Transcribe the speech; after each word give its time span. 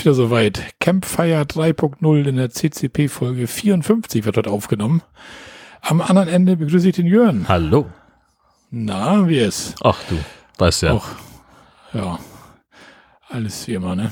ist 0.00 0.06
wieder 0.06 0.14
soweit. 0.14 0.62
Campfire 0.80 1.42
3.0 1.42 2.26
in 2.26 2.36
der 2.36 2.48
CCP-Folge 2.48 3.46
54 3.46 4.24
wird 4.24 4.38
dort 4.38 4.48
aufgenommen. 4.48 5.02
Am 5.82 6.00
anderen 6.00 6.28
Ende 6.28 6.56
begrüße 6.56 6.88
ich 6.88 6.96
den 6.96 7.06
Jörn. 7.06 7.46
Hallo. 7.48 7.86
Na, 8.70 9.28
wie 9.28 9.40
ist? 9.40 9.74
Ach 9.82 9.98
du, 10.08 10.16
weißt 10.56 10.82
ja. 10.84 10.92
Auch, 10.92 11.06
ja. 11.92 12.18
Alles 13.28 13.68
wie 13.68 13.74
immer, 13.74 13.94
ne? 13.94 14.10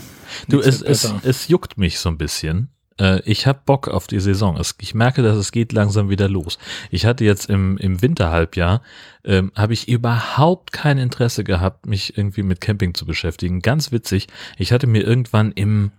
du, 0.49 0.61
es, 0.61 0.83
es, 0.83 1.11
es 1.23 1.49
juckt 1.49 1.79
mich 1.79 1.99
so 1.99 2.11
ein 2.11 2.19
bisschen. 2.19 2.69
Äh, 2.99 3.21
ich 3.23 3.47
habe 3.47 3.61
Bock 3.65 3.89
auf 3.89 4.07
die 4.07 4.21
Saison. 4.21 4.57
Es, 4.57 4.75
ich 4.81 4.95
merke, 4.95 5.23
dass 5.23 5.37
es 5.37 5.53
geht 5.53 5.73
langsam 5.73 6.09
wieder 6.09 6.29
los. 6.29 6.59
Ich 6.91 7.07
hatte 7.07 7.25
jetzt 7.25 7.49
im, 7.49 7.77
im 7.79 8.03
Winterhalbjahr, 8.03 8.83
ähm, 9.25 9.53
habe 9.55 9.73
ich 9.73 9.89
überhaupt 9.89 10.73
kein 10.73 10.99
Interesse 10.99 11.45
gehabt, 11.45 11.87
mich 11.87 12.17
irgendwie 12.17 12.43
mit 12.43 12.61
Camping 12.61 12.95
zu 12.95 13.07
beschäftigen. 13.07 13.61
Ganz 13.61 13.93
witzig. 13.93 14.29
Ich 14.57 14.73
hatte 14.73 14.87
mir 14.87 15.03
irgendwann 15.05 15.53
im, 15.53 15.93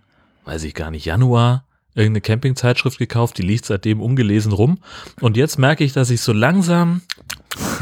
weiß 0.44 0.64
ich 0.64 0.74
gar 0.74 0.90
nicht, 0.90 1.04
Januar 1.04 1.64
irgendeine 1.94 2.20
Campingzeitschrift 2.20 2.98
gekauft, 2.98 3.38
die 3.38 3.42
liegt 3.42 3.64
seitdem 3.64 4.00
ungelesen 4.00 4.52
rum. 4.52 4.78
Und 5.20 5.36
jetzt 5.36 5.58
merke 5.58 5.82
ich, 5.84 5.92
dass 5.92 6.10
ich 6.10 6.20
so 6.20 6.32
langsam 6.32 7.02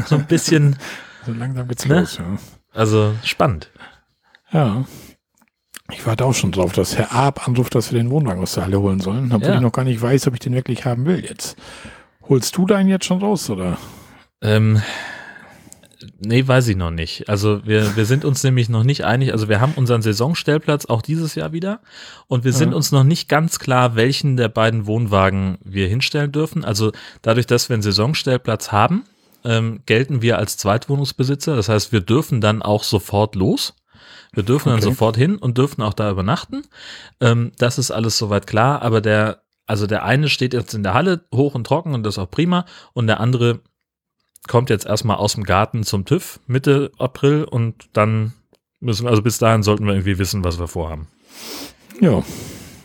so 0.07 0.15
ein 0.15 0.25
bisschen, 0.25 0.77
So 1.25 1.33
langsam 1.33 1.67
geht's 1.67 1.85
Ne? 1.85 1.99
los, 1.99 2.17
ja. 2.17 2.37
also 2.73 3.13
spannend. 3.23 3.69
Ja. 4.51 4.85
Ich 5.91 6.05
warte 6.05 6.25
auch 6.25 6.33
schon 6.33 6.51
drauf, 6.51 6.71
dass 6.73 6.97
Herr 6.97 7.11
Arp 7.11 7.47
anruft, 7.47 7.75
dass 7.75 7.91
wir 7.91 7.99
den 7.99 8.09
Wohnwagen 8.11 8.41
aus 8.41 8.53
der 8.53 8.65
Halle 8.65 8.79
holen 8.79 8.99
sollen, 8.99 9.31
obwohl 9.31 9.49
Ja. 9.49 9.55
ich 9.55 9.61
noch 9.61 9.71
gar 9.71 9.83
nicht 9.85 10.01
weiß, 10.01 10.27
ob 10.27 10.33
ich 10.35 10.39
den 10.39 10.53
wirklich 10.53 10.85
haben 10.85 11.05
will 11.05 11.23
jetzt. 11.23 11.57
Holst 12.27 12.55
du 12.57 12.65
deinen 12.65 12.89
jetzt 12.89 13.05
schon 13.05 13.19
raus, 13.19 13.49
oder? 13.49 13.77
Ähm, 14.41 14.81
nee, 16.19 16.47
weiß 16.47 16.67
ich 16.67 16.77
noch 16.77 16.91
nicht. 16.91 17.27
Also 17.27 17.65
wir, 17.65 17.95
wir 17.95 18.05
sind 18.05 18.23
uns 18.23 18.43
nämlich 18.43 18.69
noch 18.69 18.83
nicht 18.83 19.03
einig. 19.03 19.31
Also 19.33 19.49
wir 19.49 19.59
haben 19.61 19.73
unseren 19.75 20.01
Saisonstellplatz 20.03 20.85
auch 20.85 21.01
dieses 21.01 21.33
Jahr 21.35 21.51
wieder 21.53 21.81
und 22.27 22.43
wir 22.43 22.53
sind 22.53 22.69
Ja. 22.71 22.75
uns 22.75 22.91
noch 22.91 23.03
nicht 23.03 23.27
ganz 23.27 23.57
klar, 23.59 23.95
welchen 23.95 24.37
der 24.37 24.49
beiden 24.49 24.85
Wohnwagen 24.85 25.57
wir 25.63 25.87
hinstellen 25.87 26.31
dürfen. 26.31 26.63
Also 26.63 26.91
dadurch, 27.23 27.47
dass 27.47 27.67
wir 27.69 27.73
einen 27.73 27.83
Saisonstellplatz 27.83 28.71
haben, 28.71 29.05
ähm, 29.43 29.79
gelten 29.87 30.21
wir 30.21 30.37
als 30.37 30.55
Zweitwohnungsbesitzer. 30.57 31.55
Das 31.55 31.67
heißt, 31.67 31.91
wir 31.91 32.01
dürfen 32.01 32.41
dann 32.41 32.61
auch 32.61 32.83
sofort 32.83 33.35
los. 33.35 33.73
Wir 34.33 34.43
dürfen 34.43 34.69
dann 34.69 34.77
Okay. 34.79 34.85
sofort 34.89 35.17
hin 35.17 35.37
und 35.37 35.57
dürfen 35.57 35.81
auch 35.81 35.93
da 35.93 36.09
übernachten. 36.11 36.63
Ähm, 37.19 37.51
das 37.57 37.77
ist 37.77 37.91
alles 37.91 38.17
soweit 38.17 38.47
klar, 38.47 38.81
aber 38.81 39.01
der, 39.01 39.41
also 39.65 39.87
der 39.87 40.03
eine 40.05 40.29
steht 40.29 40.53
jetzt 40.53 40.73
in 40.73 40.83
der 40.83 40.93
Halle 40.93 41.25
hoch 41.33 41.55
und 41.55 41.65
trocken 41.65 41.93
und 41.93 42.03
das 42.03 42.15
ist 42.15 42.19
auch 42.19 42.29
prima 42.29 42.65
und 42.93 43.07
der 43.07 43.19
andere 43.19 43.61
kommt 44.47 44.69
jetzt 44.69 44.85
erstmal 44.85 45.17
aus 45.17 45.33
dem 45.33 45.43
Garten 45.43 45.83
zum 45.83 46.05
TÜV 46.05 46.39
Mitte 46.47 46.91
April 46.97 47.43
und 47.43 47.89
dann 47.93 48.33
müssen 48.79 49.05
wir, 49.05 49.09
also 49.09 49.21
bis 49.21 49.37
dahin 49.37 49.63
sollten 49.63 49.85
wir 49.85 49.93
irgendwie 49.93 50.17
wissen, 50.19 50.43
was 50.43 50.59
wir 50.59 50.67
vorhaben. 50.67 51.07
Ja. 51.99 52.23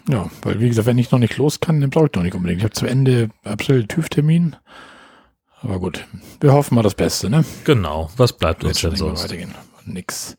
Ja, 0.09 0.31
weil 0.43 0.61
wie 0.61 0.69
gesagt, 0.69 0.87
wenn 0.87 0.99
ich 0.99 1.11
noch 1.13 1.19
nicht 1.19 1.39
los 1.39 1.61
kann, 1.61 1.81
dann 1.81 1.89
brauche 1.89 2.07
ich 2.07 2.13
noch 2.15 2.23
nicht 2.23 2.35
unbedingt. 2.35 2.59
Ich 2.59 2.65
habe 2.65 2.75
zu 2.75 2.85
Ende 2.87 3.31
April 3.43 3.87
TÜV-Termin. 3.87 4.57
Aber 5.63 5.79
gut, 5.81 6.05
wir 6.41 6.53
hoffen 6.53 6.75
mal 6.75 6.83
das 6.83 6.95
Beste, 6.95 7.31
ne? 7.31 7.43
Genau, 7.65 8.11
was 8.19 8.35
bleibt 8.35 8.65
uns 8.65 8.83
denn 8.83 8.97
sonst? 8.97 9.25
weitergehen. 9.25 9.55
Nix. 9.87 10.37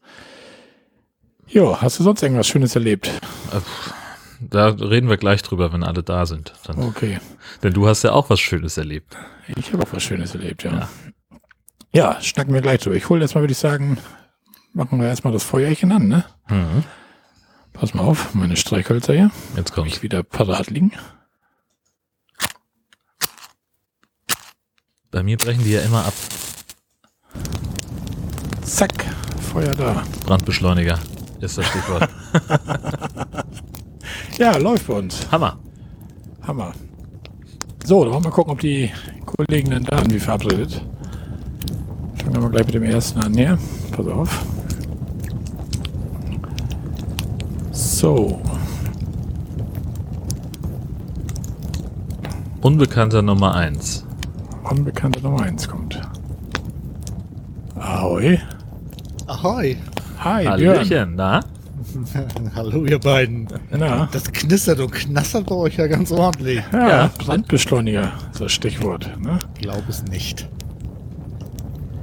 Jo, 1.47 1.79
hast 1.79 1.99
du 1.99 2.03
sonst 2.03 2.21
irgendwas 2.23 2.47
Schönes 2.47 2.75
erlebt? 2.75 3.07
Äh, 3.07 3.59
Da 4.41 4.67
reden 4.67 5.09
wir 5.09 5.17
gleich 5.17 5.41
drüber, 5.43 5.71
wenn 5.71 5.83
alle 5.83 6.03
da 6.03 6.25
sind. 6.25 6.53
Dann, 6.65 6.79
Okay. 6.79 7.19
Denn 7.63 7.73
du 7.73 7.88
hast 7.88 8.03
ja 8.03 8.11
auch 8.11 8.29
was 8.29 8.39
Schönes 8.39 8.77
erlebt. 8.77 9.15
Ich 9.55 9.71
habe 9.71 9.83
auch 9.83 9.93
was 9.93 10.03
Schönes 10.03 10.33
erlebt, 10.35 10.63
ja. 10.63 10.89
Ja, 11.93 12.21
schnacken 12.21 12.53
wir 12.53 12.61
gleich 12.61 12.81
drüber. 12.81 12.95
Ich 12.95 13.07
hole 13.09 13.21
erstmal, 13.21 13.43
würde 13.43 13.53
ich 13.53 13.57
sagen, 13.57 13.97
machen 14.73 14.99
wir 14.99 15.07
erstmal 15.07 15.31
das 15.33 15.43
Feuerchen 15.43 15.91
an, 15.91 16.07
ne? 16.07 16.25
Mhm. 16.50 16.83
Pass 17.73 17.94
mal 17.94 18.03
auf, 18.03 18.33
meine 18.33 18.56
Streichhölzer 18.57 19.13
hier. 19.13 19.31
Jetzt 19.56 19.72
kommt's. 19.73 19.95
ich 19.97 20.03
wieder 20.03 20.23
parat 20.23 20.69
liegen. 20.69 20.91
Bei 25.12 25.23
mir 25.23 25.38
brechen 25.38 25.63
die 25.63 25.72
ja 25.72 25.81
immer 25.81 26.06
ab. 26.06 26.13
Zack, 28.63 28.91
Feuer 29.53 29.75
da. 29.75 30.03
Brandbeschleuniger 30.25 31.00
ist 31.45 31.57
das 31.57 31.66
Stichwort. 31.67 32.09
Ja, 34.38 34.57
läuft 34.57 34.88
bei 34.88 34.95
uns. 34.95 35.31
Hammer. 35.31 35.57
Hammer. 36.45 36.73
So, 37.85 38.03
dann 38.03 38.11
wollen 38.13 38.23
wir 38.23 38.29
mal 38.29 38.35
gucken, 38.35 38.51
ob 38.51 38.59
die 38.59 38.91
Kollegen 39.25 39.69
denn 39.69 39.85
da 39.85 40.00
sind, 40.00 40.13
wie 40.13 40.19
verabredet. 40.19 40.81
Fangen 42.17 42.33
wir 42.33 42.41
mal 42.41 42.50
gleich 42.50 42.66
mit 42.66 42.75
dem 42.75 42.83
ersten 42.83 43.22
an 43.22 43.33
hier. 43.33 43.57
Pass 43.94 44.07
auf. 44.07 44.45
So, 47.72 48.41
Unbekannter 52.62 53.22
Nummer 53.22 53.56
eins. 53.56 54.06
unbekannte 54.69 55.22
Nummer 55.22 55.44
1 55.44 55.67
kommt. 55.69 56.01
Ahoi. 57.75 58.39
Ahoi. 59.27 59.77
Hi, 60.25 60.44
Björn. 60.58 60.78
Hallöchen, 60.80 61.16
na? 61.16 61.40
Hallo, 62.56 62.86
ihr 62.86 63.00
beiden. 63.00 63.47
Na, 63.69 64.09
Das 64.12 64.31
knistert 64.31 64.80
und 64.80 64.91
knastert 64.91 65.46
bei 65.46 65.56
euch 65.56 65.78
ja 65.78 65.86
ganz 65.88 66.12
ordentlich. 66.12 66.62
ja, 66.74 66.90
Ja. 66.90 67.12
Brandbeschleuniger, 67.19 68.12
ist 68.31 68.41
das 68.41 68.52
Stichwort. 68.52 69.09
Ne? 69.22 69.38
Glaub 69.59 69.84
es 69.88 70.03
nicht. 70.06 70.50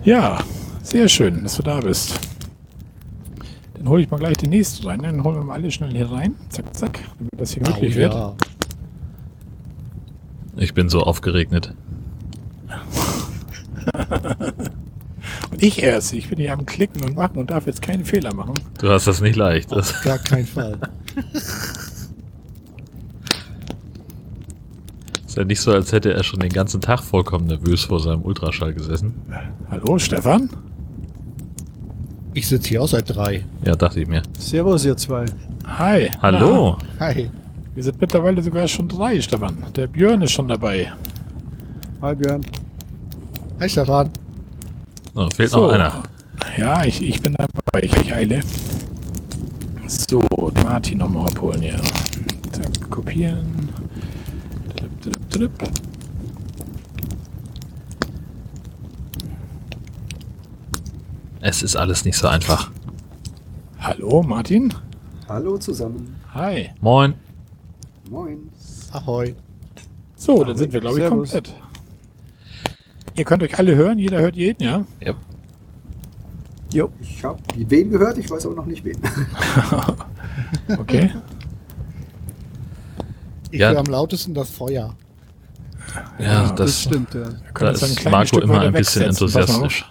Ja, 0.04 0.38
sehr 0.82 1.08
schön, 1.08 1.42
dass 1.42 1.56
du 1.56 1.62
da 1.64 1.80
bist. 1.80 2.18
Dann 3.74 3.88
hole 3.88 4.02
ich 4.02 4.10
mal 4.10 4.18
gleich 4.18 4.36
den 4.36 4.50
nächsten 4.50 4.86
rein. 4.86 5.00
Dann 5.02 5.24
holen 5.24 5.36
wir 5.36 5.44
mal 5.44 5.54
alle 5.54 5.70
schnell 5.72 5.90
hier 5.90 6.10
rein. 6.10 6.36
Zack, 6.48 6.76
zack, 6.76 7.00
damit 7.18 7.32
das 7.36 7.50
hier 7.52 7.62
möglich 7.66 7.96
wird. 7.96 8.14
ja. 8.14 8.34
Ich 10.56 10.74
bin 10.74 10.88
so 10.88 11.00
aufgeregnet. 11.02 11.74
Ich 15.58 15.82
erst. 15.82 16.12
Ich 16.12 16.28
bin 16.28 16.38
hier 16.38 16.52
am 16.52 16.66
Klicken 16.66 17.02
und 17.04 17.16
Machen 17.16 17.38
und 17.38 17.50
darf 17.50 17.66
jetzt 17.66 17.82
keine 17.82 18.04
Fehler 18.04 18.34
machen. 18.34 18.54
Du 18.78 18.88
hast 18.88 19.06
das 19.06 19.20
nicht 19.20 19.36
leicht. 19.36 19.70
Das, 19.70 20.02
Gar 20.02 20.18
kein 20.18 20.46
Fall. 20.46 20.78
ist 25.26 25.36
ja 25.36 25.44
nicht 25.44 25.60
so, 25.60 25.72
als 25.72 25.92
hätte 25.92 26.12
er 26.12 26.22
schon 26.24 26.40
den 26.40 26.52
ganzen 26.52 26.80
Tag 26.80 27.00
vollkommen 27.00 27.46
nervös 27.46 27.84
vor 27.84 28.00
seinem 28.00 28.22
Ultraschall 28.22 28.74
gesessen. 28.74 29.14
Hallo, 29.70 29.98
Stefan? 29.98 30.50
Ich 32.34 32.48
sitze 32.48 32.70
hier 32.70 32.82
auch 32.82 32.88
seit 32.88 33.14
drei. 33.14 33.44
Ja, 33.64 33.74
dachte 33.74 34.00
ich 34.00 34.08
mir. 34.08 34.22
Servus, 34.38 34.84
ihr 34.84 34.96
zwei. 34.96 35.26
Hi. 35.66 36.10
Hallo. 36.20 36.78
Hi. 36.98 37.30
Wir 37.74 37.82
sind 37.82 38.00
mittlerweile 38.00 38.42
sogar 38.42 38.68
schon 38.68 38.88
drei, 38.88 39.20
Stefan. 39.20 39.56
Der 39.76 39.86
Björn 39.86 40.20
ist 40.22 40.32
schon 40.32 40.48
dabei. 40.48 40.92
Hi 42.02 42.14
Björn. 42.14 42.42
Hi, 43.60 43.68
Stefan. 43.68 44.10
So, 45.14 45.28
fehlt 45.30 45.50
So. 45.50 45.66
noch 45.66 45.72
einer. 45.72 46.02
Ja, 46.56 46.84
ich, 46.84 47.02
ich 47.02 47.20
bin 47.20 47.34
dabei. 47.34 47.82
Ich, 47.84 47.94
ich 47.96 48.14
eile. 48.14 48.40
So, 49.86 50.20
Martin 50.64 50.98
nochmal 50.98 51.26
abholen 51.26 51.60
hier. 51.60 51.80
Zack, 52.52 52.90
kopieren. 52.90 53.68
Drip, 54.76 55.02
drip, 55.02 55.30
drip. 55.30 55.52
Es 61.40 61.62
ist 61.62 61.76
alles 61.76 62.04
nicht 62.04 62.16
so 62.16 62.28
einfach. 62.28 62.70
Hallo, 63.80 64.22
Martin. 64.22 64.72
Hallo 65.28 65.58
zusammen. 65.58 66.16
Hi. 66.34 66.70
Moin. 66.80 67.14
Moin. 68.08 68.50
Ahoi. 68.92 69.34
So, 70.14 70.44
dann 70.44 70.56
sind 70.56 70.72
wir, 70.72 70.80
glaube 70.80 70.98
ich, 70.98 71.04
Servus. 71.04 71.30
komplett. 71.32 71.54
Ihr 73.14 73.24
könnt 73.24 73.42
euch 73.42 73.58
alle 73.58 73.74
hören, 73.76 73.98
jeder 73.98 74.20
hört 74.20 74.36
jeden, 74.36 74.62
ja? 74.62 74.84
Ja. 75.00 75.14
Jo. 76.72 76.90
Ich 77.00 77.22
habe 77.22 77.38
wen 77.54 77.90
gehört, 77.90 78.16
ich 78.18 78.30
weiß 78.30 78.46
aber 78.46 78.54
noch 78.56 78.66
nicht 78.66 78.84
wen. 78.84 78.98
Okay. 80.78 81.12
Ich 83.50 83.60
Ja. 83.60 83.70
höre 83.70 83.78
am 83.80 83.86
lautesten 83.86 84.32
das 84.32 84.48
Feuer. 84.50 84.94
Ja, 86.18 86.24
Ja, 86.46 86.52
das, 86.52 86.82
stimmt, 86.82 87.12
ja. 87.12 87.28
Da 87.54 87.70
ist 87.70 88.04
Marco 88.04 88.26
Stück 88.28 88.44
immer 88.44 88.60
ein 88.62 88.72
bisschen 88.72 89.02
enthusiastisch. 89.02 89.84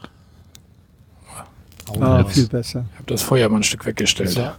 Au, 1.89 1.99
Ah, 2.01 2.23
das 2.23 2.33
viel 2.33 2.47
besser. 2.47 2.85
Ich 2.91 2.95
habe 2.99 3.05
das 3.07 3.21
Feuer 3.21 3.49
mal 3.49 3.57
ein 3.57 3.63
Stück 3.63 3.85
weggestellt. 3.85 4.33
Ja. 4.35 4.55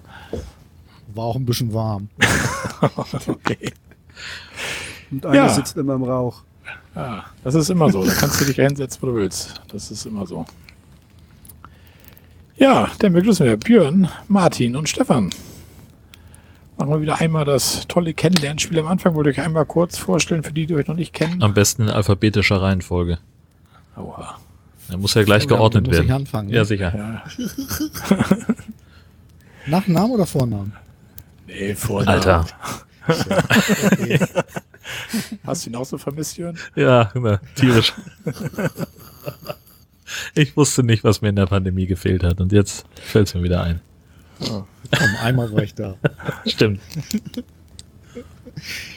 war 1.14 1.24
auch 1.24 1.36
ein 1.36 1.44
bisschen 1.44 1.72
warm. 1.74 2.08
okay. 3.26 3.72
Und 5.10 5.26
einer 5.26 5.34
Ja. 5.34 5.48
sitzt 5.48 5.76
immer 5.76 5.94
im 5.94 6.04
Rauch. 6.04 6.42
Ja, 6.94 7.24
das 7.42 7.54
ist 7.54 7.70
immer 7.70 7.90
so. 7.90 8.04
Da 8.04 8.12
kannst 8.12 8.40
du 8.40 8.44
dich 8.44 8.56
hinsetzen, 8.56 9.00
wo 9.02 9.06
du 9.06 9.14
willst. 9.14 9.60
Das 9.72 9.90
ist 9.90 10.04
immer 10.06 10.26
so. 10.26 10.44
Ja, 12.56 12.90
dann 12.98 13.12
begrüßen 13.14 13.46
wir 13.46 13.56
Björn, 13.56 14.08
Martin 14.28 14.76
und 14.76 14.88
Stefan. 14.88 15.30
Machen 16.76 16.90
wir 16.90 17.00
wieder 17.00 17.20
einmal 17.20 17.44
das 17.44 17.86
tolle 17.88 18.14
Kennenlernspiel 18.14 18.78
am 18.78 18.86
Anfang. 18.86 19.14
Wollte 19.14 19.30
ich 19.30 19.38
euch 19.38 19.44
einmal 19.44 19.66
kurz 19.66 19.98
vorstellen, 19.98 20.42
für 20.42 20.52
die, 20.52 20.66
die 20.66 20.74
euch 20.74 20.86
noch 20.86 20.96
nicht 20.96 21.12
kennen. 21.12 21.42
Am 21.42 21.54
besten 21.54 21.82
in 21.82 21.88
alphabetischer 21.90 22.60
Reihenfolge. 22.60 23.18
Oha. 23.96 24.38
Er 24.90 24.98
muss 24.98 25.14
ja 25.14 25.22
gleich 25.22 25.46
geordnet 25.48 25.86
muss 25.86 25.96
ich 25.96 26.02
werden. 26.02 26.22
anfangen, 26.22 26.48
ne? 26.48 26.56
Ja, 26.56 26.64
sicher. 26.64 26.92
Ja, 26.94 27.22
Nachnamen 29.66 30.10
oder 30.10 30.26
Vornamen? 30.26 30.74
Nee, 31.46 31.74
vor 31.74 32.06
Alter. 32.06 32.46
Hast 35.44 35.66
du 35.66 35.70
ihn 35.70 35.76
auch 35.76 35.84
so 35.84 35.98
vermisst, 35.98 36.36
Jörn? 36.36 36.58
Ja, 36.74 37.10
na, 37.14 37.40
tierisch. 37.54 37.92
Ich 40.34 40.56
wusste 40.56 40.82
nicht, 40.82 41.04
was 41.04 41.22
mir 41.22 41.30
in 41.30 41.36
der 41.36 41.46
Pandemie 41.46 41.86
gefehlt 41.86 42.22
hat 42.22 42.40
und 42.40 42.52
jetzt 42.52 42.84
fällt 42.94 43.28
es 43.28 43.34
mir 43.34 43.42
wieder 43.42 43.62
ein. 43.62 43.80
Komm, 44.38 44.66
einmal 45.22 45.52
war 45.52 45.62
ich 45.62 45.74
da. 45.74 45.96
Stimmt. 46.46 46.80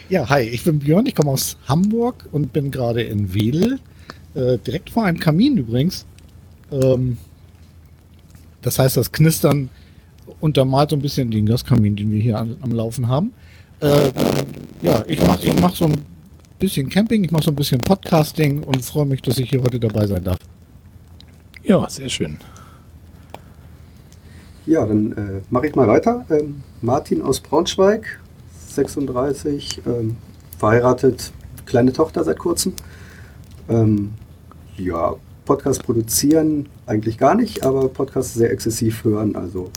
Ja, 0.09 0.27
hi, 0.29 0.41
ich 0.41 0.63
bin 0.63 0.79
Björn, 0.79 1.05
ich 1.05 1.15
komme 1.15 1.31
aus 1.31 1.57
Hamburg 1.67 2.27
und 2.31 2.51
bin 2.51 2.71
gerade 2.71 3.01
in 3.01 3.33
Wedel, 3.33 3.79
äh, 4.33 4.57
direkt 4.57 4.89
vor 4.89 5.05
einem 5.05 5.19
Kamin 5.19 5.57
übrigens. 5.57 6.05
Ähm, 6.71 7.17
das 8.61 8.79
heißt, 8.79 8.97
das 8.97 9.11
Knistern 9.11 9.69
untermalt 10.39 10.89
so 10.89 10.95
ein 10.95 11.01
bisschen 11.01 11.31
den 11.31 11.45
Gaskamin, 11.45 11.95
den 11.95 12.11
wir 12.11 12.21
hier 12.21 12.37
an, 12.37 12.57
am 12.61 12.71
Laufen 12.71 13.07
haben. 13.07 13.31
Äh, 13.81 14.12
ja, 14.81 15.04
ich 15.07 15.25
mache 15.25 15.45
ich 15.45 15.60
mach 15.60 15.75
so 15.75 15.86
ein 15.86 16.06
bisschen 16.60 16.89
Camping, 16.89 17.24
ich 17.24 17.31
mache 17.31 17.44
so 17.44 17.51
ein 17.51 17.56
bisschen 17.56 17.80
Podcasting 17.80 18.63
und 18.63 18.83
freue 18.83 19.06
mich, 19.06 19.22
dass 19.22 19.38
ich 19.38 19.50
hier 19.50 19.62
heute 19.62 19.80
dabei 19.80 20.07
sein 20.07 20.24
darf. 20.24 20.38
Ja, 21.63 21.89
sehr 21.89 22.10
schön. 22.10 22.38
Ja, 24.66 24.86
dann 24.86 25.12
äh, 25.12 25.42
mache 25.50 25.68
ich 25.68 25.75
mal 25.75 25.88
weiter. 25.88 26.25
Ähm, 26.30 26.63
Martin 26.81 27.22
aus 27.22 27.39
Braunschweig, 27.39 28.19
36, 28.69 29.81
ähm, 29.86 30.18
verheiratet, 30.57 31.31
kleine 31.66 31.94
Tochter 31.94 32.24
seit 32.24 32.39
kurzem. 32.39 32.74
Ähm, 33.69 34.13
ja, 34.78 35.16
Podcast 35.45 35.83
produzieren 35.83 36.68
eigentlich 36.88 37.18
gar 37.18 37.36
nicht, 37.36 37.63
aber 37.63 37.89
Podcast 37.89 38.33
sehr 38.33 38.51
exzessiv 38.51 39.04
hören. 39.04 39.36
Also 39.36 39.69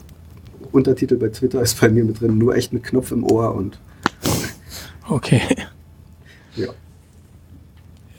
Untertitel 0.71 1.17
bei 1.17 1.29
Twitter 1.29 1.61
ist 1.61 1.79
bei 1.79 1.89
mir 1.89 2.03
mit 2.03 2.19
drin, 2.21 2.37
nur 2.37 2.55
echt 2.55 2.73
mit 2.73 2.83
Knopf 2.83 3.11
im 3.11 3.23
Ohr 3.23 3.53
und 3.53 3.79
Okay. 5.09 5.41
ja. 6.55 6.67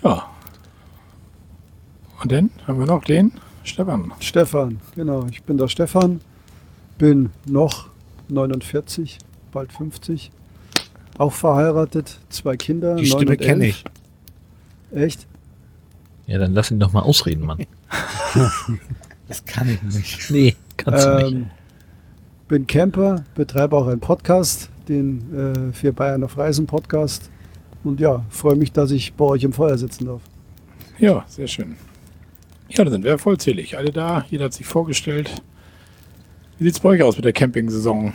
Ja. 0.03 0.27
Und 2.23 2.33
dann 2.33 2.51
haben 2.67 2.79
wir 2.79 2.87
noch 2.87 3.05
den 3.05 3.33
Stefan. 3.65 4.13
Stefan, 4.21 4.81
genau. 4.95 5.27
Ich 5.31 5.43
bin 5.43 5.57
der 5.57 5.69
Stefan, 5.69 6.21
bin 6.99 7.31
noch 7.47 7.89
49, 8.29 9.19
bald 9.53 9.73
50, 9.73 10.31
auch 11.19 11.33
verheiratet, 11.33 12.19
zwei 12.29 12.57
Kinder. 12.57 12.97
Die 12.97 13.07
Stimme 13.07 13.33
und 13.33 13.41
kenne 13.41 13.67
ich. 13.69 13.85
Echt? 14.93 15.27
Ja, 16.27 16.39
dann 16.39 16.55
lass 16.55 16.71
ihn 16.71 16.81
doch 16.81 16.93
mal 16.93 17.03
ausreden, 17.03 17.47
Mann. 17.47 17.67
Das 19.29 19.45
kann 19.45 19.69
ich 19.69 19.81
nicht. 19.83 20.31
Nee, 20.33 20.57
kannst 20.77 21.07
du 21.07 21.17
nicht. 21.19 21.33
Ähm, 21.33 21.51
bin 22.49 22.67
Camper, 22.67 23.25
betreibe 23.37 23.77
auch 23.77 23.87
einen 23.87 24.01
Podcast, 24.01 24.71
den 24.91 25.71
äh, 25.71 25.73
für 25.73 25.93
Bayern 25.93 26.25
auf 26.25 26.37
Reisen 26.37 26.67
Podcast. 26.67 27.31
Und 27.83 28.01
ja, 28.01 28.25
freue 28.29 28.57
mich, 28.57 28.73
dass 28.73 28.91
ich 28.91 29.15
bei 29.15 29.25
euch 29.25 29.43
im 29.45 29.53
Feuer 29.53 29.79
sitzen 29.79 30.07
darf. 30.07 30.21
Ja, 30.99 31.25
sehr 31.29 31.47
schön. 31.47 31.77
Ja, 32.69 32.85
dann 32.85 32.93
sind 32.93 33.05
wir 33.05 33.19
vollzählig. 33.19 33.77
Alle 33.77 33.91
da, 33.91 34.25
jeder 34.31 34.47
hat 34.47 34.53
sich 34.53 34.67
vorgestellt. 34.67 35.43
Wie 36.59 36.65
sieht 36.65 36.75
es 36.75 36.81
bei 36.81 36.91
euch 36.91 37.03
aus 37.03 37.17
mit 37.17 37.25
der 37.25 37.33
Camping-Saison? 37.33 38.13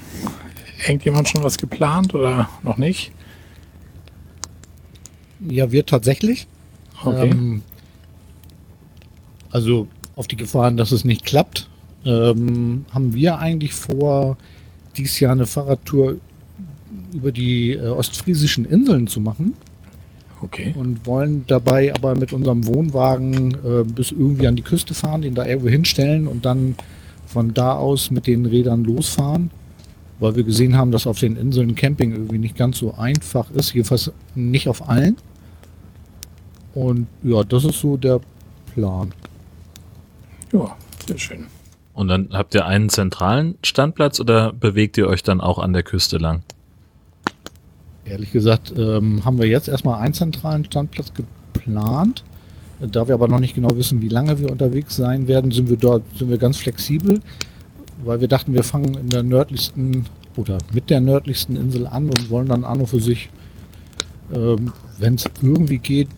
Irgendjemand 0.87 1.27
schon 1.27 1.43
was 1.43 1.57
geplant 1.57 2.13
oder 2.13 2.47
noch 2.61 2.77
nicht? 2.77 3.11
Ja, 5.39 5.71
wir 5.71 5.85
tatsächlich. 5.85 6.47
Okay. 7.03 7.29
Ähm, 7.29 7.63
also 9.49 9.87
auf 10.15 10.27
die 10.27 10.35
Gefahren, 10.35 10.77
dass 10.77 10.91
es 10.91 11.03
nicht 11.05 11.25
klappt, 11.25 11.69
ähm, 12.05 12.85
haben 12.91 13.13
wir 13.13 13.39
eigentlich 13.39 13.73
vor, 13.73 14.37
dieses 14.95 15.19
Jahr 15.19 15.31
eine 15.31 15.45
Fahrradtour 15.45 16.17
über 17.15 17.31
die 17.31 17.71
äh, 17.71 17.87
ostfriesischen 17.87 18.65
Inseln 18.65 19.07
zu 19.07 19.19
machen 19.19 19.53
okay. 20.41 20.73
und 20.77 21.05
wollen 21.05 21.45
dabei 21.47 21.93
aber 21.93 22.15
mit 22.15 22.33
unserem 22.33 22.65
Wohnwagen 22.65 23.53
äh, 23.53 23.83
bis 23.83 24.11
irgendwie 24.11 24.47
an 24.47 24.55
die 24.55 24.63
Küste 24.63 24.93
fahren, 24.93 25.21
den 25.21 25.35
da 25.35 25.45
irgendwo 25.45 25.69
hinstellen 25.69 26.27
und 26.27 26.45
dann 26.45 26.75
von 27.25 27.53
da 27.53 27.75
aus 27.75 28.11
mit 28.11 28.27
den 28.27 28.45
Rädern 28.45 28.83
losfahren, 28.83 29.51
weil 30.19 30.35
wir 30.35 30.43
gesehen 30.43 30.77
haben, 30.77 30.91
dass 30.91 31.07
auf 31.07 31.19
den 31.19 31.35
Inseln 31.35 31.75
Camping 31.75 32.11
irgendwie 32.11 32.37
nicht 32.37 32.55
ganz 32.55 32.77
so 32.77 32.93
einfach 32.95 33.49
ist, 33.51 33.73
jedenfalls 33.73 34.11
nicht 34.35 34.69
auf 34.69 34.87
allen. 34.87 35.17
Und 36.73 37.07
ja, 37.23 37.43
das 37.43 37.63
ist 37.63 37.79
so 37.79 37.97
der 37.97 38.19
Plan. 38.73 39.13
Ja, 40.53 40.75
sehr 41.07 41.17
schön. 41.17 41.45
Und 41.93 42.09
dann 42.09 42.29
habt 42.33 42.53
ihr 42.53 42.65
einen 42.65 42.89
zentralen 42.89 43.57
Standplatz 43.63 44.19
oder 44.19 44.51
bewegt 44.51 44.97
ihr 44.97 45.07
euch 45.07 45.23
dann 45.23 45.39
auch 45.39 45.59
an 45.59 45.71
der 45.71 45.83
Küste 45.83 46.17
lang? 46.17 46.43
Ehrlich 48.05 48.31
gesagt 48.31 48.73
ähm, 48.77 49.25
haben 49.25 49.39
wir 49.39 49.47
jetzt 49.47 49.67
erstmal 49.67 49.99
einen 49.99 50.13
zentralen 50.13 50.63
Standplatz 50.63 51.11
geplant. 51.13 52.23
Da 52.79 53.07
wir 53.07 53.15
aber 53.15 53.27
noch 53.27 53.39
nicht 53.39 53.55
genau 53.55 53.75
wissen, 53.75 54.01
wie 54.01 54.09
lange 54.09 54.39
wir 54.39 54.51
unterwegs 54.51 54.95
sein 54.95 55.27
werden, 55.27 55.51
sind 55.51 55.69
wir 55.69 55.77
dort 55.77 56.03
sind 56.17 56.29
wir 56.29 56.37
ganz 56.37 56.57
flexibel, 56.57 57.21
weil 58.03 58.19
wir 58.19 58.27
dachten, 58.27 58.53
wir 58.53 58.63
fangen 58.63 58.95
in 58.95 59.09
der 59.09 59.23
nördlichsten 59.23 60.05
oder 60.35 60.57
mit 60.73 60.89
der 60.89 60.99
nördlichsten 60.99 61.55
Insel 61.55 61.87
an 61.87 62.09
und 62.09 62.29
wollen 62.29 62.47
dann 62.47 62.63
an 62.65 62.81
und 62.81 62.87
für 62.87 62.99
sich, 62.99 63.29
ähm, 64.33 64.73
wenn 64.99 65.15
es 65.15 65.25
irgendwie 65.41 65.77
geht, 65.77 66.09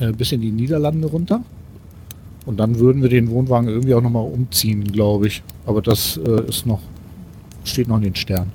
äh, 0.00 0.12
bis 0.12 0.32
in 0.32 0.40
die 0.40 0.52
Niederlande 0.52 1.08
runter. 1.08 1.42
Und 2.46 2.58
dann 2.58 2.78
würden 2.78 3.02
wir 3.02 3.08
den 3.08 3.30
Wohnwagen 3.30 3.68
irgendwie 3.68 3.94
auch 3.94 4.02
nochmal 4.02 4.24
umziehen, 4.24 4.84
glaube 4.84 5.26
ich. 5.26 5.42
Aber 5.66 5.82
das 5.82 6.16
äh, 6.18 6.48
ist 6.48 6.66
noch, 6.66 6.80
steht 7.64 7.88
noch 7.88 7.96
in 7.96 8.02
den 8.02 8.14
Sternen. 8.14 8.52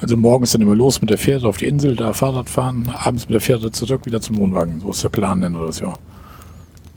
Also 0.00 0.16
morgens 0.16 0.52
dann 0.52 0.62
immer 0.62 0.74
los 0.74 1.00
mit 1.00 1.10
der 1.10 1.18
Fähre 1.18 1.46
auf 1.46 1.58
die 1.58 1.66
Insel, 1.66 1.94
da 1.94 2.12
Fahrrad 2.12 2.48
fahren, 2.48 2.90
abends 2.94 3.24
mit 3.24 3.34
der 3.34 3.40
Fähre 3.40 3.70
zurück 3.70 4.06
wieder 4.06 4.20
zum 4.20 4.38
Wohnwagen. 4.38 4.80
So 4.80 4.90
ist 4.90 5.04
der 5.04 5.10
Plan, 5.10 5.40
nennen 5.40 5.56
wir 5.56 5.66
das 5.66 5.80
ja. 5.80 5.94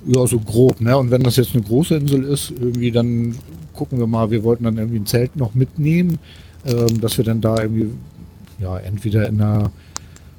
Ja, 0.05 0.25
so 0.27 0.39
grob, 0.39 0.81
ne? 0.81 0.97
Und 0.97 1.11
wenn 1.11 1.23
das 1.23 1.35
jetzt 1.35 1.53
eine 1.53 1.63
große 1.63 1.95
Insel 1.95 2.23
ist, 2.23 2.51
irgendwie 2.51 2.91
dann 2.91 3.35
gucken 3.73 3.99
wir 3.99 4.07
mal, 4.07 4.31
wir 4.31 4.43
wollten 4.43 4.63
dann 4.65 4.77
irgendwie 4.77 4.99
ein 4.99 5.05
Zelt 5.05 5.35
noch 5.35 5.53
mitnehmen, 5.53 6.19
ähm, 6.65 7.01
dass 7.01 7.17
wir 7.17 7.25
dann 7.25 7.41
da 7.41 7.61
irgendwie, 7.61 7.91
ja, 8.59 8.77
entweder 8.77 9.27
in 9.27 9.41
einer 9.41 9.71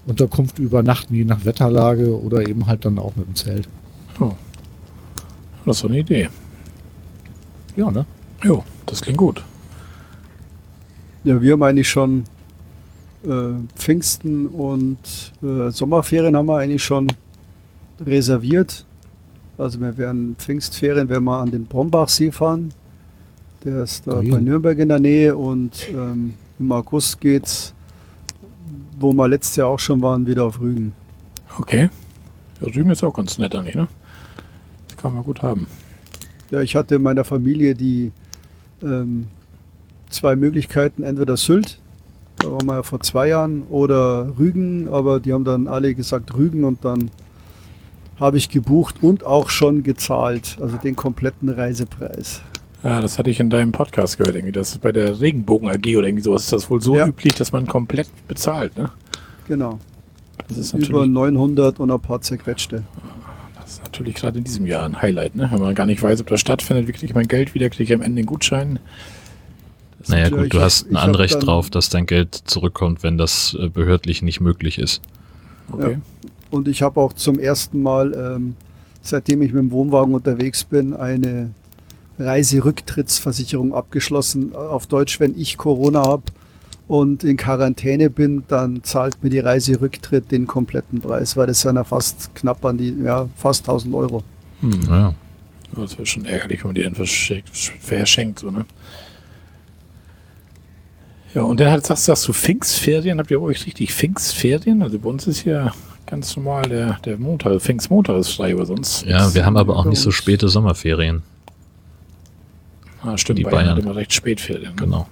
Unterkunft 0.06 0.58
übernachten, 0.58 1.14
je 1.14 1.24
nach 1.24 1.44
Wetterlage, 1.44 2.18
oder 2.20 2.46
eben 2.46 2.66
halt 2.66 2.84
dann 2.84 2.98
auch 2.98 3.16
mit 3.16 3.26
dem 3.26 3.34
Zelt. 3.34 3.68
Das 5.64 5.76
ist 5.76 5.80
so 5.80 5.88
eine 5.88 5.98
Idee. 5.98 6.28
Ja, 7.76 7.90
ne? 7.90 8.04
Jo, 8.42 8.62
das 8.86 9.00
klingt 9.00 9.18
gut. 9.18 9.42
Ja, 11.24 11.40
wir 11.40 11.52
haben 11.52 11.62
eigentlich 11.62 11.88
schon 11.88 12.24
Pfingsten 13.76 14.46
und 14.48 14.98
äh, 15.42 15.70
Sommerferien 15.70 16.36
haben 16.36 16.46
wir 16.46 16.58
eigentlich 16.58 16.84
schon 16.84 17.08
reserviert. 18.04 18.84
Also 19.56 19.80
wir 19.80 19.96
werden 19.96 20.36
Pfingstferien, 20.38 21.08
wenn 21.08 21.24
wir 21.24 21.38
an 21.38 21.50
den 21.50 21.64
Brombachsee 21.66 22.32
fahren. 22.32 22.72
Der 23.64 23.84
ist 23.84 24.06
da 24.06 24.18
Oh 24.18 24.20
ja. 24.20 24.34
bei 24.34 24.40
Nürnberg 24.40 24.78
in 24.78 24.88
der 24.88 24.98
Nähe 24.98 25.36
und 25.36 25.88
ähm, 25.90 26.34
im 26.58 26.72
August 26.72 27.20
geht's, 27.20 27.72
wo 28.98 29.12
wir 29.12 29.28
letztes 29.28 29.56
Jahr 29.56 29.68
auch 29.68 29.78
schon 29.78 30.02
waren, 30.02 30.26
wieder 30.26 30.44
auf 30.44 30.60
Rügen. 30.60 30.92
Okay. 31.58 31.88
Ja, 32.60 32.66
Rügen 32.66 32.90
ist 32.90 33.02
auch 33.04 33.14
ganz 33.14 33.38
nett 33.38 33.54
eigentlich, 33.54 33.74
ne? 33.74 33.88
Das 34.88 34.96
kann 34.98 35.14
man 35.14 35.22
gut 35.24 35.42
haben. 35.42 35.66
Ja, 36.50 36.60
ich 36.60 36.76
hatte 36.76 36.96
in 36.96 37.02
meiner 37.02 37.24
Familie 37.24 37.74
die 37.74 38.12
ähm, 38.82 39.28
zwei 40.10 40.36
Möglichkeiten, 40.36 41.02
entweder 41.02 41.36
Sylt, 41.36 41.78
da 42.44 42.50
waren 42.52 42.66
wir 42.66 42.74
ja 42.74 42.82
vor 42.82 43.00
zwei 43.00 43.28
Jahren, 43.28 43.62
oder 43.70 44.32
Rügen, 44.38 44.88
aber 44.88 45.20
die 45.20 45.32
haben 45.32 45.44
dann 45.44 45.66
alle 45.68 45.94
gesagt 45.94 46.34
Rügen 46.34 46.64
und 46.64 46.84
dann 46.84 47.10
habe 48.20 48.36
ich 48.36 48.48
gebucht 48.48 48.96
und 49.02 49.24
auch 49.26 49.50
schon 49.50 49.82
gezahlt, 49.82 50.56
also 50.60 50.76
den 50.76 50.94
kompletten 50.96 51.48
Reisepreis. 51.48 52.42
Ja, 52.82 53.00
das 53.00 53.18
hatte 53.18 53.30
ich 53.30 53.40
in 53.40 53.48
deinem 53.50 53.72
Podcast 53.72 54.18
gehört, 54.18 54.36
irgendwie. 54.36 54.52
Das 54.52 54.70
ist 54.72 54.82
bei 54.82 54.92
der 54.92 55.18
Regenbogen 55.20 55.68
AG 55.70 55.96
oder 55.96 56.06
irgendwie 56.06 56.22
sowas 56.22 56.42
ist 56.44 56.52
das 56.52 56.70
wohl 56.70 56.80
so 56.82 56.96
Ja. 56.96 57.06
üblich, 57.06 57.34
dass 57.34 57.50
man 57.50 57.66
komplett 57.66 58.08
bezahlt, 58.28 58.76
ne? 58.76 58.90
Genau, 59.48 59.78
Das 60.48 60.58
ist 60.58 60.74
über 60.74 60.82
natürlich, 60.98 61.10
900 61.12 61.80
und 61.80 61.90
ein 61.90 62.00
paar 62.00 62.20
zerquetschte. 62.20 62.82
das 63.60 63.72
ist 63.72 63.82
natürlich 63.84 64.14
gerade 64.16 64.38
in 64.38 64.44
diesem 64.44 64.66
Jahr 64.66 64.84
ein 64.84 65.00
Highlight, 65.00 65.34
ne? 65.34 65.48
Wenn 65.50 65.60
man 65.60 65.74
gar 65.74 65.86
nicht 65.86 66.02
weiß, 66.02 66.20
ob 66.20 66.26
das 66.28 66.40
stattfindet, 66.40 66.86
wie 66.86 66.92
kriege 66.92 67.06
ich 67.06 67.14
mein 67.14 67.26
Geld 67.26 67.54
wieder, 67.54 67.68
kriege 67.70 67.84
ich 67.84 67.94
am 67.98 68.02
Ende 68.02 68.20
den 68.22 68.26
Gutschein. 68.26 68.78
Naja 70.08 70.28
Ja, 70.28 70.36
gut, 70.36 70.52
du 70.52 70.60
hast 70.60 70.90
ein 70.90 70.96
Anrecht 70.96 71.34
dann- 71.34 71.40
drauf, 71.42 71.70
dass 71.70 71.88
dein 71.88 72.06
Geld 72.06 72.34
zurückkommt, 72.44 73.02
wenn 73.02 73.18
das 73.18 73.56
äh, 73.58 73.68
behördlich 73.68 74.22
nicht 74.22 74.40
möglich 74.40 74.78
ist. 74.78 75.02
okay. 75.70 75.98
Und 76.50 76.68
ich 76.68 76.82
habe 76.82 77.00
auch 77.00 77.12
zum 77.14 77.38
ersten 77.40 77.82
Mal, 77.82 78.12
ähm, 78.14 78.54
seitdem 79.02 79.42
ich 79.42 79.52
mit 79.52 79.60
dem 79.60 79.70
Wohnwagen 79.72 80.14
unterwegs 80.14 80.62
bin, 80.62 80.94
eine 80.94 81.50
Reiserücktrittsversicherung 82.18 83.74
abgeschlossen. 83.74 84.54
Auf 84.54 84.86
Deutsch, 84.86 85.18
wenn 85.20 85.38
ich 85.38 85.56
Corona 85.56 86.02
habe 86.04 86.22
und 86.86 87.24
in 87.24 87.36
Quarantäne 87.36 88.10
bin, 88.10 88.44
dann 88.48 88.84
zahlt 88.84 89.22
mir 89.24 89.30
die 89.30 89.38
Reiserücktritt 89.40 90.30
den 90.30 90.46
kompletten 90.46 91.00
Preis, 91.00 91.36
weil 91.36 91.46
das 91.48 91.62
sind 91.62 91.76
ja 91.76 91.84
fast 91.84 92.34
knapp 92.34 92.64
an 92.64 92.78
die, 92.78 92.94
ja, 93.02 93.28
fast 93.36 93.62
1000 93.66 93.94
Euro. 93.94 94.22
Hm. 94.60 94.80
Ja. 94.88 95.14
Das 95.74 95.98
wäre 95.98 96.06
schon 96.06 96.24
ärgerlich, 96.24 96.62
wenn 96.62 96.72
man 96.72 96.76
etwas 96.76 97.08
verschenkt, 97.08 97.48
verschenkt 97.80 98.38
so, 98.38 98.50
ne? 98.50 98.64
Ja, 101.34 101.42
und 101.42 101.58
dann 101.58 101.70
hat, 101.72 101.84
sagst, 101.84 102.04
sagst 102.04 102.28
du 102.28 102.32
Pfingstferien, 102.32 103.18
habt 103.18 103.30
ihr 103.30 103.38
bei 103.40 103.46
euch 103.46 103.66
richtig 103.66 103.92
Pfingstferien? 103.92 104.82
Also 104.82 104.98
bei 104.98 105.08
uns 105.08 105.26
ist 105.26 105.38
hier 105.38 105.72
ganz 106.06 106.36
normal 106.36 106.68
der, 106.68 106.98
der 107.04 107.18
Montag, 107.18 107.60
Pfingstmontag 107.60 108.16
ist 108.18 108.30
frei, 108.30 108.52
aber 108.52 108.66
sonst. 108.66 109.04
Ja, 109.04 109.34
wir 109.34 109.44
haben 109.44 109.56
aber 109.56 109.76
auch 109.76 109.84
nicht 109.84 110.00
so 110.00 110.10
späte 110.10 110.48
Sommerferien. 110.48 111.22
Ah, 113.02 113.18
stimmt, 113.18 113.40
die 113.40 113.42
Bayern, 113.42 113.56
Bayern. 113.56 113.76
hat 113.76 113.78
immer 113.84 113.96
recht 113.96 114.12
spät 114.12 114.40
Ferien. 114.40 114.76
Genau. 114.76 115.08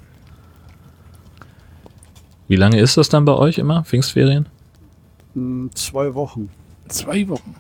Wie 2.49 2.57
lange 2.57 2.79
ist 2.79 2.97
das 2.97 3.09
dann 3.09 3.25
bei 3.25 3.35
euch 3.35 3.59
immer, 3.59 3.85
Pfingstferien? 3.85 4.47
Hm, 5.35 5.71
Zwei 5.75 6.14
Wochen. 6.14 6.50
Zwei 6.88 7.26
Wochen. 7.29 7.55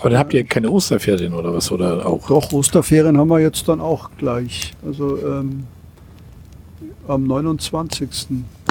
Aber 0.00 0.10
dann 0.10 0.18
habt 0.20 0.32
ihr 0.32 0.44
keine 0.44 0.70
Osterferien 0.70 1.34
oder 1.34 1.52
was? 1.52 1.70
Oder 1.72 2.06
auch? 2.06 2.28
Doch, 2.28 2.52
Osterferien 2.52 3.18
haben 3.18 3.28
wir 3.28 3.40
jetzt 3.40 3.66
dann 3.68 3.80
auch 3.80 4.10
gleich. 4.16 4.72
Also 4.86 5.18
ähm, 5.18 5.64
am 7.08 7.24
29. 7.24 8.08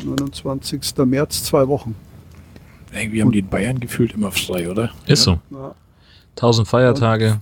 29. 0.04 0.82
März 1.06 1.44
zwei 1.44 1.68
Wochen. 1.68 1.96
Irgendwie 2.94 3.22
haben 3.22 3.32
die 3.32 3.40
in 3.40 3.48
Bayern 3.48 3.80
gefühlt 3.80 4.14
immer 4.14 4.32
frei, 4.32 4.70
oder? 4.70 4.92
Ist 5.06 5.24
so. 5.24 5.40
Ja. 5.52 5.76
Tausend 6.36 6.68
Feiertage, 6.68 7.40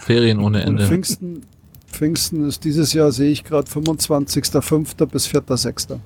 Ferien 0.00 0.40
ohne 0.40 0.62
Ende. 0.62 0.86
Pfingsten, 0.86 1.42
Pfingsten 1.86 2.46
ist 2.48 2.64
dieses 2.64 2.92
Jahr, 2.92 3.12
sehe 3.12 3.30
ich 3.30 3.44
gerade, 3.44 3.68
25.05. 3.70 5.06
bis 5.06 5.28
4.06. 5.28 5.98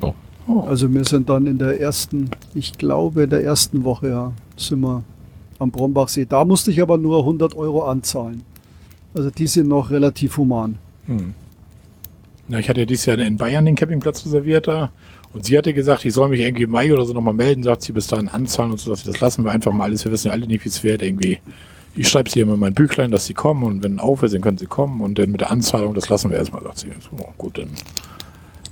Jo. 0.00 0.14
Oh, 0.48 0.60
Also 0.62 0.92
wir 0.92 1.04
sind 1.04 1.28
dann 1.28 1.46
in 1.46 1.58
der 1.58 1.80
ersten, 1.80 2.30
ich 2.54 2.72
glaube 2.78 3.24
in 3.24 3.30
der 3.30 3.44
ersten 3.44 3.84
Woche, 3.84 4.08
ja, 4.08 4.32
sind 4.56 4.80
wir 4.80 5.04
am 5.58 5.70
Brombachsee. 5.70 6.24
Da 6.24 6.44
musste 6.44 6.70
ich 6.70 6.82
aber 6.82 6.98
nur 6.98 7.20
100 7.20 7.54
Euro 7.54 7.84
anzahlen. 7.84 8.42
Also 9.14 9.30
die 9.30 9.46
sind 9.46 9.68
noch 9.68 9.90
relativ 9.90 10.36
human. 10.36 10.78
hm. 11.06 11.34
Na, 12.52 12.58
ich 12.58 12.68
hatte 12.68 12.80
ja 12.80 12.86
dieses 12.86 13.06
Jahr 13.06 13.18
in 13.18 13.38
Bayern 13.38 13.64
den 13.64 13.76
Campingplatz 13.76 14.26
reserviert 14.26 14.68
da. 14.68 14.92
Und 15.32 15.46
sie 15.46 15.56
hatte 15.56 15.72
gesagt, 15.72 16.04
ich 16.04 16.12
soll 16.12 16.28
mich 16.28 16.40
irgendwie 16.40 16.64
im 16.64 16.70
Mai 16.70 16.92
oder 16.92 17.06
so 17.06 17.14
nochmal 17.14 17.32
melden, 17.32 17.62
sagt 17.62 17.80
sie 17.80 17.92
bis 17.92 18.08
dahin 18.08 18.28
anzahlen 18.28 18.72
und 18.72 18.78
so, 18.78 18.90
dass 18.90 19.04
das 19.04 19.20
lassen 19.20 19.42
wir 19.44 19.52
einfach 19.52 19.72
mal 19.72 19.84
alles. 19.84 20.04
Wir 20.04 20.12
wissen 20.12 20.26
ja 20.28 20.34
alle 20.34 20.46
nicht, 20.46 20.62
wie 20.62 20.68
es 20.68 20.84
wird. 20.84 21.00
Irgendwie, 21.00 21.38
ich 21.96 22.10
schreibe 22.10 22.28
sie 22.28 22.40
immer 22.40 22.52
in 22.52 22.60
mein 22.60 22.74
Büchlein, 22.74 23.10
dass 23.10 23.24
sie 23.24 23.32
kommen 23.32 23.62
und 23.62 23.82
wenn 23.82 23.98
auf 23.98 24.22
ist, 24.22 24.34
dann 24.34 24.42
können 24.42 24.58
sie 24.58 24.66
kommen 24.66 25.00
und 25.00 25.18
dann 25.18 25.30
mit 25.30 25.40
der 25.40 25.50
Anzahlung, 25.50 25.94
das 25.94 26.10
lassen 26.10 26.30
wir 26.30 26.36
erstmal, 26.36 26.62
sagt 26.62 26.80
sie. 26.80 26.88
So, 27.00 27.16
gut, 27.38 27.56
dann 27.56 27.70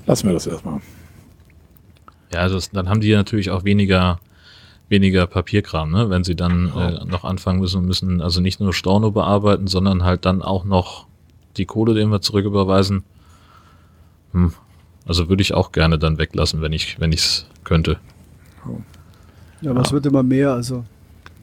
lassen 0.05 0.27
wir 0.27 0.35
das 0.35 0.47
erstmal. 0.47 0.81
Ja, 2.35 2.41
also 2.41 2.59
dann 2.75 2.87
haben 2.91 3.01
die 3.01 3.15
natürlich 3.15 3.51
auch 3.51 3.65
weniger, 3.65 4.21
weniger 4.91 5.27
Papierkram, 5.27 5.91
ne? 5.91 6.11
wenn 6.11 6.23
sie 6.23 6.37
dann 6.37 6.71
äh, 6.77 7.07
noch 7.07 7.25
anfangen 7.25 7.61
müssen, 7.61 7.87
müssen 7.87 8.21
also 8.21 8.43
nicht 8.43 8.61
nur 8.61 8.75
Storno 8.75 9.11
bearbeiten, 9.11 9.69
sondern 9.69 10.05
halt 10.05 10.27
dann 10.27 10.43
auch 10.43 10.67
noch 10.67 11.07
die 11.57 11.65
Kohle, 11.65 11.95
den 11.95 12.11
wir 12.11 12.21
zurücküberweisen. 12.21 13.05
Hm. 14.33 14.53
Also 15.07 15.29
würde 15.29 15.43
ich 15.43 15.55
auch 15.55 15.73
gerne 15.73 15.99
dann 15.99 16.19
weglassen, 16.19 16.63
wenn 16.63 16.73
ich, 16.73 17.01
wenn 17.01 17.13
ich 17.13 17.21
es 17.21 17.47
könnte. 17.65 17.99
Ja, 19.61 19.75
was 19.75 19.93
wird 19.93 20.07
immer 20.07 20.23
mehr? 20.23 20.53
Also 20.53 20.85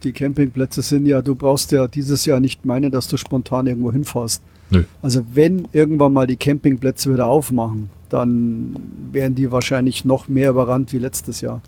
die 0.03 0.11
Campingplätze 0.11 0.81
sind 0.81 1.05
ja, 1.05 1.21
du 1.21 1.35
brauchst 1.35 1.71
ja 1.71 1.87
dieses 1.87 2.25
Jahr 2.25 2.39
nicht 2.39 2.65
meinen, 2.65 2.91
dass 2.91 3.07
du 3.07 3.17
spontan 3.17 3.67
irgendwo 3.67 3.91
hinfährst. 3.91 4.41
Nö. 4.69 4.83
Also 5.01 5.25
wenn 5.33 5.67
irgendwann 5.71 6.13
mal 6.13 6.27
die 6.27 6.37
Campingplätze 6.37 7.13
wieder 7.13 7.27
aufmachen, 7.27 7.89
dann 8.09 8.75
werden 9.11 9.35
die 9.35 9.51
wahrscheinlich 9.51 10.05
noch 10.05 10.27
mehr 10.27 10.51
überrannt 10.51 10.93
wie 10.93 10.99
letztes 10.99 11.41
Jahr. 11.41 11.61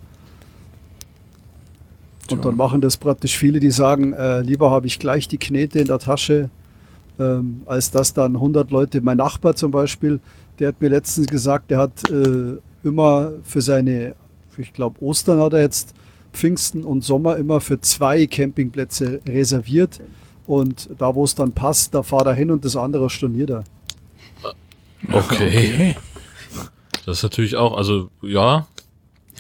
Und 2.32 2.46
dann 2.46 2.56
machen 2.56 2.82
das 2.82 2.98
praktisch 2.98 3.38
viele, 3.38 3.60
die 3.60 3.72
sagen, 3.72 4.14
äh, 4.14 4.42
lieber 4.42 4.70
habe 4.70 4.86
ich 4.86 5.00
gleich 5.00 5.28
die 5.28 5.40
Knete 5.40 5.80
in 5.80 5.88
der 5.88 5.98
Tasche, 5.98 6.50
ähm, 7.20 7.62
als 7.66 7.90
dass 7.90 8.14
dann 8.14 8.36
100 8.36 8.70
Leute, 8.70 9.02
mein 9.02 9.18
Nachbar 9.18 9.56
zum 9.56 9.72
Beispiel, 9.72 10.20
der 10.60 10.70
hat 10.70 10.82
mir 10.82 10.90
letztens 10.90 11.28
gesagt, 11.28 11.72
der 11.72 11.80
hat 11.80 12.10
äh, 12.10 12.58
immer 12.84 13.32
für 13.44 13.62
seine, 13.62 14.16
ich 14.58 14.74
glaube 14.74 15.02
Ostern 15.02 15.40
hat 15.40 15.54
er 15.54 15.62
jetzt 15.62 15.94
Pfingsten 16.34 16.84
und 16.84 17.04
Sommer 17.04 17.38
immer 17.38 17.62
für 17.62 17.82
zwei 17.82 18.26
Campingplätze 18.28 19.22
reserviert. 19.28 20.00
Und 20.46 20.90
da, 20.98 21.14
wo 21.14 21.24
es 21.24 21.36
dann 21.36 21.52
passt, 21.52 21.94
da 21.94 22.02
fahrt 22.02 22.26
er 22.26 22.34
hin 22.34 22.50
und 22.50 22.66
das 22.66 22.76
andere 22.76 23.10
storniert 23.10 23.52
er. 23.52 23.64
Okay. 25.12 25.96
Das 27.06 27.18
ist 27.18 27.24
natürlich 27.24 27.56
auch, 27.56 27.78
also 27.78 28.10
ja, 28.22 28.68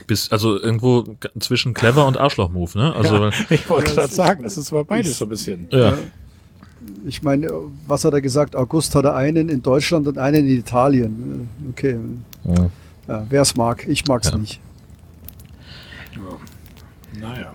bis, 0.08 0.32
also 0.32 0.60
irgendwo 0.60 1.04
zwischen 1.40 1.74
clever 1.74 2.08
und 2.08 2.18
Arschloch-Move, 2.18 2.78
ne? 2.78 2.96
Also, 2.96 3.26
ja, 3.26 3.32
ich 3.50 3.70
wollte 3.70 3.94
gerade 3.94 4.14
sagen, 4.14 4.44
das 4.44 4.58
ist 4.58 4.72
aber 4.72 4.86
beides 4.86 5.18
so 5.18 5.26
ein 5.26 5.30
bisschen. 5.30 5.68
ja. 5.72 5.98
Ich 7.06 7.22
meine, 7.24 7.50
was 7.88 8.06
hat 8.06 8.14
er 8.14 8.22
gesagt? 8.22 8.56
August 8.56 8.96
hat 8.96 9.06
er 9.06 9.16
einen 9.16 9.50
in 9.50 9.62
Deutschland 9.62 10.08
und 10.08 10.18
einen 10.18 10.48
in 10.48 10.60
Italien. 10.60 11.50
Okay, 11.72 11.98
ja. 12.46 12.70
ja, 13.08 13.26
wer 13.30 13.42
es 13.42 13.56
mag. 13.56 13.88
Ich 13.88 14.06
mag 14.08 14.24
es 14.24 14.32
Ja. 14.32 14.38
nicht. 14.38 14.62
Naja. 17.20 17.54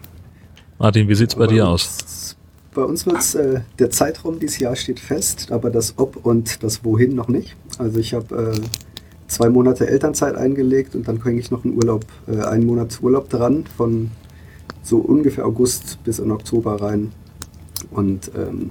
Martin, 0.79 1.09
wie 1.09 1.15
sieht's 1.15 1.35
bei 1.35 1.47
dir 1.47 1.69
aus? 1.69 2.37
Bei 2.75 2.83
uns 2.83 3.07
wird 3.07 3.35
äh, 3.37 3.61
der 3.79 3.91
Zeitraum 3.91 4.41
dieses 4.41 4.59
Jahr 4.59 4.75
steht 4.75 4.99
fest, 4.99 5.53
aber 5.53 5.71
das 5.71 5.95
Ob 5.97 6.27
und 6.27 6.63
das 6.65 6.85
Wohin 6.85 7.15
noch 7.15 7.29
nicht. 7.29 7.57
Also 7.79 8.01
ich 8.01 8.15
habe 8.15 8.55
äh, 8.57 8.61
zwei 9.29 9.49
Monate 9.49 9.87
Elternzeit 9.87 10.35
eingelegt 10.35 10.97
und 10.97 11.07
dann 11.07 11.23
hänge 11.23 11.39
ich 11.39 11.51
noch 11.53 11.65
einen 11.65 11.75
Urlaub, 11.77 12.05
äh, 12.27 12.41
einen 12.43 12.67
Monat 12.67 12.99
Urlaub 13.01 13.29
dran, 13.31 13.65
von 13.77 14.11
so 14.83 14.99
ungefähr 14.99 15.47
August 15.47 16.03
bis 16.03 16.19
in 16.19 16.33
Oktober 16.33 16.81
rein. 16.83 17.13
Und 17.91 18.31
ähm, 18.37 18.71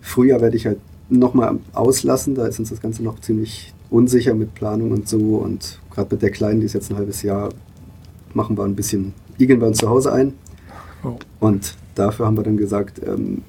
Frühjahr 0.00 0.40
werde 0.40 0.56
ich 0.56 0.66
halt 0.66 0.78
nochmal 1.08 1.58
auslassen, 1.72 2.34
da 2.34 2.46
ist 2.46 2.58
uns 2.58 2.70
das 2.70 2.80
Ganze 2.80 3.02
noch 3.02 3.20
ziemlich 3.20 3.74
unsicher 3.90 4.34
mit 4.34 4.54
Planung 4.54 4.92
und 4.92 5.08
so. 5.08 5.36
Und 5.36 5.80
gerade 5.90 6.14
mit 6.14 6.22
der 6.22 6.30
Kleinen, 6.30 6.60
die 6.60 6.66
ist 6.66 6.74
jetzt 6.74 6.90
ein 6.90 6.96
halbes 6.96 7.22
Jahr, 7.22 7.50
machen 8.32 8.56
wir 8.56 8.64
ein 8.64 8.76
bisschen, 8.76 9.12
igeln 9.38 9.60
wir 9.60 9.66
uns 9.66 9.78
zu 9.78 9.88
Hause 9.88 10.12
ein. 10.12 10.34
Oh. 11.02 11.16
Und 11.40 11.74
dafür 11.94 12.26
haben 12.26 12.36
wir 12.36 12.44
dann 12.44 12.56
gesagt, 12.56 13.00
ähm, 13.04 13.42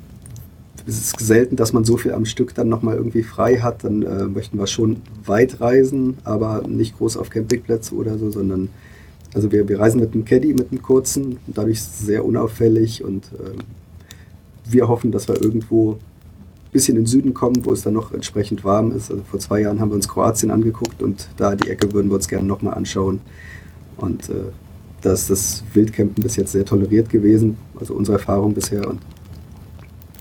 es 0.88 0.98
ist 0.98 1.20
selten, 1.20 1.55
dass 1.55 1.74
man 1.74 1.86
so 1.86 1.98
viel 1.98 2.13
am 2.13 2.25
Stück 2.25 2.55
dann 2.55 2.67
nochmal 2.67 2.96
irgendwie 2.96 3.22
frei 3.22 3.58
hat. 3.58 3.84
Dann 3.84 4.01
äh, 4.01 4.24
möchten 4.25 4.58
wir 4.58 4.65
schon 4.65 4.98
weit 5.25 5.62
reisen, 5.62 6.17
aber 6.24 6.63
nicht 6.67 6.98
groß 6.98 7.17
auf 7.17 7.29
Campingplätze 7.29 7.93
oder 7.93 8.17
so, 8.17 8.31
sondern 8.31 8.70
also 9.34 9.51
wir, 9.51 9.70
wir 9.70 9.79
reisen 9.79 10.01
mit 10.01 10.13
einem 10.13 10.25
Caddy, 10.25 10.53
mit 10.53 10.72
einem 10.72 10.81
kurzen, 10.81 11.38
dadurch 11.48 11.81
sehr 11.81 12.25
unauffällig 12.25 13.03
und 13.03 13.31
ähm, 13.39 13.60
wir 14.65 14.88
hoffen, 14.88 15.12
dass 15.12 15.27
wir 15.27 15.41
irgendwo 15.41 16.00
bisschen 16.72 16.96
in 16.96 17.04
den 17.04 17.08
Süden 17.08 17.34
kommen, 17.34 17.66
wo 17.66 17.74
es 17.74 17.84
dann 17.84 17.94
noch 17.94 18.13
entsprechend 18.13 18.63
warm 18.63 18.92
ist. 18.92 19.12
Also 19.12 19.24
vor 19.24 19.40
zwei 19.40 19.62
Jahren 19.62 19.80
haben 19.80 19.90
wir 19.92 19.96
uns 19.96 20.08
Kroatien 20.08 20.51
angeguckt 20.51 21.01
und 21.04 21.28
da 21.38 21.56
die 21.56 21.70
Ecke 21.70 21.92
würden 21.94 22.10
wir 22.10 22.16
uns 22.16 22.28
gerne 22.28 22.48
nochmal 22.48 22.75
anschauen. 22.75 23.20
Und 23.98 24.30
äh, 24.30 24.51
da 25.01 25.13
ist 25.13 25.30
das 25.30 25.63
Wildcampen 25.74 26.24
bis 26.24 26.36
jetzt 26.36 26.51
sehr 26.51 26.66
toleriert 26.66 27.10
gewesen, 27.10 27.58
also 27.80 27.94
unsere 27.94 28.18
Erfahrung 28.18 28.54
bisher. 28.54 28.88
Und 28.88 29.01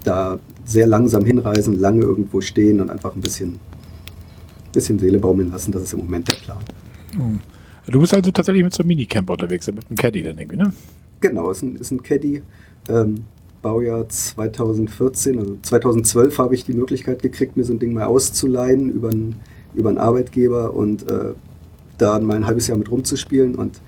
da 0.05 0.39
sehr 0.65 0.87
langsam 0.87 1.25
hinreisen, 1.25 1.79
lange 1.79 2.03
irgendwo 2.03 2.41
stehen 2.41 2.81
und 2.81 2.91
einfach 2.91 3.15
ein 3.15 3.21
bisschen, 3.21 3.59
bisschen 4.73 4.99
Seele 4.99 5.19
baumeln 5.19 5.51
lassen, 5.51 5.73
das 5.73 5.83
ist 5.83 5.93
im 5.93 6.01
Moment 6.01 6.31
der 6.31 6.37
Plan. 6.37 6.59
Du 7.87 8.01
bist 8.01 8.15
also 8.15 8.31
tatsächlich 8.31 8.63
mit 8.63 8.73
so 8.73 8.83
einem 8.83 8.89
Minicamper 8.89 9.33
unterwegs, 9.33 9.67
mit 9.67 9.87
einem 9.89 9.97
Caddy 9.97 10.23
dann 10.23 10.39
irgendwie, 10.39 10.59
ne? 10.59 10.73
Genau, 11.21 11.51
ist 11.51 11.63
ein, 11.63 11.77
ist 11.77 11.91
ein 11.91 12.03
Caddy. 12.03 12.43
Ähm, 12.89 13.25
Baujahr 13.63 14.09
2014, 14.09 15.39
also 15.39 15.59
2012 15.63 16.39
habe 16.39 16.55
ich 16.55 16.65
die 16.65 16.73
Möglichkeit 16.73 17.23
gekriegt, 17.23 17.57
mir 17.57 17.65
so 17.65 17.73
ein 17.73 17.79
Ding 17.79 17.93
mal 17.93 18.05
auszuleihen 18.05 18.91
über 18.91 19.11
einen, 19.11 19.37
über 19.75 19.91
einen 19.91 19.99
Arbeitgeber 19.99 20.75
und 20.75 21.09
äh, 21.09 21.33
da 21.99 22.19
mal 22.21 22.37
ein 22.37 22.47
halbes 22.47 22.67
Jahr 22.67 22.79
mit 22.79 22.91
rumzuspielen 22.91 23.55
und 23.55 23.81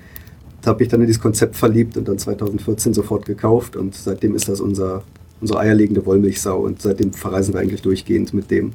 da 0.60 0.70
habe 0.70 0.82
ich 0.82 0.88
dann 0.88 1.00
in 1.00 1.06
dieses 1.06 1.20
Konzept 1.20 1.56
verliebt 1.56 1.96
und 1.96 2.06
dann 2.06 2.18
2014 2.18 2.94
sofort 2.94 3.26
gekauft 3.26 3.76
und 3.76 3.94
seitdem 3.94 4.34
ist 4.34 4.48
das 4.48 4.60
unser, 4.60 5.02
unsere 5.40 5.58
eierlegende 5.58 6.04
Wollmilchsau 6.06 6.60
und 6.60 6.80
seitdem 6.80 7.12
verreisen 7.12 7.54
wir 7.54 7.60
eigentlich 7.60 7.82
durchgehend 7.82 8.32
mit 8.32 8.50
dem 8.50 8.72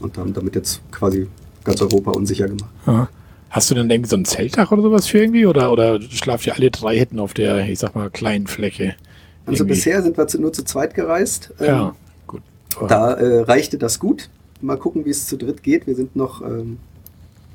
und 0.00 0.16
haben 0.16 0.32
damit 0.32 0.54
jetzt 0.54 0.80
quasi 0.92 1.26
ganz 1.64 1.82
Europa 1.82 2.12
unsicher 2.12 2.46
gemacht. 2.46 2.70
Ja. 2.86 3.08
Hast 3.50 3.70
du 3.70 3.74
denn 3.74 3.88
irgendwie 3.88 4.10
so 4.10 4.16
ein 4.16 4.24
Zeltdach 4.24 4.72
oder 4.72 4.82
sowas 4.82 5.06
für 5.06 5.18
irgendwie? 5.18 5.46
Oder, 5.46 5.72
oder 5.72 6.00
schlaft 6.02 6.46
ihr 6.46 6.54
alle 6.54 6.70
drei 6.70 6.98
hinten 6.98 7.18
auf 7.18 7.32
der, 7.32 7.66
ich 7.68 7.78
sag 7.78 7.94
mal, 7.94 8.10
kleinen 8.10 8.46
Fläche? 8.46 8.96
Also 9.46 9.62
Irgendwie? 9.64 9.74
bisher 9.76 10.02
sind 10.02 10.16
wir 10.18 10.26
zu, 10.26 10.40
nur 10.40 10.52
zu 10.52 10.64
zweit 10.64 10.94
gereist. 10.94 11.52
Ähm, 11.60 11.66
Ja, 11.66 11.96
gut. 12.26 12.42
Aber- 12.76 12.88
Da 12.88 13.12
äh, 13.14 13.40
reichte 13.42 13.78
das 13.78 13.98
gut. 13.98 14.28
Mal 14.60 14.76
gucken, 14.76 15.04
wie 15.04 15.10
es 15.10 15.26
zu 15.26 15.36
dritt 15.36 15.62
geht. 15.62 15.86
Wir 15.86 15.94
sind 15.94 16.16
noch, 16.16 16.42
ähm, 16.42 16.78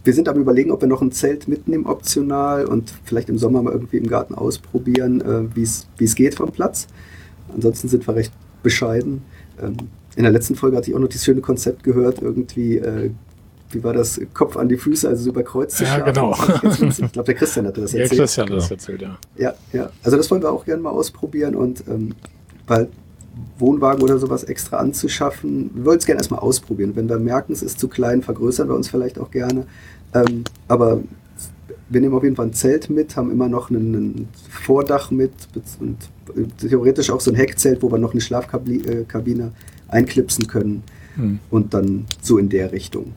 wir 0.04 0.14
sind 0.14 0.30
am 0.30 0.40
überlegen, 0.40 0.72
ob 0.72 0.82
wir 0.82 0.88
noch 0.88 1.02
ein 1.02 1.12
Zelt 1.12 1.48
mitnehmen, 1.48 1.86
optional 1.86 2.66
und 2.66 2.94
vielleicht 3.04 3.30
im 3.30 3.38
Sommer 3.38 3.62
mal 3.62 3.74
irgendwie 3.74 3.98
im 3.98 4.08
Garten 4.08 4.34
ausprobieren, 4.36 5.22
äh, 5.22 5.56
wie 5.56 5.64
es 5.64 5.88
wie 5.98 6.06
es 6.06 6.16
geht 6.16 6.36
vom 6.36 6.52
Platz. 6.52 6.88
Ansonsten 7.54 7.88
sind 7.88 8.08
wir 8.08 8.16
recht 8.16 8.32
bescheiden. 8.64 9.24
Ähm, 9.62 9.78
in 10.16 10.24
der 10.24 10.32
letzten 10.32 10.56
Folge 10.56 10.78
hatte 10.78 10.90
ich 10.90 10.96
auch 10.96 11.00
noch 11.00 11.08
dieses 11.08 11.26
schöne 11.26 11.42
Konzept 11.42 11.84
gehört, 11.84 12.22
irgendwie, 12.22 12.78
äh, 12.78 13.12
wie 13.74 13.84
war 13.84 13.94
das, 13.94 14.20
Kopf 14.34 14.58
an 14.58 14.70
die 14.70 14.78
Füße, 14.78 15.08
also 15.08 15.24
so 15.24 15.30
über 15.30 15.44
Kreuz 15.44 15.76
zu 15.76 15.84
Ja, 15.84 16.00
genau. 16.00 16.36
Ich 16.64 17.12
glaube, 17.12 17.24
der 17.26 17.36
Christian 17.36 17.68
hatte 17.68 17.82
das 17.82 17.94
Ja, 17.94 18.02
erzählt. 18.02 18.22
Christian 18.22 18.50
hat 18.50 18.58
das 18.58 18.72
erzählt, 18.72 19.02
ja. 19.02 19.18
Ja, 19.38 19.54
ja. 19.74 19.90
Also 20.04 20.18
das 20.18 20.30
wollen 20.32 20.42
wir 20.42 20.52
auch 20.52 20.66
gerne 20.66 20.82
mal 20.82 20.92
ausprobieren 20.92 21.56
und 21.56 21.84
ähm, 21.88 22.14
weil 22.68 22.90
Wohnwagen 23.58 24.02
oder 24.04 24.18
sowas 24.18 24.44
extra 24.44 24.78
anzuschaffen. 24.78 25.72
Wir 25.74 25.86
wollen 25.86 26.00
es 26.00 26.06
gerne 26.06 26.20
erstmal 26.20 26.42
ausprobieren. 26.42 26.96
Wenn 26.96 27.08
wir 27.08 27.18
merken, 27.18 27.54
es 27.54 27.62
ist 27.62 27.80
zu 27.80 27.88
klein, 27.88 28.22
vergrößern 28.22 28.68
wir 28.68 28.76
uns 28.76 28.90
vielleicht 28.90 29.20
auch 29.20 29.32
gerne. 29.32 29.66
Ähm, 30.14 30.44
aber 30.68 31.02
wir 31.90 32.02
nehmen 32.02 32.16
auf 32.16 32.24
jeden 32.24 32.36
Fall 32.36 32.48
ein 32.48 32.54
Zelt 32.54 32.90
mit, 32.90 33.16
haben 33.16 33.32
immer 33.32 33.50
noch 33.50 33.70
ein 33.70 34.28
Vordach 34.50 35.12
mit 35.12 35.34
und 35.80 35.98
theoretisch 36.58 37.10
auch 37.10 37.20
so 37.20 37.32
ein 37.32 37.36
Heckzelt, 37.36 37.82
wo 37.82 37.92
wir 37.92 37.98
noch 37.98 38.12
eine 38.12 38.22
Schlafkabine 38.22 39.04
äh, 39.06 39.50
einklipsen 39.90 40.48
können. 40.48 40.84
Hm. 41.16 41.40
Und 41.50 41.74
dann 41.74 42.06
so 42.22 42.38
in 42.38 42.48
der 42.48 42.72
Richtung. 42.72 43.14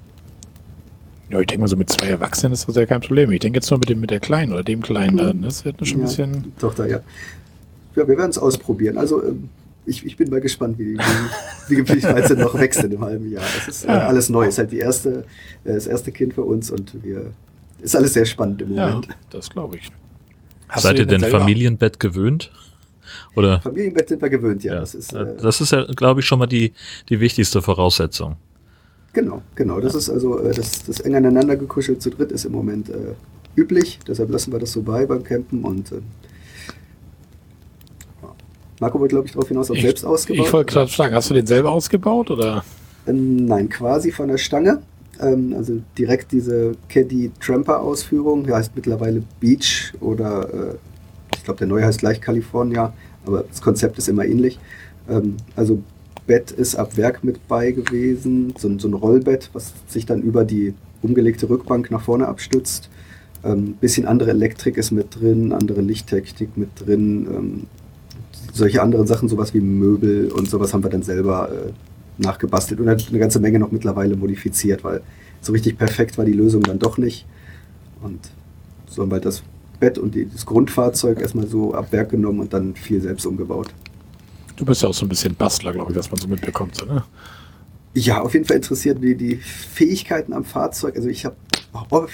Ja, 1.35 1.41
ich 1.41 1.47
denke 1.49 1.63
mal, 1.63 1.69
so 1.69 1.77
mit 1.77 1.91
zwei 1.91 2.07
Erwachsenen 2.07 2.53
ist 2.53 2.69
das 2.69 2.77
ja 2.77 2.87
kein 2.87 3.01
Problem. 3.01 3.33
Ich 3.33 3.41
denke 3.41 3.57
jetzt 3.57 3.69
nur 3.69 3.81
mit 3.81 3.89
dem, 3.89 3.99
mit 3.99 4.11
der 4.11 4.21
Kleinen 4.21 4.53
oder 4.53 4.63
dem 4.63 4.83
Kleinen. 4.83 5.39
Mhm. 5.39 5.43
Das 5.43 5.65
wird 5.65 5.85
schon 5.85 5.99
ein 5.99 6.01
ja, 6.03 6.07
bisschen. 6.07 6.53
Tochter, 6.59 6.87
ja. 6.87 7.01
Ja, 7.97 8.09
wir 8.09 8.17
werden 8.17 8.31
es 8.31 8.39
ausprobieren. 8.39 8.99
Also, 8.99 9.21
ähm, 9.25 9.49
ich, 9.85 10.07
ich 10.07 10.17
bin 10.17 10.31
mal 10.31 10.41
gespannt, 10.41 10.79
wie, 10.79 10.97
wie, 10.97 11.79
wie 11.79 11.95
die 11.95 12.01
Freizeit 12.01 12.39
noch 12.39 12.55
wächst 12.55 12.85
in 12.85 12.93
einem 12.93 13.01
halben 13.01 13.31
Jahr. 13.33 13.43
Es 13.59 13.69
ist 13.69 13.85
äh, 13.85 13.89
alles 13.89 14.29
neu. 14.29 14.45
Es 14.45 14.51
ist 14.51 14.59
halt 14.59 14.71
die 14.71 14.79
erste, 14.79 15.25
äh, 15.65 15.75
das 15.75 15.89
erste 15.89 16.13
Kind 16.13 16.35
für 16.35 16.45
uns 16.45 16.71
und 16.71 17.03
wir. 17.03 17.33
Ist 17.83 17.97
alles 17.97 18.15
sehr 18.15 18.25
spannend 18.25 18.63
im 18.63 18.71
Moment. 18.71 19.07
Ja, 19.07 19.15
das 19.31 19.51
glaube 19.51 19.77
ich. 19.77 19.91
Hast 20.69 20.85
Seid 20.85 20.99
ihr 20.99 21.07
denn 21.07 21.21
Familienbett 21.21 21.99
gewöhnt? 21.99 22.53
Oder? 23.35 23.61
Familienbett 23.61 24.09
sind 24.09 24.23
wir 24.23 24.31
gewöhnt, 24.31 24.63
ja. 24.63 24.75
ja. 24.75 24.81
Das, 24.81 24.95
ist, 24.95 25.13
äh, 25.13 25.37
das 25.43 25.61
ist 25.61 25.73
ja, 25.73 25.85
glaube 25.85 26.21
ich, 26.21 26.27
schon 26.27 26.39
mal 26.39 26.47
die, 26.47 26.73
die 27.09 27.19
wichtigste 27.19 27.61
Voraussetzung. 27.61 28.37
Genau, 29.15 29.43
genau. 29.55 29.81
Das 29.81 29.95
ist 29.95 30.11
also 30.11 30.41
äh, 30.41 30.53
das, 30.53 30.85
das 30.85 31.01
eng 31.01 31.15
aneinander 31.15 31.57
gekuschelt 31.57 32.03
zu 32.03 32.11
dritt 32.11 32.33
ist 32.33 32.45
im 32.45 32.53
Moment 32.53 32.91
äh, 32.91 33.15
üblich. 33.57 34.01
Deshalb 34.07 34.31
lassen 34.31 34.53
wir 34.53 34.59
das 34.59 34.73
so 34.73 34.83
bei 34.83 35.07
beim 35.07 35.23
Campen 35.23 35.65
und 35.65 35.93
äh, 35.93 36.01
Marco 38.81 38.99
wollte, 38.99 39.15
glaube 39.15 39.27
ich, 39.27 39.33
darauf 39.33 39.49
hinaus, 39.49 39.71
ob 39.71 39.79
selbst 39.79 40.05
ausgebaut. 40.05 40.47
Ich 40.47 40.53
wollte 40.53 40.73
gerade 40.73 40.91
fragen, 40.91 41.15
hast 41.15 41.31
du 41.31 41.35
den 41.35 41.47
selber 41.47 41.71
ausgebaut 41.71 42.31
oder? 42.33 42.65
Ähm, 43.07 43.47
nein, 43.47 43.69
quasi 43.69 44.11
von 44.11 44.29
der 44.29 44.39
Stange. 44.39 44.83
Ähm, 45.21 45.55
also 45.57 45.81
direkt 45.97 46.33
diese 46.33 46.73
Caddy 46.89 47.31
Tramper 47.41 47.81
Ausführung, 47.81 48.45
der 48.45 48.57
heißt 48.57 48.73
mittlerweile 48.75 49.23
Beach 49.39 49.93
oder 50.01 50.53
äh, 50.53 50.75
ich 51.37 51.45
glaube 51.45 51.59
der 51.59 51.69
neue 51.69 51.85
heißt 51.85 52.01
gleich 52.01 52.21
California, 52.21 52.93
aber 53.25 53.45
das 53.49 53.63
Konzept 53.63 53.97
ist 53.99 54.09
immer 54.09 54.25
ähnlich. 54.25 54.59
Ähm, 55.09 55.37
also 55.55 55.79
Bett 56.27 56.51
ist 56.51 56.77
ab 56.77 56.97
Werk 56.97 57.23
mit 57.23 57.47
bei 57.49 57.73
gewesen, 57.73 58.55
so, 58.59 58.79
so, 58.79 58.89
ein 58.89 58.95
Rollbett, 58.95 59.51
was 59.53 59.73
sich 59.89 60.07
dann 60.07 60.23
über 60.23 60.45
die 60.45 60.75
umgelegte 61.03 61.49
Rückbank 61.49 61.91
nach 61.91 62.03
vorne 62.03 62.27
abstützt. 62.29 62.89
Ähm, 63.45 63.75
bisschen 63.75 64.07
andere 64.07 64.31
Elektrik 64.31 64.77
ist 64.79 64.91
mit 64.91 65.21
drin, 65.21 65.53
andere 65.53 65.83
Lichttechnik 65.83 66.57
mit 66.57 66.69
drin. 66.77 67.27
Ähm, 67.31 67.67
solche 68.53 68.81
anderen 68.81 69.07
Sachen, 69.07 69.29
sowas 69.29 69.53
wie 69.53 69.61
Möbel 69.61 70.31
und 70.31 70.49
sowas 70.49 70.73
haben 70.73 70.83
wir 70.83 70.91
dann 70.91 71.03
selber 71.03 71.51
äh, 71.51 71.73
nachgebastelt 72.23 72.81
und 72.81 72.89
eine 72.89 73.19
ganze 73.19 73.41
Menge 73.41 73.59
noch 73.59 73.73
mittlerweile 73.73 74.17
modifiziert, 74.17 74.85
weil 74.85 75.03
so 75.41 75.53
richtig 75.53 75.77
perfekt 75.77 76.17
war 76.17 76.25
die 76.25 76.33
Lösung 76.33 76.63
dann 76.63 76.79
doch 76.79 76.97
nicht. 76.97 77.27
Und 78.01 78.21
so 78.87 79.03
haben 79.03 79.11
wir 79.11 79.21
das 79.21 79.43
Bett 79.81 79.99
und 79.99 80.15
die, 80.15 80.27
das 80.27 80.47
Grundfahrzeug 80.47 81.21
erstmal 81.21 81.47
so 81.47 81.75
ab 81.75 81.93
Werk 81.93 82.11
genommen 82.11 82.41
und 82.41 82.53
dann 82.53 82.75
viel 82.75 83.01
selbst 83.01 83.27
umgebaut. 83.27 83.75
Du 84.57 84.65
bist 84.65 84.83
ja 84.83 84.89
auch 84.89 84.95
so 84.95 85.05
ein 85.05 85.09
bisschen 85.09 85.35
Bastler, 85.35 85.73
glaube 85.73 85.93
ich, 85.93 85.99
was 85.99 86.11
man 86.11 86.21
so 86.21 86.29
mitbekommt, 86.29 86.77
so, 86.77 86.87
ne? 86.87 87.05
Ja, 87.95 88.23
auf 88.23 88.35
jeden 88.35 88.45
Fall 88.45 88.57
interessiert 88.57 89.01
mich 89.01 89.17
die 89.17 89.37
Fähigkeiten 89.37 90.33
am 90.33 90.45
Fahrzeug. 90.45 90.97
Also 90.97 91.09
ich 91.09 91.25
habe 91.25 91.37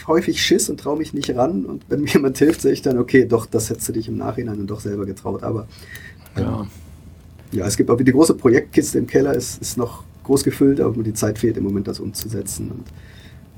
häufig 0.07 0.43
Schiss 0.43 0.69
und 0.69 0.79
traue 0.79 0.99
mich 0.99 1.15
nicht 1.15 1.35
ran. 1.35 1.65
Und 1.65 1.85
wenn 1.89 2.03
mir 2.03 2.09
jemand 2.09 2.37
hilft, 2.39 2.61
sehe 2.61 2.73
ich 2.73 2.83
dann, 2.83 2.99
okay, 2.99 3.25
doch, 3.25 3.47
das 3.47 3.71
hättest 3.71 3.89
du 3.89 3.93
dich 3.93 4.09
im 4.09 4.19
Nachhinein 4.19 4.59
dann 4.59 4.67
doch 4.67 4.81
selber 4.81 5.07
getraut. 5.07 5.43
Aber 5.43 5.67
ja, 6.37 6.67
ja 7.53 7.67
es 7.67 7.79
gibt 7.79 7.91
auch 7.91 7.97
die 7.97 8.05
große 8.05 8.35
Projektkiste 8.35 8.99
im 8.99 9.07
Keller, 9.07 9.33
ist, 9.33 9.61
ist 9.63 9.79
noch 9.79 10.05
groß 10.25 10.45
gefüllt, 10.45 10.81
aber 10.81 10.95
nur 10.95 11.05
die 11.05 11.15
Zeit 11.15 11.39
fehlt 11.39 11.57
im 11.57 11.65
Moment, 11.65 11.89
das 11.89 11.99
umzusetzen. 11.99 12.71
Und 12.71 12.85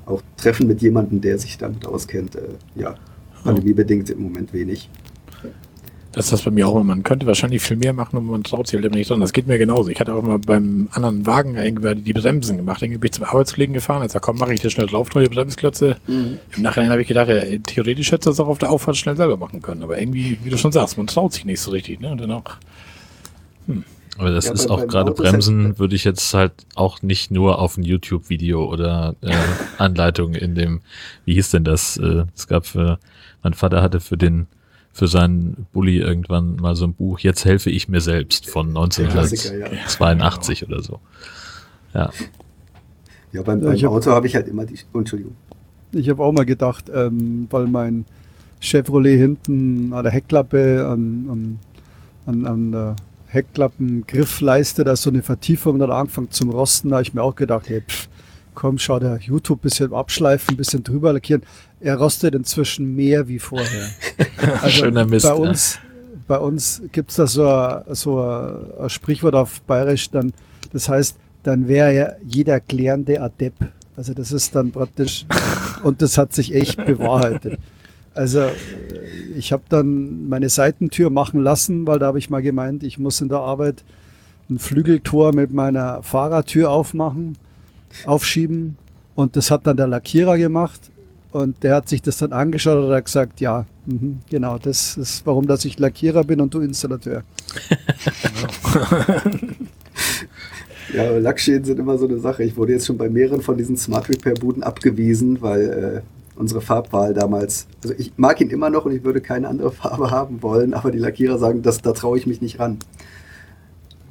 auch 0.05 0.21
Treffen 0.37 0.67
mit 0.67 0.81
jemandem, 0.81 1.19
der 1.19 1.37
sich 1.37 1.57
damit 1.57 1.85
auskennt, 1.85 2.35
äh, 2.35 2.41
ja, 2.75 2.95
pandemiebedingt 3.43 4.09
im 4.09 4.21
Moment 4.21 4.53
wenig. 4.53 4.89
Das 6.13 6.25
ist 6.25 6.31
das 6.31 6.41
bei 6.43 6.51
mir 6.51 6.67
auch 6.67 6.75
immer. 6.75 6.83
Man 6.83 7.01
könnte 7.01 7.25
wahrscheinlich 7.25 7.63
viel 7.63 7.75
mehr 7.75 7.91
machen 7.91 8.17
und 8.17 8.27
man 8.27 8.43
traut 8.43 8.67
sich 8.67 8.75
halt 8.75 8.85
immer 8.85 8.95
nicht 8.95 9.09
dran. 9.09 9.19
Das 9.19 9.33
geht 9.33 9.47
mir 9.47 9.57
genauso. 9.57 9.89
Ich 9.89 9.99
hatte 9.99 10.13
auch 10.13 10.21
mal 10.21 10.37
beim 10.37 10.87
anderen 10.91 11.25
Wagen 11.25 11.55
irgendwie 11.55 11.95
die 11.95 12.13
Bremsen 12.13 12.57
gemacht. 12.57 12.83
Dann 12.83 12.91
bin 12.91 13.01
ich 13.03 13.13
zum 13.13 13.25
Arbeitskollegen 13.25 13.73
gefahren. 13.73 14.03
Jetzt 14.03 14.19
komm, 14.21 14.37
mache 14.37 14.53
ich 14.53 14.61
das 14.61 14.73
schnell 14.73 14.85
drauf, 14.85 15.13
neue 15.15 15.27
Bremsklötze. 15.27 15.97
Mhm. 16.05 16.37
Im 16.55 16.61
Nachhinein 16.61 16.91
habe 16.91 17.01
ich 17.01 17.07
gedacht, 17.07 17.29
ja, 17.29 17.41
theoretisch 17.63 18.11
hätte 18.11 18.29
das 18.29 18.39
auch 18.39 18.47
auf 18.47 18.59
der 18.59 18.69
Auffahrt 18.69 18.95
schnell 18.95 19.17
selber 19.17 19.37
machen 19.37 19.63
können. 19.63 19.81
Aber 19.81 19.99
irgendwie, 19.99 20.37
wie 20.43 20.51
du 20.51 20.57
schon 20.57 20.71
sagst, 20.71 20.97
man 20.97 21.07
traut 21.07 21.33
sich 21.33 21.45
nicht 21.45 21.59
so 21.59 21.71
richtig. 21.71 21.99
Ne? 21.99 22.11
Und 22.11 22.21
dann 22.21 22.31
auch, 22.31 22.43
hm. 23.65 23.83
Aber 24.19 24.29
das 24.29 24.45
ja, 24.45 24.53
ist 24.53 24.69
auch 24.69 24.85
gerade 24.85 25.11
Bremsen, 25.11 25.65
halt 25.65 25.79
würde 25.79 25.95
ich 25.95 26.03
jetzt 26.03 26.31
halt 26.35 26.51
auch 26.75 27.01
nicht 27.01 27.31
nur 27.31 27.57
auf 27.57 27.77
ein 27.77 27.83
YouTube-Video 27.83 28.63
oder 28.65 29.15
äh, 29.21 29.33
Anleitung 29.79 30.35
in 30.35 30.53
dem, 30.53 30.81
wie 31.25 31.33
hieß 31.33 31.49
denn 31.49 31.63
das? 31.63 31.97
Äh, 31.97 32.25
es 32.35 32.47
gab 32.47 32.67
für, 32.67 32.99
mein 33.41 33.55
Vater 33.55 33.81
hatte 33.81 33.99
für 33.99 34.17
den 34.17 34.45
für 34.93 35.07
seinen 35.07 35.65
Bully 35.73 35.97
irgendwann 35.97 36.55
mal 36.57 36.75
so 36.75 36.85
ein 36.85 36.93
Buch, 36.93 37.19
Jetzt 37.19 37.45
helfe 37.45 37.71
ich 37.71 37.89
mir 37.89 37.99
selbst 37.99 38.47
von 38.47 38.69
1982 38.69 40.61
ja. 40.61 40.67
oder 40.67 40.83
so. 40.83 40.99
Ja. 41.93 42.11
Ja, 43.31 43.41
beim, 43.41 43.61
beim 43.61 43.75
ja, 43.75 43.89
Auto 43.89 44.11
habe 44.11 44.27
ich 44.27 44.35
halt 44.35 44.47
immer 44.47 44.65
die. 44.65 44.79
Entschuldigung. 44.93 45.35
Ich 45.91 46.07
habe 46.09 46.23
auch 46.23 46.31
mal 46.31 46.45
gedacht, 46.45 46.85
ähm, 46.93 47.47
weil 47.49 47.65
mein 47.65 48.05
Chevrolet 48.59 49.17
hinten 49.17 49.91
an 49.93 50.03
der 50.03 50.11
Heckklappe, 50.11 50.87
an, 50.87 51.59
an, 52.27 52.45
an 52.45 52.71
der 52.71 52.95
Heckklappen-Griffleiste, 53.27 54.83
da 54.83 54.93
ist 54.93 55.01
so 55.01 55.09
eine 55.09 55.23
Vertiefung, 55.23 55.79
da 55.79 55.87
hat 55.87 55.93
angefangen 55.93 56.29
zum 56.29 56.51
Rosten, 56.51 56.89
da 56.89 56.97
habe 56.97 57.03
ich 57.03 57.13
mir 57.15 57.23
auch 57.23 57.35
gedacht, 57.35 57.67
hey, 57.67 57.81
pff, 57.81 58.07
komm, 58.53 58.77
schau 58.77 58.99
der 58.99 59.17
YouTube 59.17 59.61
bisschen 59.61 59.93
abschleifen, 59.93 60.55
bisschen 60.55 60.83
drüber 60.83 61.13
lackieren. 61.13 61.41
Er 61.83 61.97
rostet 61.97 62.33
inzwischen 62.33 62.95
mehr 62.95 63.27
wie 63.27 63.39
vorher. 63.39 63.89
Also 64.61 64.69
Schöner 64.69 65.05
Mist. 65.05 65.25
Bei 65.25 65.33
uns, 65.33 65.79
bei 66.27 66.37
uns 66.37 66.81
gibt 66.91 67.11
es 67.11 67.15
da 67.15 67.27
so, 67.27 67.47
ein, 67.47 67.95
so 67.95 68.21
ein 68.21 68.89
Sprichwort 68.89 69.35
auf 69.35 69.61
Bayerisch, 69.61 70.09
dann, 70.09 70.33
das 70.73 70.89
heißt, 70.89 71.17
dann 71.43 71.67
wäre 71.67 71.93
ja 71.93 72.11
jeder 72.25 72.59
klärende 72.59 73.21
Adept. 73.21 73.63
Also 73.95 74.13
das 74.13 74.31
ist 74.31 74.53
dann 74.55 74.71
praktisch, 74.71 75.25
und 75.83 76.01
das 76.01 76.17
hat 76.17 76.33
sich 76.33 76.53
echt 76.53 76.83
bewahrheitet. 76.85 77.57
Also 78.13 78.47
ich 79.37 79.53
habe 79.53 79.63
dann 79.69 80.27
meine 80.27 80.49
Seitentür 80.49 81.09
machen 81.09 81.41
lassen, 81.41 81.87
weil 81.87 81.99
da 81.99 82.07
habe 82.07 82.19
ich 82.19 82.29
mal 82.29 82.41
gemeint, 82.41 82.83
ich 82.83 82.97
muss 82.97 83.21
in 83.21 83.29
der 83.29 83.39
Arbeit 83.39 83.83
ein 84.49 84.59
Flügeltor 84.59 85.33
mit 85.33 85.53
meiner 85.53 86.03
Fahrertür 86.03 86.69
aufmachen 86.69 87.37
aufschieben. 88.05 88.77
Und 89.15 89.35
das 89.35 89.51
hat 89.51 89.67
dann 89.67 89.77
der 89.77 89.87
Lackierer 89.87 90.37
gemacht. 90.37 90.91
Und 91.33 91.63
der 91.63 91.75
hat 91.75 91.89
sich 91.89 92.03
das 92.03 92.19
dann 92.19 92.31
angeschaut 92.31 92.77
und 92.77 92.93
hat 92.93 93.05
gesagt, 93.05 93.41
ja, 93.41 93.65
mh, 93.87 94.17
genau, 94.29 94.59
das 94.59 94.97
ist 94.97 95.25
warum, 95.25 95.47
dass 95.47 95.65
ich 95.65 95.79
Lackierer 95.79 96.23
bin 96.23 96.39
und 96.39 96.53
du 96.53 96.61
Installateur. 96.61 97.23
ja, 100.93 101.17
Lackschäden 101.17 101.65
sind 101.65 101.79
immer 101.79 101.97
so 101.97 102.07
eine 102.07 102.19
Sache. 102.19 102.43
Ich 102.43 102.55
wurde 102.55 102.73
jetzt 102.73 102.85
schon 102.85 102.99
bei 102.99 103.09
mehreren 103.09 103.41
von 103.41 103.57
diesen 103.57 103.77
Smart 103.77 104.09
Repair 104.09 104.35
Buden 104.35 104.61
abgewiesen, 104.61 105.41
weil 105.41 106.03
äh, 106.05 106.39
unsere 106.39 106.61
Farbwahl 106.61 107.15
damals, 107.15 107.65
also 107.83 107.95
ich 107.97 108.13
mag 108.15 108.39
ihn 108.39 108.51
immer 108.51 108.69
noch 108.69 108.85
und 108.85 108.91
ich 108.91 109.03
würde 109.03 109.19
keine 109.19 109.47
andere 109.47 109.71
Farbe 109.71 110.11
haben 110.11 110.43
wollen, 110.43 110.75
aber 110.75 110.91
die 110.91 110.99
Lackierer 110.99 111.39
sagen, 111.39 111.63
das, 111.63 111.81
da 111.81 111.93
traue 111.93 112.19
ich 112.19 112.27
mich 112.27 112.41
nicht 112.41 112.59
ran. 112.59 112.77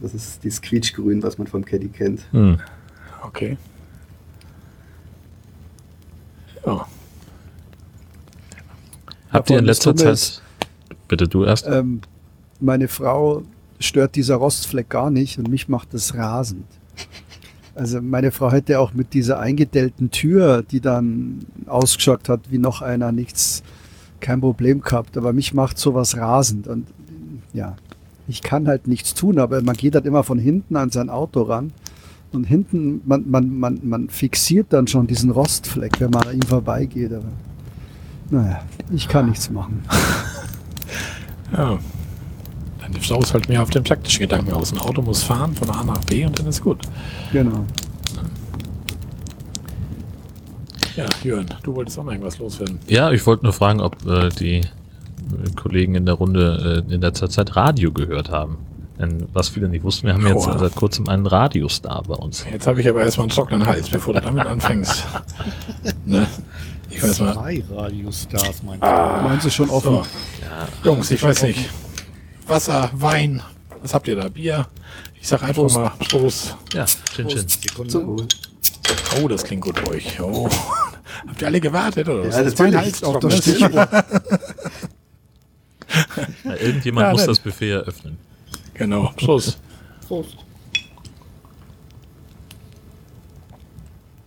Das 0.01 0.13
ist 0.13 0.43
dieses 0.43 0.61
Quietschgrün, 0.61 1.23
was 1.23 1.39
man 1.39 1.47
vom 1.47 1.65
Caddy 1.65 1.87
kennt. 1.87 2.23
Hm. 2.33 2.59
Okay. 3.25 3.57
Ja. 6.67 6.85
Habt 9.33 9.51
ihr 9.51 9.59
in 9.59 9.65
letzter 9.65 9.97
Zeit. 9.97 10.13
Ist, 10.13 10.43
bitte 11.09 11.27
du 11.27 11.45
erst. 11.45 11.67
Ähm, 11.67 12.01
meine 12.61 12.89
Frau 12.89 13.43
stört 13.81 14.15
dieser 14.15 14.37
Rostfleck 14.37 14.89
gar 14.89 15.11
nicht 15.11 15.39
und 15.39 15.49
mich 15.49 15.69
macht 15.69 15.95
das 15.95 16.15
rasend. 16.15 16.67
Also 17.75 18.03
meine 18.03 18.31
Frau 18.31 18.53
hätte 18.53 18.79
auch 18.79 18.93
mit 18.93 19.15
dieser 19.15 19.39
eingedellten 19.41 20.11
Tür, 20.11 20.63
die 20.63 20.81
dann 20.81 21.47
ausgeschaut 21.67 22.29
hat 22.29 22.41
wie 22.51 22.59
noch 22.59 22.83
einer, 22.83 23.13
nichts, 23.13 23.63
kein 24.21 24.41
Problem 24.41 24.83
gehabt. 24.83 25.17
Aber 25.17 25.33
mich 25.33 25.55
macht 25.55 25.79
sowas 25.79 26.17
rasend. 26.17 26.69
Und 26.69 26.87
ja, 27.55 27.77
ich 28.29 28.43
kann 28.43 28.69
halt 28.69 28.87
nichts 28.89 29.15
tun, 29.15 29.39
aber 29.39 29.63
man 29.63 29.75
geht 29.75 29.95
halt 29.95 30.05
immer 30.05 30.23
von 30.23 30.39
hinten 30.39 30.77
an 30.77 30.91
sein 30.91 31.09
Auto 31.09 31.43
ran 31.43 31.73
und 32.33 32.45
hinten, 32.45 33.01
man, 33.05 33.29
man, 33.31 33.59
man, 33.59 33.81
man 33.83 34.09
fixiert 34.09 34.67
dann 34.71 34.87
schon 34.87 35.07
diesen 35.07 35.31
Rostfleck, 35.31 36.01
wenn 36.01 36.11
man 36.11 36.27
an 36.29 36.35
ihm 36.35 36.43
vorbeigeht. 36.43 37.13
Aber 37.13 37.25
naja, 38.33 38.63
ich 38.91 39.09
kann 39.09 39.29
nichts 39.29 39.51
machen. 39.51 39.85
ja. 41.53 41.79
Dann 42.81 43.03
schaust 43.03 43.35
halt 43.35 43.49
mehr 43.49 43.63
auf 43.63 43.69
den 43.69 43.85
praktischen 43.85 44.21
Gedanken 44.21 44.53
aus. 44.53 44.73
Ein 44.73 44.79
Auto 44.79 45.03
muss 45.03 45.23
fahren 45.23 45.55
von 45.55 45.69
A 45.69 45.85
nach 45.85 46.03
B 46.07 46.25
und 46.25 46.39
dann 46.39 46.47
ist 46.47 46.63
gut. 46.63 46.79
Genau. 47.31 47.65
Ja, 50.97 51.05
Jörn, 51.23 51.47
du 51.63 51.75
wolltest 51.75 51.99
auch 51.99 52.05
mal 52.05 52.13
irgendwas 52.13 52.39
loswerden. 52.39 52.79
Ja, 52.89 53.13
ich 53.13 53.27
wollte 53.27 53.45
nur 53.45 53.53
fragen, 53.53 53.81
ob 53.81 54.05
äh, 54.07 54.31
die 54.31 54.63
Kollegen 55.57 55.95
in 55.95 56.07
der 56.07 56.15
Runde 56.15 56.85
äh, 56.89 56.95
in 56.95 57.03
letzter 57.03 57.29
Zeit 57.29 57.55
Radio 57.55 57.93
gehört 57.93 58.31
haben. 58.31 58.59
Denn 58.99 59.29
was 59.35 59.51
viele 59.51 59.69
nicht 59.69 59.85
wussten, 59.85 60.07
wir 60.07 60.15
haben 60.15 60.27
jetzt 60.27 60.45
seit 60.45 60.75
kurzem 60.75 61.09
einen 61.09 61.27
Radiostar 61.27 62.03
bei 62.07 62.15
uns. 62.15 62.47
Jetzt 62.51 62.67
habe 62.67 62.81
ich 62.81 62.89
aber 62.89 63.03
erstmal 63.03 63.25
einen 63.25 63.33
trockenen 63.33 63.67
Hals, 63.67 63.91
bevor 63.91 64.15
du 64.15 64.21
damit 64.23 64.47
anfängst. 64.47 65.07
ne? 66.07 66.27
Ich 66.95 67.03
weiß 67.03 67.21
mal. 67.21 67.35
Zwei 67.35 67.65
Radiostars, 67.71 68.63
mein 68.63 68.79
Meinen 68.79 69.41
Sie 69.41 69.51
schon 69.51 69.71
offen? 69.71 70.01
So. 70.83 70.89
Jungs, 70.89 71.11
ich 71.11 71.23
weiß 71.23 71.43
nicht. 71.45 71.71
Wasser, 72.47 72.91
Wein, 72.93 73.43
was 73.81 73.95
habt 73.95 74.09
ihr 74.09 74.17
da? 74.17 74.29
Bier? 74.29 74.67
Ich 75.21 75.29
sag 75.29 75.43
einfach 75.43 75.63
Prost. 75.63 75.77
mal 75.77 75.93
Prost. 76.11 76.57
Ja, 76.75 76.85
Chin. 77.15 77.29
Zum 77.89 78.07
Wohl. 78.09 78.27
Oh, 79.23 79.29
das 79.29 79.45
klingt 79.45 79.63
gut 79.63 79.83
bei 79.85 79.93
euch. 79.93 80.21
Oh. 80.21 80.49
Habt 81.29 81.41
ihr 81.41 81.47
alle 81.47 81.61
gewartet, 81.61 82.09
oder? 82.09 82.27
was? 82.27 82.35
Ja, 82.35 82.41
Ist 82.43 82.59
mein 82.59 82.73
natürlich. 82.73 82.95
Hals 82.95 83.05
Auf 83.05 83.19
das 83.21 83.39
Stichwort. 83.39 83.89
Ja, 86.45 86.55
irgendjemand 86.57 87.07
Ja, 87.09 87.13
muss 87.13 87.27
das 87.27 87.39
Buffet 87.39 87.71
eröffnen. 87.71 88.17
Genau. 88.73 89.13
Prost. 89.17 89.59
Prost. 90.09 90.37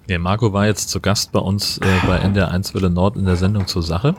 Ja, 0.07 0.19
Marco 0.19 0.53
war 0.53 0.67
jetzt 0.67 0.89
zu 0.89 0.99
Gast 0.99 1.31
bei 1.31 1.39
uns 1.39 1.79
äh, 1.79 1.85
bei 2.05 2.17
NDR 2.19 2.51
1 2.51 2.73
Welle 2.75 2.89
Nord 2.89 3.15
in 3.15 3.25
der 3.25 3.35
Sendung 3.37 3.67
zur 3.67 3.81
Sache 3.83 4.15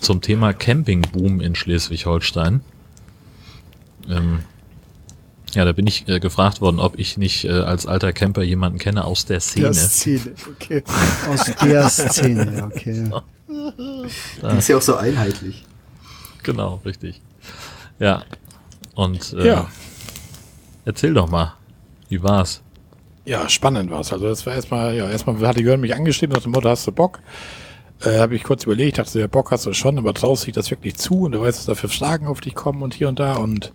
zum 0.00 0.20
Thema 0.20 0.52
Campingboom 0.52 1.40
in 1.40 1.54
Schleswig-Holstein. 1.54 2.62
Ähm, 4.08 4.40
ja, 5.54 5.64
da 5.64 5.72
bin 5.72 5.86
ich 5.86 6.08
äh, 6.08 6.18
gefragt 6.20 6.60
worden, 6.60 6.80
ob 6.80 6.98
ich 6.98 7.18
nicht 7.18 7.44
äh, 7.44 7.50
als 7.50 7.86
alter 7.86 8.12
Camper 8.12 8.42
jemanden 8.42 8.78
kenne 8.78 9.04
aus 9.04 9.26
der 9.26 9.40
Szene. 9.40 9.66
Der 9.66 9.74
Szene, 9.74 10.34
okay. 10.48 10.82
Aus 11.28 11.44
der 11.62 11.88
Szene, 11.88 12.64
okay. 12.64 13.10
Die 13.48 14.56
ist 14.58 14.68
ja 14.68 14.76
auch 14.76 14.82
so 14.82 14.96
einheitlich. 14.96 15.64
Genau, 16.44 16.80
richtig. 16.84 17.20
Ja. 17.98 18.22
Und 18.94 19.32
äh, 19.34 19.46
Ja. 19.46 19.68
erzähl 20.84 21.14
doch 21.14 21.28
mal, 21.28 21.54
wie 22.08 22.22
war's? 22.22 22.62
Ja, 23.24 23.48
spannend 23.48 23.90
war's. 23.90 24.12
Also 24.12 24.28
das 24.28 24.46
war 24.46 24.54
erstmal, 24.54 24.96
ja, 24.96 25.10
erstmal 25.10 25.38
hatte 25.46 25.62
Jörn 25.62 25.80
mich 25.80 25.94
angeschrieben 25.94 26.34
nach 26.34 26.42
dem 26.42 26.52
Motto, 26.52 26.68
hast 26.68 26.86
du 26.86 26.92
Bock? 26.92 27.20
Äh, 28.02 28.18
habe 28.18 28.34
ich 28.34 28.44
kurz 28.44 28.64
überlegt, 28.64 28.98
dachte, 28.98 29.10
so, 29.10 29.18
ja, 29.18 29.26
Bock 29.26 29.50
hast 29.50 29.66
du 29.66 29.74
schon, 29.74 29.98
aber 29.98 30.14
traust 30.14 30.46
dich 30.46 30.54
das 30.54 30.70
wirklich 30.70 30.96
zu 30.96 31.22
und 31.22 31.32
du 31.32 31.42
weißt, 31.42 31.58
dass 31.58 31.66
da 31.66 31.74
für 31.74 31.88
Fragen 31.88 32.26
auf 32.26 32.40
dich 32.40 32.54
kommen 32.54 32.82
und 32.82 32.94
hier 32.94 33.08
und 33.08 33.18
da 33.18 33.34
und 33.34 33.72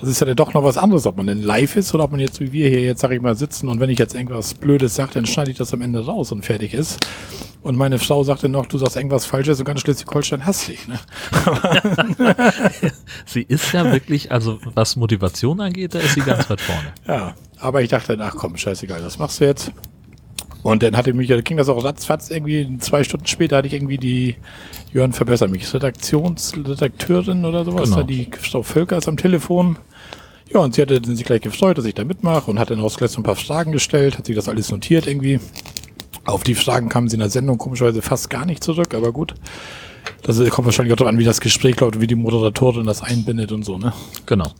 das 0.00 0.08
ist 0.08 0.20
ja 0.20 0.26
dann 0.26 0.34
doch 0.34 0.52
noch 0.52 0.64
was 0.64 0.76
anderes, 0.76 1.06
ob 1.06 1.16
man 1.16 1.28
denn 1.28 1.42
live 1.42 1.76
ist 1.76 1.94
oder 1.94 2.04
ob 2.04 2.10
man 2.10 2.18
jetzt 2.18 2.40
wie 2.40 2.52
wir 2.52 2.68
hier 2.68 2.80
jetzt, 2.80 3.00
sag 3.00 3.12
ich 3.12 3.20
mal, 3.20 3.36
sitzen 3.36 3.68
und 3.68 3.78
wenn 3.78 3.90
ich 3.90 3.98
jetzt 3.98 4.16
irgendwas 4.16 4.54
Blödes 4.54 4.96
sage, 4.96 5.12
dann 5.14 5.26
schneide 5.26 5.52
ich 5.52 5.58
das 5.58 5.72
am 5.72 5.82
Ende 5.82 6.04
raus 6.04 6.32
und 6.32 6.44
fertig 6.44 6.74
ist. 6.74 6.98
Und 7.62 7.76
meine 7.76 7.98
Frau 7.98 8.22
sagte 8.22 8.48
noch, 8.48 8.66
du 8.66 8.78
sagst 8.78 8.96
irgendwas 8.96 9.26
Falsches 9.26 9.58
und 9.58 9.64
ganz 9.64 9.80
Schleswig-Holstein 9.80 10.46
hasst 10.46 10.68
dich, 10.68 10.86
ne? 10.88 10.98
Sie 13.26 13.42
ist 13.42 13.72
ja 13.72 13.92
wirklich, 13.92 14.32
also 14.32 14.58
was 14.74 14.96
Motivation 14.96 15.60
angeht, 15.60 15.94
da 15.94 15.98
ist 15.98 16.14
sie 16.14 16.20
ganz 16.20 16.48
weit 16.50 16.60
vorne. 16.60 16.92
Ja, 17.06 17.34
aber 17.58 17.82
ich 17.82 17.90
dachte, 17.90 18.16
ach 18.20 18.34
komm, 18.36 18.56
scheißegal, 18.56 19.02
das 19.02 19.18
machst 19.18 19.40
du 19.40 19.44
jetzt. 19.44 19.72
Und 20.68 20.82
dann 20.82 20.96
hatte 20.98 21.14
mich, 21.14 21.28
da 21.28 21.40
ging 21.40 21.56
das 21.56 21.70
auch 21.70 21.82
ratzfatz 21.82 22.30
irgendwie, 22.30 22.76
zwei 22.78 23.02
Stunden 23.02 23.26
später 23.26 23.56
hatte 23.56 23.68
ich 23.68 23.72
irgendwie 23.72 23.96
die, 23.96 24.36
Jörn, 24.92 25.14
verbessere 25.14 25.48
mich, 25.48 25.72
Redaktionsredakteurin 25.72 27.46
oder 27.46 27.64
sowas, 27.64 27.84
Genau. 27.84 27.96
da 27.96 28.02
die 28.02 28.28
Frau 28.38 28.62
Völkers 28.62 29.08
am 29.08 29.16
Telefon. 29.16 29.78
Ja, 30.52 30.60
und 30.60 30.74
sie 30.74 30.82
hatte 30.82 31.00
sich 31.04 31.24
gleich 31.24 31.40
gefreut, 31.40 31.78
dass 31.78 31.86
ich 31.86 31.94
da 31.94 32.04
mitmache 32.04 32.50
und 32.50 32.58
hat 32.58 32.70
dann 32.70 32.80
auch 32.80 32.94
gleich 32.96 33.10
so 33.10 33.20
ein 33.20 33.22
paar 33.22 33.36
Fragen 33.36 33.72
gestellt, 33.72 34.18
hat 34.18 34.26
sich 34.26 34.36
das 34.36 34.48
alles 34.48 34.70
notiert 34.70 35.06
irgendwie. 35.06 35.40
Auf 36.24 36.42
die 36.42 36.54
Fragen 36.54 36.90
kamen 36.90 37.08
sie 37.08 37.14
in 37.16 37.20
der 37.20 37.30
Sendung 37.30 37.56
komischerweise 37.56 38.02
fast 38.02 38.28
gar 38.28 38.44
nicht 38.44 38.62
zurück, 38.62 38.92
aber 38.94 39.12
gut. 39.12 39.34
Das 40.22 40.38
kommt 40.50 40.66
wahrscheinlich 40.66 40.92
auch 40.92 40.98
darauf 40.98 41.12
an, 41.12 41.18
wie 41.18 41.24
das 41.24 41.40
Gespräch 41.40 41.80
läuft, 41.80 42.00
wie 42.00 42.06
die 42.06 42.14
Moderatorin 42.14 42.84
das 42.84 43.02
einbindet 43.02 43.52
und 43.52 43.64
so, 43.64 43.78
ne? 43.78 43.94
Genau. 44.26 44.52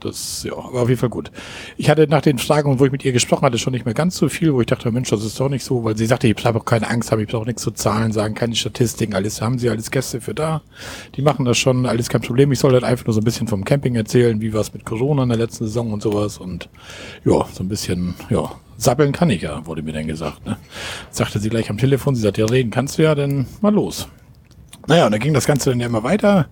Das, 0.00 0.42
ja, 0.44 0.52
war 0.52 0.82
auf 0.82 0.88
jeden 0.88 1.00
Fall 1.00 1.10
gut. 1.10 1.30
Ich 1.76 1.90
hatte 1.90 2.06
nach 2.06 2.22
den 2.22 2.38
Fragen, 2.38 2.78
wo 2.78 2.84
ich 2.86 2.92
mit 2.92 3.04
ihr 3.04 3.12
gesprochen 3.12 3.42
hatte, 3.42 3.58
schon 3.58 3.72
nicht 3.72 3.84
mehr 3.84 3.94
ganz 3.94 4.16
so 4.16 4.28
viel, 4.28 4.54
wo 4.54 4.60
ich 4.60 4.66
dachte, 4.66 4.90
Mensch, 4.90 5.10
das 5.10 5.24
ist 5.24 5.38
doch 5.38 5.48
nicht 5.48 5.64
so, 5.64 5.84
weil 5.84 5.96
sie 5.96 6.06
sagte, 6.06 6.26
ich 6.26 6.44
habe 6.44 6.58
auch 6.58 6.64
keine 6.64 6.88
Angst, 6.88 7.12
habe 7.12 7.22
ich 7.22 7.28
brauche 7.28 7.46
nichts 7.46 7.62
zu 7.62 7.70
zahlen, 7.70 8.12
sagen, 8.12 8.34
keine 8.34 8.54
Statistiken, 8.54 9.14
alles 9.14 9.42
haben 9.42 9.58
sie 9.58 9.68
alles 9.68 9.90
Gäste 9.90 10.20
für 10.20 10.34
da. 10.34 10.62
Die 11.16 11.22
machen 11.22 11.44
das 11.44 11.58
schon, 11.58 11.86
alles 11.86 12.08
kein 12.08 12.22
Problem. 12.22 12.50
Ich 12.52 12.58
soll 12.58 12.72
halt 12.72 12.84
einfach 12.84 13.06
nur 13.06 13.14
so 13.14 13.20
ein 13.20 13.24
bisschen 13.24 13.46
vom 13.46 13.64
Camping 13.64 13.94
erzählen, 13.94 14.40
wie 14.40 14.52
war 14.54 14.62
es 14.62 14.72
mit 14.72 14.84
Corona 14.84 15.22
in 15.22 15.28
der 15.28 15.38
letzten 15.38 15.66
Saison 15.66 15.92
und 15.92 16.02
sowas 16.02 16.38
und 16.38 16.68
ja, 17.24 17.46
so 17.52 17.62
ein 17.62 17.68
bisschen, 17.68 18.14
ja, 18.30 18.50
sabbeln 18.78 19.12
kann 19.12 19.30
ich 19.30 19.42
ja, 19.42 19.64
wurde 19.66 19.82
mir 19.82 19.92
dann 19.92 20.06
gesagt. 20.06 20.46
Ne? 20.46 20.56
Sagte 21.10 21.38
sie 21.38 21.50
gleich 21.50 21.70
am 21.70 21.78
Telefon, 21.78 22.14
sie 22.14 22.22
sagte, 22.22 22.40
ja, 22.40 22.46
reden 22.46 22.70
kannst 22.70 22.98
du 22.98 23.02
ja, 23.02 23.14
dann 23.14 23.46
mal 23.60 23.72
los. 23.72 24.08
Naja, 24.86 25.06
und 25.06 25.12
dann 25.12 25.20
ging 25.20 25.34
das 25.34 25.46
Ganze 25.46 25.70
dann 25.70 25.80
ja 25.80 25.86
immer 25.86 26.02
weiter. 26.02 26.48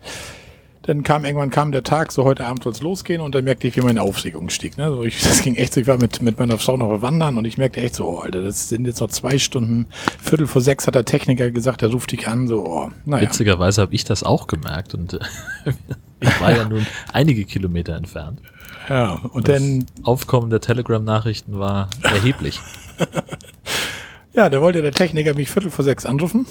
Dann 0.88 1.03
kam 1.03 1.27
irgendwann 1.27 1.51
kam 1.51 1.70
der 1.70 1.83
Tag, 1.83 2.12
so 2.12 2.24
heute 2.24 2.46
Abend 2.46 2.62
soll 2.62 2.72
es 2.72 2.81
losgehen 2.81 3.20
und 3.20 3.35
dann 3.35 3.44
merkte 3.44 3.68
ich, 3.68 3.77
wie 3.77 3.83
meine 3.83 4.01
Aufregung 4.01 4.48
stieg. 4.48 4.79
Ne? 4.79 4.88
So 4.88 5.03
ich, 5.03 5.20
das 5.22 5.42
ging 5.42 5.55
echt 5.55 5.74
so, 5.74 5.83
ich 5.83 5.87
war 5.87 5.98
mit, 5.98 6.22
mit 6.22 6.38
meiner 6.38 6.57
Frau 6.57 6.79
noch 6.79 7.03
wandern 7.03 7.37
und 7.37 7.44
ich 7.44 7.59
merkte 7.59 7.83
echt 7.83 7.94
so, 7.94 8.09
oh, 8.09 8.20
Alter, 8.20 8.42
das 8.42 8.70
sind 8.70 8.87
jetzt 8.87 9.03
noch 9.03 9.11
zwei 9.11 9.38
Stunden, 9.38 9.88
Viertel 10.18 10.46
vor 10.46 10.62
sechs 10.62 10.87
hat 10.87 10.94
der 10.94 11.05
Techniker 11.05 11.51
gesagt, 11.51 11.83
der 11.83 11.90
ruft 11.90 12.12
dich 12.12 12.27
an, 12.27 12.48
so, 12.48 12.64
oh, 12.64 12.90
naja. 13.05 13.24
Witzigerweise 13.24 13.83
habe 13.83 13.94
ich 13.94 14.05
das 14.05 14.22
auch 14.22 14.46
gemerkt 14.46 14.94
und 14.94 15.12
äh, 15.12 15.18
ich 16.20 16.40
war 16.40 16.57
ja 16.57 16.66
nun 16.66 16.87
einige 17.12 17.44
Kilometer 17.44 17.94
entfernt. 17.94 18.40
Ja, 18.88 19.20
und 19.33 19.46
dann, 19.46 19.85
Aufkommen 20.05 20.48
der 20.48 20.62
Telegram-Nachrichten 20.62 21.59
war 21.59 21.90
erheblich. 22.03 22.62
ja, 24.33 24.48
da 24.48 24.62
wollte 24.62 24.81
der 24.81 24.92
Techniker 24.92 25.35
mich 25.35 25.51
Viertel 25.51 25.70
vor 25.70 25.85
sechs 25.85 26.07
anrufen. 26.07 26.46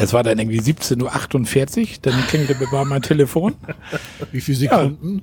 Es 0.00 0.12
war 0.12 0.22
dann 0.22 0.38
irgendwie 0.38 0.60
17.48 0.60 1.80
Uhr, 1.80 1.86
dann 2.02 2.26
klingelte 2.26 2.56
bei 2.70 2.84
mein 2.84 3.02
Telefon. 3.02 3.54
Wie 4.32 4.40
viele 4.40 4.56
Sekunden? 4.58 5.22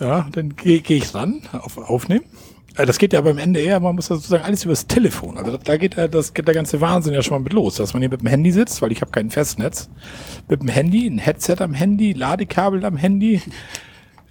Ja, 0.00 0.28
dann 0.32 0.54
gehe 0.56 0.80
geh 0.80 0.96
ich 0.96 1.14
ran, 1.14 1.40
auf 1.52 1.78
Aufnehmen. 1.78 2.24
Äh, 2.76 2.84
Das 2.86 2.98
geht 2.98 3.12
ja 3.14 3.20
beim 3.22 3.38
Ende 3.38 3.60
eher, 3.60 3.80
man 3.80 3.94
muss 3.94 4.08
das 4.08 4.18
sozusagen 4.18 4.44
alles 4.44 4.64
übers 4.64 4.86
Telefon. 4.86 5.38
Also 5.38 5.56
da 5.56 5.76
geht, 5.76 5.96
ja- 5.96 6.08
das 6.08 6.34
geht 6.34 6.46
der 6.46 6.54
ganze 6.54 6.80
Wahnsinn 6.80 7.14
ja 7.14 7.22
schon 7.22 7.34
mal 7.38 7.44
mit 7.44 7.52
los, 7.54 7.76
dass 7.76 7.94
man 7.94 8.02
hier 8.02 8.10
mit 8.10 8.20
dem 8.20 8.26
Handy 8.28 8.52
sitzt, 8.52 8.82
weil 8.82 8.92
ich 8.92 9.00
habe 9.00 9.10
kein 9.10 9.30
Festnetz. 9.30 9.88
Mit 10.48 10.60
dem 10.60 10.68
Handy, 10.68 11.06
ein 11.06 11.18
Headset 11.18 11.56
am 11.60 11.72
Handy, 11.72 12.12
Ladekabel 12.12 12.84
am 12.84 12.96
Handy. 12.96 13.40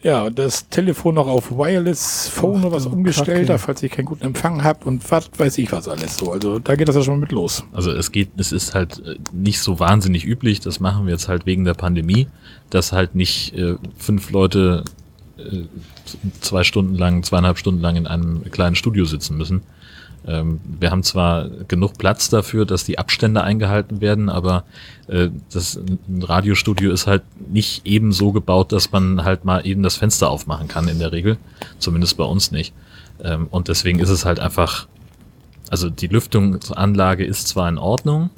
Ja, 0.04 0.30
das 0.30 0.70
Telefon 0.70 1.16
noch 1.16 1.28
auf 1.28 1.52
Wireless 1.52 2.28
Phone 2.28 2.64
oder 2.64 2.74
was 2.74 2.86
umgestellt, 2.86 3.50
da, 3.50 3.58
falls 3.58 3.82
ich 3.82 3.92
keinen 3.92 4.06
guten 4.06 4.24
Empfang 4.24 4.64
habe 4.64 4.86
und 4.86 5.10
was 5.10 5.32
weiß 5.36 5.58
ich 5.58 5.72
was 5.72 5.88
alles 5.88 6.18
so. 6.18 6.32
Also 6.32 6.60
da 6.60 6.76
geht 6.76 6.88
das 6.88 6.96
ja 6.96 7.02
schon 7.02 7.16
mal 7.16 7.22
mit 7.22 7.32
los. 7.32 7.64
Also 7.74 7.92
es 7.92 8.12
geht, 8.12 8.30
es 8.38 8.52
ist 8.52 8.76
halt 8.76 9.00
äh, 9.00 9.16
nicht 9.32 9.60
so 9.60 9.80
wahnsinnig 9.80 10.26
üblich, 10.26 10.60
das 10.60 10.80
machen 10.80 11.06
wir 11.08 11.14
jetzt 11.14 11.28
halt 11.28 11.48
wegen 11.48 11.66
der 11.66 11.74
Pandemie, 11.74 12.28
dass 12.70 12.92
halt 12.92 13.16
nicht 13.16 13.56
äh, 13.56 13.76
fünf 13.98 14.30
Leute 14.30 14.84
äh, 15.38 15.64
zwei 16.40 16.64
Stunden 16.64 16.96
lang, 16.96 17.24
zweieinhalb 17.24 17.58
Stunden 17.58 17.82
lang 17.82 17.96
in 17.96 18.06
einem 18.06 18.44
kleinen 18.52 18.76
Studio 18.76 19.06
sitzen 19.06 19.38
müssen. 19.38 19.62
Ähm, 20.28 20.60
wir 20.80 20.92
haben 20.92 21.04
zwar 21.04 21.50
genug 21.68 21.98
Platz 21.98 22.30
dafür, 22.30 22.66
dass 22.66 22.84
die 22.84 22.98
Abstände 22.98 23.44
eingehalten 23.44 24.02
werden, 24.02 24.30
aber 24.30 24.64
äh, 25.08 25.30
das, 25.52 25.78
ein 25.78 26.24
Radiostudio 26.24 26.92
ist 26.92 27.08
halt 27.08 27.24
nicht 27.50 27.86
eben 27.86 28.12
so 28.12 28.32
gebaut, 28.32 28.72
dass 28.72 28.92
man 28.92 29.24
halt 29.24 29.46
mal 29.46 29.66
eben 29.66 29.84
das 29.84 29.98
Fenster 29.98 30.30
aufmachen 30.30 30.68
kann 30.68 30.88
in 30.88 31.00
der 31.00 31.12
Regel. 31.12 31.38
Zumindest 31.80 32.18
bei 32.18 32.24
uns 32.24 32.52
nicht. 32.52 32.74
Ähm, 33.24 33.48
und 33.52 33.68
deswegen 33.68 34.00
ist 34.00 34.10
es 34.10 34.26
halt 34.26 34.40
einfach 34.40 34.88
also 35.70 35.90
die 35.90 36.08
Lüftungsanlage 36.08 37.26
ist 37.26 37.48
zwar 37.48 37.70
in 37.70 37.78
Ordnung, 37.78 38.30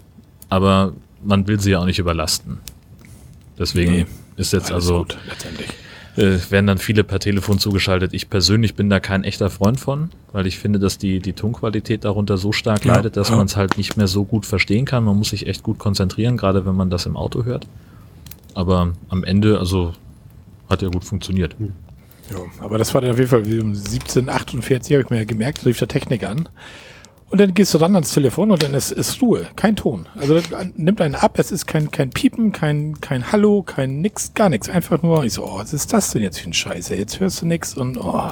aber 0.49 0.93
man 1.23 1.47
will 1.47 1.59
sie 1.59 1.71
ja 1.71 1.79
auch 1.79 1.85
nicht 1.85 1.99
überlasten. 1.99 2.59
Deswegen 3.59 3.91
Nee, 3.91 4.05
ist 4.37 4.53
jetzt 4.53 4.71
also, 4.71 4.99
gut, 4.99 5.17
letztendlich. 5.27 5.67
Äh, 6.17 6.39
werden 6.49 6.67
dann 6.67 6.77
viele 6.77 7.03
per 7.03 7.19
Telefon 7.19 7.59
zugeschaltet. 7.59 8.13
Ich 8.13 8.29
persönlich 8.29 8.75
bin 8.75 8.89
da 8.89 8.99
kein 8.99 9.23
echter 9.23 9.49
Freund 9.49 9.79
von, 9.79 10.09
weil 10.31 10.47
ich 10.47 10.57
finde, 10.57 10.79
dass 10.79 10.97
die, 10.97 11.19
die 11.19 11.33
Tonqualität 11.33 12.03
darunter 12.03 12.37
so 12.37 12.51
stark 12.51 12.85
Ja, 12.85 12.95
leidet, 12.95 13.17
dass 13.17 13.29
ja. 13.29 13.35
man 13.35 13.45
es 13.45 13.55
halt 13.55 13.77
nicht 13.77 13.97
mehr 13.97 14.07
so 14.07 14.25
gut 14.25 14.45
verstehen 14.45 14.85
kann. 14.85 15.03
Man 15.03 15.17
muss 15.17 15.29
sich 15.29 15.47
echt 15.47 15.63
gut 15.63 15.77
konzentrieren, 15.77 16.37
gerade 16.37 16.65
wenn 16.65 16.75
man 16.75 16.89
das 16.89 17.05
im 17.05 17.15
Auto 17.15 17.45
hört. 17.45 17.67
Aber 18.53 18.93
am 19.09 19.23
Ende, 19.23 19.59
also, 19.59 19.93
hat 20.69 20.81
ja 20.81 20.89
gut 20.89 21.05
funktioniert. 21.05 21.55
Ja, 22.31 22.37
aber 22.59 22.77
das 22.77 22.93
war 22.93 23.01
dann 23.01 23.11
auf 23.11 23.17
jeden 23.17 23.29
Fall 23.29 23.45
wie 23.45 23.59
um 23.59 23.69
1748, 23.69 24.93
habe 24.93 25.03
ich 25.03 25.09
mir 25.09 25.17
ja 25.17 25.23
gemerkt, 25.23 25.65
rief 25.65 25.77
der 25.79 25.87
Techniker 25.87 26.29
an. 26.29 26.49
Und 27.29 27.41
dann 27.41 27.53
gehst 27.53 27.73
du 27.73 27.77
dann 27.77 27.93
ans 27.93 28.13
Telefon 28.13 28.51
und 28.51 28.63
dann 28.63 28.73
ist, 28.73 28.91
ist 28.91 29.21
Ruhe, 29.21 29.47
kein 29.57 29.75
Ton. 29.75 30.07
Also 30.15 30.35
das 30.35 30.45
nimmt 30.75 31.01
einen 31.01 31.15
ab, 31.15 31.37
es 31.37 31.51
ist 31.51 31.67
kein, 31.67 31.91
kein 31.91 32.09
Piepen, 32.09 32.53
kein, 32.53 33.01
kein 33.01 33.31
Hallo, 33.33 33.63
kein 33.63 33.99
nix, 33.99 34.33
gar 34.33 34.47
nichts. 34.47 34.69
Einfach 34.69 35.03
nur, 35.03 35.25
ich 35.25 35.33
so, 35.33 35.45
oh, 35.45 35.57
was 35.57 35.73
ist 35.73 35.91
das 35.91 36.11
denn 36.11 36.21
jetzt 36.21 36.39
für 36.39 36.49
ein 36.49 36.53
Scheiße? 36.53 36.95
Jetzt 36.95 37.19
hörst 37.19 37.41
du 37.41 37.45
nix 37.45 37.73
und 37.75 37.97
oh. 37.97 38.31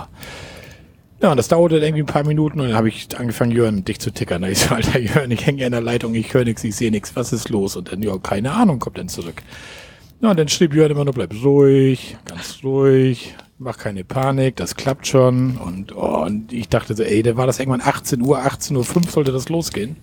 Ja, 1.21 1.31
und 1.31 1.38
das 1.38 1.49
dauerte 1.49 1.77
irgendwie 1.77 2.03
ein 2.03 2.08
paar 2.08 2.25
Minuten 2.25 2.62
und 2.62 2.67
dann 2.69 2.75
habe 2.75 2.88
ich 2.88 3.17
angefangen, 3.17 3.51
Jörn, 3.51 3.84
dich 3.84 3.99
zu 3.99 4.12
tickern. 4.12 4.41
Da 4.43 4.47
ich 4.47 4.60
so, 4.60 4.73
Alter, 4.73 4.99
Jörn, 4.99 5.29
ich 5.29 5.45
hänge 5.45 5.65
in 5.65 5.71
der 5.71 5.81
Leitung, 5.81 6.15
ich 6.15 6.34
höre 6.34 6.45
nichts, 6.45 6.63
ich 6.63 6.75
sehe 6.75 6.91
nichts, 6.91 7.17
was 7.17 7.34
ist 7.34 7.49
los? 7.49 7.75
Und 7.75 7.91
dann, 7.91 8.01
ja, 8.01 8.17
keine 8.17 8.51
Ahnung, 8.53 8.79
kommt 8.79 8.97
dann 8.97 9.10
zurück. 9.10 9.43
Ja, 10.25 10.31
und 10.31 10.39
dann 10.39 10.47
schrieb 10.47 10.73
Jörn 10.73 10.89
immer 10.89 11.05
nur, 11.05 11.13
bleib 11.13 11.35
ruhig, 11.43 12.17
ganz 12.25 12.61
ruhig, 12.63 13.35
mach 13.59 13.77
keine 13.77 14.03
Panik, 14.03 14.55
das 14.55 14.75
klappt 14.75 15.05
schon. 15.05 15.57
Und, 15.57 15.95
oh, 15.95 16.23
und 16.23 16.51
ich 16.51 16.67
dachte 16.67 16.95
so, 16.95 17.03
ey, 17.03 17.21
da 17.21 17.38
war 17.38 17.45
das 17.45 17.59
irgendwann 17.59 17.81
18 17.81 18.23
Uhr, 18.23 18.39
18.05 18.39 18.95
Uhr 18.95 19.03
sollte 19.03 19.31
das 19.31 19.49
losgehen. 19.49 19.97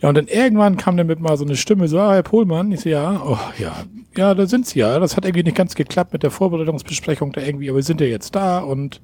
Ja, 0.00 0.10
und 0.10 0.14
dann 0.14 0.28
irgendwann 0.28 0.76
kam 0.76 0.96
dann 0.96 1.08
mit 1.08 1.18
mal 1.18 1.36
so 1.36 1.44
eine 1.44 1.56
Stimme, 1.56 1.88
so, 1.88 1.98
ah, 1.98 2.12
Herr 2.12 2.22
Pohlmann, 2.22 2.70
ich 2.70 2.82
so, 2.82 2.88
ja, 2.88 3.20
oh, 3.26 3.36
ja, 3.58 3.82
ja, 4.16 4.32
da 4.32 4.46
sind 4.46 4.64
Sie 4.64 4.78
ja. 4.78 4.96
Das 5.00 5.16
hat 5.16 5.24
irgendwie 5.24 5.42
nicht 5.42 5.56
ganz 5.56 5.74
geklappt 5.74 6.12
mit 6.12 6.22
der 6.22 6.30
Vorbereitungsbesprechung 6.30 7.32
da 7.32 7.40
irgendwie, 7.40 7.68
aber 7.68 7.78
wir 7.78 7.82
sind 7.82 8.00
ja 8.00 8.06
jetzt 8.06 8.36
da 8.36 8.60
und 8.60 9.00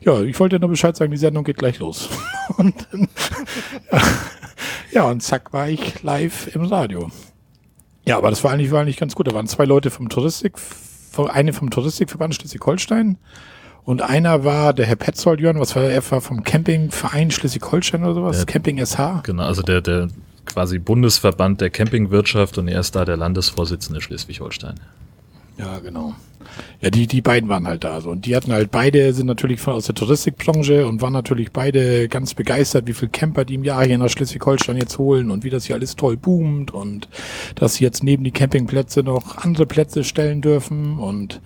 ja, 0.00 0.22
ich 0.22 0.40
wollte 0.40 0.58
nur 0.58 0.70
Bescheid 0.70 0.96
sagen, 0.96 1.10
die 1.10 1.18
Sendung 1.18 1.44
geht 1.44 1.58
gleich 1.58 1.80
los. 1.80 2.08
und 2.56 2.88
dann, 2.90 3.08
ja, 4.90 5.04
und 5.04 5.22
zack 5.22 5.52
war 5.52 5.68
ich 5.68 6.02
live 6.02 6.56
im 6.56 6.62
Radio. 6.62 7.10
Ja, 8.04 8.18
aber 8.18 8.30
das 8.30 8.42
war 8.42 8.52
eigentlich, 8.52 8.70
war 8.70 8.80
eigentlich 8.80 8.96
ganz 8.96 9.14
gut. 9.14 9.28
Da 9.28 9.34
waren 9.34 9.46
zwei 9.46 9.64
Leute 9.64 9.90
vom 9.90 10.08
Touristik, 10.08 10.54
eine 11.16 11.52
vom 11.52 11.70
Touristikverband 11.70 12.34
Schleswig-Holstein 12.34 13.18
und 13.84 14.02
einer 14.02 14.44
war 14.44 14.72
der 14.72 14.86
Herr 14.86 14.96
Petzold, 14.96 15.40
Jörn, 15.40 15.58
was 15.58 15.74
war 15.74 15.84
er? 15.84 16.10
war 16.10 16.20
vom 16.20 16.44
Campingverein 16.44 17.30
Schleswig-Holstein 17.30 18.04
oder 18.04 18.14
sowas? 18.14 18.38
Ja. 18.38 18.44
Camping 18.44 18.84
SH? 18.84 19.22
Genau, 19.24 19.44
also 19.44 19.62
der, 19.62 19.80
der 19.80 20.08
quasi 20.46 20.78
Bundesverband 20.78 21.60
der 21.60 21.70
Campingwirtschaft 21.70 22.58
und 22.58 22.68
er 22.68 22.80
ist 22.80 22.94
da 22.94 23.04
der 23.04 23.16
Landesvorsitzende 23.16 24.00
Schleswig-Holstein. 24.00 24.74
Ja, 25.62 25.78
genau. 25.78 26.14
Ja, 26.80 26.90
die, 26.90 27.06
die 27.06 27.20
beiden 27.20 27.48
waren 27.48 27.68
halt 27.68 27.84
da. 27.84 28.00
So. 28.00 28.10
Und 28.10 28.26
die 28.26 28.34
hatten 28.34 28.52
halt 28.52 28.72
beide, 28.72 29.12
sind 29.12 29.26
natürlich 29.26 29.60
von 29.60 29.74
aus 29.74 29.86
der 29.86 29.94
Touristikbranche 29.94 30.88
und 30.88 31.00
waren 31.00 31.12
natürlich 31.12 31.52
beide 31.52 32.08
ganz 32.08 32.34
begeistert, 32.34 32.88
wie 32.88 32.94
viel 32.94 33.08
Camper 33.08 33.44
die 33.44 33.54
im 33.54 33.62
Jahr 33.62 33.84
hier 33.84 33.96
nach 33.96 34.08
Schleswig-Holstein 34.08 34.76
jetzt 34.76 34.98
holen 34.98 35.30
und 35.30 35.44
wie 35.44 35.50
das 35.50 35.66
hier 35.66 35.76
alles 35.76 35.94
toll 35.94 36.16
boomt 36.16 36.72
und 36.72 37.08
dass 37.54 37.74
sie 37.74 37.84
jetzt 37.84 38.02
neben 38.02 38.24
die 38.24 38.32
Campingplätze 38.32 39.04
noch 39.04 39.36
andere 39.38 39.66
Plätze 39.66 40.02
stellen 40.02 40.42
dürfen 40.42 40.98
und 40.98 41.40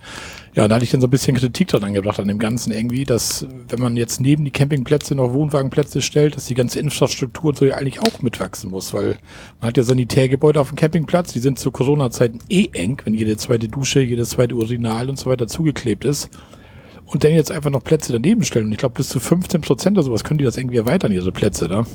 ja, 0.57 0.67
da 0.67 0.73
hatte 0.73 0.85
ich 0.85 0.89
dann 0.89 1.01
so 1.01 1.07
ein 1.07 1.11
bisschen 1.11 1.37
Kritik 1.37 1.67
dran 1.67 1.83
angebracht 1.83 2.19
an 2.19 2.27
dem 2.27 2.39
Ganzen 2.39 2.71
irgendwie, 2.71 3.03
dass 3.03 3.45
wenn 3.69 3.79
man 3.79 3.95
jetzt 3.95 4.19
neben 4.19 4.43
die 4.43 4.49
Campingplätze 4.49 5.13
noch 5.13 5.31
Wohnwagenplätze 5.31 6.01
stellt, 6.01 6.35
dass 6.35 6.47
die 6.47 6.55
ganze 6.55 6.79
Infrastruktur 6.79 7.55
so 7.55 7.63
ja 7.63 7.75
eigentlich 7.75 8.01
auch 8.01 8.23
mitwachsen 8.23 8.71
muss, 8.71 8.91
weil 8.91 9.19
man 9.61 9.67
hat 9.67 9.77
ja 9.77 9.83
Sanitärgebäude 9.83 10.59
auf 10.59 10.69
dem 10.69 10.75
Campingplatz, 10.75 11.31
die 11.31 11.41
sind 11.41 11.59
zu 11.59 11.69
Corona-Zeiten 11.69 12.39
eh 12.49 12.69
eng, 12.73 12.99
wenn 13.05 13.13
jede 13.13 13.37
zweite 13.37 13.67
Dusche, 13.67 14.01
jedes 14.01 14.31
zweite 14.31 14.55
Urinal 14.55 15.11
und 15.11 15.19
so 15.19 15.29
weiter 15.29 15.45
zugeklebt 15.45 16.03
ist. 16.05 16.31
Und 17.05 17.23
dann 17.23 17.33
jetzt 17.33 17.51
einfach 17.51 17.69
noch 17.69 17.83
Plätze 17.83 18.11
daneben 18.11 18.43
stellen. 18.43 18.65
Und 18.65 18.71
ich 18.71 18.79
glaube, 18.79 18.95
bis 18.95 19.09
zu 19.09 19.19
15 19.19 19.61
Prozent 19.61 19.95
oder 19.95 20.05
sowas 20.05 20.23
können 20.23 20.39
die 20.39 20.43
das 20.43 20.57
irgendwie 20.57 20.77
erweitern, 20.77 21.11
ihre 21.11 21.31
Plätze 21.31 21.67
da. 21.67 21.85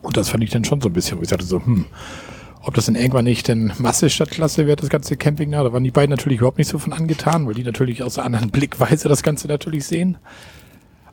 Und 0.00 0.16
das 0.16 0.30
fand 0.30 0.42
ich 0.42 0.48
dann 0.48 0.64
schon 0.64 0.80
so 0.80 0.88
ein 0.88 0.94
bisschen, 0.94 1.18
wo 1.18 1.22
ich 1.22 1.28
sagte 1.28 1.44
so, 1.44 1.62
hm, 1.62 1.84
ob 2.64 2.74
das 2.74 2.86
dann 2.86 2.94
irgendwann 2.94 3.24
nicht 3.24 3.48
denn 3.48 3.72
Masse 3.78 4.10
statt 4.10 4.30
Klasse 4.30 4.66
wird, 4.66 4.82
das 4.82 4.88
ganze 4.88 5.16
Camping 5.16 5.50
da. 5.50 5.62
Da 5.62 5.72
waren 5.72 5.84
die 5.84 5.90
beiden 5.90 6.10
natürlich 6.10 6.38
überhaupt 6.38 6.58
nicht 6.58 6.68
so 6.68 6.78
von 6.78 6.92
angetan, 6.92 7.46
weil 7.46 7.54
die 7.54 7.64
natürlich 7.64 8.02
aus 8.02 8.18
einer 8.18 8.26
anderen 8.26 8.50
Blickweise 8.50 9.08
das 9.08 9.22
Ganze 9.22 9.48
natürlich 9.48 9.86
sehen. 9.86 10.16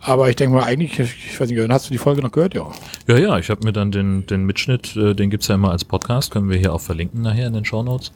Aber 0.03 0.29
ich 0.29 0.35
denke 0.35 0.55
mal, 0.55 0.63
eigentlich, 0.63 0.99
ich 0.99 1.39
weiß 1.39 1.49
nicht, 1.49 1.69
hast 1.69 1.87
du 1.87 1.91
die 1.91 1.99
Folge 1.99 2.21
noch 2.21 2.31
gehört? 2.31 2.55
Ja. 2.55 2.71
Ja, 3.07 3.17
ja, 3.17 3.37
ich 3.37 3.49
habe 3.49 3.63
mir 3.63 3.71
dann 3.71 3.91
den, 3.91 4.25
den 4.25 4.45
Mitschnitt, 4.45 4.95
äh, 4.95 5.13
den 5.13 5.29
gibt's 5.29 5.47
ja 5.47 5.55
immer 5.55 5.71
als 5.71 5.85
Podcast, 5.85 6.31
können 6.31 6.49
wir 6.49 6.57
hier 6.57 6.73
auch 6.73 6.81
verlinken 6.81 7.21
nachher 7.21 7.47
in 7.47 7.53
den 7.53 7.65
Shownotes. 7.65 8.11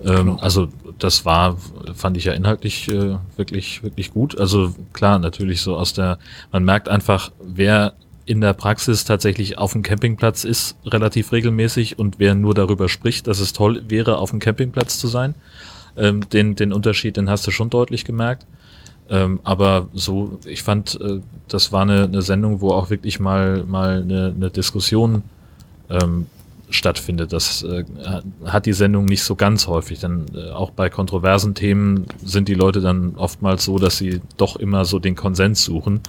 Ähm, 0.00 0.16
Genau. 0.16 0.36
Also 0.36 0.68
das 0.98 1.24
war, 1.24 1.58
fand 1.94 2.16
ich 2.16 2.24
ja 2.24 2.32
inhaltlich 2.32 2.88
äh, 2.88 3.16
wirklich, 3.36 3.82
wirklich 3.82 4.12
gut. 4.12 4.38
Also 4.38 4.74
klar, 4.92 5.18
natürlich 5.18 5.60
so 5.60 5.76
aus 5.76 5.92
der, 5.92 6.18
man 6.50 6.64
merkt 6.64 6.88
einfach, 6.88 7.30
wer 7.42 7.94
in 8.28 8.42
der 8.42 8.52
Praxis 8.52 9.04
tatsächlich 9.04 9.56
auf 9.56 9.72
dem 9.72 9.82
Campingplatz 9.82 10.44
ist, 10.44 10.76
relativ 10.84 11.32
regelmäßig 11.32 11.98
und 11.98 12.18
wer 12.18 12.34
nur 12.34 12.52
darüber 12.52 12.90
spricht, 12.90 13.26
dass 13.26 13.40
es 13.40 13.54
toll 13.54 13.84
wäre, 13.88 14.18
auf 14.18 14.30
dem 14.30 14.38
Campingplatz 14.38 14.98
zu 14.98 15.08
sein. 15.08 15.34
Ähm, 15.96 16.28
den, 16.28 16.54
den 16.54 16.74
Unterschied, 16.74 17.16
den 17.16 17.30
hast 17.30 17.46
du 17.46 17.50
schon 17.50 17.70
deutlich 17.70 18.04
gemerkt. 18.04 18.46
Ähm, 19.08 19.40
aber 19.44 19.88
so, 19.94 20.38
ich 20.44 20.62
fand, 20.62 21.00
äh, 21.00 21.20
das 21.48 21.72
war 21.72 21.82
eine, 21.82 22.04
eine 22.04 22.20
Sendung, 22.20 22.60
wo 22.60 22.72
auch 22.72 22.90
wirklich 22.90 23.18
mal, 23.18 23.64
mal 23.64 24.02
eine, 24.02 24.34
eine 24.36 24.50
Diskussion 24.50 25.22
ähm, 25.88 26.26
stattfindet. 26.68 27.32
Das 27.32 27.62
äh, 27.62 27.84
hat 28.44 28.66
die 28.66 28.74
Sendung 28.74 29.06
nicht 29.06 29.22
so 29.22 29.36
ganz 29.36 29.66
häufig, 29.66 30.00
denn 30.00 30.26
äh, 30.34 30.50
auch 30.50 30.70
bei 30.70 30.90
kontroversen 30.90 31.54
Themen 31.54 32.04
sind 32.22 32.48
die 32.48 32.54
Leute 32.54 32.82
dann 32.82 33.14
oftmals 33.16 33.64
so, 33.64 33.78
dass 33.78 33.96
sie 33.96 34.20
doch 34.36 34.56
immer 34.56 34.84
so 34.84 34.98
den 34.98 35.16
Konsens 35.16 35.64
suchen. 35.64 36.00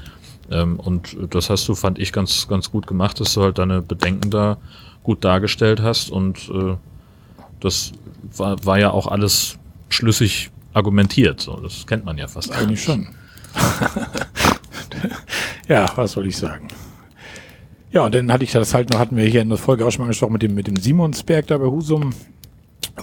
Ähm, 0.52 0.80
und 0.80 1.18
das 1.30 1.50
hast 1.50 1.68
du, 1.68 1.76
fand 1.76 2.00
ich, 2.00 2.12
ganz, 2.12 2.48
ganz 2.48 2.72
gut 2.72 2.88
gemacht, 2.88 3.20
dass 3.20 3.34
du 3.34 3.42
halt 3.42 3.58
deine 3.58 3.82
Bedenken 3.82 4.30
da 4.30 4.58
gut 5.04 5.24
dargestellt 5.24 5.82
hast 5.82 6.10
und 6.10 6.50
äh, 6.50 6.76
das 7.60 7.92
war, 8.36 8.64
war 8.66 8.80
ja 8.80 8.92
auch 8.92 9.08
alles 9.08 9.58
schlüssig 9.90 10.52
argumentiert. 10.74 11.42
So, 11.42 11.60
das 11.60 11.86
kennt 11.88 12.06
man 12.06 12.18
ja 12.18 12.28
fast 12.28 12.52
Eigentlich 12.52 12.84
schon. 12.84 13.08
ja, 15.68 15.92
was 15.96 16.14
soll 16.14 16.28
ich 16.28 16.38
sagen? 16.38 16.68
Ja, 17.92 18.06
und 18.06 18.14
dann 18.14 18.32
hatte 18.32 18.44
ich 18.44 18.52
das 18.52 18.74
halt 18.74 18.92
noch, 18.92 19.00
hatten 19.00 19.18
wir 19.18 19.26
hier 19.26 19.42
in 19.42 19.50
der 19.50 19.58
Folge 19.58 19.86
auch 19.86 19.92
schon 19.92 20.02
mal 20.02 20.06
angesprochen 20.06 20.34
mit 20.34 20.44
dem, 20.44 20.54
mit 20.54 20.68
dem 20.68 20.76
Simonsberg 20.76 21.48
da 21.48 21.58
bei 21.58 21.66
Husum, 21.66 22.14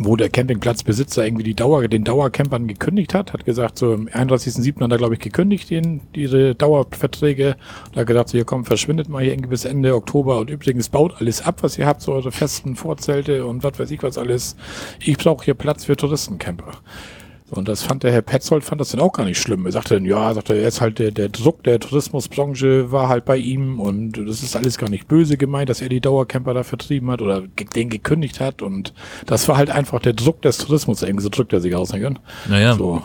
wo 0.00 0.16
der 0.16 0.28
Campingplatzbesitzer 0.28 1.24
irgendwie 1.24 1.44
die 1.44 1.54
Dauer, 1.54 1.86
den 1.88 2.04
Dauercampern 2.04 2.66
gekündigt 2.66 3.14
hat, 3.14 3.32
hat 3.32 3.44
gesagt, 3.44 3.78
so 3.78 3.92
am 3.92 4.08
31.07. 4.08 4.82
hat 4.82 4.90
er, 4.90 4.98
glaube 4.98 5.14
ich, 5.14 5.20
gekündigt, 5.20 5.70
den, 5.70 6.00
diese 6.14 6.54
Dauerverträge. 6.54 7.56
Da 7.92 8.00
hat 8.00 8.06
gesagt, 8.06 8.28
so, 8.30 8.32
hier 8.38 8.44
komm, 8.44 8.64
verschwindet 8.64 9.08
mal 9.08 9.22
hier 9.22 9.32
irgendwie 9.32 9.50
bis 9.50 9.64
Ende 9.64 9.94
Oktober 9.94 10.38
und 10.38 10.50
übrigens 10.50 10.88
baut 10.88 11.14
alles 11.20 11.42
ab, 11.42 11.62
was 11.62 11.78
ihr 11.78 11.86
habt, 11.86 12.02
so 12.02 12.12
eure 12.12 12.32
festen 12.32 12.76
Vorzelte 12.76 13.46
und 13.46 13.62
was 13.64 13.78
weiß 13.78 13.90
ich 13.90 14.02
was 14.02 14.18
alles. 14.18 14.56
Ich 15.00 15.16
brauche 15.18 15.44
hier 15.44 15.54
Platz 15.54 15.84
für 15.84 15.96
Touristencamper. 15.96 16.72
So, 17.48 17.56
und 17.56 17.68
das 17.68 17.82
fand 17.82 18.02
der 18.02 18.10
Herr 18.12 18.22
Petzold, 18.22 18.64
fand 18.64 18.80
das 18.80 18.88
dann 18.90 19.00
auch 19.00 19.12
gar 19.12 19.24
nicht 19.24 19.38
schlimm. 19.40 19.66
Er 19.66 19.72
sagte 19.72 19.94
dann, 19.94 20.04
ja, 20.04 20.34
sagte, 20.34 20.54
er 20.54 20.66
ist 20.66 20.80
halt 20.80 20.98
der, 20.98 21.12
der 21.12 21.28
Druck 21.28 21.62
der 21.62 21.78
Tourismusbranche 21.78 22.90
war 22.90 23.08
halt 23.08 23.24
bei 23.24 23.36
ihm 23.36 23.78
und 23.80 24.12
das 24.28 24.42
ist 24.42 24.56
alles 24.56 24.78
gar 24.78 24.90
nicht 24.90 25.06
böse 25.06 25.36
gemeint, 25.36 25.68
dass 25.68 25.80
er 25.80 25.88
die 25.88 26.00
Dauercamper 26.00 26.54
da 26.54 26.64
vertrieben 26.64 27.10
hat 27.10 27.22
oder 27.22 27.42
ge- 27.54 27.66
den 27.74 27.88
gekündigt 27.88 28.40
hat 28.40 28.62
und 28.62 28.92
das 29.26 29.46
war 29.48 29.56
halt 29.56 29.70
einfach 29.70 30.00
der 30.00 30.12
Druck 30.14 30.42
des 30.42 30.58
Tourismus, 30.58 31.02
irgendwie 31.02 31.22
so 31.22 31.28
drückt 31.28 31.52
er 31.52 31.60
sich 31.60 31.74
aus, 31.76 31.92
ne? 31.92 32.14
Naja, 32.48 32.74
So. 32.74 33.02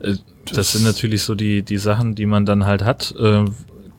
Äh, 0.00 0.16
Das 0.52 0.72
sind 0.72 0.84
natürlich 0.84 1.22
so 1.22 1.34
die, 1.34 1.62
die 1.62 1.78
Sachen, 1.78 2.14
die 2.14 2.26
man 2.26 2.44
dann 2.44 2.66
halt 2.66 2.84
hat. 2.84 3.14
Äh, 3.18 3.44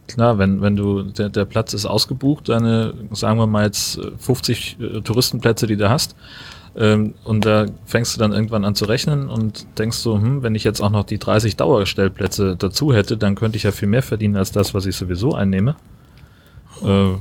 klar, 0.07 0.37
wenn, 0.37 0.61
wenn 0.61 0.75
du, 0.75 1.01
der, 1.01 1.29
der 1.29 1.45
Platz 1.45 1.73
ist 1.73 1.87
ausgebucht, 1.87 2.49
deine, 2.49 2.93
sagen 3.13 3.39
wir 3.39 3.47
mal 3.47 3.65
jetzt 3.65 3.97
äh, 3.97 4.11
50 4.19 4.77
äh, 4.79 5.01
Touristenplätze, 5.01 5.65
die 5.65 5.75
du 5.77 5.89
hast, 5.89 6.15
ähm, 6.77 7.13
und 7.23 7.45
da 7.45 7.67
fängst 7.85 8.15
du 8.15 8.19
dann 8.19 8.33
irgendwann 8.33 8.65
an 8.65 8.75
zu 8.75 8.85
rechnen 8.85 9.29
und 9.29 9.65
denkst 9.79 9.97
so, 9.97 10.15
hm, 10.15 10.43
wenn 10.43 10.55
ich 10.55 10.63
jetzt 10.63 10.81
auch 10.81 10.89
noch 10.89 11.05
die 11.05 11.19
30 11.19 11.55
Dauerstellplätze 11.55 12.55
dazu 12.57 12.93
hätte, 12.93 13.17
dann 13.17 13.35
könnte 13.35 13.57
ich 13.57 13.63
ja 13.63 13.71
viel 13.71 13.87
mehr 13.87 14.03
verdienen 14.03 14.35
als 14.35 14.51
das, 14.51 14.73
was 14.73 14.85
ich 14.85 14.95
sowieso 14.95 15.33
einnehme. 15.33 15.75
Äh, 16.83 17.13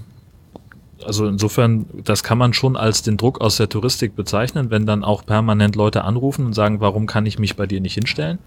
also 1.05 1.27
insofern, 1.27 1.87
das 2.05 2.23
kann 2.23 2.39
man 2.39 2.53
schon 2.53 2.77
als 2.77 3.03
den 3.03 3.17
Druck 3.17 3.41
aus 3.41 3.57
der 3.57 3.69
Touristik 3.69 4.17
bezeichnen, 4.17 4.71
wenn 4.71 4.87
dann 4.87 5.05
auch 5.05 5.25
permanent 5.25 5.77
Leute 5.77 6.03
anrufen 6.03 6.47
und 6.47 6.55
sagen, 6.55 6.81
warum 6.81 7.07
kann 7.07 7.27
ich 7.27 7.39
mich 7.39 7.57
bei 7.57 7.67
dir 7.67 7.81
nicht 7.81 7.95
hinstellen? 7.95 8.39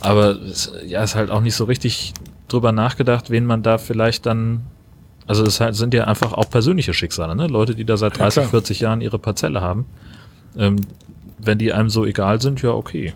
Aber 0.00 0.30
es, 0.30 0.72
ja, 0.86 1.02
ist 1.02 1.14
halt 1.14 1.30
auch 1.30 1.40
nicht 1.40 1.54
so 1.54 1.64
richtig 1.64 2.14
drüber 2.48 2.72
nachgedacht, 2.72 3.30
wen 3.30 3.46
man 3.46 3.62
da 3.62 3.78
vielleicht 3.78 4.26
dann. 4.26 4.62
Also 5.26 5.44
es 5.44 5.60
halt, 5.60 5.74
sind 5.74 5.94
ja 5.94 6.04
einfach 6.04 6.34
auch 6.34 6.50
persönliche 6.50 6.92
Schicksale, 6.92 7.34
ne? 7.34 7.46
Leute, 7.46 7.74
die 7.74 7.84
da 7.86 7.96
seit 7.96 8.18
Ja, 8.18 8.24
30, 8.24 8.42
klar. 8.42 8.50
40 8.50 8.80
Jahren 8.80 9.00
ihre 9.00 9.18
Parzelle 9.18 9.62
haben. 9.62 9.86
Ähm, 10.58 10.76
wenn 11.38 11.58
die 11.58 11.72
einem 11.72 11.90
so 11.90 12.04
egal 12.04 12.40
sind, 12.40 12.62
ja, 12.62 12.70
okay. 12.70 13.12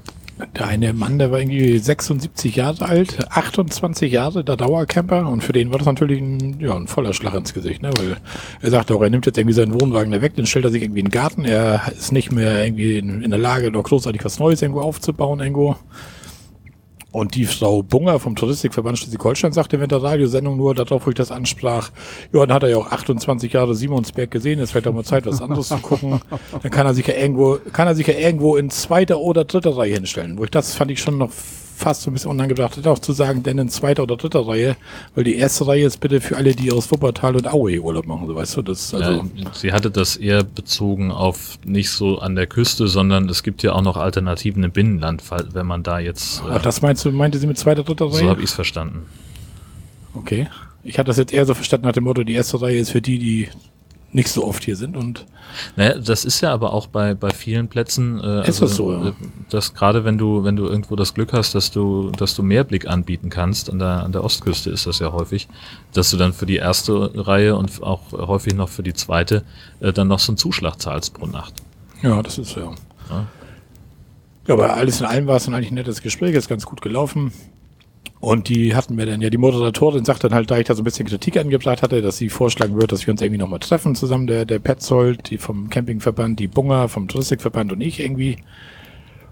Der 0.56 0.68
eine 0.68 0.92
Mann, 0.92 1.18
der 1.18 1.32
war 1.32 1.40
irgendwie 1.40 1.78
76 1.78 2.54
Jahre 2.54 2.84
alt, 2.86 3.28
28 3.30 4.12
Jahre, 4.12 4.44
der 4.44 4.56
Dauercamper 4.56 5.28
und 5.28 5.42
für 5.42 5.52
den 5.52 5.72
war 5.72 5.78
das 5.78 5.86
natürlich 5.86 6.20
ein, 6.20 6.60
ja, 6.60 6.76
ein 6.76 6.86
voller 6.86 7.12
Schlag 7.12 7.34
ins 7.34 7.54
Gesicht, 7.54 7.82
ne? 7.82 7.90
weil 7.98 8.18
er 8.60 8.70
sagt 8.70 8.92
auch, 8.92 9.02
er 9.02 9.10
nimmt 9.10 9.26
jetzt 9.26 9.36
irgendwie 9.36 9.54
seinen 9.54 9.80
Wohnwagen 9.80 10.12
da 10.12 10.22
weg, 10.22 10.36
dann 10.36 10.46
stellt 10.46 10.64
er 10.64 10.70
sich 10.70 10.82
irgendwie 10.82 11.00
in 11.00 11.06
den 11.06 11.12
Garten, 11.12 11.44
er 11.44 11.90
ist 11.90 12.12
nicht 12.12 12.30
mehr 12.30 12.64
irgendwie 12.64 12.98
in, 12.98 13.22
in 13.22 13.30
der 13.30 13.40
Lage, 13.40 13.72
noch 13.72 13.82
großartig 13.82 14.24
was 14.24 14.38
Neues 14.38 14.62
irgendwo 14.62 14.80
aufzubauen 14.82 15.40
irgendwo. 15.40 15.76
Und 17.10 17.34
die 17.34 17.46
Frau 17.46 17.82
Bunger 17.82 18.20
vom 18.20 18.36
Touristikverband 18.36 18.98
Schleswig-Holstein 18.98 19.52
sagte 19.52 19.78
während 19.78 19.92
der 19.92 20.02
Radiosendung 20.02 20.58
nur 20.58 20.74
darauf, 20.74 21.06
wo 21.06 21.10
ich 21.10 21.16
das 21.16 21.30
ansprach, 21.30 21.90
ja, 22.32 22.44
dann 22.44 22.54
hat 22.54 22.62
er 22.64 22.68
ja 22.68 22.76
auch 22.76 22.90
28 22.90 23.52
Jahre 23.52 23.74
Simonsberg 23.74 24.30
gesehen, 24.30 24.58
jetzt 24.58 24.74
wird 24.74 24.84
doch 24.84 24.92
mal 24.92 25.04
Zeit, 25.04 25.24
was 25.24 25.40
anderes 25.40 25.68
zu 25.68 25.78
gucken. 25.78 26.20
Dann 26.62 26.70
kann 26.70 26.86
er 26.86 26.92
sich 26.92 27.06
ja 27.06 27.14
irgendwo, 27.14 27.58
kann 27.72 27.88
er 27.88 27.94
sich 27.94 28.06
ja 28.06 28.14
irgendwo 28.14 28.56
in 28.56 28.68
zweiter 28.68 29.18
oder 29.20 29.44
dritter 29.44 29.76
Reihe 29.76 29.94
hinstellen. 29.94 30.38
Wo 30.38 30.44
ich 30.44 30.50
das 30.50 30.74
fand 30.74 30.90
ich 30.90 31.00
schon 31.00 31.16
noch 31.16 31.30
fast 31.78 32.02
so 32.02 32.10
ein 32.10 32.14
bisschen 32.14 32.30
unangebracht, 32.30 32.84
auch 32.86 32.98
zu 32.98 33.12
sagen, 33.12 33.42
denn 33.42 33.58
in 33.58 33.68
zweiter 33.68 34.02
oder 34.02 34.16
dritter 34.16 34.46
Reihe, 34.46 34.76
weil 35.14 35.24
die 35.24 35.36
erste 35.36 35.66
Reihe 35.66 35.86
ist 35.86 36.00
bitte 36.00 36.20
für 36.20 36.36
alle, 36.36 36.54
die 36.54 36.72
aus 36.72 36.90
Wuppertal 36.90 37.36
und 37.36 37.46
Aue 37.46 37.78
Urlaub 37.78 38.06
machen, 38.06 38.26
so 38.26 38.34
weißt 38.34 38.56
du, 38.56 38.62
das, 38.62 38.92
also, 38.92 39.24
ja, 39.34 39.50
sie 39.52 39.72
hatte 39.72 39.90
das 39.90 40.16
eher 40.16 40.42
bezogen 40.42 41.12
auf 41.12 41.58
nicht 41.64 41.90
so 41.90 42.18
an 42.18 42.34
der 42.34 42.46
Küste, 42.46 42.88
sondern 42.88 43.28
es 43.28 43.42
gibt 43.42 43.62
ja 43.62 43.72
auch 43.72 43.82
noch 43.82 43.96
Alternativen 43.96 44.64
im 44.64 44.72
Binnenland, 44.72 45.22
wenn 45.52 45.66
man 45.66 45.82
da 45.84 46.00
jetzt. 46.00 46.42
ach, 46.50 46.60
das 46.60 46.82
meinst 46.82 47.04
du, 47.04 47.12
meinte 47.12 47.38
sie 47.38 47.46
mit 47.46 47.58
zweiter, 47.58 47.84
dritter 47.84 48.06
Reihe? 48.06 48.20
so 48.20 48.28
habe 48.28 48.40
ich 48.40 48.48
es 48.50 48.54
verstanden. 48.54 49.06
Okay. 50.14 50.48
Ich 50.82 50.98
hatte 50.98 51.08
das 51.08 51.18
jetzt 51.18 51.32
eher 51.32 51.46
so 51.46 51.54
verstanden 51.54 51.86
nach 51.86 51.92
dem 51.92 52.04
Motto, 52.04 52.24
die 52.24 52.34
erste 52.34 52.60
Reihe 52.60 52.78
ist 52.78 52.90
für 52.90 53.02
die, 53.02 53.18
die 53.18 53.48
nicht 54.10 54.28
so 54.28 54.46
oft 54.46 54.64
hier 54.64 54.76
sind 54.76 54.96
und 54.96 55.26
Naja, 55.76 55.98
das 55.98 56.24
ist 56.24 56.40
ja 56.40 56.52
aber 56.52 56.72
auch 56.72 56.86
bei, 56.86 57.14
bei 57.14 57.30
vielen 57.30 57.68
Plätzen, 57.68 58.20
äh, 58.22 58.48
Ist 58.48 58.62
das 58.62 58.76
so, 58.76 58.92
ja? 58.92 59.08
äh, 59.08 59.12
dass 59.50 59.74
gerade 59.74 60.04
wenn 60.04 60.16
du, 60.16 60.44
wenn 60.44 60.56
du 60.56 60.66
irgendwo 60.66 60.96
das 60.96 61.12
Glück 61.14 61.32
hast, 61.32 61.54
dass 61.54 61.70
du, 61.70 62.10
dass 62.10 62.34
du 62.34 62.42
Mehrblick 62.42 62.88
anbieten 62.88 63.28
kannst, 63.28 63.70
an 63.70 63.78
der, 63.78 64.04
an 64.04 64.12
der 64.12 64.24
Ostküste 64.24 64.70
ist 64.70 64.86
das 64.86 64.98
ja 64.98 65.12
häufig, 65.12 65.48
dass 65.92 66.10
du 66.10 66.16
dann 66.16 66.32
für 66.32 66.46
die 66.46 66.56
erste 66.56 67.10
Reihe 67.26 67.56
und 67.56 67.82
auch 67.82 68.12
häufig 68.12 68.54
noch 68.54 68.68
für 68.68 68.82
die 68.82 68.94
zweite 68.94 69.44
äh, 69.80 69.92
dann 69.92 70.08
noch 70.08 70.20
so 70.20 70.32
einen 70.32 70.38
Zuschlag 70.38 70.80
zahlst 70.80 71.14
pro 71.14 71.26
Nacht. 71.26 71.54
ja, 72.02 72.22
das 72.22 72.38
ist 72.38 72.56
ja. 72.56 72.72
Ja. 73.10 73.26
Ja, 74.46 74.54
aber 74.54 74.74
alles 74.74 75.00
in 75.00 75.06
allem 75.06 75.26
war 75.26 75.36
es 75.36 75.44
dann 75.44 75.52
eigentlich 75.52 75.70
ein 75.70 75.74
nettes 75.74 76.00
Gespräch, 76.00 76.34
ist 76.34 76.48
ganz 76.48 76.64
gut 76.64 76.80
gelaufen. 76.80 77.32
Und 78.20 78.48
die 78.48 78.74
hatten 78.74 78.96
mir 78.96 79.06
dann 79.06 79.20
ja, 79.20 79.30
die 79.30 79.38
Moderatorin 79.38 80.04
sagt 80.04 80.24
dann 80.24 80.34
halt, 80.34 80.50
da 80.50 80.58
ich 80.58 80.66
da 80.66 80.74
so 80.74 80.82
ein 80.82 80.84
bisschen 80.84 81.06
Kritik 81.06 81.36
angebracht 81.36 81.82
hatte, 81.82 82.02
dass 82.02 82.16
sie 82.16 82.28
vorschlagen 82.28 82.74
würde, 82.74 82.88
dass 82.88 83.06
wir 83.06 83.12
uns 83.12 83.22
irgendwie 83.22 83.38
nochmal 83.38 83.60
treffen 83.60 83.94
zusammen, 83.94 84.26
der, 84.26 84.44
der 84.44 84.58
Petzold, 84.58 85.30
die 85.30 85.38
vom 85.38 85.70
Campingverband, 85.70 86.40
die 86.40 86.48
Bunga 86.48 86.88
vom 86.88 87.06
Touristikverband 87.06 87.72
und 87.72 87.80
ich 87.80 88.00
irgendwie. 88.00 88.38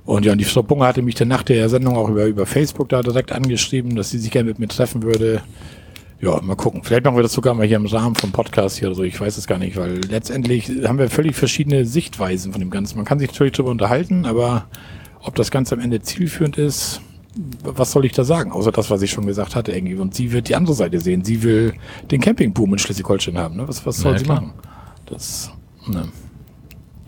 Und 0.05 0.25
ja, 0.25 0.33
und 0.33 0.39
die 0.39 0.45
Frau 0.45 0.63
Bunga 0.63 0.87
hatte 0.87 1.03
mich 1.03 1.17
dann 1.17 1.27
nach 1.27 1.43
der 1.43 1.69
Sendung 1.69 1.97
auch 1.97 2.09
über, 2.09 2.27
über 2.27 2.47
Facebook 2.47 2.89
da 2.89 3.03
direkt 3.03 3.33
angeschrieben, 3.33 3.97
dass 3.97 4.11
sie 4.11 4.19
sich 4.19 4.31
gerne 4.31 4.49
mit 4.49 4.61
mir 4.61 4.69
treffen 4.69 5.03
würde. 5.03 5.43
Ja, 6.21 6.41
mal 6.41 6.55
gucken. 6.55 6.83
Vielleicht 6.85 7.05
machen 7.05 7.17
wir 7.17 7.25
das 7.25 7.33
sogar 7.33 7.55
mal 7.55 7.67
hier 7.67 7.77
im 7.77 7.87
Rahmen 7.87 8.15
vom 8.15 8.31
Podcast 8.31 8.79
hier 8.79 8.89
oder 8.89 8.95
so. 8.95 9.03
Ich 9.03 9.21
weiß 9.21 9.37
es 9.37 9.49
gar 9.49 9.59
nicht, 9.59 9.77
weil 9.77 10.01
letztendlich 10.09 10.71
haben 10.85 10.99
wir 10.99 11.11
völlig 11.11 11.35
verschiedene 11.35 11.85
Sichtweisen 11.85 12.53
von 12.53 12.61
dem 12.61 12.71
Ganzen. 12.71 12.97
Man 12.97 13.05
kann 13.05 13.19
sich 13.19 13.29
natürlich 13.29 13.53
darüber 13.53 13.73
unterhalten, 13.73 14.27
aber 14.27 14.67
ob 15.23 15.35
das 15.35 15.51
Ganze 15.51 15.75
am 15.75 15.81
Ende 15.81 16.01
zielführend 16.01 16.57
ist, 16.57 17.01
was 17.63 17.93
soll 17.93 18.05
ich 18.05 18.13
da 18.13 18.25
sagen? 18.25 18.53
Außer 18.53 18.73
das, 18.73 18.91
was 18.91 19.03
ich 19.03 19.11
schon 19.11 19.27
gesagt 19.27 19.55
hatte 19.55 19.73
irgendwie. 19.73 19.95
Und 19.97 20.15
sie 20.15 20.33
wird 20.33 20.49
die 20.49 20.55
andere 20.57 20.75
Seite 20.75 21.01
sehen. 21.01 21.25
Sie 21.25 21.43
will 21.43 21.75
den 22.11 22.21
Campingboom 22.21 22.73
in 22.73 22.79
Schleswig-Holstein 22.79 23.39
haben. 23.39 23.57
Ne? 23.57 23.69
Was, 23.69 23.85
was 23.85 23.99
soll 23.99 24.13
Ja, 24.13 24.19
sie 24.19 24.25
klar. 24.25 24.41
machen? 24.41 24.53
Das, 25.07 25.51
ne. 25.87 26.09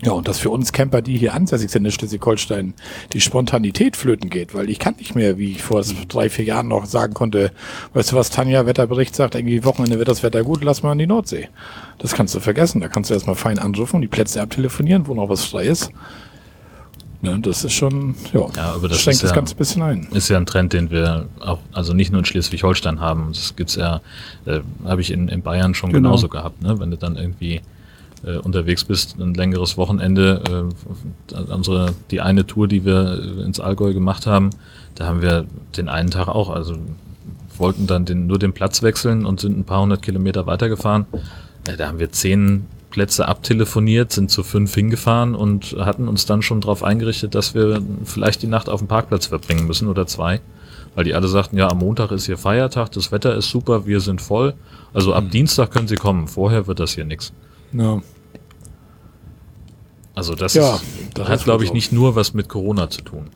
Ja, 0.01 0.13
und 0.13 0.29
dass 0.29 0.39
für 0.39 0.49
uns 0.49 0.71
Camper, 0.71 1.01
die 1.01 1.17
hier 1.17 1.33
ansässig 1.33 1.69
sind 1.71 1.83
in 1.83 1.91
Schleswig-Holstein, 1.91 2.73
die 3.11 3.19
Spontanität 3.19 3.97
flöten 3.97 4.29
geht, 4.29 4.53
weil 4.53 4.69
ich 4.69 4.79
kann 4.79 4.95
nicht 4.97 5.13
mehr, 5.13 5.37
wie 5.37 5.51
ich 5.51 5.61
vor 5.61 5.83
drei, 6.07 6.29
vier 6.29 6.45
Jahren 6.45 6.69
noch 6.69 6.85
sagen 6.85 7.13
konnte, 7.13 7.51
weißt 7.93 8.13
du 8.13 8.15
was, 8.15 8.29
Tanja, 8.29 8.65
Wetterbericht 8.65 9.13
sagt, 9.13 9.35
irgendwie 9.35 9.65
Wochenende 9.65 9.97
wird 9.97 10.07
das 10.07 10.23
Wetter 10.23 10.43
gut, 10.43 10.63
lass 10.63 10.83
mal 10.83 10.93
in 10.93 10.99
die 10.99 11.07
Nordsee. 11.07 11.49
Das 11.97 12.13
kannst 12.13 12.33
du 12.33 12.39
vergessen. 12.39 12.79
Da 12.79 12.87
kannst 12.87 13.09
du 13.09 13.13
erstmal 13.13 13.35
fein 13.35 13.59
anrufen, 13.59 13.99
die 13.99 14.07
Plätze 14.07 14.41
abtelefonieren, 14.41 15.05
wo 15.07 15.13
noch 15.15 15.27
was 15.27 15.43
frei 15.43 15.65
ist. 15.65 15.91
Ne, 17.21 17.37
das 17.41 17.65
ist 17.65 17.73
schon, 17.73 18.15
ja, 18.33 18.47
Ja, 18.55 18.73
aber 18.75 18.87
das 18.87 19.01
schränkt 19.01 19.15
ist 19.17 19.23
das 19.23 19.31
ja- 19.31 19.35
Ganze 19.35 19.53
ein 19.53 19.57
bisschen 19.57 19.81
ein. 19.81 20.07
Ist 20.13 20.29
ja 20.29 20.37
ein 20.37 20.45
Trend, 20.45 20.71
den 20.71 20.89
wir 20.89 21.27
auch, 21.41 21.59
also 21.73 21.93
nicht 21.93 22.11
nur 22.11 22.19
in 22.19 22.25
Schleswig-Holstein 22.25 23.01
haben. 23.01 23.31
Das 23.33 23.55
gibt's 23.57 23.75
ja, 23.75 23.99
äh, 24.45 24.61
habe 24.85 25.01
ich 25.01 25.11
in, 25.11 25.27
in 25.27 25.41
Bayern 25.41 25.73
schon 25.73 25.91
Genau. 25.91 26.09
genauso 26.09 26.29
gehabt, 26.29 26.61
ne? 26.61 26.79
Wenn 26.79 26.91
du 26.91 26.97
dann 26.97 27.17
irgendwie 27.17 27.59
äh, 28.25 28.37
unterwegs 28.37 28.85
bist, 28.85 29.17
ein 29.19 29.33
längeres 29.33 29.75
Wochenende, 29.77 30.69
äh, 31.33 31.51
unsere, 31.53 31.93
die 32.11 32.21
eine 32.21 32.47
Tour, 32.47 32.69
die 32.69 32.85
wir 32.85 33.19
äh, 33.21 33.43
ins 33.43 33.59
Allgäu 33.59 33.93
gemacht 33.93 34.25
haben, 34.25 34.51
da 34.95 35.05
haben 35.05 35.21
wir 35.21 35.45
den 35.75 35.89
einen 35.89 36.11
Tag 36.11 36.29
auch, 36.29 36.49
also 36.49 36.77
wollten 37.57 37.85
dann 37.85 38.05
den, 38.05 38.27
nur 38.27 38.39
den 38.39 38.53
Platz 38.53 38.81
wechseln 38.81 39.25
und 39.25 39.41
sind 39.41 39.57
ein 39.59 39.65
paar 39.65 39.81
hundert 39.81 40.01
Kilometer 40.01 40.45
weitergefahren. 40.47 41.05
Ja, 41.67 41.75
da 41.75 41.87
haben 41.89 41.99
wir 41.99 42.11
zehn 42.13 42.65
Plätze 42.99 43.29
abtelefoniert, 43.29 44.11
sind 44.11 44.29
zu 44.29 44.43
fünf 44.43 44.75
hingefahren 44.75 45.33
und 45.33 45.73
hatten 45.79 46.09
uns 46.09 46.25
dann 46.25 46.41
schon 46.41 46.59
darauf 46.59 46.83
eingerichtet, 46.83 47.33
dass 47.33 47.55
wir 47.55 47.81
vielleicht 48.03 48.41
die 48.41 48.47
Nacht 48.47 48.67
auf 48.67 48.81
dem 48.81 48.89
Parkplatz 48.89 49.27
verbringen 49.27 49.67
müssen 49.67 49.87
oder 49.87 50.05
zwei. 50.05 50.41
Weil 50.95 51.05
die 51.05 51.13
alle 51.13 51.29
sagten, 51.29 51.57
ja, 51.57 51.69
am 51.69 51.77
Montag 51.77 52.11
ist 52.11 52.25
hier 52.25 52.37
Feiertag, 52.37 52.91
das 52.91 53.13
Wetter 53.13 53.33
ist 53.35 53.49
super, 53.49 53.85
wir 53.85 54.01
sind 54.01 54.21
voll. 54.21 54.53
Also 54.93 55.13
ab 55.13 55.31
Dienstag 55.31 55.71
können 55.71 55.87
sie 55.87 55.95
kommen, 55.95 56.27
vorher 56.27 56.67
wird 56.67 56.81
das 56.81 56.91
hier 56.91 57.05
nichts. 57.05 57.31
Ja. 57.71 58.01
Also 60.13 60.35
das, 60.35 60.53
Ja, 60.55 60.75
ist, 60.75 60.83
das 61.13 61.29
hat, 61.29 61.45
glaube 61.45 61.63
ich, 61.63 61.69
so. 61.69 61.75
nicht 61.75 61.93
nur 61.93 62.17
was 62.17 62.33
mit 62.33 62.49
Corona 62.49 62.89
zu 62.89 62.99
tun. 62.99 63.29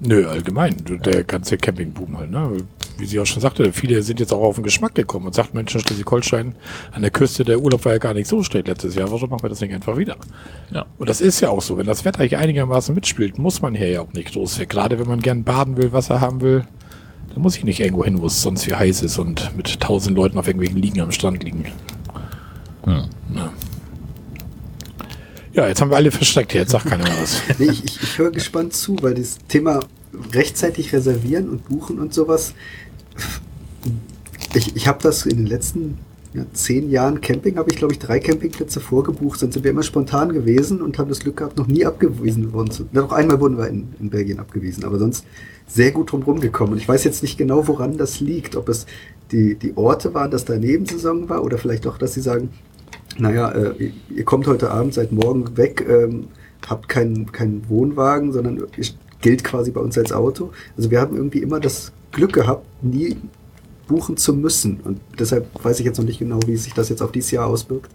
Nö, 0.00 0.26
allgemein. 0.26 0.76
Der 1.04 1.24
ganze 1.24 1.58
Campingboom 1.58 2.18
halt, 2.18 2.30
ne? 2.30 2.56
Wie 2.96 3.06
sie 3.06 3.20
auch 3.20 3.26
schon 3.26 3.40
sagte, 3.40 3.72
viele 3.72 4.02
sind 4.02 4.18
jetzt 4.20 4.32
auch 4.32 4.42
auf 4.42 4.54
den 4.56 4.64
Geschmack 4.64 4.94
gekommen 4.94 5.26
und 5.26 5.34
sagt, 5.34 5.54
Mensch, 5.54 5.74
in 5.74 5.80
Schleswig-Holstein 5.80 6.54
an 6.92 7.02
der 7.02 7.10
Küste, 7.10 7.44
der 7.44 7.60
Urlaub 7.60 7.84
war 7.84 7.92
ja 7.92 7.98
gar 7.98 8.14
nicht 8.14 8.26
so 8.26 8.42
schlecht 8.42 8.68
letztes 8.68 8.94
Jahr. 8.94 9.10
Warum 9.10 9.30
machen 9.30 9.42
wir 9.42 9.50
das 9.50 9.60
nicht 9.60 9.74
einfach 9.74 9.96
wieder? 9.96 10.16
Ja. 10.70 10.86
Und 10.98 11.08
das 11.08 11.20
ist 11.20 11.40
ja 11.40 11.50
auch 11.50 11.62
so. 11.62 11.76
Wenn 11.76 11.86
das 11.86 12.04
Wetter 12.04 12.24
hier 12.24 12.38
einigermaßen 12.38 12.94
mitspielt, 12.94 13.38
muss 13.38 13.62
man 13.62 13.74
hier 13.74 13.88
ja 13.88 14.00
auch 14.00 14.12
nicht 14.12 14.32
groß 14.32 14.58
weg. 14.58 14.70
Gerade 14.70 14.98
wenn 14.98 15.08
man 15.08 15.20
gern 15.20 15.44
baden 15.44 15.76
will, 15.76 15.92
Wasser 15.92 16.20
haben 16.20 16.40
will, 16.40 16.66
dann 17.32 17.42
muss 17.42 17.56
ich 17.56 17.64
nicht 17.64 17.80
irgendwo 17.80 18.04
hin, 18.04 18.20
wo 18.20 18.26
es 18.26 18.42
sonst 18.42 18.66
wie 18.66 18.74
heiß 18.74 19.02
ist 19.02 19.18
und 19.18 19.54
mit 19.56 19.80
tausend 19.80 20.16
Leuten 20.16 20.38
auf 20.38 20.46
irgendwelchen 20.46 20.80
Liegen 20.80 21.00
am 21.00 21.12
Strand 21.12 21.42
liegen. 21.44 21.66
Hm. 22.84 23.04
Ja, 23.34 23.52
jetzt 25.54 25.80
haben 25.80 25.90
wir 25.90 25.96
alle 25.96 26.10
versteckt. 26.10 26.54
Jetzt 26.54 26.72
sagt 26.72 26.86
keiner 26.86 27.04
was. 27.04 27.42
Nee, 27.58 27.66
ich, 27.66 27.84
ich, 27.84 28.02
ich 28.02 28.18
höre 28.18 28.30
gespannt 28.30 28.72
zu, 28.74 28.96
weil 29.00 29.14
das 29.14 29.38
Thema 29.48 29.80
rechtzeitig 30.32 30.92
reservieren 30.92 31.48
und 31.48 31.68
buchen 31.68 31.98
und 31.98 32.14
sowas. 32.14 32.54
Ich, 34.54 34.76
ich 34.76 34.86
habe 34.86 34.98
das 35.02 35.26
in 35.26 35.38
den 35.38 35.46
letzten 35.46 35.98
ja, 36.32 36.44
zehn 36.52 36.90
Jahren 36.90 37.20
Camping, 37.20 37.56
habe 37.56 37.70
ich 37.70 37.76
glaube 37.76 37.92
ich 37.92 37.98
drei 37.98 38.20
Campingplätze 38.20 38.80
vorgebucht, 38.80 39.40
sonst 39.40 39.54
sind 39.54 39.64
wir 39.64 39.72
immer 39.72 39.82
spontan 39.82 40.32
gewesen 40.32 40.80
und 40.80 40.98
haben 40.98 41.08
das 41.08 41.20
Glück 41.20 41.38
gehabt, 41.38 41.58
noch 41.58 41.66
nie 41.66 41.84
abgewiesen 41.84 42.52
worden 42.52 42.70
zu. 42.70 42.86
Na, 42.92 43.02
Noch 43.02 43.12
einmal 43.12 43.40
wurden 43.40 43.58
wir 43.58 43.66
in, 43.68 43.88
in 43.98 44.10
Belgien 44.10 44.38
abgewiesen, 44.38 44.84
aber 44.84 44.98
sonst 44.98 45.24
sehr 45.66 45.90
gut 45.90 46.12
drum 46.12 46.40
gekommen. 46.40 46.72
Und 46.72 46.78
ich 46.78 46.88
weiß 46.88 47.04
jetzt 47.04 47.22
nicht 47.22 47.36
genau, 47.36 47.66
woran 47.66 47.96
das 47.96 48.20
liegt. 48.20 48.56
Ob 48.56 48.68
es 48.68 48.86
die, 49.32 49.54
die 49.56 49.76
Orte 49.76 50.14
waren, 50.14 50.30
dass 50.30 50.44
da 50.44 50.56
Nebensaison 50.56 51.28
war 51.28 51.44
oder 51.44 51.58
vielleicht 51.58 51.86
auch, 51.86 51.98
dass 51.98 52.14
sie 52.14 52.20
sagen, 52.20 52.50
naja, 53.20 53.50
äh, 53.52 53.90
ihr- 54.14 54.24
kommt 54.24 54.46
heute 54.46 54.70
Abend, 54.70 54.94
seid 54.94 55.12
morgen 55.12 55.56
weg, 55.56 55.84
ähm, 55.88 56.28
habt 56.68 56.88
keinen 56.88 57.30
keinen 57.32 57.68
Wohnwagen, 57.68 58.32
sondern 58.32 58.62
gilt 59.20 59.44
quasi 59.44 59.70
bei 59.70 59.80
uns 59.80 59.96
als 59.98 60.12
Auto. 60.12 60.50
Also 60.76 60.90
wir 60.90 61.00
haben 61.00 61.16
irgendwie 61.16 61.40
immer 61.40 61.60
das 61.60 61.92
Glück 62.12 62.32
gehabt, 62.32 62.66
nie 62.82 63.16
buchen 63.86 64.16
zu 64.16 64.34
müssen. 64.34 64.80
Und 64.84 65.00
deshalb 65.18 65.46
weiß 65.62 65.80
ich 65.80 65.86
jetzt 65.86 65.98
noch 65.98 66.04
nicht 66.04 66.18
genau, 66.18 66.38
wie 66.46 66.56
sich 66.56 66.72
das 66.74 66.88
jetzt 66.88 67.02
auf 67.02 67.12
dieses 67.12 67.30
Jahr 67.30 67.46
auswirkt. 67.46 67.90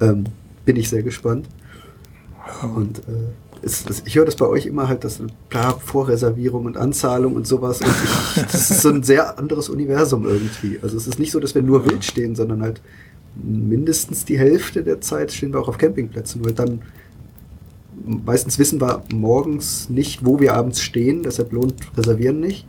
Ähm, 0.00 0.24
bin 0.64 0.76
ich 0.76 0.88
sehr 0.88 1.02
gespannt. 1.02 1.48
Und 2.74 2.98
äh, 3.00 3.02
es, 3.62 3.84
es, 3.88 4.02
ich 4.06 4.14
höre 4.16 4.24
das 4.24 4.36
bei 4.36 4.46
euch 4.46 4.66
immer 4.66 4.88
halt, 4.88 5.02
das 5.04 5.20
bla, 5.48 5.72
Vorreservierung 5.72 6.66
und 6.66 6.76
Anzahlung 6.76 7.34
und 7.34 7.46
sowas. 7.46 7.80
Und 7.80 7.88
ich, 7.88 8.42
das 8.52 8.70
ist 8.70 8.82
so 8.82 8.90
ein 8.90 9.02
sehr 9.02 9.38
anderes 9.38 9.68
Universum 9.68 10.26
irgendwie. 10.26 10.78
Also 10.82 10.96
es 10.96 11.06
ist 11.06 11.18
nicht 11.18 11.32
so, 11.32 11.40
dass 11.40 11.54
wir 11.54 11.62
nur 11.62 11.84
wild 11.84 12.04
stehen, 12.04 12.36
sondern 12.36 12.62
halt 12.62 12.80
mindestens 13.42 14.24
die 14.24 14.38
Hälfte 14.38 14.82
der 14.82 15.00
Zeit 15.00 15.32
stehen 15.32 15.52
wir 15.52 15.60
auch 15.60 15.68
auf 15.68 15.78
Campingplätzen, 15.78 16.44
weil 16.44 16.52
dann 16.52 16.80
meistens 18.04 18.58
wissen 18.58 18.80
wir 18.80 19.02
morgens 19.12 19.88
nicht, 19.88 20.24
wo 20.24 20.38
wir 20.40 20.54
abends 20.54 20.82
stehen, 20.82 21.22
deshalb 21.22 21.52
lohnt 21.52 21.74
Reservieren 21.96 22.40
nicht. 22.40 22.66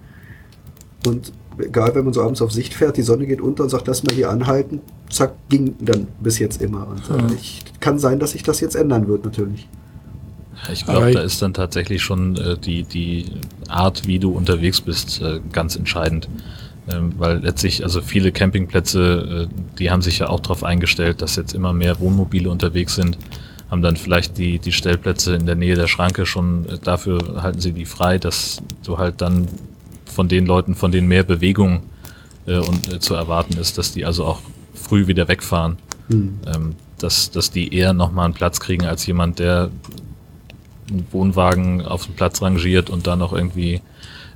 Und 1.05 1.31
egal, 1.59 1.95
wenn 1.95 2.05
man 2.05 2.13
so 2.13 2.21
abends 2.21 2.41
auf 2.41 2.51
Sicht 2.51 2.73
fährt, 2.73 2.97
die 2.97 3.01
Sonne 3.01 3.25
geht 3.25 3.41
unter 3.41 3.63
und 3.63 3.69
sagt, 3.69 3.87
lass 3.87 4.03
mal 4.03 4.13
hier 4.13 4.29
anhalten, 4.29 4.81
zack, 5.09 5.33
ging 5.49 5.75
dann 5.79 6.07
bis 6.21 6.39
jetzt 6.39 6.61
immer. 6.61 6.87
Und 6.87 7.01
Ja. 7.09 7.27
ich, 7.35 7.63
kann 7.79 7.99
sein, 7.99 8.19
dass 8.19 8.31
sich 8.31 8.43
das 8.43 8.59
jetzt 8.59 8.75
ändern 8.75 9.07
wird, 9.07 9.23
natürlich. 9.23 9.67
Ich 10.73 10.85
glaube, 10.85 11.11
da 11.11 11.21
ist 11.21 11.41
dann 11.41 11.53
tatsächlich 11.53 12.01
schon 12.01 12.35
äh, 12.35 12.57
die, 12.57 12.83
die 12.83 13.25
Art, 13.69 14.07
wie 14.07 14.17
du 14.17 14.31
unterwegs 14.31 14.81
bist, 14.81 15.21
äh, 15.21 15.39
ganz 15.51 15.75
entscheidend. 15.75 16.27
Ähm, 16.89 17.13
weil 17.17 17.39
letztlich, 17.39 17.83
also 17.83 18.01
viele 18.01 18.31
Campingplätze, 18.31 19.49
äh, 19.49 19.75
die 19.77 19.91
haben 19.91 20.01
sich 20.01 20.19
ja 20.19 20.29
auch 20.29 20.39
darauf 20.39 20.63
eingestellt, 20.63 21.21
dass 21.21 21.35
jetzt 21.35 21.53
immer 21.53 21.73
mehr 21.73 21.99
Wohnmobile 21.99 22.49
unterwegs 22.49 22.95
sind, 22.95 23.17
haben 23.69 23.81
dann 23.81 23.97
vielleicht 23.97 24.37
die, 24.37 24.59
die 24.59 24.71
Stellplätze 24.71 25.35
in 25.35 25.45
der 25.45 25.55
Nähe 25.55 25.75
der 25.75 25.87
Schranke 25.87 26.25
schon, 26.25 26.67
äh, 26.69 26.77
dafür 26.81 27.41
halten 27.41 27.59
sie 27.59 27.73
die 27.73 27.85
frei, 27.85 28.17
dass 28.17 28.61
du 28.83 28.97
halt 28.97 29.21
dann 29.21 29.47
von 30.05 30.29
den 30.29 30.45
Leuten, 30.45 30.75
von 30.75 30.91
denen 30.91 31.07
mehr 31.07 31.23
Bewegung 31.23 31.83
äh, 32.45 32.57
und, 32.57 32.93
äh, 32.93 32.99
zu 32.99 33.15
erwarten 33.15 33.57
ist, 33.57 33.77
dass 33.77 33.91
die 33.91 34.05
also 34.05 34.23
auch 34.25 34.39
früh 34.73 35.07
wieder 35.07 35.27
wegfahren 35.27 35.77
Hm. 36.09 36.39
ähm, 36.47 36.75
dass, 36.99 37.31
dass 37.31 37.51
die 37.51 37.73
eher 37.73 37.93
nochmal 37.93 38.25
einen 38.25 38.33
Platz 38.33 38.59
kriegen 38.59 38.85
als 38.85 39.05
jemand, 39.05 39.39
der 39.39 39.69
einen 40.89 41.05
Wohnwagen 41.11 41.85
auf 41.85 42.05
dem 42.05 42.15
Platz 42.15 42.41
rangiert 42.41 42.89
und 42.89 43.07
dann 43.07 43.19
noch 43.19 43.33
irgendwie 43.33 43.81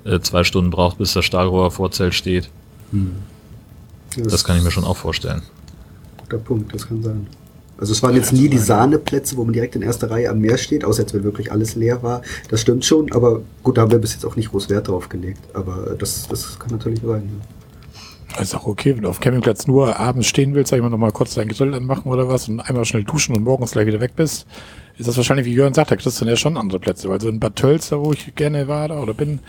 äh, 0.06 0.20
zwei 0.20 0.44
Stunden 0.44 0.72
braucht, 0.72 0.98
bis 0.98 1.14
das 1.14 1.26
Stahlrohr 1.26 1.72
vor 1.72 1.92
Zelt 1.92 2.14
steht. 2.14 2.50
Das 4.18 4.44
kann 4.44 4.58
ich 4.58 4.64
mir 4.64 4.72
schon 4.72 4.84
auch 4.84 4.98
vorstellen. 4.98 5.42
Guter 6.18 6.38
Punkt, 6.38 6.74
das 6.74 6.88
kann 6.88 7.02
sein. 7.02 7.28
Also 7.78 7.94
es 7.94 8.04
waren 8.04 8.16
jetzt 8.16 8.32
nie 8.32 8.48
die 8.48 8.60
Sahneplätze, 8.60 9.38
wo 9.38 9.44
man 9.44 9.54
direkt 9.54 9.76
in 9.76 9.82
erster 9.82 10.12
Reihe 10.12 10.30
am 10.30 10.40
Meer 10.40 10.60
steht, 10.60 10.86
außer 10.86 11.02
jetzt, 11.02 11.16
wenn 11.16 11.24
wirklich 11.24 11.52
alles 11.52 11.76
leer 11.76 12.04
war. 12.04 12.22
Das 12.50 12.62
stimmt 12.62 12.86
schon, 12.86 13.12
aber 13.12 13.42
gut, 13.64 13.78
da 13.78 13.82
haben 13.82 13.92
wir 13.92 13.98
bis 13.98 14.14
jetzt 14.14 14.24
auch 14.24 14.36
nicht 14.36 14.52
groß 14.52 14.70
Wert 14.70 14.88
drauf 14.88 15.10
gelegt. 15.10 15.40
Aber 15.54 15.96
das, 15.98 16.28
das 16.28 16.60
kann 16.60 16.70
natürlich 16.72 17.02
sein. 17.02 17.28
Ja. 18.36 18.42
Ist 18.42 18.56
auch 18.56 18.68
okay, 18.68 18.96
wenn 18.96 19.02
du 19.02 19.10
auf 19.10 19.20
Campingplatz 19.20 19.68
nur 19.68 20.00
abends 20.00 20.28
stehen 20.28 20.54
willst, 20.54 20.70
sag 20.70 20.78
ich 20.78 20.84
mal, 20.84 20.90
nochmal 20.90 21.12
kurz 21.12 21.34
dein 21.34 21.50
Grill 21.50 21.74
anmachen 21.74 22.10
oder 22.12 22.30
was 22.30 22.48
und 22.48 22.60
einmal 22.60 22.86
schnell 22.86 23.04
duschen 23.04 23.36
und 23.36 23.44
morgens 23.44 23.72
gleich 23.72 23.88
wieder 23.88 24.00
weg 24.00 24.12
bist, 24.16 24.46
ist 24.98 25.08
das 25.08 25.18
wahrscheinlich, 25.18 25.48
wie 25.48 25.54
Jörn 25.54 25.74
sagt, 25.74 25.92
da 25.92 25.96
kriegst 25.96 26.22
du 26.22 26.26
dann 26.26 26.30
ja 26.30 26.38
schon 26.38 26.58
andere 26.58 26.80
Plätze. 26.80 27.10
Weil 27.10 27.20
so 27.20 27.30
in 27.30 27.40
Bad 27.40 27.56
Tölz, 27.56 27.90
da 27.90 28.00
wo 28.00 28.14
ich 28.14 28.36
gerne 28.36 28.68
war 28.68 28.88
da 28.90 29.02
oder 29.02 29.14
bin, 29.14 29.40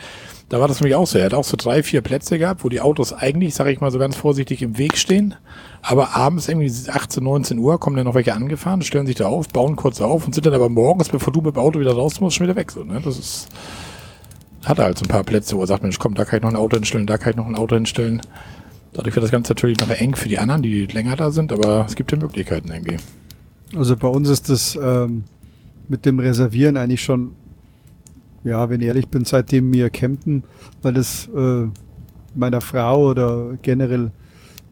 Da 0.52 0.60
war 0.60 0.68
das 0.68 0.80
nämlich 0.80 0.96
auch 0.96 1.06
so. 1.06 1.16
Er 1.16 1.24
hat 1.24 1.32
auch 1.32 1.44
so 1.44 1.56
drei, 1.56 1.82
vier 1.82 2.02
Plätze 2.02 2.38
gehabt, 2.38 2.62
wo 2.62 2.68
die 2.68 2.82
Autos 2.82 3.14
eigentlich, 3.14 3.54
sage 3.54 3.72
ich 3.72 3.80
mal 3.80 3.90
so 3.90 3.98
ganz 3.98 4.16
vorsichtig, 4.16 4.60
im 4.60 4.76
Weg 4.76 4.98
stehen. 4.98 5.34
Aber 5.80 6.14
abends 6.14 6.46
irgendwie 6.46 6.70
18, 6.90 7.24
19 7.24 7.58
Uhr 7.58 7.80
kommen 7.80 7.96
dann 7.96 8.04
noch 8.04 8.14
welche 8.14 8.34
angefahren, 8.34 8.82
stellen 8.82 9.06
sich 9.06 9.16
da 9.16 9.28
auf, 9.28 9.48
bauen 9.48 9.76
kurz 9.76 10.02
auf 10.02 10.26
und 10.26 10.34
sind 10.34 10.44
dann 10.44 10.52
aber 10.52 10.68
morgens, 10.68 11.08
bevor 11.08 11.32
du 11.32 11.40
mit 11.40 11.56
dem 11.56 11.58
Auto 11.62 11.80
wieder 11.80 11.94
raus 11.94 12.20
musst, 12.20 12.36
schon 12.36 12.46
wieder 12.46 12.54
weg. 12.54 12.70
So, 12.70 12.84
ne? 12.84 13.00
Das 13.02 13.18
ist, 13.18 13.48
hat 14.62 14.78
er 14.78 14.84
halt 14.84 14.98
so 14.98 15.06
ein 15.06 15.08
paar 15.08 15.24
Plätze, 15.24 15.56
wo 15.56 15.62
er 15.62 15.66
sagt, 15.66 15.84
Mensch, 15.84 15.98
komm, 15.98 16.14
da 16.14 16.26
kann 16.26 16.40
ich 16.40 16.42
noch 16.42 16.50
ein 16.50 16.56
Auto 16.56 16.76
hinstellen, 16.76 17.06
da 17.06 17.16
kann 17.16 17.30
ich 17.30 17.36
noch 17.36 17.46
ein 17.46 17.56
Auto 17.56 17.74
hinstellen. 17.74 18.20
Dadurch 18.92 19.16
wird 19.16 19.24
das 19.24 19.32
Ganze 19.32 19.52
natürlich 19.52 19.78
noch 19.80 19.88
eng 19.88 20.16
für 20.16 20.28
die 20.28 20.38
anderen, 20.38 20.60
die 20.60 20.84
länger 20.84 21.16
da 21.16 21.30
sind, 21.30 21.50
aber 21.50 21.86
es 21.88 21.96
gibt 21.96 22.12
ja 22.12 22.18
Möglichkeiten 22.18 22.70
irgendwie. 22.70 22.98
Also 23.74 23.96
bei 23.96 24.08
uns 24.08 24.28
ist 24.28 24.50
das 24.50 24.76
ähm, 24.76 25.24
mit 25.88 26.04
dem 26.04 26.18
Reservieren 26.18 26.76
eigentlich 26.76 27.02
schon 27.02 27.36
ja, 28.44 28.68
wenn 28.68 28.80
ich 28.80 28.86
ehrlich 28.88 29.08
bin, 29.08 29.24
seitdem 29.24 29.72
wir 29.72 29.90
campen, 29.90 30.44
weil 30.82 30.94
das 30.94 31.28
äh, 31.28 31.68
meiner 32.34 32.60
Frau 32.60 33.10
oder 33.10 33.56
generell 33.62 34.10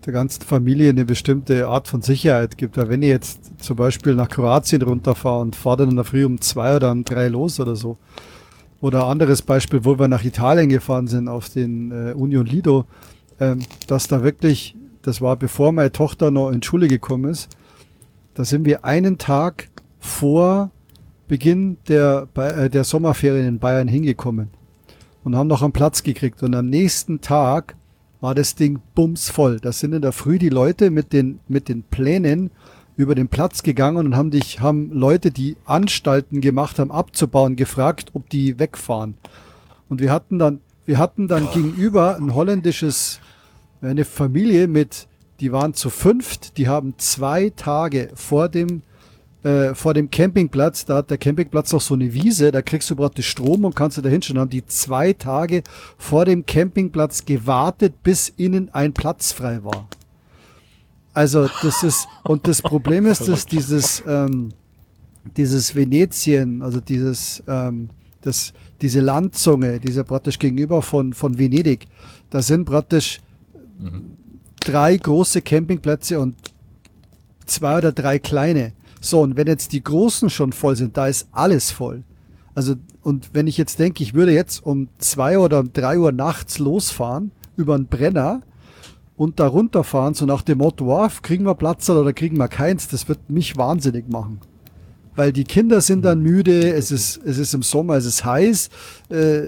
der 0.06 0.12
ganzen 0.12 0.42
Familie 0.42 0.90
eine 0.90 1.04
bestimmte 1.04 1.68
Art 1.68 1.88
von 1.88 2.02
Sicherheit 2.02 2.56
gibt. 2.56 2.76
Weil 2.76 2.88
wenn 2.88 3.02
ich 3.02 3.10
jetzt 3.10 3.62
zum 3.62 3.76
Beispiel 3.76 4.14
nach 4.14 4.28
Kroatien 4.28 4.82
runterfahre 4.82 5.40
und 5.40 5.56
fahre 5.56 5.78
dann 5.78 5.90
in 5.90 5.96
der 5.96 6.04
Früh 6.04 6.24
um 6.24 6.40
zwei 6.40 6.76
oder 6.76 6.90
um 6.90 7.04
drei 7.04 7.28
los 7.28 7.60
oder 7.60 7.76
so. 7.76 7.98
Oder 8.80 9.06
anderes 9.06 9.42
Beispiel, 9.42 9.84
wo 9.84 9.98
wir 9.98 10.08
nach 10.08 10.24
Italien 10.24 10.70
gefahren 10.70 11.06
sind 11.06 11.28
auf 11.28 11.50
den 11.50 11.90
äh, 11.90 12.12
Union 12.14 12.46
Lido, 12.46 12.86
äh, 13.38 13.56
dass 13.86 14.08
da 14.08 14.22
wirklich, 14.22 14.74
das 15.02 15.20
war 15.20 15.36
bevor 15.36 15.72
meine 15.72 15.92
Tochter 15.92 16.30
noch 16.30 16.50
in 16.50 16.62
Schule 16.62 16.88
gekommen 16.88 17.30
ist, 17.30 17.50
da 18.32 18.44
sind 18.44 18.64
wir 18.64 18.86
einen 18.86 19.18
Tag 19.18 19.68
vor 19.98 20.70
Beginn 21.30 21.76
der, 21.86 22.26
äh, 22.34 22.68
der 22.68 22.82
Sommerferien 22.82 23.46
in 23.46 23.58
Bayern 23.60 23.86
hingekommen 23.86 24.50
und 25.22 25.36
haben 25.36 25.46
noch 25.46 25.62
einen 25.62 25.70
Platz 25.70 26.02
gekriegt. 26.02 26.42
Und 26.42 26.56
am 26.56 26.68
nächsten 26.68 27.20
Tag 27.20 27.76
war 28.20 28.34
das 28.34 28.56
Ding 28.56 28.80
bumsvoll. 28.96 29.60
Da 29.60 29.70
sind 29.70 29.92
in 29.92 30.02
der 30.02 30.10
Früh 30.10 30.40
die 30.40 30.48
Leute 30.48 30.90
mit 30.90 31.12
den, 31.12 31.38
mit 31.46 31.68
den 31.68 31.84
Plänen 31.84 32.50
über 32.96 33.14
den 33.14 33.28
Platz 33.28 33.62
gegangen 33.62 34.08
und 34.08 34.16
haben 34.16 34.32
dich, 34.32 34.58
haben 34.58 34.90
Leute, 34.90 35.30
die 35.30 35.56
Anstalten 35.66 36.40
gemacht 36.40 36.80
haben, 36.80 36.90
abzubauen, 36.90 37.54
gefragt, 37.54 38.10
ob 38.14 38.28
die 38.28 38.58
wegfahren. 38.58 39.14
Und 39.88 40.00
wir 40.00 40.10
hatten 40.10 40.40
dann, 40.40 40.58
wir 40.84 40.98
hatten 40.98 41.28
dann 41.28 41.48
gegenüber 41.52 42.16
ein 42.16 42.34
holländisches, 42.34 43.20
eine 43.82 44.04
Familie 44.04 44.66
mit, 44.66 45.06
die 45.38 45.52
waren 45.52 45.74
zu 45.74 45.90
fünft, 45.90 46.58
die 46.58 46.66
haben 46.66 46.94
zwei 46.98 47.50
Tage 47.54 48.10
vor 48.16 48.48
dem 48.48 48.82
äh, 49.42 49.74
vor 49.74 49.94
dem 49.94 50.10
Campingplatz, 50.10 50.84
da 50.84 50.96
hat 50.96 51.10
der 51.10 51.16
Campingplatz 51.16 51.72
noch 51.72 51.80
so 51.80 51.94
eine 51.94 52.12
Wiese, 52.12 52.50
da 52.50 52.60
kriegst 52.60 52.90
du 52.90 52.96
praktisch 52.96 53.28
Strom 53.28 53.64
und 53.64 53.74
kannst 53.74 53.96
du 53.96 54.02
da 54.02 54.08
hinschauen. 54.08 54.38
Haben 54.38 54.50
die 54.50 54.66
zwei 54.66 55.14
Tage 55.14 55.62
vor 55.96 56.26
dem 56.26 56.44
Campingplatz 56.44 57.24
gewartet, 57.24 58.02
bis 58.02 58.28
innen 58.28 58.68
ein 58.74 58.92
Platz 58.92 59.32
frei 59.32 59.64
war. 59.64 59.88
Also 61.14 61.48
das 61.62 61.82
ist, 61.82 62.06
und 62.24 62.46
das 62.46 62.62
Problem 62.62 63.06
ist, 63.06 63.28
dass 63.28 63.46
dieses, 63.46 64.02
ähm, 64.06 64.50
dieses 65.36 65.74
Venetien, 65.74 66.62
also 66.62 66.80
dieses, 66.80 67.42
ähm, 67.48 67.88
das, 68.20 68.52
diese 68.80 69.00
Landzunge, 69.00 69.80
diese 69.80 70.04
praktisch 70.04 70.38
gegenüber 70.38 70.82
von, 70.82 71.12
von 71.12 71.38
Venedig, 71.38 71.86
da 72.28 72.42
sind 72.42 72.66
praktisch 72.66 73.20
mhm. 73.78 74.16
drei 74.60 74.96
große 74.96 75.42
Campingplätze 75.42 76.20
und 76.20 76.36
zwei 77.46 77.78
oder 77.78 77.92
drei 77.92 78.18
kleine. 78.18 78.72
So, 79.00 79.22
und 79.22 79.36
wenn 79.36 79.46
jetzt 79.46 79.72
die 79.72 79.82
großen 79.82 80.28
schon 80.30 80.52
voll 80.52 80.76
sind, 80.76 80.96
da 80.96 81.06
ist 81.06 81.28
alles 81.32 81.70
voll. 81.70 82.04
Also, 82.54 82.74
und 83.02 83.30
wenn 83.32 83.46
ich 83.46 83.56
jetzt 83.56 83.78
denke, 83.78 84.02
ich 84.02 84.12
würde 84.12 84.32
jetzt 84.32 84.64
um 84.64 84.88
zwei 84.98 85.38
oder 85.38 85.60
um 85.60 85.72
drei 85.72 85.98
Uhr 85.98 86.12
nachts 86.12 86.58
losfahren 86.58 87.30
über 87.56 87.74
einen 87.74 87.86
Brenner 87.86 88.42
und 89.16 89.40
da 89.40 89.46
runterfahren, 89.46 90.14
so 90.14 90.26
nach 90.26 90.42
dem 90.42 90.58
Motto, 90.58 90.86
oh, 90.92 91.08
kriegen 91.22 91.44
wir 91.44 91.54
Platz 91.54 91.88
oder 91.88 92.12
kriegen 92.12 92.36
wir 92.36 92.48
keins, 92.48 92.88
das 92.88 93.08
wird 93.08 93.30
mich 93.30 93.56
wahnsinnig 93.56 94.08
machen. 94.08 94.40
Weil 95.16 95.32
die 95.32 95.44
Kinder 95.44 95.80
sind 95.80 96.04
dann 96.04 96.20
müde, 96.22 96.72
es 96.72 96.90
ist, 96.90 97.20
es 97.24 97.38
ist 97.38 97.54
im 97.54 97.62
Sommer, 97.62 97.94
es 97.94 98.06
ist 98.06 98.24
heiß 98.24 98.70
äh, 99.10 99.42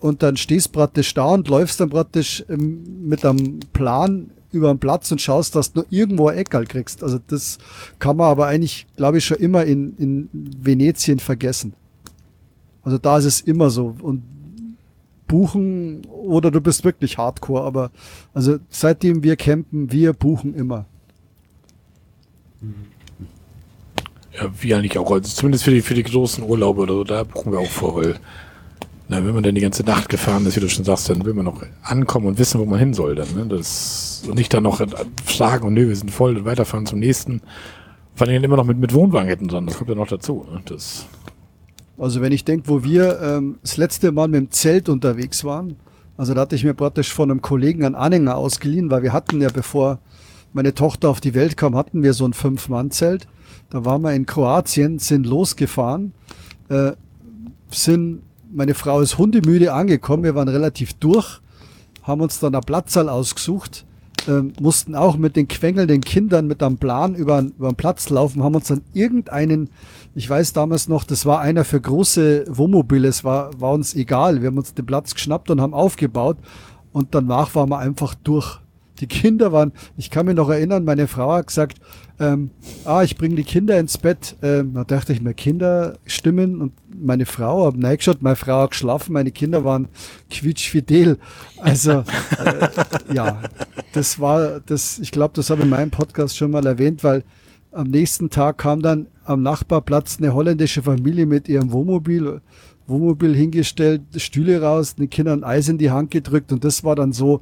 und 0.00 0.22
dann 0.22 0.36
stehst 0.36 0.72
praktisch 0.72 1.12
da 1.14 1.26
und 1.26 1.48
läufst 1.48 1.80
dann 1.80 1.90
praktisch 1.90 2.44
ähm, 2.48 3.08
mit 3.08 3.24
einem 3.24 3.60
Plan 3.72 4.30
über 4.52 4.72
den 4.72 4.78
Platz 4.78 5.10
und 5.10 5.20
schaust, 5.20 5.54
dass 5.56 5.72
du 5.72 5.84
irgendwo 5.90 6.28
ein 6.28 6.38
Eckerl 6.38 6.66
kriegst. 6.66 7.02
Also 7.02 7.18
das 7.26 7.58
kann 7.98 8.16
man 8.16 8.28
aber 8.28 8.46
eigentlich, 8.46 8.86
glaube 8.96 9.18
ich, 9.18 9.24
schon 9.24 9.38
immer 9.38 9.64
in, 9.64 9.96
in 9.96 10.28
Venetien 10.32 11.18
vergessen. 11.18 11.74
Also 12.82 12.98
da 12.98 13.18
ist 13.18 13.24
es 13.24 13.40
immer 13.40 13.70
so. 13.70 13.94
Und 14.00 14.22
buchen 15.26 16.04
oder 16.06 16.50
du 16.50 16.60
bist 16.60 16.84
wirklich 16.84 17.16
hardcore, 17.16 17.64
aber 17.64 17.90
also 18.34 18.58
seitdem 18.68 19.22
wir 19.22 19.36
campen, 19.36 19.90
wir 19.90 20.12
buchen 20.12 20.54
immer. 20.54 20.84
Ja, 24.34 24.50
wie 24.60 24.74
eigentlich 24.74 24.98
auch. 24.98 25.10
Also 25.10 25.34
zumindest 25.34 25.64
für 25.64 25.70
die, 25.70 25.80
für 25.80 25.94
die 25.94 26.02
großen 26.02 26.44
Urlaube 26.44 26.82
oder 26.82 26.94
so, 26.94 27.04
da 27.04 27.24
buchen 27.24 27.52
wir 27.52 27.60
auch 27.60 27.70
vor, 27.70 27.96
weil 27.96 28.16
na, 29.12 29.26
wenn 29.26 29.34
man 29.34 29.42
dann 29.42 29.54
die 29.54 29.60
ganze 29.60 29.82
Nacht 29.82 30.08
gefahren 30.08 30.46
ist, 30.46 30.56
wie 30.56 30.60
du 30.60 30.68
schon 30.68 30.84
sagst, 30.84 31.10
dann 31.10 31.24
will 31.24 31.34
man 31.34 31.44
noch 31.44 31.62
ankommen 31.82 32.26
und 32.26 32.38
wissen, 32.38 32.58
wo 32.58 32.64
man 32.64 32.78
hin 32.78 32.94
soll. 32.94 33.14
Dann, 33.14 33.28
ne? 33.34 33.46
das, 33.46 34.24
und 34.26 34.36
nicht 34.36 34.52
dann 34.54 34.62
noch 34.62 34.80
fragen 35.24 35.66
und 35.66 35.74
nö, 35.74 35.88
wir 35.88 35.96
sind 35.96 36.10
voll 36.10 36.36
und 36.36 36.44
weiterfahren 36.44 36.86
zum 36.86 36.98
nächsten. 36.98 37.42
Vor 38.14 38.26
allem 38.26 38.42
immer 38.42 38.56
noch 38.56 38.64
mit, 38.64 38.78
mit 38.78 38.94
Wohnwagen 38.94 39.28
hätten 39.28 39.48
dran, 39.48 39.66
das 39.66 39.76
kommt 39.76 39.90
ja 39.90 39.96
noch 39.96 40.08
dazu. 40.08 40.46
Ne? 40.50 40.62
Das 40.64 41.06
also 41.98 42.20
wenn 42.20 42.32
ich 42.32 42.44
denke, 42.44 42.68
wo 42.68 42.82
wir 42.82 43.20
ähm, 43.20 43.58
das 43.62 43.76
letzte 43.76 44.12
Mal 44.12 44.28
mit 44.28 44.40
dem 44.40 44.50
Zelt 44.50 44.88
unterwegs 44.88 45.44
waren, 45.44 45.76
also 46.16 46.34
da 46.34 46.42
hatte 46.42 46.56
ich 46.56 46.64
mir 46.64 46.74
praktisch 46.74 47.12
von 47.12 47.30
einem 47.30 47.42
Kollegen 47.42 47.84
einen 47.84 47.94
Anhänger 47.94 48.36
ausgeliehen, 48.36 48.90
weil 48.90 49.02
wir 49.02 49.12
hatten 49.12 49.40
ja, 49.40 49.48
bevor 49.52 49.98
meine 50.52 50.74
Tochter 50.74 51.10
auf 51.10 51.20
die 51.20 51.34
Welt 51.34 51.56
kam, 51.56 51.76
hatten 51.76 52.02
wir 52.02 52.12
so 52.12 52.24
ein 52.24 52.32
Fünf-Mann-Zelt. 52.32 53.26
Da 53.70 53.84
waren 53.84 54.02
wir 54.02 54.12
in 54.14 54.26
Kroatien, 54.26 54.98
sind 54.98 55.26
losgefahren, 55.26 56.12
äh, 56.68 56.92
sind 57.70 58.22
meine 58.52 58.74
Frau 58.74 59.00
ist 59.00 59.18
hundemüde 59.18 59.72
angekommen, 59.72 60.24
wir 60.24 60.34
waren 60.34 60.48
relativ 60.48 60.94
durch, 60.94 61.40
haben 62.02 62.20
uns 62.20 62.38
dann 62.38 62.54
eine 62.54 62.60
Platzsaal 62.60 63.08
ausgesucht, 63.08 63.84
ähm, 64.28 64.52
mussten 64.60 64.94
auch 64.94 65.16
mit 65.16 65.36
den 65.36 65.48
quengelnden 65.48 66.00
Kindern 66.00 66.46
mit 66.46 66.62
einem 66.62 66.76
Plan 66.76 67.14
über, 67.14 67.40
über 67.40 67.70
den 67.70 67.76
Platz 67.76 68.08
laufen, 68.10 68.42
haben 68.42 68.54
uns 68.54 68.68
dann 68.68 68.82
irgendeinen, 68.92 69.70
ich 70.14 70.28
weiß 70.28 70.52
damals 70.52 70.88
noch, 70.88 71.04
das 71.04 71.26
war 71.26 71.40
einer 71.40 71.64
für 71.64 71.80
große 71.80 72.44
Wohnmobile, 72.48 73.08
es 73.08 73.24
war, 73.24 73.58
war 73.60 73.72
uns 73.72 73.94
egal, 73.94 74.42
wir 74.42 74.48
haben 74.48 74.58
uns 74.58 74.74
den 74.74 74.86
Platz 74.86 75.14
geschnappt 75.14 75.50
und 75.50 75.60
haben 75.60 75.74
aufgebaut 75.74 76.36
und 76.92 77.14
danach 77.14 77.54
waren 77.54 77.70
wir 77.70 77.78
einfach 77.78 78.14
durch. 78.14 78.61
Die 79.02 79.08
Kinder 79.08 79.50
waren, 79.50 79.72
ich 79.96 80.10
kann 80.10 80.26
mich 80.26 80.36
noch 80.36 80.48
erinnern, 80.48 80.84
meine 80.84 81.08
Frau 81.08 81.32
hat 81.32 81.48
gesagt, 81.48 81.78
ähm, 82.20 82.50
ah, 82.84 83.02
ich 83.02 83.18
bringe 83.18 83.34
die 83.34 83.42
Kinder 83.42 83.78
ins 83.80 83.98
Bett. 83.98 84.36
Ähm, 84.42 84.74
da 84.74 84.84
dachte 84.84 85.12
ich 85.12 85.20
mir, 85.20 85.34
Kinder 85.34 85.98
stimmen 86.06 86.60
und 86.60 86.72
meine 86.96 87.26
Frau, 87.26 87.66
habe 87.66 87.82
reingeschaut, 87.82 88.22
meine 88.22 88.36
Frau 88.36 88.62
hat 88.62 88.70
geschlafen, 88.70 89.12
meine 89.12 89.32
Kinder 89.32 89.64
waren 89.64 89.88
quietschfidel. 90.30 91.18
Also, 91.58 92.04
äh, 92.44 92.68
ja, 93.12 93.42
das 93.92 94.20
war, 94.20 94.60
das, 94.60 95.00
ich 95.00 95.10
glaube, 95.10 95.34
das 95.34 95.50
habe 95.50 95.62
ich 95.62 95.64
in 95.64 95.70
meinem 95.70 95.90
Podcast 95.90 96.36
schon 96.36 96.52
mal 96.52 96.64
erwähnt, 96.64 97.02
weil 97.02 97.24
am 97.72 97.88
nächsten 97.88 98.30
Tag 98.30 98.58
kam 98.58 98.82
dann 98.82 99.08
am 99.24 99.42
Nachbarplatz 99.42 100.18
eine 100.18 100.32
holländische 100.32 100.82
Familie 100.82 101.26
mit 101.26 101.48
ihrem 101.48 101.72
Wohnmobil, 101.72 102.40
Wohnmobil 102.86 103.34
hingestellt, 103.34 104.02
Stühle 104.16 104.62
raus, 104.62 104.94
den 104.94 105.10
Kindern 105.10 105.42
Eis 105.42 105.68
in 105.68 105.78
die 105.78 105.90
Hand 105.90 106.12
gedrückt 106.12 106.52
und 106.52 106.62
das 106.62 106.84
war 106.84 106.94
dann 106.94 107.12
so, 107.12 107.40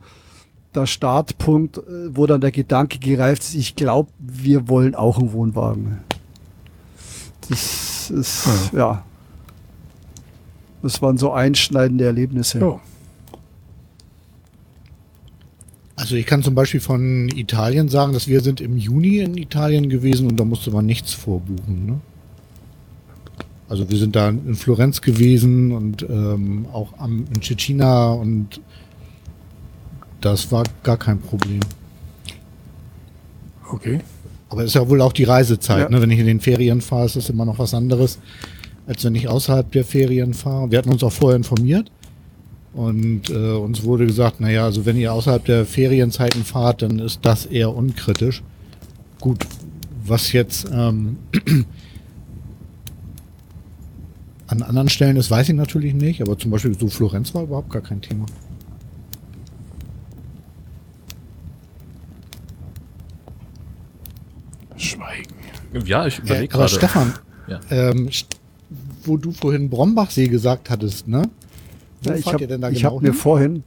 der 0.74 0.86
Startpunkt, 0.86 1.78
äh, 1.78 2.14
wo 2.14 2.26
dann 2.26 2.40
der 2.40 2.52
Gedanke 2.52 2.98
gereift 2.98 3.42
ist, 3.42 3.54
ich 3.54 3.76
glaube, 3.76 4.10
wir 4.18 4.68
wollen 4.68 4.94
auch 4.94 5.18
einen 5.18 5.32
Wohnwagen. 5.32 5.98
Das 7.48 8.10
ist, 8.10 8.46
ja. 8.72 8.78
ja. 8.78 9.04
Das 10.82 11.02
waren 11.02 11.18
so 11.18 11.32
einschneidende 11.32 12.04
Erlebnisse. 12.04 12.58
Ja. 12.60 12.80
Also 15.96 16.16
ich 16.16 16.24
kann 16.24 16.42
zum 16.42 16.54
Beispiel 16.54 16.80
von 16.80 17.28
Italien 17.28 17.90
sagen, 17.90 18.14
dass 18.14 18.26
wir 18.26 18.40
sind 18.40 18.62
im 18.62 18.78
Juni 18.78 19.18
in 19.18 19.36
Italien 19.36 19.90
gewesen 19.90 20.28
und 20.28 20.40
da 20.40 20.44
musste 20.44 20.70
man 20.70 20.86
nichts 20.86 21.12
vorbuchen. 21.12 21.84
Ne? 21.86 22.00
Also 23.68 23.90
wir 23.90 23.98
sind 23.98 24.16
da 24.16 24.30
in 24.30 24.54
Florenz 24.54 25.02
gewesen 25.02 25.72
und 25.72 26.02
ähm, 26.08 26.66
auch 26.72 26.98
am, 26.98 27.26
in 27.34 27.42
Cecina 27.42 28.12
und 28.12 28.62
das 30.20 30.50
war 30.52 30.64
gar 30.82 30.96
kein 30.96 31.18
Problem. 31.20 31.60
Okay. 33.70 34.00
Aber 34.48 34.62
es 34.62 34.68
ist 34.68 34.74
ja 34.74 34.88
wohl 34.88 35.00
auch 35.00 35.12
die 35.12 35.24
Reisezeit. 35.24 35.78
Ja. 35.78 35.88
Ne? 35.88 36.02
Wenn 36.02 36.10
ich 36.10 36.18
in 36.18 36.26
den 36.26 36.40
Ferien 36.40 36.80
fahre, 36.80 37.06
ist 37.06 37.16
das 37.16 37.30
immer 37.30 37.44
noch 37.44 37.58
was 37.58 37.72
anderes, 37.72 38.18
als 38.86 39.04
wenn 39.04 39.14
ich 39.14 39.28
außerhalb 39.28 39.70
der 39.70 39.84
Ferien 39.84 40.34
fahre. 40.34 40.70
Wir 40.70 40.78
hatten 40.78 40.90
uns 40.90 41.02
auch 41.04 41.12
vorher 41.12 41.36
informiert. 41.36 41.90
Und 42.72 43.30
äh, 43.30 43.52
uns 43.52 43.82
wurde 43.82 44.06
gesagt, 44.06 44.40
naja, 44.40 44.64
also 44.64 44.86
wenn 44.86 44.96
ihr 44.96 45.12
außerhalb 45.12 45.44
der 45.44 45.66
Ferienzeiten 45.66 46.44
fahrt, 46.44 46.82
dann 46.82 47.00
ist 47.00 47.20
das 47.22 47.46
eher 47.46 47.74
unkritisch. 47.74 48.42
Gut, 49.20 49.44
was 50.04 50.32
jetzt, 50.32 50.68
ähm, 50.72 51.16
an 54.46 54.62
anderen 54.62 54.88
Stellen 54.88 55.16
ist, 55.16 55.32
weiß 55.32 55.48
ich 55.48 55.56
natürlich 55.56 55.94
nicht, 55.94 56.22
aber 56.22 56.38
zum 56.38 56.52
Beispiel 56.52 56.78
so 56.78 56.88
Florenz 56.88 57.34
war 57.34 57.42
überhaupt 57.42 57.70
gar 57.70 57.82
kein 57.82 58.00
Thema. 58.02 58.26
Schweigen. 64.80 65.34
Ja, 65.84 66.06
ich 66.06 66.18
Äh, 66.18 66.22
überlege 66.22 66.54
aber 66.54 66.64
gerade. 66.64 66.74
Stefan, 66.74 67.14
Ja. 67.46 67.60
ähm, 67.70 68.08
wo 69.04 69.16
du 69.16 69.32
vorhin 69.32 69.68
Brombachsee 69.70 70.28
gesagt 70.28 70.70
hattest, 70.70 71.08
ne? 71.08 71.28
Wo 72.02 72.10
Ja, 72.10 72.16
ich 72.16 72.24
fahrt 72.24 72.34
habe 72.34 72.44
ihr 72.44 72.48
denn 72.48 72.60
da 72.60 72.70
ich 72.70 72.78
genau 72.82 72.96
hab 72.96 73.02
mir 73.02 73.08
hin? 73.10 73.14
vorhin, 73.18 73.64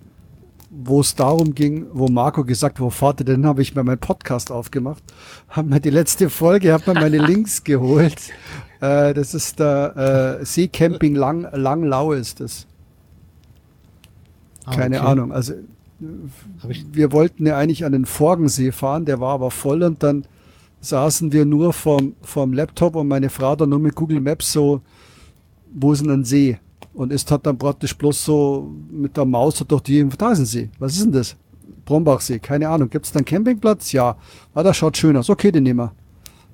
wo 0.72 1.02
es 1.02 1.14
darum 1.16 1.54
ging, 1.54 1.86
wo 1.94 2.08
Marco 2.08 2.44
gesagt, 2.44 2.80
wo 2.80 2.90
fahrt 2.90 3.20
ihr 3.22 3.26
denn, 3.26 3.46
habe 3.46 3.62
ich 3.62 3.76
mir 3.76 3.84
meinen 3.84 4.00
Podcast 4.00 4.52
aufgemacht, 4.52 5.04
haben 5.50 5.70
mir 5.70 5.80
die 5.80 5.92
letzte 5.92 6.30
Folge, 6.30 6.74
habe 6.74 6.94
mir 6.94 7.00
meine 7.02 7.18
Links 7.26 7.64
geholt. 7.64 8.16
Äh, 8.82 9.14
das 9.14 9.34
ist 9.34 9.60
der 9.60 10.40
äh, 10.42 10.46
Seecamping 10.46 11.16
Lang, 11.16 11.48
Langlau 11.54 12.14
ist 12.14 12.40
das. 12.40 12.66
Ah, 14.66 14.76
Keine 14.76 15.00
okay. 15.00 15.08
Ahnung. 15.08 15.32
Also 15.32 15.54
wir 16.00 17.12
wollten 17.12 17.46
ja 17.46 17.58
eigentlich 17.58 17.86
an 17.86 17.92
den 17.92 18.06
Forgensee 18.06 18.72
fahren, 18.72 19.06
der 19.06 19.20
war 19.20 19.34
aber 19.36 19.52
voll 19.52 19.84
und 19.84 20.02
dann 20.04 20.26
saßen 20.84 21.32
wir 21.32 21.46
nur 21.46 21.74
vorm, 21.74 22.14
vorm 22.22 22.54
Laptop 22.54 22.96
und 22.96 23.08
meine 23.08 23.30
Frau 23.30 23.56
dann 23.56 23.70
nur 23.70 23.80
mit 23.80 23.96
Google 23.96 24.20
Maps 24.20 24.52
so, 24.52 24.82
wo 25.74 25.94
ist 25.94 26.04
denn 26.04 26.12
ein 26.12 26.26
See? 26.26 26.60
Und 26.94 27.12
ist 27.12 27.32
hat 27.32 27.46
dann 27.46 27.58
praktisch 27.58 27.98
bloß 27.98 28.26
so 28.26 28.72
mit 28.92 29.18
der 29.18 29.26
Maus 29.26 29.58
so 29.58 29.66
durch 29.66 29.82
die, 29.82 30.08
da 30.18 30.32
ist 30.32 30.40
ein 30.40 30.46
See. 30.46 30.70
Was 30.78 30.94
ist 30.96 31.06
denn 31.06 31.12
das? 31.14 31.36
Brombachsee, 31.86 32.40
keine 32.40 32.70
Ahnung. 32.70 32.90
Gibt 32.90 33.06
es 33.06 33.12
da 33.12 33.18
einen 33.20 33.26
Campingplatz? 33.26 33.92
Ja. 33.92 34.16
Ah, 34.54 34.62
das 34.64 34.78
schaut 34.78 34.96
schön 34.96 35.18
aus. 35.18 35.30
Okay, 35.30 35.52
den 35.52 35.64
nehmen 35.64 35.80
wir. 35.80 35.92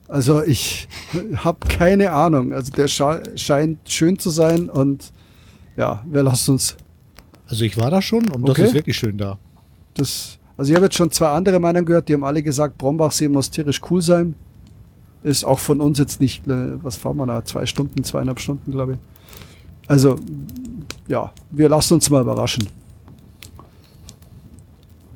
Also 0.07 0.41
ich 0.43 0.87
habe 1.35 1.67
keine 1.67 2.11
Ahnung. 2.11 2.53
Also 2.53 2.71
der 2.71 2.87
scheint 2.87 3.79
schön 3.89 4.17
zu 4.17 4.29
sein 4.29 4.69
und 4.69 5.11
ja, 5.75 6.03
wir 6.09 6.23
lassen 6.23 6.51
uns 6.51 6.77
also 7.49 7.65
ich 7.65 7.77
war 7.77 7.89
da 7.89 8.01
schon 8.01 8.29
und 8.29 8.43
Okay. 8.47 8.61
das 8.61 8.69
ist 8.69 8.75
wirklich 8.75 8.97
schön 8.97 9.17
da. 9.17 9.39
das, 9.95 10.37
also 10.59 10.71
ich 10.71 10.75
habe 10.75 10.87
jetzt 10.87 10.97
schon 10.97 11.09
zwei 11.09 11.29
andere 11.29 11.57
Meinungen 11.57 11.85
gehört, 11.85 12.09
die 12.09 12.13
haben 12.13 12.25
alle 12.25 12.43
gesagt, 12.43 12.77
Brombachsee 12.77 13.29
muss 13.29 13.49
tierisch 13.49 13.79
cool 13.89 14.01
sein. 14.01 14.35
Ist 15.23 15.45
auch 15.45 15.57
von 15.57 15.79
uns 15.79 15.99
jetzt 15.99 16.19
nicht, 16.19 16.45
äh, 16.47 16.83
was 16.83 16.97
fahren 16.97 17.15
wir 17.15 17.25
da, 17.25 17.45
zwei 17.45 17.65
Stunden, 17.65 18.03
zweieinhalb 18.03 18.41
Stunden, 18.41 18.69
glaube 18.73 18.93
ich. 18.93 18.99
Also, 19.87 20.17
ja, 21.07 21.31
wir 21.51 21.69
lassen 21.69 21.93
uns 21.93 22.09
mal 22.09 22.21
überraschen. 22.21 22.67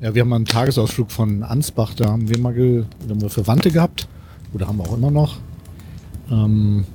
Ja, 0.00 0.14
wir 0.14 0.22
haben 0.22 0.30
mal 0.30 0.36
einen 0.36 0.46
Tagesausflug 0.46 1.10
von 1.10 1.42
Ansbach, 1.42 1.92
da 1.92 2.08
haben 2.08 2.26
wir 2.30 2.38
mal 2.38 2.54
ge, 2.54 2.84
haben 3.06 3.20
wir 3.20 3.28
Verwandte 3.28 3.70
gehabt. 3.70 4.08
Oder 4.54 4.66
haben 4.66 4.78
wir 4.78 4.84
auch 4.84 4.96
immer 4.96 5.10
noch. 5.10 5.36
Ähm, 6.30 6.86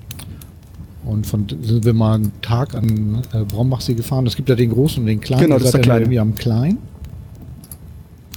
und 1.05 1.27
von 1.27 1.45
sind 1.61 1.85
wir 1.85 1.93
mal 1.93 2.15
einen 2.15 2.31
Tag 2.41 2.73
an 2.73 3.21
äh, 3.31 3.43
Brombachsee 3.43 3.93
gefahren. 3.93 4.25
Es 4.25 4.35
gibt 4.35 4.49
ja 4.49 4.55
den 4.55 4.71
großen 4.71 5.03
und 5.03 5.05
den 5.05 5.19
kleinen. 5.19 5.43
Genau, 5.43 5.57
das 5.57 5.65
ist 5.65 5.73
der 5.75 5.81
kleine. 5.81 6.01
irgendwie 6.01 6.19
am 6.19 6.33
kleinen. 6.33 6.79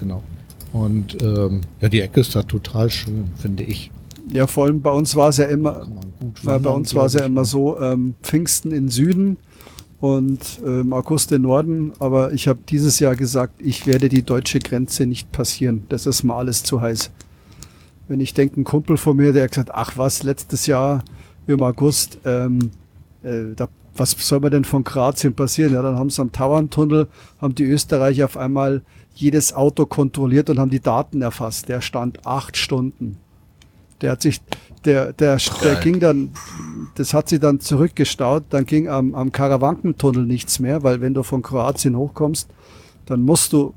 Genau. 0.03 0.23
Und 0.73 1.23
ähm, 1.23 1.61
ja, 1.81 1.89
die 1.89 2.01
Ecke 2.01 2.21
ist 2.21 2.35
da 2.35 2.43
total 2.43 2.91
schön, 2.91 3.31
finde 3.37 3.63
ich. 3.63 3.91
Ja, 4.33 4.47
vor 4.47 4.65
allem 4.65 4.81
bei 4.81 4.91
uns 4.91 5.15
war 5.15 5.29
es 5.29 5.37
ja 5.37 5.45
immer, 5.45 5.81
man 5.81 6.35
weil 6.43 6.59
bei 6.61 6.71
uns 6.71 6.95
war 6.95 7.07
es 7.07 7.13
ja 7.13 7.25
immer 7.25 7.45
so, 7.45 7.79
ähm, 7.81 8.15
Pfingsten 8.23 8.73
in 8.73 8.89
Süden 8.89 9.37
und 10.01 10.61
ähm, 10.67 10.93
August 10.93 11.31
in 11.31 11.43
Norden. 11.43 11.93
Aber 12.01 12.33
ich 12.33 12.49
habe 12.49 12.59
dieses 12.69 12.99
Jahr 12.99 13.15
gesagt, 13.15 13.55
ich 13.59 13.87
werde 13.87 14.09
die 14.09 14.23
deutsche 14.23 14.59
Grenze 14.59 15.07
nicht 15.07 15.31
passieren. 15.31 15.85
Das 15.89 16.07
ist 16.07 16.25
mal 16.25 16.39
alles 16.39 16.65
zu 16.65 16.81
heiß. 16.81 17.11
Wenn 18.09 18.21
ich 18.21 18.35
denke, 18.35 18.61
ein 18.61 18.65
Kumpel 18.65 18.97
von 18.97 19.17
mir, 19.17 19.33
der 19.33 19.45
hat 19.45 19.51
gesagt, 19.53 19.71
ach 19.73 19.93
was, 19.97 20.25
letztes 20.25 20.67
Jahr 20.67 21.05
im 21.47 21.63
August, 21.63 22.19
ähm, 22.25 22.71
äh, 23.23 23.55
da, 23.55 23.69
was 23.95 24.17
soll 24.19 24.41
mir 24.41 24.51
denn 24.51 24.65
von 24.65 24.83
Kroatien 24.83 25.35
passieren? 25.35 25.75
Ja, 25.75 25.83
dann 25.83 25.97
haben 25.97 26.11
sie 26.11 26.23
am 26.23 26.33
Tauerntunnel, 26.33 27.09
haben 27.41 27.55
die 27.55 27.65
Österreicher 27.65 28.25
auf 28.25 28.37
einmal 28.37 28.83
jedes 29.15 29.53
Auto 29.53 29.87
kontrolliert 29.87 30.51
und 30.51 30.59
haben 30.59 30.71
die 30.71 30.81
Daten 30.81 31.23
erfasst. 31.23 31.69
Der 31.69 31.81
stand 31.81 32.27
acht 32.27 32.57
Stunden. 32.57 33.19
Der 34.01 34.13
hat 34.13 34.23
sich, 34.23 34.41
der, 34.85 35.13
der, 35.13 35.39
der 35.63 35.77
ging 35.77 36.01
dann, 36.01 36.31
das 36.97 37.15
hat 37.15 37.29
sie 37.29 37.39
dann 37.39 37.61
zurückgestaut, 37.61 38.45
dann 38.51 38.67
ging 38.67 38.89
am, 38.89 39.15
am 39.15 39.31
Karawankentunnel 39.31 40.27
nichts 40.27 40.59
mehr, 40.59 40.83
weil 40.83 41.01
wenn 41.01 41.15
du 41.15 41.23
von 41.23 41.43
Kroatien 41.43 41.97
hochkommst, 41.97 42.49
dann 43.07 43.23
musst 43.23 43.53
du 43.53 43.75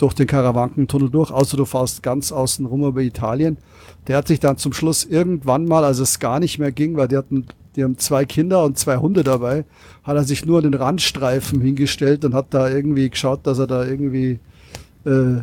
durch 0.00 0.14
den 0.14 0.26
Karawankentunnel 0.26 1.10
durch, 1.10 1.30
außer 1.30 1.56
du 1.56 1.66
fährst 1.66 2.02
ganz 2.02 2.32
außen 2.32 2.64
rum 2.66 2.84
über 2.84 3.02
Italien. 3.02 3.58
Der 4.06 4.16
hat 4.16 4.28
sich 4.28 4.40
dann 4.40 4.56
zum 4.56 4.72
Schluss 4.72 5.04
irgendwann 5.04 5.66
mal, 5.66 5.84
als 5.84 5.98
es 5.98 6.18
gar 6.18 6.40
nicht 6.40 6.58
mehr 6.58 6.72
ging, 6.72 6.96
weil 6.96 7.06
die 7.06 7.18
hatten, 7.18 7.46
die 7.76 7.84
haben 7.84 7.98
zwei 7.98 8.24
Kinder 8.24 8.64
und 8.64 8.78
zwei 8.78 8.96
Hunde 8.96 9.22
dabei, 9.22 9.64
hat 10.02 10.16
er 10.16 10.24
sich 10.24 10.46
nur 10.46 10.58
an 10.58 10.64
den 10.64 10.74
Randstreifen 10.74 11.60
hingestellt 11.60 12.24
und 12.24 12.34
hat 12.34 12.46
da 12.50 12.68
irgendwie 12.68 13.10
geschaut, 13.10 13.46
dass 13.46 13.58
er 13.58 13.66
da 13.66 13.84
irgendwie 13.84 14.40
äh, 15.04 15.42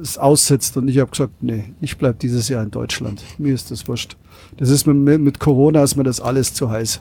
es 0.00 0.18
aussitzt. 0.18 0.76
Und 0.76 0.88
ich 0.88 0.98
habe 0.98 1.10
gesagt, 1.10 1.42
nee, 1.42 1.64
ich 1.80 1.96
bleib 1.96 2.18
dieses 2.20 2.48
Jahr 2.48 2.62
in 2.62 2.70
Deutschland. 2.70 3.22
Mir 3.38 3.54
ist 3.54 3.70
das 3.70 3.86
wurscht. 3.88 4.16
Das 4.56 4.70
ist 4.70 4.86
mit, 4.86 5.20
mit 5.20 5.38
Corona 5.38 5.82
ist 5.82 5.96
mir 5.96 6.04
das 6.04 6.20
alles 6.20 6.54
zu 6.54 6.70
heiß. 6.70 7.00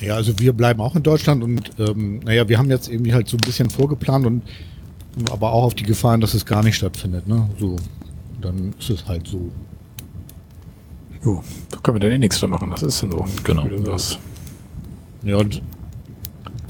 Ja, 0.00 0.14
also 0.14 0.38
wir 0.38 0.52
bleiben 0.52 0.80
auch 0.80 0.96
in 0.96 1.02
Deutschland 1.02 1.42
und 1.42 1.72
ähm, 1.78 2.20
naja, 2.20 2.48
wir 2.48 2.58
haben 2.58 2.70
jetzt 2.70 2.88
irgendwie 2.88 3.12
halt 3.12 3.28
so 3.28 3.36
ein 3.36 3.44
bisschen 3.44 3.68
vorgeplant 3.68 4.24
und 4.24 4.42
aber 5.30 5.52
auch 5.52 5.64
auf 5.64 5.74
die 5.74 5.82
Gefahren, 5.82 6.20
dass 6.20 6.32
es 6.34 6.46
gar 6.46 6.62
nicht 6.62 6.76
stattfindet, 6.76 7.26
ne? 7.26 7.50
So, 7.58 7.76
dann 8.40 8.72
ist 8.78 8.88
es 8.90 9.06
halt 9.06 9.26
so. 9.26 9.50
Jo, 11.22 11.42
da 11.70 11.78
können 11.78 11.96
wir 11.96 12.00
dann 12.00 12.12
eh 12.12 12.18
nichts 12.18 12.40
da 12.40 12.46
machen. 12.46 12.70
Das 12.70 12.82
ist 12.82 13.02
dann 13.02 13.10
so. 13.10 13.26
Genau. 13.44 13.66
Sagst. 13.84 14.18
Ja, 15.22 15.36
und 15.36 15.60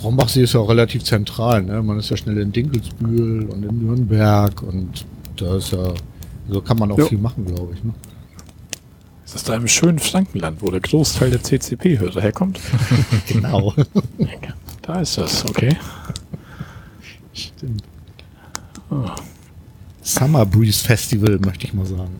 Brombachsee 0.00 0.42
ist 0.42 0.54
ja 0.54 0.60
auch 0.60 0.68
relativ 0.68 1.04
zentral, 1.04 1.62
ne? 1.62 1.82
Man 1.82 1.98
ist 1.98 2.08
ja 2.10 2.16
schnell 2.16 2.38
in 2.38 2.52
Dinkelsbühl 2.52 3.44
und 3.50 3.62
in 3.64 3.86
Nürnberg 3.86 4.62
und 4.62 5.04
da 5.36 5.56
ist 5.56 5.72
ja, 5.72 5.92
so 6.48 6.60
kann 6.62 6.78
man 6.78 6.90
auch 6.92 6.98
Ja. 6.98 7.04
viel 7.06 7.18
machen, 7.18 7.44
glaube 7.44 7.74
ich, 7.74 7.84
ne? 7.84 7.92
Das 9.24 9.34
ist 9.36 9.48
da 9.48 9.54
im 9.54 9.68
schönen 9.68 9.98
Frankenland, 10.00 10.60
wo 10.60 10.70
der 10.70 10.80
Großteil 10.80 11.30
der 11.30 11.42
CCP-Hörer 11.42 12.20
herkommt. 12.20 12.58
Genau. 13.28 13.74
Da 14.82 15.00
ist 15.02 15.18
das, 15.18 15.44
okay. 15.44 15.76
Stimmt. 17.32 17.84
Summer 20.02 20.44
Breeze 20.46 20.82
Festival, 20.84 21.38
möchte 21.38 21.66
ich 21.66 21.74
mal 21.74 21.86
sagen. 21.86 22.18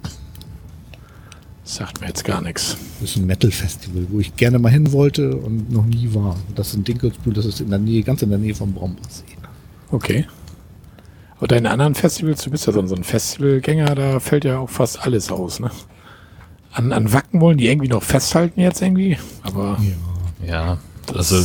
Sagt 1.71 2.01
mir 2.01 2.09
jetzt 2.09 2.25
gar 2.25 2.41
nichts. 2.41 2.77
Das 3.01 3.11
ist 3.11 3.17
ein 3.17 3.27
Metal-Festival, 3.27 4.07
wo 4.09 4.19
ich 4.19 4.35
gerne 4.35 4.59
mal 4.59 4.73
hin 4.73 4.91
wollte 4.91 5.37
und 5.37 5.71
noch 5.71 5.85
nie 5.85 6.13
war. 6.13 6.37
Das 6.57 6.71
ist 6.71 6.75
in 6.75 6.83
Dinkelsbühl, 6.83 7.33
das 7.33 7.47
ist 7.47 7.61
in 7.61 7.71
der 7.71 7.79
Nähe, 7.79 8.03
ganz 8.03 8.23
in 8.23 8.31
der 8.31 8.41
Nähe 8.41 8.57
vom 8.57 8.73
Brombachsee. 8.73 9.23
Okay. 9.93 10.27
Aber 11.37 11.47
deine 11.47 11.71
anderen 11.71 11.95
Festivals, 11.95 12.43
du 12.43 12.51
bist 12.51 12.67
ja 12.67 12.73
so 12.73 12.81
ein 12.81 13.05
Festivalgänger, 13.05 13.95
da 13.95 14.19
fällt 14.19 14.45
ja 14.45 14.59
auch 14.59 14.69
fast 14.69 15.07
alles 15.07 15.31
aus, 15.31 15.61
ne? 15.61 15.71
An, 16.73 16.93
an 16.93 17.13
Wacken 17.13 17.41
wollen 17.41 17.59
die 17.59 17.69
irgendwie 17.69 17.89
noch 17.89 18.03
festhalten 18.03 18.61
jetzt 18.61 18.83
irgendwie, 18.83 19.17
aber 19.43 19.79
Ja, 20.45 20.79
also 21.15 21.37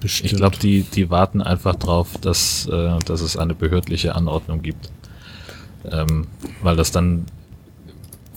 Bestimmt. 0.00 0.30
ich 0.30 0.36
glaube, 0.36 0.58
die, 0.58 0.82
die 0.82 1.08
warten 1.08 1.40
einfach 1.40 1.74
drauf, 1.76 2.18
dass, 2.20 2.68
äh, 2.70 2.98
dass 3.06 3.22
es 3.22 3.38
eine 3.38 3.54
behördliche 3.54 4.14
Anordnung 4.14 4.60
gibt. 4.60 4.90
Ähm, 5.90 6.26
weil 6.62 6.76
das 6.76 6.92
dann 6.92 7.24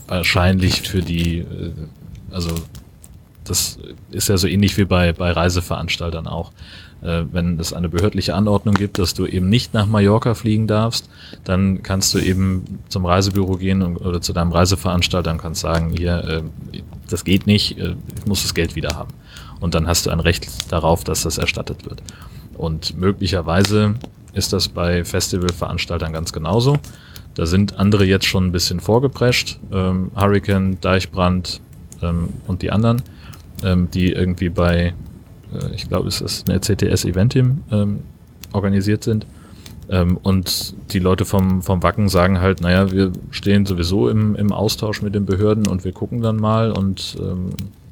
wahrscheinlich 0.07 0.81
für 0.81 1.01
die, 1.01 1.39
äh, 1.39 1.71
also 2.31 2.55
das 3.43 3.79
ist 4.11 4.27
ja 4.29 4.37
so 4.37 4.47
ähnlich 4.47 4.77
wie 4.77 4.85
bei, 4.85 5.13
bei 5.13 5.31
Reiseveranstaltern 5.31 6.27
auch. 6.27 6.51
Äh, 7.01 7.25
wenn 7.31 7.59
es 7.59 7.73
eine 7.73 7.89
behördliche 7.89 8.33
Anordnung 8.33 8.73
gibt, 8.73 8.97
dass 8.97 9.13
du 9.13 9.25
eben 9.27 9.49
nicht 9.49 9.73
nach 9.73 9.85
Mallorca 9.85 10.33
fliegen 10.33 10.67
darfst, 10.67 11.09
dann 11.43 11.83
kannst 11.83 12.13
du 12.13 12.19
eben 12.19 12.79
zum 12.89 13.05
Reisebüro 13.05 13.57
gehen 13.57 13.97
oder 13.97 14.19
zu 14.19 14.33
deinem 14.33 14.51
Reiseveranstalter 14.51 15.31
und 15.31 15.37
kannst 15.37 15.61
sagen, 15.61 15.93
hier, 15.95 16.23
äh, 16.23 16.81
das 17.09 17.23
geht 17.23 17.45
nicht, 17.45 17.77
äh, 17.77 17.95
ich 18.17 18.25
muss 18.25 18.41
das 18.41 18.53
Geld 18.53 18.75
wieder 18.75 18.95
haben. 18.95 19.13
Und 19.59 19.75
dann 19.75 19.87
hast 19.87 20.05
du 20.05 20.09
ein 20.09 20.19
Recht 20.19 20.71
darauf, 20.71 21.03
dass 21.03 21.23
das 21.23 21.37
erstattet 21.37 21.85
wird. 21.85 22.01
Und 22.55 22.97
möglicherweise 22.97 23.95
ist 24.33 24.53
das 24.53 24.67
bei 24.67 25.03
Festivalveranstaltern 25.03 26.13
ganz 26.13 26.33
genauso. 26.33 26.77
Da 27.37 27.45
sind 27.45 27.77
andere 27.77 28.03
jetzt 28.03 28.25
schon 28.25 28.47
ein 28.47 28.51
bisschen 28.51 28.79
vorgeprescht. 28.79 29.59
Ähm, 29.71 30.09
Hurricane, 30.15 30.81
Deichbrand 30.81 31.61
ähm, 32.01 32.29
und 32.47 32.63
die 32.63 32.71
anderen, 32.71 33.03
ähm, 33.63 33.89
die 33.93 34.11
irgendwie 34.11 34.49
bei, 34.49 34.95
äh, 35.53 35.75
ich 35.75 35.87
glaube, 35.87 36.07
es 36.07 36.19
ist 36.19 36.49
eine 36.49 36.59
CTS 36.59 37.05
Eventim 37.05 37.63
ähm, 37.71 37.99
organisiert 38.53 39.03
sind. 39.03 39.27
Ähm, 39.87 40.17
und 40.17 40.73
die 40.91 40.97
Leute 40.97 41.25
vom, 41.25 41.61
vom 41.61 41.83
Wacken 41.83 42.09
sagen 42.09 42.41
halt, 42.41 42.59
naja, 42.61 42.91
wir 42.91 43.11
stehen 43.29 43.67
sowieso 43.67 44.09
im, 44.09 44.35
im 44.35 44.51
Austausch 44.51 45.03
mit 45.03 45.13
den 45.13 45.27
Behörden 45.27 45.67
und 45.67 45.85
wir 45.85 45.91
gucken 45.91 46.21
dann 46.23 46.37
mal 46.37 46.71
und 46.71 47.17
ähm, 47.19 47.51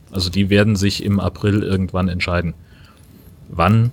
also 0.09 0.31
die 0.31 0.49
werden 0.49 0.75
sich 0.75 1.03
im 1.03 1.19
April 1.19 1.61
irgendwann 1.61 2.09
entscheiden. 2.09 2.55
Wann, 3.49 3.91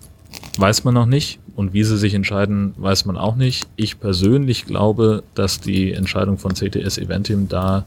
weiß 0.59 0.85
man 0.85 0.95
noch 0.95 1.07
nicht. 1.07 1.39
Und 1.55 1.75
wie 1.75 1.85
sie 1.85 1.99
sich 1.99 2.15
entscheiden, 2.15 2.75
weiß 2.79 3.05
man 3.05 3.17
auch 3.19 3.37
nicht. 3.37 3.67
Ich 3.77 4.01
persönlich 4.01 4.65
glaube, 4.65 5.23
dass 5.35 5.61
die 5.61 5.93
Entscheidung 5.93 6.39
von 6.39 6.55
CTS 6.55 6.97
Eventim 6.99 7.49
da 7.49 7.85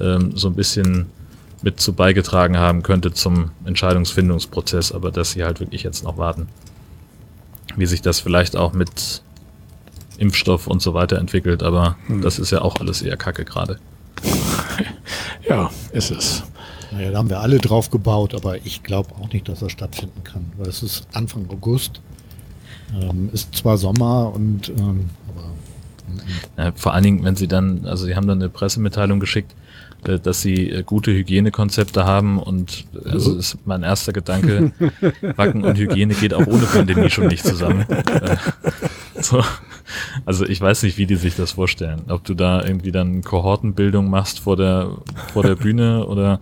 ähm, 0.00 0.32
so 0.36 0.48
ein 0.48 0.54
bisschen 0.54 1.06
mit 1.62 1.80
zu 1.80 1.92
beigetragen 1.92 2.58
haben 2.58 2.82
könnte 2.82 3.12
zum 3.12 3.52
Entscheidungsfindungsprozess, 3.64 4.92
aber 4.92 5.10
dass 5.12 5.30
sie 5.32 5.44
halt 5.44 5.60
wirklich 5.60 5.82
jetzt 5.84 6.02
noch 6.04 6.18
warten, 6.18 6.48
wie 7.76 7.86
sich 7.86 8.02
das 8.02 8.20
vielleicht 8.20 8.56
auch 8.56 8.72
mit 8.72 9.22
Impfstoff 10.18 10.66
und 10.66 10.82
so 10.82 10.92
weiter 10.92 11.18
entwickelt, 11.18 11.62
aber 11.62 11.96
Hm. 12.06 12.20
das 12.20 12.38
ist 12.38 12.50
ja 12.50 12.62
auch 12.62 12.76
alles 12.80 13.00
eher 13.02 13.16
Kacke 13.16 13.44
gerade. 13.44 13.78
Ja, 15.48 15.70
ist 15.92 16.10
es. 16.10 16.42
Naja, 16.94 17.10
da 17.10 17.18
haben 17.18 17.28
wir 17.28 17.40
alle 17.40 17.58
drauf 17.58 17.90
gebaut, 17.90 18.34
aber 18.34 18.64
ich 18.64 18.84
glaube 18.84 19.10
auch 19.20 19.32
nicht, 19.32 19.48
dass 19.48 19.60
das 19.60 19.72
stattfinden 19.72 20.22
kann, 20.22 20.44
weil 20.56 20.68
es 20.68 20.82
ist 20.82 21.08
Anfang 21.12 21.46
August. 21.50 22.00
Ähm, 22.94 23.30
ist 23.32 23.54
zwar 23.54 23.78
Sommer 23.78 24.32
und 24.32 24.68
ähm, 24.68 25.10
aber 25.28 26.62
Ja, 26.62 26.72
vor 26.76 26.94
allen 26.94 27.02
Dingen, 27.02 27.24
wenn 27.24 27.34
sie 27.34 27.48
dann, 27.48 27.84
also 27.86 28.04
sie 28.04 28.14
haben 28.14 28.28
dann 28.28 28.40
eine 28.40 28.48
Pressemitteilung 28.48 29.18
geschickt, 29.18 29.52
äh, 30.06 30.20
dass 30.20 30.42
sie 30.42 30.70
äh, 30.70 30.82
gute 30.84 31.10
Hygienekonzepte 31.10 32.04
haben 32.04 32.38
und 32.38 32.84
äh, 33.04 33.10
also 33.10 33.34
ist 33.36 33.58
mein 33.64 33.82
erster 33.82 34.12
Gedanke, 34.12 34.72
Wacken 35.36 35.64
und 35.64 35.76
Hygiene 35.76 36.14
geht 36.14 36.32
auch 36.32 36.46
ohne 36.46 36.66
Pandemie 36.66 37.10
schon 37.10 37.26
nicht 37.26 37.44
zusammen. 37.44 37.86
Äh, 37.96 38.36
so. 39.20 39.42
Also 40.24 40.46
ich 40.46 40.60
weiß 40.60 40.82
nicht, 40.82 40.98
wie 40.98 41.06
die 41.06 41.16
sich 41.16 41.36
das 41.36 41.52
vorstellen. 41.52 42.02
Ob 42.08 42.24
du 42.24 42.34
da 42.34 42.64
irgendwie 42.64 42.92
dann 42.92 43.22
Kohortenbildung 43.22 44.08
machst 44.08 44.40
vor 44.40 44.56
der, 44.56 44.90
vor 45.32 45.42
der 45.42 45.56
Bühne 45.56 46.06
oder 46.06 46.40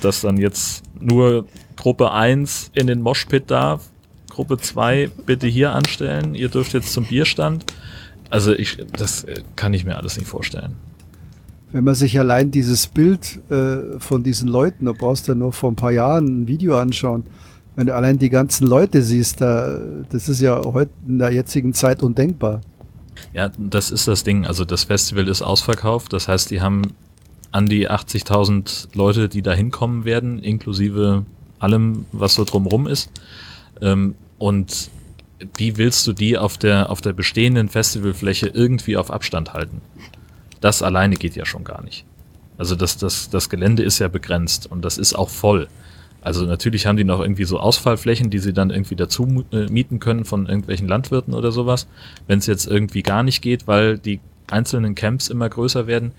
dass 0.00 0.20
dann 0.20 0.36
jetzt 0.36 0.82
nur 1.00 1.46
Gruppe 1.76 2.12
1 2.12 2.70
in 2.74 2.86
den 2.86 3.02
Moshpit 3.02 3.50
darf, 3.50 3.90
Gruppe 4.30 4.58
2 4.58 5.10
bitte 5.26 5.46
hier 5.46 5.72
anstellen, 5.72 6.34
ihr 6.34 6.48
dürft 6.48 6.72
jetzt 6.72 6.92
zum 6.92 7.04
Bierstand. 7.04 7.66
Also 8.30 8.52
ich, 8.52 8.78
das 8.96 9.24
äh, 9.24 9.42
kann 9.56 9.74
ich 9.74 9.84
mir 9.84 9.96
alles 9.96 10.16
nicht 10.16 10.28
vorstellen. 10.28 10.76
Wenn 11.70 11.84
man 11.84 11.94
sich 11.94 12.18
allein 12.18 12.50
dieses 12.50 12.86
Bild 12.86 13.40
äh, 13.50 13.98
von 13.98 14.22
diesen 14.22 14.48
Leuten, 14.48 14.86
da 14.86 14.92
brauchst 14.92 15.28
du 15.28 15.34
nur 15.34 15.52
vor 15.52 15.70
ein 15.70 15.76
paar 15.76 15.92
Jahren 15.92 16.42
ein 16.42 16.48
Video 16.48 16.78
anschauen, 16.78 17.24
wenn 17.76 17.86
du 17.86 17.94
allein 17.94 18.18
die 18.18 18.28
ganzen 18.28 18.66
Leute 18.66 19.02
siehst, 19.02 19.40
da, 19.40 19.80
das 20.10 20.28
ist 20.28 20.40
ja 20.40 20.62
heute 20.64 20.92
in 21.06 21.18
der 21.18 21.32
jetzigen 21.32 21.72
Zeit 21.72 22.02
undenkbar. 22.02 22.60
Ja, 23.32 23.50
das 23.56 23.90
ist 23.90 24.08
das 24.08 24.24
Ding. 24.24 24.46
Also 24.46 24.64
das 24.64 24.84
Festival 24.84 25.28
ist 25.28 25.42
ausverkauft. 25.42 26.12
Das 26.12 26.28
heißt, 26.28 26.50
die 26.50 26.60
haben 26.60 26.82
an 27.52 27.66
die 27.66 27.88
80.000 27.88 28.88
Leute, 28.94 29.28
die 29.28 29.42
da 29.42 29.52
hinkommen 29.52 30.04
werden, 30.04 30.38
inklusive 30.38 31.24
allem, 31.58 32.06
was 32.12 32.34
so 32.34 32.44
drumrum 32.44 32.86
ist. 32.86 33.10
Ähm, 33.80 34.14
und 34.38 34.90
wie 35.56 35.76
willst 35.76 36.06
du 36.06 36.12
die 36.12 36.38
auf 36.38 36.58
der, 36.58 36.90
auf 36.90 37.00
der 37.00 37.12
bestehenden 37.12 37.68
Festivalfläche 37.68 38.48
irgendwie 38.48 38.96
auf 38.96 39.10
Abstand 39.10 39.52
halten? 39.52 39.80
Das 40.60 40.82
alleine 40.82 41.16
geht 41.16 41.36
ja 41.36 41.44
schon 41.44 41.64
gar 41.64 41.82
nicht. 41.82 42.04
Also 42.58 42.74
das, 42.74 42.96
das, 42.96 43.28
das 43.30 43.48
Gelände 43.48 43.82
ist 43.82 43.98
ja 43.98 44.08
begrenzt 44.08 44.70
und 44.70 44.84
das 44.84 44.98
ist 44.98 45.14
auch 45.14 45.28
voll. 45.28 45.68
Also 46.20 46.44
natürlich 46.44 46.86
haben 46.86 46.96
die 46.96 47.04
noch 47.04 47.20
irgendwie 47.20 47.44
so 47.44 47.58
Ausfallflächen, 47.58 48.30
die 48.30 48.38
sie 48.38 48.52
dann 48.52 48.70
irgendwie 48.70 48.94
dazu 48.94 49.44
äh, 49.50 49.66
mieten 49.66 49.98
können 49.98 50.24
von 50.24 50.46
irgendwelchen 50.46 50.86
Landwirten 50.86 51.34
oder 51.34 51.50
sowas, 51.50 51.88
wenn 52.28 52.38
es 52.38 52.46
jetzt 52.46 52.66
irgendwie 52.66 53.02
gar 53.02 53.24
nicht 53.24 53.42
geht, 53.42 53.66
weil 53.66 53.98
die 53.98 54.20
einzelnen 54.48 54.94
Camps 54.94 55.28
immer 55.28 55.48
größer 55.48 55.88
werden. 55.88 56.12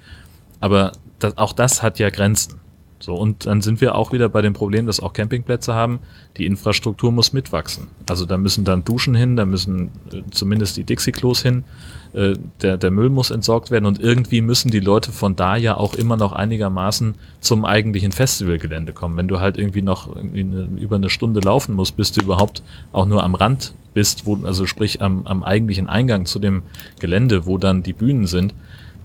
Aber 0.63 0.93
das, 1.19 1.37
auch 1.37 1.51
das 1.51 1.83
hat 1.83 1.99
ja 1.99 2.09
Grenzen. 2.09 2.61
So, 2.97 3.15
und 3.15 3.47
dann 3.47 3.59
sind 3.59 3.81
wir 3.81 3.95
auch 3.95 4.13
wieder 4.13 4.29
bei 4.29 4.41
dem 4.41 4.53
Problem, 4.53 4.85
dass 4.85 5.01
auch 5.01 5.11
Campingplätze 5.11 5.73
haben. 5.73 5.99
Die 6.37 6.45
Infrastruktur 6.45 7.11
muss 7.11 7.33
mitwachsen. 7.33 7.89
Also 8.09 8.25
da 8.25 8.37
müssen 8.37 8.63
dann 8.63 8.85
Duschen 8.85 9.13
hin, 9.13 9.35
da 9.35 9.43
müssen 9.43 9.91
äh, 10.13 10.21
zumindest 10.31 10.77
die 10.77 10.85
Dixie-Klos 10.85 11.41
hin, 11.41 11.65
äh, 12.13 12.35
der, 12.61 12.77
der 12.77 12.91
Müll 12.91 13.09
muss 13.09 13.29
entsorgt 13.29 13.71
werden 13.71 13.85
und 13.85 13.99
irgendwie 13.99 14.39
müssen 14.39 14.71
die 14.71 14.79
Leute 14.79 15.11
von 15.11 15.35
da 15.35 15.57
ja 15.57 15.75
auch 15.75 15.95
immer 15.95 16.15
noch 16.15 16.31
einigermaßen 16.31 17.15
zum 17.41 17.65
eigentlichen 17.65 18.13
Festivalgelände 18.13 18.93
kommen. 18.93 19.17
Wenn 19.17 19.27
du 19.27 19.41
halt 19.41 19.57
irgendwie 19.57 19.81
noch 19.81 20.15
irgendwie 20.15 20.43
eine, 20.43 20.69
über 20.79 20.95
eine 20.95 21.09
Stunde 21.09 21.41
laufen 21.41 21.75
musst, 21.75 21.97
bis 21.97 22.13
du 22.13 22.21
überhaupt 22.21 22.63
auch 22.93 23.05
nur 23.05 23.21
am 23.21 23.35
Rand 23.35 23.73
bist, 23.93 24.25
wo, 24.25 24.37
also 24.45 24.65
sprich 24.65 25.01
am, 25.01 25.27
am 25.27 25.43
eigentlichen 25.43 25.89
Eingang 25.89 26.25
zu 26.25 26.39
dem 26.39 26.63
Gelände, 27.01 27.45
wo 27.45 27.57
dann 27.57 27.83
die 27.83 27.91
Bühnen 27.91 28.27
sind, 28.27 28.53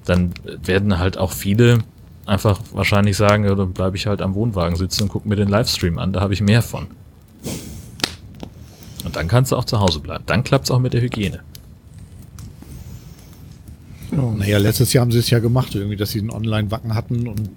dann 0.09 0.33
werden 0.45 0.99
halt 0.99 1.19
auch 1.19 1.33
viele 1.33 1.79
einfach 2.27 2.61
wahrscheinlich 2.73 3.17
sagen, 3.17 3.45
ja, 3.45 3.55
dann 3.55 3.73
bleibe 3.73 3.97
ich 3.97 4.07
halt 4.07 4.23
am 4.23 4.35
Wohnwagen 4.35 4.77
sitzen 4.77 5.05
und 5.05 5.09
gucke 5.09 5.29
mir 5.29 5.37
den 5.37 5.49
Livestream 5.49 5.99
an, 5.99 6.13
da 6.13 6.21
habe 6.21 6.35
ich 6.35 6.41
mehr 6.41 6.63
von. 6.63 6.87
Und 9.05 9.17
dann 9.17 9.29
kannst 9.29 9.53
du 9.53 9.57
auch 9.57 9.65
zu 9.65 9.81
Hause 9.81 10.01
bleiben. 10.01 10.25
Dann 10.27 10.45
klappt 10.45 10.65
es 10.65 10.71
auch 10.71 10.79
mit 10.79 10.93
der 10.93 11.01
Hygiene. 11.01 11.41
naja, 14.11 14.59
letztes 14.59 14.93
Jahr 14.93 15.03
haben 15.03 15.13
sie 15.13 15.19
es 15.19 15.31
ja 15.31 15.39
gemacht, 15.39 15.75
irgendwie, 15.75 15.97
dass 15.97 16.11
sie 16.11 16.21
einen 16.21 16.31
Online-Wacken 16.31 16.95
hatten 16.95 17.29
und 17.29 17.51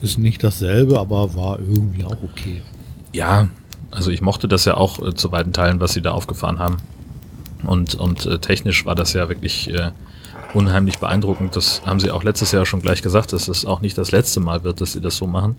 ist 0.00 0.18
nicht 0.18 0.44
dasselbe, 0.44 1.00
aber 1.00 1.34
war 1.34 1.58
irgendwie 1.58 2.04
auch 2.04 2.22
okay. 2.22 2.62
Ja, 3.12 3.48
also 3.90 4.10
ich 4.10 4.20
mochte 4.20 4.46
das 4.46 4.64
ja 4.64 4.76
auch 4.76 5.04
äh, 5.04 5.14
zu 5.14 5.32
weiten 5.32 5.52
Teilen, 5.52 5.80
was 5.80 5.92
sie 5.92 6.02
da 6.02 6.12
aufgefahren 6.12 6.58
haben. 6.58 6.76
Und, 7.64 7.96
und 7.96 8.26
äh, 8.26 8.38
technisch 8.38 8.86
war 8.86 8.94
das 8.94 9.12
ja 9.12 9.28
wirklich 9.28 9.70
äh, 9.70 9.90
unheimlich 10.54 10.98
beeindruckend. 10.98 11.56
Das 11.56 11.82
haben 11.84 12.00
sie 12.00 12.10
auch 12.10 12.24
letztes 12.24 12.52
Jahr 12.52 12.66
schon 12.66 12.80
gleich 12.80 13.02
gesagt, 13.02 13.32
dass 13.32 13.48
es 13.48 13.64
auch 13.64 13.80
nicht 13.80 13.98
das 13.98 14.10
letzte 14.10 14.40
Mal 14.40 14.64
wird, 14.64 14.80
dass 14.80 14.92
sie 14.92 15.00
das 15.00 15.16
so 15.16 15.26
machen. 15.26 15.56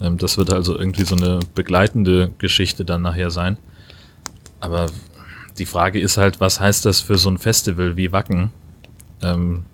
Ähm, 0.00 0.18
das 0.18 0.38
wird 0.38 0.52
also 0.52 0.78
irgendwie 0.78 1.04
so 1.04 1.16
eine 1.16 1.40
begleitende 1.54 2.30
Geschichte 2.38 2.84
dann 2.84 3.02
nachher 3.02 3.30
sein. 3.30 3.56
Aber 4.60 4.86
die 5.58 5.66
Frage 5.66 6.00
ist 6.00 6.16
halt, 6.16 6.40
was 6.40 6.60
heißt 6.60 6.84
das 6.84 7.00
für 7.00 7.18
so 7.18 7.30
ein 7.30 7.38
Festival 7.38 7.96
wie 7.96 8.12
Wacken? 8.12 8.50
Ähm, 9.22 9.64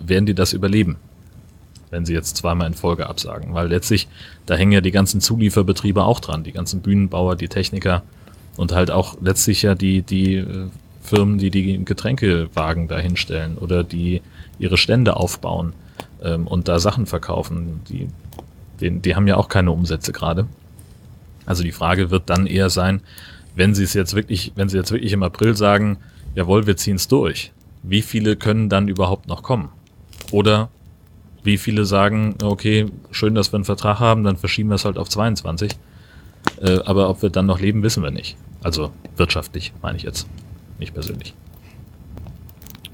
werden 0.00 0.26
die 0.26 0.34
das 0.34 0.52
überleben? 0.52 0.96
wenn 1.90 2.04
sie 2.04 2.14
jetzt 2.14 2.36
zweimal 2.36 2.66
in 2.66 2.74
Folge 2.74 3.08
absagen. 3.08 3.54
Weil 3.54 3.68
letztlich, 3.68 4.08
da 4.44 4.54
hängen 4.54 4.72
ja 4.72 4.80
die 4.80 4.90
ganzen 4.90 5.20
Zulieferbetriebe 5.20 6.04
auch 6.04 6.20
dran, 6.20 6.44
die 6.44 6.52
ganzen 6.52 6.80
Bühnenbauer, 6.82 7.36
die 7.36 7.48
Techniker 7.48 8.02
und 8.56 8.72
halt 8.72 8.90
auch 8.90 9.16
letztlich 9.20 9.62
ja 9.62 9.74
die, 9.74 10.02
die 10.02 10.36
äh, 10.36 10.68
Firmen, 11.06 11.38
die 11.38 11.50
die 11.50 11.84
Getränkewagen 11.84 12.88
da 12.88 12.98
hinstellen 12.98 13.56
oder 13.56 13.84
die 13.84 14.22
ihre 14.58 14.76
Stände 14.76 15.16
aufbauen 15.16 15.72
ähm, 16.22 16.46
und 16.46 16.68
da 16.68 16.78
Sachen 16.78 17.06
verkaufen. 17.06 17.80
Die, 17.88 18.08
die, 18.80 18.98
die 18.98 19.14
haben 19.14 19.26
ja 19.26 19.36
auch 19.36 19.48
keine 19.48 19.70
Umsätze 19.70 20.12
gerade. 20.12 20.46
Also 21.46 21.62
die 21.62 21.72
Frage 21.72 22.10
wird 22.10 22.28
dann 22.28 22.46
eher 22.46 22.70
sein, 22.70 23.00
wenn 23.54 23.74
sie 23.74 23.84
es 23.84 23.94
jetzt 23.94 24.14
wirklich, 24.14 24.52
wenn 24.56 24.68
sie 24.68 24.76
jetzt 24.76 24.90
wirklich 24.90 25.12
im 25.12 25.22
April 25.22 25.56
sagen, 25.56 25.98
jawohl, 26.34 26.66
wir 26.66 26.76
ziehen 26.76 26.96
es 26.96 27.08
durch, 27.08 27.52
wie 27.82 28.02
viele 28.02 28.36
können 28.36 28.68
dann 28.68 28.88
überhaupt 28.88 29.28
noch 29.28 29.42
kommen? 29.42 29.70
Oder 30.32 30.68
wie 31.42 31.56
viele 31.56 31.84
sagen, 31.84 32.34
okay, 32.42 32.86
schön, 33.12 33.34
dass 33.34 33.52
wir 33.52 33.56
einen 33.56 33.64
Vertrag 33.64 34.00
haben, 34.00 34.24
dann 34.24 34.36
verschieben 34.36 34.70
wir 34.70 34.74
es 34.74 34.84
halt 34.84 34.98
auf 34.98 35.08
22. 35.08 35.72
Äh, 36.60 36.80
aber 36.84 37.08
ob 37.08 37.22
wir 37.22 37.30
dann 37.30 37.46
noch 37.46 37.60
leben, 37.60 37.82
wissen 37.82 38.02
wir 38.02 38.10
nicht. 38.10 38.36
Also 38.62 38.90
wirtschaftlich, 39.16 39.72
meine 39.80 39.96
ich 39.96 40.02
jetzt. 40.02 40.26
Nicht 40.78 40.94
persönlich. 40.94 41.34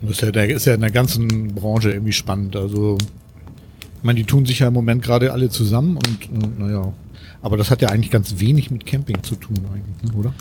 Das 0.01 0.13
ist 0.13 0.23
ja, 0.23 0.33
der 0.33 0.49
ist 0.49 0.65
ja 0.67 0.75
in 0.75 0.81
der 0.81 0.91
ganzen 0.91 1.55
Branche 1.55 1.93
irgendwie 1.93 2.13
spannend. 2.13 2.57
Also, 2.57 2.99
ich 2.99 4.03
meine, 4.03 4.19
die 4.19 4.25
tun 4.25 4.47
sich 4.47 4.59
ja 4.59 4.69
im 4.69 4.75
Moment 4.75 5.03
gerade 5.03 5.33
alle 5.33 5.49
zusammen 5.49 5.97
und, 5.97 6.31
und 6.31 6.59
naja. 6.59 6.93
Aber 7.41 7.57
das 7.57 7.71
hat 7.71 7.83
ja 7.83 7.89
eigentlich 7.89 8.11
ganz 8.11 8.39
wenig 8.39 8.71
mit 8.71 8.87
Camping 8.87 9.23
zu 9.23 9.37
tun, 9.37 9.57
eigentlich, 9.73 10.13
ne, 10.13 10.19
oder? 10.19 10.35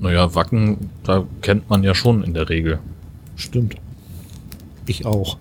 Naja, 0.00 0.34
Wacken, 0.34 0.90
da 1.04 1.26
kennt 1.40 1.68
man 1.70 1.82
ja 1.82 1.94
schon 1.94 2.22
in 2.22 2.34
der 2.34 2.48
Regel. 2.48 2.78
Stimmt. 3.36 3.76
Ich 4.86 5.06
auch. 5.06 5.38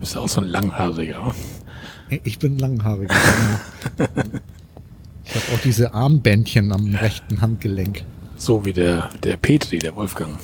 Bist 0.00 0.16
auch 0.16 0.28
so 0.28 0.40
ein 0.40 0.48
Langhaariger. 0.48 1.34
Ich 2.24 2.38
bin 2.38 2.58
langhaarig. 2.58 3.08
genau. 3.08 4.08
ich 5.24 5.34
habe 5.34 5.54
auch 5.54 5.60
diese 5.62 5.94
Armbändchen 5.94 6.72
am 6.72 6.94
rechten 6.94 7.40
Handgelenk. 7.40 8.04
So 8.38 8.64
wie 8.64 8.72
der, 8.72 9.10
der 9.22 9.36
Petri, 9.36 9.78
der 9.78 9.94
Wolfgang. 9.96 10.38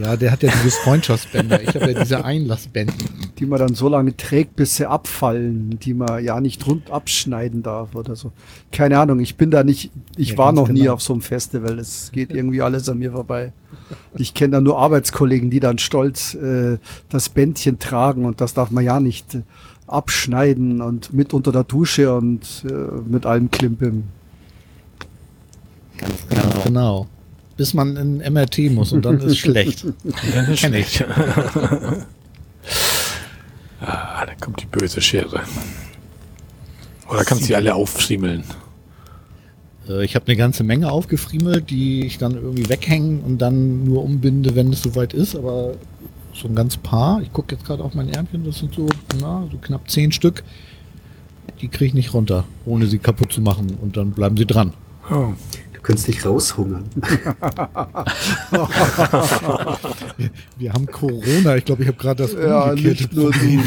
Ja, 0.00 0.16
der 0.16 0.30
hat 0.30 0.42
ja 0.44 0.50
diese 0.64 0.78
Freundschaftsbänder. 0.78 1.60
Ich 1.60 1.74
habe 1.74 1.90
ja 1.90 2.00
diese 2.00 2.24
Einlassbänder. 2.24 2.94
die 3.38 3.46
man 3.46 3.58
dann 3.58 3.74
so 3.74 3.88
lange 3.88 4.16
trägt, 4.16 4.54
bis 4.54 4.76
sie 4.76 4.86
abfallen, 4.88 5.78
die 5.80 5.94
man 5.94 6.22
ja 6.22 6.40
nicht 6.40 6.66
rund 6.66 6.90
abschneiden 6.90 7.62
darf 7.62 7.94
oder 7.94 8.14
so. 8.14 8.30
Keine 8.70 8.98
Ahnung, 8.98 9.18
ich 9.18 9.36
bin 9.36 9.50
da 9.50 9.64
nicht, 9.64 9.90
ich 10.16 10.30
Ja, 10.30 10.38
war 10.38 10.52
noch 10.52 10.68
nie 10.68 10.80
genau. 10.82 10.94
auf 10.94 11.02
so 11.02 11.12
einem 11.12 11.22
Festival, 11.22 11.78
es 11.78 12.12
geht 12.12 12.30
irgendwie 12.32 12.62
alles 12.62 12.88
an 12.88 12.98
mir 12.98 13.12
vorbei. 13.12 13.52
Ich 14.16 14.34
kenne 14.34 14.52
da 14.52 14.60
nur 14.60 14.78
Arbeitskollegen, 14.78 15.50
die 15.50 15.60
dann 15.60 15.78
stolz 15.78 16.34
äh, 16.34 16.78
das 17.08 17.28
Bändchen 17.28 17.78
tragen 17.78 18.24
und 18.24 18.40
das 18.40 18.54
darf 18.54 18.70
man 18.70 18.84
ja 18.84 19.00
nicht 19.00 19.34
äh, 19.34 19.42
abschneiden 19.88 20.80
und 20.80 21.12
mit 21.12 21.34
unter 21.34 21.50
der 21.50 21.64
Dusche 21.64 22.14
und 22.14 22.64
äh, 22.68 22.72
mit 23.08 23.26
allem 23.26 23.50
Klimpim. 23.50 24.04
Genau. 26.64 27.06
Bis 27.56 27.74
man 27.74 27.96
in 27.96 28.18
MRT 28.32 28.70
muss 28.70 28.92
und 28.92 29.04
dann 29.04 29.20
ist 29.20 29.38
schlecht. 29.44 29.84
Das 30.34 30.48
ist 30.48 30.60
schlecht. 30.60 31.04
ah, 33.80 34.26
da 34.26 34.34
kommt 34.40 34.62
die 34.62 34.66
böse 34.66 35.00
Schere. 35.00 35.40
Oder 37.10 37.24
kannst 37.24 37.44
du 37.44 37.46
die 37.48 37.56
alle 37.56 37.74
aufschriemeln? 37.74 38.44
Äh, 39.88 40.04
Ich 40.04 40.14
habe 40.14 40.26
eine 40.26 40.36
ganze 40.36 40.62
Menge 40.62 40.90
aufgefriemelt, 40.92 41.70
die 41.70 42.04
ich 42.06 42.18
dann 42.18 42.32
irgendwie 42.34 42.68
weghängen 42.68 43.20
und 43.22 43.38
dann 43.38 43.84
nur 43.84 44.04
umbinde, 44.04 44.54
wenn 44.54 44.72
es 44.72 44.82
soweit 44.82 45.14
ist. 45.14 45.34
Aber 45.34 45.74
so 46.34 46.46
ein 46.48 46.54
ganz 46.54 46.76
paar. 46.76 47.20
Ich 47.22 47.32
gucke 47.32 47.54
jetzt 47.54 47.64
gerade 47.66 47.82
auf 47.82 47.94
mein 47.94 48.08
Ärmchen, 48.10 48.44
das 48.44 48.58
sind 48.58 48.74
so, 48.74 48.86
na, 49.20 49.48
so 49.50 49.56
knapp 49.58 49.90
zehn 49.90 50.12
Stück. 50.12 50.44
Die 51.60 51.68
kriege 51.68 51.86
ich 51.86 51.94
nicht 51.94 52.14
runter, 52.14 52.44
ohne 52.66 52.86
sie 52.86 52.98
kaputt 52.98 53.32
zu 53.32 53.40
machen. 53.40 53.76
Und 53.80 53.96
dann 53.96 54.12
bleiben 54.12 54.36
sie 54.36 54.46
dran. 54.46 54.74
Oh. 55.10 55.32
Du 55.88 55.92
könntest 55.94 56.08
dich 56.08 56.26
raushungern. 56.26 56.84
Wir 60.58 60.70
haben 60.74 60.84
Corona. 60.84 61.56
Ich 61.56 61.64
glaube, 61.64 61.80
ich 61.82 61.88
habe 61.88 61.96
gerade 61.96 62.24
das 62.24 62.34
Ja, 62.34 62.64
umgekehrte 62.72 63.02
nicht 63.04 63.14
nur 63.14 63.30
Problem. 63.30 63.62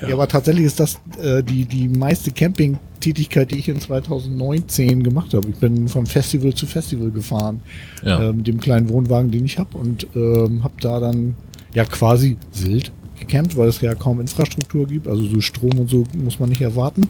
du. 0.00 0.08
Ja, 0.08 0.14
aber 0.14 0.26
tatsächlich 0.26 0.64
ist 0.66 0.80
das 0.80 0.98
äh, 1.22 1.44
die, 1.44 1.64
die 1.64 1.86
meiste 1.88 2.32
Camping-Tätigkeit, 2.32 3.52
die 3.52 3.58
ich 3.60 3.68
in 3.68 3.80
2019 3.80 5.04
gemacht 5.04 5.32
habe. 5.32 5.48
Ich 5.50 5.56
bin 5.56 5.86
von 5.88 6.06
Festival 6.06 6.54
zu 6.54 6.66
Festival 6.66 7.12
gefahren, 7.12 7.60
Ja. 8.02 8.20
ähm, 8.30 8.42
dem 8.42 8.58
kleinen 8.58 8.88
Wohnwagen, 8.88 9.30
den 9.30 9.44
ich 9.44 9.60
habe 9.60 9.78
und 9.78 10.08
ähm, 10.16 10.64
habe 10.64 10.74
da 10.80 10.98
dann 10.98 11.36
ja 11.72 11.84
quasi 11.84 12.36
wild 12.52 12.90
gecampt, 13.20 13.56
weil 13.56 13.68
es 13.68 13.80
ja 13.80 13.94
kaum 13.94 14.20
Infrastruktur 14.20 14.88
gibt. 14.88 15.06
Also 15.06 15.22
so 15.24 15.40
Strom 15.40 15.78
und 15.78 15.88
so 15.88 16.02
muss 16.14 16.40
man 16.40 16.48
nicht 16.48 16.62
erwarten. 16.62 17.06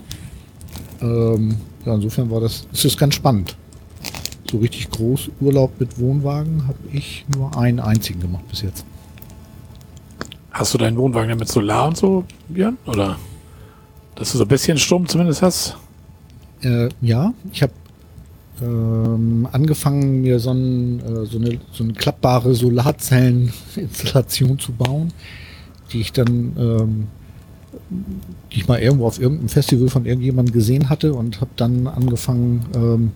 Ähm, 1.01 1.57
ja, 1.85 1.95
insofern 1.95 2.31
war 2.31 2.41
das, 2.41 2.67
ist 2.73 2.99
ganz 2.99 3.15
spannend. 3.15 3.57
So 4.51 4.59
richtig 4.59 4.91
groß 4.91 5.31
Urlaub 5.41 5.73
mit 5.81 5.99
Wohnwagen 5.99 6.69
habe 6.69 6.79
ich 6.93 7.25
nur 7.37 7.57
einen 7.57 7.81
einzigen 7.81 8.21
gemacht 8.21 8.49
bis 8.49 8.63
jetzt. 8.63 8.85
Hast 10.53 10.73
du 10.73 10.79
deinen 10.79 10.97
Wohnwagen 10.97 11.29
denn 11.29 11.39
mit 11.39 11.49
Solar 11.49 11.89
und 11.89 11.97
so, 11.97 12.25
Björn? 12.49 12.79
Oder 12.87 13.19
dass 14.15 14.33
du 14.33 14.39
so 14.39 14.45
ein 14.45 14.49
bisschen 14.49 14.79
Strom 14.79 15.07
zumindest 15.07 15.43
hast? 15.43 15.77
Äh, 16.63 16.89
ja, 17.03 17.35
ich 17.53 17.63
habe 17.63 17.73
ähm, 18.63 19.47
angefangen, 19.53 20.23
mir 20.23 20.41
so, 20.41 20.53
ein, 20.53 21.01
äh, 21.01 21.27
so, 21.27 21.37
eine, 21.39 21.61
so 21.73 21.85
eine 21.85 21.93
klappbare 21.93 22.55
Solarzelleninstallation 22.55 24.59
zu 24.59 24.73
bauen, 24.73 25.13
die 25.93 26.01
ich 26.01 26.13
dann, 26.13 26.57
ähm, 26.59 27.09
die 27.91 28.59
ich 28.61 28.69
mal 28.69 28.79
irgendwo 28.81 29.07
auf 29.07 29.21
irgendeinem 29.21 29.49
Festival 29.49 29.89
von 29.89 30.07
irgendjemandem 30.07 30.53
gesehen 30.53 30.89
hatte 30.89 31.15
und 31.15 31.41
habe 31.41 31.51
dann 31.57 31.87
angefangen, 31.87 32.65
ähm, 32.75 33.13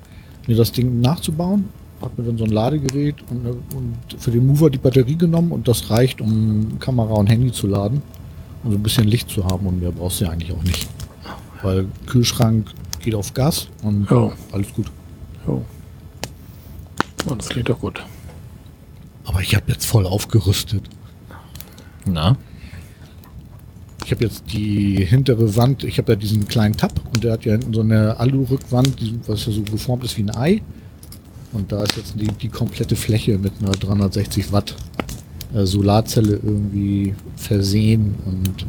mir 0.46 0.56
das 0.56 0.72
Ding 0.72 1.00
nachzubauen. 1.00 1.64
Habe 2.00 2.22
mir 2.22 2.28
dann 2.28 2.38
so 2.38 2.44
ein 2.44 2.50
Ladegerät 2.50 3.16
und, 3.30 3.46
und 3.46 3.96
für 4.20 4.30
den 4.30 4.46
Mover 4.46 4.70
die 4.70 4.78
Batterie 4.78 5.16
genommen 5.16 5.52
und 5.52 5.68
das 5.68 5.90
reicht, 5.90 6.20
um 6.20 6.78
Kamera 6.78 7.14
und 7.14 7.26
Handy 7.26 7.52
zu 7.52 7.66
laden 7.66 8.00
und 8.64 8.70
so 8.72 8.76
ein 8.78 8.82
bisschen 8.82 9.06
Licht 9.06 9.28
zu 9.28 9.44
haben 9.44 9.66
und 9.66 9.80
mehr 9.80 9.92
brauchst 9.92 10.20
du 10.20 10.24
ja 10.24 10.30
eigentlich 10.30 10.52
auch 10.52 10.62
nicht. 10.62 10.88
Weil 11.62 11.86
Kühlschrank 12.06 12.68
geht 13.00 13.14
auf 13.14 13.34
Gas 13.34 13.68
und 13.82 14.08
Ja. 14.10 14.32
alles 14.52 14.72
gut. 14.72 14.86
Jo. 15.46 15.62
Oh, 17.28 17.34
das 17.34 17.48
klingt 17.50 17.68
doch 17.68 17.78
gut. 17.80 18.02
Aber 19.26 19.40
ich 19.42 19.54
habe 19.54 19.66
jetzt 19.68 19.84
voll 19.84 20.06
aufgerüstet. 20.06 20.88
Na? 22.06 22.36
Ich 24.04 24.10
habe 24.10 24.24
jetzt 24.24 24.44
die 24.52 25.04
hintere 25.04 25.56
Wand, 25.56 25.84
ich 25.84 25.98
habe 25.98 26.12
ja 26.12 26.16
diesen 26.16 26.48
kleinen 26.48 26.76
Tab 26.76 26.92
und 27.12 27.22
der 27.22 27.32
hat 27.32 27.44
ja 27.44 27.52
hinten 27.52 27.72
so 27.72 27.80
eine 27.80 28.18
Alu-Rückwand, 28.18 28.96
was 29.26 29.46
ja 29.46 29.52
so 29.52 29.62
geformt 29.62 30.04
ist 30.04 30.16
wie 30.16 30.22
ein 30.22 30.34
Ei. 30.34 30.62
Und 31.52 31.72
da 31.72 31.82
ist 31.82 31.96
jetzt 31.96 32.14
die, 32.16 32.28
die 32.28 32.48
komplette 32.48 32.96
Fläche 32.96 33.38
mit 33.38 33.52
einer 33.60 33.72
360 33.72 34.52
Watt 34.52 34.74
äh, 35.54 35.66
Solarzelle 35.66 36.34
irgendwie 36.34 37.14
versehen 37.36 38.14
und 38.24 38.66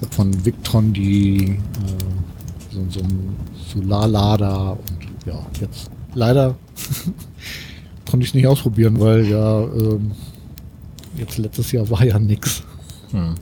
hab 0.00 0.14
von 0.14 0.44
Victron 0.44 0.92
die 0.92 1.44
äh, 1.44 2.72
so, 2.72 2.84
so 2.88 3.00
ein 3.00 3.36
Solarlader 3.72 4.72
und 4.72 5.26
ja, 5.26 5.44
jetzt 5.60 5.90
leider 6.14 6.56
konnte 8.10 8.24
ich 8.24 8.30
es 8.30 8.34
nicht 8.34 8.46
ausprobieren, 8.46 9.00
weil 9.00 9.26
ja 9.26 9.62
ähm, 9.62 10.12
jetzt 11.16 11.38
letztes 11.38 11.72
Jahr 11.72 11.88
war 11.90 12.04
ja 12.04 12.18
nix. 12.18 12.62
Hm. 13.10 13.34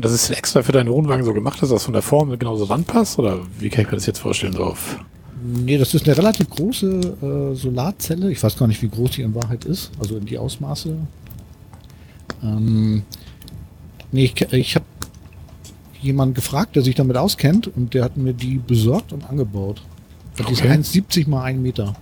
Das 0.00 0.12
ist 0.12 0.30
extra 0.30 0.62
für 0.62 0.72
deinen 0.72 0.88
Wohnwagen 0.90 1.24
so 1.24 1.32
gemacht, 1.32 1.60
dass 1.62 1.68
das 1.70 1.84
von 1.84 1.92
der 1.92 2.02
Form 2.02 2.36
genauso 2.38 2.64
ranpasst? 2.64 3.18
Oder 3.18 3.38
wie 3.58 3.68
kann 3.68 3.84
ich 3.84 3.90
mir 3.90 3.96
das 3.96 4.06
jetzt 4.06 4.18
vorstellen 4.18 4.54
drauf? 4.54 4.98
Nee, 5.42 5.78
das 5.78 5.94
ist 5.94 6.06
eine 6.06 6.16
relativ 6.16 6.50
große 6.50 7.52
äh, 7.52 7.54
Solarzelle. 7.54 8.30
Ich 8.30 8.42
weiß 8.42 8.56
gar 8.58 8.66
nicht, 8.66 8.82
wie 8.82 8.88
groß 8.88 9.12
die 9.12 9.22
in 9.22 9.34
Wahrheit 9.34 9.64
ist. 9.64 9.90
Also 9.98 10.16
in 10.16 10.26
die 10.26 10.36
Ausmaße. 10.38 10.96
Ähm, 12.42 13.02
nee, 14.12 14.24
ich, 14.24 14.52
ich 14.52 14.74
habe 14.74 14.84
jemanden 16.02 16.34
gefragt, 16.34 16.76
der 16.76 16.82
sich 16.82 16.94
damit 16.94 17.16
auskennt 17.16 17.68
und 17.74 17.94
der 17.94 18.04
hat 18.04 18.16
mir 18.16 18.32
die 18.32 18.58
besorgt 18.58 19.12
und 19.12 19.28
angebaut. 19.28 19.82
Und 20.38 20.48
die 20.48 20.52
ist 20.52 20.62
Okay. 20.62 20.72
1,70 20.72 21.28
mal 21.28 21.42
1 21.44 21.60
Meter. 21.60 21.94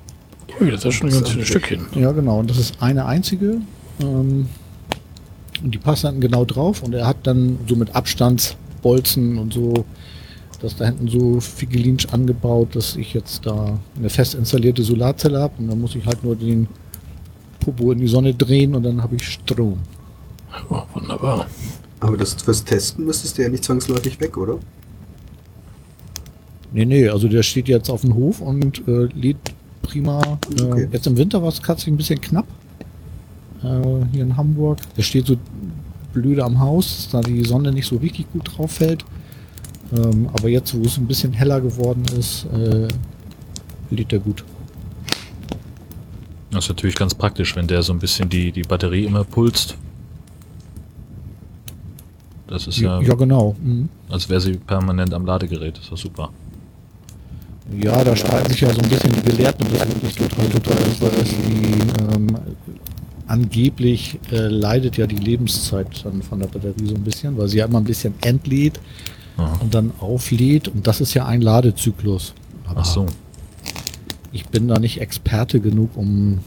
Ui, 0.60 0.70
das 0.70 0.84
ist 0.84 0.94
schon 0.94 1.08
ein 1.08 1.14
ganz 1.14 1.30
schönes 1.30 1.48
Stückchen. 1.48 1.86
Ja, 1.94 2.12
genau. 2.12 2.40
Und 2.40 2.50
das 2.50 2.58
ist 2.58 2.80
eine 2.82 3.06
einzige. 3.06 3.60
Ähm, 4.00 4.48
und 5.62 5.74
die 5.74 5.78
passt 5.78 6.04
dann 6.04 6.20
genau 6.20 6.44
drauf. 6.44 6.82
Und 6.82 6.94
er 6.94 7.06
hat 7.06 7.18
dann 7.24 7.58
so 7.68 7.76
mit 7.76 7.94
Abstandsbolzen 7.94 9.38
und 9.38 9.52
so 9.52 9.84
das 10.60 10.76
da 10.76 10.86
hinten 10.86 11.08
so 11.08 11.40
figelinsch 11.40 12.06
angebaut, 12.06 12.74
dass 12.74 12.96
ich 12.96 13.14
jetzt 13.14 13.46
da 13.46 13.78
eine 13.96 14.10
fest 14.10 14.34
installierte 14.34 14.82
Solarzelle 14.82 15.38
habe. 15.38 15.54
Und 15.58 15.68
dann 15.68 15.80
muss 15.80 15.94
ich 15.94 16.04
halt 16.04 16.24
nur 16.24 16.34
den 16.34 16.66
Popo 17.60 17.92
in 17.92 17.98
die 17.98 18.08
Sonne 18.08 18.34
drehen 18.34 18.74
und 18.74 18.82
dann 18.82 19.02
habe 19.02 19.16
ich 19.16 19.24
Strom. 19.24 19.78
Oh, 20.68 20.82
wunderbar. 20.94 21.46
Aber 22.00 22.16
das 22.16 22.34
fürs 22.34 22.64
Testen 22.64 23.04
müsstest 23.04 23.38
du 23.38 23.42
ja 23.42 23.48
nicht 23.48 23.64
zwangsläufig 23.64 24.20
weg, 24.20 24.36
oder? 24.36 24.58
Nee, 26.72 26.84
nee, 26.84 27.08
also 27.08 27.28
der 27.28 27.42
steht 27.42 27.68
jetzt 27.68 27.88
auf 27.88 28.02
dem 28.02 28.14
Hof 28.14 28.40
und 28.40 28.86
äh, 28.86 29.08
lädt 29.14 29.36
prima. 29.82 30.20
Äh, 30.56 30.62
Okay. 30.62 30.88
Jetzt 30.92 31.06
im 31.06 31.16
Winter 31.16 31.40
war 31.42 31.48
es 31.48 31.60
tatsächlich 31.60 31.94
ein 31.94 31.96
bisschen 31.96 32.20
knapp. 32.20 32.46
Äh, 33.62 34.06
hier 34.12 34.22
in 34.22 34.36
Hamburg. 34.36 34.78
Der 34.96 35.02
steht 35.02 35.26
so 35.26 35.36
blöde 36.12 36.44
am 36.44 36.58
Haus, 36.60 37.08
da 37.10 37.20
die 37.20 37.44
Sonne 37.44 37.72
nicht 37.72 37.86
so 37.86 37.96
richtig 37.96 38.30
gut 38.32 38.56
drauf 38.56 38.72
fällt. 38.72 39.04
Ähm, 39.92 40.28
aber 40.32 40.48
jetzt, 40.48 40.76
wo 40.76 40.82
es 40.82 40.98
ein 40.98 41.06
bisschen 41.06 41.32
heller 41.32 41.60
geworden 41.60 42.04
ist, 42.18 42.46
äh, 42.52 42.88
lädt 43.90 44.12
er 44.12 44.18
gut. 44.18 44.44
Das 46.50 46.64
ist 46.64 46.70
natürlich 46.70 46.96
ganz 46.96 47.14
praktisch, 47.14 47.54
wenn 47.56 47.66
der 47.66 47.82
so 47.82 47.92
ein 47.92 47.98
bisschen 47.98 48.28
die, 48.28 48.52
die 48.52 48.62
Batterie 48.62 49.04
immer 49.04 49.24
pulst. 49.24 49.76
Das 52.46 52.66
ist 52.66 52.78
ja, 52.78 53.00
ja, 53.00 53.14
genau. 53.14 53.54
Mhm. 53.62 53.90
als 54.08 54.28
wäre 54.30 54.40
sie 54.40 54.52
permanent 54.52 55.12
am 55.12 55.26
Ladegerät. 55.26 55.76
Das 55.76 55.84
ist 55.84 55.92
doch 55.92 55.98
super. 55.98 56.30
Ja, 57.78 58.02
da 58.02 58.16
streiten 58.16 58.50
sich 58.50 58.62
ja 58.62 58.72
so 58.72 58.80
ein 58.80 58.88
bisschen 58.88 59.12
die 59.12 59.20
Gelehrten, 59.20 59.66
das 59.70 59.86
wirklich 59.86 60.14
total 60.14 60.48
total 60.48 60.78
ist, 60.86 61.02
weil 61.02 61.10
das 61.10 61.28
die 61.28 62.14
ähm, 62.14 62.26
angeblich 63.28 64.18
äh, 64.32 64.48
leidet 64.48 64.96
ja 64.96 65.06
die 65.06 65.16
Lebenszeit 65.16 66.04
dann 66.04 66.22
von 66.22 66.40
der 66.40 66.46
Batterie 66.48 66.86
so 66.86 66.94
ein 66.94 67.02
bisschen, 67.04 67.36
weil 67.38 67.48
sie 67.48 67.58
ja 67.58 67.66
immer 67.66 67.78
ein 67.78 67.84
bisschen 67.84 68.14
entlädt 68.22 68.80
Ja. 69.36 69.52
und 69.60 69.74
dann 69.74 69.92
auflädt 70.00 70.68
und 70.68 70.86
das 70.86 71.00
ist 71.00 71.14
ja 71.14 71.26
ein 71.26 71.40
Ladezyklus. 71.40 72.34
Aber 72.66 72.80
Ach 72.80 72.84
so. 72.84 73.06
ich 74.32 74.46
bin 74.46 74.68
da 74.68 74.78
nicht 74.78 75.00
Experte 75.00 75.60
genug, 75.60 75.90
um 75.96 76.38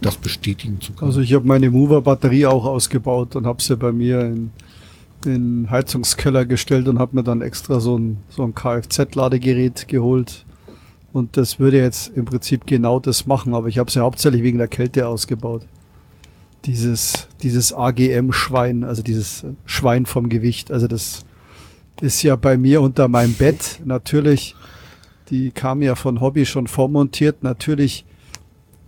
das 0.00 0.16
bestätigen 0.16 0.80
zu 0.80 0.92
können. 0.92 1.10
Also 1.10 1.20
ich 1.20 1.32
habe 1.34 1.46
meine 1.46 1.70
Mover-Batterie 1.70 2.46
auch 2.46 2.64
ausgebaut 2.64 3.34
und 3.36 3.46
habe 3.46 3.62
sie 3.62 3.76
bei 3.76 3.92
mir 3.92 4.20
in 4.20 4.50
den 5.24 5.70
Heizungskeller 5.70 6.44
gestellt 6.44 6.86
und 6.88 6.98
habe 6.98 7.16
mir 7.16 7.22
dann 7.24 7.40
extra 7.42 7.80
so 7.80 7.98
ein, 7.98 8.18
so 8.28 8.42
ein 8.44 8.54
Kfz-Ladegerät 8.54 9.88
geholt. 9.88 10.44
Und 11.12 11.36
das 11.38 11.58
würde 11.58 11.78
jetzt 11.78 12.12
im 12.14 12.26
Prinzip 12.26 12.66
genau 12.66 13.00
das 13.00 13.26
machen, 13.26 13.54
aber 13.54 13.68
ich 13.68 13.78
habe 13.78 13.90
sie 13.90 14.00
hauptsächlich 14.00 14.42
wegen 14.42 14.58
der 14.58 14.68
Kälte 14.68 15.08
ausgebaut. 15.08 15.62
Dieses, 16.66 17.28
dieses 17.42 17.72
AGM-Schwein, 17.72 18.84
also 18.84 19.02
dieses 19.02 19.44
Schwein 19.64 20.04
vom 20.04 20.28
Gewicht, 20.28 20.72
also 20.72 20.88
das 20.88 21.24
ist 22.00 22.22
ja 22.22 22.36
bei 22.36 22.56
mir 22.56 22.82
unter 22.82 23.08
meinem 23.08 23.34
Bett 23.34 23.80
natürlich, 23.84 24.56
die 25.30 25.52
kam 25.52 25.80
ja 25.80 25.94
von 25.94 26.20
Hobby 26.20 26.44
schon 26.44 26.66
vormontiert, 26.66 27.42
natürlich 27.42 28.04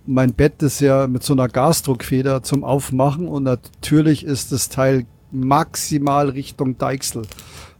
mein 0.07 0.33
Bett 0.33 0.63
ist 0.63 0.81
ja 0.81 1.07
mit 1.07 1.23
so 1.23 1.35
einer 1.35 1.49
Gasdruckfeder 1.49 2.43
zum 2.43 2.65
Aufmachen 2.65 3.29
und 3.29 3.43
natürlich 3.43 4.25
ist 4.25 4.53
das 4.53 4.71
Teil 4.71 5.05
maximal 5.31 6.31
Richtung 6.31 6.79
Deichsel. 6.79 7.23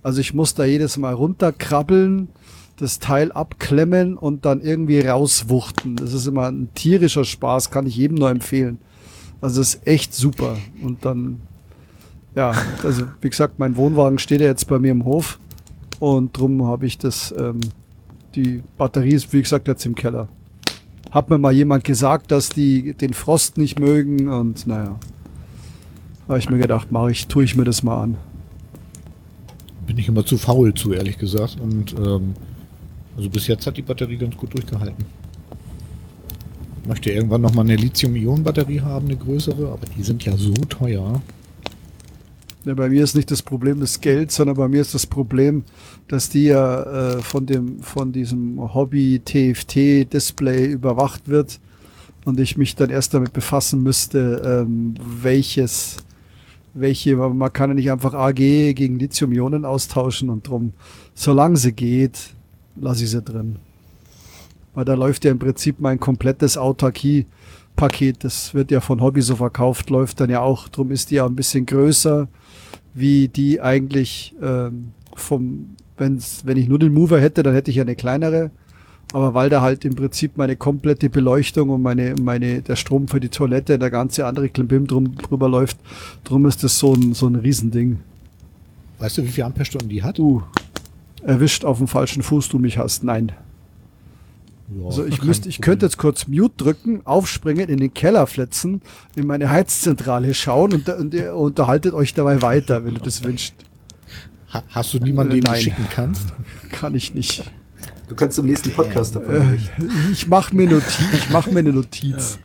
Also 0.03 0.21
ich 0.21 0.35
muss 0.35 0.55
da 0.55 0.65
jedes 0.65 0.99
Mal 0.99 1.15
runterkrabbeln, 1.15 2.29
das 2.77 2.99
Teil 2.99 3.33
abklemmen 3.33 4.17
und 4.17 4.45
dann 4.45 4.61
irgendwie 4.61 5.01
rauswuchten. 5.01 5.97
Das 5.97 6.13
ist 6.13 6.27
immer 6.27 6.51
ein 6.51 6.69
tierischer 6.75 7.25
Spaß, 7.25 7.71
kann 7.71 7.87
ich 7.87 7.97
jedem 7.97 8.19
nur 8.19 8.31
empfehlen. 8.31 8.79
Also 9.41 9.61
es 9.61 9.75
ist 9.75 9.87
echt 9.87 10.15
super. 10.15 10.57
Und 10.83 11.05
dann, 11.05 11.41
ja, 12.35 12.53
also 12.83 13.05
wie 13.21 13.31
gesagt, 13.31 13.59
mein 13.59 13.77
Wohnwagen 13.77 14.19
steht 14.19 14.41
ja 14.41 14.47
jetzt 14.47 14.67
bei 14.67 14.79
mir 14.79 14.93
im 14.93 15.05
Hof 15.05 15.39
und 16.01 16.37
drum 16.37 16.67
habe 16.67 16.87
ich 16.87 16.99
das, 16.99 17.35
ähm, 17.37 17.61
die 18.35 18.63
Batterie 18.77 19.15
ist 19.15 19.33
wie 19.33 19.43
gesagt 19.43 19.69
jetzt 19.69 19.87
im 19.87 19.95
Keller 19.95 20.29
hat 21.11 21.31
mir 21.31 21.39
mal 21.39 21.53
jemand 21.53 21.85
gesagt, 21.85 22.31
dass 22.31 22.49
die 22.51 22.95
den 22.95 23.15
Frost 23.15 23.59
nicht 23.59 23.79
mögen 23.79 24.29
und 24.29 24.67
naja. 24.67 24.99
Habe 26.29 26.39
ich 26.39 26.51
mir 26.51 26.59
gedacht, 26.59 26.93
mache 26.93 27.11
ich, 27.11 27.27
tue 27.27 27.45
ich 27.45 27.57
mir 27.57 27.65
das 27.65 27.83
mal 27.83 28.03
an. 28.03 28.17
bin 29.87 29.97
ich 29.97 30.09
immer 30.09 30.27
zu 30.27 30.37
faul 30.37 30.75
zu, 30.75 30.93
ehrlich 30.93 31.17
gesagt. 31.17 31.59
Und 31.59 31.95
ähm, 31.95 32.35
also 33.17 33.31
bis 33.31 33.47
jetzt 33.47 33.67
hat 33.67 33.79
die 33.79 33.83
Batterie 33.83 34.19
ganz 34.19 34.37
gut 34.37 34.53
durchgehalten. 34.53 35.07
Möchte 36.89 37.11
irgendwann 37.11 37.43
noch 37.43 37.55
mal 37.55 37.63
eine 37.63 37.77
Lithium-Ionen-Batterie 37.77 38.81
haben, 38.81 39.07
eine 39.07 39.17
größere, 39.17 39.69
aber 39.69 39.87
die 39.97 40.03
sind 40.03 40.25
ja 40.25 40.37
so 40.37 40.55
teuer. 40.55 41.23
Ja, 42.65 42.75
bei 42.75 42.89
mir 42.89 43.05
ist 43.05 43.15
nicht 43.15 43.31
das 43.31 43.43
Problem 43.43 43.81
das 43.81 44.01
Geld, 44.01 44.33
sondern 44.33 44.57
bei 44.57 44.69
mir 44.69 44.81
ist 44.81 44.95
das 44.95 45.07
Problem, 45.07 45.63
dass 46.09 46.29
die 46.29 46.45
ja 46.47 47.17
äh, 47.17 47.23
von 47.23 47.47
dem 47.47 47.81
von 47.81 48.13
diesem 48.13 48.75
Hobby 48.75 49.21
TFT 49.25 50.13
Display 50.13 50.67
überwacht 50.67 51.29
wird 51.29 51.61
und 52.25 52.41
ich 52.41 52.57
mich 52.57 52.75
dann 52.75 52.91
erst 52.91 53.15
damit 53.15 53.33
befassen 53.33 53.83
müsste, 53.83 54.43
ähm, 54.45 54.95
welches 55.01 55.99
welche 56.75 57.17
man 57.17 57.53
kann 57.53 57.71
ja 57.71 57.75
nicht 57.75 57.91
einfach 57.91 58.15
AG 58.15 58.35
gegen 58.35 58.99
Lithium-Ionen 58.99 59.65
austauschen 59.65 60.29
und 60.29 60.49
drum, 60.49 60.73
solange 61.15 61.57
sie 61.57 61.73
geht, 61.73 62.35
lasse 62.77 63.05
ich 63.05 63.11
sie 63.11 63.23
drin. 63.23 63.57
Weil 64.79 64.85
da 64.85 64.95
läuft 64.95 65.25
ja 65.25 65.33
im 65.33 65.41
Prinzip 65.41 65.81
mein 65.81 65.99
komplettes 65.99 66.57
Autarkie-Paket, 66.57 68.23
das 68.23 68.55
wird 68.55 68.71
ja 68.71 68.81
von 68.81 69.01
Hobby 69.01 69.23
so 69.23 69.35
verkauft, 69.35 69.91
läuft 69.91 70.21
dann 70.21 70.31
ja 70.31 70.41
auch, 70.41 70.69
drum 70.69 70.93
ist 70.93 71.11
die 71.11 71.17
ja 71.17 71.27
ein 71.27 71.35
bisschen 71.35 71.67
größer, 71.67 72.29
wie 72.95 73.27
die 73.27 73.61
eigentlich 73.61 74.37
ähm, 74.41 74.93
vom, 75.17 75.71
wenn's, 75.97 76.43
wenn 76.45 76.57
ich 76.57 76.69
nur 76.69 76.79
den 76.79 76.95
Mover 76.95 77.21
hätte, 77.21 77.43
dann 77.43 77.55
hätte 77.55 77.73
ich 77.73 77.79
ja 77.79 77.83
eine 77.83 77.97
kleinere. 77.97 78.53
Aber 79.13 79.35
weil 79.35 79.51
da 79.51 79.63
halt 79.63 79.85
im 79.85 79.97
Prinzip 79.97 80.37
meine 80.37 80.55
komplette 80.55 81.11
Beleuchtung 81.11 81.71
und 81.71 81.83
meine, 81.83 82.15
meine, 82.23 82.63
der 82.63 82.77
Strom 82.77 83.09
für 83.09 83.19
die 83.19 83.31
Toilette, 83.31 83.81
der 83.81 83.91
ganze 83.91 84.27
andere 84.27 84.49
Klimbim 84.49 84.87
drum, 84.87 85.17
drüber 85.17 85.49
läuft, 85.49 85.79
drum 86.23 86.47
ist 86.47 86.63
das 86.63 86.79
so 86.79 86.95
ein, 86.95 87.15
so 87.15 87.27
ein 87.27 87.35
Riesending. 87.35 87.99
Weißt 89.01 89.19
du, 89.19 89.25
wie 89.25 89.29
viel 89.29 89.43
Amperestunden 89.43 89.89
die 89.89 90.05
hat? 90.05 90.19
Du, 90.19 90.45
erwischt 91.25 91.65
auf 91.65 91.79
dem 91.79 91.89
falschen 91.89 92.23
Fuß, 92.23 92.49
du 92.49 92.61
mich 92.61 92.79
hast. 92.79 93.03
Nein. 93.03 93.33
Ja, 94.71 94.87
Also 94.87 95.07
ich 95.07 95.23
müsste, 95.23 95.49
ich 95.49 95.61
könnte 95.61 95.87
jetzt 95.87 95.97
kurz 95.97 96.27
Mute 96.27 96.55
drücken, 96.57 97.07
aufspringen, 97.07 97.69
in 97.69 97.79
den 97.79 97.95
Keller 97.95 98.27
flitzen, 98.27 98.83
in 99.17 99.27
meine 99.27 99.51
Heizzentrale 99.51 100.35
schauen 100.35 100.73
und, 100.75 100.89
und 100.89 101.15
ihr 101.15 101.35
unterhaltet 101.35 101.95
euch 101.95 102.15
dabei 102.15 102.43
weiter, 102.43 102.85
wenn 102.85 102.95
du 102.95 103.01
das 103.01 103.25
wünschst. 103.25 103.55
Ha 104.53 104.63
hast 104.69 104.95
du 104.95 104.99
niemanden, 104.99 105.35
den 105.35 105.45
du 105.45 105.55
schicken 105.57 105.87
kannst? 105.91 106.33
Kann 106.71 106.95
ich 106.95 107.15
nicht. 107.15 107.51
Du 108.09 108.15
kannst 108.15 108.39
im 108.39 108.47
nächsten 108.47 108.71
Podcast 108.71 109.17
davon 109.17 109.35
Äh, 109.35 109.59
ich 110.13 110.27
mache 110.27 110.55
mir 110.57 110.69
Notiz, 110.69 110.99
ich 111.13 111.31
mache 111.31 111.51
mir 111.51 111.59
eine 111.61 111.73
Notiz. 111.73 112.39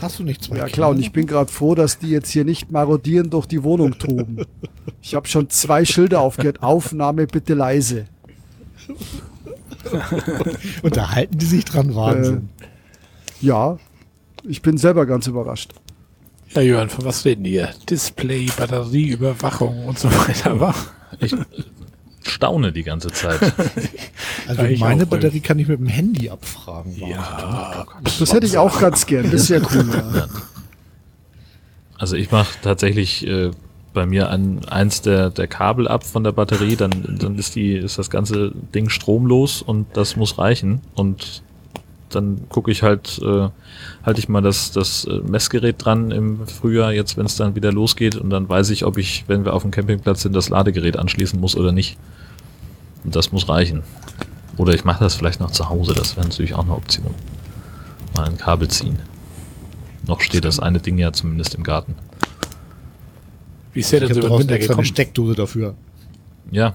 Hast 0.00 0.18
du 0.18 0.22
nicht 0.22 0.42
zwei 0.42 0.56
Ja 0.56 0.66
klar, 0.66 0.90
und 0.90 0.98
ich 0.98 1.12
bin 1.12 1.26
gerade 1.26 1.52
froh, 1.52 1.74
dass 1.74 1.98
die 1.98 2.08
jetzt 2.08 2.30
hier 2.30 2.44
nicht 2.44 2.70
marodieren 2.70 3.28
durch 3.28 3.46
die 3.46 3.62
Wohnung 3.62 3.98
toben. 3.98 4.46
Ich 5.02 5.14
habe 5.14 5.28
schon 5.28 5.50
zwei 5.50 5.84
Schilder 5.84 6.20
aufgehört. 6.20 6.62
Aufnahme 6.62 7.26
bitte 7.26 7.54
leise. 7.54 8.06
Und 10.82 10.96
da 10.96 11.10
halten 11.10 11.38
die 11.38 11.46
sich 11.46 11.64
dran, 11.64 11.94
Wahnsinn. 11.94 12.48
Ja, 13.40 13.78
ich 14.44 14.62
bin 14.62 14.78
selber 14.78 15.06
ganz 15.06 15.26
überrascht. 15.26 15.72
Ja, 16.50 16.62
Jörn, 16.62 16.88
von 16.88 17.04
was 17.04 17.24
reden 17.24 17.44
die 17.44 17.50
hier? 17.50 17.70
Display, 17.88 18.48
Batterie, 18.56 19.08
Überwachung 19.08 19.86
und 19.86 19.98
so 19.98 20.10
weiter, 20.10 20.58
wa? 20.58 20.74
Ich 21.20 21.34
staune 22.22 22.72
die 22.72 22.82
ganze 22.82 23.08
Zeit. 23.08 23.40
also 24.48 24.62
ja, 24.62 24.68
ich 24.68 24.80
meine 24.80 25.06
Batterie 25.06 25.40
kann 25.40 25.58
ich 25.58 25.68
mit 25.68 25.78
dem 25.78 25.86
Handy 25.86 26.28
abfragen. 26.28 26.94
Ja, 26.96 27.86
Das 28.02 28.32
hätte 28.32 28.46
ich 28.46 28.58
auch 28.58 28.80
ganz 28.80 29.06
gern. 29.06 29.30
Das 29.30 29.42
ist 29.42 29.48
ja 29.48 29.60
cool. 29.60 29.86
Ja. 30.14 30.26
Also 31.98 32.16
ich 32.16 32.30
mache 32.30 32.54
tatsächlich 32.62 33.26
äh, 33.26 33.50
bei 33.92 34.06
mir 34.06 34.30
an 34.30 34.60
eins 34.68 35.02
der, 35.02 35.30
der 35.30 35.46
Kabel 35.46 35.88
ab 35.88 36.04
von 36.04 36.22
der 36.22 36.32
Batterie, 36.32 36.76
dann, 36.76 37.18
dann 37.20 37.36
ist 37.36 37.56
die, 37.56 37.74
ist 37.74 37.98
das 37.98 38.10
ganze 38.10 38.52
Ding 38.74 38.88
stromlos 38.88 39.62
und 39.62 39.86
das 39.94 40.16
muss 40.16 40.38
reichen. 40.38 40.80
Und 40.94 41.42
dann 42.10 42.48
gucke 42.48 42.70
ich 42.70 42.82
halt, 42.82 43.20
äh, 43.22 43.48
halte 44.04 44.20
ich 44.20 44.28
mal 44.28 44.42
das, 44.42 44.72
das 44.72 45.04
äh, 45.04 45.18
Messgerät 45.18 45.76
dran 45.84 46.10
im 46.10 46.46
Frühjahr, 46.46 46.92
jetzt 46.92 47.16
wenn 47.16 47.26
es 47.26 47.36
dann 47.36 47.54
wieder 47.54 47.72
losgeht 47.72 48.16
und 48.16 48.30
dann 48.30 48.48
weiß 48.48 48.70
ich, 48.70 48.84
ob 48.84 48.98
ich, 48.98 49.24
wenn 49.26 49.44
wir 49.44 49.54
auf 49.54 49.62
dem 49.62 49.70
Campingplatz 49.70 50.22
sind, 50.22 50.34
das 50.34 50.48
Ladegerät 50.48 50.96
anschließen 50.96 51.40
muss 51.40 51.56
oder 51.56 51.72
nicht. 51.72 51.98
Und 53.04 53.16
das 53.16 53.32
muss 53.32 53.48
reichen. 53.48 53.82
Oder 54.56 54.74
ich 54.74 54.84
mache 54.84 55.02
das 55.02 55.14
vielleicht 55.14 55.40
noch 55.40 55.50
zu 55.50 55.68
Hause, 55.68 55.94
das 55.94 56.16
wäre 56.16 56.26
natürlich 56.26 56.54
auch 56.54 56.64
eine 56.64 56.74
Option. 56.74 57.14
Mal 58.14 58.26
ein 58.26 58.36
Kabel 58.36 58.68
ziehen. 58.68 58.98
Noch 60.06 60.20
steht 60.20 60.44
das 60.44 60.60
eine 60.60 60.80
Ding 60.80 60.98
ja 60.98 61.12
zumindest 61.12 61.54
im 61.54 61.62
Garten. 61.62 61.94
Wie 63.72 63.80
ist 63.80 63.92
der 63.92 64.02
Ich 64.02 64.08
denn 64.08 64.14
so 64.14 64.20
im 64.22 64.28
draußen 64.28 64.40
Winter 64.40 64.54
extra 64.54 64.72
eine 64.72 64.82
gekommen? 64.82 64.86
Steckdose 64.86 65.34
dafür. 65.34 65.74
Ja. 66.50 66.74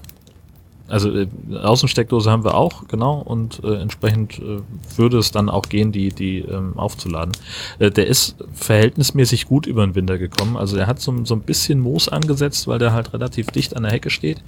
Also 0.88 1.12
äh, 1.12 1.26
Außensteckdose 1.52 2.30
haben 2.30 2.44
wir 2.44 2.54
auch, 2.54 2.86
genau, 2.86 3.18
und 3.18 3.62
äh, 3.64 3.74
entsprechend 3.74 4.38
äh, 4.38 4.60
würde 4.96 5.18
es 5.18 5.32
dann 5.32 5.48
auch 5.48 5.68
gehen, 5.68 5.90
die, 5.90 6.10
die 6.10 6.38
ähm, 6.38 6.78
aufzuladen. 6.78 7.32
Äh, 7.80 7.90
der 7.90 8.06
ist 8.06 8.36
verhältnismäßig 8.54 9.46
gut 9.46 9.66
über 9.66 9.84
den 9.84 9.96
Winter 9.96 10.16
gekommen. 10.16 10.56
Also 10.56 10.76
er 10.76 10.86
hat 10.86 11.00
so, 11.00 11.24
so 11.24 11.34
ein 11.34 11.40
bisschen 11.40 11.80
Moos 11.80 12.08
angesetzt, 12.08 12.68
weil 12.68 12.78
der 12.78 12.92
halt 12.92 13.12
relativ 13.12 13.48
dicht 13.48 13.76
an 13.76 13.82
der 13.82 13.92
Hecke 13.92 14.10
steht. 14.10 14.42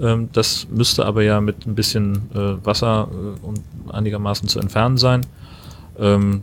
Ähm, 0.00 0.30
das 0.32 0.66
müsste 0.70 1.04
aber 1.04 1.22
ja 1.22 1.40
mit 1.40 1.66
ein 1.66 1.74
bisschen 1.74 2.30
äh, 2.34 2.64
Wasser 2.64 3.08
äh, 3.10 3.46
und 3.46 3.60
einigermaßen 3.92 4.48
zu 4.48 4.60
entfernen 4.60 4.96
sein. 4.96 5.26
Ähm, 5.98 6.42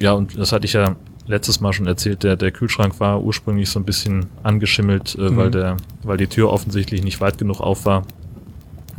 ja, 0.00 0.12
und 0.12 0.38
das 0.38 0.52
hatte 0.52 0.66
ich 0.66 0.74
ja 0.74 0.96
letztes 1.26 1.60
Mal 1.60 1.72
schon 1.72 1.86
erzählt, 1.86 2.22
der, 2.22 2.36
der 2.36 2.50
Kühlschrank 2.50 2.98
war 3.00 3.22
ursprünglich 3.22 3.70
so 3.70 3.78
ein 3.78 3.84
bisschen 3.84 4.26
angeschimmelt, 4.42 5.14
äh, 5.14 5.36
weil, 5.36 5.50
der, 5.50 5.76
weil 6.02 6.16
die 6.16 6.26
Tür 6.26 6.50
offensichtlich 6.50 7.02
nicht 7.02 7.20
weit 7.20 7.38
genug 7.38 7.60
auf 7.60 7.84
war. 7.84 8.04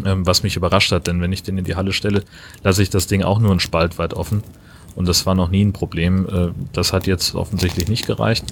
Ähm, 0.03 0.26
was 0.26 0.41
mich 0.41 0.55
überrascht 0.55 0.91
hat, 0.91 1.07
denn 1.07 1.21
wenn 1.21 1.32
ich 1.32 1.43
den 1.43 1.57
in 1.57 1.65
die 1.65 1.76
Halle 1.76 1.93
stelle, 1.93 2.24
lasse 2.63 2.82
ich 2.82 2.89
das 2.89 3.07
Ding 3.07 3.24
auch 3.24 3.39
nur 3.39 3.51
einen 3.51 3.59
Spalt 3.59 3.99
weit 3.99 4.13
offen. 4.13 4.43
Und 4.95 5.07
das 5.07 5.26
war 5.26 5.36
noch 5.36 5.49
nie 5.49 5.63
ein 5.63 5.74
Problem. 5.74 6.28
Äh, 6.28 6.51
das 6.71 6.93
hat 6.93 7.07
jetzt 7.07 7.36
offensichtlich 7.36 7.88
nicht 7.88 8.05
gereicht. 8.05 8.45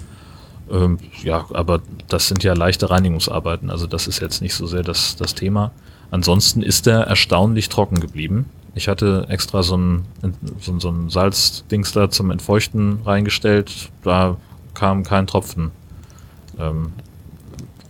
Ähm, 0.72 1.00
ja, 1.24 1.46
aber 1.54 1.82
das 2.08 2.28
sind 2.28 2.44
ja 2.44 2.54
leichte 2.54 2.90
Reinigungsarbeiten. 2.90 3.70
Also 3.70 3.88
das 3.88 4.08
ist 4.08 4.22
jetzt 4.22 4.42
nicht 4.42 4.54
so 4.54 4.68
sehr 4.68 4.84
das, 4.84 5.16
das 5.16 5.36
Thema. 5.36 5.72
Ansonsten 6.12 6.62
ist 6.62 6.88
er 6.88 7.02
erstaunlich 7.02 7.70
trocken 7.70 8.00
geblieben. 8.00 8.46
Ich 8.74 8.88
hatte 8.88 9.26
extra 9.30 9.64
so 9.64 9.76
ein, 9.76 10.06
so, 10.60 10.80
so 10.80 10.90
ein 10.90 11.10
Salzdings 11.10 11.92
da 11.92 12.10
zum 12.10 12.32
Entfeuchten 12.32 13.00
reingestellt. 13.06 13.90
Da 14.04 14.38
kam 14.74 15.04
kein 15.04 15.28
Tropfen 15.28 15.72
ähm, 16.58 16.94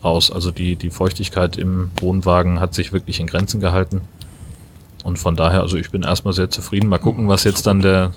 raus. 0.04 0.32
Also 0.32 0.52
die, 0.52 0.76
die 0.76 0.90
Feuchtigkeit 0.90 1.58
im 1.58 1.92
Wohnwagen 2.00 2.60
hat 2.60 2.74
sich 2.74 2.94
wirklich 2.94 3.20
in 3.20 3.28
Grenzen 3.28 3.60
gehalten. 3.60 4.02
Und 5.04 5.20
von 5.20 5.36
daher, 5.36 5.62
also 5.62 5.78
ich 5.78 5.92
bin 5.92 6.04
erstmal 6.04 6.34
sehr 6.34 6.50
zufrieden. 6.50 6.88
Mal 6.88 7.00
gucken, 7.00 7.28
was 7.28 7.44
jetzt 7.44 7.68
dann 7.68 7.82
der 7.82 8.12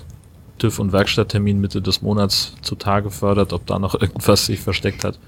TÜV- 0.59 0.79
und 0.79 0.91
Werkstatttermin 0.91 1.59
Mitte 1.59 1.81
des 1.81 2.01
Monats 2.01 2.53
zutage 2.61 3.11
fördert, 3.11 3.53
ob 3.53 3.65
da 3.67 3.77
noch 3.79 3.93
irgendwas 4.01 4.45
sich 4.47 4.59
versteckt 4.59 5.03
hat. 5.03 5.19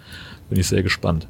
Bin 0.49 0.59
ich 0.59 0.67
sehr 0.67 0.83
gespannt. 0.83 1.27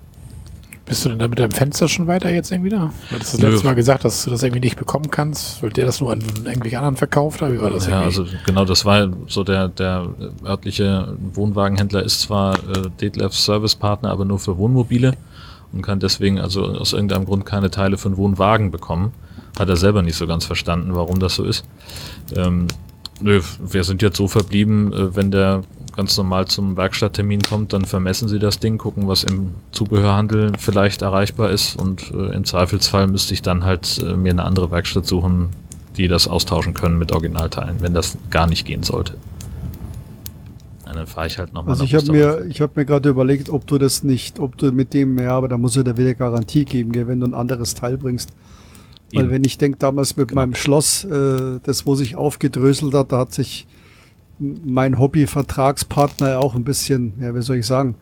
Bist 0.87 1.03
du 1.03 1.09
denn 1.09 1.19
da 1.19 1.27
mit 1.27 1.37
deinem 1.37 1.51
Fenster 1.51 1.87
schon 1.89 2.07
weiter 2.07 2.29
jetzt 2.31 2.51
irgendwie 2.51 2.69
da? 2.69 2.91
Weil 3.09 3.19
du 3.19 3.25
das 3.25 3.37
Nö. 3.37 3.49
letzte 3.49 3.65
Mal 3.65 3.75
gesagt, 3.75 4.05
dass 4.05 4.23
du 4.23 4.29
das 4.31 4.41
irgendwie 4.41 4.61
nicht 4.61 4.77
bekommen 4.77 5.09
kannst, 5.11 5.61
weil 5.61 5.69
der 5.71 5.85
das 5.85 5.99
nur 5.99 6.11
an 6.13 6.21
irgendwelche 6.45 6.77
anderen 6.77 6.95
verkauft 6.95 7.41
hat. 7.41 7.51
Wie 7.51 7.59
war 7.61 7.69
das 7.69 7.87
Ja, 7.87 8.03
irgendwie? 8.03 8.05
also 8.21 8.25
genau, 8.45 8.63
das 8.63 8.85
war 8.85 9.09
so 9.27 9.43
der, 9.43 9.67
der 9.67 10.07
örtliche 10.45 11.15
Wohnwagenhändler 11.33 12.03
ist 12.03 12.21
zwar 12.21 12.55
äh, 12.55 12.89
Detlefs 13.01 13.43
Servicepartner, 13.43 14.11
aber 14.11 14.23
nur 14.23 14.39
für 14.39 14.57
Wohnmobile 14.57 15.13
und 15.73 15.81
kann 15.81 15.99
deswegen 15.99 16.39
also 16.39 16.63
aus 16.63 16.93
irgendeinem 16.93 17.25
Grund 17.25 17.45
keine 17.45 17.69
Teile 17.69 17.97
für 17.97 18.07
einen 18.07 18.17
Wohnwagen 18.17 18.71
bekommen. 18.71 19.11
Hat 19.59 19.67
er 19.67 19.75
selber 19.75 20.01
nicht 20.03 20.15
so 20.15 20.25
ganz 20.27 20.45
verstanden, 20.45 20.95
warum 20.95 21.19
das 21.19 21.35
so 21.35 21.43
ist. 21.43 21.65
Ähm, 22.35 22.67
nö, 23.19 23.41
wir 23.59 23.83
sind 23.83 24.01
jetzt 24.01 24.17
so 24.17 24.27
verblieben, 24.29 24.93
äh, 24.93 25.15
wenn 25.15 25.31
der 25.31 25.63
ganz 25.97 26.15
normal 26.15 26.45
zum 26.45 26.77
Werkstatttermin 26.77 27.41
kommt, 27.41 27.73
dann 27.73 27.83
vermessen 27.83 28.29
sie 28.29 28.37
das 28.39 28.59
Ding, 28.59 28.77
gucken, 28.77 29.07
was 29.07 29.23
im 29.23 29.55
Zubehörhandel 29.71 30.53
vielleicht 30.57 31.01
erreichbar 31.01 31.49
ist 31.49 31.75
und 31.75 32.11
äh, 32.11 32.35
im 32.35 32.45
Zweifelsfall 32.45 33.07
müsste 33.07 33.33
ich 33.33 33.41
dann 33.41 33.65
halt 33.65 33.97
äh, 33.97 34.15
mir 34.15 34.31
eine 34.31 34.43
andere 34.45 34.69
Werkstatt 34.69 35.07
suchen, 35.07 35.49
die 35.97 36.07
das 36.07 36.27
austauschen 36.27 36.75
können 36.75 36.99
mit 36.99 37.11
Originalteilen, 37.11 37.77
wenn 37.79 37.95
das 37.95 38.15
gar 38.29 38.45
nicht 38.47 38.65
gehen 38.65 38.83
sollte. 38.83 39.15
Dann 40.85 41.05
fahre 41.07 41.27
ich 41.27 41.37
halt 41.37 41.51
nochmal 41.53 41.71
Also 41.73 41.83
ich 41.83 41.95
habe 41.95 42.11
mir, 42.11 42.45
ich 42.47 42.61
habe 42.61 42.73
mir 42.75 42.85
gerade 42.85 43.09
überlegt, 43.09 43.49
ob 43.49 43.67
du 43.67 43.77
das 43.77 44.03
nicht, 44.03 44.39
ob 44.39 44.57
du 44.57 44.71
mit 44.71 44.93
dem, 44.93 45.17
ja, 45.19 45.31
aber 45.31 45.47
da 45.47 45.57
muss 45.57 45.75
er 45.75 45.83
da 45.83 45.97
wieder 45.97 46.13
Garantie 46.13 46.65
geben, 46.65 46.91
gell, 46.91 47.07
wenn 47.07 47.19
du 47.19 47.27
ein 47.27 47.33
anderes 47.33 47.73
Teil 47.73 47.97
bringst. 47.97 48.29
Weil 49.13 49.23
Eben. 49.23 49.31
wenn 49.31 49.43
ich 49.43 49.57
denke, 49.57 49.77
damals 49.79 50.15
mit 50.15 50.29
Genau. 50.29 50.41
meinem 50.41 50.55
Schloss, 50.55 51.03
äh, 51.05 51.59
das 51.63 51.85
wo 51.85 51.95
sich 51.95 52.15
aufgedröselt 52.15 52.93
hat, 52.93 53.11
da 53.11 53.19
hat 53.19 53.33
sich 53.33 53.67
mein 54.39 54.99
Hobby-Vertragspartner 54.99 56.39
auch 56.39 56.55
ein 56.55 56.63
bisschen, 56.63 57.13
ja, 57.19 57.33
wie 57.35 57.41
soll 57.41 57.57
ich 57.57 57.65
sagen, 57.65 57.95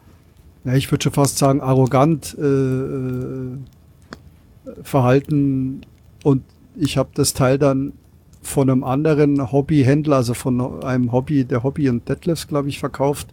ja, 0.64 0.74
ich 0.74 0.92
würde 0.92 1.04
schon 1.04 1.14
fast 1.14 1.38
sagen, 1.38 1.62
arrogant 1.62 2.36
äh, 2.40 2.44
äh, 2.44 3.58
verhalten 4.82 5.82
und 6.24 6.44
ich 6.76 6.98
habe 6.98 7.10
das 7.14 7.34
Teil 7.34 7.58
dann 7.58 7.94
von 8.42 8.70
einem 8.70 8.84
anderen 8.84 9.52
Hobbyhändler, 9.52 10.18
also 10.18 10.34
von 10.34 10.84
einem 10.84 11.12
Hobby, 11.12 11.46
der 11.46 11.64
Hobby 11.64 11.90
und 11.90 12.08
Detlefs, 12.08 12.48
glaube 12.48 12.70
ich, 12.70 12.80
verkauft, 12.80 13.28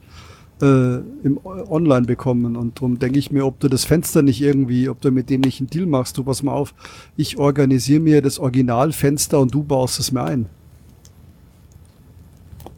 äh, 0.63 0.97
im 1.23 1.39
Online 1.45 2.07
bekommen. 2.07 2.57
Und 2.57 2.79
darum 2.79 2.99
denke 2.99 3.19
ich 3.19 3.31
mir, 3.31 3.45
ob 3.45 3.61
du 3.61 3.69
das 3.69 3.85
Fenster 3.85 4.23
nicht 4.23 4.41
irgendwie, 4.41 4.89
ob 4.89 5.01
du 5.01 5.11
mit 5.11 5.29
dem 5.29 5.43
nicht 5.43 5.61
einen 5.61 5.69
Deal 5.69 5.87
machst, 5.87 6.17
du 6.17 6.25
pass 6.25 6.43
mal 6.43 6.53
auf, 6.53 6.75
ich 7.17 7.39
organisiere 7.39 8.01
mir 8.01 8.23
das 8.23 8.39
Originalfenster 8.39 9.39
und 9.41 9.53
du 9.53 9.63
baust 9.63 10.01
es 10.01 10.13
mir 10.13 10.25
ein. 10.25 10.47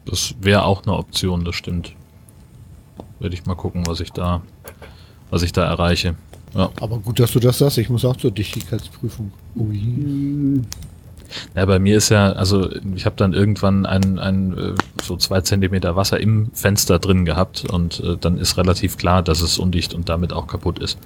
Das 0.06 0.34
wäre 0.40 0.64
auch 0.64 0.82
eine 0.84 0.96
Option, 0.96 1.44
das 1.44 1.54
stimmt. 1.54 1.94
Werde 3.20 3.34
ich 3.34 3.46
mal 3.46 3.54
gucken, 3.54 3.86
was 3.86 4.00
ich 4.00 4.12
da, 4.12 4.42
was 5.30 5.42
ich 5.42 5.52
da 5.52 5.64
erreiche. 5.64 6.14
Ja. 6.54 6.70
Aber 6.80 6.98
gut, 6.98 7.18
dass 7.18 7.32
du 7.32 7.40
das 7.40 7.58
sagst. 7.58 7.78
Ich 7.78 7.88
muss 7.88 8.04
auch 8.04 8.16
zur 8.16 8.30
Dichtigkeitsprüfung. 8.30 9.32
Ui. 9.56 10.62
Ja, 11.56 11.66
bei 11.66 11.78
mir 11.78 11.96
ist 11.96 12.10
ja, 12.10 12.32
also 12.32 12.70
ich 12.94 13.06
habe 13.06 13.16
dann 13.16 13.32
irgendwann 13.32 13.86
ein, 13.86 14.18
ein 14.18 14.56
äh, 14.56 14.74
so 15.02 15.16
zwei 15.16 15.40
Zentimeter 15.40 15.96
Wasser 15.96 16.20
im 16.20 16.50
Fenster 16.52 16.98
drin 16.98 17.24
gehabt 17.24 17.64
und 17.70 18.00
äh, 18.00 18.16
dann 18.20 18.38
ist 18.38 18.56
relativ 18.56 18.96
klar, 18.98 19.22
dass 19.22 19.40
es 19.40 19.58
undicht 19.58 19.94
und 19.94 20.08
damit 20.08 20.32
auch 20.32 20.46
kaputt 20.46 20.78
ist. 20.78 20.98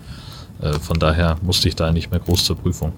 Äh, 0.61 0.73
von 0.75 0.99
daher 0.99 1.39
musste 1.43 1.69
ich 1.69 1.77
da 1.77 1.93
nicht 1.93 2.11
mehr 2.11 2.21
groß 2.21 2.45
zur 2.45 2.57
Prüfung. 2.57 2.93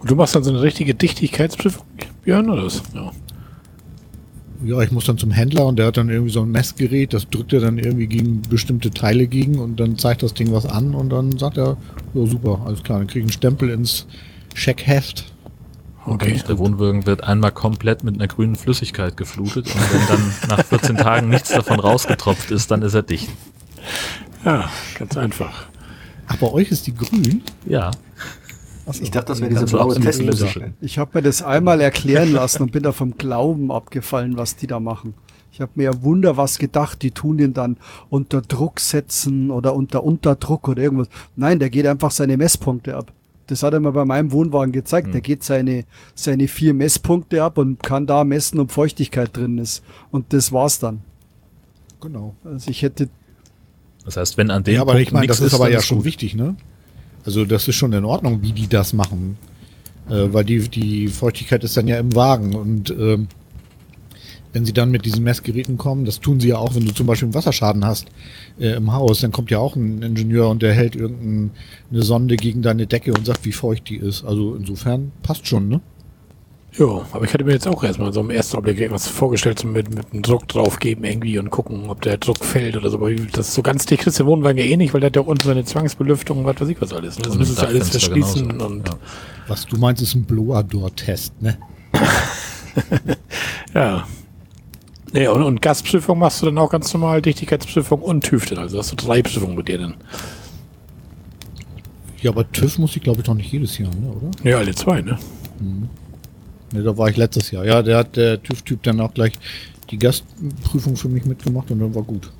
Und 0.00 0.10
du 0.10 0.14
machst 0.16 0.34
dann 0.34 0.44
so 0.44 0.50
eine 0.50 0.62
richtige 0.62 0.94
Dichtigkeitsprüfung, 0.94 1.84
Björn, 2.22 2.48
oder 2.48 2.64
was? 2.64 2.82
Ja. 2.94 3.12
Ja, 4.64 4.80
ich 4.80 4.90
muss 4.90 5.04
dann 5.04 5.18
zum 5.18 5.30
Händler 5.30 5.66
und 5.66 5.78
der 5.78 5.86
hat 5.86 5.96
dann 5.96 6.08
irgendwie 6.08 6.32
so 6.32 6.40
ein 6.40 6.50
Messgerät, 6.50 7.12
das 7.12 7.28
drückt 7.28 7.52
er 7.52 7.60
dann 7.60 7.78
irgendwie 7.78 8.06
gegen 8.06 8.40
bestimmte 8.42 8.90
Teile 8.90 9.26
gegen 9.26 9.58
und 9.58 9.78
dann 9.78 9.98
zeigt 9.98 10.22
das 10.22 10.32
Ding 10.32 10.52
was 10.52 10.64
an 10.64 10.94
und 10.94 11.10
dann 11.10 11.38
sagt 11.38 11.58
er, 11.58 11.76
ja 12.14 12.26
super, 12.26 12.62
alles 12.64 12.82
klar, 12.82 12.98
dann 12.98 13.06
krieg 13.06 13.18
ich 13.18 13.24
einen 13.24 13.32
Stempel 13.32 13.68
ins 13.70 14.06
Scheckheft. 14.54 15.32
Okay. 16.06 16.40
Der 16.48 16.58
Wohnwagen 16.58 17.06
wird 17.06 17.24
einmal 17.24 17.52
komplett 17.52 18.04
mit 18.04 18.14
einer 18.14 18.26
grünen 18.26 18.56
Flüssigkeit 18.56 19.16
geflutet 19.16 19.66
und 19.66 19.92
wenn 19.92 20.06
dann 20.08 20.34
nach 20.48 20.64
14 20.64 20.96
Tagen 20.96 21.28
nichts 21.28 21.50
davon 21.50 21.80
rausgetropft 21.80 22.50
ist, 22.50 22.70
dann 22.70 22.82
ist 22.82 22.94
er 22.94 23.02
dicht. 23.02 23.28
Ja, 24.44 24.70
ganz 24.98 25.16
einfach. 25.16 25.66
Ach, 26.26 26.36
bei 26.36 26.50
euch 26.50 26.70
ist 26.70 26.86
die 26.86 26.94
grün? 26.94 27.42
Ja. 27.66 27.90
Achso. 28.86 29.02
Ich 29.02 29.10
dachte, 29.10 29.28
das 29.28 29.40
wäre 29.40 29.50
diese 29.50 29.64
blaue 29.66 29.94
logisch. 29.94 30.58
Ich 30.80 30.98
habe 30.98 31.10
mir 31.14 31.22
das 31.22 31.42
einmal 31.42 31.80
erklären 31.80 32.32
lassen 32.32 32.62
und 32.62 32.72
bin 32.72 32.82
da 32.82 32.92
vom 32.92 33.16
Glauben 33.16 33.72
abgefallen, 33.72 34.36
was 34.36 34.56
die 34.56 34.66
da 34.66 34.78
machen. 34.80 35.14
Ich 35.52 35.60
habe 35.60 35.72
mir 35.76 35.84
ja 35.84 36.02
wunder 36.02 36.36
was 36.36 36.58
gedacht, 36.58 37.00
die 37.02 37.12
tun 37.12 37.38
den 37.38 37.54
dann 37.54 37.76
unter 38.10 38.42
Druck 38.42 38.80
setzen 38.80 39.50
oder 39.50 39.74
unter 39.74 40.02
Unterdruck 40.02 40.68
oder 40.68 40.82
irgendwas. 40.82 41.08
Nein, 41.36 41.60
der 41.60 41.70
geht 41.70 41.86
einfach 41.86 42.10
seine 42.10 42.36
Messpunkte 42.36 42.96
ab. 42.96 43.12
Das 43.46 43.62
hat 43.62 43.72
er 43.72 43.80
mir 43.80 43.92
bei 43.92 44.04
meinem 44.04 44.32
Wohnwagen 44.32 44.72
gezeigt. 44.72 45.06
Hm. 45.06 45.12
Der 45.12 45.20
geht 45.20 45.44
seine, 45.44 45.84
seine 46.14 46.48
vier 46.48 46.74
Messpunkte 46.74 47.42
ab 47.42 47.56
und 47.58 47.82
kann 47.82 48.06
da 48.06 48.24
messen, 48.24 48.58
ob 48.58 48.72
Feuchtigkeit 48.72 49.36
drin 49.36 49.58
ist. 49.58 49.82
Und 50.10 50.32
das 50.32 50.50
war's 50.50 50.78
dann. 50.78 51.02
Genau. 52.00 52.34
Also 52.44 52.70
ich 52.70 52.82
hätte, 52.82 53.08
Das 54.04 54.16
heißt, 54.16 54.36
wenn 54.36 54.50
an 54.50 54.64
dem 54.64 54.74
Ja, 54.74 54.80
aber 54.80 54.92
Punkt 54.92 55.06
ich 55.06 55.12
meine, 55.12 55.26
das 55.26 55.40
ist 55.40 55.54
aber 55.54 55.64
dann 55.64 55.74
ja 55.74 55.82
schon 55.82 55.98
gut. 55.98 56.06
wichtig, 56.06 56.34
ne? 56.34 56.56
Also 57.24 57.44
das 57.44 57.68
ist 57.68 57.76
schon 57.76 57.92
in 57.92 58.04
Ordnung, 58.04 58.42
wie 58.42 58.52
die 58.52 58.68
das 58.68 58.92
machen. 58.92 59.36
Äh, 60.08 60.32
weil 60.32 60.44
die, 60.44 60.68
die 60.68 61.08
Feuchtigkeit 61.08 61.64
ist 61.64 61.76
dann 61.76 61.88
ja 61.88 61.98
im 61.98 62.14
Wagen 62.14 62.54
und 62.54 62.90
ähm, 62.90 63.28
wenn 64.52 64.64
sie 64.64 64.72
dann 64.72 64.90
mit 64.90 65.04
diesen 65.04 65.24
Messgeräten 65.24 65.78
kommen, 65.78 66.04
das 66.04 66.20
tun 66.20 66.38
sie 66.38 66.48
ja 66.48 66.58
auch, 66.58 66.76
wenn 66.76 66.84
du 66.84 66.92
zum 66.92 67.06
Beispiel 67.06 67.26
einen 67.26 67.34
Wasserschaden 67.34 67.84
hast 67.84 68.06
äh, 68.60 68.76
im 68.76 68.92
Haus, 68.92 69.20
dann 69.20 69.32
kommt 69.32 69.50
ja 69.50 69.58
auch 69.58 69.74
ein 69.74 70.02
Ingenieur 70.02 70.48
und 70.48 70.62
der 70.62 70.72
hält 70.74 70.94
irgendeine 70.94 71.50
Sonde 72.02 72.36
gegen 72.36 72.62
deine 72.62 72.86
Decke 72.86 73.12
und 73.12 73.26
sagt, 73.26 73.44
wie 73.44 73.52
feucht 73.52 73.88
die 73.88 73.96
ist. 73.96 74.24
Also 74.24 74.54
insofern 74.54 75.10
passt 75.22 75.48
schon, 75.48 75.68
ne? 75.68 75.80
Jo, 76.76 77.04
aber 77.12 77.24
ich 77.24 77.32
hatte 77.32 77.44
mir 77.44 77.52
jetzt 77.52 77.68
auch 77.68 77.84
erstmal 77.84 78.12
so 78.12 78.20
im 78.20 78.30
ersten 78.30 78.56
Augenblick 78.56 78.80
irgendwas 78.80 79.06
vorgestellt, 79.06 79.60
so 79.60 79.68
mit, 79.68 79.94
mit 79.94 80.12
einem 80.12 80.22
Druck 80.22 80.48
draufgeben 80.48 81.04
irgendwie 81.04 81.38
und 81.38 81.50
gucken, 81.50 81.88
ob 81.88 82.02
der 82.02 82.18
Druck 82.18 82.44
fällt 82.44 82.76
oder 82.76 82.90
so. 82.90 82.96
Aber 82.96 83.14
das 83.14 83.48
ist 83.48 83.54
so 83.54 83.62
ganz 83.62 83.86
dicht 83.86 84.04
ist 84.08 84.18
der 84.18 84.26
Wohnwagen 84.26 84.58
ja 84.58 84.64
eh 84.64 84.76
nicht, 84.76 84.92
weil 84.92 85.00
der 85.00 85.06
hat 85.08 85.16
ja 85.16 85.22
auch 85.22 85.28
unten 85.28 85.44
seine 85.44 85.64
Zwangsbelüftung 85.64 86.38
und 86.38 86.46
was 86.46 86.60
weiß 86.60 86.68
ich 86.68 86.80
was 86.80 86.92
alles. 86.92 87.16
Ne? 87.18 87.26
Das 87.26 87.36
müsstest 87.36 87.62
du 87.62 87.66
alles 87.66 87.90
verschließen 87.90 88.48
genauso. 88.48 88.66
und 88.66 88.88
Ja. 88.88 88.94
Was 89.46 89.66
du 89.66 89.76
meinst, 89.76 90.02
ist 90.02 90.16
ein 90.16 90.24
Blower-Door-Test, 90.24 91.40
ne? 91.40 91.58
ja. 93.74 94.04
Nee, 95.12 95.28
und, 95.28 95.42
und 95.44 95.62
Gasprüfung 95.62 96.18
machst 96.18 96.42
du 96.42 96.46
dann 96.46 96.58
auch 96.58 96.70
ganz 96.70 96.92
normal, 96.92 97.22
Dichtigkeitsprüfung 97.22 98.02
und 98.02 98.24
TÜV 98.24 98.46
dann. 98.46 98.58
Also 98.58 98.78
hast 98.78 98.90
du 98.90 98.96
drei 98.96 99.22
Prüfungen 99.22 99.54
mit 99.54 99.68
dir 99.68 99.78
dann. 99.78 99.94
Ja, 102.20 102.32
aber 102.32 102.50
TÜV 102.50 102.78
muss 102.78 102.96
ich 102.96 103.02
glaube 103.02 103.20
ich 103.20 103.26
doch 103.26 103.34
nicht 103.34 103.52
jedes 103.52 103.78
Jahr, 103.78 103.90
ne, 103.94 104.08
oder? 104.10 104.30
Ja, 104.42 104.58
alle 104.58 104.74
zwei, 104.74 105.02
ne? 105.02 105.18
Ne, 106.74 106.82
da 106.82 106.98
war 106.98 107.08
ich 107.08 107.16
letztes 107.16 107.52
Jahr. 107.52 107.64
Ja, 107.64 107.82
der 107.82 107.98
hat 107.98 108.16
der 108.16 108.42
TÜV-Typ 108.42 108.82
dann 108.82 109.00
auch 109.00 109.14
gleich 109.14 109.34
die 109.90 109.96
Gastprüfung 109.96 110.96
für 110.96 111.08
mich 111.08 111.24
mitgemacht 111.24 111.70
und 111.70 111.78
dann 111.78 111.94
war 111.94 112.02
gut. 112.02 112.32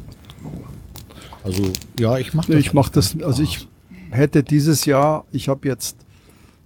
Also, 1.45 1.63
ja, 2.01 2.19
ich 2.19 2.35
mache 2.35 2.53
ich 2.59 2.73
mache 2.73 2.91
das, 2.93 3.17
also 3.23 3.45
ich 3.45 3.69
hätte 4.11 4.43
dieses 4.43 4.87
Jahr, 4.87 5.25
ich 5.31 5.49
habe 5.49 5.69
jetzt 5.69 5.99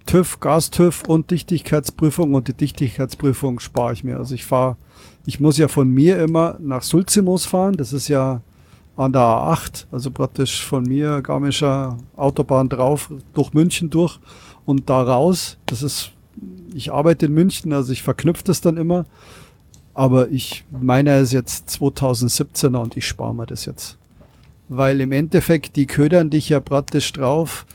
TÜV, 0.07 0.41
Gas-TÜV 0.41 1.03
und 1.09 1.31
Dichtigkeitsprüfung 1.31 2.33
und 2.33 2.49
die 2.49 2.55
Dichtigkeitsprüfung 2.55 3.61
spare 3.61 3.93
ich 3.93 4.03
mir. 4.03 4.17
Also 4.17 4.35
ich 4.35 4.47
fahre, 4.47 4.79
ich 5.27 5.39
muss 5.39 5.59
ja 5.59 5.69
von 5.69 5.91
mir 5.91 6.19
immer 6.23 6.57
nach 6.61 6.83
Sulzimos 6.83 7.45
fahren, 7.45 7.77
das 7.77 7.93
ist 7.93 8.09
ja 8.09 8.41
an 8.97 9.13
der 9.13 9.21
A8, 9.21 9.85
also 9.93 10.11
praktisch 10.11 10.65
von 10.65 10.85
mir 10.85 11.21
Garmischer 11.21 11.99
Autobahn 12.17 12.71
drauf, 12.71 13.13
durch 13.35 13.53
München 13.53 13.91
durch 13.91 14.19
und 14.65 14.89
da 14.89 15.03
raus. 15.03 15.59
Das 15.67 15.83
ist, 15.83 16.13
ich 16.75 16.93
arbeite 16.93 17.27
in 17.27 17.35
München, 17.35 17.73
also 17.73 17.93
ich 17.93 18.03
verknüpfe 18.03 18.45
das 18.45 18.61
dann 18.61 18.77
immer. 18.77 19.05
Aber 19.95 20.29
ich, 20.31 20.65
meiner 20.71 21.19
ist 21.19 21.33
jetzt 21.33 21.69
2017er 21.71 22.77
und 22.79 22.97
ich 22.97 23.07
spare 23.07 23.35
mir 23.35 23.47
das 23.47 23.65
jetzt. 23.65 23.99
Weil 24.69 25.01
im 25.01 25.13
Endeffekt, 25.13 25.77
die 25.77 25.87
ködern 25.87 26.31
dich 26.31 26.49
ja 26.51 26.61
praktisch 26.61 27.13
drauf. 27.13 27.67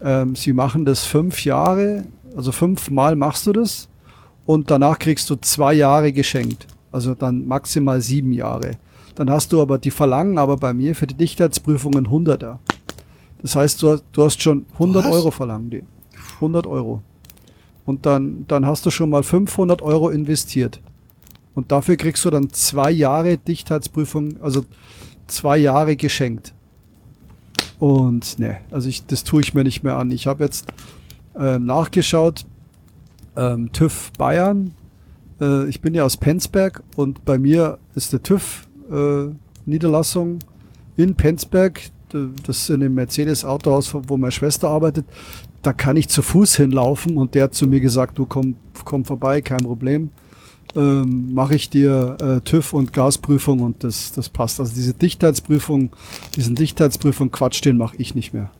Ähm, 0.00 0.34
sie 0.36 0.52
machen 0.52 0.84
das 0.84 1.04
fünf 1.04 1.44
Jahre, 1.44 2.04
also 2.36 2.52
fünfmal 2.52 3.16
machst 3.16 3.46
du 3.46 3.52
das 3.52 3.88
und 4.46 4.70
danach 4.70 4.98
kriegst 4.98 5.28
du 5.28 5.34
zwei 5.36 5.74
Jahre 5.74 6.12
geschenkt. 6.12 6.66
Also 6.92 7.14
dann 7.14 7.46
maximal 7.46 8.00
sieben 8.00 8.32
Jahre. 8.32 8.72
Dann 9.16 9.28
hast 9.28 9.52
du 9.52 9.60
aber, 9.60 9.78
die 9.78 9.90
verlangen 9.90 10.38
aber 10.38 10.56
bei 10.56 10.72
mir 10.72 10.94
für 10.94 11.08
die 11.08 11.14
Dichtheitsprüfungen 11.16 12.06
100er. 12.06 12.58
Das 13.42 13.56
heißt, 13.56 13.82
du, 13.82 13.90
hast- 13.90 14.04
du 14.12 14.24
hast 14.24 14.40
schon 14.40 14.64
100 14.74 15.04
Was? 15.04 15.12
Euro 15.12 15.30
verlangen 15.32 15.68
die. 15.70 15.82
100 16.36 16.66
Euro. 16.68 17.02
Und 17.88 18.04
dann, 18.04 18.44
dann 18.48 18.66
hast 18.66 18.84
du 18.84 18.90
schon 18.90 19.08
mal 19.08 19.22
500 19.22 19.80
Euro 19.80 20.10
investiert. 20.10 20.82
Und 21.54 21.72
dafür 21.72 21.96
kriegst 21.96 22.22
du 22.22 22.28
dann 22.28 22.50
zwei 22.50 22.90
Jahre 22.90 23.38
Dichtheitsprüfung, 23.38 24.42
also 24.42 24.66
zwei 25.26 25.56
Jahre 25.56 25.96
geschenkt. 25.96 26.52
Und 27.78 28.38
ne, 28.38 28.58
also 28.70 28.90
ich, 28.90 29.06
das 29.06 29.24
tue 29.24 29.40
ich 29.40 29.54
mir 29.54 29.64
nicht 29.64 29.84
mehr 29.84 29.96
an. 29.96 30.10
Ich 30.10 30.26
habe 30.26 30.44
jetzt 30.44 30.66
ähm, 31.34 31.64
nachgeschaut, 31.64 32.44
ähm, 33.36 33.72
TÜV 33.72 34.12
Bayern. 34.18 34.74
Äh, 35.40 35.66
ich 35.70 35.80
bin 35.80 35.94
ja 35.94 36.04
aus 36.04 36.18
Penzberg 36.18 36.82
und 36.94 37.24
bei 37.24 37.38
mir 37.38 37.78
ist 37.94 38.12
der 38.12 38.22
TÜV 38.22 38.68
äh, 38.92 39.28
Niederlassung 39.64 40.40
in 40.98 41.14
Penzberg. 41.14 41.80
Das 42.10 42.58
ist 42.58 42.68
in 42.68 42.80
dem 42.80 42.94
Mercedes-Autohaus, 42.94 43.94
wo 43.94 44.18
meine 44.18 44.32
Schwester 44.32 44.68
arbeitet. 44.68 45.06
Da 45.62 45.72
kann 45.72 45.96
ich 45.96 46.08
zu 46.08 46.22
Fuß 46.22 46.56
hinlaufen 46.56 47.16
und 47.16 47.34
der 47.34 47.44
hat 47.44 47.54
zu 47.54 47.66
mir 47.66 47.80
gesagt, 47.80 48.18
du 48.18 48.26
komm, 48.26 48.56
komm 48.84 49.04
vorbei, 49.04 49.40
kein 49.40 49.58
Problem 49.58 50.10
ähm, 50.76 51.32
mache 51.34 51.54
ich 51.54 51.70
dir 51.70 52.16
äh, 52.20 52.40
TÜV 52.40 52.72
und 52.72 52.92
Gasprüfung 52.92 53.60
und 53.60 53.84
das, 53.84 54.12
das 54.12 54.28
passt. 54.28 54.60
Also 54.60 54.74
diese 54.74 54.94
Dichtheitsprüfung, 54.94 55.90
diesen 56.36 56.54
Dichtheitsprüfung 56.54 57.30
Quatsch, 57.30 57.64
den 57.64 57.76
mache 57.76 57.96
ich 57.96 58.14
nicht 58.14 58.32
mehr. 58.34 58.50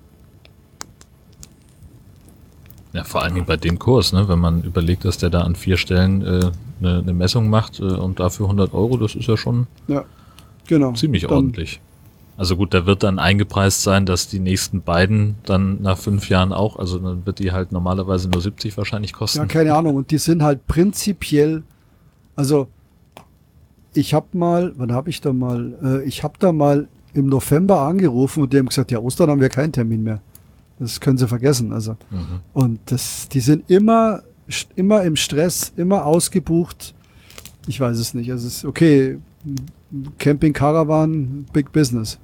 Ja, 2.93 3.05
vor 3.05 3.23
allen 3.23 3.35
Dingen 3.35 3.47
bei 3.47 3.57
dem 3.57 3.79
Kurs, 3.79 4.13
ne? 4.13 4.29
wenn 4.29 4.39
man 4.39 4.63
überlegt, 4.63 5.05
dass 5.05 5.19
der 5.19 5.31
da 5.31 5.43
an 5.43 5.55
vier 5.55 5.77
Stellen 5.77 6.23
äh, 6.23 6.51
eine, 6.81 6.99
eine 7.01 7.13
Messung 7.13 7.51
macht 7.51 7.81
äh, 7.81 7.85
und 7.85 8.19
dafür 8.19 8.47
100 8.47 8.73
Euro, 8.73 8.97
das 8.97 9.15
ist 9.15 9.29
ja 9.29 9.37
schon 9.37 9.67
Ja, 9.87 10.05
genau. 10.67 10.93
ziemlich 10.93 11.23
Dann- 11.23 11.33
ordentlich. 11.33 11.81
Also 12.39 12.57
gut, 12.57 12.73
da 12.73 12.87
wird 12.87 13.03
dann 13.03 13.19
eingepreist 13.19 13.83
sein, 13.83 14.07
dass 14.07 14.29
die 14.29 14.39
nächsten 14.39 14.83
beiden 14.83 15.35
dann 15.45 15.83
nach 15.83 15.99
fünf 15.99 16.29
Jahren 16.29 16.53
auch, 16.53 16.79
also 16.79 17.01
dann 17.01 17.27
wird 17.27 17.41
die 17.41 17.51
halt 17.51 17.73
normalerweise 17.73 18.31
nur 18.31 18.41
70 18.41 18.77
wahrscheinlich 18.77 19.13
kosten. 19.13 19.39
Ja, 19.39 19.47
keine 19.47 19.75
Ahnung. 19.75 19.97
Und 19.97 20.13
die 20.13 20.19
sind 20.19 20.45
halt 20.45 20.65
prinzipiell, 20.69 21.65
also 22.37 22.69
ich 23.93 24.15
habe 24.15 24.39
mal, 24.39 24.73
wann 24.77 24.93
habe 24.93 25.11
ich 25.11 25.21
da 25.21 25.33
mal, 25.33 25.75
äh, 25.83 26.05
ich 26.05 26.23
habe 26.23 26.35
da 26.39 26.53
mal 26.53 26.87
im 27.13 27.27
November 27.27 27.81
angerufen 27.81 28.45
und 28.45 28.53
die 28.53 28.59
haben 28.59 28.69
gesagt, 28.69 28.93
ja, 28.93 29.01
Ostern 29.01 29.31
haben 29.31 29.41
wir 29.41 29.49
keinen 29.49 29.73
Termin 29.73 30.05
mehr. 30.05 30.21
Das 30.79 31.01
können 31.01 31.19
sie 31.19 31.27
vergessen. 31.27 31.73
Also 31.73 31.97
Mhm. 32.13 32.41
Und 32.53 32.79
das, 32.87 33.29
die 33.31 33.41
sind 33.41 33.69
immer, 33.69 34.23
immer 34.77 35.03
im 35.03 35.17
Stress, 35.17 35.73
immer 35.77 36.07
ausgebucht. 36.07 36.95
Ich 37.67 37.81
weiß 37.81 37.99
es 37.99 38.15
nicht. 38.15 38.31
Also 38.31 38.47
es 38.47 38.59
ist 38.59 38.65
okay. 38.65 39.19
Camping 40.19 40.53
Caravan, 40.53 41.47
Big 41.53 41.73
Business. 41.73 42.17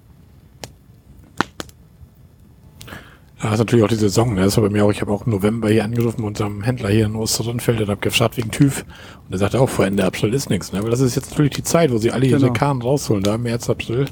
Das 3.45 3.53
ist 3.53 3.59
natürlich 3.59 3.84
auch 3.84 3.88
die 3.88 3.97
Saison. 3.97 4.34
Ne? 4.34 4.40
Das 4.40 4.57
war 4.57 4.64
bei 4.64 4.70
mir 4.70 4.86
auch, 4.86 4.90
ich 4.90 5.03
habe 5.03 5.12
auch 5.12 5.26
im 5.26 5.32
November 5.32 5.68
hier 5.68 5.84
angerufen 5.84 6.22
bei 6.22 6.28
unserem 6.28 6.62
Händler 6.62 6.88
hier 6.88 7.05
in 7.05 7.14
Osterrundfeld 7.14 7.78
und 7.78 7.88
habe 7.88 8.01
gefragt 8.01 8.38
wegen 8.38 8.51
TÜV. 8.51 8.86
Und 9.26 9.32
er 9.32 9.38
sagte 9.38 9.61
auch, 9.61 9.68
vor 9.68 9.84
Ende 9.84 10.03
April 10.03 10.32
ist 10.32 10.49
nichts. 10.49 10.72
Ne? 10.72 10.78
Aber 10.78 10.88
das 10.88 11.01
ist 11.01 11.14
jetzt 11.14 11.28
natürlich 11.28 11.53
die 11.53 11.62
Zeit, 11.62 11.92
wo 11.92 11.99
sie 11.99 12.11
alle 12.11 12.24
ihre 12.24 12.40
Genau. 12.40 12.55
Kahn 12.55 12.80
rausholen, 12.80 13.22
da 13.22 13.36
März, 13.36 13.68
April. 13.68 14.07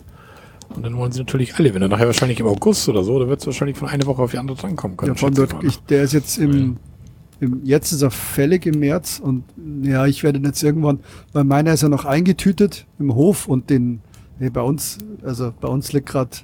Und 0.76 0.84
dann 0.84 0.94
wollen 0.98 1.12
sie 1.12 1.20
natürlich 1.20 1.54
alle. 1.56 1.72
Wenn 1.72 1.80
er 1.80 1.88
nachher 1.88 2.04
wahrscheinlich 2.04 2.40
im 2.40 2.46
August 2.46 2.90
oder 2.90 3.02
so, 3.04 3.18
da 3.18 3.26
wird 3.26 3.40
es 3.40 3.46
wahrscheinlich 3.46 3.78
von 3.78 3.88
einer 3.88 4.04
Woche 4.04 4.20
auf 4.20 4.32
die 4.32 4.36
andere 4.36 4.58
drankommen 4.58 4.98
können. 4.98 5.12
Ja, 5.12 5.18
von 5.18 5.32
dort, 5.32 5.54
ich 5.62 5.76
ne? 5.76 5.82
der 5.88 6.02
ist 6.02 6.12
jetzt 6.12 6.36
im, 6.36 6.76
im, 7.40 7.62
jetzt 7.64 7.90
ist 7.92 8.02
er 8.02 8.10
fällig 8.10 8.66
im 8.66 8.80
März 8.80 9.18
und 9.18 9.44
ja, 9.82 10.04
ich 10.04 10.22
werde 10.24 10.40
jetzt 10.40 10.62
irgendwann, 10.62 11.00
weil 11.32 11.44
meiner 11.44 11.72
ist 11.72 11.82
ja 11.82 11.88
noch 11.88 12.04
eingetütet 12.04 12.84
im 12.98 13.14
Hof 13.14 13.48
und 13.48 13.70
den, 13.70 14.02
nee, 14.38 14.50
bei 14.50 14.60
uns, 14.60 14.98
also 15.24 15.54
bei 15.58 15.68
uns 15.68 15.94
liegt 15.94 16.10
gerade 16.10 16.36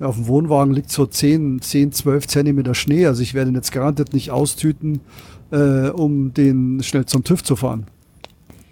auf 0.00 0.16
dem 0.16 0.26
Wohnwagen 0.28 0.72
liegt 0.72 0.90
so 0.90 1.06
10, 1.06 1.60
10, 1.60 1.92
12 1.92 2.26
Zentimeter 2.26 2.74
Schnee. 2.74 3.06
Also 3.06 3.22
ich 3.22 3.34
werde 3.34 3.50
ihn 3.50 3.56
jetzt 3.56 3.72
garantiert 3.72 4.12
nicht 4.12 4.30
austüten, 4.30 5.00
äh, 5.50 5.88
um 5.88 6.32
den 6.34 6.82
schnell 6.82 7.06
zum 7.06 7.24
TÜV 7.24 7.42
zu 7.42 7.56
fahren. 7.56 7.86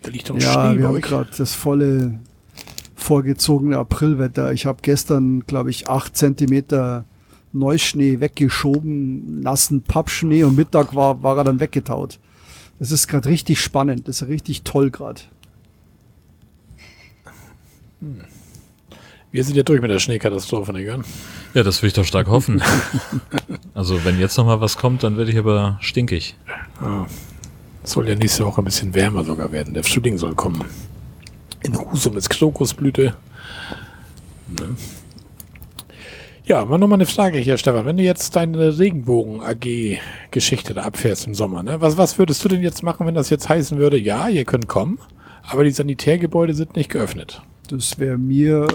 Da 0.02 0.10
liegt 0.10 0.30
doch 0.30 0.38
Ja, 0.38 0.70
Schnee 0.70 0.78
wir 0.78 0.88
haben 0.88 1.00
gerade 1.00 1.30
das 1.36 1.54
volle 1.54 2.20
vorgezogene 2.94 3.78
Aprilwetter. 3.78 4.52
Ich 4.52 4.66
habe 4.66 4.78
gestern, 4.82 5.44
glaube 5.46 5.70
ich, 5.70 5.88
8 5.88 6.16
Zentimeter 6.16 7.04
Neuschnee 7.52 8.20
weggeschoben, 8.20 9.40
nassen 9.40 9.82
Pappschnee 9.82 10.44
und 10.44 10.56
Mittag 10.56 10.94
war, 10.94 11.22
war 11.22 11.38
er 11.38 11.44
dann 11.44 11.60
weggetaut. 11.60 12.18
Das 12.78 12.92
ist 12.92 13.08
gerade 13.08 13.28
richtig 13.28 13.60
spannend, 13.60 14.06
das 14.06 14.22
ist 14.22 14.28
richtig 14.28 14.62
toll 14.62 14.90
gerade. 14.90 15.22
Wir 19.36 19.44
sind 19.44 19.54
ja 19.54 19.62
durch 19.62 19.82
mit 19.82 19.90
der 19.90 19.98
Schneekatastrophe, 19.98 20.72
ne, 20.72 20.80
Jörn? 20.80 21.04
Ja, 21.52 21.62
das 21.62 21.82
will 21.82 21.88
ich 21.88 21.92
doch 21.92 22.06
stark 22.06 22.26
hoffen. 22.26 22.62
also 23.74 24.02
wenn 24.02 24.18
jetzt 24.18 24.38
noch 24.38 24.46
mal 24.46 24.62
was 24.62 24.78
kommt, 24.78 25.02
dann 25.02 25.18
werde 25.18 25.30
ich 25.30 25.36
aber 25.36 25.76
stinkig. 25.82 26.36
Es 27.82 27.90
soll 27.90 28.08
ja 28.08 28.14
nächste 28.14 28.46
Woche 28.46 28.62
ein 28.62 28.64
bisschen 28.64 28.94
wärmer 28.94 29.24
sogar 29.24 29.52
werden. 29.52 29.74
Der 29.74 29.84
Frühling 29.84 30.16
soll 30.16 30.34
kommen. 30.34 30.64
In 31.62 31.78
Husum 31.78 32.16
ist 32.16 32.30
Krokusblüte. 32.30 33.14
Ne? 34.58 34.74
Ja, 36.46 36.60
aber 36.60 36.78
nochmal 36.78 36.96
eine 36.96 37.04
Frage 37.04 37.36
hier, 37.36 37.58
Stefan. 37.58 37.84
Wenn 37.84 37.98
du 37.98 38.04
jetzt 38.04 38.34
deine 38.36 38.78
Regenbogen-AG-Geschichte 38.78 40.72
da 40.72 40.84
abfährst 40.84 41.26
im 41.26 41.34
Sommer, 41.34 41.62
ne? 41.62 41.78
was, 41.82 41.98
was 41.98 42.18
würdest 42.18 42.42
du 42.42 42.48
denn 42.48 42.62
jetzt 42.62 42.82
machen, 42.82 43.06
wenn 43.06 43.14
das 43.14 43.28
jetzt 43.28 43.50
heißen 43.50 43.76
würde, 43.76 43.98
ja, 43.98 44.30
ihr 44.30 44.46
könnt 44.46 44.66
kommen, 44.66 44.98
aber 45.42 45.64
die 45.64 45.72
Sanitärgebäude 45.72 46.54
sind 46.54 46.74
nicht 46.74 46.88
geöffnet? 46.88 47.42
Das 47.68 47.98
wäre 47.98 48.16
mir, 48.16 48.68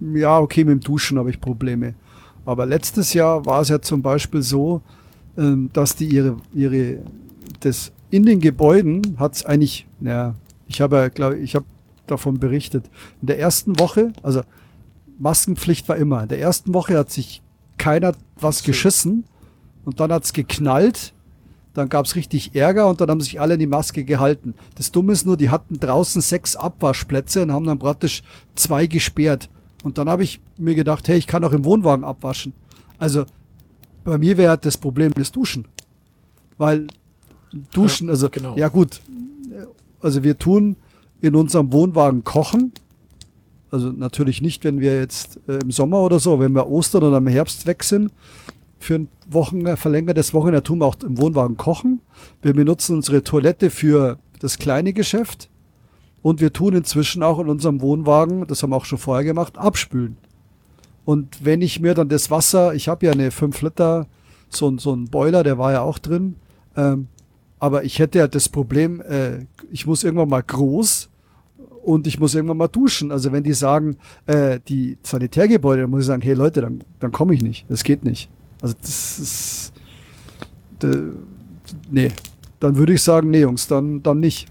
ja, 0.00 0.38
okay, 0.38 0.64
mit 0.64 0.72
dem 0.72 0.80
Duschen 0.80 1.18
habe 1.18 1.30
ich 1.30 1.40
Probleme. 1.40 1.94
Aber 2.44 2.66
letztes 2.66 3.12
Jahr 3.12 3.44
war 3.44 3.60
es 3.60 3.68
ja 3.68 3.80
zum 3.80 4.02
Beispiel 4.02 4.42
so, 4.42 4.82
ähm, 5.36 5.70
dass 5.72 5.96
die 5.96 6.06
ihre, 6.06 6.36
ihre, 6.54 6.98
das 7.60 7.92
in 8.10 8.24
den 8.24 8.40
Gebäuden 8.40 9.16
hat 9.18 9.34
es 9.34 9.44
eigentlich, 9.44 9.86
naja, 10.00 10.34
ich 10.66 10.80
habe 10.80 10.96
ja, 10.96 11.08
glaube 11.08 11.38
ich, 11.38 11.54
habe 11.54 11.66
davon 12.06 12.38
berichtet. 12.38 12.88
In 13.20 13.26
der 13.26 13.38
ersten 13.38 13.78
Woche, 13.78 14.12
also 14.22 14.42
Maskenpflicht 15.18 15.88
war 15.88 15.96
immer. 15.96 16.22
In 16.22 16.28
der 16.28 16.40
ersten 16.40 16.74
Woche 16.74 16.96
hat 16.98 17.10
sich 17.10 17.42
keiner 17.78 18.12
was 18.40 18.62
geschissen 18.62 19.24
und 19.84 20.00
dann 20.00 20.12
hat's 20.12 20.32
geknallt. 20.32 21.14
Dann 21.74 21.88
gab's 21.88 22.16
richtig 22.16 22.54
Ärger 22.54 22.88
und 22.88 23.00
dann 23.00 23.10
haben 23.10 23.20
sich 23.20 23.40
alle 23.40 23.54
in 23.54 23.60
die 23.60 23.66
Maske 23.66 24.04
gehalten. 24.04 24.54
Das 24.76 24.92
Dumme 24.92 25.12
ist 25.12 25.26
nur, 25.26 25.36
die 25.36 25.50
hatten 25.50 25.78
draußen 25.78 26.22
sechs 26.22 26.56
Abwaschplätze 26.56 27.42
und 27.42 27.52
haben 27.52 27.66
dann 27.66 27.78
praktisch 27.78 28.22
zwei 28.54 28.86
gesperrt. 28.86 29.50
Und 29.86 29.98
dann 29.98 30.08
habe 30.08 30.24
ich 30.24 30.40
mir 30.58 30.74
gedacht, 30.74 31.06
hey, 31.06 31.16
ich 31.16 31.28
kann 31.28 31.44
auch 31.44 31.52
im 31.52 31.64
Wohnwagen 31.64 32.04
abwaschen. 32.04 32.52
Also 32.98 33.24
bei 34.02 34.18
mir 34.18 34.36
wäre 34.36 34.58
das 34.58 34.76
Problem 34.76 35.12
das 35.14 35.30
Duschen. 35.30 35.68
Weil 36.58 36.88
Duschen, 37.72 38.08
Ja, 38.08 38.14
also 38.14 38.28
genau. 38.28 38.56
ja 38.56 38.66
gut, 38.66 39.00
also 40.00 40.24
wir 40.24 40.36
tun 40.38 40.74
in 41.20 41.36
unserem 41.36 41.72
Wohnwagen 41.72 42.24
kochen. 42.24 42.72
Also 43.70 43.92
natürlich 43.92 44.42
nicht, 44.42 44.64
wenn 44.64 44.80
wir 44.80 44.98
jetzt 44.98 45.38
äh, 45.46 45.58
im 45.58 45.70
Sommer 45.70 46.00
oder 46.00 46.18
so, 46.18 46.40
wenn 46.40 46.50
wir 46.50 46.66
Ostern 46.66 47.04
oder 47.04 47.18
im 47.18 47.28
Herbst 47.28 47.64
weg 47.68 47.84
sind. 47.84 48.10
Für 48.80 48.96
ein 48.96 49.08
Wochen, 49.30 49.66
äh, 49.66 49.76
verlängertes 49.76 50.34
Wochenende 50.34 50.64
tun 50.64 50.80
wir 50.80 50.86
auch 50.86 50.96
im 51.04 51.16
Wohnwagen 51.16 51.56
kochen. 51.56 52.00
Wir 52.42 52.54
benutzen 52.54 52.96
unsere 52.96 53.22
Toilette 53.22 53.70
für 53.70 54.18
das 54.40 54.58
kleine 54.58 54.92
Geschäft. 54.92 55.48
Und 56.26 56.40
wir 56.40 56.52
tun 56.52 56.74
inzwischen 56.74 57.22
auch 57.22 57.38
in 57.38 57.48
unserem 57.48 57.80
Wohnwagen, 57.80 58.48
das 58.48 58.60
haben 58.60 58.70
wir 58.70 58.76
auch 58.76 58.84
schon 58.84 58.98
vorher 58.98 59.22
gemacht, 59.22 59.56
abspülen. 59.56 60.16
Und 61.04 61.44
wenn 61.44 61.62
ich 61.62 61.78
mir 61.78 61.94
dann 61.94 62.08
das 62.08 62.32
Wasser, 62.32 62.74
ich 62.74 62.88
habe 62.88 63.06
ja 63.06 63.12
eine 63.12 63.30
5 63.30 63.62
Liter, 63.62 64.08
so, 64.48 64.76
so 64.76 64.92
ein 64.92 65.04
Boiler, 65.04 65.44
der 65.44 65.56
war 65.56 65.70
ja 65.70 65.82
auch 65.82 66.00
drin, 66.00 66.34
ähm, 66.76 67.06
aber 67.60 67.84
ich 67.84 68.00
hätte 68.00 68.18
ja 68.18 68.26
das 68.26 68.48
Problem, 68.48 69.00
äh, 69.02 69.46
ich 69.70 69.86
muss 69.86 70.02
irgendwann 70.02 70.28
mal 70.28 70.42
groß 70.42 71.10
und 71.84 72.08
ich 72.08 72.18
muss 72.18 72.34
irgendwann 72.34 72.56
mal 72.56 72.66
duschen. 72.66 73.12
Also 73.12 73.30
wenn 73.30 73.44
die 73.44 73.52
sagen, 73.52 73.96
äh, 74.26 74.58
die 74.66 74.98
Sanitärgebäude, 75.04 75.82
dann 75.82 75.90
muss 75.92 76.00
ich 76.00 76.06
sagen, 76.06 76.22
hey 76.22 76.34
Leute, 76.34 76.60
dann, 76.60 76.82
dann 76.98 77.12
komme 77.12 77.34
ich 77.34 77.42
nicht. 77.42 77.66
Das 77.68 77.84
geht 77.84 78.04
nicht. 78.04 78.28
Also 78.60 78.74
das 78.80 79.20
ist, 79.20 79.72
de, 80.82 81.12
nee, 81.88 82.10
dann 82.58 82.74
würde 82.74 82.94
ich 82.94 83.02
sagen, 83.04 83.30
nee 83.30 83.42
Jungs, 83.42 83.68
dann, 83.68 84.02
dann 84.02 84.18
nicht. 84.18 84.48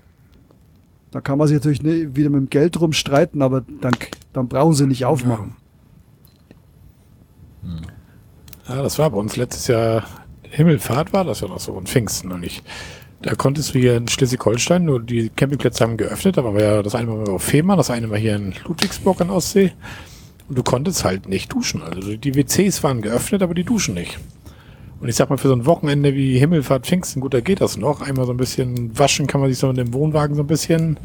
Da 1.16 1.22
kann 1.22 1.38
man 1.38 1.47
sich 1.47 1.55
natürlich 1.55 1.82
ne, 1.82 2.13
wieder 2.13 2.30
mit 2.30 2.41
dem 2.41 2.49
Geld 2.49 2.78
rumstreiten, 2.78 3.41
aber 3.41 3.63
dann, 3.80 3.93
dann 4.34 4.49
brauchen 4.49 4.74
sie 4.74 4.86
nicht 4.86 5.05
aufmachen. 5.05 5.55
Ja, 8.68 8.84
das 8.84 8.99
war 8.99 9.11
bei 9.11 9.18
uns 9.18 9.38
letztes 9.38 9.68
Jahr 9.68 10.03
Himmelfahrt 10.49 11.13
war 11.13 11.24
das 11.24 11.39
ja 11.39 11.47
noch 11.47 11.61
so 11.61 11.72
und 11.72 11.88
Pfingsten 11.88 12.34
und 12.34 12.43
ich. 12.43 12.63
Da 13.22 13.34
konntest 13.34 13.74
du 13.74 13.80
hier 13.80 13.95
in 13.95 14.09
Schleswig-Holstein, 14.09 14.84
nur 14.84 15.01
die 15.01 15.30
Campingplätze 15.30 15.86
haben 15.86 15.95
geöffnet, 15.95 16.38
aber 16.38 16.53
war 16.53 16.61
ja 16.61 16.84
das 16.84 16.95
eine 16.95 17.09
Mal 17.09 17.30
auf 17.30 17.43
Fehmarn, 17.43 17.78
das 17.78 17.91
eine 17.91 18.07
Mal 18.07 18.20
hier 18.20 18.36
in 18.36 18.53
Ludwigsburg 18.66 19.22
an 19.22 19.30
Ostsee. 19.30 19.72
Und 20.49 20.57
du 20.57 20.63
konntest 20.63 21.05
halt 21.05 21.30
nicht 21.30 21.53
duschen. 21.53 21.82
Also 21.82 22.18
die 22.18 22.36
WCs 22.36 22.84
waren 22.84 23.01
geöffnet, 23.01 23.41
aber 23.41 23.53
die 23.53 23.63
duschen 23.63 23.93
nicht. 23.93 24.20
Und 25.02 25.10
ich 25.10 25.16
sag 25.16 25.30
mal, 25.30 25.38
für 25.38 25.50
so 25.50 25.54
ein 25.54 25.66
Wochenende 25.66 26.16
wie 26.16 26.39
Himmelfahrt, 26.39 26.86
Pfingsten, 26.86 27.22
gut, 27.22 27.34
da 27.34 27.41
geht 27.41 27.62
das 27.62 27.78
noch. 27.78 28.02
Einmal 28.02 28.26
so 28.26 28.32
ein 28.32 28.38
bisschen 28.38 28.98
waschen 28.98 29.28
kann 29.28 29.41
man 29.41 29.50
sich 29.50 29.60
so 29.60 29.70
in 29.70 29.76
dem 29.76 29.93
Wohnwagen 29.93 30.36
so 30.36 30.43
ein 30.43 30.48
bisschen. 30.48 30.98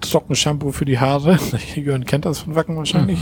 Trockenshampoo 0.00 0.72
für 0.72 0.84
die 0.84 0.98
Haare. 0.98 1.38
Jörn 1.74 2.04
kennt 2.04 2.24
das 2.24 2.40
von 2.40 2.54
Wacken 2.54 2.76
wahrscheinlich. 2.76 3.18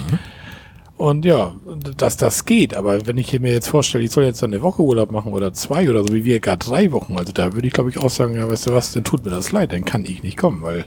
Und 1.01 1.25
ja, 1.25 1.55
dass 1.97 2.19
das 2.19 2.45
geht, 2.45 2.77
aber 2.77 3.07
wenn 3.07 3.17
ich 3.17 3.41
mir 3.41 3.53
jetzt 3.53 3.69
vorstelle, 3.69 4.05
ich 4.05 4.11
soll 4.11 4.25
jetzt 4.25 4.43
dann 4.43 4.53
eine 4.53 4.61
Woche 4.61 4.83
Urlaub 4.83 5.11
machen 5.11 5.33
oder 5.33 5.55
zwei 5.55 5.89
oder 5.89 6.03
so, 6.03 6.13
wie 6.13 6.27
wir 6.27 6.41
gar 6.41 6.59
drei 6.59 6.93
Wochen, 6.93 7.17
also 7.17 7.33
da 7.33 7.55
würde 7.55 7.67
ich 7.67 7.73
glaube 7.73 7.89
ich 7.89 7.97
auch 7.97 8.11
sagen, 8.11 8.35
ja, 8.35 8.47
weißt 8.51 8.67
du 8.67 8.75
was, 8.75 8.93
dann 8.93 9.03
tut 9.03 9.25
mir 9.25 9.31
das 9.31 9.51
leid, 9.51 9.73
dann 9.73 9.87
kann 9.87 10.05
ich 10.05 10.23
nicht 10.23 10.37
kommen, 10.37 10.61
weil 10.61 10.81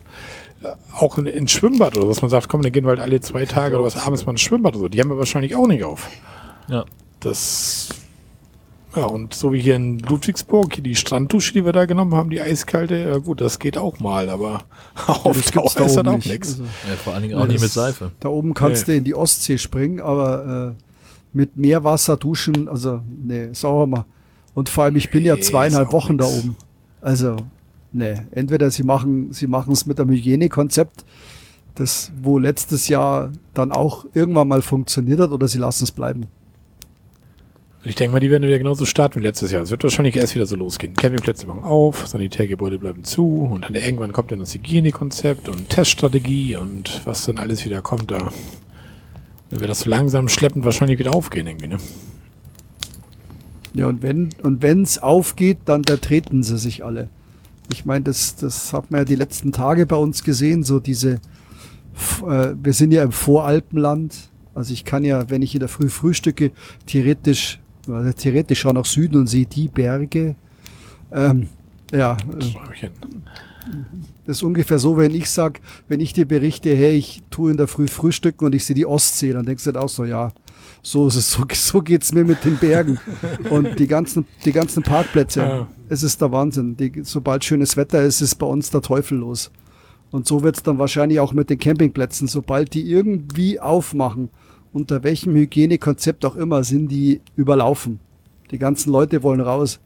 äh, 0.61 0.67
auch 0.95 1.17
in, 1.17 1.25
ins 1.25 1.51
Schwimmbad 1.51 1.97
oder 1.97 2.03
so, 2.03 2.09
dass 2.09 2.21
man 2.21 2.29
sagt, 2.29 2.47
komm, 2.47 2.61
dann 2.61 2.71
gehen 2.71 2.83
wir 2.83 2.89
halt 2.89 2.99
alle 2.99 3.21
zwei 3.21 3.45
Tage 3.45 3.75
oder 3.75 3.85
was 3.85 3.97
abends 3.97 4.23
mal 4.27 4.33
ins 4.33 4.41
Schwimmbad 4.41 4.73
oder 4.75 4.81
so, 4.81 4.87
die 4.87 5.01
haben 5.01 5.09
wir 5.09 5.17
wahrscheinlich 5.17 5.55
auch 5.55 5.65
nicht 5.65 5.83
auf. 5.83 6.07
Ja. 6.67 6.85
Das, 7.19 7.89
ja, 8.95 9.05
und 9.05 9.33
so 9.33 9.51
wie 9.53 9.59
hier 9.61 9.75
in 9.75 9.99
Ludwigsburg, 9.99 10.75
hier 10.75 10.83
die 10.83 10.95
Stranddusche, 10.95 11.53
die 11.53 11.65
wir 11.65 11.71
da 11.73 11.85
genommen 11.85 12.13
haben, 12.15 12.29
die 12.29 12.41
eiskalte, 12.41 12.95
ja 12.97 13.17
gut, 13.17 13.41
das 13.41 13.59
geht 13.59 13.77
auch 13.77 13.99
mal, 13.99 14.29
aber 14.29 14.63
auf 15.07 15.33
gibt's 15.33 15.51
Dauer 15.51 15.65
ist 15.65 15.79
das 15.79 15.97
oben 15.97 16.07
auch 16.09 16.15
nicht. 16.17 16.27
nichts. 16.29 16.49
Also, 16.51 16.63
ja 16.63 16.95
vor 17.03 17.13
allen 17.13 17.23
Dingen 17.23 17.35
Ja, 17.35 17.41
auch 17.43 17.47
nicht 17.47 17.61
mit 17.61 17.71
Seife. 17.71 18.11
Da 18.19 18.29
oben 18.29 18.53
kannst 18.53 18.87
Nee. 18.87 18.93
du 18.93 18.97
in 18.99 19.03
die 19.03 19.15
Ostsee 19.15 19.57
springen, 19.57 19.99
aber 19.99 20.75
äh, 20.77 20.83
mit 21.33 21.57
Meerwasser 21.57 22.17
duschen, 22.17 22.67
also 22.69 23.01
nee, 23.23 23.49
sauer 23.53 23.87
mal. 23.87 24.05
Und 24.53 24.69
vor 24.69 24.83
allem, 24.83 24.95
ich 24.95 25.09
bin 25.09 25.25
ja 25.25 25.35
Nee, 25.35 25.41
zweieinhalb 25.41 25.87
ist 25.87 25.93
auch 25.93 26.03
Wochen 26.05 26.17
da 26.17 26.25
nix. 26.25 26.37
oben. 26.43 26.55
Also, 27.01 27.37
nee, 27.91 28.15
entweder 28.31 28.69
sie 28.69 28.83
machen 28.83 29.33
sie 29.33 29.47
machen 29.47 29.73
es 29.73 29.85
mit 29.87 29.99
einem 29.99 30.11
Hygienekonzept, 30.11 31.03
das 31.75 32.11
wo 32.21 32.37
letztes 32.37 32.87
Jahr 32.87 33.31
dann 33.55 33.71
auch 33.71 34.05
irgendwann 34.13 34.47
mal 34.47 34.61
funktioniert 34.61 35.19
hat, 35.19 35.31
oder 35.31 35.47
sie 35.47 35.57
lassen 35.57 35.85
es 35.85 35.91
bleiben. 35.91 36.27
Ich 37.85 37.95
denke 37.95 38.13
mal, 38.13 38.19
die 38.21 38.31
werden 38.31 38.43
wieder 38.43 38.57
genauso 38.57 38.85
starten 38.85 39.19
wie 39.19 39.25
letztes 39.25 39.51
Jahr. 39.51 39.61
Es 39.61 39.69
wird 39.69 39.83
wahrscheinlich 39.83 40.15
erst 40.15 40.35
wieder 40.35 40.45
so 40.45 40.55
losgehen. 40.55 40.95
Campingplätze 40.95 41.45
machen 41.47 41.63
auf, 41.65 42.07
Sanitärgebäude 42.07 42.79
bleiben 42.79 43.03
zu 43.03 43.49
und 43.51 43.65
dann 43.65 43.75
irgendwann 43.75 44.13
kommt 44.13 44.31
dann 44.31 44.39
das 44.39 44.53
Hygienekonzept 44.53 45.49
und 45.49 45.67
Teststrategie 45.67 46.55
und 46.55 47.01
was 47.03 47.25
dann 47.25 47.39
alles 47.39 47.65
wieder 47.65 47.81
kommt 47.81 48.11
da. 48.11 48.31
Dann 49.49 49.59
wird 49.59 49.69
das 49.69 49.81
so 49.81 49.89
langsam 49.89 50.29
schleppend 50.29 50.63
wahrscheinlich 50.63 50.97
wieder 50.97 51.13
aufgehen 51.13 51.45
irgendwie, 51.45 51.67
ne? 51.67 51.77
Ja, 53.73 53.87
und 53.87 54.01
wenn 54.01 54.29
und 54.43 54.61
wenn's 54.61 54.99
aufgeht, 54.99 55.57
dann 55.65 55.83
vertreten 55.83 56.41
sie 56.41 56.57
sich 56.57 56.85
alle. 56.85 57.09
Ich 57.71 57.85
meine, 57.85 58.05
das, 58.05 58.35
das 58.37 58.71
hat 58.71 58.91
man 58.91 59.01
ja 59.01 59.05
die 59.05 59.15
letzten 59.15 59.51
Tage 59.51 59.85
bei 59.85 59.95
uns 59.97 60.23
gesehen, 60.23 60.63
so 60.63 60.79
diese, 60.79 61.15
äh, 62.25 62.53
wir 62.61 62.73
sind 62.73 62.91
ja 62.93 63.03
im 63.03 63.11
Voralpenland. 63.11 64.15
Also 64.53 64.71
ich 64.71 64.85
kann 64.85 65.03
ja, 65.03 65.29
wenn 65.29 65.41
ich 65.41 65.53
in 65.55 65.59
der 65.59 65.69
Früh 65.69 65.89
frühstücke, 65.89 66.51
theoretisch, 66.85 67.59
also 67.87 68.11
theoretisch 68.13 68.59
schaue 68.59 68.73
nach 68.73 68.85
Süden 68.85 69.17
und 69.17 69.27
sehe 69.27 69.45
die 69.45 69.67
Berge. 69.67 70.35
Ähm, 71.11 71.49
ja, 71.91 72.17
Das 72.37 72.47
äh, 72.49 72.89
das 74.25 74.37
ist 74.37 74.43
ungefähr 74.43 74.79
so, 74.79 74.97
wenn 74.97 75.13
ich 75.13 75.29
sag, 75.29 75.59
wenn 75.87 75.99
ich 75.99 76.13
dir 76.13 76.25
berichte, 76.25 76.75
hey, 76.75 76.95
ich 76.95 77.23
tue 77.29 77.51
in 77.51 77.57
der 77.57 77.67
Früh 77.67 77.87
frühstücken 77.87 78.45
und 78.45 78.55
ich 78.55 78.65
sehe 78.65 78.75
die 78.75 78.85
Ostsee, 78.85 79.33
dann 79.33 79.45
denkst 79.45 79.63
du 79.63 79.67
halt 79.67 79.77
auch 79.77 79.89
so, 79.89 80.05
ja, 80.05 80.31
so 80.81 81.07
ist 81.07 81.15
es, 81.15 81.31
so, 81.31 81.43
so 81.53 81.81
geht's 81.81 82.13
mir 82.13 82.23
mit 82.23 82.43
den 82.43 82.57
Bergen 82.57 82.99
und 83.49 83.79
die 83.79 83.87
ganzen, 83.87 84.25
die 84.45 84.51
ganzen 84.51 84.83
Parkplätze. 84.83 85.39
Ja. 85.39 85.67
Es 85.89 86.03
ist 86.03 86.21
der 86.21 86.31
Wahnsinn. 86.31 86.75
Die, 86.77 86.91
sobald 87.03 87.45
schönes 87.45 87.77
Wetter 87.77 88.01
ist, 88.01 88.21
ist 88.21 88.35
bei 88.35 88.45
uns 88.45 88.69
der 88.69 88.81
Teufel 88.81 89.17
los. 89.17 89.51
Und 90.11 90.27
so 90.27 90.43
wird's 90.43 90.61
dann 90.61 90.77
wahrscheinlich 90.77 91.19
auch 91.19 91.33
mit 91.33 91.49
den 91.49 91.57
Campingplätzen. 91.57 92.27
Sobald 92.27 92.73
die 92.73 92.89
irgendwie 92.89 93.59
aufmachen, 93.59 94.29
unter 94.73 95.03
welchem 95.03 95.35
Hygienekonzept 95.35 96.25
auch 96.25 96.35
immer, 96.35 96.63
sind 96.63 96.89
die 96.89 97.21
überlaufen. 97.35 97.99
Die 98.51 98.57
ganzen 98.57 98.91
Leute 98.91 99.23
wollen 99.23 99.41
raus. 99.41 99.79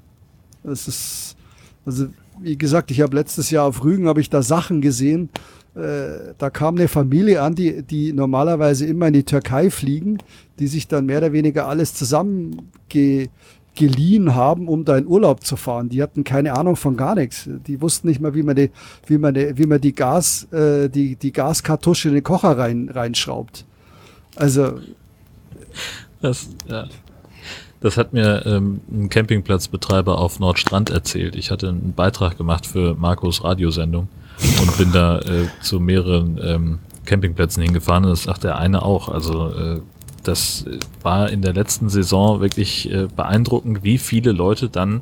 Es 0.64 0.88
ist, 0.88 1.38
Also 1.86 2.08
wie 2.42 2.58
gesagt, 2.58 2.92
ich 2.92 3.02
habe 3.02 3.16
letztes 3.16 3.50
Jahr 3.50 3.66
auf 3.66 3.84
Rügen 3.84 4.08
habe 4.08 4.22
ich 4.22 4.30
da 4.30 4.42
Sachen 4.42 4.82
gesehen. 4.82 5.30
Äh, 5.76 6.34
da 6.38 6.50
kam 6.50 6.76
eine 6.76 6.88
Familie 6.88 7.42
an, 7.42 7.56
die, 7.56 7.84
die 7.84 8.14
normalerweise 8.14 8.86
immer 8.86 9.08
in 9.08 9.14
die 9.14 9.24
Türkei 9.24 9.70
fliegen, 9.70 10.18
die 10.60 10.68
sich 10.68 10.88
dann 10.88 11.06
mehr 11.06 11.20
oder 11.20 11.34
weniger 11.34 11.68
alles 11.68 11.94
zusammen 11.94 12.72
ge, 12.90 13.30
geliehen 13.76 14.36
haben, 14.36 14.68
um 14.68 14.86
da 14.86 14.98
in 14.98 15.08
Urlaub 15.08 15.44
zu 15.44 15.56
fahren. 15.56 15.90
Die 15.90 16.02
hatten 16.02 16.24
keine 16.24 16.58
Ahnung 16.58 16.76
von 16.76 16.98
gar 16.98 17.16
nichts. 17.16 17.48
Die 17.68 17.80
wussten 17.82 18.08
nicht 18.08 18.20
mal, 18.20 18.34
wie 18.34 18.44
man 18.44 18.56
die, 18.56 18.72
wie 19.06 19.18
man 19.18 19.34
die, 19.34 19.58
wie 19.58 19.66
man 19.68 19.80
die 19.80 19.94
Gas, 19.94 20.52
äh, 20.52 20.90
die, 20.90 21.16
die 21.16 21.32
Gaskartusche 21.32 22.10
in 22.10 22.16
den 22.16 22.24
Kocher 22.24 22.58
rein, 22.58 22.90
reinschraubt. 22.90 23.66
Also. 24.38 24.80
Das, 26.22 26.50
ja. 26.68 26.86
Das 27.80 27.98
hat 27.98 28.12
mir 28.12 28.44
ähm, 28.46 28.82
ein 28.92 29.10
Campingplatzbetreiber 29.10 30.18
auf 30.18 30.40
Nordstrand 30.40 30.90
erzählt. 30.90 31.36
Ich 31.36 31.52
hatte 31.52 31.70
einen 31.70 31.94
Beitrag 31.94 32.38
gemacht 32.38 32.66
für 32.66 32.96
Markus 32.96 33.44
Radiosendung 33.44 34.08
und 34.62 34.78
bin 34.78 34.92
da 34.92 35.20
äh, 35.20 35.48
zu 35.62 35.80
mehreren 35.80 36.40
ähm, 36.42 36.80
Campingplätzen 37.06 37.62
hingefahren. 37.62 38.06
Und 38.06 38.12
das 38.12 38.24
sagt 38.24 38.44
der 38.44 38.58
eine 38.58 38.82
auch. 38.82 39.10
Also 39.10 39.52
äh, 39.54 39.82
das 40.24 40.66
war 41.04 41.30
in 41.30 41.42
der 41.42 41.54
letzten 41.54 41.90
Saison 41.90 42.42
wirklich 42.42 42.92
äh, 42.92 43.08
beeindruckend, 43.16 43.84
wie 43.84 44.00
viele 44.00 44.32
Leute 44.32 44.70
dann 44.70 45.02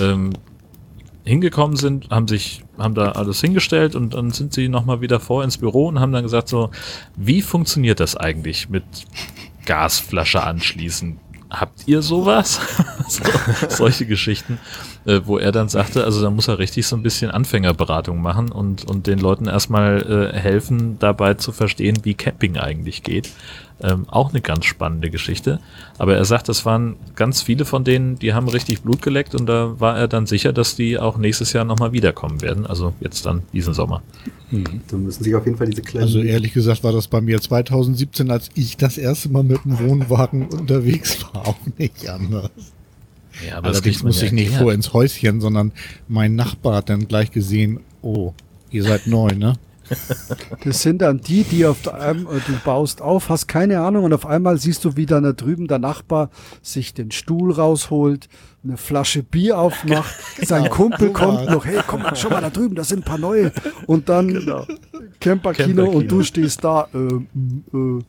ähm, 0.00 0.30
hingekommen 1.26 1.76
sind, 1.76 2.08
haben 2.10 2.28
sich, 2.28 2.62
haben 2.78 2.94
da 2.94 3.12
alles 3.12 3.40
hingestellt 3.40 3.94
und 3.96 4.14
dann 4.14 4.30
sind 4.30 4.54
sie 4.54 4.68
nochmal 4.68 5.00
wieder 5.00 5.20
vor 5.20 5.42
ins 5.42 5.58
Büro 5.58 5.88
und 5.88 6.00
haben 6.00 6.12
dann 6.12 6.22
gesagt 6.22 6.48
so, 6.48 6.70
wie 7.16 7.42
funktioniert 7.42 8.00
das 8.00 8.16
eigentlich 8.16 8.68
mit 8.68 8.84
Gasflasche 9.66 10.42
anschließen? 10.42 11.18
Habt 11.50 11.86
ihr 11.86 12.02
sowas? 12.02 12.60
so, 13.08 13.22
solche 13.68 14.06
Geschichten, 14.06 14.58
äh, 15.06 15.20
wo 15.24 15.38
er 15.38 15.52
dann 15.52 15.68
sagte, 15.68 16.04
also 16.04 16.20
da 16.20 16.30
muss 16.30 16.48
er 16.48 16.58
richtig 16.58 16.86
so 16.86 16.96
ein 16.96 17.02
bisschen 17.02 17.30
Anfängerberatung 17.30 18.20
machen 18.20 18.50
und, 18.50 18.84
und 18.84 19.06
den 19.06 19.18
Leuten 19.18 19.46
erstmal 19.46 20.32
äh, 20.34 20.36
helfen, 20.36 20.98
dabei 20.98 21.34
zu 21.34 21.52
verstehen, 21.52 21.98
wie 22.02 22.14
Camping 22.14 22.56
eigentlich 22.56 23.02
geht. 23.02 23.30
Ähm, 23.78 24.06
auch 24.08 24.30
eine 24.30 24.40
ganz 24.40 24.64
spannende 24.64 25.10
Geschichte. 25.10 25.60
Aber 25.98 26.16
er 26.16 26.24
sagt, 26.24 26.48
es 26.48 26.64
waren 26.64 26.96
ganz 27.14 27.42
viele 27.42 27.66
von 27.66 27.84
denen, 27.84 28.18
die 28.18 28.32
haben 28.32 28.48
richtig 28.48 28.80
Blut 28.82 29.02
geleckt 29.02 29.34
und 29.34 29.46
da 29.46 29.78
war 29.78 29.98
er 29.98 30.08
dann 30.08 30.26
sicher, 30.26 30.54
dass 30.54 30.76
die 30.76 30.98
auch 30.98 31.18
nächstes 31.18 31.52
Jahr 31.52 31.66
nochmal 31.66 31.92
wiederkommen 31.92 32.40
werden. 32.40 32.66
Also 32.66 32.94
jetzt 33.00 33.26
dann 33.26 33.42
diesen 33.52 33.74
Sommer. 33.74 34.02
Mhm. 34.50 34.80
Dann 34.88 35.02
müssen 35.02 35.22
sich 35.22 35.34
auf 35.34 35.44
jeden 35.44 35.58
Fall 35.58 35.68
diese 35.68 35.82
kleinen. 35.82 36.06
Also 36.06 36.20
ehrlich 36.20 36.54
gesagt 36.54 36.82
war 36.84 36.92
das 36.92 37.06
bei 37.06 37.20
mir 37.20 37.40
2017, 37.40 38.30
als 38.30 38.48
ich 38.54 38.78
das 38.78 38.96
erste 38.96 39.28
Mal 39.28 39.44
mit 39.44 39.62
dem 39.64 39.78
Wohnwagen 39.78 40.48
unterwegs 40.48 41.22
war, 41.22 41.48
auch 41.48 41.56
nicht 41.76 42.08
anders. 42.08 42.50
Ja, 43.44 43.58
aber 43.58 43.68
Allerdings 43.68 44.02
muss 44.02 44.22
ich 44.22 44.32
nicht 44.32 44.52
vor 44.52 44.72
ins 44.72 44.92
Häuschen, 44.92 45.40
sondern 45.40 45.72
mein 46.08 46.34
Nachbar 46.34 46.76
hat 46.76 46.88
dann 46.88 47.08
gleich 47.08 47.30
gesehen, 47.30 47.80
oh, 48.02 48.32
ihr 48.70 48.82
seid 48.82 49.06
neu, 49.06 49.28
ne? 49.28 49.54
Das 50.64 50.82
sind 50.82 51.02
dann 51.02 51.20
die, 51.20 51.44
die 51.44 51.64
auf 51.64 51.86
einem, 51.88 52.26
äh, 52.26 52.40
du 52.46 52.52
baust 52.64 53.00
auf, 53.00 53.28
hast 53.28 53.46
keine 53.46 53.80
Ahnung 53.80 54.04
und 54.04 54.12
auf 54.12 54.26
einmal 54.26 54.58
siehst 54.58 54.84
du, 54.84 54.96
wie 54.96 55.06
dann 55.06 55.22
da 55.22 55.32
drüben 55.32 55.68
der 55.68 55.78
Nachbar 55.78 56.30
sich 56.62 56.94
den 56.94 57.10
Stuhl 57.10 57.52
rausholt, 57.52 58.28
eine 58.64 58.76
Flasche 58.76 59.22
Bier 59.22 59.58
aufmacht, 59.58 60.14
genau. 60.36 60.48
sein 60.48 60.70
Kumpel 60.70 61.12
kommt 61.12 61.48
noch, 61.48 61.64
hey, 61.64 61.80
komm 61.86 62.02
mal, 62.02 62.16
schau 62.16 62.30
mal 62.30 62.40
da 62.40 62.50
drüben, 62.50 62.74
da 62.74 62.84
sind 62.84 63.00
ein 63.00 63.04
paar 63.04 63.18
neue 63.18 63.52
und 63.86 64.08
dann 64.08 64.28
genau. 64.28 64.66
Camperkino 65.20 65.84
Camper 65.84 65.96
und 65.96 66.10
du 66.10 66.22
stehst 66.22 66.64
da, 66.64 66.88
äh, 66.92 66.98
äh, 67.76 68.02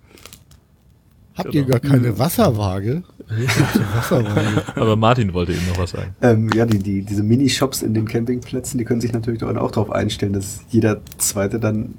Habt 1.38 1.52
genau. 1.52 1.68
ihr 1.68 1.72
gar 1.72 1.80
keine 1.80 2.18
Wasserwaage? 2.18 3.04
Aber 4.76 4.96
Martin 4.96 5.34
wollte 5.34 5.52
eben 5.52 5.68
noch 5.68 5.78
was 5.78 5.92
sagen. 5.92 6.16
Ähm, 6.22 6.50
ja, 6.56 6.66
die, 6.66 6.80
die, 6.80 7.04
diese 7.04 7.22
Minishops 7.22 7.84
in 7.84 7.94
den 7.94 8.08
Campingplätzen, 8.08 8.78
die 8.78 8.86
können 8.86 9.02
sich 9.02 9.14
natürlich 9.14 9.44
auch 9.44 9.72
darauf 9.72 9.92
einstellen, 9.92 10.34
dass 10.34 10.62
jeder 10.70 11.02
Zweite 11.18 11.60
dann 11.60 11.96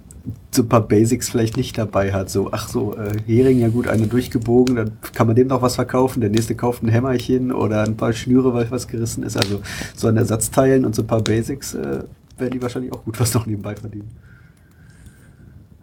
so 0.51 0.63
ein 0.63 0.69
paar 0.69 0.87
Basics 0.87 1.29
vielleicht 1.29 1.57
nicht 1.57 1.79
dabei 1.79 2.13
hat. 2.13 2.31
So, 2.31 2.51
ach 2.51 2.69
so, 2.69 2.97
äh, 2.97 3.13
Hering, 3.27 3.61
ja 3.61 3.69
gut, 3.69 3.87
eine 3.87 4.09
durchgebogen, 4.09 4.77
dann 4.77 4.93
kann 5.15 5.27
man 5.27 5.37
dem 5.37 5.47
noch 5.47 5.63
was 5.63 5.77
verkaufen. 5.77 6.21
Der 6.21 6.31
nächste 6.31 6.55
kauft 6.55 6.83
ein 6.83 6.89
Hämmerchen 6.89 7.53
oder 7.53 7.85
ein 7.85 7.97
paar 7.97 8.13
Schnüre, 8.13 8.53
weil 8.55 8.71
was 8.71 8.89
gerissen 8.89 9.23
ist. 9.23 9.37
Also 9.37 9.61
so 9.95 10.09
an 10.09 10.17
Ersatzteilen 10.17 10.85
und 10.85 10.95
so 10.95 11.03
ein 11.03 11.07
paar 11.07 11.23
Basics 11.23 11.75
äh, 11.75 12.03
werden 12.37 12.53
die 12.53 12.63
wahrscheinlich 12.63 12.93
auch 12.93 13.05
gut 13.05 13.21
was 13.21 13.35
noch 13.35 13.47
nebenbei 13.47 13.77
verdienen. 13.77 14.11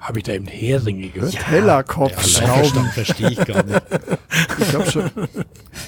Habe 0.06 0.20
ich 0.20 0.26
da 0.26 0.34
eben 0.34 0.46
Heringe 0.46 1.10
gehört? 1.10 1.34
Ja, 1.34 1.42
Tellerkopfschrauben. 1.42 2.84
Ja, 2.84 2.92
verstehe 2.92 3.32
ich 3.32 3.44
gar 3.44 3.64
nicht. 3.64 3.82
Ich 4.60 4.74
habe 4.74 4.92
schon 4.92 5.10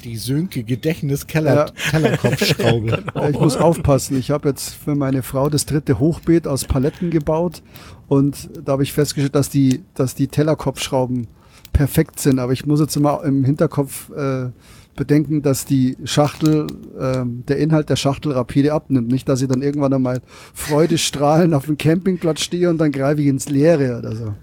die 0.03 0.17
Sönke 0.17 0.63
Gedächtnis 0.63 1.27
Keller, 1.27 1.55
ja. 1.55 1.65
Tellerkopfschraube. 1.91 3.03
genau. 3.13 3.29
Ich 3.29 3.39
muss 3.39 3.57
aufpassen. 3.57 4.17
Ich 4.17 4.31
habe 4.31 4.49
jetzt 4.49 4.73
für 4.73 4.95
meine 4.95 5.21
Frau 5.21 5.49
das 5.49 5.65
dritte 5.65 5.99
Hochbeet 5.99 6.47
aus 6.47 6.65
Paletten 6.65 7.11
gebaut 7.11 7.61
und 8.07 8.49
da 8.63 8.73
habe 8.73 8.83
ich 8.83 8.93
festgestellt, 8.93 9.35
dass 9.35 9.49
die, 9.49 9.83
dass 9.93 10.15
die 10.15 10.27
Tellerkopfschrauben 10.27 11.27
perfekt 11.73 12.19
sind. 12.19 12.39
Aber 12.39 12.53
ich 12.53 12.65
muss 12.65 12.79
jetzt 12.79 12.95
immer 12.95 13.23
im 13.23 13.43
Hinterkopf 13.43 14.09
äh, 14.09 14.49
bedenken, 14.97 15.41
dass 15.41 15.63
die 15.63 15.95
Schachtel, 16.03 16.67
äh, 16.99 17.23
der 17.23 17.57
Inhalt 17.57 17.89
der 17.89 17.95
Schachtel 17.95 18.33
rapide 18.33 18.73
abnimmt. 18.73 19.07
Nicht, 19.09 19.29
dass 19.29 19.41
ich 19.41 19.47
dann 19.47 19.61
irgendwann 19.61 19.93
einmal 19.93 20.19
freudestrahlend 20.53 21.53
auf 21.53 21.67
dem 21.67 21.77
Campingplatz 21.77 22.41
stehe 22.41 22.69
und 22.69 22.79
dann 22.79 22.91
greife 22.91 23.21
ich 23.21 23.27
ins 23.27 23.47
Leere 23.47 23.97
oder 23.99 24.13
so. 24.13 24.33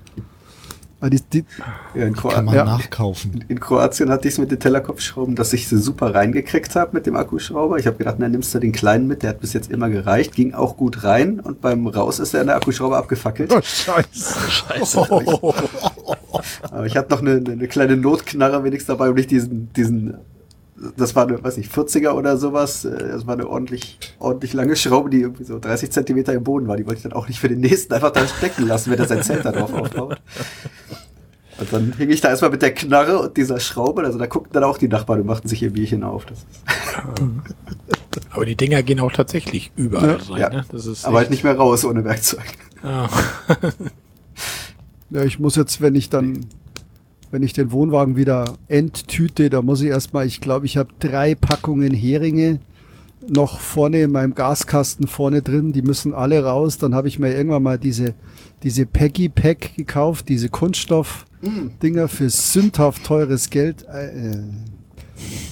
Die, 1.10 1.20
die, 1.20 1.44
ja, 1.94 2.06
in 2.06 2.14
Kann 2.14 2.46
man 2.46 2.54
ja. 2.54 2.64
nachkaufen. 2.64 3.44
In 3.48 3.60
Kroatien 3.60 4.08
hatte 4.08 4.26
ich 4.26 4.34
es 4.34 4.38
mit 4.38 4.50
den 4.50 4.58
Tellerkopfschrauben, 4.58 5.34
dass 5.34 5.52
ich 5.52 5.68
sie 5.68 5.76
super 5.76 6.14
reingekriegt 6.14 6.74
habe 6.76 6.92
mit 6.94 7.04
dem 7.04 7.14
Akkuschrauber. 7.14 7.76
Ich 7.78 7.86
habe 7.86 7.98
gedacht, 7.98 8.16
na 8.18 8.26
nimmst 8.26 8.54
du 8.54 8.58
den 8.58 8.72
kleinen 8.72 9.06
mit, 9.06 9.22
der 9.22 9.30
hat 9.30 9.40
bis 9.40 9.52
jetzt 9.52 9.70
immer 9.70 9.90
gereicht, 9.90 10.34
ging 10.34 10.54
auch 10.54 10.78
gut 10.78 11.04
rein 11.04 11.40
und 11.40 11.60
beim 11.60 11.86
Raus 11.86 12.20
ist 12.20 12.32
er 12.32 12.40
in 12.40 12.46
der 12.46 12.56
Akkuschrauber 12.56 12.96
abgefackelt. 12.96 13.52
Oh, 13.52 13.60
scheiße. 13.60 14.50
scheiße. 14.50 15.06
Aber 16.70 16.86
ich 16.86 16.96
hatte 16.96 17.12
noch 17.12 17.20
eine, 17.20 17.32
eine 17.32 17.68
kleine 17.68 17.98
Notknarre 17.98 18.64
wenigstens 18.64 18.86
dabei, 18.86 19.10
um 19.10 19.14
nicht 19.14 19.30
diesen, 19.30 19.70
diesen 19.74 20.16
das 20.96 21.16
war 21.16 21.26
eine, 21.26 21.42
weiß 21.42 21.56
nicht, 21.56 21.72
40er 21.72 22.12
oder 22.12 22.36
sowas. 22.36 22.84
Äh, 22.84 23.08
das 23.08 23.26
war 23.26 23.34
eine 23.34 23.48
ordentlich, 23.48 23.98
ordentlich 24.18 24.52
lange 24.52 24.76
Schraube, 24.76 25.10
die 25.10 25.20
irgendwie 25.20 25.44
so 25.44 25.58
30 25.58 25.90
Zentimeter 25.90 26.32
im 26.32 26.44
Boden 26.44 26.68
war. 26.68 26.76
Die 26.76 26.86
wollte 26.86 26.98
ich 26.98 27.02
dann 27.02 27.12
auch 27.12 27.28
nicht 27.28 27.40
für 27.40 27.48
den 27.48 27.60
nächsten 27.60 27.92
einfach 27.92 28.10
da 28.10 28.26
stecken 28.26 28.66
lassen, 28.66 28.90
wenn 28.90 28.98
er 28.98 29.06
sein 29.06 29.22
Zelt 29.22 29.44
da 29.44 29.52
drauf 29.52 29.72
aufbaut. 29.72 30.20
Und 31.58 31.72
dann 31.72 31.92
hing 31.96 32.10
ich 32.10 32.20
da 32.20 32.30
erstmal 32.30 32.50
mit 32.50 32.62
der 32.62 32.74
Knarre 32.74 33.20
und 33.20 33.36
dieser 33.36 33.60
Schraube. 33.60 34.02
Also 34.02 34.18
da 34.18 34.26
guckten 34.26 34.52
dann 34.52 34.64
auch 34.64 34.78
die 34.78 34.88
Nachbarn 34.88 35.20
und 35.20 35.26
machten 35.26 35.48
sich 35.48 35.62
ihr 35.62 35.72
Bierchen 35.72 36.02
auf. 36.02 36.26
Aber 38.30 38.44
die 38.44 38.56
Dinger 38.56 38.82
gehen 38.82 39.00
auch 39.00 39.12
tatsächlich 39.12 39.70
überall 39.76 40.18
ja, 40.18 40.32
rein. 40.32 40.40
Ja. 40.40 40.50
Ne? 40.50 40.64
Das 40.70 40.86
ist 40.86 41.04
Aber 41.04 41.18
halt 41.18 41.30
nicht 41.30 41.44
mehr 41.44 41.56
raus 41.56 41.84
ohne 41.84 42.04
Werkzeug. 42.04 42.44
Ah. 42.82 43.08
ja, 45.10 45.22
ich 45.22 45.38
muss 45.38 45.56
jetzt, 45.56 45.80
wenn 45.80 45.94
ich 45.94 46.10
dann 46.10 46.46
wenn 47.34 47.42
ich 47.42 47.52
den 47.52 47.72
Wohnwagen 47.72 48.14
wieder 48.14 48.44
enttüte, 48.68 49.50
da 49.50 49.60
muss 49.60 49.80
ich 49.80 49.88
erstmal, 49.88 50.24
ich 50.24 50.40
glaube, 50.40 50.66
ich 50.66 50.76
habe 50.76 50.90
drei 51.00 51.34
Packungen 51.34 51.92
Heringe 51.92 52.60
noch 53.28 53.58
vorne 53.58 54.02
in 54.02 54.12
meinem 54.12 54.36
Gaskasten 54.36 55.08
vorne 55.08 55.42
drin, 55.42 55.72
die 55.72 55.82
müssen 55.82 56.14
alle 56.14 56.44
raus. 56.44 56.78
Dann 56.78 56.94
habe 56.94 57.08
ich 57.08 57.18
mir 57.18 57.34
irgendwann 57.34 57.64
mal 57.64 57.76
diese, 57.76 58.14
diese 58.62 58.86
Peggy 58.86 59.28
Pack 59.28 59.74
gekauft, 59.74 60.28
diese 60.28 60.48
Kunststoff-Dinger 60.48 62.06
für 62.06 62.30
sündhaft 62.30 63.02
teures 63.02 63.50
Geld. 63.50 63.84
Äh, 63.88 64.38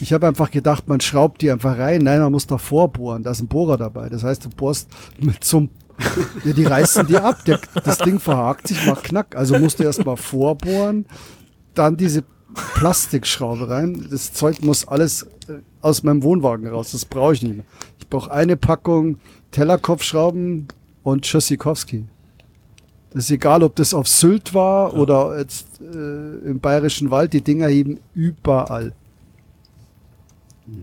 ich 0.00 0.12
habe 0.12 0.28
einfach 0.28 0.52
gedacht, 0.52 0.86
man 0.86 1.00
schraubt 1.00 1.42
die 1.42 1.50
einfach 1.50 1.78
rein. 1.78 2.02
Nein, 2.02 2.20
man 2.20 2.30
muss 2.30 2.46
da 2.46 2.58
vorbohren. 2.58 3.24
Da 3.24 3.32
ist 3.32 3.40
ein 3.40 3.48
Bohrer 3.48 3.76
dabei. 3.76 4.08
Das 4.08 4.22
heißt, 4.22 4.44
du 4.44 4.50
bohrst 4.50 4.88
mit 5.18 5.42
so 5.42 5.66
ja, 6.44 6.52
die 6.52 6.64
reißen 6.64 7.08
die 7.08 7.16
ab. 7.16 7.44
Der, 7.44 7.58
das 7.82 7.98
Ding 7.98 8.20
verhakt 8.20 8.68
sich, 8.68 8.86
macht 8.86 9.02
Knack. 9.02 9.34
Also 9.34 9.58
musst 9.58 9.80
du 9.80 9.82
erstmal 9.82 10.16
vorbohren, 10.16 11.06
dann 11.74 11.96
diese 11.96 12.24
Plastikschraube 12.74 13.68
rein. 13.68 14.06
Das 14.10 14.32
Zeug 14.32 14.62
muss 14.62 14.86
alles 14.86 15.24
äh, 15.48 15.60
aus 15.80 16.02
meinem 16.02 16.22
Wohnwagen 16.22 16.66
raus. 16.66 16.92
Das 16.92 17.04
brauche 17.04 17.34
ich 17.34 17.42
nicht 17.42 17.56
mehr. 17.56 17.64
Ich 17.98 18.08
brauche 18.08 18.30
eine 18.30 18.56
Packung 18.56 19.18
Tellerkopfschrauben 19.50 20.68
und 21.02 21.22
Tschüssikowski. 21.22 22.04
Das 23.12 23.24
ist 23.24 23.30
egal, 23.30 23.62
ob 23.62 23.76
das 23.76 23.92
auf 23.92 24.08
Sylt 24.08 24.54
war 24.54 24.92
ja. 24.92 24.98
oder 24.98 25.38
jetzt 25.38 25.66
äh, 25.80 26.48
im 26.48 26.60
Bayerischen 26.60 27.10
Wald. 27.10 27.32
Die 27.32 27.42
Dinger 27.42 27.68
heben 27.68 28.00
überall. 28.14 28.92
Ja. 30.66 30.74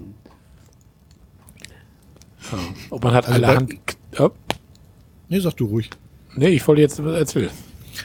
Und 2.90 3.04
man 3.04 3.14
hat 3.14 3.28
also 3.28 3.36
alle 3.36 3.48
Hand. 3.56 3.76
Oh. 4.18 4.30
Nee, 5.28 5.40
sag 5.40 5.56
du 5.58 5.66
ruhig. 5.66 5.90
Nee, 6.36 6.50
ich 6.50 6.68
wollte 6.68 6.82
jetzt 6.82 7.00
erzählen. 7.00 7.50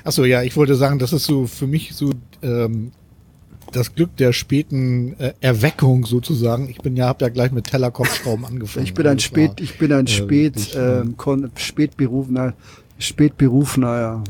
Achso, 0.03 0.25
ja, 0.25 0.43
ich 0.43 0.57
wollte 0.57 0.75
sagen, 0.75 0.99
das 0.99 1.13
ist 1.13 1.25
so 1.25 1.47
für 1.47 1.67
mich 1.67 1.95
so 1.95 2.11
ähm, 2.45 2.93
das 3.73 3.95
Glück 3.95 4.17
der 4.17 4.33
späten 4.33 5.19
äh, 5.19 5.33
Erweckung 5.41 6.07
sozusagen. 6.07 6.69
Ich 6.69 6.79
bin 6.79 6.97
ja, 6.97 7.07
habe 7.07 7.25
ja 7.25 7.29
gleich 7.29 7.53
mit 7.53 7.67
Tellerkopfschrauben 7.67 8.45
angefangen. 8.47 8.87
Ich 8.87 8.95
bin 8.95 9.07
ein 9.07 9.19
Spät, 9.19 9.51
war, 9.51 9.61
ich 9.61 9.79
bin 9.79 9.93
ein 9.93 10.07
äh, 10.07 10.11
Spät, 10.11 10.75
äh, 10.75 11.03
Spätberufener, 11.57 12.55
Spätberufener, 12.99 14.01
ja. 14.01 14.25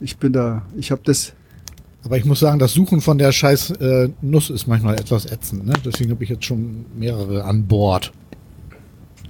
Ich 0.00 0.16
bin 0.16 0.32
da, 0.32 0.62
ich 0.76 0.90
habe 0.90 1.00
das. 1.04 1.32
Aber 2.04 2.18
ich 2.18 2.24
muss 2.24 2.40
sagen, 2.40 2.58
das 2.58 2.72
Suchen 2.72 3.00
von 3.00 3.18
der 3.18 3.30
scheiß 3.30 3.70
äh, 3.70 4.08
Nuss 4.20 4.50
ist 4.50 4.66
manchmal 4.66 4.96
etwas 4.96 5.26
ätzend. 5.26 5.66
Ne? 5.66 5.74
Deswegen 5.84 6.10
habe 6.10 6.24
ich 6.24 6.30
jetzt 6.30 6.44
schon 6.44 6.84
mehrere 6.98 7.44
an 7.44 7.66
Bord. 7.66 8.12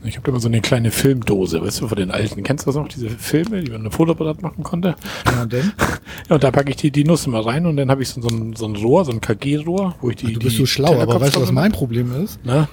Ich 0.04 0.16
habe 0.16 0.30
immer 0.30 0.40
so 0.40 0.48
eine 0.48 0.60
kleine 0.60 0.90
Filmdose, 0.90 1.62
weißt 1.62 1.80
du, 1.80 1.88
von 1.88 1.96
den 1.96 2.10
alten. 2.10 2.42
Kennst 2.42 2.66
du 2.66 2.70
das 2.70 2.76
noch, 2.76 2.88
diese 2.88 3.08
Filme, 3.10 3.62
die 3.62 3.70
man 3.70 3.80
eine 3.82 3.90
Fotoapparat 3.90 4.42
machen 4.42 4.62
konnte? 4.64 4.96
Ja, 5.26 5.46
denn? 5.46 5.72
Ja, 6.28 6.34
und 6.36 6.44
da 6.44 6.50
packe 6.50 6.70
ich 6.70 6.76
die, 6.76 6.90
die 6.90 7.04
Nuss 7.04 7.26
immer 7.26 7.44
rein 7.44 7.66
und 7.66 7.76
dann 7.76 7.90
habe 7.90 8.02
ich 8.02 8.08
so, 8.08 8.20
so, 8.20 8.28
ein, 8.28 8.54
so 8.54 8.66
ein 8.66 8.76
Rohr, 8.76 9.04
so 9.04 9.12
ein 9.12 9.20
KG-Rohr, 9.20 9.94
wo 10.00 10.10
ich 10.10 10.16
die. 10.16 10.32
du 10.32 10.40
bist 10.40 10.56
die 10.56 10.60
so 10.60 10.66
schlau, 10.66 11.00
aber 11.00 11.20
weißt 11.20 11.36
du, 11.36 11.40
was 11.40 11.52
mein 11.52 11.72
Problem 11.72 12.12
ist? 12.22 12.38
Na? 12.44 12.68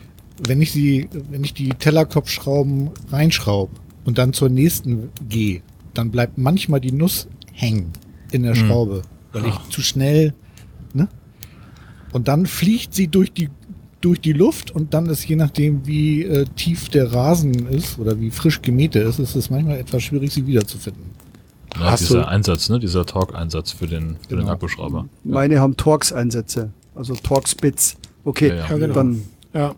Wenn 0.46 0.62
ich 0.62 0.72
sie, 0.72 1.08
wenn 1.30 1.44
ich 1.44 1.54
die 1.54 1.70
Tellerkopfschrauben 1.70 2.90
reinschraube 3.12 3.72
und 4.06 4.18
dann 4.18 4.34
zur 4.34 4.50
nächsten 4.50 5.10
gehe, 5.28 5.62
dann 5.94 6.12
bleibt 6.12 6.38
manchmal 6.38 6.80
die 6.80 6.92
Nuss 6.92 7.28
hängen 7.54 7.92
in 8.32 8.44
der 8.44 8.56
Hm. 8.56 8.68
Schraube, 8.68 9.02
weil 9.34 9.46
ich 9.48 9.56
zu 9.70 9.82
schnell, 9.82 10.34
ne? 10.94 11.08
Und 12.12 12.28
dann 12.28 12.46
fliegt 12.46 12.94
sie 12.94 13.08
durch 13.08 13.32
die 13.32 13.50
durch 14.02 14.22
die 14.22 14.34
Luft 14.34 14.72
und 14.72 14.94
dann 14.94 15.08
ist 15.08 15.28
je 15.28 15.36
nachdem, 15.36 15.86
wie 15.86 16.24
äh, 16.24 16.46
tief 16.56 16.90
der 16.90 17.12
Rasen 17.12 17.68
ist 17.68 18.00
oder 18.00 18.20
wie 18.20 18.32
frisch 18.32 18.62
gemäht 18.62 18.96
er 18.96 19.04
ist, 19.08 19.20
ist 19.20 19.36
es 19.36 19.50
manchmal 19.50 19.78
etwas 19.78 20.04
schwierig, 20.04 20.34
sie 20.34 20.48
wiederzufinden. 20.48 21.04
Ja, 21.76 21.92
Hast 21.92 22.02
dieser 22.02 22.22
du- 22.22 22.28
Einsatz, 22.28 22.70
ne? 22.70 22.80
Dieser 22.80 23.06
Torque-Einsatz 23.06 23.72
für 23.74 23.88
den, 23.88 24.16
für 24.24 24.36
den 24.36 24.40
Genau. 24.40 24.52
Akkuschrauber. 24.54 25.08
Meine 25.24 25.60
haben 25.60 25.76
Torx-Einsätze, 25.78 26.72
also 26.96 27.14
Torx-Bits. 27.16 27.98
Okay, 28.24 28.48
Ja, 28.50 28.56
ja. 28.56 28.68
Ja, 28.70 28.78
genau. 28.78 28.94
dann 28.94 29.22
Ja. 29.54 29.76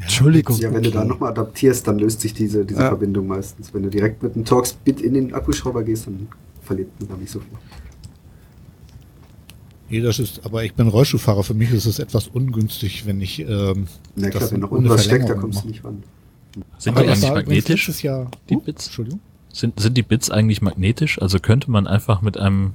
Entschuldigung. 0.00 0.56
Ja, 0.58 0.72
wenn 0.72 0.82
du 0.84 0.90
da 0.92 1.04
nochmal 1.04 1.30
adaptierst, 1.30 1.86
dann 1.88 1.98
löst 1.98 2.20
sich 2.20 2.32
diese, 2.32 2.64
diese 2.64 2.80
Ja. 2.82 2.88
Verbindung 2.88 3.26
meistens. 3.26 3.74
Wenn 3.74 3.82
du 3.82 3.90
direkt 3.90 4.22
mit 4.22 4.34
einem 4.36 4.44
Torx-Bit 4.44 5.00
in 5.00 5.14
den 5.14 5.34
Akkuschrauber 5.34 5.82
gehst, 5.82 6.06
dann 6.06 6.28
verliert 6.62 6.88
man 7.00 7.08
da 7.08 7.16
nicht 7.16 7.30
so 7.32 7.40
viel. 7.40 7.48
Nee, 9.90 10.00
das 10.00 10.18
ist, 10.18 10.44
aber 10.44 10.64
ich 10.64 10.74
bin 10.74 10.88
Rollstuhlfahrer. 10.88 11.42
Für 11.44 11.54
mich 11.54 11.70
ist 11.72 11.86
es 11.86 11.98
etwas 11.98 12.28
ungünstig, 12.28 13.06
wenn 13.06 13.20
ich 13.20 13.40
ähm, 13.40 13.86
Na 14.16 14.28
klar, 14.28 14.42
das 14.42 14.52
wenn 14.52 14.60
noch 14.60 14.70
ohne 14.70 14.80
unten 14.80 14.90
was 14.90 15.04
steckt, 15.04 15.28
da 15.28 15.34
kommst 15.34 15.64
du 15.64 15.68
nicht 15.68 15.84
ran. 15.84 16.02
Sind 16.78 16.94
Aber 16.96 17.04
die 17.04 17.10
eigentlich 17.10 17.30
magnetisch? 17.30 17.86
letztes 17.88 18.02
Jahr, 18.02 18.30
die 18.48 18.56
Uh, 18.56 18.60
Bits? 18.60 18.86
Entschuldigung. 18.86 19.20
Sind, 19.52 19.80
sind 19.80 19.96
die 19.96 20.02
Bits 20.02 20.30
eigentlich 20.30 20.60
magnetisch? 20.60 21.20
Also 21.22 21.38
könnte 21.38 21.70
man 21.70 21.86
einfach 21.86 22.20
mit 22.20 22.36
einem 22.36 22.74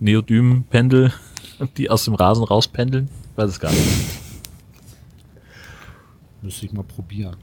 Neodym-Pendel 0.00 1.12
die 1.76 1.90
aus 1.90 2.04
dem 2.04 2.14
Rasen 2.14 2.44
rauspendeln? 2.44 3.08
Ich 3.32 3.38
weiß 3.38 3.50
es 3.50 3.60
gar 3.60 3.70
nicht. 3.70 3.82
Müsste 6.42 6.66
ich 6.66 6.72
mal 6.72 6.84
probieren. 6.84 7.36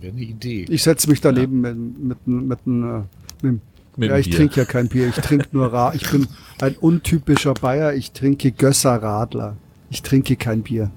Wäre 0.00 0.12
eine 0.12 0.22
Idee. 0.22 0.66
Ich 0.68 0.82
setze 0.82 1.08
mich 1.08 1.20
daneben 1.20 1.60
mit, 1.60 1.76
mit, 1.76 2.26
mit, 2.26 2.66
mit, 2.66 2.66
mit, 2.66 3.42
Mit 3.42 3.60
ja, 3.96 4.08
dem 4.08 4.16
ich 4.16 4.30
trinke 4.30 4.60
ja 4.60 4.64
kein 4.64 4.88
Bier, 4.88 5.08
ich 5.08 5.16
trinke 5.16 5.48
nur 5.52 5.72
Ra. 5.72 5.92
Ich 5.94 6.10
bin 6.10 6.26
ein 6.60 6.76
untypischer 6.76 7.54
Bayer, 7.54 7.94
ich 7.94 8.12
trinke 8.12 8.52
Gösser 8.52 8.96
Radler. 9.02 9.56
Ich 9.90 10.02
trinke 10.02 10.36
kein 10.36 10.62
Bier. 10.62 10.90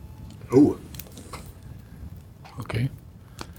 Oh, 0.52 0.76
Okay. 2.60 2.90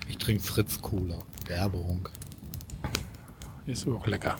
Ich 0.09 0.19
trinke 0.19 0.43
Fritz 0.43 0.81
Cola. 0.81 1.19
Werbung. 1.47 2.09
Ist 3.67 3.87
auch 3.87 4.07
lecker. 4.07 4.37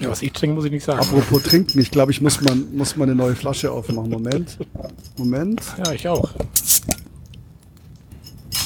Ja, 0.00 0.10
was 0.10 0.22
ich 0.22 0.32
trinke, 0.32 0.54
muss 0.54 0.64
ich 0.64 0.72
nicht 0.72 0.84
sagen. 0.84 0.98
Apropos 1.00 1.42
trinken, 1.42 1.78
ich 1.78 1.90
glaube, 1.90 2.10
ich 2.12 2.20
muss 2.20 2.40
mal, 2.40 2.54
muss 2.54 2.96
mal 2.96 3.04
eine 3.04 3.14
neue 3.14 3.34
Flasche 3.34 3.70
aufmachen. 3.70 4.10
Moment. 4.10 4.58
Moment. 5.16 5.62
Ja, 5.78 5.92
ich 5.92 6.08
auch. 6.08 6.30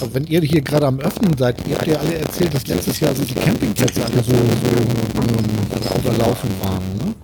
Aber 0.00 0.14
wenn 0.14 0.26
ihr 0.26 0.40
hier 0.40 0.62
gerade 0.62 0.86
am 0.86 0.98
Öffnen 1.00 1.36
seid, 1.36 1.66
ihr 1.68 1.76
habt 1.76 1.86
ja 1.86 1.98
alle 1.98 2.14
erzählt, 2.14 2.54
dass 2.54 2.66
letztes 2.66 3.00
Jahr 3.00 3.14
so 3.14 3.24
die 3.24 3.34
Campingplätze 3.34 4.04
alle 4.04 4.22
so, 4.22 4.32
so 4.32 4.36
ähm, 4.36 6.00
überlaufen 6.00 6.50
waren. 6.62 6.82
Ne? 6.98 7.14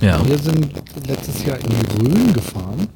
Ja. 0.00 0.26
Wir 0.26 0.38
sind 0.38 0.68
letztes 1.06 1.44
Jahr 1.44 1.58
in 1.58 1.70
die 1.70 2.08
Rhön 2.08 2.32
gefahren, 2.32 2.88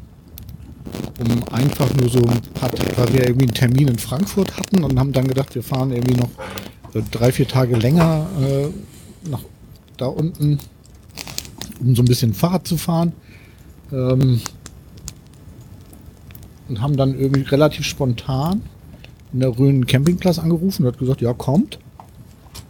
um 1.21 1.49
einfach 1.53 1.93
nur 1.95 2.09
so 2.09 2.19
ein 2.21 2.41
paar 2.55 2.71
weil 2.97 3.13
wir 3.13 3.23
irgendwie 3.27 3.47
einen 3.47 3.55
Termin 3.55 3.89
in 3.89 3.99
Frankfurt 3.99 4.57
hatten 4.57 4.83
und 4.85 4.99
haben 4.99 5.13
dann 5.13 5.29
gedacht, 5.29 5.55
wir 5.55 5.63
fahren 5.63 5.93
irgendwie 5.93 6.17
noch 6.17 6.31
äh, 6.95 7.03
drei, 7.11 7.33
vier 7.33 7.47
Tage 7.47 7.77
länger 7.77 8.27
äh, 8.41 9.29
nach 9.29 9.43
da 9.97 10.07
unten, 10.07 10.59
um 11.81 11.95
so 11.95 12.03
ein 12.03 12.07
bisschen 12.07 12.35
Fahrrad 12.35 12.67
zu 12.67 12.77
fahren. 12.77 13.13
Ähm, 13.93 14.41
und 16.69 16.81
haben 16.81 16.97
dann 16.97 17.19
irgendwie 17.19 17.43
relativ 17.43 17.85
spontan 17.85 18.63
in 19.33 19.41
der 19.41 19.59
Rhön 19.59 19.87
Campingplatz 19.87 20.39
angerufen 20.39 20.85
und 20.85 20.93
hat 20.93 20.99
gesagt, 20.99 21.21
ja, 21.21 21.33
kommt. 21.33 21.79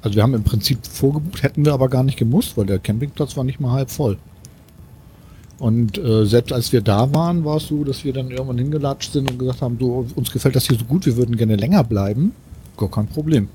Also 0.00 0.16
wir 0.16 0.22
haben 0.22 0.34
im 0.34 0.44
Prinzip 0.44 0.86
vorgebucht, 0.86 1.42
hätten 1.42 1.64
wir 1.64 1.72
aber 1.72 1.88
gar 1.88 2.02
nicht 2.02 2.18
gemusst, 2.18 2.56
weil 2.56 2.66
der 2.66 2.78
Campingplatz 2.78 3.36
war 3.36 3.44
nicht 3.44 3.60
mal 3.60 3.72
halb 3.72 3.90
voll. 3.90 4.18
Und 5.58 5.96
äh, 5.96 6.26
selbst 6.26 6.52
als 6.52 6.72
wir 6.72 6.80
da 6.80 7.14
waren, 7.14 7.44
war 7.44 7.58
es 7.58 7.68
so, 7.68 7.84
dass 7.84 8.04
wir 8.04 8.12
dann 8.12 8.32
irgendwann 8.32 8.58
hingelatscht 8.58 9.12
sind 9.12 9.30
und 9.30 9.38
gesagt 9.38 9.62
haben, 9.62 9.76
so, 9.78 10.06
uns 10.16 10.32
gefällt 10.32 10.56
das 10.56 10.66
hier 10.66 10.76
so 10.76 10.84
gut, 10.84 11.06
wir 11.06 11.16
würden 11.16 11.36
gerne 11.36 11.54
länger 11.54 11.84
bleiben. 11.84 12.32
Gar 12.76 12.90
kein 12.90 13.06
Problem. 13.06 13.48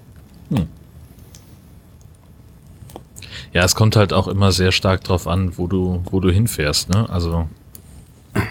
Ja, 3.54 3.66
es 3.66 3.76
kommt 3.76 3.96
halt 3.96 4.14
auch 4.14 4.28
immer 4.28 4.52
sehr 4.52 4.72
stark 4.72 5.04
drauf 5.04 5.28
an, 5.28 5.58
wo 5.58 5.68
du, 5.68 6.02
wo 6.10 6.20
du 6.20 6.32
hinfährst, 6.32 6.90
ne? 6.90 7.10
Also, 7.10 7.48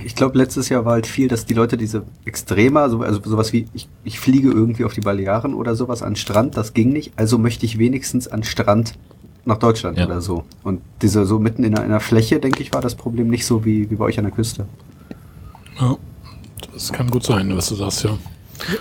ich 0.05 0.15
glaube, 0.15 0.39
letztes 0.39 0.69
Jahr 0.69 0.85
war 0.85 0.93
halt 0.93 1.07
viel, 1.07 1.29
dass 1.29 1.47
die 1.47 1.55
Leute 1.55 1.77
diese 1.77 2.05
Extremer, 2.25 2.89
so, 2.91 3.01
also 3.03 3.21
sowas 3.23 3.53
wie, 3.53 3.67
ich, 3.75 3.89
ich 4.05 4.19
fliege 4.21 4.49
irgendwie 4.51 4.85
auf 4.85 4.93
die 4.95 5.01
Balearen 5.01 5.55
oder 5.55 5.75
sowas 5.75 6.03
an 6.03 6.17
Strand, 6.17 6.57
das 6.57 6.73
ging 6.75 6.93
nicht, 6.93 7.13
also 7.17 7.39
möchte 7.39 7.67
ich 7.67 7.79
wenigstens 7.79 8.29
an 8.29 8.43
Strand 8.45 8.95
nach 9.45 9.59
Deutschland 9.59 9.99
Ja. 9.99 10.07
oder 10.07 10.21
so. 10.21 10.45
Und 10.63 10.81
diese 11.03 11.25
so 11.25 11.39
mitten 11.39 11.63
in 11.65 11.75
einer, 11.75 11.85
in 11.85 11.91
einer 11.91 12.01
Fläche, 12.01 12.41
denke 12.41 12.63
ich, 12.63 12.73
war 12.73 12.81
das 12.81 12.95
Problem 12.95 13.29
nicht 13.29 13.47
so 13.47 13.65
wie, 13.65 13.89
wie 13.91 13.95
bei 13.97 14.05
euch 14.05 14.19
an 14.19 14.25
der 14.25 14.33
Küste. 14.35 14.67
Ja. 15.81 15.97
Das 16.73 16.93
kann 16.93 17.11
gut 17.11 17.25
sein, 17.25 17.55
was 17.57 17.69
du 17.69 17.75
sagst, 17.75 18.05
ja. 18.05 18.19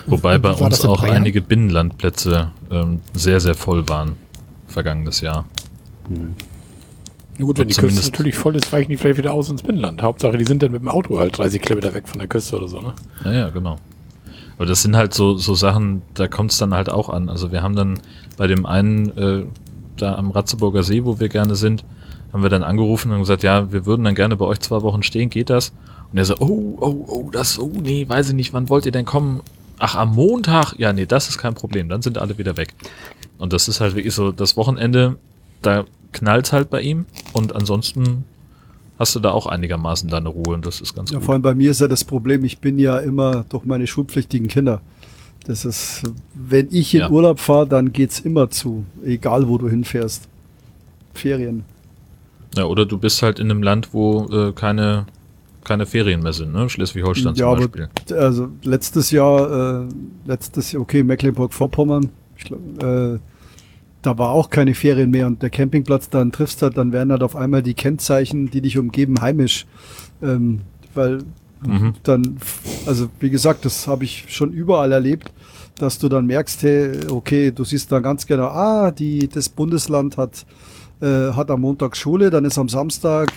wobei 0.06 0.38
bei 0.38 0.50
War 0.50 0.62
uns 0.62 0.84
auch 0.84 1.02
Bayern? 1.02 1.16
einige 1.16 1.40
Binnenlandplätze 1.40 2.50
ähm, 2.70 3.00
sehr, 3.14 3.40
sehr 3.40 3.54
voll 3.54 3.88
waren 3.88 4.12
vergangenes 4.66 5.20
Jahr. 5.20 5.44
Na 7.38 7.44
gut, 7.44 7.58
wenn 7.58 7.68
die 7.68 7.74
Küste 7.74 8.02
natürlich 8.02 8.36
voll 8.36 8.56
ist, 8.56 8.72
weichen 8.72 8.90
die 8.90 8.96
vielleicht 8.96 9.18
wieder 9.18 9.32
aus 9.34 9.50
ins 9.50 9.62
Binnenland. 9.62 10.02
Hauptsache, 10.02 10.38
die 10.38 10.44
sind 10.44 10.62
dann 10.62 10.72
mit 10.72 10.80
dem 10.80 10.88
Auto 10.88 11.18
halt 11.18 11.36
30 11.36 11.60
Kilometer 11.60 11.92
weg 11.94 12.08
von 12.08 12.18
der 12.18 12.28
Küste 12.28 12.56
oder 12.56 12.68
so, 12.68 12.80
ne? 12.80 12.94
Ja, 13.24 13.32
ja, 13.32 13.48
genau. 13.50 13.76
Aber 14.56 14.66
das 14.66 14.82
sind 14.82 14.96
halt 14.96 15.12
so, 15.12 15.36
so 15.36 15.54
Sachen, 15.54 16.02
da 16.14 16.28
kommt 16.28 16.52
es 16.52 16.58
dann 16.58 16.72
halt 16.72 16.88
auch 16.88 17.10
an. 17.10 17.28
Also 17.28 17.52
wir 17.52 17.62
haben 17.62 17.76
dann 17.76 18.00
bei 18.38 18.46
dem 18.46 18.64
einen, 18.64 19.16
äh, 19.18 19.44
da 19.98 20.14
am 20.14 20.30
Ratzeburger 20.30 20.82
See, 20.82 21.04
wo 21.04 21.20
wir 21.20 21.28
gerne 21.28 21.56
sind, 21.56 21.84
haben 22.32 22.42
wir 22.42 22.50
dann 22.50 22.62
angerufen 22.62 23.12
und 23.12 23.20
gesagt, 23.20 23.42
ja, 23.42 23.70
wir 23.70 23.86
würden 23.86 24.04
dann 24.04 24.14
gerne 24.14 24.36
bei 24.36 24.46
euch 24.46 24.60
zwei 24.60 24.82
Wochen 24.82 25.02
stehen, 25.02 25.28
geht 25.28 25.50
das? 25.50 25.72
Und 26.12 26.18
er 26.18 26.24
so, 26.24 26.36
oh, 26.38 26.76
oh, 26.80 27.04
oh, 27.08 27.30
das, 27.30 27.58
oh, 27.58 27.70
nee, 27.82 28.08
weiß 28.08 28.30
ich 28.30 28.34
nicht, 28.34 28.52
wann 28.52 28.68
wollt 28.68 28.86
ihr 28.86 28.92
denn 28.92 29.04
kommen? 29.04 29.40
Ach, 29.78 29.94
am 29.94 30.14
Montag? 30.14 30.74
Ja, 30.78 30.92
nee, 30.92 31.04
das 31.04 31.28
ist 31.28 31.38
kein 31.38 31.54
Problem, 31.54 31.88
dann 31.90 32.00
sind 32.00 32.16
alle 32.16 32.38
wieder 32.38 32.56
weg. 32.56 32.74
Und 33.38 33.52
das 33.52 33.68
ist 33.68 33.80
halt 33.80 33.94
wirklich 33.94 34.14
so, 34.14 34.32
das 34.32 34.56
Wochenende, 34.56 35.16
da 35.66 35.84
knallt 36.12 36.52
halt 36.52 36.70
bei 36.70 36.80
ihm 36.80 37.04
und 37.32 37.54
ansonsten 37.54 38.24
hast 38.98 39.14
du 39.14 39.20
da 39.20 39.30
auch 39.32 39.46
einigermaßen 39.46 40.08
deine 40.08 40.28
Ruhe 40.30 40.54
und 40.54 40.64
das 40.64 40.80
ist 40.80 40.94
ganz 40.94 41.10
Ja, 41.10 41.18
gut. 41.18 41.26
vor 41.26 41.34
allem 41.34 41.42
bei 41.42 41.54
mir 41.54 41.70
ist 41.70 41.80
ja 41.80 41.88
das 41.88 42.04
Problem, 42.04 42.44
ich 42.44 42.58
bin 42.60 42.78
ja 42.78 42.98
immer 42.98 43.44
durch 43.48 43.64
meine 43.64 43.86
schulpflichtigen 43.86 44.48
Kinder. 44.48 44.80
Das 45.46 45.64
ist, 45.64 46.02
wenn 46.34 46.68
ich 46.70 46.94
in 46.94 47.00
Ja. 47.00 47.10
Urlaub 47.10 47.38
fahre, 47.38 47.66
dann 47.68 47.92
geht's 47.92 48.20
immer 48.20 48.48
zu, 48.50 48.84
egal 49.04 49.48
wo 49.48 49.58
du 49.58 49.68
hinfährst. 49.68 50.28
Ferien. 51.14 51.64
Ja, 52.56 52.64
oder 52.64 52.86
du 52.86 52.98
bist 52.98 53.22
halt 53.22 53.38
in 53.38 53.50
einem 53.50 53.62
Land, 53.62 53.90
wo 53.92 54.24
äh, 54.32 54.52
keine, 54.52 55.06
keine 55.62 55.84
Ferien 55.86 56.22
mehr 56.22 56.32
sind, 56.32 56.52
ne? 56.52 56.68
Schleswig-Holstein 56.68 57.34
Ja, 57.34 57.34
zum 57.34 57.46
aber- 57.46 57.56
Beispiel. 57.68 57.88
Also 58.16 58.48
letztes 58.62 59.10
Jahr, 59.10 59.82
äh, 59.82 59.88
letztes 60.26 60.72
Jahr, 60.72 60.82
okay, 60.82 61.02
Mecklenburg-Vorpommern, 61.02 62.08
äh, 62.80 63.18
da 64.06 64.16
war 64.18 64.30
auch 64.30 64.50
keine 64.50 64.74
Ferien 64.74 65.10
mehr 65.10 65.26
und 65.26 65.42
der 65.42 65.50
Campingplatz 65.50 66.08
dann 66.08 66.32
triffst 66.32 66.62
halt, 66.62 66.76
dann 66.76 66.92
werden 66.92 67.10
halt 67.10 67.22
auf 67.22 67.36
einmal 67.36 67.62
die 67.62 67.74
Kennzeichen, 67.74 68.50
die 68.50 68.60
dich 68.60 68.78
umgeben, 68.78 69.20
heimisch. 69.20 69.66
Ähm, 70.22 70.60
weil 70.94 71.24
Mhm. 71.64 71.94
dann, 72.02 72.36
also 72.86 73.08
wie 73.20 73.30
gesagt, 73.30 73.64
das 73.64 73.86
habe 73.88 74.04
ich 74.04 74.26
schon 74.28 74.52
überall 74.52 74.92
erlebt, 74.92 75.32
dass 75.78 75.98
du 75.98 76.08
dann 76.08 76.26
merkst, 76.26 76.62
hey, 76.62 76.90
okay, 77.10 77.50
du 77.50 77.64
siehst 77.64 77.90
dann 77.92 78.02
ganz 78.02 78.26
genau, 78.26 78.46
ah, 78.48 78.90
die, 78.90 79.28
das 79.28 79.48
Bundesland 79.48 80.16
hat, 80.16 80.44
äh, 81.00 81.32
hat 81.32 81.50
am 81.50 81.62
Montag 81.62 81.96
Schule, 81.96 82.30
dann 82.30 82.44
ist 82.44 82.58
am 82.58 82.68
Samstag 82.68 83.32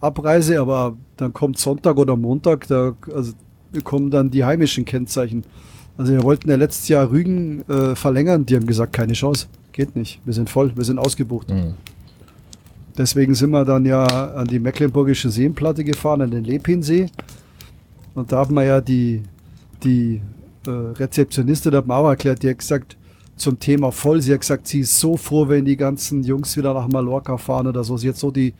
Abreise, 0.00 0.60
aber 0.60 0.96
dann 1.16 1.32
kommt 1.32 1.58
Sonntag 1.58 1.96
oder 1.96 2.16
Montag, 2.16 2.68
da 2.68 2.94
also 3.14 3.32
kommen 3.84 4.10
dann 4.10 4.30
die 4.30 4.44
heimischen 4.44 4.84
Kennzeichen. 4.84 5.44
Also 5.96 6.12
wir 6.12 6.22
wollten 6.22 6.48
ja 6.48 6.56
letztes 6.56 6.88
Jahr 6.88 7.10
Rügen 7.10 7.68
äh, 7.68 7.96
verlängern, 7.96 8.46
die 8.46 8.54
haben 8.54 8.66
gesagt, 8.66 8.92
keine 8.92 9.14
Chance, 9.14 9.48
geht 9.78 9.94
nicht, 9.94 10.20
wir 10.24 10.34
sind 10.34 10.50
voll, 10.50 10.72
wir 10.74 10.84
sind 10.84 10.98
ausgebucht. 10.98 11.50
Mhm. 11.50 11.74
Deswegen 12.96 13.36
sind 13.36 13.50
wir 13.50 13.64
dann 13.64 13.86
ja 13.86 14.04
an 14.04 14.48
die 14.48 14.58
Mecklenburgische 14.58 15.30
Seenplatte 15.30 15.84
gefahren, 15.84 16.20
an 16.20 16.32
den 16.32 16.42
Lepinsee. 16.42 17.06
Und 18.12 18.32
da 18.32 18.38
haben 18.38 18.56
wir 18.56 18.64
ja 18.64 18.80
die, 18.80 19.22
die 19.84 20.20
äh, 20.66 20.70
Rezeptionistin 20.70 21.70
der 21.70 21.84
Mauer 21.84 22.10
erklärt, 22.10 22.42
die 22.42 22.50
hat 22.50 22.58
gesagt, 22.58 22.96
zum 23.36 23.60
Thema 23.60 23.92
voll, 23.92 24.20
sie 24.20 24.32
hat 24.32 24.40
gesagt, 24.40 24.66
sie 24.66 24.80
ist 24.80 24.98
so 24.98 25.16
froh, 25.16 25.48
wenn 25.48 25.64
die 25.64 25.76
ganzen 25.76 26.24
Jungs 26.24 26.56
wieder 26.56 26.74
nach 26.74 26.88
Mallorca 26.88 27.36
fahren 27.36 27.68
oder 27.68 27.84
so. 27.84 27.96
Sie 27.96 28.08
hat 28.08 28.16
so 28.16 28.32
die, 28.32 28.54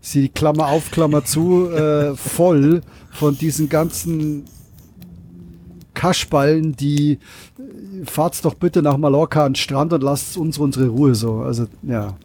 sie 0.00 0.28
Klammer 0.28 0.66
auf, 0.66 0.90
Klammer 0.90 1.24
zu, 1.24 1.70
äh, 1.70 2.16
voll 2.16 2.80
von 3.12 3.38
diesen 3.38 3.68
ganzen 3.68 4.46
Kaschballen, 5.96 6.76
die 6.76 7.18
äh, 7.58 8.04
fahrt's 8.04 8.42
doch 8.42 8.54
bitte 8.54 8.82
nach 8.82 8.96
Mallorca 8.96 9.44
an 9.44 9.52
den 9.52 9.56
Strand 9.56 9.92
und 9.92 10.02
lasst 10.02 10.36
uns 10.36 10.58
unsere 10.58 10.86
Ruhe 10.88 11.16
so. 11.16 11.40
Also, 11.40 11.66
ja. 11.82 12.16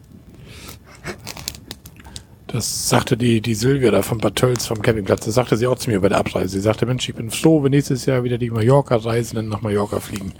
Das 2.46 2.90
sagte 2.90 3.16
die, 3.16 3.40
die 3.40 3.54
Silvia 3.54 3.90
da 3.90 4.02
vom 4.02 4.18
Bad 4.18 4.36
Tölz 4.36 4.66
vom 4.66 4.82
Campingplatz. 4.82 5.24
Das 5.24 5.34
sagte 5.34 5.56
sie 5.56 5.66
auch 5.66 5.78
zu 5.78 5.88
mir 5.88 6.00
bei 6.00 6.10
der 6.10 6.18
Abreise. 6.18 6.50
Sie 6.50 6.60
sagte, 6.60 6.84
Mensch, 6.84 7.08
ich 7.08 7.14
bin 7.14 7.30
froh, 7.30 7.62
wenn 7.62 7.70
nächstes 7.70 8.04
Jahr 8.04 8.24
wieder 8.24 8.36
die 8.36 8.50
Mallorca-Reisenden 8.50 9.48
nach 9.48 9.62
Mallorca 9.62 10.00
fliegen. 10.00 10.34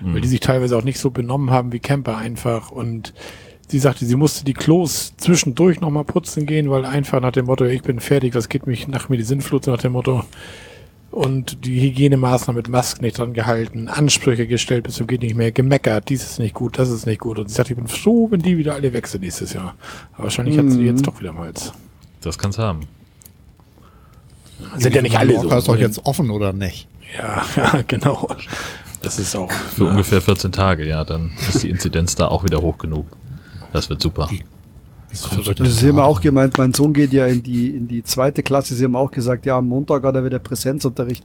Weil 0.00 0.22
die 0.22 0.28
sich 0.28 0.40
teilweise 0.40 0.78
auch 0.78 0.82
nicht 0.82 0.98
so 0.98 1.10
benommen 1.10 1.50
haben 1.50 1.70
wie 1.72 1.78
Camper 1.78 2.16
einfach. 2.16 2.70
Und 2.70 3.12
sie 3.68 3.78
sagte, 3.78 4.06
sie 4.06 4.16
musste 4.16 4.46
die 4.46 4.54
Klos 4.54 5.12
zwischendurch 5.18 5.82
nochmal 5.82 6.04
putzen 6.04 6.46
gehen, 6.46 6.70
weil 6.70 6.86
einfach 6.86 7.20
nach 7.20 7.32
dem 7.32 7.44
Motto, 7.44 7.66
ich 7.66 7.82
bin 7.82 8.00
fertig, 8.00 8.34
was 8.34 8.48
geht 8.48 8.66
mich 8.66 8.88
nach 8.88 9.10
mir 9.10 9.18
die 9.18 9.24
Sinnflut, 9.24 9.66
nach 9.66 9.76
dem 9.76 9.92
Motto. 9.92 10.24
Und 11.10 11.64
die 11.64 11.80
Hygienemaßnahmen 11.80 12.58
mit 12.58 12.68
Masken 12.68 13.02
nicht 13.04 13.18
dran 13.18 13.32
gehalten, 13.32 13.88
Ansprüche 13.88 14.46
gestellt 14.46 14.84
bis 14.84 14.94
zum 14.96 15.06
geht 15.06 15.22
nicht 15.22 15.34
mehr, 15.34 15.52
gemeckert, 15.52 16.08
dies 16.10 16.22
ist 16.22 16.38
nicht 16.38 16.54
gut, 16.54 16.78
das 16.78 16.90
ist 16.90 17.06
nicht 17.06 17.20
gut. 17.20 17.38
Und 17.38 17.48
sie 17.48 17.54
sagte, 17.54 17.72
ich 17.72 17.78
bin 17.78 17.88
froh, 17.88 18.28
wenn 18.30 18.40
die 18.40 18.58
wieder 18.58 18.74
alle 18.74 18.92
weg 18.92 19.06
sind 19.06 19.22
nächstes 19.22 19.54
Jahr. 19.54 19.74
Aber 20.12 20.24
wahrscheinlich 20.24 20.58
hat 20.58 20.70
sie 20.70 20.78
Mhm. 20.80 20.86
jetzt 20.86 21.06
doch 21.06 21.18
wieder 21.18 21.32
mal 21.32 21.48
jetzt. 21.48 21.72
Das 22.20 22.36
kann's 22.36 22.58
haben. 22.58 22.80
Sind 24.76 24.94
ja 24.94 25.02
nicht 25.02 25.18
alle 25.18 25.40
so. 25.40 25.48
Ist 25.50 25.68
doch 25.68 25.76
jetzt 25.76 26.04
offen, 26.04 26.30
oder 26.30 26.52
nicht? 26.52 26.88
Ja, 27.16 27.42
ja, 27.56 27.82
genau. 27.86 28.28
Das 29.00 29.18
ist 29.18 29.34
auch 29.36 29.50
Für 29.50 29.86
ungefähr 29.86 30.20
14 30.20 30.52
Tage, 30.52 30.86
ja, 30.86 31.04
dann 31.04 31.30
ist 31.48 31.62
die 31.62 31.70
Inzidenz 31.70 32.16
da 32.16 32.28
auch 32.28 32.44
wieder 32.44 32.60
hoch 32.60 32.76
genug. 32.78 33.06
Das 33.72 33.88
wird 33.88 34.02
super. 34.02 34.28
Sie 35.12 35.88
haben 35.88 35.96
da? 35.96 36.04
auch 36.04 36.20
gemeint, 36.20 36.58
mein 36.58 36.74
Sohn 36.74 36.92
geht 36.92 37.12
ja 37.12 37.26
in 37.26 37.42
die, 37.42 37.70
in 37.70 37.88
die 37.88 38.02
zweite 38.02 38.42
Klasse. 38.42 38.74
Sie 38.74 38.84
haben 38.84 38.96
auch 38.96 39.10
gesagt, 39.10 39.46
ja, 39.46 39.56
am 39.56 39.68
Montag 39.68 40.04
hat 40.04 40.14
er 40.14 40.24
wieder 40.24 40.38
Präsenzunterricht. 40.38 41.24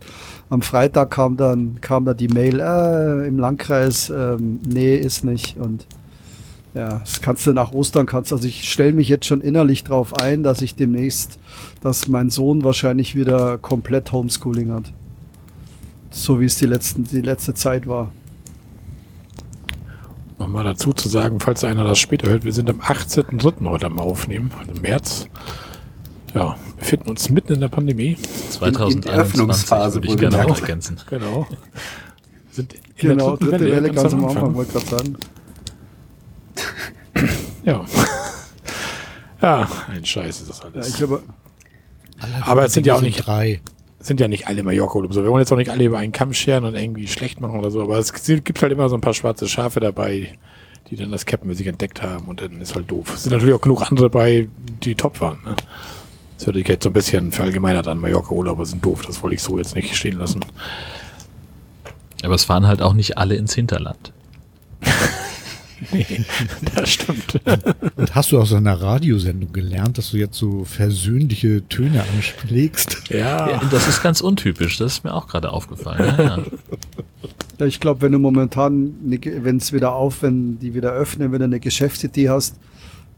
Am 0.49 0.61
Freitag 0.61 1.11
kam 1.11 1.35
dann, 1.35 1.81
kam 1.81 2.05
da 2.05 2.13
die 2.13 2.29
Mail, 2.29 2.59
äh, 2.59 3.27
im 3.27 3.37
Landkreis, 3.39 4.09
ähm, 4.09 4.59
nee, 4.65 4.95
ist 4.95 5.25
nicht. 5.25 5.57
Und 5.57 5.85
ja, 6.73 6.99
das 6.99 7.21
kannst 7.21 7.45
du 7.45 7.53
nach 7.53 7.73
Ostern, 7.73 8.05
kannst, 8.05 8.31
also 8.31 8.47
ich 8.47 8.71
stelle 8.71 8.93
mich 8.93 9.09
jetzt 9.09 9.25
schon 9.25 9.41
innerlich 9.41 9.83
drauf 9.83 10.13
ein, 10.15 10.43
dass 10.43 10.61
ich 10.61 10.75
demnächst, 10.75 11.37
dass 11.81 12.07
mein 12.07 12.29
Sohn 12.29 12.63
wahrscheinlich 12.63 13.15
wieder 13.15 13.57
komplett 13.57 14.11
Homeschooling 14.11 14.71
hat. 14.71 14.91
So 16.09 16.39
wie 16.39 16.45
es 16.45 16.55
die 16.57 16.65
letzten, 16.65 17.03
die 17.03 17.21
letzte 17.21 17.53
Zeit 17.53 17.85
war. 17.85 18.11
Nochmal 20.43 20.65
dazu 20.65 20.91
zu 20.91 21.07
sagen, 21.07 21.39
falls 21.39 21.63
einer 21.63 21.85
das 21.85 21.99
später 21.99 22.27
hört, 22.29 22.43
wir 22.43 22.51
sind 22.51 22.69
am 22.69 22.81
18.03. 22.81 23.65
heute 23.69 23.85
am 23.85 23.97
Aufnehmen, 23.97 24.51
also 24.59 24.73
im 24.73 24.81
März. 24.81 25.27
Ja, 26.35 26.57
befinden 26.77 27.11
uns 27.11 27.29
mitten 27.29 27.53
in 27.53 27.61
der 27.61 27.69
Pandemie. 27.69 28.17
2021 28.49 29.09
Öffnungsphase 29.13 30.03
würde 30.03 30.07
ich 30.09 30.17
gerne 30.17 30.45
auch 30.45 30.59
ergänzen. 30.59 30.99
Genau. 31.09 31.47
Sind 32.51 32.73
in 32.73 32.81
Genau, 32.97 33.37
dritte 33.37 33.61
Welle 33.71 33.89
ganz 33.89 34.13
am 34.13 34.25
Anfang, 34.25 34.53
wollte 34.53 34.77
ich 34.77 34.85
gerade 34.85 35.03
sagen. 35.03 35.17
Ja. 37.63 37.85
ja, 39.41 39.69
ein 39.89 40.03
Scheiß 40.03 40.41
ist 40.41 40.49
das 40.49 40.59
Ja, 40.59 40.65
alles. 40.73 40.89
ich 40.93 41.01
habe, 41.01 41.23
Alle 42.19 42.45
Aber 42.45 42.65
es 42.65 42.73
sind 42.73 42.85
ja 42.85 42.95
auch 42.95 43.01
nicht- 43.01 43.25
drei. 43.25 43.61
Sind 44.03 44.19
ja 44.19 44.27
nicht 44.27 44.47
alle 44.47 44.63
Mallorca-Urlaub 44.63 45.13
so. 45.13 45.23
Wir 45.23 45.31
wollen 45.31 45.41
jetzt 45.41 45.51
auch 45.51 45.57
nicht 45.57 45.71
alle 45.71 45.85
über 45.85 45.97
einen 45.97 46.11
Kamm 46.11 46.33
scheren 46.33 46.65
und 46.65 46.75
irgendwie 46.75 47.07
schlecht 47.07 47.39
machen 47.41 47.57
oder 47.57 47.71
so, 47.71 47.81
aber 47.81 47.97
es 47.97 48.13
gibt 48.13 48.61
halt 48.61 48.71
immer 48.71 48.89
so 48.89 48.95
ein 48.95 49.01
paar 49.01 49.13
schwarze 49.13 49.47
Schafe 49.47 49.79
dabei, 49.79 50.37
die 50.89 50.97
dann 50.97 51.11
das 51.11 51.25
Captain 51.25 51.49
für 51.49 51.55
sich 51.55 51.67
entdeckt 51.67 52.01
haben 52.01 52.25
und 52.25 52.41
dann 52.41 52.59
ist 52.61 52.75
halt 52.75 52.91
doof. 52.91 53.13
Es 53.13 53.23
sind 53.23 53.31
natürlich 53.31 53.55
auch 53.55 53.61
genug 53.61 53.89
andere 53.89 54.09
bei, 54.09 54.49
die 54.83 54.95
top 54.95 55.21
waren. 55.21 55.39
Ne? 55.45 55.55
Das 56.37 56.47
hört 56.47 56.57
sich 56.57 56.67
jetzt 56.67 56.83
so 56.83 56.89
ein 56.89 56.93
bisschen 56.93 57.31
verallgemeinert 57.31 57.87
an. 57.87 57.99
Mallorca-Urlauber 57.99 58.65
sind 58.65 58.83
doof, 58.83 59.05
das 59.07 59.23
wollte 59.23 59.35
ich 59.35 59.41
so 59.41 59.57
jetzt 59.57 59.75
nicht 59.75 59.95
stehen 59.95 60.17
lassen. 60.17 60.41
Aber 62.23 62.35
es 62.35 62.43
fahren 62.43 62.67
halt 62.67 62.81
auch 62.81 62.93
nicht 62.93 63.17
alle 63.17 63.35
ins 63.35 63.53
Hinterland. 63.53 64.11
Nee, 65.91 66.05
das 66.75 66.91
stimmt. 66.91 67.41
Und 67.95 68.15
hast 68.15 68.31
du 68.31 68.39
aus 68.39 68.53
einer 68.53 68.81
Radiosendung 68.81 69.51
gelernt, 69.51 69.97
dass 69.97 70.11
du 70.11 70.17
jetzt 70.17 70.37
so 70.37 70.63
versöhnliche 70.63 71.67
Töne 71.67 72.03
anschlägst? 72.15 73.09
Ja, 73.09 73.49
Ja, 73.49 73.61
das 73.71 73.87
ist 73.87 74.01
ganz 74.01 74.21
untypisch, 74.21 74.77
das 74.77 74.93
ist 74.93 75.03
mir 75.03 75.13
auch 75.13 75.27
gerade 75.27 75.51
aufgefallen. 75.51 76.15
Ja, 76.17 76.23
ja. 76.23 76.39
Ja, 77.59 77.65
ich 77.67 77.79
glaube, 77.79 78.01
wenn 78.01 78.11
du 78.11 78.19
momentan, 78.19 78.95
wenn 79.01 79.57
es 79.57 79.73
wieder 79.73 79.93
auf, 79.93 80.23
wenn 80.23 80.59
die 80.59 80.73
wieder 80.73 80.91
öffnen, 80.91 81.31
wenn 81.31 81.39
du 81.39 81.45
eine 81.45 81.59
Geschäftsidee 81.59 82.29
hast, 82.29 82.55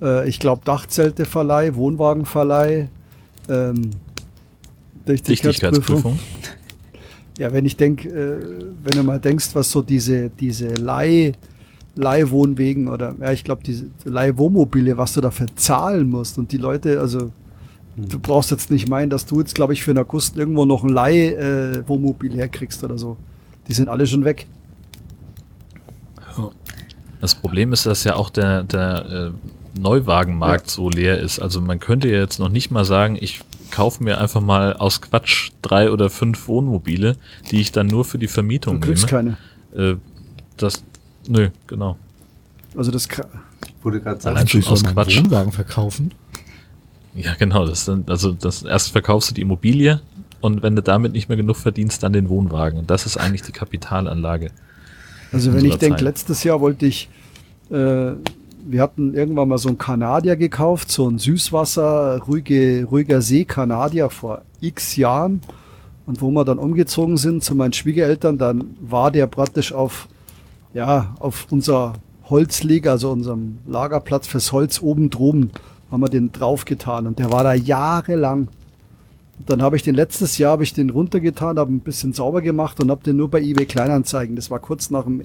äh, 0.02 0.28
ich 0.28 0.40
glaube 0.40 0.62
Dachzelteverleih, 0.66 1.76
Wohnwagenverleih, 1.76 2.90
ähm, 3.50 3.92
Dichtigkeitsprüfung. 5.08 6.20
Ja, 7.38 7.52
wenn 7.54 7.66
ich 7.66 7.78
denke, 7.78 8.10
äh, 8.10 8.66
wenn 8.84 8.98
du 8.98 9.04
mal 9.04 9.20
denkst, 9.20 9.50
was 9.54 9.72
so 9.72 9.82
diese, 9.82 10.30
diese 10.30 10.70
Leih, 10.70 11.34
Leihwohnwegen 11.95 12.88
oder, 12.88 13.15
ja, 13.19 13.31
ich 13.31 13.43
glaube, 13.43 13.63
diese 13.63 13.85
Leihwohnmobile, 14.03 14.97
was 14.97 15.13
du 15.13 15.22
dafür 15.22 15.47
zahlen 15.55 16.09
musst 16.09 16.38
und 16.38 16.51
die 16.51 16.57
Leute, 16.57 16.99
also, 16.99 17.31
du 17.95 18.19
brauchst 18.19 18.51
jetzt 18.51 18.69
nicht 18.72 18.89
meinen, 18.89 19.09
dass 19.09 19.26
du 19.26 19.39
jetzt, 19.39 19.55
glaube 19.55 19.73
ich, 19.73 19.84
für 19.84 19.91
einen 19.91 19.99
August 19.99 20.38
irgendwo 20.38 20.65
noch 20.65 20.84
ein 20.84 20.89
Leihwohnmobil 20.89 22.34
herkriegst 22.35 22.84
oder 22.84 22.97
so. 22.97 23.17
Die 23.67 23.73
sind 23.73 23.89
alle 23.89 24.05
schon 24.05 24.26
weg. 24.26 24.47
Das 27.22 27.34
Problem 27.34 27.73
ist, 27.73 27.85
dass 27.85 28.03
ja 28.03 28.15
auch 28.15 28.30
der, 28.30 28.63
der 28.63 29.31
äh, 29.76 29.80
Neuwagenmarkt 29.80 30.69
so 30.69 30.89
leer 30.89 31.19
ist. 31.19 31.39
Also 31.39 31.61
man 31.61 31.80
könnte 31.80 32.09
ja 32.09 32.19
jetzt 32.19 32.39
noch 32.39 32.49
nicht 32.49 32.72
mal 32.72 32.85
sagen, 32.85 33.17
ich 33.19 33.41
kaufe 33.72 34.03
mir 34.03 34.19
einfach 34.19 34.41
mal 34.41 34.73
aus 34.73 35.01
Quatsch 35.01 35.51
drei 35.61 35.91
oder 35.91 36.09
fünf 36.09 36.47
Wohnmobile, 36.47 37.15
die 37.51 37.61
ich 37.61 37.72
dann 37.72 37.88
nur 37.88 38.05
für 38.05 38.17
die 38.17 38.27
Vermietung 38.27 38.80
Du 38.80 38.88
kriegst 38.88 39.11
nehme. 39.11 39.38
keine. 39.73 39.91
Äh, 39.93 39.97
das, 40.57 40.84
nö, 41.27 41.49
genau. 41.68 41.97
Also 42.76 42.91
das, 42.91 43.07
du 43.07 43.18
gerade 44.02 44.26
Allein 44.26 44.47
sagst, 44.47 44.52
schon 44.52 44.73
aus 44.73 44.84
Quatsch. 44.84 45.18
Wohnwagen 45.18 45.52
verkaufen. 45.52 46.11
Ja, 47.14 47.34
genau. 47.35 47.65
Das 47.65 47.85
dann, 47.85 48.03
also 48.07 48.31
das 48.34 48.64
erst 48.64 48.91
verkaufst 48.91 49.31
du 49.31 49.35
die 49.35 49.41
Immobilie 49.41 50.02
und 50.41 50.61
wenn 50.61 50.76
du 50.76 50.84
damit 50.84 51.14
nicht 51.14 51.30
mehr 51.30 51.38
genug 51.38 51.57
verdienst, 51.57 52.03
dann 52.03 52.14
den 52.14 52.30
Wohnwagen. 52.30 52.77
Und 52.77 52.89
das 52.89 53.06
ist 53.06 53.18
eigentlich 53.18 53.41
die 53.41 53.52
Kapitalanlage. 53.52 54.52
Also 55.31 55.53
wenn 55.53 55.65
ich 55.65 55.77
denke, 55.77 56.03
letztes 56.03 56.43
Jahr 56.43 56.61
wollte 56.61 56.85
ich, 56.85 57.10
äh, 57.72 58.11
wir 58.68 58.81
hatten 58.81 59.14
irgendwann 59.14 59.47
mal 59.47 59.57
so 59.57 59.69
einen 59.69 59.77
Kanadier 59.77 60.35
gekauft, 60.35 60.91
so 60.91 61.10
ein 61.10 61.18
Süßwasser, 61.18 62.22
ruhige, 62.27 62.85
ruhiger 62.85 63.22
See 63.22 63.45
Kanadier 63.45 64.10
vor 64.10 64.41
x 64.61 64.95
Jahren. 64.97 65.41
Und 66.06 66.22
wo 66.22 66.30
wir 66.30 66.45
dann 66.45 66.60
umgezogen 66.60 67.18
sind 67.18 67.43
zu 67.43 67.56
meinen 67.56 67.73
Schwiegereltern, 67.73 68.38
dann 68.38 68.76
war 68.80 69.10
der 69.10 69.26
praktisch 69.26 69.73
auf, 69.73 70.07
ja, 70.76 71.15
auf 71.19 71.47
unser 71.49 71.93
Holzleger, 72.30 72.91
also 72.91 73.10
unserem 73.10 73.60
Lagerplatz 73.65 74.27
fürs 74.27 74.52
Holz 74.52 74.81
oben 74.81 75.10
droben, 75.10 75.52
haben 75.89 76.02
wir 76.02 76.10
den 76.10 76.31
draufgetan. 76.31 77.07
Und 77.07 77.18
der 77.18 77.31
war 77.31 77.43
da 77.43 77.53
jahrelang. 77.53 78.49
Dann 79.45 79.61
habe 79.61 79.77
ich 79.77 79.84
den 79.84 79.95
letztes 79.95 80.38
Jahr 80.38 80.52
habe 80.52 80.64
ich 80.64 80.73
den 80.73 80.89
runtergetan, 80.89 81.60
habe 81.60 81.72
ein 81.72 81.80
bisschen 81.80 82.14
sauber 82.14 82.41
gemacht 82.41 82.80
und 82.81 82.91
habe 82.91 83.03
den 83.03 83.15
nur 83.15 83.30
bei 83.30 83.41
eBay 83.41 83.65
Kleinanzeigen. 83.65 84.35
Das 84.35 84.52
war 84.52 84.60
kurz 84.60 84.89
nach 84.89 85.06
dem, 85.06 85.23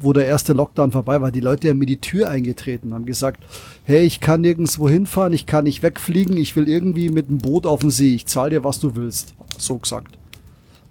wo 0.00 0.12
der 0.12 0.26
erste 0.26 0.52
Lockdown 0.52 0.92
vorbei 0.92 1.20
war. 1.20 1.30
Die 1.30 1.40
Leute 1.40 1.70
haben 1.70 1.78
mir 1.78 1.86
die 1.86 2.00
Tür 2.00 2.28
eingetreten, 2.28 2.92
haben 2.92 3.06
gesagt, 3.06 3.42
hey, 3.84 4.04
ich 4.04 4.20
kann 4.20 4.42
nirgendwo 4.42 4.88
hinfahren, 4.88 5.32
ich 5.32 5.46
kann 5.46 5.64
nicht 5.64 5.82
wegfliegen, 5.82 6.36
ich 6.36 6.56
will 6.56 6.68
irgendwie 6.68 7.08
mit 7.08 7.28
dem 7.28 7.38
Boot 7.38 7.66
auf 7.66 7.80
dem 7.80 7.90
See, 7.90 8.14
ich 8.14 8.26
zahle 8.26 8.50
dir, 8.50 8.64
was 8.64 8.80
du 8.80 8.96
willst. 8.96 9.34
So 9.56 9.78
gesagt. 9.78 10.18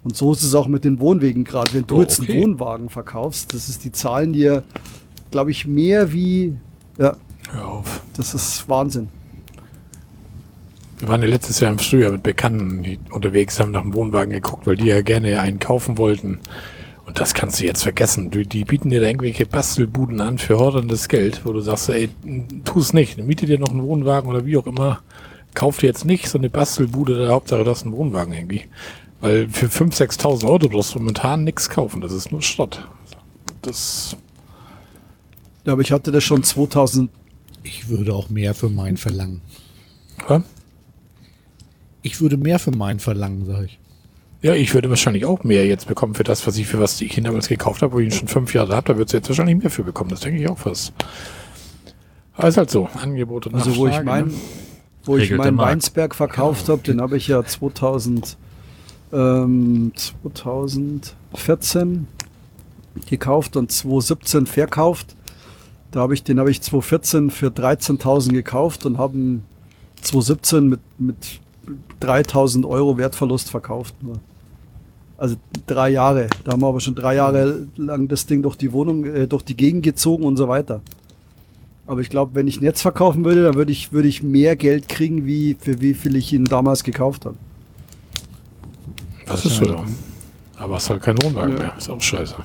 Und 0.04 0.16
so 0.16 0.32
ist 0.32 0.42
es 0.42 0.54
auch 0.54 0.68
mit 0.68 0.84
den 0.84 1.00
Wohnwegen 1.00 1.44
gerade. 1.44 1.72
Wenn 1.72 1.86
du 1.86 1.96
Oh, 1.96 2.00
jetzt 2.02 2.20
okay. 2.20 2.32
einen 2.32 2.42
Wohnwagen 2.42 2.88
verkaufst, 2.90 3.54
das 3.54 3.68
ist 3.68 3.84
die 3.84 3.92
Zahlen 3.92 4.32
dir, 4.34 4.62
glaube 5.30 5.50
ich, 5.50 5.66
mehr 5.66 6.12
wie, 6.12 6.54
ja, 6.98 7.16
hör 7.50 7.68
auf. 7.68 8.02
das 8.16 8.34
ist 8.34 8.68
Wahnsinn. 8.68 9.08
Wir 10.98 11.08
waren 11.08 11.22
ja 11.22 11.28
letztes 11.28 11.60
Jahr 11.60 11.72
im 11.72 11.78
Frühjahr 11.78 12.12
mit 12.12 12.22
Bekannten 12.22 12.82
die 12.82 12.98
unterwegs, 13.10 13.58
haben 13.58 13.72
nach 13.72 13.82
dem 13.82 13.94
Wohnwagen 13.94 14.30
geguckt, 14.32 14.66
weil 14.66 14.76
die 14.76 14.86
ja 14.86 15.02
gerne 15.02 15.40
einen 15.40 15.58
kaufen 15.58 15.98
wollten. 15.98 16.38
Und 17.06 17.20
das 17.20 17.34
kannst 17.34 17.60
du 17.60 17.64
jetzt 17.66 17.82
vergessen. 17.82 18.30
Die, 18.30 18.46
die 18.46 18.64
bieten 18.64 18.88
dir 18.90 19.00
da 19.00 19.06
irgendwelche 19.06 19.44
Bastelbuden 19.44 20.20
an 20.20 20.38
für 20.38 20.58
horrendes 20.58 21.08
Geld, 21.08 21.42
wo 21.44 21.52
du 21.52 21.60
sagst, 21.60 21.90
ey, 21.90 22.08
tu 22.64 22.78
es 22.78 22.92
nicht. 22.94 23.18
Miete 23.22 23.44
dir 23.44 23.58
noch 23.58 23.70
einen 23.70 23.82
Wohnwagen 23.82 24.30
oder 24.30 24.46
wie 24.46 24.56
auch 24.56 24.66
immer. 24.66 25.00
Kauf 25.52 25.78
dir 25.78 25.86
jetzt 25.88 26.04
nicht 26.06 26.28
so 26.28 26.38
eine 26.38 26.48
Bastelbude, 26.48 27.18
der 27.18 27.28
Hauptsache 27.28 27.62
das 27.64 27.78
ist 27.78 27.86
ein 27.86 27.92
Wohnwagen 27.92 28.32
irgendwie. 28.32 28.62
Weil 29.24 29.48
für 29.48 29.66
5.000, 29.66 30.18
6.000 30.20 30.44
Euro 30.46 30.68
brauchst 30.68 30.94
du 30.94 30.98
momentan 30.98 31.44
nichts 31.44 31.68
kaufen. 31.70 32.00
Das 32.00 32.12
ist 32.12 32.30
nur 32.30 32.42
Schrott. 32.42 32.86
Das, 33.62 34.16
Ja, 35.64 35.72
aber 35.72 35.82
ich 35.82 35.92
hatte 35.92 36.12
das 36.12 36.22
schon 36.24 36.42
2000, 36.42 37.10
Ich 37.62 37.88
würde 37.88 38.14
auch 38.14 38.28
mehr 38.28 38.54
für 38.54 38.68
meinen 38.68 38.96
verlangen. 38.98 39.40
ja? 40.28 40.42
Ich 42.02 42.20
würde 42.20 42.36
mehr 42.36 42.58
für 42.58 42.70
meinen 42.70 43.00
verlangen, 43.00 43.46
sage 43.46 43.64
ich. 43.64 43.78
Ja, 44.42 44.52
ich 44.52 44.74
würde 44.74 44.90
wahrscheinlich 44.90 45.24
auch 45.24 45.42
mehr 45.42 45.64
jetzt 45.66 45.88
bekommen 45.88 46.14
für 46.14 46.22
das, 46.24 46.46
was 46.46 46.58
ich 46.58 46.66
für 46.66 46.78
was 46.78 47.00
ich 47.00 47.16
ihn 47.16 47.24
damals 47.24 47.48
gekauft 47.48 47.80
habe, 47.80 47.94
wo 47.94 47.98
ich 48.00 48.06
ihn 48.06 48.12
schon 48.12 48.28
fünf 48.28 48.52
Jahre 48.52 48.76
habe. 48.76 48.92
Da 48.92 48.98
wird 48.98 49.08
es 49.08 49.14
jetzt 49.14 49.28
wahrscheinlich 49.30 49.56
mehr 49.56 49.70
für 49.70 49.84
bekommen. 49.84 50.10
Das 50.10 50.20
denke 50.20 50.38
ich 50.42 50.46
auch 50.50 50.58
fast. 50.58 50.92
Aber 52.36 52.48
ist 52.48 52.58
halt 52.58 52.70
so. 52.70 52.90
Angebot 53.00 53.46
und 53.46 53.54
Also 53.54 53.74
wo 53.76 53.86
ich 53.86 53.92
Nachfrage, 53.94 54.04
mein, 54.06 54.26
ne? 54.26 54.34
wo 55.04 55.16
ich 55.16 55.22
Regelt 55.24 55.38
meinen. 55.38 55.56
Weinsberg 55.56 56.14
verkauft 56.14 56.68
habe, 56.68 56.82
den 56.82 57.00
habe 57.00 57.16
ich 57.16 57.28
ja 57.28 57.42
2000, 57.42 58.36
ähm, 59.14 59.92
2014 59.94 62.06
gekauft 63.08 63.56
und 63.56 63.72
2017 63.72 64.46
verkauft. 64.46 65.16
Da 65.90 66.00
habe 66.00 66.14
ich 66.14 66.24
den 66.24 66.40
habe 66.40 66.50
ich 66.50 66.60
2014 66.60 67.30
für 67.30 67.48
13.000 67.48 68.32
gekauft 68.32 68.84
und 68.84 68.98
habe 68.98 69.16
ihn 69.16 69.44
2017 70.02 70.68
mit 70.68 70.80
mit 70.98 71.40
3.000 72.00 72.68
Euro 72.68 72.98
Wertverlust 72.98 73.50
verkauft. 73.50 73.94
Nur. 74.02 74.18
Also 75.16 75.36
drei 75.66 75.90
Jahre. 75.90 76.28
Da 76.44 76.52
haben 76.52 76.62
wir 76.62 76.66
aber 76.66 76.80
schon 76.80 76.94
drei 76.94 77.14
Jahre 77.14 77.66
lang 77.76 78.08
das 78.08 78.26
Ding 78.26 78.42
durch 78.42 78.56
die 78.56 78.72
Wohnung, 78.72 79.04
äh, 79.04 79.26
durch 79.26 79.42
die 79.42 79.56
Gegend 79.56 79.84
gezogen 79.84 80.24
und 80.24 80.36
so 80.36 80.48
weiter. 80.48 80.82
Aber 81.86 82.00
ich 82.00 82.10
glaube, 82.10 82.34
wenn 82.34 82.46
ich 82.46 82.58
ihn 82.58 82.64
jetzt 82.64 82.82
verkaufen 82.82 83.24
würde, 83.24 83.44
dann 83.44 83.54
würde 83.54 83.70
ich, 83.70 83.92
würde 83.92 84.08
ich 84.08 84.22
mehr 84.22 84.56
Geld 84.56 84.88
kriegen, 84.88 85.26
wie 85.26 85.56
für 85.58 85.80
wie 85.80 85.94
viel 85.94 86.16
ich 86.16 86.32
ihn 86.32 86.44
damals 86.44 86.82
gekauft 86.82 87.26
habe. 87.26 87.36
Das 89.26 89.44
ist 89.44 89.56
so. 89.56 89.84
Aber 90.56 90.76
es 90.76 90.84
ist 90.84 90.90
halt 90.90 91.02
kein 91.02 91.20
Wohnwagen 91.22 91.56
Ja. 91.56 91.62
mehr. 91.64 91.74
Ist 91.76 91.90
auch 91.90 92.00
scheiße. 92.00 92.36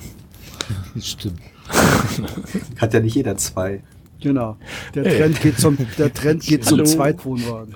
Stimmt. 1.00 1.40
Hat 2.80 2.94
ja 2.94 3.00
nicht 3.00 3.14
jeder 3.14 3.36
zwei. 3.36 3.82
Genau. 4.20 4.56
Der 4.94 5.06
Ey. 5.06 5.18
Trend 5.18 5.40
geht 5.40 5.58
zum, 5.58 5.78
der 5.98 6.12
Trend 6.12 6.42
geht 6.42 6.64
zum 6.64 6.78
Hallo. 6.78 6.90
Zweitwohnwagen. 6.90 7.74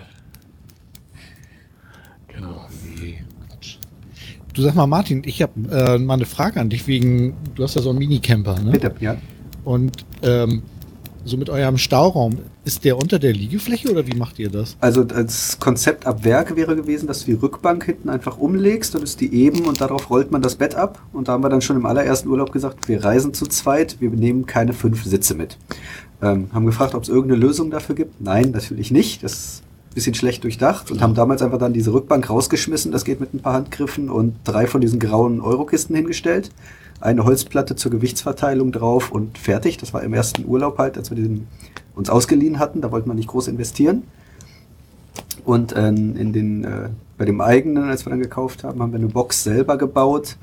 Genau. 2.29 2.67
Nee, 3.01 3.23
Quatsch. 3.49 3.77
Du 4.53 4.63
sag 4.63 4.75
mal, 4.75 4.87
Martin, 4.87 5.23
ich 5.25 5.41
habe 5.43 5.53
äh, 5.71 5.99
mal 5.99 6.15
eine 6.15 6.27
Frage 6.27 6.61
an 6.61 6.69
dich 6.69 6.87
wegen, 6.87 7.35
du 7.55 7.63
hast 7.63 7.77
ja 7.77 7.83
so 7.83 7.91
einen 7.91 7.99
Minicamper, 7.99 8.59
ne? 8.61 8.73
Bitte, 8.73 8.95
ja. 9.01 9.17
Und 9.65 10.05
ähm, 10.23 10.63
so 11.25 11.37
mit 11.37 11.49
eurem 11.49 11.79
Stauraum, 11.79 12.39
ist 12.65 12.85
der 12.85 12.97
unter 12.97 13.19
der 13.19 13.33
Liegefläche 13.33 13.91
oder 13.91 14.07
wie 14.07 14.17
macht 14.17 14.39
ihr 14.39 14.51
das? 14.51 14.77
Also 14.81 15.05
das 15.05 15.59
Konzept 15.59 16.07
ab 16.07 16.25
Werk 16.25 16.57
wäre 16.57 16.75
gewesen, 16.77 17.07
dass 17.07 17.21
du 17.21 17.27
die 17.27 17.33
Rückbank 17.35 17.85
hinten 17.85 18.09
einfach 18.09 18.39
umlegst, 18.39 18.95
dann 18.95 19.03
ist 19.03 19.21
die 19.21 19.35
eben 19.35 19.67
und 19.67 19.81
darauf 19.81 20.09
rollt 20.09 20.31
man 20.31 20.41
das 20.41 20.57
Bett 20.57 20.75
ab. 20.75 21.01
Und 21.13 21.29
da 21.29 21.33
haben 21.33 21.43
wir 21.43 21.51
dann 21.51 21.61
schon 21.61 21.77
im 21.77 21.87
allerersten 21.87 22.29
Urlaub 22.29 22.53
gesagt, 22.53 22.89
wir 22.89 23.05
reisen 23.05 23.35
zu 23.35 23.47
zweit, 23.47 23.97
wir 24.01 24.11
nehmen 24.11 24.47
keine 24.47 24.73
fünf 24.73 25.05
Sitze 25.05 25.35
mit. 25.35 25.59
Ähm, 26.23 26.49
haben 26.53 26.65
gefragt, 26.65 26.95
ob 26.95 27.03
es 27.03 27.09
irgendeine 27.09 27.41
Lösung 27.41 27.71
dafür 27.71 27.95
gibt. 27.95 28.21
Nein, 28.21 28.53
natürlich 28.53 28.91
nicht. 28.91 29.23
Das 29.23 29.33
ist 29.33 29.63
ein 29.91 29.95
bisschen 29.95 30.15
schlecht 30.15 30.43
durchdacht 30.45 30.91
und 30.91 31.03
haben 31.03 31.15
damals 31.15 31.43
einfach 31.43 31.59
dann 31.59 31.75
diese 31.75 31.93
Rückbank 31.93 32.31
rausgeschmissen. 32.31 32.93
Das 32.93 33.05
geht 33.05 33.21
mit 33.21 33.35
ein 33.35 33.41
paar 33.41 33.55
Handgriffen 33.55 34.09
und 34.09 34.37
drei 34.45 34.67
von 34.67 34.81
diesen 34.81 34.99
grauen 34.99 35.43
Eurokisten 35.43 35.95
hingestellt. 35.95 36.51
Eine 37.01 37.25
Holzplatte 37.25 37.77
zur 37.77 37.91
Gewichtsverteilung 37.91 38.73
drauf 38.73 39.11
und 39.13 39.37
fertig. 39.37 39.77
Das 39.77 39.93
war 39.93 40.03
im 40.03 40.15
ersten 40.15 40.47
Urlaub 40.47 40.79
halt, 40.79 40.97
als 40.97 41.11
wir 41.11 41.17
diesen 41.17 41.47
uns 41.95 42.11
ausgeliehen 42.11 42.59
hatten. 42.59 42.81
Da 42.81 42.91
wollte 42.91 43.09
man 43.09 43.17
nicht 43.17 43.29
groß 43.29 43.49
investieren. 43.49 44.03
Und 45.45 45.75
ähm, 45.77 46.17
in 46.17 46.33
den, 46.33 46.65
äh, 46.65 46.89
bei 47.19 47.25
dem 47.25 47.41
eigenen, 47.41 47.85
als 47.85 48.07
wir 48.07 48.11
dann 48.11 48.21
gekauft 48.21 48.65
haben, 48.65 48.81
haben 48.81 48.93
wir 48.93 48.99
eine 48.99 49.09
Box 49.09 49.45
selber 49.45 49.77
gebaut. 49.77 50.37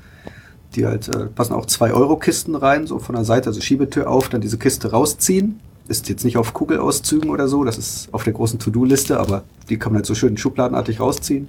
Die 0.74 0.86
halt, 0.86 1.14
äh, 1.14 1.26
passen 1.26 1.52
auch 1.52 1.66
zwei 1.66 1.92
Euro-Kisten 1.92 2.54
rein, 2.54 2.86
so 2.86 2.98
von 2.98 3.14
der 3.14 3.24
Seite, 3.24 3.48
also 3.48 3.60
Schiebetür 3.60 4.08
auf, 4.08 4.28
dann 4.28 4.40
diese 4.40 4.56
Kiste 4.56 4.90
rausziehen. 4.90 5.60
Ist 5.88 6.08
jetzt 6.08 6.24
nicht 6.24 6.38
auf 6.38 6.54
Kugelauszügen 6.54 7.28
oder 7.28 7.48
so, 7.48 7.64
das 7.64 7.76
ist 7.76 8.08
auf 8.12 8.24
der 8.24 8.32
großen 8.32 8.58
To-Do-Liste, 8.58 9.18
aber 9.18 9.42
die 9.68 9.78
kann 9.78 9.92
man 9.92 9.98
halt 9.98 10.06
so 10.06 10.14
schön 10.14 10.38
schubladenartig 10.38 11.00
rausziehen. 11.00 11.48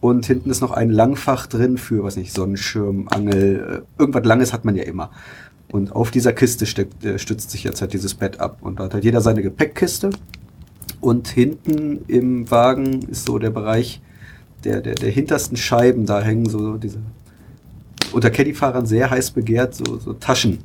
Und 0.00 0.26
hinten 0.26 0.50
ist 0.50 0.60
noch 0.60 0.72
ein 0.72 0.90
Langfach 0.90 1.46
drin 1.46 1.78
für, 1.78 2.02
was 2.02 2.16
nicht, 2.16 2.32
Sonnenschirm, 2.32 3.08
Angel, 3.10 3.84
äh, 3.98 4.00
irgendwas 4.00 4.24
Langes 4.24 4.52
hat 4.52 4.64
man 4.64 4.74
ja 4.76 4.82
immer. 4.82 5.10
Und 5.70 5.92
auf 5.92 6.10
dieser 6.10 6.32
Kiste 6.32 6.66
steckt, 6.66 7.04
äh, 7.04 7.18
stützt 7.18 7.50
sich 7.50 7.64
jetzt 7.64 7.80
halt 7.80 7.92
dieses 7.92 8.14
Bett 8.14 8.40
ab. 8.40 8.58
Und 8.60 8.80
da 8.80 8.84
hat 8.84 8.94
halt 8.94 9.04
jeder 9.04 9.20
seine 9.20 9.42
Gepäckkiste. 9.42 10.10
Und 11.00 11.28
hinten 11.28 12.04
im 12.08 12.50
Wagen 12.50 13.02
ist 13.02 13.26
so 13.26 13.38
der 13.38 13.50
Bereich 13.50 14.00
der, 14.64 14.80
der, 14.80 14.94
der 14.94 15.10
hintersten 15.10 15.56
Scheiben, 15.56 16.04
da 16.06 16.20
hängen 16.20 16.48
so 16.48 16.76
diese 16.76 16.98
unter 18.12 18.30
Caddy-Fahrern 18.30 18.86
sehr 18.86 19.10
heiß 19.10 19.30
begehrt, 19.30 19.74
so, 19.74 19.98
so 19.98 20.12
Taschen. 20.14 20.58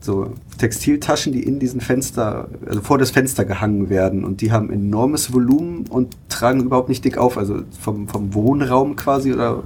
So 0.00 0.34
Textiltaschen, 0.58 1.32
die 1.32 1.42
in 1.42 1.58
diesen 1.58 1.80
Fenster, 1.80 2.48
also 2.66 2.80
vor 2.80 2.98
das 2.98 3.10
Fenster 3.10 3.44
gehangen 3.44 3.90
werden. 3.90 4.24
Und 4.24 4.40
die 4.40 4.52
haben 4.52 4.70
enormes 4.70 5.32
Volumen 5.32 5.86
und 5.88 6.16
tragen 6.28 6.60
überhaupt 6.60 6.88
nicht 6.88 7.04
dick 7.04 7.18
auf. 7.18 7.36
Also 7.36 7.62
vom, 7.80 8.08
vom 8.08 8.34
Wohnraum 8.34 8.96
quasi 8.96 9.32
oder 9.32 9.62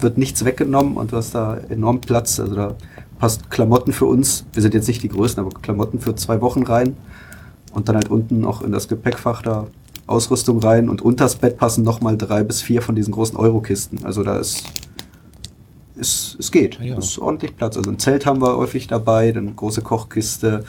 wird 0.00 0.16
nichts 0.16 0.44
weggenommen 0.44 0.96
und 0.96 1.12
du 1.12 1.16
hast 1.16 1.34
da 1.34 1.58
enorm 1.68 2.00
Platz. 2.00 2.38
Also 2.38 2.54
da 2.54 2.76
passt 3.20 3.50
Klamotten 3.50 3.92
für 3.92 4.06
uns, 4.06 4.44
wir 4.52 4.62
sind 4.62 4.74
jetzt 4.74 4.88
nicht 4.88 5.02
die 5.02 5.08
Größten, 5.08 5.44
aber 5.44 5.54
Klamotten 5.60 6.00
für 6.00 6.16
zwei 6.16 6.40
Wochen 6.40 6.64
rein. 6.64 6.96
Und 7.72 7.88
dann 7.88 7.94
halt 7.94 8.10
unten 8.10 8.40
noch 8.40 8.62
in 8.62 8.72
das 8.72 8.88
Gepäckfach 8.88 9.42
da 9.42 9.68
Ausrüstung 10.08 10.58
rein 10.58 10.88
und 10.88 11.02
unters 11.02 11.36
Bett 11.36 11.56
passen 11.56 11.84
nochmal 11.84 12.16
drei 12.16 12.42
bis 12.42 12.60
vier 12.62 12.82
von 12.82 12.96
diesen 12.96 13.12
großen 13.12 13.36
Eurokisten. 13.36 14.04
Also 14.04 14.24
da 14.24 14.38
ist, 14.38 14.64
ist 15.94 16.36
es 16.40 16.50
geht. 16.50 16.80
Ja. 16.80 16.98
Es 16.98 17.10
ist 17.10 17.18
ordentlich 17.18 17.56
Platz. 17.56 17.76
Also 17.76 17.90
ein 17.90 17.98
Zelt 18.00 18.26
haben 18.26 18.40
wir 18.42 18.56
häufig 18.56 18.88
dabei, 18.88 19.30
dann 19.30 19.46
eine 19.46 19.54
große 19.54 19.82
Kochkiste, 19.82 20.64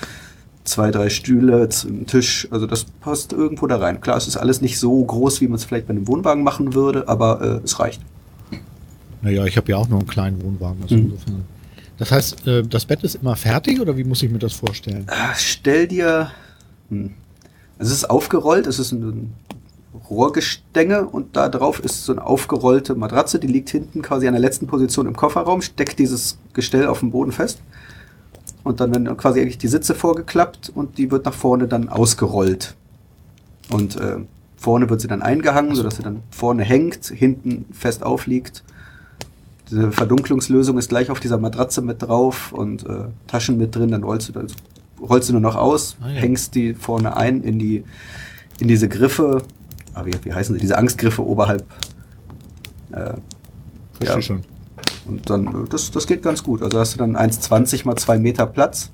zwei, 0.64 0.92
drei 0.92 1.10
Stühle, 1.10 1.68
ein 1.86 2.06
Tisch. 2.06 2.48
Also 2.52 2.68
das 2.68 2.84
passt 2.84 3.34
irgendwo 3.34 3.66
da 3.66 3.78
rein. 3.78 4.00
Klar, 4.02 4.18
es 4.18 4.28
ist 4.28 4.38
alles 4.38 4.62
nicht 4.62 4.78
so 4.78 5.04
groß, 5.04 5.42
wie 5.42 5.48
man 5.48 5.56
es 5.56 5.64
vielleicht 5.64 5.88
bei 5.88 5.92
einem 5.96 6.08
Wohnwagen 6.08 6.44
machen 6.44 6.76
würde, 6.76 7.08
aber 7.08 7.42
äh, 7.42 7.62
es 7.64 7.80
reicht. 7.80 8.02
Naja, 9.24 9.46
ich 9.46 9.58
habe 9.58 9.72
ja 9.72 9.78
auch 9.78 9.88
nur 9.88 10.00
einen 10.00 10.08
kleinen 10.08 10.44
Wohnwagen. 10.44 10.84
Also 10.84 10.96
Mhm. 10.96 11.02
insofern. 11.06 11.46
Das 12.02 12.12
heißt, 12.12 12.48
äh, 12.48 12.64
das 12.64 12.86
Bett 12.86 13.04
ist 13.04 13.14
immer 13.14 13.36
fertig 13.36 13.80
oder 13.80 13.96
wie 13.96 14.04
muss 14.04 14.24
ich 14.24 14.32
mir 14.32 14.40
das 14.40 14.54
vorstellen? 14.54 15.06
Ah, 15.06 15.36
Stell 15.36 15.88
dir. 15.88 16.32
Hm. 16.90 17.12
Es 17.78 17.92
ist 17.92 18.10
aufgerollt, 18.10 18.66
es 18.66 18.80
ist 18.80 18.92
ein 18.92 19.36
Rohrgestänge 20.10 21.06
und 21.06 21.36
da 21.36 21.48
drauf 21.48 21.80
ist 21.80 22.04
so 22.04 22.14
eine 22.14 22.26
aufgerollte 22.26 22.96
Matratze, 22.96 23.38
die 23.38 23.46
liegt 23.46 23.70
hinten 23.70 24.02
quasi 24.02 24.26
an 24.26 24.34
der 24.34 24.42
letzten 24.42 24.66
Position 24.66 25.06
im 25.06 25.16
Kofferraum, 25.16 25.62
steckt 25.62 26.00
dieses 26.00 26.40
Gestell 26.54 26.88
auf 26.88 27.02
dem 27.02 27.12
Boden 27.12 27.32
fest. 27.32 27.62
Und 28.64 28.80
dann 28.80 28.92
werden 28.92 29.16
quasi 29.16 29.40
eigentlich 29.40 29.60
die 29.60 29.68
Sitze 29.68 29.94
vorgeklappt 29.94 30.72
und 30.74 30.98
die 30.98 31.12
wird 31.12 31.26
nach 31.26 31.36
vorne 31.36 31.68
dann 31.68 31.88
ausgerollt. 31.88 32.74
Und 33.70 33.96
äh, 33.98 34.18
vorne 34.58 34.90
wird 34.90 35.02
sie 35.02 35.08
dann 35.08 35.22
eingehangen, 35.22 35.76
sodass 35.76 35.98
sie 35.98 36.04
dann 36.04 36.24
vorne 36.32 36.64
hängt, 36.64 37.06
hinten 37.06 37.66
fest 37.72 38.02
aufliegt. 38.02 38.64
Diese 39.72 39.92
Verdunklungslösung 39.92 40.78
ist 40.78 40.90
gleich 40.90 41.10
auf 41.10 41.20
dieser 41.20 41.38
Matratze 41.38 41.82
mit 41.82 42.02
drauf 42.04 42.52
und 42.52 42.86
äh, 42.86 43.06
Taschen 43.28 43.58
mit 43.58 43.74
drin, 43.76 43.90
dann 43.92 44.04
rollst 44.04 44.28
du, 44.30 44.34
dann 44.34 44.48
rollst 45.02 45.30
du 45.30 45.34
nur 45.34 45.42
noch 45.42 45.56
aus, 45.56 45.96
Ah, 46.02 46.10
ja. 46.10 46.16
hängst 46.16 46.56
die 46.56 46.74
vorne 46.74 47.16
ein 47.16 47.42
in 47.42 47.58
die 47.58 47.84
in 48.60 48.68
diese 48.68 48.88
Griffe, 48.90 49.42
ah, 49.96 50.06
wie, 50.06 50.12
wie 50.24 50.34
heißen 50.34 50.54
sie, 50.54 50.62
diese 50.62 50.78
Angstgriffe 50.78 51.26
oberhalb. 51.26 51.64
Äh, 52.92 53.14
Verstehe 53.94 54.16
Ja. 54.18 54.22
schon. 54.22 54.42
und 55.08 55.30
dann, 55.30 55.48
äh, 55.48 55.70
das, 55.70 55.90
das 55.92 56.06
geht 56.06 56.22
ganz 56.22 56.44
gut. 56.44 56.62
Also 56.62 56.78
hast 56.80 56.94
du 56.94 56.98
dann 57.00 57.16
1,20 57.16 57.86
mal 57.88 57.96
2 57.96 58.20
Meter 58.20 58.46
Platz. 58.46 58.92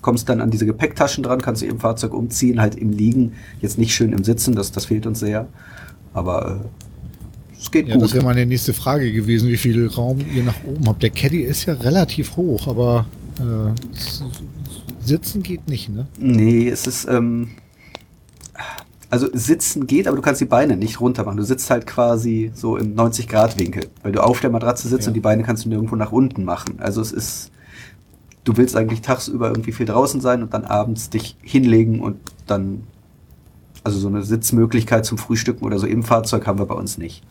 Kommst 0.00 0.28
dann 0.28 0.40
an 0.40 0.50
diese 0.50 0.64
Gepäcktaschen 0.64 1.22
dran, 1.24 1.40
kannst 1.42 1.60
du 1.62 1.66
im 1.66 1.78
Fahrzeug 1.80 2.14
umziehen, 2.14 2.60
halt 2.60 2.74
im 2.76 2.90
Liegen. 2.90 3.34
Jetzt 3.60 3.78
nicht 3.78 3.94
schön 3.94 4.12
im 4.12 4.24
Sitzen, 4.24 4.54
das, 4.54 4.72
das 4.72 4.86
fehlt 4.86 5.06
uns 5.06 5.18
sehr. 5.20 5.46
Aber 6.14 6.60
äh, 6.64 6.87
es 7.60 7.70
geht 7.70 7.88
Ja, 7.88 7.94
gut. 7.94 8.04
das 8.04 8.14
wäre 8.14 8.24
meine 8.24 8.46
nächste 8.46 8.72
Frage 8.72 9.12
gewesen, 9.12 9.48
wie 9.48 9.56
viel 9.56 9.86
Raum 9.88 10.18
ihr 10.34 10.44
nach 10.44 10.62
oben 10.64 10.86
habt. 10.86 11.02
Der 11.02 11.10
Caddy 11.10 11.42
ist 11.42 11.66
ja 11.66 11.74
relativ 11.74 12.36
hoch, 12.36 12.66
aber 12.68 13.06
äh, 13.38 13.72
sitzen 15.04 15.42
geht 15.42 15.68
nicht, 15.68 15.88
ne? 15.88 16.06
Nee, 16.18 16.68
es 16.68 16.86
ist, 16.86 17.06
ähm, 17.08 17.48
also 19.10 19.28
sitzen 19.32 19.86
geht, 19.86 20.06
aber 20.06 20.16
du 20.16 20.22
kannst 20.22 20.40
die 20.40 20.44
Beine 20.46 20.76
nicht 20.76 21.00
runter 21.00 21.24
machen. 21.24 21.38
Du 21.38 21.42
sitzt 21.42 21.70
halt 21.70 21.86
quasi 21.86 22.50
so 22.54 22.76
im 22.76 22.94
90-Grad-Winkel, 22.94 23.86
weil 24.02 24.12
du 24.12 24.22
auf 24.22 24.40
der 24.40 24.50
Matratze 24.50 24.86
sitzt 24.88 25.04
Ja. 25.04 25.08
und 25.08 25.14
die 25.14 25.20
Beine 25.20 25.42
kannst 25.44 25.64
du 25.64 25.68
nirgendwo 25.70 25.96
nach 25.96 26.12
unten 26.12 26.44
machen. 26.44 26.74
Also 26.78 27.00
es 27.00 27.12
ist, 27.12 27.50
du 28.44 28.56
willst 28.58 28.76
eigentlich 28.76 29.00
tagsüber 29.00 29.48
irgendwie 29.48 29.72
viel 29.72 29.86
draußen 29.86 30.20
sein 30.20 30.42
und 30.42 30.52
dann 30.52 30.64
abends 30.64 31.08
dich 31.10 31.36
hinlegen 31.40 32.00
und 32.00 32.16
dann, 32.46 32.82
also 33.82 33.98
so 33.98 34.08
eine 34.08 34.22
Sitzmöglichkeit 34.22 35.06
zum 35.06 35.16
Frühstücken 35.16 35.64
oder 35.64 35.78
so 35.78 35.86
im 35.86 36.02
Fahrzeug 36.02 36.46
haben 36.46 36.58
wir 36.58 36.66
bei 36.66 36.74
uns 36.74 36.98
nicht. 36.98 37.22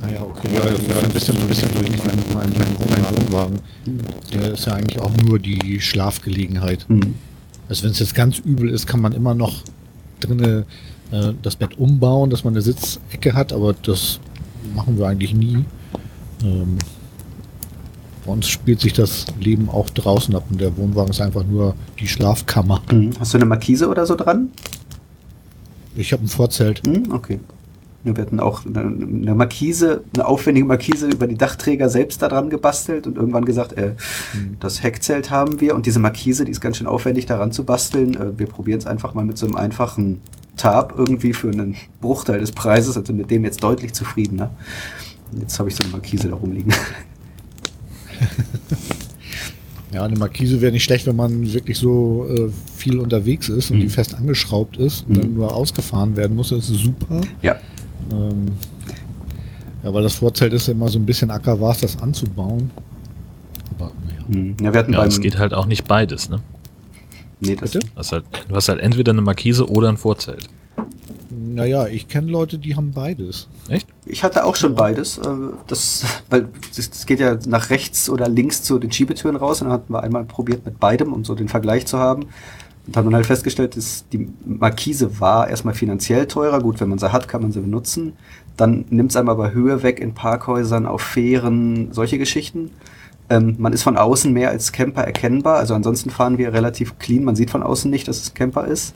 Naja, 0.00 0.22
okay. 0.22 0.48
Ja, 0.54 0.60
das 0.60 0.80
ist 0.80 1.04
ein 1.04 1.10
bisschen, 1.10 1.36
ein 1.36 1.48
bisschen 1.48 1.68
durch 1.74 1.90
meinen 1.90 2.22
mein, 2.34 2.52
mein, 2.58 3.02
mein 3.02 3.16
Wohnwagen. 3.16 3.58
Der 4.32 4.52
ist 4.52 4.66
ja 4.66 4.74
eigentlich 4.74 5.00
auch 5.00 5.14
nur 5.24 5.38
die 5.38 5.80
Schlafgelegenheit. 5.80 6.86
Hm. 6.88 7.14
Also 7.68 7.84
wenn 7.84 7.90
es 7.90 7.98
jetzt 7.98 8.14
ganz 8.14 8.38
übel 8.38 8.70
ist, 8.70 8.86
kann 8.86 9.00
man 9.00 9.12
immer 9.12 9.34
noch 9.34 9.62
drinne 10.20 10.64
äh, 11.10 11.32
das 11.42 11.56
Bett 11.56 11.78
umbauen, 11.78 12.30
dass 12.30 12.44
man 12.44 12.54
eine 12.54 12.62
Sitzecke 12.62 13.34
hat, 13.34 13.52
aber 13.52 13.74
das 13.74 14.20
machen 14.74 14.98
wir 14.98 15.06
eigentlich 15.06 15.34
nie. 15.34 15.64
Ähm, 16.42 16.78
bei 18.24 18.32
uns 18.32 18.48
spielt 18.48 18.80
sich 18.80 18.92
das 18.92 19.26
Leben 19.38 19.68
auch 19.68 19.90
draußen 19.90 20.34
ab 20.34 20.44
und 20.50 20.60
der 20.60 20.76
Wohnwagen 20.76 21.10
ist 21.10 21.20
einfach 21.20 21.44
nur 21.44 21.74
die 21.98 22.08
Schlafkammer. 22.08 22.82
Hm. 22.90 23.12
Hast 23.18 23.34
du 23.34 23.38
eine 23.38 23.46
Markise 23.46 23.88
oder 23.88 24.06
so 24.06 24.14
dran? 24.14 24.50
Ich 25.96 26.12
habe 26.12 26.24
ein 26.24 26.28
Vorzelt. 26.28 26.86
Hm, 26.86 27.12
okay. 27.12 27.40
Wir 28.02 28.14
hatten 28.14 28.40
auch 28.40 28.62
eine, 28.64 29.34
Markise, 29.34 30.04
eine 30.14 30.26
aufwendige 30.26 30.64
Markise 30.66 31.08
über 31.08 31.26
die 31.26 31.36
Dachträger 31.36 31.90
selbst 31.90 32.22
da 32.22 32.28
dran 32.28 32.48
gebastelt 32.48 33.06
und 33.06 33.16
irgendwann 33.18 33.44
gesagt, 33.44 33.74
äh, 33.74 33.92
das 34.58 34.82
Heckzelt 34.82 35.30
haben 35.30 35.60
wir 35.60 35.74
und 35.74 35.84
diese 35.84 35.98
Markise, 35.98 36.44
die 36.46 36.50
ist 36.50 36.60
ganz 36.62 36.78
schön 36.78 36.86
aufwendig 36.86 37.26
daran 37.26 37.52
zu 37.52 37.64
basteln. 37.64 38.14
Äh, 38.14 38.38
wir 38.38 38.46
probieren 38.46 38.78
es 38.78 38.86
einfach 38.86 39.12
mal 39.12 39.24
mit 39.26 39.36
so 39.36 39.44
einem 39.46 39.56
einfachen 39.56 40.20
Tab 40.56 40.94
irgendwie 40.96 41.34
für 41.34 41.50
einen 41.50 41.76
Bruchteil 42.00 42.40
des 42.40 42.52
Preises, 42.52 42.96
also 42.96 43.12
mit 43.12 43.30
dem 43.30 43.44
jetzt 43.44 43.62
deutlich 43.62 43.92
zufriedener. 43.92 44.50
Jetzt 45.38 45.58
habe 45.58 45.68
ich 45.68 45.76
so 45.76 45.82
eine 45.84 45.92
Markise 45.92 46.28
da 46.28 46.34
rumliegen. 46.36 46.72
Ja, 49.92 50.04
eine 50.04 50.16
Markise 50.16 50.60
wäre 50.60 50.70
nicht 50.70 50.84
schlecht, 50.84 51.06
wenn 51.08 51.16
man 51.16 51.52
wirklich 51.52 51.76
so 51.76 52.24
äh, 52.28 52.48
viel 52.76 53.00
unterwegs 53.00 53.48
ist 53.48 53.72
und 53.72 53.78
Mhm. 53.78 53.80
die 53.82 53.88
fest 53.88 54.14
angeschraubt 54.14 54.76
ist 54.76 55.04
und 55.08 55.16
Mhm. 55.16 55.20
dann 55.20 55.34
nur 55.34 55.52
ausgefahren 55.52 56.14
werden 56.16 56.36
muss. 56.36 56.50
Das 56.50 56.70
ist 56.70 56.78
super. 56.78 57.20
Ja. 57.42 57.56
Ähm, 58.12 58.46
ja, 59.82 59.94
weil 59.94 60.02
das 60.02 60.14
Vorzelt 60.16 60.52
ist 60.52 60.66
ja 60.66 60.72
immer 60.72 60.88
so 60.88 60.98
ein 60.98 61.06
bisschen 61.06 61.30
Acker 61.30 61.60
war 61.60 61.72
es, 61.72 61.80
das 61.80 62.00
anzubauen. 62.02 62.70
Aber 63.78 63.90
naja. 64.06 64.20
Hm. 64.28 64.56
Ja, 64.60 64.72
wir 64.72 64.78
hatten 64.80 64.92
Ja, 64.92 64.98
beim. 65.00 65.08
es 65.08 65.20
geht 65.20 65.38
halt 65.38 65.54
auch 65.54 65.66
nicht 65.66 65.86
beides, 65.86 66.28
ne? 66.28 66.40
nee, 67.40 67.56
das, 67.56 67.70
Bitte? 67.72 67.86
Du 67.86 67.92
hast 67.96 68.12
halt, 68.12 68.24
du 68.48 68.54
hast 68.54 68.68
halt 68.68 68.80
entweder 68.80 69.12
eine 69.12 69.22
Markise 69.22 69.66
oder 69.68 69.88
ein 69.88 69.96
Vorzelt. 69.96 70.48
Naja, 71.30 71.86
ich 71.86 72.08
kenne 72.08 72.30
Leute, 72.30 72.58
die 72.58 72.76
haben 72.76 72.92
beides. 72.92 73.48
Echt? 73.68 73.86
Ich 74.04 74.22
hatte 74.24 74.44
auch 74.44 74.56
schon 74.56 74.74
beides. 74.74 75.18
äh, 75.18 75.24
Das, 75.66 76.04
weil 76.28 76.48
das 76.76 76.90
das 76.90 77.06
geht 77.06 77.20
ja 77.20 77.38
nach 77.46 77.70
rechts 77.70 78.08
oder 78.10 78.28
links 78.28 78.62
zu 78.62 78.78
den 78.78 78.92
Schiebetüren 78.92 79.36
raus. 79.36 79.60
Und 79.62 79.68
dann 79.68 79.74
hatten 79.74 79.92
wir 79.92 80.02
einmal 80.02 80.24
probiert 80.24 80.64
mit 80.64 80.78
beidem, 80.78 81.12
um 81.12 81.24
so 81.24 81.34
den 81.34 81.48
Vergleich 81.48 81.86
zu 81.86 81.98
haben. 81.98 82.26
Und 82.86 82.96
haben 82.96 83.04
dann 83.04 83.14
halt 83.14 83.26
festgestellt, 83.26 83.76
dass 83.76 84.04
die 84.12 84.28
Markise 84.44 85.20
war 85.20 85.48
erstmal 85.48 85.74
finanziell 85.74 86.26
teurer. 86.26 86.60
Gut, 86.60 86.80
wenn 86.80 86.88
man 86.88 86.98
sie 86.98 87.12
hat, 87.12 87.28
kann 87.28 87.42
man 87.42 87.52
sie 87.52 87.60
benutzen. 87.60 88.14
Dann 88.56 88.84
nimmt 88.90 89.10
es 89.10 89.16
einem 89.16 89.28
aber 89.28 89.52
Höhe 89.52 89.82
weg 89.82 90.00
in 90.00 90.14
Parkhäusern, 90.14 90.86
auf 90.86 91.02
Fähren, 91.02 91.92
solche 91.92 92.18
Geschichten. 92.18 92.70
Ähm, 93.28 93.56
man 93.58 93.72
ist 93.72 93.82
von 93.82 93.96
außen 93.96 94.32
mehr 94.32 94.50
als 94.50 94.72
Camper 94.72 95.02
erkennbar. 95.02 95.58
Also 95.58 95.74
ansonsten 95.74 96.10
fahren 96.10 96.36
wir 96.38 96.52
relativ 96.52 96.98
clean. 96.98 97.24
Man 97.24 97.36
sieht 97.36 97.50
von 97.50 97.62
außen 97.62 97.90
nicht, 97.90 98.08
dass 98.08 98.20
es 98.20 98.34
Camper 98.34 98.66
ist. 98.66 98.94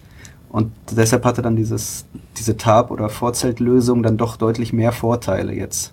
Und 0.51 0.73
deshalb 0.91 1.25
hatte 1.25 1.43
dann 1.43 1.57
dieses, 1.57 2.05
diese 2.37 2.57
Tab- 2.57 2.91
oder 2.91 3.09
Vorzeltlösung 3.09 4.03
dann 4.03 4.17
doch 4.17 4.37
deutlich 4.37 4.73
mehr 4.73 4.93
Vorteile 4.93 5.53
jetzt. 5.53 5.93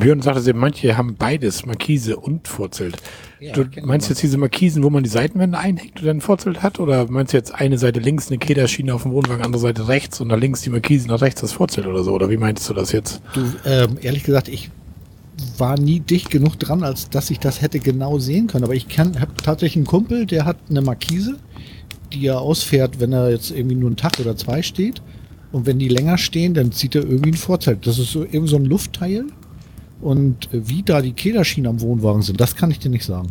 Björn 0.00 0.20
sagte, 0.20 0.52
manche 0.54 0.96
haben 0.96 1.14
beides, 1.16 1.64
Markise 1.64 2.16
und 2.16 2.48
Vorzelt. 2.48 2.96
Ja, 3.40 3.52
du 3.52 3.66
meinst 3.82 4.08
jetzt 4.08 4.22
diese 4.22 4.36
Markisen, 4.36 4.82
wo 4.82 4.90
man 4.90 5.04
die 5.04 5.08
Seitenwände 5.08 5.58
einhängt 5.58 6.02
oder 6.02 6.10
ein 6.10 6.20
Vorzelt 6.20 6.62
hat? 6.62 6.80
Oder 6.80 7.08
meinst 7.08 7.32
du 7.32 7.36
jetzt 7.36 7.54
eine 7.54 7.78
Seite 7.78 8.00
links 8.00 8.28
eine 8.28 8.38
Kederschiene 8.38 8.92
auf 8.92 9.04
dem 9.04 9.12
Wohnwagen, 9.12 9.44
andere 9.44 9.60
Seite 9.60 9.86
rechts 9.88 10.20
und 10.20 10.28
da 10.28 10.34
links 10.34 10.62
die 10.62 10.70
Markisen, 10.70 11.08
nach 11.08 11.20
rechts 11.20 11.40
das 11.40 11.52
Vorzelt 11.52 11.86
oder 11.86 12.02
so? 12.02 12.12
Oder 12.12 12.30
wie 12.30 12.36
meinst 12.36 12.68
du 12.68 12.74
das 12.74 12.90
jetzt? 12.90 13.20
Du, 13.34 13.44
ähm, 13.64 13.98
ehrlich 14.00 14.24
gesagt, 14.24 14.48
ich 14.48 14.70
war 15.56 15.78
nie 15.78 16.00
dicht 16.00 16.30
genug 16.30 16.58
dran, 16.58 16.82
als 16.82 17.10
dass 17.10 17.30
ich 17.30 17.38
das 17.38 17.62
hätte 17.62 17.78
genau 17.78 18.18
sehen 18.18 18.48
können. 18.48 18.64
Aber 18.64 18.74
ich 18.74 18.86
habe 18.98 19.28
tatsächlich 19.42 19.76
einen 19.76 19.86
Kumpel, 19.86 20.26
der 20.26 20.44
hat 20.44 20.56
eine 20.68 20.82
Markise, 20.82 21.38
die 22.12 22.26
er 22.26 22.40
ausfährt, 22.40 22.98
wenn 22.98 23.12
er 23.12 23.30
jetzt 23.30 23.50
irgendwie 23.50 23.76
nur 23.76 23.88
einen 23.88 23.96
Tag 23.96 24.18
oder 24.18 24.36
zwei 24.36 24.62
steht. 24.62 25.00
Und 25.52 25.66
wenn 25.66 25.78
die 25.78 25.88
länger 25.88 26.18
stehen, 26.18 26.54
dann 26.54 26.72
zieht 26.72 26.94
er 26.94 27.02
irgendwie 27.04 27.30
ein 27.30 27.36
Vorzelt. 27.36 27.86
Das 27.86 27.98
ist 27.98 28.12
so 28.12 28.22
irgendwie 28.22 28.48
so 28.48 28.56
ein 28.56 28.64
Luftteil. 28.66 29.24
Und 30.00 30.48
wie 30.52 30.82
da 30.82 31.00
die 31.00 31.12
Kederschienen 31.12 31.68
am 31.68 31.80
Wohnwagen 31.80 32.22
sind, 32.22 32.40
das 32.40 32.54
kann 32.54 32.70
ich 32.70 32.78
dir 32.78 32.90
nicht 32.90 33.04
sagen. 33.04 33.28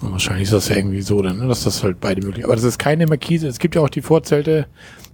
Wahrscheinlich 0.00 0.44
ist 0.44 0.54
das 0.54 0.68
ja 0.70 0.76
irgendwie 0.76 1.02
so, 1.02 1.20
dann, 1.20 1.38
ne, 1.38 1.46
dass 1.46 1.64
das 1.64 1.82
halt 1.82 2.00
beide 2.00 2.22
möglich 2.22 2.44
Aber 2.44 2.54
das 2.54 2.64
ist 2.64 2.78
keine 2.78 3.06
Markise. 3.06 3.46
Es 3.46 3.58
gibt 3.58 3.74
ja 3.74 3.82
auch 3.82 3.90
die 3.90 4.00
Vorzelte, 4.00 4.66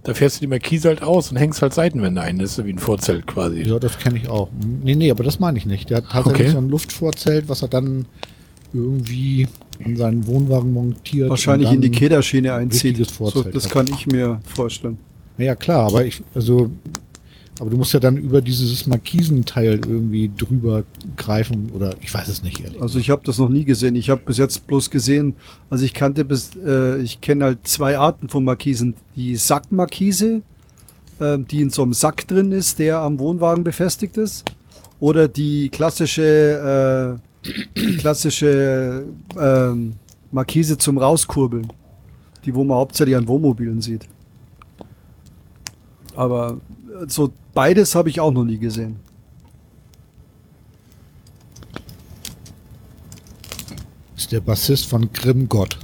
da 0.03 0.13
fährst 0.13 0.37
du 0.37 0.41
die 0.41 0.47
Markise 0.47 0.87
halt 0.87 1.03
aus 1.03 1.29
und 1.29 1.37
hängst 1.37 1.61
halt 1.61 1.73
Seitenwände 1.73 2.21
ein. 2.21 2.39
Das 2.39 2.51
ist 2.51 2.55
so 2.55 2.65
wie 2.65 2.71
ein 2.71 2.79
Vorzelt 2.79 3.27
quasi. 3.27 3.63
Ja, 3.63 3.79
das 3.79 3.99
kenne 3.99 4.17
ich 4.17 4.29
auch. 4.29 4.47
Nee, 4.83 4.95
nee, 4.95 5.11
aber 5.11 5.25
das 5.25 5.39
meine 5.39 5.57
ich 5.57 5.65
nicht. 5.65 5.89
Der 5.89 5.97
hat 5.97 6.05
tatsächlich 6.09 6.47
Okay. 6.47 6.51
so 6.53 6.57
ein 6.59 6.69
Luftvorzelt, 6.69 7.49
was 7.49 7.61
er 7.61 7.67
dann 7.67 8.05
irgendwie 8.73 9.47
an 9.83 9.97
seinen 9.97 10.25
Wohnwagen 10.25 10.71
montiert. 10.71 11.29
Wahrscheinlich 11.29 11.67
und 11.67 11.75
in 11.75 11.81
die 11.81 11.91
Kederschiene 11.91 12.53
einzieht. 12.53 13.05
So, 13.05 13.29
das 13.43 13.65
hat. 13.65 13.71
kann 13.71 13.87
ich 13.87 14.07
mir 14.07 14.39
vorstellen. 14.45 14.97
Ja, 15.37 15.55
klar, 15.55 15.87
aber 15.87 16.05
ich, 16.05 16.23
also, 16.33 16.71
aber 17.59 17.69
du 17.69 17.77
musst 17.77 17.93
ja 17.93 17.99
dann 17.99 18.17
über 18.17 18.41
dieses 18.41 18.87
Markisenteil 18.87 19.79
irgendwie 19.87 20.31
drüber 20.35 20.83
greifen 21.15 21.71
oder 21.73 21.95
ich 22.01 22.13
weiß 22.13 22.27
es 22.27 22.43
nicht, 22.43 22.59
ehrlich. 22.59 22.81
Also 22.81 22.99
ich 22.99 23.09
habe 23.09 23.21
das 23.23 23.37
noch 23.37 23.49
nie 23.49 23.63
gesehen. 23.63 23.95
Ich 23.95 24.09
habe 24.09 24.21
bis 24.25 24.37
jetzt 24.37 24.67
bloß 24.67 24.89
gesehen, 24.89 25.35
also 25.69 25.85
ich 25.85 25.93
kannte 25.93 26.25
bis, 26.25 26.51
äh, 26.55 26.97
ich 27.01 27.21
kenne 27.21 27.45
halt 27.45 27.67
zwei 27.67 27.97
Arten 27.97 28.29
von 28.29 28.43
Markisen. 28.43 28.95
Die 29.15 29.35
Sackmarkise, 29.35 30.41
äh, 31.19 31.37
die 31.39 31.61
in 31.61 31.69
so 31.69 31.83
einem 31.83 31.93
Sack 31.93 32.27
drin 32.27 32.51
ist, 32.51 32.79
der 32.79 32.99
am 32.99 33.19
Wohnwagen 33.19 33.63
befestigt 33.63 34.17
ist. 34.17 34.45
Oder 34.99 35.27
die 35.27 35.69
klassische, 35.69 37.19
äh, 37.45 37.51
die 37.75 37.97
klassische 37.97 39.05
ähm, 39.39 39.93
Markise 40.31 40.77
zum 40.77 40.97
Rauskurbeln. 40.97 41.71
Die, 42.45 42.55
wo 42.55 42.63
man 42.63 42.77
hauptsächlich 42.77 43.15
an 43.15 43.27
Wohnmobilen 43.27 43.81
sieht. 43.81 44.07
Aber 46.17 46.57
äh, 46.99 47.05
so 47.07 47.31
beides 47.53 47.93
habe 47.93 48.09
ich 48.09 48.19
auch 48.19 48.31
noch 48.31 48.43
nie 48.43 48.57
gesehen. 48.57 48.99
Ist 54.17 54.31
der 54.31 54.41
Bassist 54.41 54.87
von 54.87 55.13
Grimm 55.13 55.47
Gott. 55.47 55.77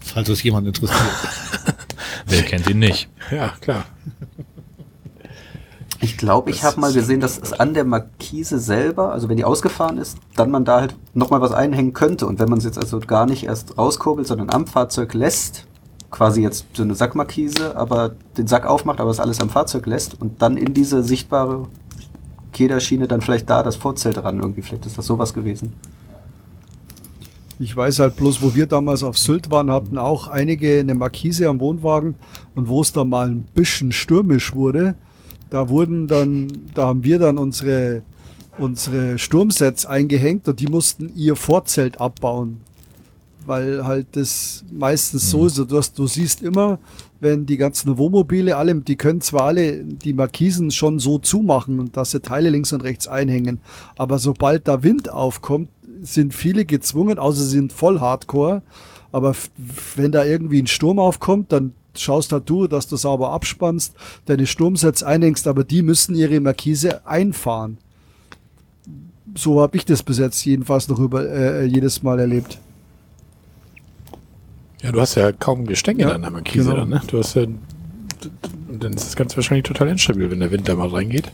Falls 0.00 0.28
es 0.28 0.42
jemand 0.42 0.66
interessiert. 0.66 1.00
Wer 2.26 2.42
kennt 2.42 2.68
ihn 2.68 2.80
nicht? 2.80 3.08
Ja, 3.30 3.54
klar. 3.60 3.84
Ich 6.00 6.18
glaube, 6.18 6.50
ich 6.50 6.64
habe 6.64 6.80
mal 6.80 6.92
gesehen, 6.92 7.20
dass 7.20 7.38
es 7.38 7.52
an 7.52 7.74
der 7.74 7.84
Markise 7.84 8.58
selber, 8.58 9.12
also 9.12 9.28
wenn 9.28 9.36
die 9.36 9.44
ausgefahren 9.44 9.98
ist, 9.98 10.18
dann 10.34 10.50
man 10.50 10.64
da 10.64 10.80
halt 10.80 10.96
nochmal 11.14 11.40
was 11.40 11.52
einhängen 11.52 11.92
könnte. 11.92 12.26
Und 12.26 12.40
wenn 12.40 12.48
man 12.48 12.58
es 12.58 12.64
jetzt 12.64 12.78
also 12.78 12.98
gar 12.98 13.26
nicht 13.26 13.44
erst 13.44 13.78
rauskurbelt, 13.78 14.26
sondern 14.26 14.50
am 14.50 14.66
Fahrzeug 14.66 15.14
lässt, 15.14 15.64
quasi 16.16 16.40
jetzt 16.40 16.64
so 16.72 16.82
eine 16.82 16.94
Sackmarkise, 16.94 17.76
aber 17.76 18.14
den 18.38 18.46
Sack 18.46 18.64
aufmacht, 18.64 19.00
aber 19.00 19.10
es 19.10 19.20
alles 19.20 19.38
am 19.40 19.50
Fahrzeug 19.50 19.84
lässt 19.84 20.18
und 20.18 20.40
dann 20.40 20.56
in 20.56 20.72
diese 20.72 21.02
sichtbare 21.02 21.68
Kederschiene 22.54 23.06
dann 23.06 23.20
vielleicht 23.20 23.50
da 23.50 23.62
das 23.62 23.76
Vorzelt 23.76 24.16
ran 24.24 24.40
irgendwie. 24.40 24.62
Vielleicht 24.62 24.86
ist 24.86 24.96
das 24.96 25.04
sowas 25.04 25.34
gewesen. 25.34 25.74
Ich 27.58 27.76
weiß 27.76 27.98
halt 27.98 28.16
bloß, 28.16 28.40
wo 28.40 28.54
wir 28.54 28.66
damals 28.66 29.02
auf 29.02 29.18
Sylt 29.18 29.50
waren, 29.50 29.70
hatten 29.70 29.98
auch 29.98 30.28
einige 30.28 30.80
eine 30.80 30.94
Markise 30.94 31.48
am 31.48 31.60
Wohnwagen 31.60 32.14
und 32.54 32.68
wo 32.68 32.80
es 32.80 32.92
da 32.92 33.04
mal 33.04 33.28
ein 33.28 33.46
bisschen 33.54 33.92
stürmisch 33.92 34.54
wurde, 34.54 34.94
da 35.50 35.68
wurden 35.68 36.06
dann, 36.06 36.48
da 36.72 36.86
haben 36.86 37.04
wir 37.04 37.18
dann 37.18 37.36
unsere, 37.36 38.02
unsere 38.56 39.18
Sturmsets 39.18 39.84
eingehängt 39.84 40.48
und 40.48 40.60
die 40.60 40.68
mussten 40.68 41.12
ihr 41.14 41.36
Vorzelt 41.36 42.00
abbauen. 42.00 42.62
Weil 43.46 43.86
halt 43.86 44.08
das 44.12 44.64
meistens 44.70 45.30
so 45.30 45.46
ist, 45.46 45.56
du, 45.56 45.76
hast, 45.76 45.98
du 45.98 46.06
siehst 46.06 46.42
immer, 46.42 46.78
wenn 47.20 47.46
die 47.46 47.56
ganzen 47.56 47.96
Wohnmobile, 47.96 48.56
alle, 48.56 48.74
die 48.74 48.96
können 48.96 49.20
zwar 49.20 49.44
alle 49.44 49.84
die 49.84 50.12
Markisen 50.12 50.70
schon 50.70 50.98
so 50.98 51.18
zumachen 51.18 51.78
und 51.78 51.96
dass 51.96 52.10
sie 52.10 52.20
Teile 52.20 52.50
links 52.50 52.72
und 52.72 52.82
rechts 52.82 53.06
einhängen, 53.06 53.60
aber 53.96 54.18
sobald 54.18 54.66
da 54.68 54.82
Wind 54.82 55.08
aufkommt, 55.08 55.68
sind 56.02 56.34
viele 56.34 56.64
gezwungen, 56.64 57.18
außer 57.18 57.42
sie 57.42 57.50
sind 57.50 57.72
voll 57.72 58.00
Hardcore. 58.00 58.62
Aber 59.12 59.34
wenn 59.94 60.12
da 60.12 60.24
irgendwie 60.24 60.60
ein 60.60 60.66
Sturm 60.66 60.98
aufkommt, 60.98 61.52
dann 61.52 61.72
schaust 61.94 62.32
halt 62.32 62.48
du, 62.48 62.66
dass 62.66 62.86
du 62.86 62.96
sauber 62.96 63.30
abspannst, 63.30 63.94
deine 64.26 64.46
Sturmsets 64.46 65.02
einhängst, 65.02 65.46
aber 65.46 65.64
die 65.64 65.82
müssen 65.82 66.14
ihre 66.14 66.40
Markise 66.40 67.06
einfahren. 67.06 67.78
So 69.34 69.60
habe 69.60 69.76
ich 69.76 69.84
das 69.84 70.02
bis 70.02 70.18
jetzt 70.18 70.44
jedenfalls 70.44 70.88
noch 70.88 70.98
über 70.98 71.28
äh, 71.28 71.64
jedes 71.64 72.02
Mal 72.02 72.18
erlebt. 72.20 72.58
Ja, 74.82 74.92
du 74.92 75.00
hast 75.00 75.14
ja 75.14 75.32
kaum 75.32 75.66
Gestänge 75.66 76.02
Ja, 76.02 76.12
an 76.12 76.22
der 76.22 76.30
Markise 76.30 76.64
genau. 76.70 76.76
dann, 76.80 76.88
ne? 76.90 77.02
Du 77.06 77.18
hast 77.18 77.34
ja, 77.34 77.42
und 77.42 78.82
dann 78.82 78.92
ist 78.92 79.06
das 79.06 79.16
Ganze 79.16 79.36
wahrscheinlich 79.36 79.64
total 79.64 79.88
instabil, 79.88 80.30
wenn 80.30 80.40
der 80.40 80.50
Wind 80.50 80.68
da 80.68 80.74
mal 80.74 80.88
reingeht. 80.88 81.30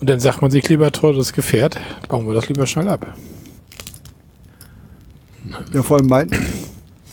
Und 0.00 0.08
dann 0.08 0.20
sagt 0.20 0.42
man 0.42 0.50
sich 0.50 0.68
lieber, 0.68 0.90
teures 0.92 1.32
Gefährt, 1.32 1.78
bauen 2.08 2.26
wir 2.26 2.34
das 2.34 2.48
lieber 2.48 2.66
schnell 2.66 2.88
ab. 2.88 3.14
Ja, 5.72 5.82
vor 5.82 5.98
allem 5.98 6.06
mein, 6.06 6.30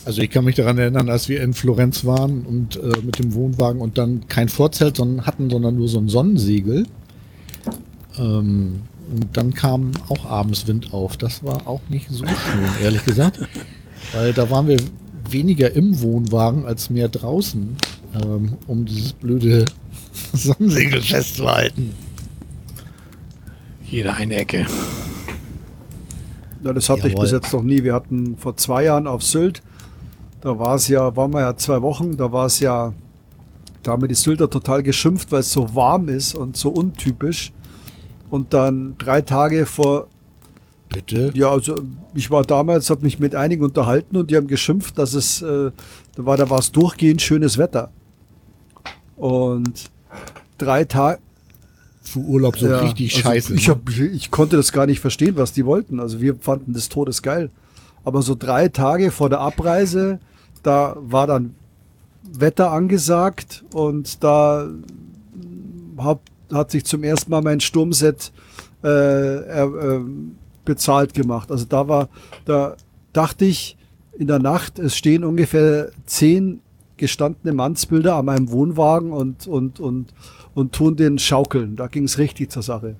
Also 0.04 0.22
ich 0.22 0.30
kann 0.30 0.44
mich 0.44 0.54
daran 0.54 0.78
erinnern, 0.78 1.10
als 1.10 1.28
wir 1.28 1.42
in 1.42 1.52
Florenz 1.52 2.04
waren 2.04 2.46
und 2.46 2.76
äh, 2.76 3.02
mit 3.04 3.18
dem 3.18 3.34
Wohnwagen 3.34 3.80
und 3.82 3.98
dann 3.98 4.26
kein 4.28 4.48
Vorzelt 4.48 4.96
sondern 4.96 5.26
hatten, 5.26 5.50
sondern 5.50 5.76
nur 5.76 5.88
so 5.88 5.98
ein 5.98 6.08
Sonnensegel. 6.08 6.86
Ähm, 8.16 8.80
und 9.10 9.36
dann 9.36 9.52
kam 9.52 9.90
auch 10.08 10.24
abends 10.24 10.66
Wind 10.66 10.94
auf. 10.94 11.16
Das 11.18 11.44
war 11.44 11.66
auch 11.66 11.80
nicht 11.88 12.08
so 12.10 12.24
schön, 12.26 12.82
ehrlich 12.82 13.04
gesagt. 13.04 13.40
Weil 14.12 14.32
da 14.32 14.50
waren 14.50 14.68
wir 14.68 14.78
weniger 15.32 15.72
im 15.72 16.00
Wohnwagen 16.00 16.66
als 16.66 16.90
mehr 16.90 17.08
draußen, 17.08 17.76
ähm, 18.22 18.54
um 18.66 18.84
dieses 18.84 19.12
blöde 19.12 19.64
Sonnensegel 20.32 21.00
festzuhalten. 21.02 21.94
Jede 23.84 24.12
eine 24.14 24.36
Ecke. 24.36 24.66
Ja, 26.62 26.72
das 26.72 26.88
hatte 26.88 27.06
ich 27.06 27.12
Jawohl. 27.12 27.22
bis 27.22 27.32
jetzt 27.32 27.52
noch 27.52 27.62
nie. 27.62 27.84
Wir 27.84 27.94
hatten 27.94 28.36
vor 28.36 28.56
zwei 28.56 28.84
Jahren 28.84 29.06
auf 29.06 29.22
Sylt, 29.22 29.62
da 30.40 30.58
war 30.58 30.74
es 30.74 30.88
ja, 30.88 31.14
waren 31.16 31.32
wir 31.32 31.40
ja 31.40 31.56
zwei 31.56 31.82
Wochen, 31.82 32.16
da 32.16 32.30
war 32.30 32.46
es 32.46 32.60
ja, 32.60 32.92
da 33.82 33.92
haben 33.92 34.02
wir 34.02 34.08
die 34.08 34.14
Sylter 34.14 34.48
total 34.50 34.82
geschimpft, 34.82 35.32
weil 35.32 35.40
es 35.40 35.52
so 35.52 35.74
warm 35.74 36.08
ist 36.08 36.34
und 36.34 36.56
so 36.56 36.70
untypisch. 36.70 37.52
Und 38.30 38.52
dann 38.52 38.94
drei 38.98 39.22
Tage 39.22 39.66
vor, 39.66 40.08
Bitte? 40.88 41.30
ja, 41.34 41.50
also 41.50 41.76
ich 42.14 42.30
war 42.30 42.42
damals, 42.42 42.90
habe 42.90 43.02
mich 43.02 43.18
mit 43.18 43.34
einigen 43.34 43.62
unterhalten 43.62 44.16
und 44.16 44.30
die 44.30 44.36
haben 44.36 44.46
geschimpft, 44.46 44.98
dass 44.98 45.14
es, 45.14 45.42
äh, 45.42 45.70
da 46.16 46.24
war, 46.26 46.36
da 46.36 46.48
war 46.48 46.58
es 46.58 46.72
durchgehend 46.72 47.20
schönes 47.20 47.58
Wetter. 47.58 47.90
Und 49.16 49.90
drei 50.56 50.84
Tage. 50.84 51.20
Für 52.02 52.20
Urlaub 52.20 52.56
so 52.56 52.66
Ja, 52.66 52.78
richtig 52.78 53.14
also 53.16 53.28
scheiße. 53.28 53.54
Ich, 53.54 53.68
ne? 53.68 53.74
hab, 53.74 53.90
ich 53.90 54.30
konnte 54.30 54.56
das 54.56 54.72
gar 54.72 54.86
nicht 54.86 55.00
verstehen, 55.00 55.36
was 55.36 55.52
die 55.52 55.66
wollten. 55.66 56.00
Also 56.00 56.20
wir 56.22 56.36
fanden 56.36 56.72
das 56.72 56.88
Todes 56.88 57.22
geil. 57.22 57.50
Aber 58.04 58.22
so 58.22 58.34
drei 58.34 58.68
Tage 58.68 59.10
vor 59.10 59.28
der 59.28 59.40
Abreise, 59.40 60.18
da 60.62 60.96
war 60.98 61.26
dann 61.26 61.54
Wetter 62.22 62.72
angesagt 62.72 63.64
und 63.74 64.22
da 64.24 64.68
hab, 65.98 66.22
hat 66.50 66.70
sich 66.70 66.84
zum 66.84 67.04
ersten 67.04 67.30
Mal 67.30 67.42
mein 67.42 67.60
Sturmset 67.60 68.32
äh, 68.82 68.86
er, 68.88 69.64
ähm, 69.64 70.36
bezahlt 70.68 71.14
gemacht. 71.14 71.50
Also 71.50 71.64
da 71.64 71.88
war, 71.88 72.10
da 72.44 72.76
dachte 73.14 73.46
ich 73.46 73.76
in 74.18 74.26
der 74.26 74.38
Nacht, 74.38 74.78
es 74.78 74.94
stehen 74.96 75.24
ungefähr 75.24 75.90
zehn 76.04 76.60
gestandene 76.98 77.54
Mannsbilder 77.54 78.16
an 78.16 78.26
meinem 78.26 78.50
Wohnwagen 78.50 79.10
und, 79.10 79.46
und, 79.46 79.80
und, 79.80 80.12
und 80.54 80.74
tun 80.74 80.94
den 80.94 81.18
schaukeln. 81.18 81.74
Da 81.74 81.86
ging 81.86 82.04
es 82.04 82.18
richtig 82.18 82.50
zur 82.50 82.62
Sache. 82.62 82.96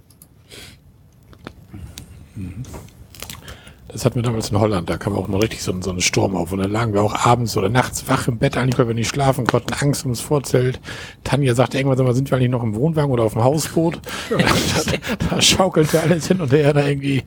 Das 3.98 4.04
hatten 4.04 4.14
wir 4.14 4.22
damals 4.22 4.50
in 4.50 4.60
Holland, 4.60 4.88
da 4.88 4.96
kam 4.96 5.12
auch 5.16 5.26
noch 5.26 5.42
richtig 5.42 5.60
so, 5.60 5.72
ein- 5.72 5.82
so 5.82 5.90
ein 5.90 6.00
Sturm 6.00 6.36
auf. 6.36 6.52
Und 6.52 6.60
dann 6.60 6.70
lagen 6.70 6.92
wir 6.94 7.02
auch 7.02 7.26
abends 7.26 7.56
oder 7.56 7.68
nachts 7.68 8.06
wach 8.06 8.28
im 8.28 8.38
Bett, 8.38 8.56
eigentlich, 8.56 8.78
weil 8.78 8.86
wir 8.86 8.94
nicht 8.94 9.08
schlafen 9.08 9.44
konnten, 9.44 9.72
Angst 9.74 10.04
ums 10.04 10.20
Vorzelt. 10.20 10.78
Tanja 11.24 11.52
sagte 11.56 11.78
irgendwann, 11.78 11.98
sag 11.98 12.06
mal, 12.06 12.14
sind 12.14 12.30
wir 12.30 12.36
eigentlich 12.38 12.50
noch 12.52 12.62
im 12.62 12.76
Wohnwagen 12.76 13.10
oder 13.10 13.24
auf 13.24 13.32
dem 13.32 13.42
Hausboot? 13.42 13.98
da, 14.30 15.26
da 15.30 15.42
schaukelte 15.42 16.00
alles 16.00 16.28
hin 16.28 16.40
und 16.40 16.52
her 16.52 16.72
da 16.72 16.86
irgendwie. 16.86 17.24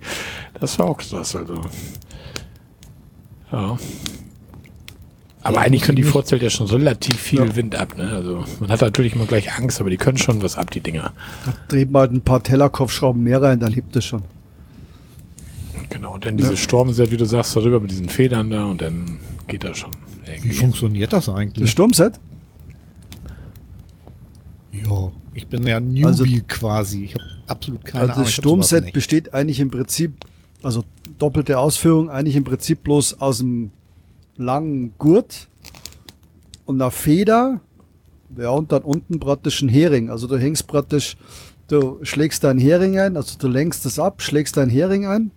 Das 0.61 0.79
war 0.79 0.85
auch 0.85 0.97
krass, 0.97 1.35
also. 1.35 1.55
Ja. 3.51 3.77
Aber 5.41 5.59
eigentlich 5.59 5.81
können 5.81 5.97
die 5.97 6.03
Vorzelte 6.03 6.45
ja 6.45 6.49
schon 6.51 6.67
relativ 6.67 7.19
viel 7.19 7.53
Wind 7.57 7.75
ab, 7.75 7.97
ne? 7.97 8.11
Also 8.13 8.45
man 8.61 8.69
hat 8.71 8.79
natürlich 8.79 9.13
immer 9.13 9.25
gleich 9.25 9.51
Angst, 9.57 9.81
aber 9.81 9.89
die 9.89 9.97
können 9.97 10.17
schon 10.17 10.41
was 10.41 10.57
ab, 10.57 10.71
die 10.71 10.79
Dinger. 10.79 11.11
Dreht 11.67 11.91
mal 11.91 12.07
ein 12.07 12.21
paar 12.21 12.41
Tellerkopfschrauben 12.41 13.21
mehr 13.21 13.41
rein, 13.41 13.59
dann 13.59 13.73
hebt 13.73 13.93
es 13.97 14.05
schon. 14.05 14.21
Genau, 15.91 16.13
und 16.15 16.25
dann 16.25 16.37
diese 16.37 16.57
Sturmset, 16.57 17.11
wie 17.11 17.17
du 17.17 17.25
sagst, 17.25 17.55
darüber 17.55 17.79
mit 17.79 17.91
diesen 17.91 18.09
Federn 18.09 18.49
da 18.49 18.65
und 18.65 18.81
dann 18.81 19.19
geht 19.47 19.63
das 19.63 19.77
schon. 19.77 19.91
Wie 20.25 20.31
Irgendwie. 20.31 20.53
funktioniert 20.53 21.11
das 21.13 21.25
Das 21.25 21.35
eigentlich? 21.35 21.69
Sturmset? 21.69 22.19
Ja, 24.71 25.11
ich 25.33 25.47
bin 25.47 25.65
ja 25.67 25.79
Newbie 25.79 26.05
Also- 26.05 26.25
quasi. 26.47 27.03
Ich 27.05 27.13
habe 27.15 27.23
absolut 27.47 27.83
keine 27.85 28.01
Also 28.03 28.13
Ahnung. 28.13 28.23
das 28.25 28.33
Sturmset 28.33 28.93
besteht 28.93 29.33
eigentlich 29.33 29.59
im 29.59 29.69
Prinzip, 29.69 30.13
also 30.63 30.83
doppelte 31.19 31.59
Ausführung, 31.59 32.09
eigentlich 32.09 32.35
im 32.35 32.43
Prinzip 32.43 32.83
bloß 32.83 33.19
aus 33.19 33.41
einem 33.41 33.71
langen 34.37 34.93
Gurt 34.97 35.49
und 36.65 36.81
einer 36.81 36.91
Feder, 36.91 37.59
ja, 38.37 38.49
und 38.49 38.71
dann 38.71 38.83
unten 38.83 39.19
praktisch 39.19 39.61
ein 39.61 39.67
Hering. 39.69 40.09
Also 40.09 40.27
du 40.27 40.37
hängst 40.37 40.67
praktisch, 40.67 41.17
du 41.67 41.99
schlägst 42.03 42.45
deinen 42.45 42.59
Hering 42.59 42.97
ein, 42.97 43.17
also 43.17 43.37
du 43.37 43.49
lenkst 43.49 43.85
es 43.85 43.99
ab, 43.99 44.21
schlägst 44.21 44.55
deinen 44.55 44.69
Hering 44.71 45.05
ein, 45.05 45.31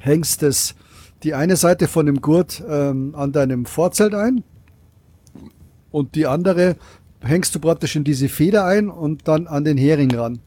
hängst 0.00 0.42
es 0.42 0.74
die 1.22 1.34
eine 1.34 1.56
Seite 1.56 1.88
von 1.88 2.06
dem 2.06 2.20
Gurt 2.20 2.62
ähm, 2.68 3.14
an 3.16 3.32
deinem 3.32 3.66
Vorzelt 3.66 4.14
ein 4.14 4.44
und 5.90 6.14
die 6.14 6.26
andere 6.26 6.76
hängst 7.20 7.54
du 7.54 7.58
praktisch 7.58 7.96
in 7.96 8.04
diese 8.04 8.28
Feder 8.28 8.64
ein 8.64 8.88
und 8.88 9.26
dann 9.28 9.46
an 9.46 9.64
den 9.64 9.78
Hering 9.78 10.14
ran. 10.14 10.38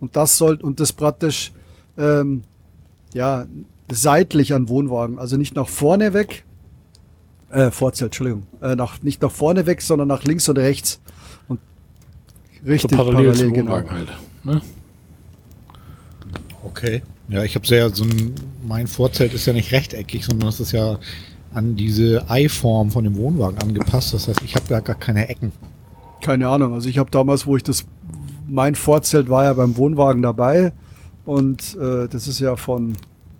Und 0.00 0.16
das 0.16 0.36
soll 0.38 0.56
und 0.56 0.80
das 0.80 0.92
praktisch 0.92 1.52
ähm, 1.96 2.42
ja 3.14 3.46
seitlich 3.90 4.54
an 4.54 4.68
Wohnwagen, 4.68 5.18
also 5.18 5.36
nicht 5.36 5.54
nach 5.54 5.68
vorne 5.68 6.12
weg, 6.12 6.44
äh, 7.50 7.70
Vorzelt, 7.70 8.08
Entschuldigung, 8.08 8.46
äh, 8.60 8.74
nach, 8.74 9.02
nicht 9.02 9.22
nach 9.22 9.30
vorne 9.30 9.66
weg, 9.66 9.82
sondern 9.82 10.08
nach 10.08 10.24
links 10.24 10.48
und 10.48 10.58
rechts 10.58 11.00
und 11.48 11.60
So 12.64 12.70
richtig 12.70 12.96
parallel, 12.96 13.34
zum 13.34 13.52
genau. 13.52 13.72
Wohnwagen 13.72 13.90
halt. 13.90 14.08
Ne? 14.44 14.62
Okay. 16.64 17.02
Ja, 17.32 17.42
ich 17.44 17.54
habe 17.54 17.66
sehr 17.66 17.88
so 17.88 18.04
ein, 18.04 18.34
mein 18.68 18.86
Vorzelt 18.86 19.32
ist 19.32 19.46
ja 19.46 19.54
nicht 19.54 19.72
rechteckig, 19.72 20.26
sondern 20.26 20.50
es 20.50 20.60
ist 20.60 20.72
ja 20.72 20.98
an 21.54 21.76
diese 21.76 22.28
Eiform 22.28 22.90
von 22.90 23.04
dem 23.04 23.16
Wohnwagen 23.16 23.58
angepasst. 23.58 24.12
Das 24.12 24.28
heißt, 24.28 24.42
ich 24.42 24.54
habe 24.54 24.66
da 24.68 24.80
gar 24.80 24.96
keine 24.96 25.28
Ecken. 25.30 25.50
Keine 26.20 26.48
Ahnung. 26.48 26.74
Also 26.74 26.90
ich 26.90 26.98
habe 26.98 27.10
damals, 27.10 27.46
wo 27.46 27.56
ich 27.56 27.62
das, 27.62 27.86
mein 28.46 28.74
Vorzelt 28.74 29.30
war 29.30 29.44
ja 29.44 29.54
beim 29.54 29.78
Wohnwagen 29.78 30.20
dabei 30.20 30.72
und 31.24 31.74
äh, 31.76 32.06
das 32.06 32.28
ist 32.28 32.38
ja 32.38 32.54
von, 32.56 32.98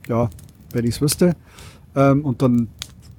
ja, 0.09 0.31
wenn 0.73 0.86
ich 0.86 0.94
es 0.94 1.01
wüsste. 1.02 1.36
Ähm, 1.94 2.24
und 2.24 2.40
dann 2.40 2.69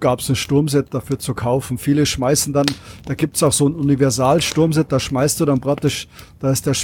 gab 0.03 0.19
es 0.19 0.27
ein 0.27 0.35
Sturmset 0.35 0.93
dafür 0.93 1.17
zu 1.17 1.33
kaufen. 1.33 1.77
Viele 1.77 2.05
schmeißen 2.05 2.51
dann, 2.51 2.65
da 3.05 3.13
gibt 3.13 3.37
es 3.37 3.43
auch 3.43 3.53
so 3.53 3.69
ein 3.69 3.73
Universal-Sturmset, 3.73 4.91
da 4.91 4.99
schmeißt 4.99 5.39
du 5.39 5.45
dann 5.45 5.61
praktisch, 5.61 6.09
da 6.39 6.51
ist 6.51 6.65
der, 6.65 6.75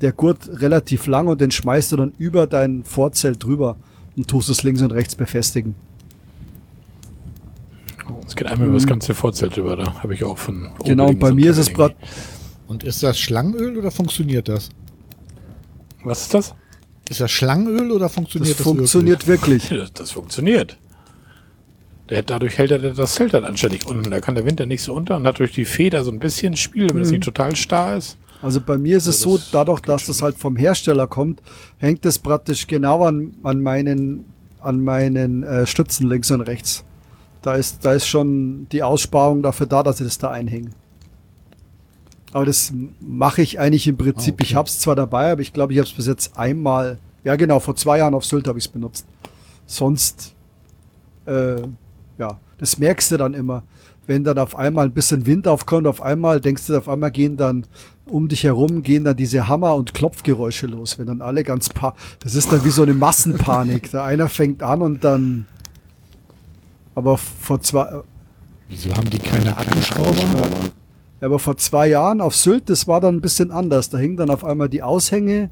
der 0.00 0.10
Gurt 0.10 0.50
relativ 0.60 1.06
lang 1.06 1.28
und 1.28 1.40
den 1.40 1.52
schmeißt 1.52 1.92
du 1.92 1.96
dann 1.96 2.12
über 2.18 2.48
dein 2.48 2.82
Vorzelt 2.82 3.44
drüber 3.44 3.76
und 4.16 4.26
tust 4.26 4.50
es 4.50 4.64
links 4.64 4.82
und 4.82 4.90
rechts 4.90 5.14
befestigen. 5.14 5.76
Es 8.26 8.34
geht 8.34 8.48
einmal 8.48 8.66
über 8.66 8.76
das 8.76 8.88
ganze 8.88 9.14
Vorzelt 9.14 9.56
über, 9.56 9.76
da 9.76 10.02
habe 10.02 10.12
ich 10.12 10.24
auch 10.24 10.36
von. 10.36 10.62
Mhm. 10.62 10.70
Genau, 10.84 11.08
und 11.10 11.20
bei 11.20 11.30
mir 11.30 11.52
ist 11.52 11.58
es 11.58 11.72
praktisch, 11.72 12.08
Und 12.66 12.82
ist 12.82 13.04
das 13.04 13.20
Schlangenöl 13.20 13.78
oder 13.78 13.92
funktioniert 13.92 14.48
das? 14.48 14.70
Was 16.02 16.22
ist 16.22 16.34
das? 16.34 16.54
Ist 17.08 17.20
das 17.20 17.30
Schlangenöl 17.30 17.92
oder 17.92 18.06
das 18.06 18.14
funktioniert 18.14 18.58
das, 18.58 18.64
funktioniert 18.64 19.28
wirklich. 19.28 19.68
Das, 19.68 19.92
das 19.94 20.10
funktioniert. 20.10 20.76
Der, 22.10 22.22
dadurch 22.22 22.58
hält 22.58 22.70
er 22.72 22.78
das 22.78 23.14
Zelt 23.14 23.32
dann 23.32 23.44
anständig 23.44 23.86
unten. 23.86 24.10
Da 24.10 24.20
kann 24.20 24.34
der 24.34 24.44
Wind 24.44 24.60
dann 24.60 24.68
nicht 24.68 24.82
so 24.82 24.92
unter 24.92 25.16
und 25.16 25.26
hat 25.26 25.38
durch 25.38 25.52
die 25.52 25.64
Feder 25.64 26.04
so 26.04 26.10
ein 26.10 26.18
bisschen 26.18 26.56
Spiel, 26.56 26.88
wenn 26.92 27.00
es 27.02 27.08
Mhm. 27.08 27.14
nicht 27.14 27.24
total 27.24 27.56
starr 27.56 27.96
ist. 27.96 28.18
Also 28.42 28.60
bei 28.60 28.76
mir 28.76 28.96
ist 28.96 29.06
es 29.06 29.24
Also 29.24 29.36
so, 29.38 29.42
dadurch, 29.52 29.80
dass 29.80 30.06
das 30.06 30.20
halt 30.20 30.36
vom 30.36 30.56
Hersteller 30.56 31.06
kommt, 31.06 31.40
hängt 31.78 32.04
es 32.04 32.18
praktisch 32.18 32.66
genau 32.66 33.04
an, 33.04 33.34
an 33.44 33.60
meinen, 33.62 34.24
an 34.60 34.82
meinen 34.82 35.44
äh, 35.44 35.64
Stützen 35.66 36.08
links 36.08 36.30
und 36.32 36.40
rechts. 36.40 36.84
Da 37.40 37.54
ist, 37.54 37.84
da 37.84 37.92
ist 37.92 38.06
schon 38.06 38.66
die 38.72 38.82
Aussparung 38.82 39.42
dafür 39.42 39.66
da, 39.66 39.82
dass 39.84 40.00
ich 40.00 40.06
das 40.06 40.18
da 40.18 40.30
einhänge. 40.30 40.70
Aber 42.32 42.46
das 42.46 42.72
mache 43.00 43.42
ich 43.42 43.60
eigentlich 43.60 43.86
im 43.86 43.96
Prinzip. 43.96 44.34
Ah, 44.34 44.36
okay. 44.40 44.44
Ich 44.44 44.54
habe 44.54 44.68
es 44.68 44.80
zwar 44.80 44.96
dabei, 44.96 45.32
aber 45.32 45.40
ich 45.42 45.52
glaube, 45.52 45.72
ich 45.72 45.78
habe 45.78 45.88
es 45.88 45.94
bis 45.94 46.06
jetzt 46.06 46.36
einmal, 46.36 46.98
ja 47.24 47.36
genau, 47.36 47.60
vor 47.60 47.76
zwei 47.76 47.98
Jahren 47.98 48.14
auf 48.14 48.24
Sylt 48.24 48.48
habe 48.48 48.58
ich 48.58 48.64
es 48.66 48.70
benutzt. 48.72 49.06
Sonst, 49.66 50.34
äh, 51.26 51.56
ja, 52.22 52.38
das 52.58 52.78
merkst 52.78 53.10
du 53.10 53.16
dann 53.16 53.34
immer. 53.34 53.64
Wenn 54.06 54.22
dann 54.24 54.38
auf 54.38 54.56
einmal 54.56 54.86
ein 54.86 54.92
bisschen 54.92 55.26
Wind 55.26 55.46
aufkommt, 55.48 55.86
auf 55.86 56.00
einmal 56.02 56.40
denkst 56.40 56.66
du, 56.66 56.76
auf 56.76 56.88
einmal 56.88 57.10
gehen 57.10 57.36
dann 57.36 57.66
um 58.06 58.28
dich 58.28 58.44
herum, 58.44 58.82
gehen 58.82 59.04
dann 59.04 59.16
diese 59.16 59.48
Hammer- 59.48 59.74
und 59.74 59.94
Klopfgeräusche 59.94 60.66
los, 60.66 60.98
wenn 60.98 61.06
dann 61.06 61.20
alle 61.20 61.42
ganz 61.44 61.68
pa 61.68 61.94
Das 62.20 62.34
ist 62.34 62.52
dann 62.52 62.64
wie 62.64 62.70
so 62.70 62.82
eine 62.82 62.94
Massenpanik. 62.94 63.90
Der 63.90 64.04
einer 64.04 64.28
fängt 64.28 64.62
an 64.62 64.82
und 64.82 65.02
dann. 65.04 65.46
Aber 66.94 67.16
vor 67.16 67.60
zwei, 67.60 68.02
Wieso 68.68 68.94
haben 68.94 69.10
die 69.10 69.18
keine 69.18 69.56
Akkuschrauber? 69.56 70.12
aber 71.20 71.38
vor 71.38 71.56
zwei 71.56 71.86
Jahren 71.88 72.20
auf 72.20 72.34
Sylt, 72.36 72.68
das 72.68 72.86
war 72.88 73.00
dann 73.00 73.16
ein 73.16 73.20
bisschen 73.20 73.50
anders. 73.50 73.90
Da 73.90 73.98
hingen 73.98 74.16
dann 74.16 74.30
auf 74.30 74.44
einmal 74.44 74.68
die 74.68 74.82
Aushänge 74.82 75.50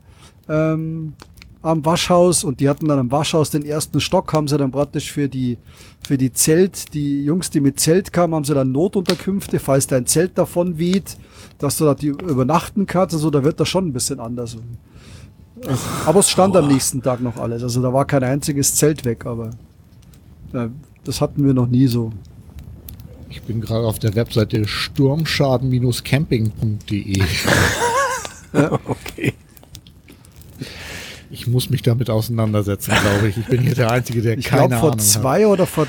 ähm, 0.49 1.15
am 1.63 1.85
Waschhaus 1.85 2.43
und 2.43 2.61
die 2.61 2.69
hatten 2.69 2.89
dann 2.89 2.99
am 2.99 3.11
Waschhaus 3.11 3.51
den 3.51 3.65
ersten 3.65 4.01
Stock, 4.01 4.33
haben 4.33 4.49
sie 4.49 4.57
dann 4.57 4.71
praktisch 4.71 5.13
für 5.13 5.29
die, 5.29 5.59
für 6.07 6.17
die 6.17 6.33
Zelt, 6.33 6.95
die 6.95 7.25
Jungs, 7.25 7.51
die 7.51 7.61
mit 7.61 7.79
Zelt 7.79 8.13
kamen, 8.13 8.35
haben 8.35 8.45
sie 8.45 8.55
dann 8.55 8.73
Notunterkünfte, 8.73 9.59
falls 9.59 9.87
dein 9.87 10.07
Zelt 10.07 10.39
davon 10.39 10.79
weht, 10.79 11.19
dass 11.59 11.77
du 11.77 11.85
da 11.85 11.95
die 11.95 12.09
übernachten 12.09 12.87
kannst. 12.87 13.15
Also 13.15 13.31
da 13.31 13.45
wird 13.45 13.61
das 13.61 13.69
schon 13.69 13.89
ein 13.89 13.93
bisschen 13.93 14.21
anders. 14.21 14.57
Also, 15.67 15.83
aber 16.07 16.21
es 16.21 16.31
stand 16.31 16.57
am 16.57 16.69
nächsten 16.69 17.03
Tag 17.03 17.21
noch 17.21 17.37
alles. 17.37 17.63
Also 17.63 17.83
da 17.83 17.93
war 17.93 18.07
kein 18.07 18.25
einziges 18.25 18.77
Zelt 18.77 19.05
weg, 19.05 19.27
aber 19.27 19.51
äh, 20.55 20.69
das 21.05 21.21
hatten 21.21 21.45
wir 21.45 21.53
noch 21.53 21.67
nie 21.67 21.87
so. 21.87 22.11
Ich 23.29 23.43
bin 23.43 23.61
gerade 23.61 23.87
auf 23.87 23.99
der 23.99 24.15
Webseite 24.15 24.67
sturmschaden-camping.de. 24.67 27.23
Okay. 28.53 29.35
Ich 31.31 31.47
muss 31.47 31.71
mich 31.71 31.83
damit 31.83 32.11
auseinandersetzen, 32.11 32.93
glaube 33.01 33.29
ich. 33.29 33.39
Ich 33.39 33.47
bin 33.47 33.61
hier 33.61 33.75
der 33.75 33.91
Einzige, 33.91 34.21
der 34.21 34.37
Ich 34.37 34.47
keine 34.47 34.69
glaube, 34.69 34.81
vor 34.81 34.93
Ahnung 34.93 34.99
zwei 34.99 35.47
oder 35.47 35.67
vor, 35.67 35.87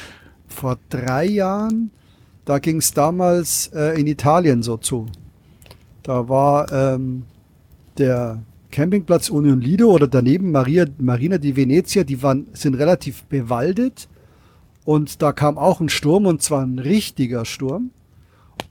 vor 0.48 0.78
drei 0.90 1.26
Jahren, 1.26 1.90
da 2.46 2.60
ging 2.60 2.78
es 2.78 2.94
damals 2.94 3.68
äh, 3.74 4.00
in 4.00 4.08
Italien 4.08 4.62
so 4.62 4.78
zu. 4.78 5.08
Da 6.04 6.30
war 6.30 6.72
ähm, 6.72 7.24
der 7.98 8.44
Campingplatz 8.72 9.30
Union 9.30 9.62
Lido 9.62 9.92
oder 9.92 10.08
daneben 10.08 10.52
Maria, 10.52 10.86
Marina 10.98 11.38
di 11.38 11.56
Venezia, 11.56 12.04
die 12.04 12.22
waren, 12.22 12.48
sind 12.54 12.76
relativ 12.76 13.24
bewaldet. 13.26 14.08
Und 14.86 15.22
da 15.22 15.32
kam 15.32 15.58
auch 15.58 15.80
ein 15.80 15.90
Sturm 15.90 16.26
und 16.26 16.42
zwar 16.42 16.64
ein 16.64 16.80
richtiger 16.80 17.46
Sturm. 17.46 17.92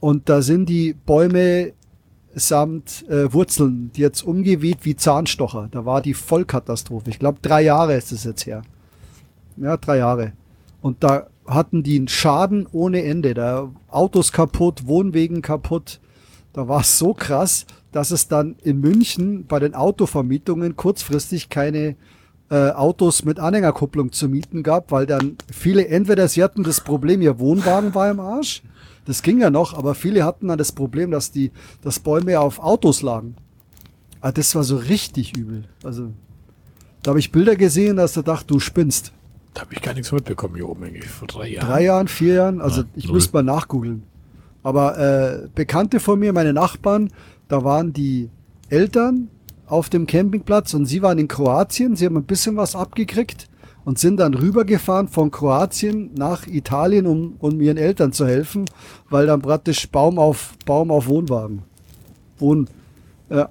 Und 0.00 0.28
da 0.28 0.42
sind 0.42 0.68
die 0.68 0.94
Bäume 0.94 1.72
samt 2.34 3.08
äh, 3.08 3.32
Wurzeln, 3.32 3.90
die 3.94 4.00
jetzt 4.00 4.22
umgeweht 4.22 4.78
wie 4.82 4.96
Zahnstocher. 4.96 5.68
Da 5.70 5.84
war 5.84 6.00
die 6.00 6.14
Vollkatastrophe. 6.14 7.10
Ich 7.10 7.18
glaube, 7.18 7.38
drei 7.42 7.62
Jahre 7.62 7.94
ist 7.94 8.12
es 8.12 8.24
jetzt 8.24 8.46
her. 8.46 8.62
Ja, 9.56 9.76
drei 9.76 9.98
Jahre. 9.98 10.32
Und 10.80 11.02
da 11.02 11.26
hatten 11.46 11.82
die 11.82 11.96
einen 11.96 12.08
Schaden 12.08 12.66
ohne 12.70 13.02
Ende. 13.02 13.34
Da 13.34 13.70
Autos 13.88 14.32
kaputt, 14.32 14.86
Wohnwegen 14.86 15.42
kaputt. 15.42 16.00
da 16.52 16.68
war 16.68 16.80
es 16.80 16.98
so 16.98 17.14
krass, 17.14 17.66
dass 17.92 18.10
es 18.10 18.28
dann 18.28 18.56
in 18.62 18.80
München 18.80 19.46
bei 19.46 19.58
den 19.58 19.74
Autovermietungen 19.74 20.76
kurzfristig 20.76 21.48
keine 21.48 21.96
äh, 22.50 22.70
Autos 22.70 23.24
mit 23.24 23.38
Anhängerkupplung 23.38 24.12
zu 24.12 24.28
mieten 24.28 24.62
gab, 24.62 24.90
weil 24.92 25.06
dann 25.06 25.36
viele, 25.52 25.86
entweder 25.88 26.28
sie 26.28 26.42
hatten 26.42 26.62
das 26.62 26.80
Problem, 26.80 27.22
ihr 27.22 27.38
Wohnwagen 27.38 27.94
war 27.94 28.10
im 28.10 28.20
Arsch, 28.20 28.62
das 29.10 29.22
ging 29.22 29.40
ja 29.40 29.50
noch, 29.50 29.74
aber 29.74 29.94
viele 29.94 30.24
hatten 30.24 30.48
dann 30.48 30.56
das 30.58 30.72
Problem, 30.72 31.10
dass 31.10 31.32
die, 31.32 31.50
dass 31.82 31.98
Bäume 31.98 32.38
auf 32.40 32.60
Autos 32.60 33.02
lagen. 33.02 33.34
Ah, 34.20 34.32
das 34.32 34.54
war 34.54 34.62
so 34.62 34.76
richtig 34.76 35.36
übel. 35.36 35.64
Also, 35.82 36.12
da 37.02 37.10
habe 37.10 37.18
ich 37.18 37.32
Bilder 37.32 37.56
gesehen, 37.56 37.96
dass 37.96 38.12
du 38.14 38.22
dachte, 38.22 38.46
du 38.46 38.60
spinnst. 38.60 39.12
Da 39.52 39.62
habe 39.62 39.74
ich 39.74 39.82
gar 39.82 39.94
nichts 39.94 40.12
mitbekommen 40.12 40.54
hier 40.54 40.68
oben, 40.68 40.84
irgendwie 40.84 41.08
vor 41.08 41.26
drei 41.26 41.48
Jahren. 41.48 41.66
Drei 41.66 41.82
Jahren, 41.82 42.08
vier 42.08 42.34
Jahren, 42.34 42.60
also 42.60 42.82
Ja, 42.82 42.86
ich 42.94 43.06
null. 43.06 43.14
müsste 43.14 43.32
mal 43.34 43.42
nachgoogeln. 43.42 44.04
Aber 44.62 44.98
äh, 44.98 45.48
Bekannte 45.54 45.98
von 45.98 46.18
mir, 46.18 46.32
meine 46.32 46.52
Nachbarn, 46.52 47.10
da 47.48 47.64
waren 47.64 47.92
die 47.92 48.30
Eltern 48.68 49.28
auf 49.66 49.88
dem 49.88 50.06
Campingplatz 50.06 50.72
und 50.74 50.86
sie 50.86 51.02
waren 51.02 51.18
in 51.18 51.26
Kroatien. 51.26 51.96
Sie 51.96 52.06
haben 52.06 52.16
ein 52.16 52.24
bisschen 52.24 52.56
was 52.56 52.76
abgekriegt 52.76 53.48
und 53.84 53.98
sind 53.98 54.18
dann 54.18 54.34
rübergefahren 54.34 55.08
von 55.08 55.30
Kroatien 55.30 56.10
nach 56.14 56.46
Italien, 56.46 57.06
um, 57.06 57.34
um 57.38 57.60
ihren 57.60 57.76
Eltern 57.76 58.12
zu 58.12 58.26
helfen, 58.26 58.66
weil 59.08 59.26
dann 59.26 59.42
praktisch 59.42 59.88
Baum 59.88 60.18
auf 60.18 60.54
Baum 60.66 60.90
auf 60.90 61.06
Wohnwagen. 61.06 61.62
Wohn, 62.38 62.68
ja, 63.30 63.48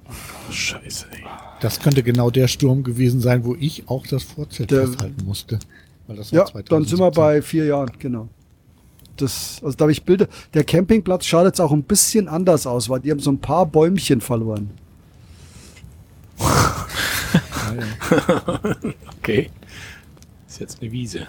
Scheiße, 0.50 1.06
ey. 1.12 1.24
Das 1.60 1.80
könnte 1.80 2.02
genau 2.02 2.30
der 2.30 2.48
Sturm 2.48 2.82
gewesen 2.82 3.20
sein, 3.20 3.44
wo 3.44 3.54
ich 3.58 3.88
auch 3.88 4.06
das 4.06 4.22
Vorzelt 4.22 4.70
Der- 4.70 4.86
festhalten 4.86 5.24
musste. 5.24 5.58
Weil 6.06 6.16
das 6.16 6.32
war 6.32 6.38
ja 6.38 6.44
dann 6.68 6.84
sind 6.84 6.98
wir 6.98 7.12
2017. 7.12 7.22
bei 7.22 7.42
vier 7.42 7.64
Jahren, 7.66 7.90
genau. 7.98 8.28
Das, 9.16 9.60
also 9.62 9.76
da 9.76 9.82
habe 9.84 9.92
ich 9.92 10.02
Bilder. 10.02 10.26
Der 10.54 10.64
Campingplatz 10.64 11.26
schaut 11.26 11.44
jetzt 11.44 11.60
auch 11.60 11.72
ein 11.72 11.82
bisschen 11.82 12.26
anders 12.26 12.66
aus, 12.66 12.88
weil 12.88 13.00
die 13.00 13.10
haben 13.10 13.20
so 13.20 13.30
ein 13.30 13.38
paar 13.38 13.66
Bäumchen 13.66 14.20
verloren. 14.20 14.70
Okay. 19.18 19.50
Jetzt 20.60 20.80
eine 20.80 20.92
Wiese. 20.92 21.26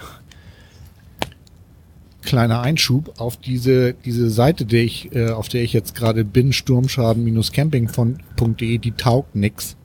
Kleiner 2.22 2.62
Einschub 2.62 3.16
auf 3.18 3.38
diese, 3.38 3.94
diese 3.94 4.30
Seite, 4.30 4.66
der 4.66 4.84
ich, 4.84 5.16
äh, 5.16 5.32
auf 5.32 5.50
der 5.50 5.64
ich 5.64 5.74
jetzt 5.74 5.96
gerade 5.96 6.24
bin, 6.24 6.54
sturmschaden-camping.de, 6.54 8.78
die 8.78 8.92
taugt 8.92 9.36
nix. 9.36 9.76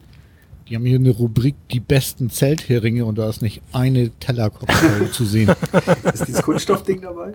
Die 0.67 0.75
haben 0.75 0.85
hier 0.85 0.99
eine 0.99 1.09
Rubrik, 1.11 1.55
die 1.71 1.79
besten 1.79 2.29
Zeltheringe 2.29 3.05
und 3.05 3.17
da 3.17 3.27
ist 3.29 3.41
nicht 3.41 3.63
eine 3.71 4.11
Tellerkopfhaube 4.11 5.09
zu 5.11 5.25
sehen. 5.25 5.51
Ist 6.13 6.27
dieses 6.27 6.43
Kunststoffding 6.43 7.01
dabei? 7.01 7.33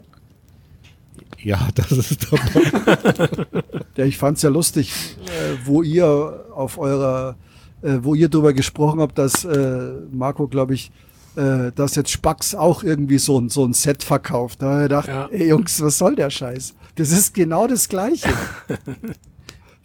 Ja, 1.43 1.69
das 1.75 1.91
ist 1.93 2.29
dabei. 2.31 3.29
Ja, 3.97 4.05
ich 4.07 4.17
fand's 4.17 4.41
ja 4.43 4.49
lustig, 4.49 4.91
äh, 5.27 5.57
wo 5.65 5.83
ihr 5.83 6.47
auf 6.55 6.79
eurer, 6.79 7.37
äh, 7.83 7.99
wo 8.01 8.15
ihr 8.15 8.31
drüber 8.31 8.55
gesprochen 8.55 9.01
habt, 9.01 9.19
dass 9.19 9.45
äh, 9.45 9.93
Marco, 10.11 10.49
glaube 10.49 10.73
ich, 10.73 10.91
äh, 11.37 11.73
dass 11.75 11.95
jetzt 11.97 12.11
Spax 12.11 12.55
auch 12.55 12.83
irgendwie 12.83 13.19
so 13.19 13.39
ein, 13.41 13.49
so 13.49 13.65
ein 13.65 13.73
Set 13.73 14.03
verkauft. 14.03 14.61
Da 14.63 14.67
habe 14.67 14.77
ich 14.79 14.83
gedacht, 14.85 15.09
Ja. 15.09 15.29
ey 15.31 15.49
Jungs, 15.49 15.81
was 15.83 15.99
soll 15.99 16.15
der 16.17 16.31
Scheiß? 16.31 16.75
Das 16.97 17.11
ist 17.11 17.35
genau 17.35 17.67
das 17.67 17.89
Gleiche. 17.89 18.29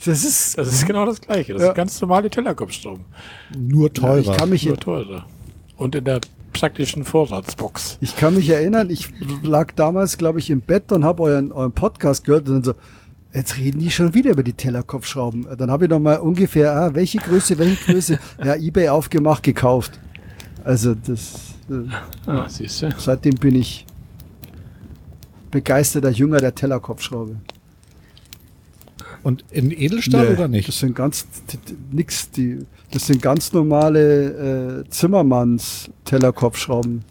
Das 0.06 0.24
ist, 0.24 0.56
Das 0.58 0.68
ist 0.72 0.86
genau 0.86 1.06
das 1.08 1.20
Gleiche. 1.20 1.54
Das 1.54 1.62
Ja. 1.64 1.70
ist 1.70 1.76
ganz 1.76 2.00
normale 2.02 2.30
Tellerkopfstrom. 2.30 3.00
Nur 3.58 3.92
teurer. 3.92 4.20
ich 4.20 4.32
kann 4.38 4.50
mich, 4.50 4.66
Nur 4.66 4.78
teurer. 4.78 5.26
Und 5.76 5.96
in 5.96 6.06
der 6.06 6.22
praktischen 6.54 7.04
Vorratsbox. 7.04 7.98
ich 8.02 8.16
kann 8.16 8.36
mich 8.36 8.48
erinnern, 8.50 8.90
ich 8.92 9.10
lag 9.42 9.72
damals, 9.76 10.18
glaube 10.20 10.38
ich, 10.40 10.50
im 10.52 10.62
Bett 10.62 10.92
und 10.92 11.04
habe 11.04 11.24
euren, 11.24 11.52
euren 11.52 11.72
Podcast 11.72 12.26
gehört 12.26 12.48
und 12.48 12.54
dann 12.56 12.64
so, 12.64 12.74
jetzt 13.34 13.58
reden 13.58 13.80
die 13.80 13.90
schon 13.92 14.14
wieder 14.14 14.32
über 14.32 14.44
die 14.44 14.54
Tellerkopfschrauben. 14.54 15.48
Dann 15.58 15.70
habe 15.72 15.86
ich 15.86 15.90
noch 15.90 16.00
mal 16.00 16.18
ungefähr, 16.18 16.76
ah, 16.76 16.94
welche 16.94 17.18
Größe, 17.18 17.58
welche 17.58 17.84
Größe, 17.92 18.20
ja, 18.44 18.56
Ebay 18.56 18.90
aufgemacht, 18.90 19.42
gekauft. 19.44 20.00
Also 20.68 20.96
das, 20.96 21.54
äh, 21.70 22.30
Ah, 22.30 22.50
siehst 22.50 22.82
du? 22.82 22.90
seitdem 22.98 23.36
bin 23.36 23.56
ich 23.56 23.86
begeisterter 25.50 26.10
Jünger 26.10 26.40
der 26.42 26.54
Tellerkopfschraube. 26.54 27.38
Und 29.24 29.46
in 29.50 29.72
Edelstahl 29.72 30.28
Nee, 30.28 30.34
oder 30.34 30.50
nicht? 30.50 30.68
Das 30.68 30.80
sind 30.80 30.94
ganz 30.94 31.26
nix, 31.90 32.32
die, 32.32 32.66
das 32.92 33.08
sind 33.08 33.22
ganz 33.22 33.54
normale 33.54 34.82
äh, 34.84 34.90
Zimmermanns 34.90 35.90
Tellerkopfschrauben. 36.04 37.02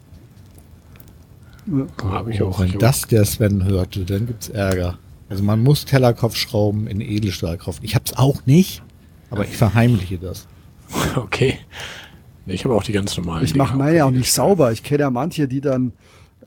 Ja. 1.65 2.11
Habe 2.11 2.31
ich 2.31 2.41
auch. 2.43 2.59
Oh, 2.59 2.63
Wenn 2.63 2.77
das 2.77 3.01
der 3.01 3.25
Sven 3.25 3.65
hörte, 3.65 4.05
dann 4.05 4.27
gibt's 4.27 4.49
Ärger. 4.49 4.99
Also 5.29 5.43
man 5.43 5.63
muss 5.63 5.83
Tellerkopfschrauben 5.85 6.85
in 6.85 7.01
Edelstahl 7.01 7.57
kaufen. 7.57 7.79
Ich 7.83 7.95
hab's 7.95 8.13
auch 8.13 8.45
nicht, 8.45 8.83
aber 9.31 9.45
ich 9.45 9.57
verheimliche 9.57 10.19
das. 10.19 10.47
Okay. 11.15 11.57
Ich 12.47 12.63
habe 12.65 12.75
auch 12.75 12.83
die 12.83 12.93
ganz 12.93 13.15
normalen. 13.17 13.43
Ich 13.43 13.55
mache 13.55 13.77
meine 13.77 14.05
auch 14.05 14.11
nicht 14.11 14.31
sauber. 14.31 14.71
Ich 14.71 14.83
kenne 14.83 15.01
ja 15.01 15.09
manche, 15.09 15.47
die 15.47 15.61
dann 15.61 15.93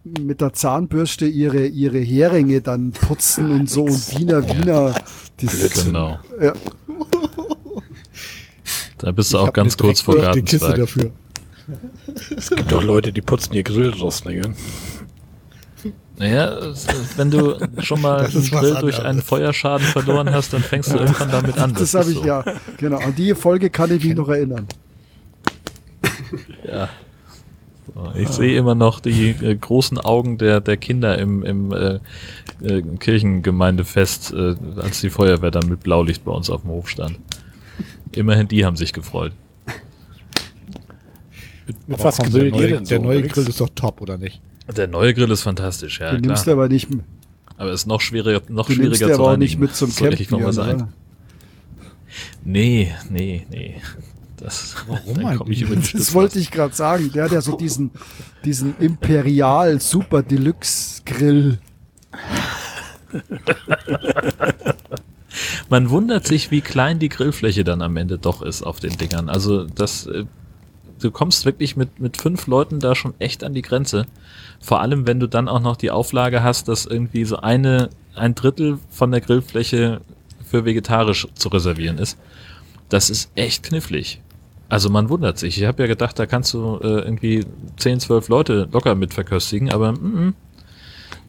mit 0.02 0.40
der 0.40 0.52
Zahnbürste 0.54 1.26
ihre, 1.26 1.66
ihre 1.66 1.98
Heringe 1.98 2.62
dann 2.62 2.92
putzen 2.92 3.50
und 3.50 3.68
so 3.68 3.84
und 3.84 4.18
Wiener, 4.18 4.48
Wiener. 4.48 4.94
Das, 5.36 5.84
Genau. 5.84 6.18
ja, 6.40 6.52
Da 8.98 9.12
bist 9.12 9.32
du 9.32 9.38
Ich 9.38 9.42
auch 9.42 9.52
ganz 9.52 9.76
kurz 9.76 10.00
vor 10.00 10.16
Dreckbürste 10.16 10.42
Kiste 10.42 10.58
Gartenzwerg. 10.58 10.76
dafür. 10.76 11.10
Es 12.36 12.50
gibt 12.50 12.72
doch 12.72 12.82
Leute, 12.82 13.12
die 13.12 13.20
putzen 13.22 13.54
ihr 13.54 13.62
Grillrost, 13.62 14.26
ne? 14.26 14.54
Naja, 16.18 16.74
wenn 17.16 17.30
du 17.30 17.56
schon 17.78 18.00
mal 18.02 18.24
Das 18.32 18.34
einen 18.34 18.50
Grill 18.50 18.74
durch 18.80 19.02
einen 19.02 19.22
Feuerschaden 19.22 19.86
verloren 19.86 20.30
hast, 20.30 20.52
dann 20.52 20.62
fängst 20.62 20.92
du 20.92 20.98
irgendwann 20.98 21.30
damit 21.30 21.56
an. 21.58 21.72
das 21.72 21.82
ist 21.82 21.94
habe 21.94 22.10
ich 22.10 22.16
so. 22.18 22.24
ja. 22.26 22.44
Genau. 22.76 22.98
An 22.98 23.14
die 23.14 23.34
Folge 23.34 23.70
kann 23.70 23.90
ich 23.94 24.04
mich 24.04 24.14
noch 24.14 24.28
erinnern. 24.28 24.66
Ja. 26.66 26.88
So, 27.94 28.12
Ich 28.16 28.28
sehe 28.28 28.56
immer 28.56 28.74
noch 28.74 29.00
die 29.00 29.30
äh, 29.30 29.54
großen 29.56 29.98
Augen 29.98 30.38
der, 30.38 30.60
der 30.60 30.76
Kinder 30.76 31.18
im, 31.18 31.42
im 31.42 31.72
äh, 31.72 31.98
äh, 32.62 32.82
Kirchengemeindefest, 32.98 34.32
äh, 34.32 34.54
als 34.76 35.00
die 35.00 35.10
Feuerwehr 35.10 35.50
dann 35.50 35.68
mit 35.68 35.80
Blaulicht 35.80 36.24
bei 36.24 36.32
uns 36.32 36.50
auf 36.50 36.62
dem 36.62 36.70
Hof 36.70 36.88
stand. 36.88 37.18
Immerhin 38.12 38.48
die 38.48 38.64
haben 38.64 38.76
sich 38.76 38.92
gefreut. 38.92 39.32
Mit, 41.66 41.88
mit 41.88 42.02
was 42.04 42.18
grillt 42.18 42.34
der 42.34 42.44
ihr 42.44 42.50
neue, 42.50 42.68
denn 42.68 42.84
so? 42.84 42.88
Der 42.90 42.98
neue? 43.00 43.22
Grill 43.22 43.48
ist 43.48 43.60
doch 43.60 43.70
top, 43.74 44.00
oder 44.00 44.18
nicht? 44.18 44.40
Der 44.76 44.86
neue 44.88 45.14
Grill 45.14 45.30
ist 45.30 45.42
fantastisch, 45.42 46.00
ja 46.00 46.10
Den 46.12 46.22
klar. 46.22 46.32
nimmst 46.32 46.46
du 46.46 46.52
aber 46.52 46.68
nicht, 46.68 46.88
Aber 47.56 47.72
ist 47.72 47.86
noch 47.86 48.00
schwieriger, 48.00 48.40
noch 48.48 48.68
nimmst 48.68 48.80
schwieriger 48.82 49.08
du 49.08 49.14
zu 49.14 49.20
aber 49.20 49.32
auch 49.32 49.36
nicht 49.36 49.58
mit 49.58 49.74
zum 49.74 49.94
Campen. 49.94 50.20
ich 50.20 50.30
noch 50.30 50.40
mal 50.40 50.52
sagen. 50.52 50.74
oder? 50.82 50.88
Nee, 52.44 52.92
nee, 53.08 53.46
nee. 53.50 53.76
Das, 54.40 54.74
Warum 54.86 55.24
eigentlich? 55.24 55.60
Das 55.60 55.88
Stützlast. 55.88 56.14
wollte 56.14 56.38
ich 56.38 56.50
gerade 56.50 56.74
sagen. 56.74 57.12
Der 57.12 57.24
hat 57.24 57.32
ja 57.32 57.40
so 57.40 57.56
diesen, 57.56 57.90
diesen 58.44 58.76
Imperial 58.78 59.80
Super 59.80 60.22
Deluxe 60.22 61.02
Grill. 61.04 61.58
Man 65.68 65.90
wundert 65.90 66.26
sich, 66.26 66.50
wie 66.50 66.60
klein 66.60 66.98
die 66.98 67.08
Grillfläche 67.08 67.64
dann 67.64 67.82
am 67.82 67.96
Ende 67.96 68.18
doch 68.18 68.42
ist 68.42 68.62
auf 68.62 68.80
den 68.80 68.96
Dingern. 68.96 69.28
Also 69.28 69.64
das, 69.64 70.06
äh, 70.06 70.24
du 71.00 71.10
kommst 71.10 71.44
wirklich 71.44 71.76
mit, 71.76 72.00
mit 72.00 72.16
fünf 72.16 72.46
Leuten 72.46 72.80
da 72.80 72.94
schon 72.94 73.14
echt 73.18 73.44
an 73.44 73.54
die 73.54 73.62
Grenze. 73.62 74.06
Vor 74.60 74.80
allem, 74.80 75.06
wenn 75.06 75.20
du 75.20 75.28
dann 75.28 75.48
auch 75.48 75.60
noch 75.60 75.76
die 75.76 75.90
Auflage 75.90 76.42
hast, 76.42 76.68
dass 76.68 76.86
irgendwie 76.86 77.24
so 77.24 77.36
eine, 77.36 77.90
ein 78.14 78.34
Drittel 78.34 78.78
von 78.90 79.10
der 79.10 79.20
Grillfläche 79.20 80.00
für 80.44 80.64
vegetarisch 80.64 81.28
zu 81.34 81.48
reservieren 81.48 81.98
ist. 81.98 82.18
Das 82.88 83.08
ist 83.08 83.30
echt 83.36 83.62
knifflig. 83.62 84.20
Also 84.70 84.88
man 84.88 85.08
wundert 85.08 85.36
sich. 85.36 85.58
Ich 85.60 85.66
habe 85.66 85.82
ja 85.82 85.88
gedacht, 85.88 86.18
da 86.18 86.26
kannst 86.26 86.54
du 86.54 86.78
äh, 86.80 86.86
irgendwie 87.00 87.44
10, 87.76 87.98
12 88.00 88.28
Leute 88.28 88.68
locker 88.72 88.94
mit 88.94 89.12
verköstigen, 89.12 89.70
aber 89.72 89.92
mm, 89.92 90.28
mm. 90.28 90.34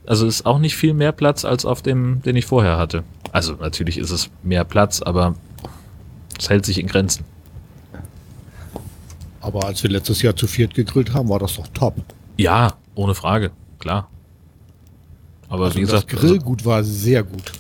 also 0.05 0.27
ist 0.27 0.45
auch 0.45 0.59
nicht 0.59 0.76
viel 0.77 0.93
mehr 0.93 1.11
Platz 1.11 1.43
als 1.43 1.65
auf 1.65 1.81
dem, 1.81 2.22
den 2.22 2.35
ich 2.35 2.45
vorher 2.45 2.77
hatte. 2.77 3.03
Also 3.31 3.53
natürlich 3.53 3.97
ist 3.97 4.11
es 4.11 4.30
mehr 4.43 4.63
Platz, 4.63 5.01
aber 5.01 5.34
es 6.38 6.49
hält 6.51 6.65
sich 6.65 6.80
in 6.80 6.85
Grenzen. 6.85 7.26
Aber 9.41 9.65
als 9.65 9.81
wir 9.81 9.89
letztes 9.89 10.22
Jahr 10.22 10.35
zu 10.35 10.45
viert 10.45 10.76
gegrillt 10.76 11.13
haben, 11.13 11.27
war 11.30 11.39
das 11.39 11.55
doch 11.55 11.68
top. 11.73 11.95
Ja, 12.38 12.76
ohne 12.93 13.15
Frage, 13.15 13.49
klar. 13.80 14.07
Aber 15.49 15.65
Also 15.65 15.77
wie 15.77 15.81
gesagt, 15.81 16.13
das 16.13 16.19
Grillgut 16.19 16.63
war 16.63 16.84
sehr 16.84 17.23
gut. 17.23 17.51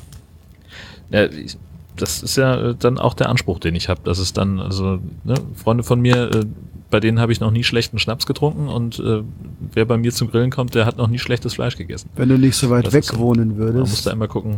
Ja, 1.09 1.25
ich- 1.25 1.57
das 1.95 2.23
ist 2.23 2.35
ja 2.37 2.69
äh, 2.69 2.75
dann 2.77 2.97
auch 2.97 3.13
der 3.13 3.29
Anspruch, 3.29 3.59
den 3.59 3.75
ich 3.75 3.89
habe. 3.89 4.01
Das 4.03 4.19
ist 4.19 4.37
dann, 4.37 4.59
also, 4.59 4.99
ne, 5.23 5.35
Freunde 5.55 5.83
von 5.83 5.99
mir, 6.01 6.31
äh, 6.33 6.45
bei 6.89 6.99
denen 6.99 7.19
habe 7.19 7.31
ich 7.31 7.39
noch 7.39 7.51
nie 7.51 7.63
schlechten 7.63 7.99
Schnaps 7.99 8.25
getrunken 8.25 8.67
und 8.67 8.99
äh, 8.99 9.21
wer 9.73 9.85
bei 9.85 9.97
mir 9.97 10.11
zum 10.11 10.29
Grillen 10.29 10.51
kommt, 10.51 10.75
der 10.75 10.85
hat 10.85 10.97
noch 10.97 11.07
nie 11.07 11.19
schlechtes 11.19 11.53
Fleisch 11.53 11.77
gegessen. 11.77 12.09
Wenn 12.15 12.27
du 12.29 12.37
nicht 12.37 12.55
so 12.57 12.69
weit 12.69 12.85
Das 12.87 12.93
weg 12.93 13.03
ist 13.05 13.17
wohnen 13.17 13.49
Man 13.49 13.57
würdest. 13.57 13.91
muss 13.91 14.03
da 14.03 14.11
immer 14.11 14.27
gucken. 14.27 14.57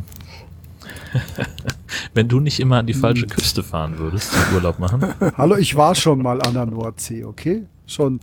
Wenn 2.13 2.27
du 2.27 2.39
nicht 2.39 2.59
immer 2.59 2.77
an 2.77 2.87
die 2.87 2.93
falsche 2.93 3.27
Küste 3.27 3.61
fahren 3.63 3.97
würdest, 3.99 4.31
Urlaub 4.53 4.79
machen. 4.79 5.03
Hallo, 5.37 5.55
ich 5.57 5.75
war 5.75 5.93
schon 5.95 6.21
mal 6.21 6.41
an 6.41 6.53
der 6.53 6.65
Nordsee, 6.65 7.23
okay? 7.23 7.63
Schon 7.85 8.19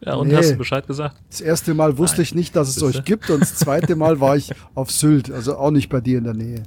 Ja, 0.00 0.14
und 0.14 0.28
Nee. 0.28 0.36
hast 0.36 0.52
du 0.52 0.56
Bescheid 0.56 0.86
gesagt? 0.86 1.16
das 1.30 1.40
erste 1.42 1.74
Mal 1.74 1.98
wusste 1.98 2.18
Nein. 2.18 2.22
ich 2.24 2.34
nicht, 2.34 2.56
dass 2.56 2.68
es 2.68 2.76
Siehste? 2.76 2.98
euch 2.98 3.04
gibt 3.04 3.28
und 3.30 3.40
das 3.42 3.56
zweite 3.56 3.94
Mal 3.94 4.20
war 4.20 4.36
ich 4.36 4.52
auf 4.74 4.90
Sylt, 4.90 5.30
also 5.30 5.56
auch 5.56 5.70
nicht 5.70 5.90
bei 5.90 6.00
dir 6.00 6.18
in 6.18 6.24
der 6.24 6.34
Nähe. 6.34 6.62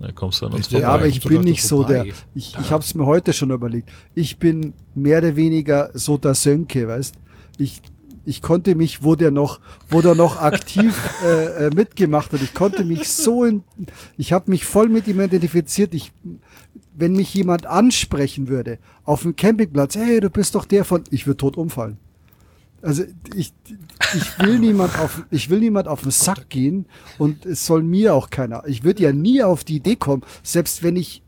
Da 0.00 0.12
kommst 0.12 0.40
du 0.40 0.46
an 0.46 0.54
uns 0.54 0.70
Ja, 0.70 0.88
aber 0.88 1.06
ich 1.06 1.20
bin 1.22 1.42
nicht 1.42 1.62
so 1.62 1.84
der. 1.84 2.06
Ich, 2.34 2.56
ich 2.58 2.70
habe 2.72 2.82
es 2.82 2.94
mir 2.94 3.04
heute 3.04 3.34
schon 3.34 3.50
überlegt. 3.50 3.90
Ich 4.14 4.38
bin 4.38 4.72
mehr 4.94 5.18
oder 5.18 5.36
weniger 5.36 5.90
so 5.92 6.16
der 6.16 6.34
Sönke, 6.34 6.88
weißt 6.88 7.14
Ich, 7.58 7.82
ich 8.24 8.40
konnte 8.40 8.74
mich, 8.74 9.02
wo 9.02 9.14
der 9.14 9.30
noch, 9.30 9.60
wo 9.90 10.00
der 10.00 10.14
noch 10.14 10.40
aktiv 10.40 10.96
äh, 11.24 11.66
äh, 11.66 11.70
mitgemacht 11.74 12.32
hat, 12.32 12.40
ich 12.40 12.54
konnte 12.54 12.84
mich 12.84 13.08
so 13.08 13.44
in, 13.44 13.62
ich 14.16 14.32
habe 14.32 14.50
mich 14.50 14.64
voll 14.64 14.88
mit 14.88 15.06
ihm 15.06 15.20
identifiziert. 15.20 15.92
Ich, 15.92 16.12
wenn 16.94 17.12
mich 17.12 17.34
jemand 17.34 17.66
ansprechen 17.66 18.48
würde 18.48 18.78
auf 19.04 19.22
dem 19.22 19.36
Campingplatz, 19.36 19.96
hey, 19.96 20.20
du 20.20 20.30
bist 20.30 20.54
doch 20.54 20.64
der 20.64 20.86
von, 20.86 21.04
ich 21.10 21.26
würde 21.26 21.36
tot 21.36 21.58
umfallen. 21.58 21.98
Also 22.82 23.04
ich, 23.34 23.52
ich 24.14 24.38
will 24.38 24.58
niemand 24.58 24.98
auf, 24.98 25.22
ich 25.30 25.50
will 25.50 25.60
niemand 25.60 25.86
auf 25.86 26.02
den 26.02 26.10
Sack 26.10 26.48
gehen 26.48 26.86
und 27.18 27.44
es 27.44 27.66
soll 27.66 27.82
mir 27.82 28.14
auch 28.14 28.30
keiner. 28.30 28.62
Ich 28.66 28.84
würde 28.84 29.02
ja 29.02 29.12
nie 29.12 29.42
auf 29.42 29.64
die 29.64 29.76
Idee 29.76 29.96
kommen, 29.96 30.22
selbst 30.42 30.82
wenn 30.82 30.96
ich 30.96 31.22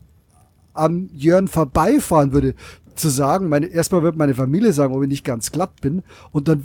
am 0.73 1.09
Jörn 1.13 1.47
vorbeifahren 1.47 2.31
würde, 2.31 2.55
zu 2.95 3.09
sagen, 3.09 3.49
meine, 3.49 3.67
erstmal 3.67 4.03
wird 4.03 4.15
meine 4.17 4.35
Familie 4.35 4.73
sagen, 4.73 4.93
ob 4.95 5.01
ich 5.03 5.09
nicht 5.09 5.25
ganz 5.25 5.51
glatt 5.51 5.81
bin 5.81 6.03
und 6.31 6.47
dann, 6.47 6.63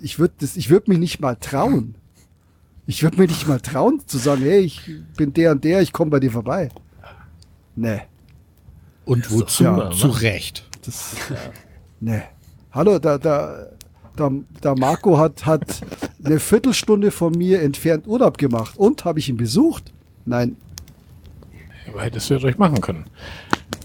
ich 0.00 0.18
würde 0.18 0.34
das, 0.40 0.56
ich 0.56 0.70
würde 0.70 0.90
mich 0.90 0.98
nicht 0.98 1.20
mal 1.20 1.36
trauen. 1.36 1.94
Ich 2.86 3.02
würde 3.02 3.18
mir 3.18 3.26
nicht 3.26 3.46
mal 3.46 3.60
trauen 3.60 4.00
zu 4.06 4.18
sagen, 4.18 4.42
hey, 4.42 4.60
ich 4.60 4.90
bin 5.16 5.32
der 5.34 5.52
und 5.52 5.62
der, 5.64 5.82
ich 5.82 5.92
komme 5.92 6.10
bei 6.10 6.20
dir 6.20 6.30
vorbei. 6.32 6.70
Nee, 7.76 8.00
Und 9.04 9.30
wozu? 9.30 9.64
Ja, 9.64 9.90
Zu 9.90 10.08
Recht. 10.08 10.64
das, 10.84 11.14
nee. 12.00 12.22
Hallo, 12.72 12.98
da, 12.98 13.18
da, 13.18 13.66
da, 14.18 14.30
da 14.60 14.74
Marco 14.74 15.18
hat, 15.18 15.46
hat 15.46 15.80
eine 16.24 16.38
Viertelstunde 16.38 17.10
von 17.10 17.32
mir 17.32 17.62
entfernt 17.62 18.06
Urlaub 18.06 18.38
gemacht 18.38 18.76
und 18.76 19.04
habe 19.04 19.18
ich 19.18 19.28
ihn 19.28 19.36
besucht? 19.36 19.92
Nein, 20.24 20.56
Aber 21.90 22.02
hättest 22.02 22.28
du 22.28 22.34
ja 22.34 22.40
durch 22.40 22.58
machen 22.58 22.80
können. 22.80 23.06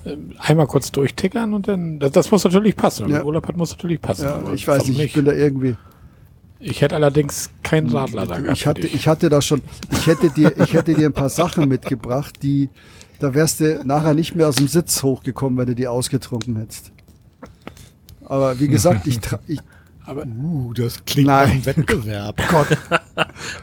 Ähm, 0.06 0.34
Einmal 0.38 0.68
kurz 0.68 0.92
durchtickern 0.92 1.54
und 1.54 1.68
dann, 1.68 2.00
das, 2.00 2.12
das 2.12 2.32
muss 2.32 2.44
natürlich 2.44 2.76
passen. 2.76 3.10
Ja. 3.10 3.24
Urlaub 3.24 3.48
hat, 3.48 3.56
muss 3.56 3.72
natürlich 3.72 4.02
passen. 4.02 4.26
ja, 4.26 4.42
ich 4.54 4.68
weiß 4.68 4.88
nicht, 4.88 5.00
ich 5.00 5.14
bin 5.14 5.26
da 5.26 5.32
irgendwie. 5.32 5.76
Ich 6.60 6.82
hätte 6.82 6.96
allerdings 6.96 7.50
keinen 7.62 7.90
Radler 7.90 8.26
da 8.26 8.40
gehabt. 8.40 8.58
Ich 8.58 8.68
hatte, 8.68 8.88
ich 8.88 9.08
hatte 9.08 9.30
da 9.30 9.42
schon, 9.42 9.62
ich 9.92 10.08
hätte 10.08 10.30
dir, 10.30 10.58
ich 10.58 10.74
hätte 10.74 10.94
dir 10.94 11.08
ein 11.08 11.14
paar 11.14 11.30
Sachen 11.30 11.68
mitgebracht, 11.68 12.36
die, 12.42 12.70
da 13.20 13.34
wärst 13.34 13.60
du 13.60 13.82
nachher 13.84 14.14
nicht 14.14 14.36
mehr 14.36 14.48
aus 14.48 14.56
dem 14.56 14.68
Sitz 14.68 15.04
hochgekommen, 15.04 15.58
wenn 15.58 15.68
du 15.68 15.76
die 15.76 15.88
ausgetrunken 15.88 16.56
hättest. 16.58 16.92
Aber 18.26 18.60
wie 18.60 18.70
gesagt, 18.70 19.08
ich, 19.08 19.20
ich 19.48 19.60
aber 20.06 20.26
Uh, 20.26 20.74
das 20.74 21.04
klingt 21.06 21.28
Nein. 21.28 21.48
nach 21.48 21.54
einem 21.54 21.66
Wettbewerb. 21.66 22.42
Gott, 22.50 22.68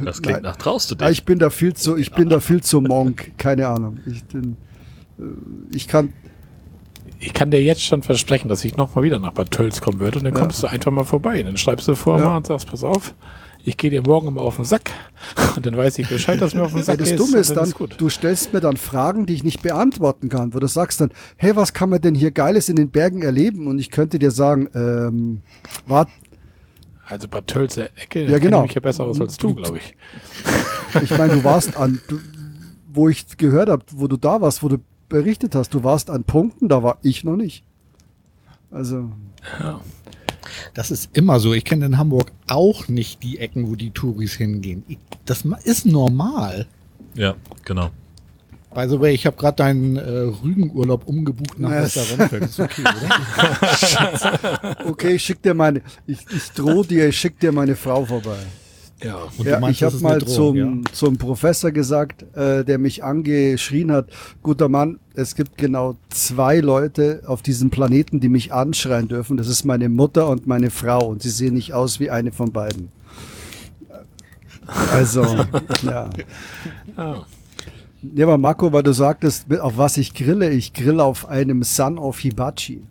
Das 0.04 0.22
klingt 0.22 0.42
nach 0.42 0.56
traust 0.56 0.90
du 0.90 0.94
ja, 0.96 1.08
dich. 1.08 1.18
ich 1.18 1.24
bin 1.24 1.38
da 1.38 1.50
viel 1.50 1.74
zu, 1.74 1.96
ich 1.96 2.12
bin 2.12 2.28
da 2.28 2.40
viel 2.40 2.62
zu 2.62 2.80
Monk, 2.80 3.32
keine 3.38 3.68
Ahnung. 3.68 3.98
Ich 4.06 4.24
bin, 4.24 4.56
äh, 5.18 5.22
ich 5.74 5.88
kann, 5.88 6.12
ich 7.18 7.34
kann 7.34 7.50
dir 7.50 7.62
jetzt 7.62 7.82
schon 7.82 8.02
versprechen, 8.02 8.48
dass 8.48 8.64
ich 8.64 8.76
nochmal 8.76 9.04
wieder 9.04 9.18
nach 9.18 9.32
Bad 9.32 9.50
Tölz 9.50 9.80
kommen 9.80 10.00
würde 10.00 10.18
und 10.18 10.24
dann 10.24 10.34
Ja. 10.34 10.40
kommst 10.40 10.62
du 10.62 10.66
einfach 10.66 10.90
mal 10.90 11.04
vorbei. 11.04 11.42
Dann 11.42 11.56
schreibst 11.56 11.86
du 11.88 11.94
vor 11.94 12.18
Ja. 12.18 12.24
mal 12.26 12.36
und 12.38 12.46
sagst, 12.46 12.66
pass 12.68 12.82
auf, 12.84 13.14
ich 13.62 13.76
gehe 13.76 13.90
dir 13.90 14.00
morgen 14.00 14.32
mal 14.32 14.40
auf 14.40 14.56
den 14.56 14.64
Sack 14.64 14.90
und 15.56 15.66
dann 15.66 15.76
weiß 15.76 15.98
ich 15.98 16.08
Bescheid, 16.08 16.40
dass 16.40 16.54
mir 16.54 16.62
auf 16.62 16.70
den 16.70 16.78
Ja, 16.78 16.84
Sack 16.84 16.98
das 16.98 17.08
gehst 17.10 17.20
Dumme 17.20 17.36
ist 17.38 17.54
dann, 17.54 17.70
gut. 17.72 17.94
du 17.98 18.08
stellst 18.08 18.54
mir 18.54 18.60
dann 18.60 18.78
Fragen, 18.78 19.26
die 19.26 19.34
ich 19.34 19.44
nicht 19.44 19.60
beantworten 19.60 20.30
kann, 20.30 20.54
wo 20.54 20.58
du 20.60 20.66
sagst 20.66 21.02
dann, 21.02 21.10
hey, 21.36 21.54
was 21.56 21.74
kann 21.74 21.90
man 21.90 22.00
denn 22.00 22.14
hier 22.14 22.30
Geiles 22.30 22.70
in 22.70 22.76
den 22.76 22.88
Bergen 22.90 23.20
erleben? 23.20 23.66
Und 23.66 23.78
ich 23.78 23.90
könnte 23.90 24.18
dir 24.18 24.30
sagen, 24.30 24.68
ähm, 24.74 25.42
warte, 25.86 26.10
Also 27.10 27.26
Bad 27.28 27.48
Tölzer 27.48 27.90
Ecke, 27.96 28.24
Ja, 28.24 28.30
ja, 28.32 28.38
genau. 28.38 28.62
mich 28.62 28.74
ja 28.74 28.80
besser 28.80 29.04
aus 29.04 29.20
als 29.20 29.36
du, 29.36 29.54
glaube 29.54 29.78
ich. 29.78 29.96
ich 31.02 31.10
meine, 31.18 31.34
du 31.34 31.44
warst 31.44 31.76
an, 31.76 32.00
du, 32.08 32.20
wo 32.92 33.08
ich 33.08 33.36
gehört 33.36 33.68
habe, 33.68 33.84
wo 33.92 34.06
du 34.06 34.16
da 34.16 34.40
warst, 34.40 34.62
wo 34.62 34.68
du 34.68 34.78
berichtet 35.08 35.56
hast, 35.56 35.74
du 35.74 35.82
warst 35.82 36.08
an 36.08 36.22
Punkten, 36.22 36.68
da 36.68 36.82
war 36.84 36.98
ich 37.02 37.24
noch 37.24 37.36
nicht. 37.36 37.64
Also, 38.70 39.10
Das 40.74 40.92
ist 40.92 41.16
immer 41.16 41.40
so. 41.40 41.52
Ich 41.52 41.64
kenne 41.64 41.86
in 41.86 41.98
Hamburg 41.98 42.30
auch 42.48 42.86
nicht 42.88 43.22
die 43.24 43.38
Ecken, 43.38 43.68
wo 43.68 43.74
die 43.74 43.90
Touris 43.90 44.34
hingehen. 44.34 44.84
Ich, 44.86 44.98
das 45.24 45.44
ist 45.64 45.86
normal. 45.86 46.66
Ja, 47.14 47.34
genau. 47.64 47.90
By 48.72 48.86
the 48.88 49.00
way, 49.00 49.12
ich 49.12 49.26
habe 49.26 49.36
gerade 49.36 49.56
deinen 49.56 49.96
äh, 49.96 50.32
Rügenurlaub 50.44 51.08
umgebucht 51.08 51.58
nach 51.58 51.70
Yes. 51.70 51.96
Westerrennfeld. 51.96 52.44
Ist 52.44 52.60
okay, 52.60 52.82
oder? 52.82 54.78
okay, 54.86 55.14
ich 55.14 55.24
schick 55.24 55.42
dir 55.42 55.54
meine, 55.54 55.82
ich, 56.06 56.18
ich 56.34 56.52
drohe 56.52 56.86
dir, 56.86 57.08
ich 57.08 57.18
schick 57.18 57.40
dir 57.40 57.50
meine 57.50 57.74
Frau 57.74 58.04
vorbei. 58.04 58.38
Ja. 59.02 59.16
Und 59.36 59.46
du 59.46 59.50
ja, 59.50 59.58
meinst, 59.58 59.80
ich 59.80 59.82
habe 59.82 59.96
mal 59.98 60.18
Drohung, 60.18 60.84
zum, 60.86 60.92
zum 60.92 61.18
Professor 61.18 61.72
gesagt, 61.72 62.24
äh, 62.36 62.64
der 62.64 62.78
mich 62.78 63.02
angeschrien 63.02 63.90
hat, 63.90 64.08
guter 64.42 64.68
Mann, 64.68 65.00
es 65.14 65.34
gibt 65.34 65.58
genau 65.58 65.96
zwei 66.10 66.60
Leute 66.60 67.22
auf 67.26 67.42
diesem 67.42 67.70
Planeten, 67.70 68.20
die 68.20 68.28
mich 68.28 68.52
anschreien 68.52 69.08
dürfen. 69.08 69.36
Das 69.36 69.48
ist 69.48 69.64
meine 69.64 69.88
Mutter 69.88 70.28
und 70.28 70.46
meine 70.46 70.70
Frau 70.70 71.08
und 71.08 71.22
sie 71.22 71.30
sehen 71.30 71.54
nicht 71.54 71.72
aus 71.72 71.98
wie 71.98 72.10
eine 72.10 72.30
von 72.30 72.52
beiden. 72.52 72.92
Also, 74.92 75.24
ja. 75.82 76.08
Ah. 76.96 77.24
Ja, 78.02 78.26
aber 78.26 78.38
Marco, 78.38 78.72
weil 78.72 78.82
du 78.82 78.92
sagtest, 78.92 79.46
auf 79.60 79.76
was 79.76 79.96
ich 79.98 80.14
grille, 80.14 80.50
ich 80.50 80.72
grille 80.72 81.04
auf 81.04 81.28
einem 81.28 81.62
Sun 81.62 81.98
of 81.98 82.18
Hibachi. 82.18 82.82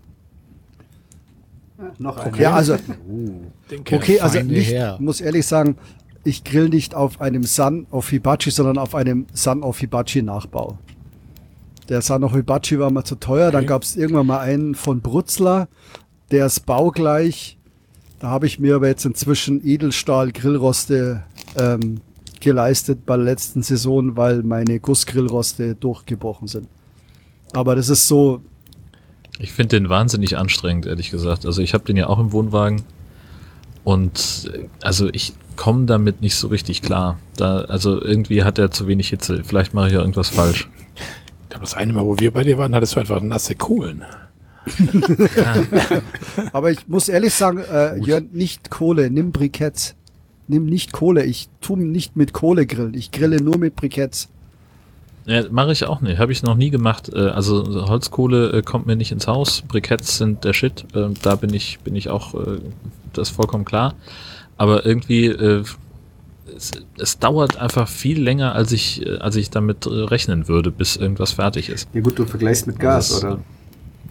Noch 1.98 2.18
ein. 2.18 2.36
Ja, 2.36 2.54
also, 2.54 2.76
Den 3.72 3.84
kenn 3.84 3.98
okay, 3.98 4.16
ich. 4.16 4.24
also 4.24 4.42
nicht, 4.42 4.76
muss 5.00 5.22
ehrlich 5.22 5.48
sagen, 5.48 5.78
ich 6.24 6.44
grill 6.44 6.70
nicht 6.70 6.94
auf 6.94 7.22
einem 7.22 7.44
Sun 7.44 7.88
of 7.92 8.10
Hibachi, 8.10 8.52
sondern 8.52 8.78
auf 8.78 8.94
einem 8.94 9.26
Sun 9.34 9.64
of 9.64 9.80
Hibachi 9.80 10.22
Nachbau. 10.22 10.78
Der 11.88 12.02
Sun 12.02 12.24
of 12.24 12.34
Hibachi 12.34 12.78
war 12.80 12.92
mal 12.92 13.04
zu 13.06 13.16
teuer, 13.16 13.52
dann 13.52 13.62
Okay. 13.62 13.68
gab 13.70 13.84
es 13.84 13.96
irgendwann 13.96 14.28
mal 14.28 14.40
einen 14.40 14.76
von 14.76 15.02
Brutzler, 15.02 15.68
der 16.32 16.46
ist 16.46 16.66
baugleich. 16.66 17.58
Da 18.20 18.28
habe 18.28 18.46
ich 18.46 18.60
mir 18.60 18.76
aber 18.76 18.88
jetzt 18.88 19.06
inzwischen 19.06 19.66
Edelstahl 19.66 20.32
Grillroste 20.34 21.24
ähm, 21.58 22.02
geleistet 22.40 23.06
bei 23.06 23.16
der 23.16 23.26
letzten 23.26 23.62
Saison, 23.62 24.16
weil 24.16 24.44
meine 24.44 24.80
Gussgrillroste 24.80 25.76
durchgebrochen 25.76 26.48
sind. 26.48 26.68
Aber 27.54 27.76
das 27.76 27.90
ist 27.90 28.08
so, 28.08 28.42
Ich 29.40 29.52
finde 29.52 29.80
den 29.80 29.90
wahnsinnig 29.90 30.38
anstrengend, 30.38 30.86
ehrlich 30.86 31.12
gesagt. 31.12 31.46
Also 31.46 31.62
ich 31.62 31.74
habe 31.74 31.86
den 31.86 31.98
ja 31.98 32.08
auch 32.08 32.20
im 32.20 32.32
Wohnwagen 32.32 32.84
und 33.84 34.52
äh, 34.54 34.68
also 34.82 35.10
ich 35.12 35.34
komme 35.56 35.86
damit 35.86 36.22
nicht 36.22 36.36
so 36.36 36.48
richtig 36.48 36.82
klar. 36.82 37.20
Da, 37.36 37.62
also 37.62 38.02
irgendwie 38.02 38.44
hat 38.44 38.58
er 38.60 38.72
zu 38.72 38.88
wenig 38.88 39.10
Hitze. 39.10 39.44
Vielleicht 39.44 39.74
mache 39.74 39.88
ich 39.88 39.94
ja 39.94 40.00
irgendwas 40.00 40.30
falsch. 40.30 40.70
Ich 41.44 41.50
glaube, 41.50 41.66
das 41.66 41.74
eine 41.74 41.94
Mal, 41.94 42.06
wo 42.06 42.18
wir 42.18 42.32
bei 42.32 42.44
dir 42.44 42.58
waren, 42.58 42.76
hattest 42.76 42.96
du 42.96 43.00
einfach 43.00 43.22
nasse 43.22 43.56
Kohlen. 43.56 44.06
Aber 46.54 46.72
ich 46.72 46.88
muss 46.88 47.10
ehrlich 47.10 47.34
sagen, 47.34 47.60
äh, 47.60 47.98
Jörn, 47.98 48.30
nicht 48.32 48.70
Kohle, 48.70 49.10
nimm 49.10 49.32
Briketts. 49.32 49.96
Nimm 50.50 50.66
nicht 50.66 50.92
Kohle. 50.92 51.24
Ich 51.26 51.48
tu 51.62 51.76
nicht 51.78 52.16
mit 52.18 52.34
Kohle 52.34 52.66
grillen. 52.66 52.94
Ich 52.96 53.12
grille 53.12 53.42
nur 53.42 53.58
mit 53.58 53.76
Briketts. 53.78 54.28
Ja, 55.26 55.44
mache 55.52 55.72
ich 55.72 55.86
auch 55.86 56.02
nicht. 56.02 56.18
Habe 56.18 56.32
ich 56.32 56.42
noch 56.44 56.56
nie 56.56 56.72
gemacht. 56.72 57.10
Äh, 57.14 57.20
Also 57.30 57.88
Holzkohle 57.88 58.52
äh, 58.52 58.62
kommt 58.64 58.88
mir 58.88 58.96
nicht 58.96 59.12
ins 59.12 59.28
Haus. 59.28 59.62
Briketts 59.68 60.18
sind 60.18 60.44
der 60.44 60.54
Shit. 60.54 60.86
Ähm, 60.96 61.14
Da 61.22 61.36
bin 61.36 61.54
ich, 61.54 61.80
bin 61.84 61.96
ich 61.96 62.10
auch, 62.10 62.34
äh, 62.34 62.60
das 63.14 63.30
ist 63.30 63.36
vollkommen 63.36 63.64
klar. 63.64 63.94
Aber 64.58 64.86
irgendwie, 64.86 65.28
äh, 65.28 65.64
es, 66.58 66.72
es 66.98 67.20
dauert 67.20 67.58
einfach 67.58 67.88
viel 67.88 68.20
länger, 68.22 68.56
als 68.56 68.72
ich, 68.72 69.06
äh, 69.06 69.18
als 69.20 69.36
ich 69.36 69.52
damit 69.52 69.86
äh, 69.86 69.90
rechnen 69.90 70.48
würde, 70.48 70.72
bis 70.72 70.96
irgendwas 70.96 71.34
fertig 71.34 71.70
ist. 71.70 71.88
Ja 71.94 72.02
gut, 72.02 72.18
du 72.18 72.26
vergleichst 72.26 72.66
mit 72.66 72.80
Gas, 72.80 73.10
Das, 73.10 73.24
oder? 73.24 73.40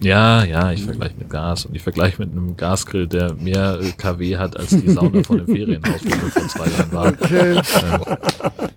Ja, 0.01 0.43
ja, 0.45 0.71
ich 0.71 0.83
vergleiche 0.83 1.15
mit 1.17 1.29
Gas 1.29 1.65
und 1.65 1.75
ich 1.75 1.81
vergleiche 1.81 2.21
mit 2.21 2.31
einem 2.31 2.55
Gasgrill, 2.55 3.07
der 3.07 3.33
mehr 3.35 3.79
KW 3.97 4.37
hat 4.37 4.55
als 4.57 4.69
die 4.69 4.89
Sauna 4.89 5.23
von 5.23 5.37
dem 5.37 5.45
Ferienhaus, 5.47 6.01
wo 6.03 6.09
wir 6.09 6.31
vor 6.31 6.47
zwei 6.47 6.67
Jahren 6.69 6.91
waren. 6.93 7.17
Okay. 7.21 7.61
Ähm, 7.61 8.69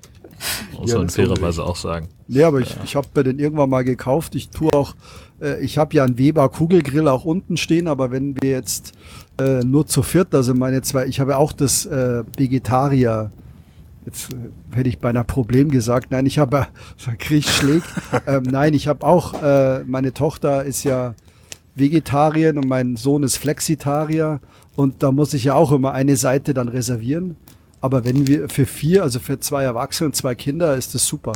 muss 0.81 0.90
Ja, 0.90 0.99
man 0.99 1.09
fairerweise 1.09 1.65
auch 1.65 1.77
sagen. 1.77 2.09
Nee, 2.27 2.43
aber 2.43 2.61
ich, 2.61 2.77
ich 2.85 2.97
habe 2.97 3.07
mir 3.15 3.23
den 3.23 3.39
irgendwann 3.39 3.70
mal 3.70 3.85
gekauft. 3.85 4.35
Ich 4.35 4.49
tue 4.51 4.73
auch, 4.73 4.94
äh, 5.40 5.62
ich 5.65 5.78
habe 5.78 5.94
ja 5.94 6.05
einen 6.05 6.19
Weber 6.19 6.49
Kugelgrill 6.49 7.07
auch 7.07 7.24
unten 7.24 7.57
stehen, 7.57 7.86
aber 7.86 8.11
wenn 8.11 8.35
wir 8.43 8.51
jetzt 8.51 8.93
äh, 9.40 9.61
nur 9.61 9.86
zu 9.86 10.03
viert, 10.03 10.35
also 10.35 10.55
meine 10.55 10.82
zwei, 10.82 11.07
ich 11.07 11.20
habe 11.20 11.36
auch 11.36 11.53
das 11.53 11.86
äh, 11.86 12.24
Vegetarier, 12.36 13.31
jetzt 14.07 14.33
äh, 14.33 14.77
hätte 14.77 14.89
ich 14.89 14.99
beinahe 14.99 15.24
Problem 15.24 15.70
gesagt, 15.70 16.11
nein, 16.11 16.27
ich 16.27 16.39
habe, 16.39 16.66
äh, 17.07 17.16
krieg 17.16 17.41
ich 17.41 17.51
schlägt, 17.51 17.87
ähm, 18.27 18.45
nein, 18.45 18.74
ich 18.74 18.89
habe 18.89 19.07
auch, 19.07 19.43
äh, 19.43 19.85
meine 19.85 20.12
Tochter 20.12 20.65
ist 20.65 20.85
ja 20.85 21.15
Vegetarierin 21.74 22.59
und 22.59 22.69
mein 22.69 22.97
Sohn 22.97 23.23
ist 23.23 23.37
Flexitarier 23.37 24.41
und 24.77 25.03
da 25.03 25.12
muss 25.12 25.35
ich 25.35 25.45
ja 25.45 25.55
auch 25.55 25.73
immer 25.73 25.93
eine 25.93 26.16
Seite 26.16 26.55
dann 26.55 26.69
reservieren. 26.69 27.37
Aber 27.81 28.05
wenn 28.05 28.29
wir 28.29 28.49
für 28.49 28.66
vier, 28.66 29.03
also 29.03 29.19
für 29.19 29.41
zwei 29.41 29.65
Erwachsene 29.65 30.09
und 30.09 30.15
zwei 30.15 30.35
Kinder, 30.35 30.77
ist 30.77 30.95
das 30.95 31.07
super. 31.07 31.33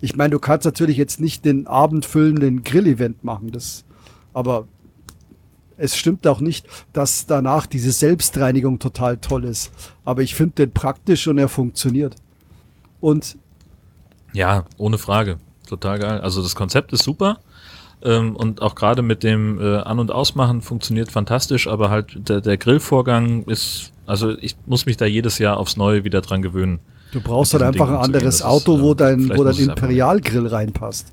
Ich 0.00 0.14
meine, 0.14 0.30
du 0.30 0.38
kannst 0.38 0.66
natürlich 0.66 0.98
jetzt 0.98 1.20
nicht 1.20 1.44
den 1.44 1.66
abendfüllenden 1.66 2.64
Grill-Event 2.64 3.24
machen, 3.24 3.50
das, 3.50 3.84
aber 4.34 4.68
es 5.76 5.96
stimmt 5.96 6.26
auch 6.26 6.40
nicht, 6.40 6.66
dass 6.92 7.26
danach 7.26 7.66
diese 7.66 7.92
Selbstreinigung 7.92 8.78
total 8.78 9.18
toll 9.18 9.44
ist. 9.44 9.72
Aber 10.04 10.22
ich 10.22 10.34
finde 10.34 10.54
den 10.54 10.72
praktisch 10.72 11.28
und 11.28 11.38
er 11.38 11.48
funktioniert. 11.48 12.16
Und 13.00 13.36
Ja, 14.32 14.64
ohne 14.78 14.98
Frage. 14.98 15.38
Total 15.68 15.98
geil. 15.98 16.20
Also 16.20 16.42
das 16.42 16.54
Konzept 16.54 16.92
ist 16.92 17.02
super. 17.02 17.40
Ähm, 18.02 18.36
und 18.36 18.62
auch 18.62 18.74
gerade 18.74 19.02
mit 19.02 19.22
dem 19.22 19.60
äh, 19.60 19.78
An- 19.78 19.98
und 19.98 20.10
Ausmachen 20.10 20.62
funktioniert 20.62 21.10
fantastisch, 21.10 21.66
aber 21.66 21.90
halt 21.90 22.28
der, 22.28 22.40
der 22.40 22.56
Grillvorgang 22.56 23.44
ist, 23.44 23.92
also 24.06 24.36
ich 24.38 24.56
muss 24.66 24.86
mich 24.86 24.96
da 24.96 25.06
jedes 25.06 25.38
Jahr 25.38 25.56
aufs 25.56 25.76
Neue 25.76 26.04
wieder 26.04 26.20
dran 26.20 26.42
gewöhnen. 26.42 26.78
Du 27.12 27.20
brauchst 27.20 27.54
halt 27.54 27.62
einfach 27.62 27.88
ein 27.88 27.96
anderes 27.96 28.24
das 28.24 28.34
ist, 28.36 28.42
Auto, 28.42 28.80
wo 28.80 28.94
dein, 28.94 29.30
wo 29.30 29.44
dein 29.44 29.56
Imperialgrill 29.56 30.46
reinpasst. 30.46 31.12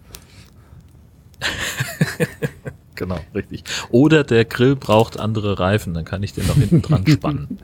Genau, 2.96 3.20
richtig. 3.34 3.64
Oder 3.90 4.24
der 4.24 4.46
Grill 4.46 4.76
braucht 4.76 5.20
andere 5.20 5.60
Reifen, 5.60 5.94
dann 5.94 6.06
kann 6.06 6.24
ich 6.24 6.34
den 6.34 6.48
noch 6.48 6.56
hinten 6.56 6.82
dran 6.82 7.06
spannen. 7.08 7.60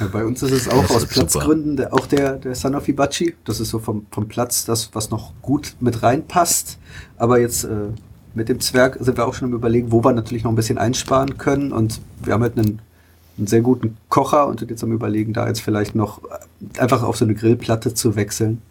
Ja, 0.00 0.06
bei 0.06 0.24
uns 0.24 0.42
ist 0.42 0.52
es 0.52 0.68
auch 0.68 0.82
Das 0.82 0.90
aus. 0.96 1.06
Platzgründen, 1.06 1.76
der, 1.76 1.92
auch 1.92 2.06
der, 2.06 2.36
der 2.36 2.54
Son 2.54 2.74
of 2.74 2.86
Hibachi. 2.86 3.34
Das 3.44 3.60
ist 3.60 3.70
so 3.70 3.78
vom, 3.78 4.06
vom 4.10 4.28
Platz 4.28 4.64
das, 4.64 4.90
was 4.94 5.10
noch 5.10 5.32
gut 5.42 5.74
mit 5.80 6.02
reinpasst. 6.02 6.78
Aber 7.16 7.38
jetzt 7.38 7.64
äh, 7.64 7.88
mit 8.34 8.48
dem 8.48 8.60
Zwerg 8.60 8.96
sind 9.00 9.16
wir 9.16 9.26
auch 9.26 9.34
schon 9.34 9.50
im 9.50 9.54
Überlegen, 9.54 9.92
wo 9.92 10.02
wir 10.02 10.12
natürlich 10.12 10.44
noch 10.44 10.52
ein 10.52 10.56
bisschen 10.56 10.78
einsparen 10.78 11.36
können. 11.38 11.72
Und 11.72 12.00
wir 12.24 12.32
haben 12.32 12.42
halt 12.42 12.56
einen, 12.58 12.80
einen 13.36 13.46
sehr 13.46 13.60
guten 13.60 13.96
Kocher 14.08 14.46
und 14.46 14.60
sind 14.60 14.70
jetzt 14.70 14.82
am 14.84 14.92
Überlegen, 14.92 15.32
da 15.32 15.46
jetzt 15.46 15.60
vielleicht 15.60 15.94
noch 15.94 16.22
äh, 16.24 16.80
einfach 16.80 17.02
auf 17.02 17.16
so 17.16 17.24
eine 17.24 17.34
Grillplatte 17.34 17.94
zu 17.94 18.16
wechseln. 18.16 18.62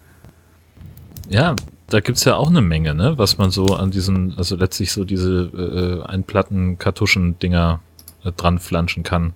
Ja, 1.30 1.56
da 1.92 2.00
gibt's 2.00 2.24
ja 2.24 2.38
auch 2.38 2.50
eine 2.50 2.62
Menge, 2.62 2.96
ne? 2.96 3.18
Was 3.18 3.38
man 3.38 3.52
so 3.52 3.66
an 3.66 3.92
diesen, 3.92 4.34
also 4.38 4.56
letztlich 4.56 4.92
so 4.92 5.04
diese 5.04 6.04
äh, 6.06 6.10
Einplatten-Kartuschen-Dinger 6.10 7.82
äh, 8.24 8.32
dran 8.32 8.60
flanschen 8.60 9.04
kann. 9.04 9.34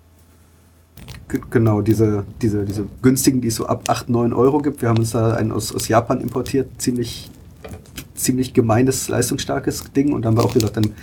Genau, 1.49 1.82
diese, 1.82 2.26
diese, 2.41 2.64
diese 2.64 2.88
günstigen, 3.02 3.41
die 3.41 3.49
es 3.49 3.56
so 3.56 3.65
ab 3.65 3.84
8, 3.88 4.10
9 4.10 4.34
Euro 4.34 4.60
gibt. 4.60 4.82
Wir 4.82 4.90
haben 4.90 4.99
uns 4.99 5.11
da 5.11 5.34
einen 5.34 5.52
aus, 5.52 5.76
aus 5.76 5.88
Japan 5.90 6.22
importiert. 6.22 6.69
Ziemlich, 6.77 7.30
ziemlich 8.15 8.53
gemeines, 8.53 9.10
leistungsstarkes 9.10 9.91
Ding. 9.91 10.14
Und 10.14 10.22
dann 10.22 10.32
haben 10.32 10.38
wir 10.38 10.45
auch 10.45 10.53
gesagt, 10.53 10.77
dann 10.77 10.94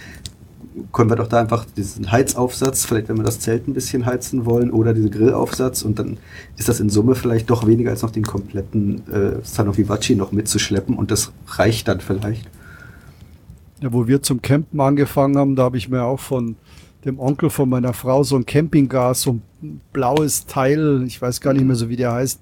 können 0.93 1.11
wir 1.11 1.17
doch 1.17 1.29
da 1.29 1.41
einfach 1.41 1.65
diesen 1.77 2.11
Heizaufsatz, 2.11 2.85
vielleicht 2.85 3.09
wenn 3.09 3.17
wir 3.17 3.25
das 3.25 3.41
Zelt 3.41 3.69
ein 3.69 3.75
bisschen 3.75 4.07
heizen 4.07 4.45
wollen, 4.47 4.71
oder 4.71 4.95
diesen 4.95 5.11
Grillaufsatz. 5.11 5.83
Und 5.83 5.99
dann 5.99 6.19
ist 6.57 6.69
das 6.69 6.81
in 6.81 6.91
Summe 6.91 7.15
vielleicht 7.15 7.51
doch 7.51 7.67
weniger 7.67 7.91
als 7.91 8.03
noch 8.03 8.11
den 8.11 8.25
kompletten 8.25 9.07
äh, 9.09 9.41
Sanofivachi 9.43 10.17
noch 10.17 10.33
mitzuschleppen. 10.33 10.97
Und 10.97 11.11
das 11.11 11.33
reicht 11.49 11.89
dann 11.89 12.01
vielleicht. 12.01 12.49
Ja, 13.81 13.93
wo 13.93 14.07
wir 14.07 14.23
zum 14.23 14.43
Campen 14.43 14.81
angefangen 14.81 15.37
haben, 15.37 15.57
da 15.57 15.65
habe 15.65 15.77
ich 15.77 15.89
mir 15.89 16.05
auch 16.05 16.21
von 16.21 16.57
dem 17.05 17.19
Onkel 17.19 17.51
von 17.51 17.69
meiner 17.69 17.93
Frau 17.93 18.23
so 18.23 18.37
ein 18.37 18.47
Campinggas, 18.47 19.23
so 19.23 19.41
ein 19.63 19.81
blaues 19.93 20.47
Teil, 20.47 21.03
ich 21.07 21.21
weiß 21.21 21.41
gar 21.41 21.53
nicht 21.53 21.65
mehr 21.65 21.77
so, 21.77 21.89
wie 21.89 21.97
der 21.97 22.13
heißt. 22.13 22.41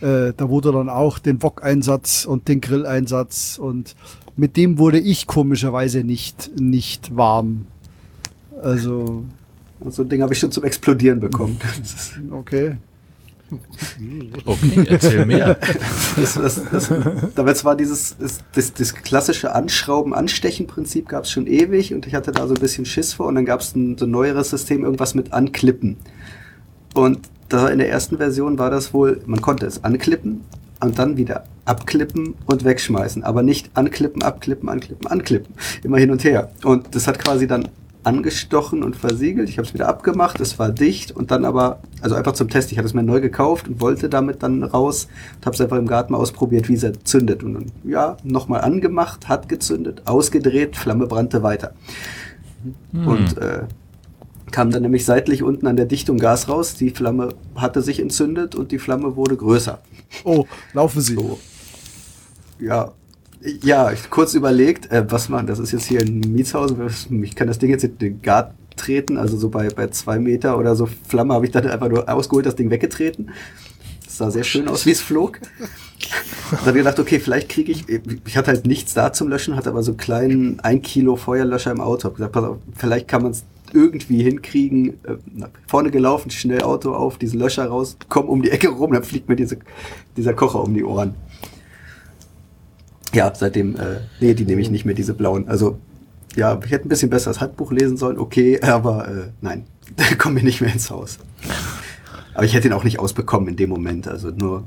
Äh, 0.00 0.32
da 0.36 0.48
wurde 0.48 0.72
dann 0.72 0.88
auch 0.88 1.18
den 1.18 1.42
Wok-Einsatz 1.42 2.24
und 2.24 2.48
den 2.48 2.60
Grilleinsatz 2.60 3.58
und 3.60 3.96
mit 4.36 4.56
dem 4.56 4.78
wurde 4.78 4.98
ich 4.98 5.26
komischerweise 5.26 6.04
nicht, 6.04 6.50
nicht 6.60 7.16
warm. 7.16 7.66
Also, 8.62 9.24
Und 9.80 9.94
so 9.94 10.02
ein 10.02 10.08
Ding 10.08 10.22
habe 10.22 10.32
ich 10.32 10.38
schon 10.38 10.52
zum 10.52 10.64
Explodieren 10.64 11.20
bekommen. 11.20 11.58
Ist- 11.82 12.20
okay. 12.30 12.76
Okay, 14.44 14.84
erzähl 14.88 15.26
mehr. 15.26 15.58
Das, 16.16 16.34
das, 16.34 16.60
das, 16.70 16.92
damals 17.34 17.64
war 17.64 17.74
dieses 17.76 18.16
das, 18.18 18.40
das, 18.52 18.74
das 18.74 18.94
klassische 18.94 19.54
Anschrauben, 19.54 20.14
Anstechen-Prinzip 20.14 21.08
gab 21.08 21.24
es 21.24 21.30
schon 21.30 21.46
ewig 21.46 21.92
und 21.94 22.06
ich 22.06 22.14
hatte 22.14 22.30
da 22.32 22.46
so 22.46 22.54
ein 22.54 22.60
bisschen 22.60 22.84
Schiss 22.84 23.12
vor 23.14 23.26
und 23.26 23.34
dann 23.36 23.44
gab 23.46 23.60
es 23.60 23.74
ein 23.74 23.96
so 23.98 24.04
ein 24.06 24.10
neueres 24.10 24.50
System, 24.50 24.84
irgendwas 24.84 25.14
mit 25.14 25.32
Anklippen. 25.32 25.96
Und 26.94 27.20
da 27.48 27.68
in 27.68 27.78
der 27.78 27.88
ersten 27.90 28.18
Version 28.18 28.58
war 28.58 28.70
das 28.70 28.92
wohl, 28.94 29.20
man 29.26 29.40
konnte 29.40 29.66
es 29.66 29.82
anklippen 29.82 30.42
und 30.80 30.98
dann 30.98 31.16
wieder 31.16 31.44
abklippen 31.64 32.34
und 32.46 32.64
wegschmeißen, 32.64 33.22
aber 33.22 33.42
nicht 33.42 33.70
anklippen, 33.74 34.22
abklippen, 34.22 34.68
anklippen, 34.68 35.06
anklippen. 35.06 35.54
Immer 35.82 35.98
hin 35.98 36.10
und 36.10 36.24
her. 36.24 36.50
Und 36.64 36.94
das 36.94 37.06
hat 37.06 37.18
quasi 37.18 37.46
dann 37.46 37.68
angestochen 38.02 38.82
und 38.82 38.96
versiegelt. 38.96 39.48
Ich 39.48 39.58
habe 39.58 39.68
es 39.68 39.74
wieder 39.74 39.88
abgemacht, 39.88 40.40
es 40.40 40.58
war 40.58 40.70
dicht 40.70 41.12
und 41.12 41.30
dann 41.30 41.44
aber, 41.44 41.80
also 42.00 42.14
einfach 42.14 42.32
zum 42.32 42.48
Test, 42.48 42.72
ich 42.72 42.78
hatte 42.78 42.86
es 42.86 42.94
mir 42.94 43.02
neu 43.02 43.20
gekauft 43.20 43.68
und 43.68 43.80
wollte 43.80 44.08
damit 44.08 44.42
dann 44.42 44.62
raus 44.62 45.08
und 45.36 45.46
habe 45.46 45.54
es 45.54 45.60
einfach 45.60 45.76
im 45.76 45.86
Garten 45.86 46.12
mal 46.12 46.18
ausprobiert, 46.18 46.68
wie 46.68 46.74
es 46.74 46.92
zündet. 47.04 47.42
Und 47.42 47.54
dann, 47.54 47.66
ja, 47.84 48.16
nochmal 48.24 48.62
angemacht, 48.62 49.28
hat 49.28 49.48
gezündet, 49.48 50.02
ausgedreht, 50.06 50.76
Flamme 50.76 51.06
brannte 51.06 51.42
weiter. 51.42 51.72
Und 52.92 53.38
äh, 53.38 53.62
kam 54.52 54.70
dann 54.70 54.82
nämlich 54.82 55.04
seitlich 55.04 55.42
unten 55.42 55.66
an 55.66 55.76
der 55.76 55.86
Dichtung 55.86 56.18
Gas 56.18 56.48
raus, 56.48 56.74
die 56.74 56.90
Flamme 56.90 57.34
hatte 57.54 57.82
sich 57.82 58.00
entzündet 58.00 58.54
und 58.54 58.72
die 58.72 58.78
Flamme 58.78 59.16
wurde 59.16 59.36
größer. 59.36 59.80
Oh, 60.24 60.46
laufen 60.72 61.00
Sie. 61.00 61.14
So. 61.14 61.38
Ja, 62.58 62.92
ja, 63.62 63.90
ich 63.90 64.10
kurz 64.10 64.34
überlegt, 64.34 64.90
äh, 64.90 65.10
was 65.10 65.28
machen, 65.28 65.46
das 65.46 65.58
ist 65.58 65.72
jetzt 65.72 65.86
hier 65.86 66.00
ein 66.00 66.20
Mietshaus, 66.20 66.74
ich 67.10 67.34
kann 67.34 67.48
das 67.48 67.58
Ding 67.58 67.70
jetzt 67.70 67.84
in 67.84 67.96
den 67.96 68.22
Garten 68.22 68.54
treten, 68.76 69.16
also 69.16 69.36
so 69.36 69.48
bei, 69.48 69.68
bei 69.68 69.88
zwei 69.88 70.18
Meter 70.18 70.58
oder 70.58 70.76
so 70.76 70.88
Flamme 71.08 71.34
habe 71.34 71.46
ich 71.46 71.52
dann 71.52 71.66
einfach 71.66 71.88
nur 71.88 72.08
ausgeholt, 72.08 72.46
das 72.46 72.56
Ding 72.56 72.70
weggetreten. 72.70 73.30
Das 74.04 74.18
sah 74.18 74.30
sehr 74.30 74.44
schön 74.44 74.68
aus, 74.68 74.86
wie 74.86 74.90
es 74.90 75.00
flog. 75.00 75.40
Dann 76.50 76.60
habe 76.60 76.70
ich 76.70 76.84
gedacht, 76.84 76.98
okay, 76.98 77.20
vielleicht 77.20 77.48
kriege 77.48 77.72
ich, 77.72 77.84
ich 77.88 78.36
hatte 78.36 78.48
halt 78.48 78.66
nichts 78.66 78.94
da 78.94 79.12
zum 79.12 79.28
Löschen, 79.28 79.56
hatte 79.56 79.70
aber 79.70 79.82
so 79.82 79.92
einen 79.92 79.98
kleinen 79.98 80.60
1 80.60 80.82
Kilo 80.82 81.16
Feuerlöscher 81.16 81.70
im 81.70 81.80
Auto. 81.80 82.08
Hab 82.08 82.16
gesagt, 82.16 82.32
pass 82.32 82.44
auf, 82.44 82.56
vielleicht 82.76 83.06
kann 83.06 83.22
man 83.22 83.32
es 83.32 83.44
irgendwie 83.74 84.22
hinkriegen. 84.22 84.94
Äh, 85.04 85.16
vorne 85.66 85.90
gelaufen, 85.90 86.30
schnell 86.30 86.62
Auto 86.62 86.94
auf, 86.94 87.18
diesen 87.18 87.38
Löscher 87.40 87.66
raus, 87.66 87.96
komm 88.08 88.28
um 88.28 88.42
die 88.42 88.50
Ecke 88.50 88.68
rum, 88.68 88.92
dann 88.92 89.04
fliegt 89.04 89.28
mir 89.28 89.36
diese, 89.36 89.58
dieser 90.16 90.34
Kocher 90.34 90.62
um 90.62 90.74
die 90.74 90.84
Ohren. 90.84 91.14
Ja, 93.12 93.32
seitdem, 93.34 93.76
äh, 93.76 94.00
nee, 94.20 94.34
die 94.34 94.44
nehme 94.44 94.60
ich 94.60 94.70
nicht 94.70 94.84
mehr, 94.84 94.94
diese 94.94 95.14
blauen. 95.14 95.48
Also, 95.48 95.78
ja, 96.36 96.58
ich 96.64 96.70
hätte 96.70 96.86
ein 96.86 96.88
bisschen 96.88 97.10
besser 97.10 97.30
das 97.30 97.40
Handbuch 97.40 97.72
lesen 97.72 97.96
sollen, 97.96 98.18
okay, 98.18 98.60
aber 98.62 99.08
äh, 99.08 99.28
nein, 99.40 99.64
da 99.96 100.04
kommen 100.16 100.36
wir 100.36 100.42
nicht 100.42 100.60
mehr 100.60 100.72
ins 100.72 100.90
Haus. 100.90 101.18
Aber 102.34 102.44
ich 102.44 102.54
hätte 102.54 102.68
ihn 102.68 102.72
auch 102.72 102.84
nicht 102.84 102.98
ausbekommen 103.00 103.48
in 103.48 103.56
dem 103.56 103.70
Moment, 103.70 104.06
also 104.06 104.30
nur 104.30 104.64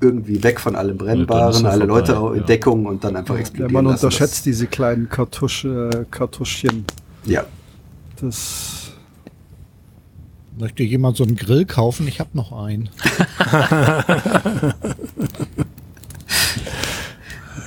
irgendwie 0.00 0.42
weg 0.44 0.60
von 0.60 0.76
allem 0.76 0.96
Brennbaren, 0.96 1.66
alle 1.66 1.78
vorbei, 1.78 1.84
Leute 1.86 2.18
auch 2.18 2.32
in 2.32 2.40
ja. 2.40 2.46
Deckung 2.46 2.86
und 2.86 3.02
dann 3.02 3.16
einfach 3.16 3.34
Ja, 3.34 3.40
explodieren 3.40 3.72
man 3.72 3.84
lassen. 3.86 4.06
unterschätzt 4.06 4.46
diese 4.46 4.66
kleinen 4.66 5.08
Kartusch, 5.08 5.64
äh, 5.64 6.04
Kartuschchen. 6.10 6.84
Ja, 7.24 7.44
Das, 8.20 8.92
Möchte 10.58 10.82
jemand 10.82 11.16
so 11.16 11.22
einen 11.22 11.36
Grill 11.36 11.66
kaufen? 11.66 12.08
Ich 12.08 12.18
habe 12.18 12.30
noch 12.34 12.52
einen. 12.52 12.88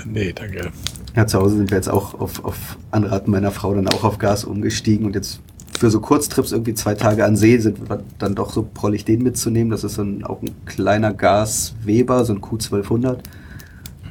Nee, 0.06 0.34
danke. 0.34 0.72
Ja, 1.16 1.28
zu 1.28 1.40
Hause 1.40 1.58
sind 1.58 1.70
wir 1.70 1.78
jetzt 1.78 1.90
auch 1.90 2.20
auf, 2.20 2.44
auf 2.44 2.78
Anraten 2.90 3.32
meiner 3.32 3.52
Frau 3.52 3.74
dann 3.74 3.88
auch 3.88 4.04
auf 4.04 4.18
Gas 4.18 4.44
umgestiegen 4.44 5.06
und 5.06 5.16
jetzt 5.16 5.40
für 5.78 5.90
so 5.90 6.00
Kurztrips 6.02 6.52
irgendwie 6.52 6.74
zwei 6.74 6.96
Tage 6.96 7.24
an 7.24 7.38
See 7.38 7.58
sind 7.60 7.90
wir 7.90 8.04
dann 8.18 8.36
doch 8.36 8.52
so 8.52 8.68
prollig 8.74 9.06
den 9.06 9.24
mitzunehmen. 9.24 9.72
Das 9.72 9.84
ist 9.84 9.96
so 9.96 10.02
ein, 10.02 10.24
auch 10.24 10.42
ein 10.42 10.52
kleiner 10.66 11.14
Gas-Weber, 11.14 12.26
so 12.26 12.34
ein 12.34 12.42
Q1200. 12.42 13.20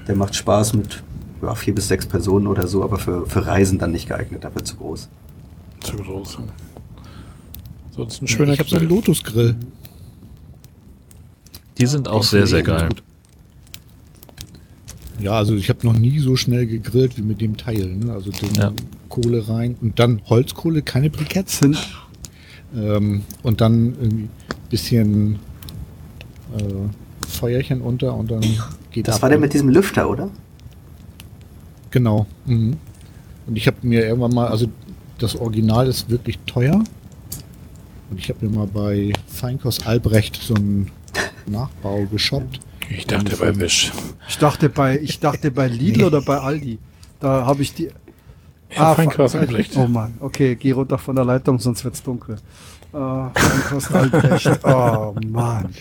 Der 0.09 0.17
macht 0.17 0.35
Spaß 0.35 0.75
mit 0.75 1.03
ja, 1.43 1.55
vier 1.55 1.75
bis 1.75 1.89
sechs 1.89 2.07
Personen 2.07 2.47
oder 2.47 2.67
so, 2.67 2.83
aber 2.83 2.99
für, 2.99 3.27
für 3.27 3.47
Reisen 3.47 3.79
dann 3.79 3.93
nicht 3.93 4.09
geeignet, 4.09 4.45
dafür 4.45 4.65
zu 4.65 4.77
groß. 4.77 5.09
Zu 5.81 5.97
groß. 5.97 6.39
Sonst 7.97 8.23
ein 8.23 8.29
schöner 8.29 8.53
ich 8.53 8.59
habe 8.61 8.69
so 8.69 8.77
einen 8.77 8.87
Grill. 8.87 8.97
Lotus-Grill. 8.99 9.57
Die 11.79 11.87
sind 11.87 12.09
auch 12.09 12.23
sehr, 12.23 12.47
sehr 12.47 12.63
geil. 12.63 12.91
Ja, 15.19 15.33
also 15.33 15.55
ich 15.55 15.69
habe 15.69 15.87
noch 15.87 15.95
nie 15.99 16.19
so 16.19 16.37
schnell 16.37 16.67
gegrillt 16.67 17.17
wie 17.19 17.23
mit 17.23 17.41
dem 17.41 17.57
Teil. 17.57 17.87
Ne? 17.87 18.13
Also 18.13 18.31
den 18.31 18.55
Ja. 18.55 18.73
Kohle 19.09 19.49
rein 19.49 19.77
und 19.81 19.99
dann 19.99 20.23
Holzkohle, 20.29 20.83
keine 20.83 21.11
Briketts 21.11 21.59
sind. 21.59 21.77
Ähm, 22.75 23.23
und 23.43 23.61
dann 23.61 23.95
irgendwie 24.01 24.29
bisschen 24.71 25.41
äh, 26.57 27.27
Feuerchen 27.27 27.81
unter 27.81 28.15
und 28.15 28.31
dann 28.31 28.41
geht 28.93 29.09
Das 29.09 29.17
ab. 29.17 29.23
war 29.23 29.29
der 29.31 29.39
mit 29.39 29.53
diesem 29.53 29.69
Lüfter, 29.69 30.09
oder? 30.09 30.31
Genau. 31.91 32.27
Mhm. 32.47 32.77
Und 33.47 33.57
ich 33.57 33.67
habe 33.67 33.79
mir 33.83 34.07
irgendwann 34.07 34.33
mal, 34.33 34.47
also 34.47 34.69
das 35.21 35.37
Original 35.37 35.87
ist 35.87 36.11
wirklich 36.11 36.39
teuer. 36.47 36.83
Und 38.11 38.19
ich 38.19 38.29
habe 38.29 38.45
mir 38.47 38.57
mal 38.59 38.67
bei 38.67 39.13
Feinkost 39.29 39.87
Albrecht 39.87 40.37
so 40.43 40.55
einen 40.55 40.91
Nachbau 41.47 42.07
geshoppt. 42.11 42.59
Ich 42.91 43.07
dachte 43.07 43.37
bei 43.37 43.57
Wisch. 43.57 43.93
ich 44.29 44.39
dachte 44.39 44.69
bei, 44.69 44.99
ich 44.99 45.21
dachte 45.21 45.51
bei 45.53 45.69
Lidl 45.69 46.05
oder 46.05 46.21
bei 46.21 46.39
Aldi. 46.39 46.79
Da 47.21 47.47
habe 47.47 47.63
ich 47.63 47.73
die. 47.75 47.91
Ja, 48.75 48.95
Feinkost 48.95 49.33
fuck. 49.35 49.43
Albrecht. 49.43 49.77
Oh 49.77 49.87
Mann, 49.87 50.15
okay, 50.21 50.57
geh 50.57 50.73
runter 50.73 50.99
von 50.99 51.15
der 51.15 51.25
Leitung, 51.25 51.59
sonst 51.61 51.85
wird's 51.85 52.03
dunkel. 52.03 52.37
Äh, 52.93 52.97
Feinkost 53.35 53.93
Albrecht. 53.93 54.61
Oh 54.65 55.15
Mann. 55.29 55.73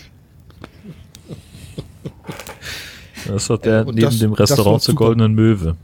Das 3.26 3.42
ist 3.42 3.50
doch 3.50 3.58
der 3.58 3.80
Äh, 3.80 3.84
und 3.84 3.94
neben 3.96 4.06
das- 4.06 4.18
dem 4.18 4.32
Restaurant 4.32 4.82
zur. 4.82 4.94
Goldenen 4.94 5.34
Möwe. 5.34 5.76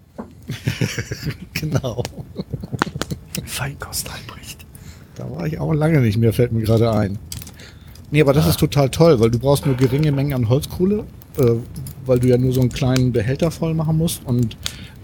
Genau. 1.54 2.02
Feinkost 3.44 4.10
Albrecht. 4.10 4.64
Da 5.16 5.30
war 5.30 5.46
ich 5.46 5.58
auch 5.58 5.72
lange 5.72 6.00
nicht 6.00 6.18
mehr, 6.18 6.32
fällt 6.32 6.52
mir 6.52 6.62
gerade 6.62 6.92
ein. 6.92 7.18
Nee, 8.10 8.20
aber 8.20 8.32
das 8.32 8.46
ist 8.46 8.60
total 8.60 8.90
toll, 8.90 9.18
weil 9.20 9.30
du 9.30 9.38
brauchst 9.38 9.66
nur 9.66 9.74
geringe 9.76 10.12
Mengen 10.12 10.32
an 10.32 10.48
Holzkohle, 10.48 11.04
äh, 11.38 11.52
weil 12.04 12.20
du 12.20 12.28
ja 12.28 12.38
nur 12.38 12.52
so 12.52 12.60
einen 12.60 12.70
kleinen 12.70 13.12
Behälter 13.12 13.50
voll 13.50 13.74
machen 13.74 13.98
musst. 13.98 14.24
Und 14.24 14.56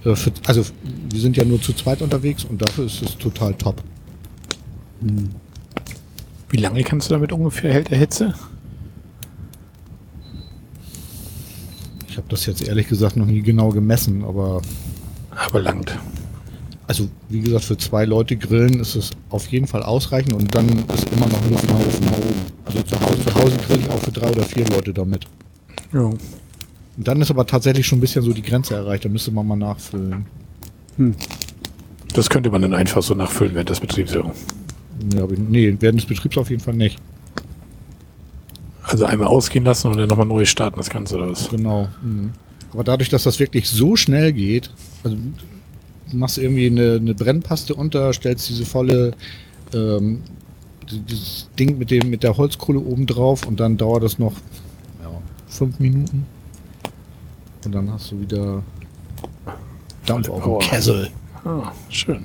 äh, 0.04 0.14
für, 0.14 0.32
also 0.46 0.64
wir 1.10 1.20
sind 1.20 1.36
ja 1.36 1.44
nur 1.44 1.60
zu 1.60 1.72
zweit 1.72 2.00
unterwegs 2.02 2.44
und 2.44 2.62
dafür 2.62 2.86
ist 2.86 3.02
es 3.02 3.18
total 3.18 3.54
top. 3.54 3.82
Wie 6.50 6.56
lange 6.59 6.82
kannst 6.84 7.10
du 7.10 7.14
damit 7.14 7.32
ungefähr 7.32 7.72
hält 7.72 7.90
der 7.90 7.98
Hitze? 7.98 8.34
Ich 12.09 12.16
habe 12.18 12.28
das 12.28 12.46
jetzt 12.46 12.62
ehrlich 12.62 12.88
gesagt 12.88 13.16
noch 13.16 13.26
nie 13.26 13.40
genau 13.40 13.70
gemessen, 13.70 14.22
aber 14.22 14.60
Aber 15.48 15.60
langt. 15.60 15.98
Also 16.93 17.09
wie 17.31 17.40
gesagt, 17.40 17.64
für 17.64 17.78
zwei 17.78 18.05
Leute 18.05 18.36
grillen 18.36 18.78
ist 18.78 18.97
es 18.97 19.12
auf 19.31 19.47
jeden 19.47 19.66
Fall 19.66 19.82
ausreichend 19.82 20.35
und 20.35 20.55
dann 20.55 20.69
ist 20.69 21.10
immer 21.10 21.27
noch 21.27 21.51
Luft 21.51 21.66
nach 21.66 21.78
oben. 21.78 22.43
Also 22.66 22.82
zu 22.82 23.01
Hause, 23.01 23.24
zu 23.24 23.35
Hause 23.35 23.56
grill 23.66 23.81
ich 23.81 23.89
auch 23.89 23.98
für 23.98 24.12
drei 24.12 24.28
oder 24.28 24.43
vier 24.43 24.69
Leute 24.69 24.93
damit. 24.93 25.24
Ja. 25.94 26.01
Und 26.02 26.19
dann 26.98 27.23
ist 27.23 27.31
aber 27.31 27.47
tatsächlich 27.47 27.86
schon 27.86 27.97
ein 27.97 28.02
bisschen 28.02 28.23
so 28.23 28.35
die 28.35 28.43
Grenze 28.43 28.74
erreicht, 28.74 29.06
da 29.06 29.09
müsste 29.09 29.31
man 29.31 29.47
mal 29.47 29.56
nachfüllen. 29.56 30.27
Das 32.12 32.28
könnte 32.28 32.51
man 32.51 32.60
dann 32.60 32.74
einfach 32.74 33.02
so 33.02 33.14
nachfüllen 33.14 33.55
während 33.55 33.70
des 33.70 33.81
Betriebs. 33.81 34.12
ja. 34.12 34.23
Nee, 35.48 35.74
während 35.81 35.98
des 35.98 36.06
Betriebs 36.06 36.36
auf 36.36 36.51
jeden 36.51 36.62
Fall 36.62 36.74
nicht. 36.74 36.98
Also 38.82 39.06
einmal 39.06 39.28
ausgehen 39.28 39.64
lassen 39.64 39.90
und 39.90 39.97
dann 39.97 40.10
nochmal 40.10 40.27
neu 40.27 40.44
starten, 40.44 40.77
das 40.77 40.90
Ganze 40.90 41.16
oder 41.16 41.31
was? 41.31 41.48
Genau. 41.48 41.89
Aber 42.70 42.85
dadurch, 42.85 43.09
dass 43.09 43.23
das 43.23 43.39
wirklich 43.39 43.70
so 43.70 43.97
schnell 43.97 44.35
geht, 44.35 44.70
also 45.02 45.16
machst 46.12 46.39
irgendwie 46.39 46.66
eine, 46.66 46.94
eine 47.01 47.14
Brennpaste 47.14 47.74
unter, 47.74 48.12
stellst 48.12 48.48
diese 48.48 48.64
volle 48.64 49.12
ähm, 49.74 50.22
die- 50.90 51.01
dieses 51.01 51.48
Ding 51.59 51.78
mit 51.78 51.90
dem 51.90 52.10
mit 52.10 52.22
der 52.22 52.36
Holzkohle 52.36 52.78
oben 52.80 53.06
drauf 53.06 53.47
und 53.47 53.60
dann 53.60 53.76
dauert 53.76 54.02
das 54.02 54.18
noch 54.18 54.32
ja, 55.02 55.10
fünf 55.48 55.78
Minuten 55.78 56.26
und 57.64 57.72
dann 57.72 57.90
hast 57.90 58.10
du 58.10 58.20
wieder 58.20 58.62
Dampf 60.06 60.28
auf 60.28 60.43
dem. 60.43 60.59
Kessel. 60.68 61.09
Ah, 61.44 61.70
schön. 61.89 62.24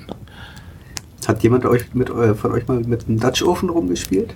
Hat 1.26 1.42
jemand 1.42 1.64
euch 1.66 1.94
mit, 1.94 2.08
äh, 2.10 2.34
von 2.34 2.52
euch 2.52 2.66
mal 2.66 2.80
mit 2.80 3.06
einem 3.06 3.20
Dutch 3.20 3.42
Ofen 3.42 3.68
rumgespielt? 3.68 4.34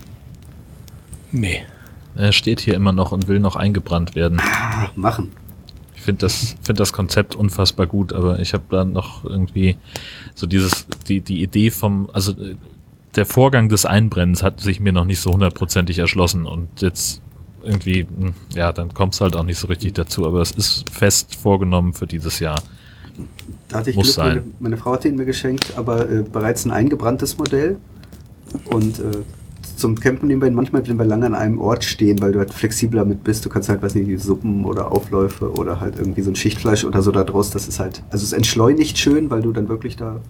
Nee. 1.33 1.63
Er 2.15 2.33
steht 2.33 2.61
hier 2.61 2.75
immer 2.75 2.93
noch 2.93 3.11
und 3.13 3.27
will 3.29 3.41
noch 3.41 3.57
eingebrannt 3.57 4.15
werden. 4.15 4.39
Ah, 4.41 4.91
machen. 4.95 5.33
Ich 6.03 6.07
finde 6.07 6.23
das, 6.23 6.57
find 6.63 6.81
das 6.81 6.93
Konzept 6.93 7.37
unfassbar 7.37 7.87
gut, 7.87 8.13
aber 8.13 8.41
ich 8.41 8.55
habe 8.55 8.65
da 8.71 8.85
noch 8.85 9.25
irgendwie 9.25 9.77
so 10.35 10.49
dieses, 10.49 10.89
die, 11.07 11.21
die 11.21 11.45
Idee 11.45 11.71
vom, 11.71 12.11
also 12.13 12.35
der 13.15 13.25
Vorgang 13.25 13.69
des 13.69 13.87
Einbrennens 13.87 14.43
hat 14.43 14.59
sich 14.59 14.81
mir 14.81 14.93
noch 14.93 15.05
nicht 15.05 15.21
so 15.21 15.31
hundertprozentig 15.31 16.01
erschlossen 16.01 16.45
und 16.45 16.83
jetzt 16.83 17.23
irgendwie, 17.63 18.01
hm, 18.01 18.35
ja, 18.53 18.73
dann 18.73 18.93
kommt 18.93 19.15
es 19.15 19.21
halt 19.21 19.37
auch 19.37 19.45
nicht 19.45 19.59
so 19.59 19.69
richtig 19.69 19.93
dazu, 19.93 20.27
aber 20.27 20.41
es 20.41 20.51
ist 20.51 20.91
fest 20.91 21.37
vorgenommen 21.37 21.93
für 21.93 22.09
dieses 22.09 22.41
Jahr. 22.41 22.61
Da 23.69 23.79
hatte 23.79 23.91
ich 23.91 23.97
Muss 23.97 24.17
Glück, 24.17 24.27
meine, 24.27 24.41
sein. 24.41 24.55
meine 24.59 24.77
Frau 24.79 24.95
hat 24.95 25.05
ihn 25.05 25.15
mir 25.15 25.25
geschenkt, 25.25 25.75
aber 25.77 26.11
äh, 26.11 26.25
bereits 26.25 26.65
ein 26.65 26.73
eingebranntes 26.73 27.39
Modell. 27.39 27.77
Und 28.65 28.99
äh, 28.99 29.19
zum 29.77 29.99
Campen 29.99 30.29
nehmen 30.29 30.41
wir 30.43 30.49
ihn 30.49 30.55
manchmal, 30.55 30.87
wenn 30.87 30.99
wir 30.99 31.05
lange 31.05 31.27
an 31.27 31.35
einem 31.35 31.59
Ort 31.59 31.85
stehen, 31.85 32.21
weil 32.21 32.33
du 32.33 32.39
halt 32.39 32.53
flexibler 32.53 33.05
mit 33.05 33.25
bist. 33.25 33.45
Du 33.45 33.49
kannst 33.49 33.69
halt, 33.69 33.83
weiß 33.83 33.95
nicht, 33.95 34.09
die 34.09 34.17
Suppen 34.17 34.65
oder 34.65 34.93
Aufläufe 34.93 35.53
oder 35.53 35.81
halt 35.81 35.99
irgendwie 35.99 36.23
so 36.23 36.31
ein 36.31 36.37
Schichtfleisch 36.37 36.85
oder 36.85 37.03
so 37.03 37.11
da 37.11 37.25
draus. 37.25 37.51
Das 37.51 37.69
ist 37.69 37.81
halt, 37.81 38.03
also 38.11 38.25
es 38.25 38.33
entschleunigt 38.33 38.99
schön, 38.99 39.31
weil 39.31 39.43
du 39.43 39.53
dann 39.53 39.69
wirklich 39.69 39.97
da 39.97 40.21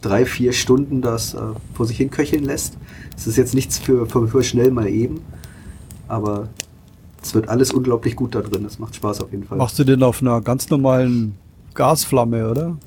drei, 0.00 0.24
vier 0.24 0.52
Stunden 0.52 1.02
das 1.02 1.34
äh, 1.34 1.38
vor 1.74 1.86
sich 1.86 1.96
hin 1.96 2.10
köcheln 2.10 2.44
lässt. 2.44 2.76
Es 3.16 3.26
ist 3.26 3.36
jetzt 3.36 3.54
nichts 3.54 3.78
für, 3.78 4.06
für, 4.06 4.28
für 4.28 4.42
schnell 4.42 4.70
mal 4.70 4.88
eben, 4.88 5.20
aber 6.08 6.48
es 7.22 7.34
wird 7.34 7.48
alles 7.48 7.72
unglaublich 7.72 8.16
gut 8.16 8.34
da 8.34 8.40
drin. 8.40 8.64
Es 8.64 8.78
macht 8.78 8.94
Spaß 8.94 9.20
auf 9.20 9.30
jeden 9.30 9.44
Fall. 9.44 9.58
Machst 9.58 9.78
du 9.78 9.84
den 9.84 10.02
auf 10.02 10.22
einer 10.22 10.40
ganz 10.40 10.70
normalen 10.70 11.34
Gasflamme, 11.74 12.50
oder? 12.50 12.78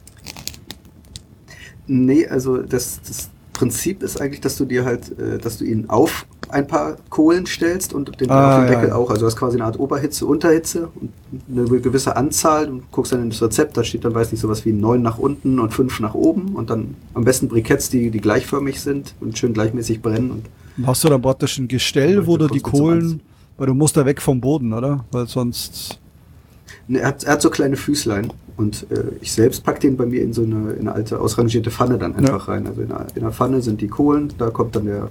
Nee, 1.86 2.28
also 2.28 2.58
das, 2.58 3.02
das 3.06 3.30
Prinzip 3.64 4.04
ist 4.04 4.20
eigentlich, 4.22 4.42
dass 4.42 4.58
du 4.58 4.66
dir 4.66 4.86
halt, 4.86 5.18
äh, 5.20 5.38
dass 5.38 5.58
du 5.58 5.66
ihn 5.66 5.90
auf 5.90 6.26
ein 6.50 6.68
paar 6.68 6.98
Kohlen 7.10 7.46
stellst 7.46 7.94
und 7.94 8.20
den, 8.22 8.30
Ah, 8.30 8.58
auf 8.60 8.64
den 8.64 8.66
ja, 8.66 8.76
Deckel 8.80 8.90
ja. 8.90 8.96
auch. 8.96 9.10
Also 9.10 9.22
du 9.22 9.26
hast 9.28 9.36
quasi 9.38 9.58
eine 9.58 9.66
Art 9.66 9.80
Oberhitze, 9.80 10.26
Unterhitze 10.26 10.90
und 10.96 11.12
eine 11.52 11.80
gewisse 11.82 12.16
Anzahl 12.16 12.70
und 12.70 12.92
guckst 12.92 13.12
dann 13.12 13.24
in 13.24 13.30
das 13.32 13.42
Rezept, 13.42 13.76
da 13.76 13.84
steht 13.84 14.06
dann, 14.06 14.14
weiß 14.14 14.32
nicht, 14.32 14.42
sowas 14.42 14.64
wie 14.66 14.72
neun 14.74 15.02
nach 15.02 15.18
unten 15.18 15.60
und 15.60 15.74
fünf 15.74 16.00
nach 16.00 16.14
oben 16.14 16.56
und 16.56 16.70
dann 16.70 16.96
am 17.16 17.24
besten 17.24 17.48
Briketts, 17.48 17.90
die, 17.90 18.12
die 18.12 18.20
gleichförmig 18.22 18.80
sind 18.82 19.16
und 19.20 19.38
schön 19.38 19.54
gleichmäßig 19.54 20.02
brennen 20.02 20.32
und 20.32 20.46
Hast 20.88 21.04
du 21.04 21.10
dann 21.10 21.22
praktisch 21.22 21.58
ein 21.60 21.68
Gestell, 21.68 22.26
wo 22.26 22.36
du 22.38 22.48
die 22.48 22.60
Kohlen, 22.60 23.22
weil 23.58 23.68
du 23.68 23.74
musst 23.76 23.96
da 23.96 24.06
weg 24.06 24.22
vom 24.22 24.42
Boden, 24.42 24.74
oder? 24.74 25.06
Weil 25.12 25.28
sonst, 25.28 26.00
Er 26.88 27.08
hat, 27.08 27.24
er 27.24 27.34
hat 27.34 27.42
so 27.42 27.50
kleine 27.50 27.76
Füßlein 27.76 28.32
und 28.58 28.86
äh, 28.92 29.04
ich 29.22 29.32
selbst 29.32 29.64
pack 29.64 29.80
den 29.80 29.98
bei 29.98 30.06
mir 30.06 30.22
in 30.22 30.34
so 30.34 30.44
eine, 30.44 30.74
in 30.74 30.82
eine 30.82 30.94
alte 30.94 31.20
ausrangierte 31.20 31.72
Pfanne 31.72 31.98
dann 31.98 32.16
einfach 32.16 32.48
rein. 32.48 32.68
Also 32.68 32.82
in 32.82 32.92
einer, 32.92 33.08
in 33.16 33.22
einer 33.22 33.32
Pfanne 33.32 33.62
sind 33.62 33.82
die 33.82 33.88
Kohlen, 33.88 34.34
da 34.38 34.50
kommt 34.50 34.76
dann 34.76 34.86
der, 34.86 35.10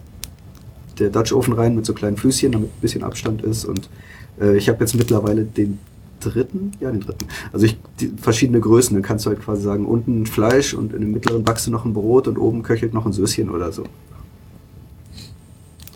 der 0.99 1.11
Dutch 1.11 1.33
Ofen 1.33 1.55
rein 1.55 1.75
mit 1.75 1.87
so 1.87 1.95
kleinen 1.95 2.17
Füßchen, 2.17 2.53
damit 2.53 2.69
ein 2.69 2.81
bisschen 2.81 3.03
Abstand 3.03 3.43
ist. 3.43 3.65
Und 3.65 3.89
äh, 4.41 4.57
ich 4.57 4.69
habe 4.69 4.81
jetzt 4.81 4.95
mittlerweile 4.95 5.45
den 5.45 5.79
dritten, 6.21 6.73
ja 6.81 6.91
den 6.91 7.01
dritten. 7.01 7.27
Also 7.53 7.67
ich 7.67 7.77
die 8.01 8.13
verschiedene 8.21 8.61
Größen, 8.61 8.95
dann 8.95 9.03
kannst 9.03 9.27
du 9.27 9.31
halt 9.31 9.41
quasi 9.41 9.63
sagen, 9.63 9.87
unten 9.87 10.27
Fleisch 10.27 10.75
und 10.75 10.93
in 10.93 11.01
dem 11.01 11.13
mittleren 11.13 11.43
backst 11.43 11.67
du 11.67 11.71
noch 11.71 11.85
ein 11.85 11.95
Brot 11.95 12.29
und 12.29 12.39
oben 12.39 12.63
köchelt 12.63 12.95
noch 12.95 13.07
ein 13.07 13.13
Söschen 13.13 13.51
oder 13.51 13.73
so. 13.73 13.85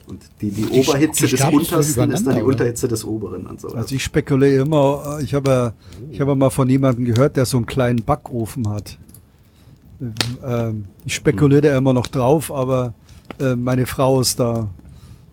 Und 0.06 0.22
die, 0.40 0.50
die, 0.50 0.66
Oberhitze 0.66 1.26
die 1.26 1.32
des 1.32 1.44
untersten 1.44 2.10
ist 2.12 2.26
dann 2.26 2.36
die? 2.36 2.42
Unterhitze 2.42 2.86
des 2.86 3.04
oberen 3.04 3.46
und 3.46 3.60
so. 3.60 3.68
also 3.68 3.94
ich 3.94 4.04
spekuliere 4.04 4.62
immer, 4.62 5.18
ich 5.20 5.34
habe 5.34 5.74
ich 6.10 6.20
habe 6.20 6.36
mal 6.36 6.50
von 6.50 6.68
jemandem 6.68 7.04
gehört, 7.04 7.36
der 7.36 7.44
so 7.44 7.56
einen 7.56 7.66
kleinen 7.66 8.02
Backofen 8.02 8.68
hat. 8.68 8.98
Ähm, 10.44 10.84
ich 11.04 11.14
spekuliere 11.14 11.62
da 11.62 11.76
immer 11.76 11.92
noch 11.92 12.06
drauf, 12.06 12.52
aber 12.52 12.94
äh, 13.40 13.56
meine 13.56 13.86
Frau 13.86 14.20
ist 14.20 14.38
da, 14.38 14.68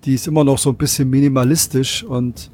die 0.06 0.16
ist 0.16 0.28
immer 0.28 0.44
noch 0.44 0.58
so 0.58 0.72
ein 0.72 0.76
bisschen 0.76 1.10
minimalistisch 1.10 2.04
und 2.04 2.50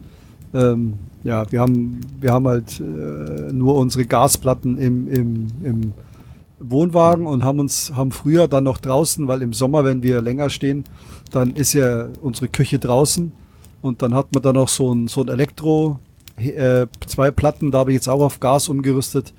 ähm, 0.54 0.96
ja, 1.24 1.50
wir 1.52 1.62
haben, 1.62 2.02
wir 2.20 2.32
haben 2.32 2.48
halt 2.48 2.80
äh, 2.80 3.54
nur 3.54 3.76
unsere 3.76 4.06
Gasplatten 4.06 4.78
im, 4.78 5.08
im, 5.08 5.48
im 5.64 5.94
Wohnwagen 6.60 7.26
und 7.26 7.44
haben 7.44 7.60
uns, 7.60 7.94
haben 7.96 8.12
früher 8.12 8.48
dann 8.48 8.66
noch 8.66 8.78
draußen, 8.78 9.28
weil 9.28 9.42
im 9.42 9.54
Sommer, 9.54 9.84
wenn 9.84 10.04
wir 10.04 10.22
länger 10.22 10.50
stehen, 10.50 10.84
dann 11.32 11.52
ist 11.52 11.74
ja 11.74 12.08
unsere 12.22 12.48
Küche 12.48 12.80
draußen 12.80 13.32
und 13.82 14.02
dann 14.02 14.14
hat 14.14 14.34
man 14.34 14.44
da 14.44 14.54
noch 14.54 14.68
so 14.68 14.94
ein, 14.94 15.08
so 15.08 15.22
ein 15.22 15.30
Elektro, 15.30 16.00
äh, 16.38 16.88
zwei 17.06 17.32
Platten, 17.32 17.72
da 17.72 17.80
habe 17.80 17.92
ich 17.92 17.96
jetzt 17.96 18.10
auch 18.10 18.22
auf 18.22 18.40
Gas 18.40 18.70
umgerüstet. 18.70 19.34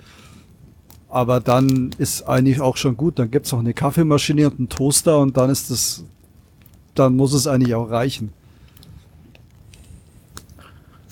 Aber 1.08 1.40
dann 1.40 1.90
ist 1.98 2.22
eigentlich 2.28 2.60
auch 2.60 2.76
schon 2.76 2.96
gut. 2.96 3.18
Dann 3.18 3.32
gibt's 3.32 3.50
noch 3.50 3.58
eine 3.58 3.74
Kaffeemaschine 3.74 4.48
und 4.48 4.58
einen 4.60 4.68
Toaster 4.68 5.18
und 5.18 5.36
dann 5.36 5.50
ist 5.50 5.70
das, 5.70 6.04
dann 6.94 7.16
muss 7.16 7.32
es 7.32 7.48
eigentlich 7.48 7.74
auch 7.74 7.90
reichen. 7.90 8.32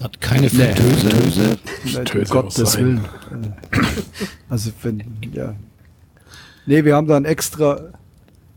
Hat 0.01 0.20
keine 0.20 0.48
Fritteuse. 0.48 1.59
Nein, 1.93 2.05
Töse 2.05 2.39
um 2.39 2.44
muss 2.44 2.55
Gottes. 2.55 2.78
Willen. 2.78 2.98
Äh, 3.32 3.78
Also 4.48 4.70
wenn, 4.82 5.02
ja. 5.32 5.55
Nee, 6.69 6.85
wir 6.85 6.95
haben 6.95 7.07
dann 7.07 7.24
extra, 7.24 7.81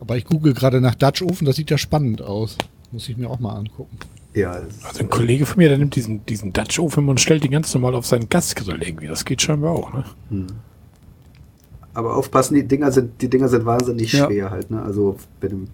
Aber 0.02 0.18
ich 0.18 0.26
google 0.26 0.54
gerade 0.54 0.82
nach 0.82 0.96
Dutch 0.96 1.22
Ofen, 1.22 1.46
das 1.46 1.56
sieht 1.56 1.70
ja 1.72 1.78
spannend 1.78 2.22
aus. 2.22 2.58
Muss 2.92 3.08
ich 3.08 3.16
mir 3.16 3.30
auch 3.30 3.40
mal 3.40 3.56
angucken. 3.56 3.98
ja, 4.34 4.52
Also 4.84 5.00
ein 5.00 5.10
Kollege 5.10 5.46
von 5.46 5.58
mir, 5.60 5.70
der 5.70 5.78
nimmt 5.78 5.96
diesen, 5.96 6.26
diesen 6.26 6.52
Dutch 6.52 6.78
Ofen 6.80 7.08
und 7.08 7.22
stellt 7.22 7.44
den 7.46 7.52
ganz 7.52 7.74
normal 7.74 7.96
auf 7.96 8.06
seinen 8.06 8.28
Gasgrill 8.28 8.84
irgendwie. 8.84 9.08
Das 9.08 9.24
geht 9.24 9.42
scheinbar 9.42 9.72
auch, 9.72 9.94
ne? 9.94 10.04
Hm. 10.30 10.48
Aber 11.94 12.16
aufpassen, 12.18 12.56
die 12.56 12.68
Dinger 12.68 12.92
sind, 12.92 13.22
die 13.22 13.30
Dinger 13.30 13.48
sind 13.48 13.66
wahnsinnig 13.66 14.12
Ja. 14.14 14.26
schwer 14.28 14.50
halt, 14.50 14.72
ne? 14.72 14.82
Also 14.82 15.16
bei 15.40 15.48
dem, 15.48 15.68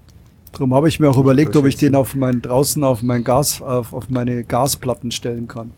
darum 0.52 0.74
habe 0.76 0.88
ich 0.90 1.00
mir 1.00 1.10
auch 1.10 1.18
überlegt, 1.18 1.56
ob 1.56 1.66
ich 1.66 1.76
den 1.76 1.96
auf 1.96 2.14
mein, 2.16 2.42
draußen 2.42 2.84
auf 2.84 3.02
mein 3.02 3.24
Gas, 3.24 3.62
auf, 3.62 3.94
auf 3.94 4.10
meine 4.10 4.44
Gasplatten 4.44 5.10
stellen 5.12 5.48
kann. 5.48 5.72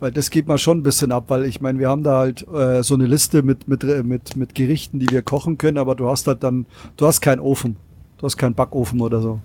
Weil 0.00 0.12
das 0.12 0.30
geht 0.30 0.46
mal 0.46 0.58
schon 0.58 0.78
ein 0.78 0.82
bisschen 0.84 1.10
ab, 1.10 1.24
weil 1.28 1.44
ich 1.44 1.60
meine, 1.60 1.78
wir 1.80 1.88
haben 1.88 2.04
da 2.04 2.18
halt 2.18 2.46
äh, 2.48 2.82
so 2.84 2.94
eine 2.94 3.06
Liste 3.06 3.42
mit, 3.42 3.66
mit, 3.66 3.82
mit, 4.04 4.36
mit 4.36 4.54
Gerichten, 4.54 5.00
die 5.00 5.10
wir 5.10 5.22
kochen 5.22 5.58
können, 5.58 5.76
aber 5.76 5.96
du 5.96 6.08
hast 6.08 6.26
halt 6.28 6.42
dann, 6.44 6.66
du 6.96 7.06
hast 7.06 7.20
keinen 7.20 7.40
Ofen. 7.40 7.76
Du 8.18 8.24
hast 8.24 8.36
keinen 8.36 8.54
Backofen 8.54 9.00
oder 9.00 9.20
so. 9.20 9.40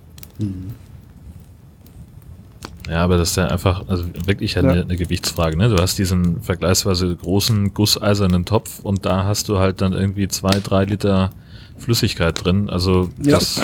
Ja, 2.90 3.04
aber 3.04 3.18
das 3.18 3.32
ist 3.32 3.38
ja 3.38 3.48
einfach, 3.48 3.88
also 3.88 4.04
wirklich 4.26 4.58
eine, 4.58 4.76
Ja. 4.78 4.82
eine 4.84 4.98
Gewichtsfrage. 4.98 5.58
Ne? 5.58 5.70
Du 5.70 5.78
hast 5.82 5.98
diesen 5.98 6.42
vergleichsweise 6.42 7.16
großen 7.16 7.74
gusseisernen 7.74 8.46
Topf 8.46 8.80
und 8.80 9.06
da 9.06 9.24
hast 9.24 9.48
du 9.50 9.58
halt 9.60 9.80
dann 9.82 9.94
irgendwie 9.94 10.28
zwei, 10.28 10.60
drei 10.60 10.84
Liter 10.86 11.32
Flüssigkeit 11.78 12.44
drin. 12.44 12.70
Also 12.70 13.10
Ja. 13.22 13.34
das 13.40 13.62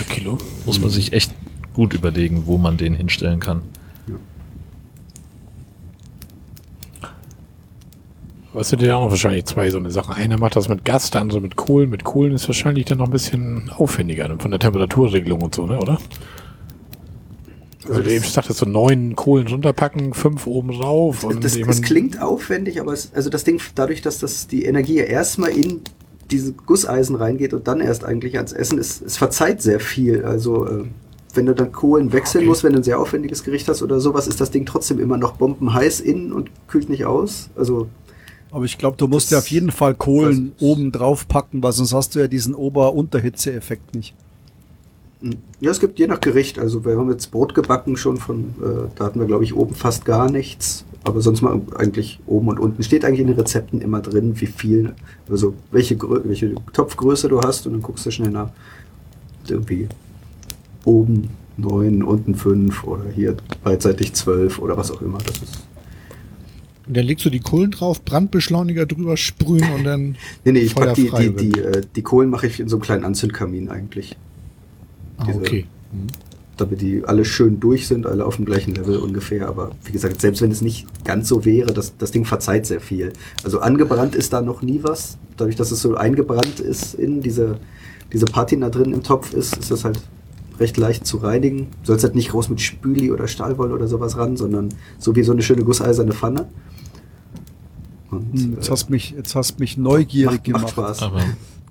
muss 0.65 0.79
man 0.79 0.89
sich 0.89 1.11
echt 1.13 1.33
gut 1.73 1.93
überlegen, 1.93 2.43
wo 2.45 2.57
man 2.57 2.77
den 2.77 2.93
hinstellen 2.93 3.39
kann. 3.39 3.61
Was 8.53 8.69
sind 8.69 8.81
denn 8.81 8.91
auch 8.91 9.09
wahrscheinlich 9.09 9.45
zwei 9.45 9.69
so 9.69 9.77
eine 9.77 9.91
Sachen? 9.91 10.15
Einer 10.15 10.39
macht 10.39 10.55
das 10.55 10.69
mit 10.69 10.83
Gas, 10.83 11.11
der 11.11 11.21
andere 11.21 11.39
mit 11.39 11.55
Kohlen. 11.55 11.89
Mit 11.89 12.03
Kohlen 12.03 12.33
ist 12.33 12.47
wahrscheinlich 12.47 12.85
dann 12.85 12.97
noch 12.97 13.05
ein 13.05 13.11
bisschen 13.11 13.69
aufwendiger 13.75 14.27
ne? 14.27 14.37
von 14.39 14.49
der 14.49 14.59
Temperaturregelung 14.59 15.41
und 15.41 15.53
so, 15.53 15.67
ne, 15.67 15.79
oder? 15.79 15.99
Also 17.87 18.01
du 18.01 18.11
eben 18.11 18.25
sagtest, 18.25 18.59
so 18.59 18.65
neun 18.65 19.15
Kohlen 19.15 19.47
runterpacken, 19.47 20.13
fünf 20.13 20.47
oben 20.47 20.71
drauf. 20.79 21.23
Und 21.23 21.43
das, 21.43 21.59
das 21.59 21.81
klingt 21.81 22.21
aufwendig, 22.21 22.79
aber 22.81 22.93
es, 22.93 23.11
also 23.13 23.29
das 23.29 23.43
Ding, 23.43 23.61
dadurch, 23.75 24.01
dass 24.01 24.19
das 24.19 24.47
die 24.47 24.65
Energie 24.65 24.97
ja 24.97 25.05
erstmal 25.05 25.51
in 25.51 25.81
diese 26.29 26.53
Gusseisen 26.53 27.15
reingeht 27.15 27.53
und 27.53 27.67
dann 27.67 27.81
erst 27.81 28.03
eigentlich 28.03 28.37
ans 28.37 28.51
Essen, 28.51 28.77
es, 28.77 29.01
es 29.01 29.17
verzeiht 29.17 29.61
sehr 29.61 29.79
viel. 29.79 30.25
Also 30.25 30.67
äh, 30.67 30.83
wenn 31.33 31.45
du 31.45 31.55
dann 31.55 31.71
Kohlen 31.71 32.13
wechseln 32.13 32.41
okay. 32.41 32.49
musst, 32.49 32.63
wenn 32.63 32.73
du 32.73 32.79
ein 32.79 32.83
sehr 32.83 32.99
aufwendiges 32.99 33.43
Gericht 33.43 33.67
hast 33.67 33.81
oder 33.81 33.99
sowas, 33.99 34.27
ist 34.27 34.41
das 34.41 34.51
Ding 34.51 34.65
trotzdem 34.65 34.99
immer 34.99 35.17
noch 35.17 35.33
bombenheiß 35.33 36.01
innen 36.01 36.33
und 36.33 36.51
kühlt 36.67 36.89
nicht 36.89 37.05
aus. 37.05 37.49
Also 37.55 37.87
aber 38.51 38.65
ich 38.65 38.77
glaube, 38.77 38.97
du 38.97 39.07
musst 39.07 39.31
ja 39.31 39.37
auf 39.37 39.47
jeden 39.49 39.71
Fall 39.71 39.93
Kohlen 39.93 40.53
oben 40.59 40.91
drauf 40.91 41.27
packen, 41.27 41.61
weil 41.61 41.71
sonst 41.71 41.93
hast 41.93 42.15
du 42.15 42.19
ja 42.19 42.27
diesen 42.27 42.55
Ober-Unterhitze-Effekt 42.55 43.95
nicht. 43.95 44.15
Hm. 45.21 45.37
Ja, 45.59 45.71
es 45.71 45.79
gibt 45.79 45.99
je 45.99 46.07
nach 46.07 46.21
Gericht. 46.21 46.57
Also 46.57 46.85
wir 46.85 46.97
haben 46.97 47.11
jetzt 47.11 47.31
Brot 47.31 47.53
gebacken 47.53 47.97
schon 47.97 48.17
von, 48.17 48.55
äh, 48.61 48.89
da 48.95 49.05
hatten 49.05 49.19
wir 49.19 49.27
glaube 49.27 49.43
ich 49.43 49.55
oben 49.55 49.75
fast 49.75 50.05
gar 50.05 50.31
nichts. 50.31 50.85
Aber 51.03 51.21
sonst 51.21 51.41
mal 51.41 51.61
eigentlich 51.75 52.19
oben 52.25 52.49
und 52.49 52.59
unten. 52.59 52.83
Steht 52.83 53.05
eigentlich 53.05 53.21
in 53.21 53.27
den 53.27 53.37
Rezepten 53.37 53.81
immer 53.81 54.01
drin, 54.01 54.39
wie 54.41 54.47
viel, 54.47 54.93
also 55.29 55.53
welche, 55.71 55.97
welche 56.25 56.55
Topfgröße 56.73 57.29
du 57.29 57.39
hast 57.41 57.65
und 57.67 57.73
dann 57.73 57.81
guckst 57.81 58.05
du 58.05 58.11
schnell 58.11 58.31
nach. 58.31 58.49
Irgendwie 59.47 59.87
oben 60.85 61.29
9, 61.57 62.03
unten 62.03 62.35
5 62.35 62.83
oder 62.83 63.05
hier 63.15 63.35
beidseitig 63.63 64.13
12 64.13 64.59
oder 64.59 64.77
was 64.77 64.91
auch 64.91 65.01
immer. 65.01 65.17
Das 65.19 65.37
ist 65.37 65.68
und 66.89 66.97
dann 66.97 67.05
legst 67.05 67.23
du 67.23 67.29
die 67.29 67.39
Kohlen 67.39 67.69
drauf, 67.69 68.03
Brandbeschleuniger 68.03 68.87
drüber 68.87 69.15
sprühen 69.15 69.71
und 69.73 69.83
dann. 69.83 70.17
nee, 70.43 70.53
nee, 70.53 70.59
ich 70.61 70.73
pack 70.73 70.95
die, 70.95 71.11
die, 71.11 71.35
die, 71.35 71.59
äh, 71.59 71.83
die, 71.95 72.01
Kohlen 72.01 72.31
mache 72.31 72.47
ich 72.47 72.59
in 72.59 72.67
so 72.67 72.77
einem 72.77 72.81
kleinen 72.81 73.03
Anzündkamin 73.05 73.69
eigentlich. 73.69 74.17
Ah, 75.17 75.25
Diese, 75.27 75.37
okay. 75.37 75.65
Mhm. 75.91 76.07
Damit 76.57 76.81
die 76.81 77.03
alle 77.05 77.25
schön 77.25 77.59
durch 77.59 77.87
sind, 77.87 78.07
alle 78.07 78.25
auf 78.25 78.37
dem 78.37 78.45
gleichen 78.45 78.73
Level 78.73 78.97
ungefähr. 78.97 79.47
Aber 79.47 79.69
wie 79.85 79.91
gesagt, 79.91 80.19
selbst 80.19 80.41
wenn 80.41 80.49
es 80.49 80.61
nicht 80.61 80.87
ganz 81.05 81.27
so 81.27 81.45
wäre, 81.45 81.73
das, 81.73 81.95
das 81.95 82.09
Ding 82.09 82.25
verzeiht 82.25 82.65
sehr 82.65 82.81
viel. 82.81 83.13
Also 83.43 83.59
angebrannt 83.59 84.15
ist 84.15 84.33
da 84.33 84.41
noch 84.41 84.63
nie 84.63 84.79
was. 84.81 85.19
Dadurch, 85.37 85.55
dass 85.55 85.69
es 85.69 85.83
so 85.83 85.93
eingebrannt 85.93 86.59
ist 86.59 86.95
in 86.95 87.21
diese, 87.21 87.59
diese 88.11 88.25
Patina 88.25 88.69
drin 88.69 88.93
im 88.93 89.03
Topf 89.03 89.35
ist, 89.35 89.55
ist 89.57 89.69
das 89.69 89.85
halt 89.85 90.01
recht 90.59 90.77
leicht 90.77 91.05
zu 91.05 91.17
reinigen. 91.17 91.67
Du 91.83 91.87
sollst 91.87 92.03
halt 92.03 92.15
nicht 92.15 92.31
groß 92.31 92.49
mit 92.49 92.61
Spüli 92.61 93.11
oder 93.11 93.27
Stahlwolle 93.27 93.75
oder 93.75 93.87
sowas 93.87 94.17
ran, 94.17 94.37
sondern 94.37 94.69
so 94.97 95.15
wie 95.15 95.21
so 95.21 95.33
eine 95.33 95.43
schöne 95.43 95.63
gusseiserne 95.63 96.13
Pfanne. 96.13 96.47
Und, 98.11 98.33
hm, 98.33 98.53
jetzt, 98.55 98.67
äh, 98.67 98.71
hast 98.71 98.89
mich, 98.89 99.11
jetzt 99.11 99.35
hast 99.35 99.59
mich 99.59 99.77
neugierig 99.77 100.47
macht, 100.47 100.75
gemacht. 100.75 101.01
Macht 101.01 101.27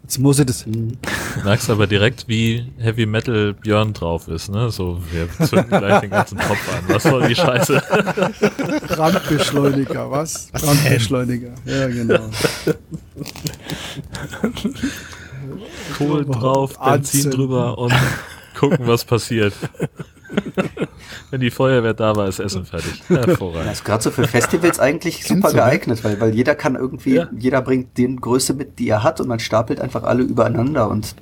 jetzt 0.09 0.19
muss 0.19 0.39
ich 0.39 0.47
das. 0.47 0.65
Hm. 0.65 0.97
Du 1.35 1.44
merkst 1.44 1.69
aber 1.69 1.86
direkt, 1.86 2.28
wie 2.28 2.65
Heavy 2.78 3.05
Metal 3.05 3.52
Björn 3.52 3.93
drauf 3.93 4.27
ist, 4.28 4.48
ne? 4.48 4.70
So, 4.70 5.01
wir 5.10 5.28
zünden 5.47 5.69
gleich 5.69 6.01
den 6.01 6.10
ganzen 6.10 6.39
Topf 6.39 6.74
an. 6.74 6.85
Was 6.89 7.02
soll 7.02 7.28
die 7.28 7.35
Scheiße? 7.35 7.82
Brandbeschleuniger, 8.89 10.10
was? 10.10 10.48
Brandbeschleuniger. 10.52 11.52
Ja, 11.66 11.89
genau. 11.89 12.31
Kohl 15.98 16.24
drauf, 16.24 16.78
Benzin 16.78 17.31
drüber 17.31 17.77
und 17.77 17.93
gucken, 18.59 18.86
was 18.86 19.05
passiert. 19.05 19.52
Wenn 21.31 21.41
die 21.41 21.51
Feuerwehr 21.51 21.95
da 21.95 22.17
war, 22.17 22.29
ist 22.29 22.39
Essen 22.39 22.65
fertig. 22.65 23.03
Hervorragend. 23.09 23.67
Das 23.69 23.79
ist 23.79 23.85
gerade 23.85 24.03
so 24.03 24.11
für 24.11 24.27
Festivals 24.27 24.79
eigentlich 24.79 25.25
super 25.25 25.53
geeignet, 25.53 26.03
weil, 26.05 26.21
weil 26.21 26.35
jeder 26.35 26.55
kann 26.55 26.75
irgendwie, 26.75 27.17
ja. 27.17 27.29
jeder 27.37 27.63
bringt 27.63 27.99
den 27.99 28.21
Größe 28.21 28.55
mit, 28.55 28.79
die 28.79 28.89
er 28.89 29.03
hat 29.03 29.21
und 29.21 29.29
man 29.29 29.41
stapelt 29.41 29.81
einfach 29.81 30.05
alle 30.05 30.23
übereinander 30.23 30.89
und 30.89 31.15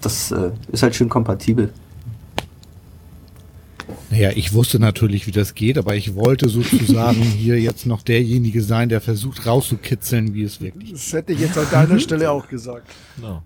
das 0.00 0.30
äh, 0.30 0.50
ist 0.72 0.82
halt 0.82 0.94
schön 0.94 1.08
kompatibel. 1.08 1.72
Naja, 4.10 4.30
ich 4.34 4.52
wusste 4.52 4.78
natürlich, 4.78 5.26
wie 5.26 5.30
das 5.30 5.54
geht, 5.54 5.78
aber 5.78 5.94
ich 5.94 6.14
wollte 6.14 6.48
sozusagen 6.48 7.22
hier 7.22 7.60
jetzt 7.60 7.86
noch 7.86 8.02
derjenige 8.02 8.62
sein, 8.62 8.88
der 8.88 9.00
versucht 9.00 9.46
rauszukitzeln, 9.46 10.34
wie 10.34 10.42
es 10.42 10.60
wirklich 10.60 10.92
ist. 10.92 11.06
Das 11.06 11.12
hätte 11.12 11.32
ich 11.32 11.40
jetzt 11.40 11.58
an 11.58 11.66
deiner 11.70 11.98
Stelle 11.98 12.30
auch 12.30 12.48
gesagt. 12.48 12.90
No. 13.20 13.42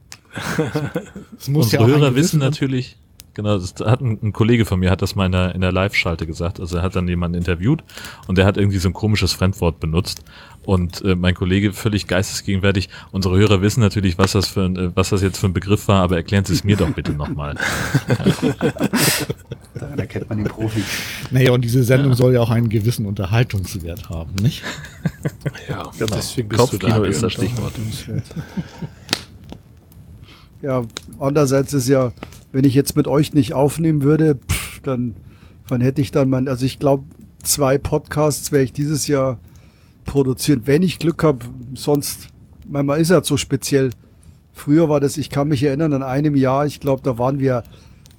Das 1.37 1.49
muss 1.49 1.67
Unsere 1.67 1.83
ja 1.83 1.89
Hörer 1.89 2.15
wissen 2.15 2.41
natürlich, 2.41 2.97
Genau, 3.35 3.59
das 3.59 3.75
hat 3.81 4.01
ein, 4.01 4.19
ein, 4.23 4.33
Kollege 4.33 4.65
von 4.65 4.79
mir 4.79 4.91
hat 4.91 5.03
das 5.03 5.17
mal 5.17 5.27
in 5.27 5.33
der, 5.33 5.55
in 5.57 5.61
der 5.61 5.73
Live-Schalte 5.73 6.25
gesagt. 6.25 6.61
Also 6.61 6.77
er 6.77 6.83
hat 6.85 6.95
dann 6.95 7.09
jemanden 7.09 7.37
interviewt 7.37 7.83
und 8.29 8.39
der 8.39 8.47
hat 8.47 8.57
irgendwie 8.57 8.79
so 8.79 8.89
ein 8.89 8.93
komisches 8.93 9.33
Fremdwort 9.33 9.81
benutzt. 9.81 10.23
Und 10.65 11.03
äh, 11.05 11.17
mein 11.17 11.35
Kollege 11.35 11.73
völlig 11.73 12.07
geistesgegenwärtig. 12.07 12.89
Unsere 13.11 13.37
Hörer 13.37 13.61
wissen 13.61 13.81
natürlich, 13.81 14.17
was 14.19 14.33
das 14.33 14.47
für 14.47 14.65
ein, 14.65 14.77
äh, 14.77 14.91
was 14.95 15.11
das 15.11 15.21
jetzt 15.21 15.39
für 15.39 15.47
ein 15.47 15.53
Begriff 15.53 15.89
war, 15.89 16.03
aber 16.03 16.17
erklären 16.17 16.45
Sie 16.45 16.53
es 16.55 16.63
mir 16.63 16.77
doch 16.77 16.91
bitte 16.91 17.13
nochmal. 17.13 17.57
Daran 19.75 19.99
erkennt 19.99 20.29
man 20.29 20.39
den 20.39 20.47
Profi. 20.47 20.83
Naja, 21.33 21.51
und 21.53 21.63
diese 21.63 21.83
Sendung 21.83 22.13
ja. 22.13 22.17
soll 22.17 22.35
ja 22.35 22.41
auch 22.41 22.51
einen 22.51 22.69
gewissen 22.69 23.05
Unterhaltungswert 23.05 24.09
haben, 24.09 24.33
nicht? 24.37 24.63
ja, 25.69 25.83
genau. 25.99 26.15
deswegen 26.17 26.49
bist 26.49 26.61
Kopfkino 26.61 26.95
du 26.95 27.03
da 27.03 27.09
ist 27.09 27.23
das 27.23 27.33
Stichwort. 27.33 27.73
Ja, 30.63 30.83
andererseits 31.19 31.75
ist 31.75 31.89
ja 31.89 32.13
wenn 32.55 32.65
ich 32.65 32.75
jetzt 32.75 32.95
mit 32.95 33.09
euch 33.09 33.35
nicht 33.35 33.53
aufnehmen 33.53 34.03
würde, 34.03 34.37
pff, 34.37 34.81
dann, 34.83 35.17
dann 35.69 35.81
hätte 35.81 36.01
ich 36.01 36.13
dann 36.13 36.31
mein, 36.31 36.47
also 36.47 36.65
ich 36.65 36.79
glaube, 36.79 37.03
zwei 37.43 37.79
Podcasts 37.79 38.53
werde 38.53 38.65
ich 38.65 38.73
dieses 38.73 39.09
Jahr 39.09 39.41
produzieren, 40.05 40.63
wenn 40.65 40.85
ich 40.85 41.01
Glück 41.01 41.25
habe. 41.25 41.45
Sonst, 41.75 42.29
manchmal 42.69 43.01
ist 43.01 43.11
ja 43.11 43.25
so 43.25 43.37
speziell. 43.37 43.91
Früher 44.53 44.89
war 44.89 45.01
das, 45.01 45.17
ich 45.17 45.31
kann 45.31 45.49
mich 45.49 45.65
erinnern, 45.65 45.95
an 45.95 46.05
einem 46.05 46.37
Jahr, 46.37 46.65
ich 46.65 46.79
glaube, 46.79 47.03
da 47.03 47.19
waren 47.19 47.41
wir 47.41 47.65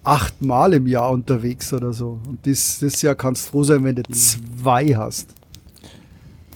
achtmal 0.04 0.74
im 0.74 0.86
Jahr 0.86 1.12
unterwegs 1.12 1.72
oder 1.72 1.94
so. 1.94 2.20
Und 2.28 2.46
dieses, 2.46 2.80
dieses 2.80 3.02
Jahr 3.02 3.16
kannst 3.16 3.48
du 3.48 3.52
froh 3.52 3.64
sein, 3.64 3.86
wenn 3.86 3.96
du 3.96 4.04
zwei 4.04 4.88
hast. 4.88 5.30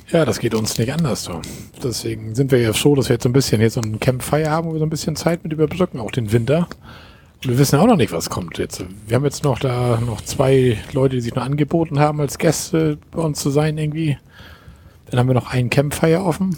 Ja, 0.09 0.25
das 0.25 0.39
geht 0.39 0.53
uns 0.53 0.77
nicht 0.77 0.91
anders. 0.91 1.23
So. 1.23 1.39
Deswegen 1.81 2.35
sind 2.35 2.51
wir 2.51 2.59
ja 2.59 2.73
froh, 2.73 2.95
dass 2.95 3.07
wir 3.07 3.13
jetzt 3.13 3.23
so 3.23 3.29
ein 3.29 3.33
bisschen 3.33 3.61
jetzt 3.61 3.75
so 3.75 3.81
ein 3.81 4.01
Campfire 4.01 4.49
haben, 4.49 4.67
wo 4.67 4.73
wir 4.73 4.79
so 4.79 4.85
ein 4.85 4.89
bisschen 4.89 5.15
Zeit 5.15 5.45
mit 5.45 5.53
überbrücken, 5.53 6.01
auch 6.01 6.11
den 6.11 6.33
Winter. 6.33 6.67
Wir 7.41 7.57
wissen 7.57 7.75
ja 7.75 7.81
auch 7.81 7.87
noch 7.87 7.95
nicht, 7.95 8.11
was 8.11 8.29
kommt 8.29 8.57
jetzt. 8.57 8.83
Wir 9.07 9.15
haben 9.15 9.23
jetzt 9.23 9.45
noch 9.45 9.59
da 9.59 9.97
noch 10.05 10.19
zwei 10.21 10.77
Leute, 10.91 11.15
die 11.15 11.21
sich 11.21 11.35
noch 11.35 11.43
angeboten 11.43 11.97
haben, 11.97 12.19
als 12.19 12.37
Gäste 12.37 12.97
bei 13.11 13.21
uns 13.21 13.39
zu 13.39 13.49
sein 13.49 13.77
irgendwie. 13.77 14.17
Dann 15.09 15.19
haben 15.19 15.27
wir 15.27 15.35
noch 15.35 15.51
einen 15.51 15.69
Campfire 15.69 16.21
offen. 16.21 16.57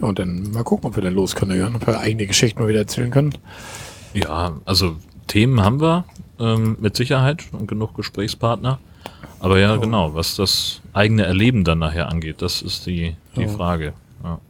Und 0.00 0.18
dann 0.18 0.50
mal 0.50 0.64
gucken, 0.64 0.88
ob 0.90 0.96
wir 0.96 1.02
dann 1.02 1.14
los 1.14 1.36
können, 1.36 1.56
ja, 1.58 1.68
ob 1.68 1.86
wir 1.86 2.00
eigene 2.00 2.26
Geschichten 2.26 2.60
mal 2.60 2.68
wieder 2.68 2.80
erzählen 2.80 3.10
können. 3.10 3.34
Ja, 4.14 4.54
also 4.64 4.96
Themen 5.28 5.62
haben 5.62 5.80
wir 5.80 6.04
ähm, 6.40 6.76
mit 6.80 6.96
Sicherheit 6.96 7.44
und 7.52 7.68
genug 7.68 7.94
Gesprächspartner. 7.94 8.80
Aber 9.38 9.60
ja, 9.60 9.76
oh. 9.76 9.80
genau, 9.80 10.14
was 10.14 10.34
das 10.34 10.80
eigene 10.92 11.24
Erleben 11.24 11.62
dann 11.62 11.78
nachher 11.78 12.08
angeht, 12.08 12.42
das 12.42 12.62
ist 12.62 12.86
die, 12.86 13.14
die 13.36 13.46
oh. 13.46 13.48
Frage. 13.48 13.92
Ja. 14.24 14.40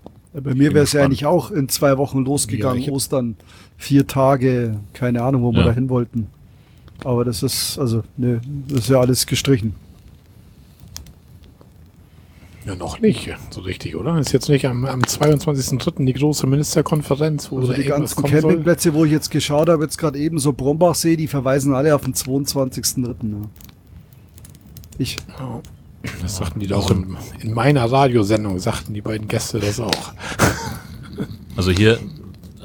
Bei 0.40 0.54
mir 0.54 0.74
wäre 0.74 0.84
es 0.84 0.92
ja 0.92 1.04
eigentlich 1.04 1.26
auch 1.26 1.50
in 1.50 1.68
zwei 1.68 1.96
Wochen 1.98 2.24
losgegangen, 2.24 2.82
ja, 2.82 2.92
Ostern 2.92 3.36
vier 3.76 4.06
Tage, 4.06 4.78
keine 4.92 5.22
Ahnung, 5.22 5.42
wo 5.42 5.52
wir 5.52 5.60
ja. 5.60 5.66
da 5.66 5.72
hin 5.72 5.88
wollten. 5.88 6.28
Aber 7.04 7.24
das 7.24 7.42
ist, 7.42 7.78
also, 7.78 8.02
ne, 8.16 8.40
das 8.68 8.80
ist 8.80 8.88
ja 8.88 9.00
alles 9.00 9.26
gestrichen. 9.26 9.74
Ja, 12.64 12.74
noch 12.74 13.00
nicht, 13.00 13.32
so 13.50 13.60
richtig, 13.60 13.94
oder? 13.94 14.18
Ist 14.18 14.32
jetzt 14.32 14.48
nicht 14.48 14.66
am, 14.66 14.86
am 14.86 15.02
22.03. 15.02 16.04
die 16.04 16.12
große 16.14 16.48
Ministerkonferenz, 16.48 17.52
wo 17.52 17.60
also 17.60 17.72
die 17.72 17.84
ganzen 17.84 18.24
Campingplätze, 18.24 18.92
wo 18.92 19.04
ich 19.04 19.12
jetzt 19.12 19.30
geschaut 19.30 19.68
habe, 19.68 19.84
jetzt 19.84 19.98
gerade 19.98 20.18
eben 20.18 20.40
so 20.40 20.52
Brombachsee, 20.52 21.16
die 21.16 21.28
verweisen 21.28 21.74
alle 21.74 21.94
auf 21.94 22.02
den 22.02 22.14
22.03. 22.14 23.06
Ja. 23.06 23.36
Ich. 24.98 25.16
Ja, 25.38 25.60
das 26.22 26.36
sagten 26.36 26.58
die 26.58 26.66
doch 26.66 26.90
in, 26.90 27.16
in 27.40 27.54
meiner 27.54 27.84
Radiosendung, 27.84 28.58
sagten 28.58 28.94
die 28.94 29.00
beiden 29.00 29.28
Gäste 29.28 29.60
das 29.60 29.78
auch. 29.78 30.12
Also 31.56 31.70
hier 31.70 31.98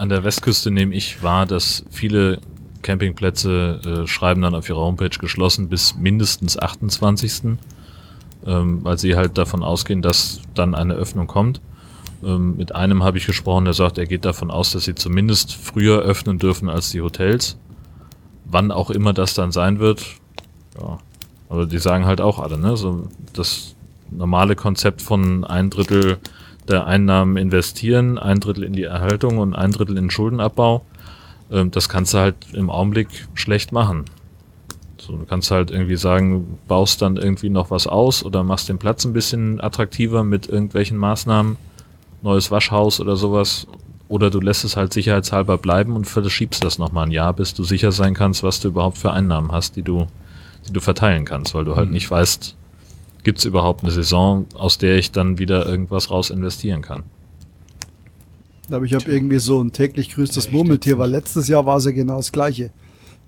an 0.01 0.09
der 0.09 0.23
Westküste 0.23 0.71
nehme 0.71 0.95
ich 0.95 1.21
wahr, 1.21 1.45
dass 1.45 1.85
viele 1.91 2.39
Campingplätze 2.81 4.03
äh, 4.03 4.07
schreiben 4.07 4.41
dann 4.41 4.55
auf 4.55 4.67
ihrer 4.67 4.79
Homepage 4.79 5.15
geschlossen 5.19 5.69
bis 5.69 5.95
mindestens 5.95 6.57
28. 6.57 7.59
Ähm, 8.43 8.83
weil 8.83 8.97
sie 8.97 9.15
halt 9.15 9.37
davon 9.37 9.61
ausgehen, 9.61 10.01
dass 10.01 10.41
dann 10.55 10.73
eine 10.73 10.95
Öffnung 10.95 11.27
kommt. 11.27 11.61
Ähm, 12.23 12.57
mit 12.57 12.73
einem 12.73 13.03
habe 13.03 13.19
ich 13.19 13.27
gesprochen, 13.27 13.65
der 13.65 13.75
sagt, 13.75 13.99
er 13.99 14.07
geht 14.07 14.25
davon 14.25 14.49
aus, 14.49 14.71
dass 14.71 14.85
sie 14.85 14.95
zumindest 14.95 15.53
früher 15.53 15.99
öffnen 15.99 16.39
dürfen 16.39 16.67
als 16.67 16.89
die 16.89 17.01
Hotels. 17.01 17.57
Wann 18.45 18.71
auch 18.71 18.89
immer 18.89 19.13
das 19.13 19.35
dann 19.35 19.51
sein 19.51 19.77
wird. 19.77 20.03
Ja. 20.81 20.97
Aber 21.47 21.67
die 21.67 21.77
sagen 21.77 22.05
halt 22.05 22.21
auch 22.21 22.39
alle, 22.39 22.57
ne? 22.57 22.75
So 22.75 23.07
das 23.33 23.75
normale 24.09 24.55
Konzept 24.55 25.03
von 25.03 25.43
ein 25.43 25.69
Drittel 25.69 26.17
der 26.67 26.85
Einnahmen 26.85 27.37
investieren, 27.37 28.17
ein 28.17 28.39
Drittel 28.39 28.63
in 28.63 28.73
die 28.73 28.83
Erhaltung 28.83 29.37
und 29.37 29.55
ein 29.55 29.71
Drittel 29.71 29.97
in 29.97 30.05
den 30.05 30.11
Schuldenabbau. 30.11 30.85
Ähm, 31.51 31.71
das 31.71 31.89
kannst 31.89 32.13
du 32.13 32.19
halt 32.19 32.35
im 32.53 32.69
Augenblick 32.69 33.27
schlecht 33.33 33.71
machen. 33.71 34.05
So, 34.99 35.17
du 35.17 35.25
kannst 35.25 35.49
halt 35.49 35.71
irgendwie 35.71 35.95
sagen, 35.95 36.59
baust 36.67 37.01
dann 37.01 37.17
irgendwie 37.17 37.49
noch 37.49 37.71
was 37.71 37.87
aus 37.87 38.23
oder 38.23 38.43
machst 38.43 38.69
den 38.69 38.77
Platz 38.77 39.03
ein 39.03 39.13
bisschen 39.13 39.59
attraktiver 39.59 40.23
mit 40.23 40.47
irgendwelchen 40.47 40.97
Maßnahmen, 40.97 41.57
neues 42.21 42.51
Waschhaus 42.51 42.99
oder 42.99 43.15
sowas. 43.15 43.65
Oder 44.07 44.29
du 44.29 44.39
lässt 44.39 44.63
es 44.63 44.75
halt 44.75 44.93
sicherheitshalber 44.93 45.57
bleiben 45.57 45.95
und 45.95 46.05
verschiebst 46.05 46.63
das 46.63 46.77
nochmal 46.77 47.07
ein 47.07 47.11
Jahr, 47.11 47.33
bis 47.33 47.53
du 47.53 47.63
sicher 47.63 47.91
sein 47.91 48.13
kannst, 48.13 48.43
was 48.43 48.59
du 48.59 48.67
überhaupt 48.67 48.97
für 48.97 49.11
Einnahmen 49.11 49.51
hast, 49.51 49.75
die 49.77 49.83
du, 49.83 50.05
die 50.67 50.73
du 50.73 50.81
verteilen 50.81 51.25
kannst, 51.25 51.55
weil 51.55 51.63
du 51.65 51.75
halt 51.77 51.89
nicht 51.89 52.11
weißt, 52.11 52.55
gibt 53.23 53.39
es 53.39 53.45
überhaupt 53.45 53.83
eine 53.83 53.91
Saison, 53.91 54.45
aus 54.53 54.77
der 54.77 54.97
ich 54.97 55.11
dann 55.11 55.37
wieder 55.37 55.65
irgendwas 55.65 56.09
raus 56.09 56.29
investieren 56.29 56.81
kann. 56.81 57.03
Aber 58.69 58.85
ich 58.85 58.93
habe 58.93 59.11
irgendwie 59.11 59.39
so 59.39 59.61
ein 59.61 59.71
täglich 59.73 60.13
grüßt 60.13 60.37
das 60.37 60.51
Murmeltier, 60.51 60.97
weil 60.97 61.09
letztes 61.09 61.47
Jahr 61.47 61.65
war 61.65 61.77
es 61.77 61.85
ja 61.85 61.91
genau 61.91 62.17
das 62.17 62.31
gleiche. 62.31 62.71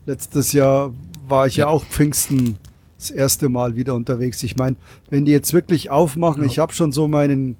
Letztes 0.06 0.54
Jahr 0.54 0.94
war 1.28 1.48
ich 1.48 1.58
ja, 1.58 1.68
auch 1.68 1.84
Pfingsten 1.84 2.58
das 2.98 3.12
erste 3.12 3.50
Mal 3.50 3.76
wieder 3.76 3.94
unterwegs. 3.96 4.42
Ich 4.44 4.56
meine, 4.56 4.78
wenn 5.10 5.26
die 5.26 5.32
jetzt 5.32 5.54
wirklich 5.54 5.90
aufmachen, 5.90 6.44
ich 6.46 6.60
habe 6.60 6.74
schon 6.74 6.94
so 6.94 7.08
meinen 7.08 7.58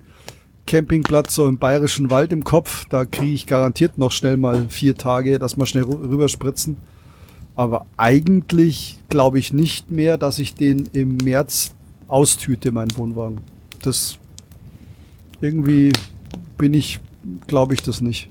Campingplatz 0.66 1.36
so 1.36 1.46
im 1.46 1.58
bayerischen 1.58 2.10
Wald 2.10 2.32
im 2.32 2.46
Kopf, 2.46 2.86
da 2.90 3.04
kriege 3.04 3.34
ich 3.34 3.48
garantiert 3.48 3.98
noch 3.98 4.12
schnell 4.12 4.38
mal 4.38 4.68
vier 4.70 4.96
Tage, 4.96 5.40
dass 5.40 5.58
wir 5.58 5.66
schnell 5.66 5.84
rü- 5.84 6.10
rüberspritzen. 6.10 6.78
Aber 7.56 7.86
eigentlich 7.98 9.00
glaube 9.10 9.40
ich 9.40 9.52
nicht 9.52 9.92
mehr, 9.92 10.18
dass 10.18 10.40
ich 10.40 10.56
den 10.56 10.88
im 10.94 11.18
März 11.18 11.74
austüte, 12.14 12.72
meinen 12.72 12.96
Wohnwagen. 12.96 13.42
Das 13.82 14.18
irgendwie 15.42 15.92
bin 16.58 16.74
ich, 16.74 17.00
glaube 17.48 17.74
ich 17.74 17.82
das 17.82 18.02
nicht. 18.02 18.30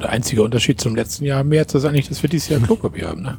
Der 0.00 0.08
einzige 0.08 0.42
Unterschied 0.42 0.80
zum 0.80 0.96
letzten 0.96 1.26
Jahr 1.26 1.42
im 1.42 1.50
März 1.50 1.74
ist 1.74 1.84
eigentlich, 1.84 2.08
dass 2.08 2.22
wir 2.22 2.30
dieses 2.30 2.48
Jahr 2.48 2.60
Klopapier 2.60 3.08
haben. 3.08 3.20
Ne? 3.20 3.38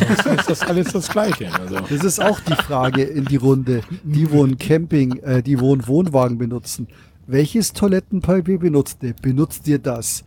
Ansonsten 0.00 0.34
ist 0.34 0.50
das 0.50 0.62
alles 0.62 0.92
das 0.92 1.08
Gleiche. 1.08 1.48
Also, 1.54 1.78
Das 1.78 2.02
ist 2.02 2.20
auch 2.20 2.40
die 2.40 2.56
Frage 2.56 3.04
in 3.04 3.24
die 3.26 3.36
Runde. 3.36 3.82
Die, 4.02 4.28
wo 4.32 4.44
ein 4.44 4.58
Camping, 4.58 5.18
äh, 5.18 5.44
die, 5.44 5.60
wo 5.60 5.76
Wohnwagen 5.86 6.38
benutzen. 6.38 6.88
Welches 7.28 7.72
Toilettenpapier 7.72 8.58
benutzt 8.58 8.98
ihr? 9.02 9.14
Benutzt 9.22 9.68
ihr 9.68 9.78
das? 9.78 10.24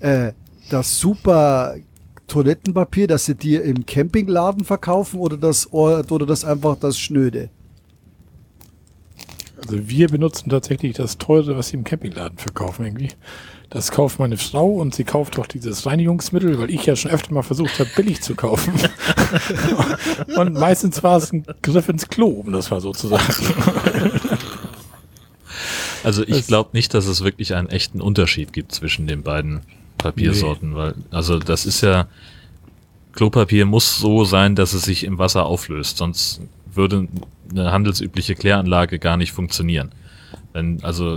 Äh, 0.00 0.32
das 0.68 1.00
super 1.00 1.76
Toilettenpapier, 2.26 3.06
das 3.06 3.26
sie 3.26 3.34
dir 3.34 3.62
im 3.62 3.86
Campingladen 3.86 4.64
verkaufen 4.64 5.20
oder 5.20 5.36
das, 5.36 5.72
oder 5.72 6.26
das 6.26 6.44
einfach 6.44 6.76
das 6.76 6.98
Schnöde? 6.98 7.50
also 9.64 9.88
wir 9.88 10.08
benutzen 10.08 10.50
tatsächlich 10.50 10.94
das 10.94 11.18
teure, 11.18 11.56
was 11.56 11.68
sie 11.68 11.76
im 11.76 11.84
Campingladen 11.84 12.38
verkaufen 12.38 12.84
irgendwie. 12.84 13.10
Das 13.70 13.90
kauft 13.90 14.18
meine 14.18 14.36
Frau 14.36 14.74
und 14.74 14.94
sie 14.94 15.04
kauft 15.04 15.38
auch 15.38 15.46
dieses 15.46 15.86
Reinigungsmittel, 15.86 16.58
weil 16.58 16.70
ich 16.70 16.86
ja 16.86 16.94
schon 16.94 17.10
öfter 17.10 17.32
mal 17.32 17.42
versucht 17.42 17.78
habe, 17.78 17.90
billig 17.96 18.20
zu 18.20 18.34
kaufen. 18.34 18.74
und 20.36 20.54
meistens 20.54 21.02
war 21.02 21.16
es 21.16 21.32
ein 21.32 21.44
Griff 21.62 21.88
ins 21.88 22.08
Klo, 22.08 22.28
um 22.28 22.52
das 22.52 22.70
mal 22.70 22.80
so 22.80 22.92
zu 22.92 23.08
sagen. 23.08 23.34
Also 26.04 26.22
ich 26.22 26.46
glaube 26.46 26.70
nicht, 26.74 26.92
dass 26.92 27.06
es 27.06 27.24
wirklich 27.24 27.54
einen 27.54 27.70
echten 27.70 28.02
Unterschied 28.02 28.52
gibt 28.52 28.72
zwischen 28.72 29.06
den 29.06 29.22
beiden 29.22 29.62
Papiersorten, 30.04 30.74
weil 30.76 30.94
also 31.10 31.38
das 31.38 31.64
ist 31.64 31.80
ja 31.80 32.06
Klopapier 33.12 33.64
muss 33.64 33.98
so 33.98 34.24
sein, 34.24 34.54
dass 34.54 34.74
es 34.74 34.82
sich 34.82 35.04
im 35.04 35.18
Wasser 35.18 35.46
auflöst, 35.46 35.96
sonst 35.96 36.42
würde 36.72 37.08
eine 37.50 37.72
handelsübliche 37.72 38.34
Kläranlage 38.34 38.98
gar 38.98 39.16
nicht 39.16 39.32
funktionieren. 39.32 39.92
Wenn 40.52 40.82
also 40.82 41.16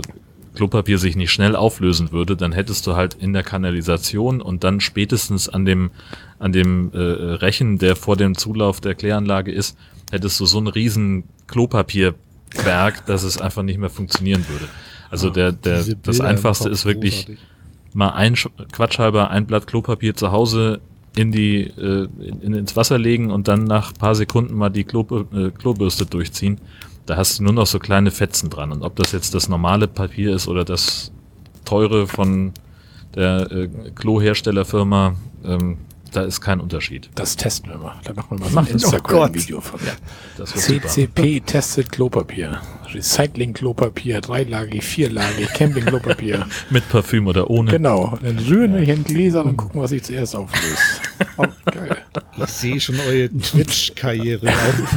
Klopapier 0.54 0.98
sich 0.98 1.16
nicht 1.16 1.30
schnell 1.30 1.54
auflösen 1.54 2.10
würde, 2.10 2.36
dann 2.36 2.52
hättest 2.52 2.86
du 2.86 2.96
halt 2.96 3.14
in 3.14 3.32
der 3.32 3.42
Kanalisation 3.42 4.40
und 4.40 4.64
dann 4.64 4.80
spätestens 4.80 5.48
an 5.48 5.64
dem 5.64 5.90
an 6.38 6.52
dem 6.52 6.90
äh, 6.94 6.98
Rechen, 6.98 7.78
der 7.78 7.94
vor 7.94 8.16
dem 8.16 8.36
Zulauf 8.36 8.80
der 8.80 8.94
Kläranlage 8.94 9.52
ist, 9.52 9.76
hättest 10.10 10.40
du 10.40 10.46
so 10.46 10.58
einen 10.58 10.68
riesen 10.68 11.24
Klopapierberg, 11.46 13.04
dass 13.06 13.22
es 13.24 13.40
einfach 13.40 13.62
nicht 13.62 13.78
mehr 13.78 13.90
funktionieren 13.90 14.46
würde. 14.48 14.66
Also 15.10 15.30
der, 15.30 15.52
der, 15.52 15.84
das 16.02 16.20
einfachste 16.20 16.68
ist 16.68 16.84
wirklich 16.84 17.26
großartig. 17.26 17.38
Mal 17.98 18.10
ein 18.10 18.36
Sch- 18.36 18.50
quatschhalber 18.72 19.30
ein 19.30 19.46
Blatt 19.46 19.66
Klopapier 19.66 20.14
zu 20.14 20.30
Hause 20.30 20.80
in 21.16 21.32
die 21.32 21.62
äh, 21.64 22.08
in, 22.20 22.54
ins 22.54 22.76
Wasser 22.76 22.96
legen 22.96 23.30
und 23.32 23.48
dann 23.48 23.64
nach 23.64 23.92
paar 23.92 24.14
Sekunden 24.14 24.54
mal 24.54 24.70
die 24.70 24.84
Klo, 24.84 25.04
äh, 25.34 25.50
Klobürste 25.50 26.06
durchziehen. 26.06 26.58
Da 27.06 27.16
hast 27.16 27.38
du 27.38 27.42
nur 27.42 27.52
noch 27.52 27.66
so 27.66 27.78
kleine 27.80 28.10
Fetzen 28.12 28.50
dran. 28.50 28.70
Und 28.70 28.82
ob 28.82 28.94
das 28.96 29.12
jetzt 29.12 29.34
das 29.34 29.48
normale 29.48 29.88
Papier 29.88 30.34
ist 30.34 30.46
oder 30.46 30.64
das 30.64 31.10
teure 31.64 32.06
von 32.06 32.52
der 33.16 33.50
äh, 33.50 33.68
Kloherstellerfirma, 33.96 35.14
ähm, 35.44 35.78
da 36.12 36.22
ist 36.22 36.40
kein 36.40 36.60
Unterschied. 36.60 37.10
Das 37.14 37.36
testen 37.36 37.70
wir 37.70 37.78
mal. 37.78 37.94
Da 38.04 38.12
machen 38.14 38.38
wir 38.38 38.48
mal 38.50 38.60
ein 38.60 38.64
Gott. 38.66 38.70
Instagram-Video 38.72 39.60
von. 39.60 39.80
Das 40.36 40.54
wird 40.54 40.64
super. 40.64 40.88
CCP 40.88 41.40
testet 41.40 41.92
Klopapier. 41.92 42.60
Recycling-Klopapier, 42.92 44.20
dreilagig, 44.20 44.82
vierlagig, 44.82 45.48
Camping-Klopapier. 45.52 46.46
Mit 46.70 46.88
Parfüm 46.88 47.26
oder 47.26 47.50
ohne. 47.50 47.70
Genau. 47.70 48.18
Dann 48.22 48.38
rühren 48.38 48.74
wir 48.74 48.80
hier 48.80 48.94
in 48.94 49.04
Gläser 49.04 49.44
und 49.44 49.56
gucken, 49.56 49.80
was 49.82 49.90
sich 49.90 50.02
zuerst 50.02 50.34
auflöst. 50.36 51.02
Oh, 51.40 51.46
geil. 51.66 51.96
Ich 52.36 52.46
sehe 52.46 52.80
schon 52.80 52.98
eure 52.98 53.28
Twitch-Karriere 53.28 54.48
auf. 54.48 54.94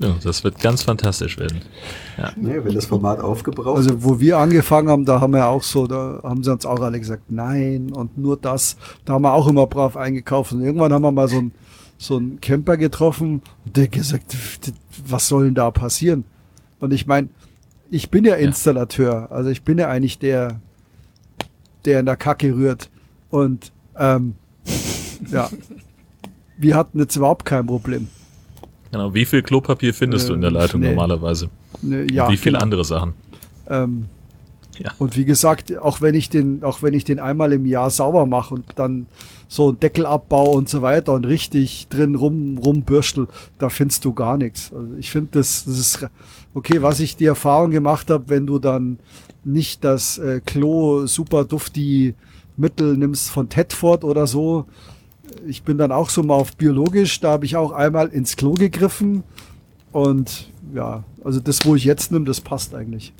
Ja, 0.00 0.16
das 0.22 0.42
wird 0.44 0.58
ganz 0.60 0.82
fantastisch 0.82 1.38
werden. 1.38 1.60
Nee, 2.36 2.58
wenn 2.64 2.74
das 2.74 2.86
Format 2.86 3.20
aufgebraucht 3.20 3.76
Also 3.76 4.02
wo 4.02 4.18
wir 4.18 4.38
angefangen 4.38 4.88
haben, 4.88 5.04
da 5.04 5.20
haben 5.20 5.34
wir 5.34 5.46
auch 5.46 5.62
so, 5.62 5.86
da 5.86 6.20
haben 6.22 6.42
sie 6.42 6.50
uns 6.50 6.64
auch 6.64 6.80
alle 6.80 6.98
gesagt, 6.98 7.30
nein 7.30 7.92
und 7.92 8.16
nur 8.16 8.38
das. 8.38 8.76
Da 9.04 9.12
haben 9.12 9.22
wir 9.22 9.34
auch 9.34 9.46
immer 9.46 9.66
brav 9.66 9.98
eingekauft. 9.98 10.52
Und 10.52 10.62
irgendwann 10.62 10.92
haben 10.92 11.02
wir 11.02 11.12
mal 11.12 11.28
so 11.28 11.38
einen 11.38 11.52
so 11.98 12.16
einen 12.16 12.40
Camper 12.40 12.78
getroffen 12.78 13.42
und 13.66 13.76
der 13.76 13.88
gesagt, 13.88 14.34
was 15.04 15.28
soll 15.28 15.44
denn 15.44 15.54
da 15.54 15.70
passieren? 15.70 16.24
Und 16.80 16.94
ich 16.94 17.06
meine, 17.06 17.28
ich 17.90 18.10
bin 18.10 18.24
ja 18.24 18.36
Installateur, 18.36 19.30
also 19.30 19.50
ich 19.50 19.64
bin 19.64 19.76
ja 19.76 19.88
eigentlich 19.88 20.18
der, 20.18 20.60
der 21.84 22.00
in 22.00 22.06
der 22.06 22.16
Kacke 22.16 22.54
rührt. 22.54 22.88
Und 23.28 23.70
ähm, 23.98 24.34
ja, 25.30 25.50
wir 26.56 26.74
hatten 26.74 26.98
jetzt 26.98 27.16
überhaupt 27.16 27.44
kein 27.44 27.66
Problem. 27.66 28.08
Genau. 28.92 29.14
Wie 29.14 29.24
viel 29.24 29.42
Klopapier 29.42 29.94
findest 29.94 30.28
du 30.28 30.34
in 30.34 30.40
der 30.40 30.50
Ähm, 30.50 30.56
Leitung 30.56 30.80
nee. 30.80 30.88
normalerweise? 30.88 31.48
Ne, 31.82 32.02
Und 32.02 32.10
Ja, 32.10 32.28
wie 32.30 32.36
viele 32.36 32.54
genau. 32.54 32.64
andere 32.64 32.84
Sachen? 32.84 33.14
Ähm, 33.68 34.06
Ja. 34.78 34.92
Und 34.98 35.14
wie 35.16 35.26
gesagt, 35.26 35.76
auch 35.78 36.00
wenn 36.00 36.14
ich 36.14 36.30
den, 36.30 36.64
auch 36.64 36.82
wenn 36.82 36.94
ich 36.94 37.04
den 37.04 37.18
einmal 37.20 37.52
im 37.52 37.66
Jahr 37.66 37.90
sauber 37.90 38.24
mache 38.24 38.54
und 38.54 38.64
dann 38.76 39.06
so 39.46 39.68
einen 39.68 39.80
Deckel 39.80 40.06
abbaue 40.06 40.50
und 40.56 40.70
so 40.70 40.80
weiter 40.80 41.12
und 41.12 41.26
richtig 41.26 41.88
drin 41.90 42.14
rum, 42.14 42.56
rumbürstel, 42.56 43.26
da 43.58 43.68
findest 43.68 44.04
du 44.06 44.14
gar 44.14 44.38
nichts. 44.38 44.72
Also 44.72 44.94
ich 44.98 45.10
finde, 45.10 45.28
das, 45.32 45.64
das 45.66 45.78
ist 45.78 46.06
okay, 46.54 46.80
was 46.80 46.98
ich 47.00 47.16
die 47.16 47.26
Erfahrung 47.26 47.72
gemacht 47.72 48.10
habe, 48.10 48.24
wenn 48.28 48.46
du 48.46 48.58
dann 48.58 48.98
nicht 49.44 49.84
das 49.84 50.16
äh, 50.18 50.40
Klo 50.44 51.06
super 51.06 51.44
dufti 51.44 52.14
Mittel 52.56 52.96
nimmst 52.96 53.30
von 53.30 53.48
Tedford 53.50 54.02
oder 54.04 54.26
so. 54.26 54.64
Ich 55.46 55.62
bin 55.62 55.78
dann 55.78 55.92
auch 55.92 56.10
so 56.10 56.22
mal 56.22 56.34
auf 56.34 56.56
biologisch, 56.56 57.20
da 57.20 57.30
habe 57.32 57.44
ich 57.46 57.56
auch 57.56 57.72
einmal 57.72 58.08
ins 58.08 58.36
Klo 58.36 58.52
gegriffen 58.54 59.22
und 59.92 60.50
ja, 60.74 61.04
also 61.24 61.40
das, 61.40 61.64
wo 61.64 61.74
ich 61.74 61.84
jetzt 61.84 62.12
nehme, 62.12 62.24
das 62.24 62.40
passt 62.40 62.74
eigentlich. 62.74 63.12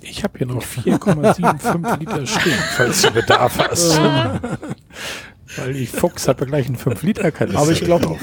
Ich 0.00 0.24
habe 0.24 0.38
hier 0.38 0.46
noch 0.48 0.62
4,75 0.62 1.98
Liter 2.00 2.26
stehen, 2.26 2.58
falls 2.76 3.02
du 3.02 3.10
Bedarf 3.12 3.58
hast. 3.58 4.00
Weil 5.56 5.76
ich 5.76 5.90
Fuchs 5.90 6.28
habe 6.28 6.40
ja 6.40 6.46
gleich 6.46 6.66
einen 6.66 6.76
5 6.76 7.02
Liter 7.02 7.30
Kanister 7.30 7.60
Aber 7.60 7.72
ich 7.72 7.82
glaube, 7.84 8.16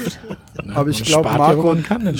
aber 0.74 0.90
ich 0.90 1.04
glaube, 1.04 1.28
Marco, 1.30 1.74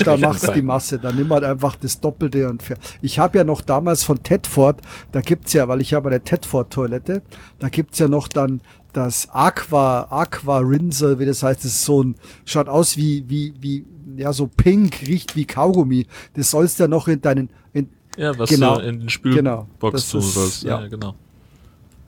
da 0.04 0.16
machst 0.16 0.46
du 0.46 0.52
die. 0.52 0.62
Masse. 0.62 1.00
Dann 1.00 1.16
nimm 1.16 1.30
halt 1.32 1.42
einfach 1.42 1.74
das 1.74 2.00
Doppelte 2.00 2.48
und 2.48 2.62
fer- 2.62 2.76
Ich 3.02 3.18
habe 3.18 3.38
ja 3.38 3.44
noch 3.44 3.60
damals 3.60 4.04
von 4.04 4.22
Tedford, 4.22 4.80
da 5.10 5.20
gibt's 5.20 5.52
ja, 5.52 5.66
weil 5.66 5.80
ich 5.80 5.94
habe 5.94 6.08
eine 6.10 6.20
Tedford-Toilette, 6.20 7.22
da 7.58 7.68
gibt's 7.68 7.98
ja 7.98 8.06
noch 8.06 8.28
dann 8.28 8.60
das 8.92 9.28
Aqua, 9.30 10.06
Aqua 10.10 10.58
Rinse, 10.58 11.18
wie 11.18 11.26
das 11.26 11.42
heißt, 11.42 11.60
das 11.64 11.72
ist 11.72 11.84
so 11.84 12.02
ein, 12.02 12.14
schaut 12.44 12.68
aus 12.68 12.96
wie, 12.96 13.24
wie, 13.28 13.54
wie, 13.60 13.84
ja, 14.16 14.32
so 14.32 14.46
pink, 14.46 15.02
riecht 15.06 15.36
wie 15.36 15.44
Kaugummi. 15.44 16.06
Das 16.34 16.50
sollst 16.50 16.78
du 16.78 16.84
ja 16.84 16.88
noch 16.88 17.08
in 17.08 17.20
deinen, 17.20 17.50
in, 17.72 17.88
Ja, 18.16 18.36
was 18.38 18.50
Genau. 18.50 18.76
du 18.76 18.82
in 18.82 19.00
den 19.00 19.08
Genau. 19.08 19.08
Spülbox 19.08 19.92
Das 19.92 20.10
tun 20.10 20.20
sollst. 20.22 20.62
Ja. 20.64 20.80
ja. 20.80 20.88
genau. 20.88 21.14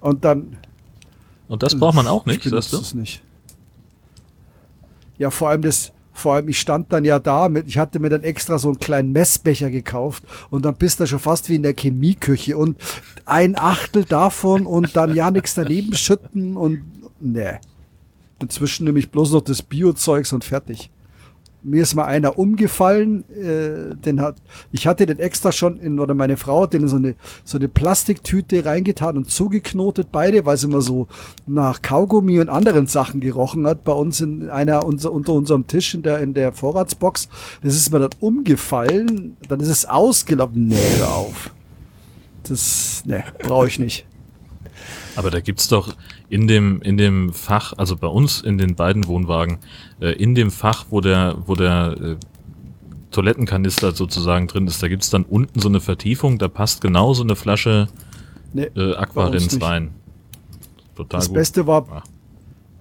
und 0.00 0.24
dann, 0.24 0.56
Und 1.48 1.62
das 1.62 1.78
braucht 1.78 1.94
man 1.94 2.06
auch 2.06 2.26
Ich 2.26 2.44
nicht, 2.44 2.50
sagst 2.50 2.72
du? 2.72 2.78
es 2.78 2.94
nicht. 2.94 3.22
Ja, 5.18 5.30
vor 5.30 5.50
allem 5.50 5.62
das, 5.62 5.92
vor 6.12 6.34
allem 6.34 6.48
ich 6.48 6.60
stand 6.60 6.92
dann 6.92 7.04
ja 7.04 7.18
da 7.18 7.48
mit, 7.48 7.66
ich 7.66 7.78
hatte 7.78 7.98
mir 7.98 8.10
dann 8.10 8.22
extra 8.22 8.58
so 8.58 8.68
einen 8.68 8.78
kleinen 8.78 9.12
Messbecher 9.12 9.70
gekauft 9.70 10.24
und 10.50 10.64
dann 10.64 10.76
bist 10.76 11.00
du 11.00 11.06
schon 11.06 11.18
fast 11.18 11.48
wie 11.48 11.56
in 11.56 11.62
der 11.62 11.74
Chemieküche 11.74 12.56
und 12.56 12.76
ein 13.24 13.56
Achtel 13.56 14.04
davon 14.04 14.66
und 14.66 14.96
dann 14.96 15.14
ja 15.14 15.30
nichts 15.30 15.54
daneben 15.54 15.94
schütten 15.94 16.56
und 16.56 16.82
ne. 17.20 17.60
Inzwischen 18.40 18.84
nehme 18.84 18.98
ich 18.98 19.10
bloß 19.10 19.32
noch 19.32 19.42
das 19.42 19.62
Biozeugs 19.62 20.32
und 20.32 20.44
fertig. 20.44 20.90
Mir 21.64 21.82
ist 21.82 21.94
mal 21.94 22.04
einer 22.04 22.38
umgefallen, 22.38 23.24
äh, 23.30 23.94
den 23.94 24.20
hat, 24.20 24.36
ich 24.72 24.86
hatte 24.86 25.06
den 25.06 25.18
extra 25.18 25.52
schon 25.52 25.78
in, 25.78 26.00
oder 26.00 26.14
meine 26.14 26.36
Frau 26.36 26.62
hat 26.62 26.72
den 26.72 26.82
in 26.82 26.88
so 26.88 26.96
eine, 26.96 27.14
so 27.44 27.58
eine 27.58 27.68
Plastiktüte 27.68 28.64
reingetan 28.64 29.16
und 29.16 29.30
zugeknotet 29.30 30.08
beide, 30.10 30.44
weil 30.44 30.56
es 30.56 30.64
immer 30.64 30.80
so 30.80 31.06
nach 31.46 31.82
Kaugummi 31.82 32.40
und 32.40 32.48
anderen 32.48 32.86
Sachen 32.86 33.20
gerochen 33.20 33.66
hat 33.66 33.84
bei 33.84 33.92
uns 33.92 34.20
in 34.20 34.50
einer, 34.50 34.84
unser, 34.84 35.12
unter 35.12 35.34
unserem 35.34 35.66
Tisch 35.66 35.94
in 35.94 36.02
der, 36.02 36.18
in 36.18 36.34
der 36.34 36.52
Vorratsbox. 36.52 37.28
Das 37.62 37.74
ist 37.74 37.92
mir 37.92 38.00
dann 38.00 38.10
umgefallen, 38.20 39.36
dann 39.48 39.60
ist 39.60 39.68
es 39.68 39.84
ausgelaufen. 39.84 40.68
Nee, 40.68 40.76
hör 40.98 41.14
auf. 41.14 41.50
Das, 42.42 43.04
ne, 43.06 43.24
brauche 43.38 43.68
ich 43.68 43.78
nicht. 43.78 44.06
Aber 45.14 45.30
da 45.30 45.40
gibt's 45.40 45.68
doch 45.68 45.94
in 46.32 46.46
dem, 46.48 46.80
in 46.80 46.96
dem 46.96 47.34
Fach, 47.34 47.74
also 47.76 47.94
bei 47.94 48.06
uns 48.06 48.40
in 48.40 48.56
den 48.56 48.74
beiden 48.74 49.06
Wohnwagen, 49.06 49.58
äh, 50.00 50.12
in 50.12 50.34
dem 50.34 50.50
Fach, 50.50 50.86
wo 50.88 51.02
der, 51.02 51.36
wo 51.44 51.54
der 51.54 51.94
äh, 52.00 52.16
Toilettenkanister 53.10 53.92
sozusagen 53.92 54.46
drin 54.46 54.66
ist, 54.66 54.82
da 54.82 54.88
gibt's 54.88 55.10
dann 55.10 55.24
unten 55.24 55.60
so 55.60 55.68
eine 55.68 55.80
Vertiefung, 55.80 56.38
da 56.38 56.48
passt 56.48 56.80
genau 56.80 57.12
so 57.12 57.22
eine 57.22 57.36
Flasche 57.36 57.88
Nee, 58.54 58.70
äh, 58.74 58.94
Aquarins 58.94 59.60
rein. 59.60 59.90
Total 60.96 61.20
das 61.20 61.28
gut. 61.28 61.34
Beste 61.34 61.66
war, 61.66 61.86
Ja. 61.86 62.02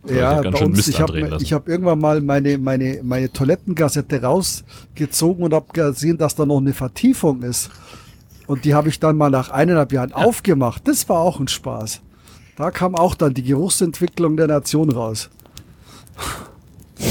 Soll 0.04 0.18
ja, 0.18 0.42
bei 0.42 0.66
uns, 0.66 0.88
ich 0.88 1.00
habe 1.02 1.38
hab 1.38 1.68
irgendwann 1.68 2.00
mal 2.00 2.22
meine, 2.22 2.58
meine, 2.58 3.02
meine 3.04 3.32
Toilettengassette 3.34 4.22
rausgezogen 4.22 5.44
und 5.44 5.54
habe 5.54 5.68
gesehen, 5.74 6.18
dass 6.18 6.36
da 6.36 6.46
noch 6.46 6.58
eine 6.58 6.74
Vertiefung 6.74 7.44
ist. 7.44 7.70
Und 8.48 8.64
die 8.64 8.74
habe 8.74 8.88
ich 8.88 9.00
dann 9.00 9.18
mal 9.18 9.30
nach 9.30 9.50
eineinhalb 9.50 9.92
Jahren 9.92 10.14
aufgemacht. 10.14 10.88
Das 10.88 11.08
war 11.10 11.20
auch 11.20 11.40
ein 11.40 11.50
Spaß. 11.50 12.02
Da 12.62 12.70
kam 12.70 12.94
auch 12.94 13.16
dann 13.16 13.34
die 13.34 13.42
Geruchsentwicklung 13.42 14.38
der 14.38 14.46
Nation 14.46 14.92
raus. 14.92 15.32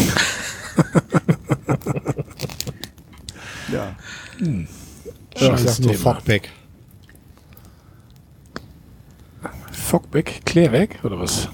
ja. 3.72 3.96
Ich 4.38 5.40
sag 5.40 5.58
Scheiß 5.58 5.80
nur 5.80 5.90
Thema. 5.90 6.14
Fogback. 6.14 6.50
Fogbeck, 9.72 10.46
Klärweg 10.46 11.00
oder 11.02 11.18
was? 11.18 11.48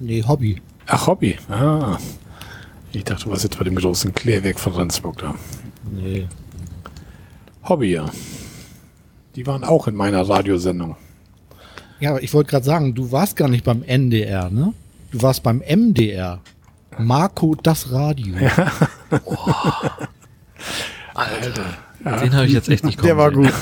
Nee, 0.00 0.24
Hobby. 0.26 0.60
Ach, 0.88 1.06
Hobby. 1.06 1.38
Ah. 1.48 1.98
Ich 2.90 3.04
dachte, 3.04 3.26
du 3.26 3.30
warst 3.30 3.44
jetzt 3.44 3.58
bei 3.58 3.64
dem 3.64 3.76
großen 3.76 4.12
Klärweg 4.12 4.58
von 4.58 4.72
Rendsburg 4.72 5.18
da. 5.18 5.36
Nee. 5.92 6.26
Hobby, 7.62 7.92
ja. 7.92 8.06
Die 9.36 9.46
waren 9.46 9.62
auch 9.62 9.86
in 9.86 9.94
meiner 9.94 10.28
Radiosendung. 10.28 10.96
Ja, 12.00 12.10
aber 12.10 12.22
ich 12.22 12.32
wollte 12.34 12.50
gerade 12.50 12.64
sagen, 12.64 12.94
du 12.94 13.10
warst 13.12 13.36
gar 13.36 13.48
nicht 13.48 13.64
beim 13.64 13.82
NDR, 13.82 14.50
ne? 14.50 14.72
Du 15.12 15.22
warst 15.22 15.42
beim 15.42 15.58
MDR. 15.66 16.40
Marco 16.98 17.54
das 17.54 17.90
Radio. 17.92 18.34
Alter. 21.14 21.64
Den 22.22 22.34
habe 22.34 22.46
ich 22.46 22.52
jetzt 22.52 22.68
echt 22.68 22.84
nicht 22.84 22.98
kommen 22.98 23.06
Der 23.08 23.16
war 23.16 23.30
gut. 23.30 23.52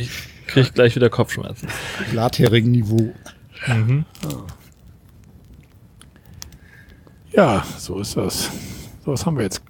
Ich 0.00 0.10
krieg 0.46 0.72
gleich 0.74 0.94
wieder 0.96 1.10
Kopfschmerzen. 1.10 1.68
Glathärigen 2.10 2.70
Niveau. 2.70 3.12
Ja, 7.32 7.64
so 7.78 8.00
ist 8.00 8.16
das. 8.16 8.50
So, 9.04 9.12
was 9.12 9.26
haben 9.26 9.36
wir 9.36 9.44
jetzt? 9.44 9.62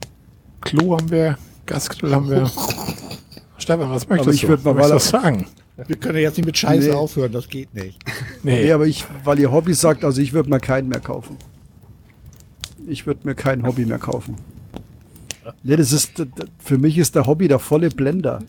Klo 0.60 0.96
haben 0.96 1.10
wir, 1.10 1.38
Gasgrill 1.66 2.14
haben 2.14 2.28
wir. 2.30 2.50
Stefan, 3.58 3.90
was 3.90 4.08
möchtest 4.08 4.28
Aber 4.28 4.34
ich 4.34 4.40
du? 4.42 4.48
würd 4.48 4.64
mal 4.64 4.72
Du 4.72 4.78
möchtest 4.78 5.12
mal- 5.12 5.18
was 5.22 5.24
sagen? 5.24 5.46
Wir 5.86 5.96
können 5.96 6.16
ja 6.16 6.22
jetzt 6.22 6.36
nicht 6.36 6.46
mit 6.46 6.58
Scheiße 6.58 6.88
Nee. 6.88 6.94
aufhören, 6.94 7.32
das 7.32 7.48
geht 7.48 7.72
nicht. 7.74 7.98
Nee, 8.42 8.62
Nee, 8.64 8.72
aber 8.72 8.86
ich, 8.86 9.04
weil 9.24 9.38
ihr 9.38 9.52
Hobby 9.52 9.74
sagt, 9.74 10.04
also 10.04 10.20
ich 10.20 10.32
würde 10.32 10.50
mir 10.50 10.60
keinen 10.60 10.88
mehr 10.88 11.00
kaufen. 11.00 11.36
Ich 12.86 13.06
würde 13.06 13.20
mir 13.24 13.34
kein 13.34 13.64
Hobby 13.66 13.84
mehr 13.86 13.98
kaufen. 13.98 14.36
Nee, 15.62 15.76
das 15.76 15.92
ist, 15.92 16.12
für 16.58 16.78
mich 16.78 16.98
ist 16.98 17.14
der 17.14 17.26
Hobby 17.26 17.48
der 17.48 17.58
volle 17.58 17.90
Blender. 17.90 18.40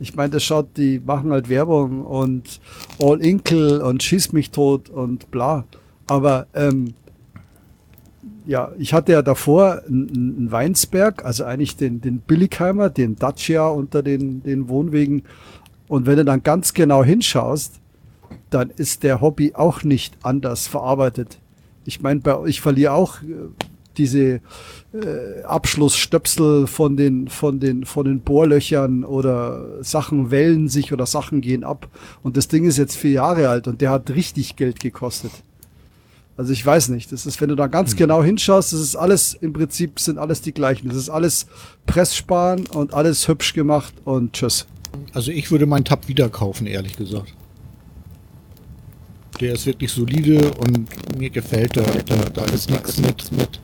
Ich 0.00 0.14
meine, 0.16 0.30
das 0.30 0.42
schaut, 0.42 0.76
die 0.76 1.00
machen 1.04 1.30
halt 1.30 1.48
Werbung 1.48 2.04
und 2.04 2.60
All 3.00 3.20
Inkle 3.20 3.84
und 3.84 4.02
Schieß 4.02 4.32
mich 4.32 4.50
tot 4.50 4.90
und 4.90 5.30
bla. 5.30 5.64
Aber 6.06 6.46
ähm, 6.54 6.94
ja, 8.46 8.72
ich 8.78 8.92
hatte 8.92 9.12
ja 9.12 9.22
davor 9.22 9.82
einen 9.86 10.10
einen 10.10 10.52
Weinsberg, 10.52 11.24
also 11.24 11.44
eigentlich 11.44 11.76
den, 11.76 12.00
den 12.00 12.18
Billigheimer, 12.18 12.90
den 12.90 13.16
Dacia 13.16 13.68
unter 13.68 14.02
den, 14.02 14.42
den 14.42 14.68
Wohnwegen. 14.68 15.22
Und 15.88 16.06
wenn 16.06 16.16
du 16.16 16.24
dann 16.24 16.42
ganz 16.42 16.74
genau 16.74 17.04
hinschaust, 17.04 17.80
dann 18.50 18.70
ist 18.70 19.02
der 19.02 19.20
Hobby 19.20 19.52
auch 19.54 19.82
nicht 19.82 20.16
anders 20.22 20.66
verarbeitet. 20.66 21.38
Ich 21.84 22.00
meine, 22.00 22.20
bei- 22.20 22.46
ich 22.46 22.60
verliere 22.60 22.92
auch 22.92 23.20
äh, 23.22 23.26
diese 23.96 24.40
äh, 24.92 25.42
Abschlussstöpsel 25.44 26.66
von 26.66 26.96
den, 26.96 27.28
von, 27.28 27.60
den, 27.60 27.84
von 27.84 28.06
den 28.06 28.20
Bohrlöchern 28.20 29.04
oder 29.04 29.82
Sachen 29.84 30.30
wellen 30.30 30.68
sich 30.68 30.92
oder 30.92 31.06
Sachen 31.06 31.40
gehen 31.40 31.64
ab. 31.64 31.88
Und 32.22 32.36
das 32.36 32.48
Ding 32.48 32.64
ist 32.64 32.78
jetzt 32.78 32.96
vier 32.96 33.12
Jahre 33.12 33.48
alt 33.48 33.68
und 33.68 33.80
der 33.80 33.90
hat 33.90 34.10
richtig 34.10 34.56
Geld 34.56 34.80
gekostet. 34.80 35.30
Also 36.36 36.52
ich 36.52 36.64
weiß 36.64 36.88
nicht. 36.88 37.12
Das 37.12 37.26
ist, 37.26 37.40
wenn 37.40 37.50
du 37.50 37.54
da 37.54 37.66
ganz 37.68 37.94
genau 37.94 38.22
hinschaust, 38.22 38.72
das 38.72 38.80
ist 38.80 38.96
alles, 38.96 39.34
im 39.34 39.52
Prinzip 39.52 40.00
sind 40.00 40.18
alles 40.18 40.40
die 40.40 40.52
gleichen. 40.52 40.88
Das 40.88 40.96
ist 40.96 41.10
alles 41.10 41.46
Presssparen 41.86 42.66
und 42.66 42.94
alles 42.94 43.28
hübsch 43.28 43.52
gemacht 43.52 43.94
und 44.04 44.32
tschüss. 44.32 44.66
Also 45.12 45.30
ich 45.30 45.50
würde 45.50 45.66
meinen 45.66 45.84
Tab 45.84 46.08
wieder 46.08 46.28
kaufen, 46.28 46.66
ehrlich 46.66 46.96
gesagt. 46.96 47.34
Der 49.40 49.52
ist 49.54 49.66
wirklich 49.66 49.90
solide 49.90 50.52
und 50.52 50.86
mir 51.18 51.30
gefällt 51.30 51.76
der. 51.76 51.84
Da, 51.84 52.16
da 52.32 52.44
ist 52.44 52.70
nichts 52.70 53.00
mit, 53.00 53.32
mit. 53.32 53.60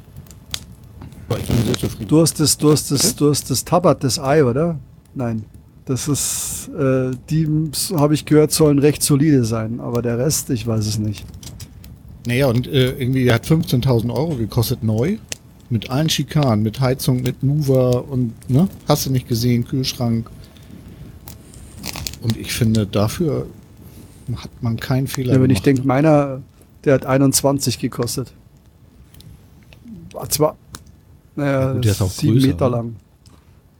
Aber 1.28 1.38
Ich 1.38 1.46
bin 1.46 1.64
sehr 1.64 1.78
zufrieden. 1.78 2.08
Du 2.08 2.20
hast 2.20 2.40
das, 2.40 2.58
du 2.58 2.72
hast 2.72 2.90
das, 2.90 3.14
du 3.14 3.30
hast 3.30 3.50
das 3.50 3.64
Tabat, 3.64 4.02
das 4.02 4.18
Ei, 4.18 4.44
oder? 4.44 4.78
Nein. 5.14 5.44
Das 5.84 6.06
ist, 6.08 6.70
äh, 6.78 7.10
die 7.30 7.48
habe 7.94 8.14
ich 8.14 8.24
gehört, 8.24 8.52
sollen 8.52 8.78
recht 8.78 9.02
solide 9.02 9.44
sein, 9.44 9.80
aber 9.80 10.02
der 10.02 10.18
Rest, 10.18 10.50
ich 10.50 10.66
weiß 10.66 10.86
es 10.86 10.98
nicht. 10.98 11.24
Naja, 12.26 12.46
und 12.48 12.66
äh, 12.66 12.92
irgendwie 12.92 13.32
hat 13.32 13.44
15.000 13.44 14.12
Euro 14.12 14.36
gekostet 14.36 14.82
neu. 14.82 15.18
Mit 15.68 15.88
allen 15.90 16.08
Schikanen, 16.08 16.62
mit 16.62 16.80
Heizung, 16.80 17.22
mit 17.22 17.42
Mover 17.42 18.08
und, 18.08 18.32
ne? 18.50 18.68
Hast 18.88 19.06
du 19.06 19.10
nicht 19.10 19.28
gesehen, 19.28 19.64
Kühlschrank. 19.64 20.28
Und 22.22 22.36
ich 22.36 22.52
finde, 22.52 22.86
dafür 22.86 23.46
hat 24.36 24.50
man 24.60 24.78
keinen 24.78 25.06
Fehler 25.06 25.34
Ja, 25.34 25.42
wenn 25.42 25.50
ich 25.50 25.62
denke, 25.62 25.86
meiner, 25.86 26.42
der 26.84 26.94
hat 26.94 27.06
21 27.06 27.78
gekostet. 27.78 28.32
War 30.12 30.28
Zwar, 30.28 30.56
naja, 31.36 31.60
Ja, 31.60 31.72
gut, 31.72 31.84
der 31.84 31.92
ist 31.92 32.02
auch 32.02 32.10
sieben 32.10 32.34
größer, 32.34 32.46
Meter 32.46 32.70
ne? 32.70 32.76
lang. 32.76 32.96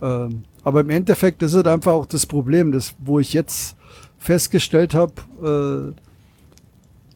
Ähm, 0.02 0.42
aber 0.62 0.80
im 0.80 0.90
Endeffekt 0.90 1.42
ist 1.42 1.54
es 1.54 1.64
einfach 1.64 1.92
auch 1.92 2.06
das 2.06 2.26
Problem, 2.26 2.72
das, 2.72 2.94
wo 2.98 3.18
ich 3.18 3.32
jetzt 3.32 3.76
festgestellt 4.18 4.94
habe, 4.94 5.12
äh, 5.42 6.00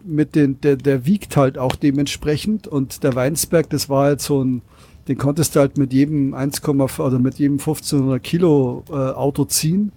mit 0.07 0.35
den, 0.35 0.61
der, 0.61 0.77
der 0.77 1.07
wiegt 1.07 1.37
halt 1.37 1.59
auch 1.59 1.77
dementsprechend 1.77 2.67
und 2.67 3.03
der 3.03 3.15
Weinsberg, 3.15 3.71
das 3.71 3.89
war 3.89 4.05
halt 4.05 4.21
so 4.21 4.43
ein, 4.43 4.63
den 5.09 5.19
konntest 5.19 5.57
du 5.57 5.61
halt 5.61 5.79
mit 5.79 5.93
jedem 5.93 6.35
1,5 6.35 7.01
oder 7.01 7.19
mit 7.19 7.39
jedem 7.39 7.59
1500 7.59 8.23
Kilo 8.23 8.85
äh, 8.91 8.93
Auto 8.93 9.45
ziehen. 9.45 9.93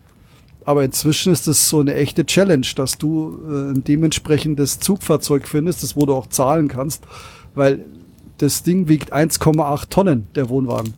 Aber 0.68 0.84
inzwischen 0.84 1.31
ist 1.31 1.48
das 1.48 1.69
so 1.69 1.80
eine 1.80 1.94
echte 1.94 2.26
Challenge, 2.26 2.68
dass 2.76 2.98
du 2.98 3.39
äh, 3.49 3.72
ein 3.72 3.85
dementsprechendes 3.85 4.81
Zugfahrzeug 4.81 5.48
findest, 5.48 5.81
das 5.81 5.95
wo 5.95 6.06
du 6.06 6.14
auch 6.14 6.27
zahlen 6.27 6.68
kannst, 6.68 7.06
weil 7.56 7.85
das 8.38 8.64
Ding 8.64 8.89
wiegt 8.89 9.14
1,8 9.14 9.88
Tonnen, 9.88 10.27
der 10.35 10.49
Wohnwagen. 10.49 10.95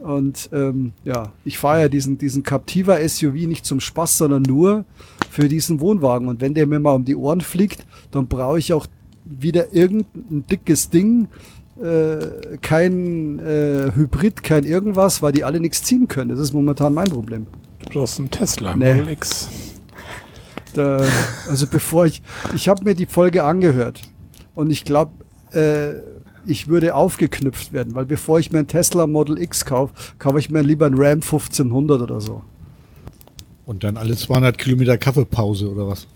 Und 0.00 0.50
ähm, 0.52 0.92
ja, 1.02 1.32
ich 1.46 1.56
fahre 1.56 1.80
ja 1.80 1.88
diesen, 1.88 2.18
diesen 2.18 2.42
Captiva 2.42 2.98
SUV 3.08 3.32
nicht 3.46 3.64
zum 3.64 3.80
Spaß, 3.80 4.18
sondern 4.18 4.42
nur 4.42 4.84
für 5.30 5.48
diesen 5.48 5.80
Wohnwagen. 5.80 6.28
Und 6.28 6.42
wenn 6.42 6.52
der 6.52 6.66
mir 6.66 6.78
mal 6.78 6.92
um 6.92 7.06
die 7.06 7.16
Ohren 7.16 7.40
fliegt, 7.40 7.86
dann 8.10 8.26
brauche 8.26 8.58
ich 8.58 8.74
auch 8.74 8.86
wieder 9.24 9.72
irgendein 9.72 10.44
dickes 10.50 10.90
Ding, 10.90 11.28
äh, 11.82 12.58
kein 12.60 13.38
äh, 13.38 13.92
Hybrid, 13.94 14.42
kein 14.42 14.64
irgendwas, 14.64 15.22
weil 15.22 15.32
die 15.32 15.42
alle 15.42 15.58
nichts 15.58 15.82
ziehen 15.84 16.06
können. 16.06 16.28
Das 16.28 16.38
ist 16.38 16.52
momentan 16.52 16.92
mein 16.92 17.08
Problem. 17.08 17.46
Du 17.90 18.02
hast 18.02 18.18
einen 18.18 18.30
Tesla, 18.30 18.76
Nee. 18.76 18.94
Model 18.94 19.12
X. 19.12 19.48
Da, 20.74 21.00
also 21.48 21.66
bevor 21.68 22.06
ich, 22.06 22.22
ich 22.54 22.68
habe 22.68 22.82
mir 22.84 22.94
die 22.94 23.06
Folge 23.06 23.44
angehört 23.44 24.02
und 24.54 24.70
ich 24.70 24.84
glaube, 24.84 25.12
äh, 25.52 25.94
ich 26.46 26.68
würde 26.68 26.94
aufgeknüpft 26.94 27.72
werden, 27.72 27.94
weil 27.94 28.04
bevor 28.06 28.38
ich 28.40 28.50
mir 28.50 28.58
einen 28.58 28.68
Tesla 28.68 29.06
Model 29.06 29.40
X 29.40 29.64
kaufe, 29.64 29.94
kaufe 30.18 30.38
ich 30.38 30.50
mir 30.50 30.62
lieber 30.62 30.86
einen 30.86 30.96
Ram 30.98 31.20
1500 31.22 32.02
oder 32.02 32.20
so. 32.20 32.42
Und 33.66 33.84
dann 33.84 33.96
alle 33.96 34.16
200 34.16 34.58
Kilometer 34.58 34.98
Kaffeepause 34.98 35.70
oder 35.70 35.88
was? 35.88 36.06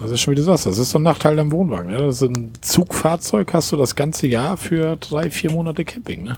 Das 0.00 0.10
ist 0.10 0.20
schon 0.20 0.34
wieder 0.36 0.46
was. 0.46 0.64
Das 0.64 0.78
ist 0.78 0.90
so 0.90 0.98
ein 0.98 1.02
Nachteil 1.02 1.38
am 1.38 1.52
Wohnwagen. 1.52 1.90
Ja? 1.92 1.98
Das 2.00 2.22
ist 2.22 2.28
ein 2.30 2.52
Zugfahrzeug, 2.60 3.52
hast 3.52 3.72
du 3.72 3.76
das 3.76 3.94
ganze 3.94 4.26
Jahr 4.26 4.56
für 4.56 4.96
drei, 4.96 5.30
vier 5.30 5.52
Monate 5.52 5.84
Camping. 5.84 6.24
Ne? 6.24 6.36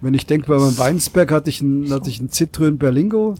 Wenn 0.00 0.14
ich 0.14 0.26
denke, 0.26 0.46
bei 0.46 0.58
meinem 0.58 0.78
Weinsberg 0.78 1.32
hatte 1.32 1.50
ich 1.50 1.60
einen, 1.60 1.90
hatte 1.92 2.08
ich 2.10 2.20
einen 2.20 2.30
Citroën 2.30 2.76
Berlingo. 2.76 3.34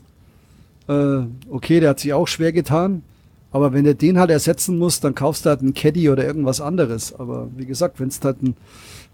Äh, 0.88 1.20
okay, 1.50 1.80
der 1.80 1.90
hat 1.90 2.00
sich 2.00 2.12
auch 2.12 2.26
schwer 2.26 2.52
getan. 2.52 3.02
Aber 3.50 3.72
wenn 3.72 3.84
du 3.84 3.94
den 3.94 4.18
halt 4.18 4.30
ersetzen 4.30 4.78
musst, 4.78 5.04
dann 5.04 5.14
kaufst 5.14 5.46
du 5.46 5.50
halt 5.50 5.60
einen 5.60 5.72
Caddy 5.72 6.10
oder 6.10 6.24
irgendwas 6.24 6.60
anderes. 6.60 7.14
Aber 7.18 7.48
wie 7.56 7.64
gesagt, 7.64 7.98
wenn 7.98 8.08
es 8.08 8.20
halt 8.22 8.42
ein, 8.42 8.56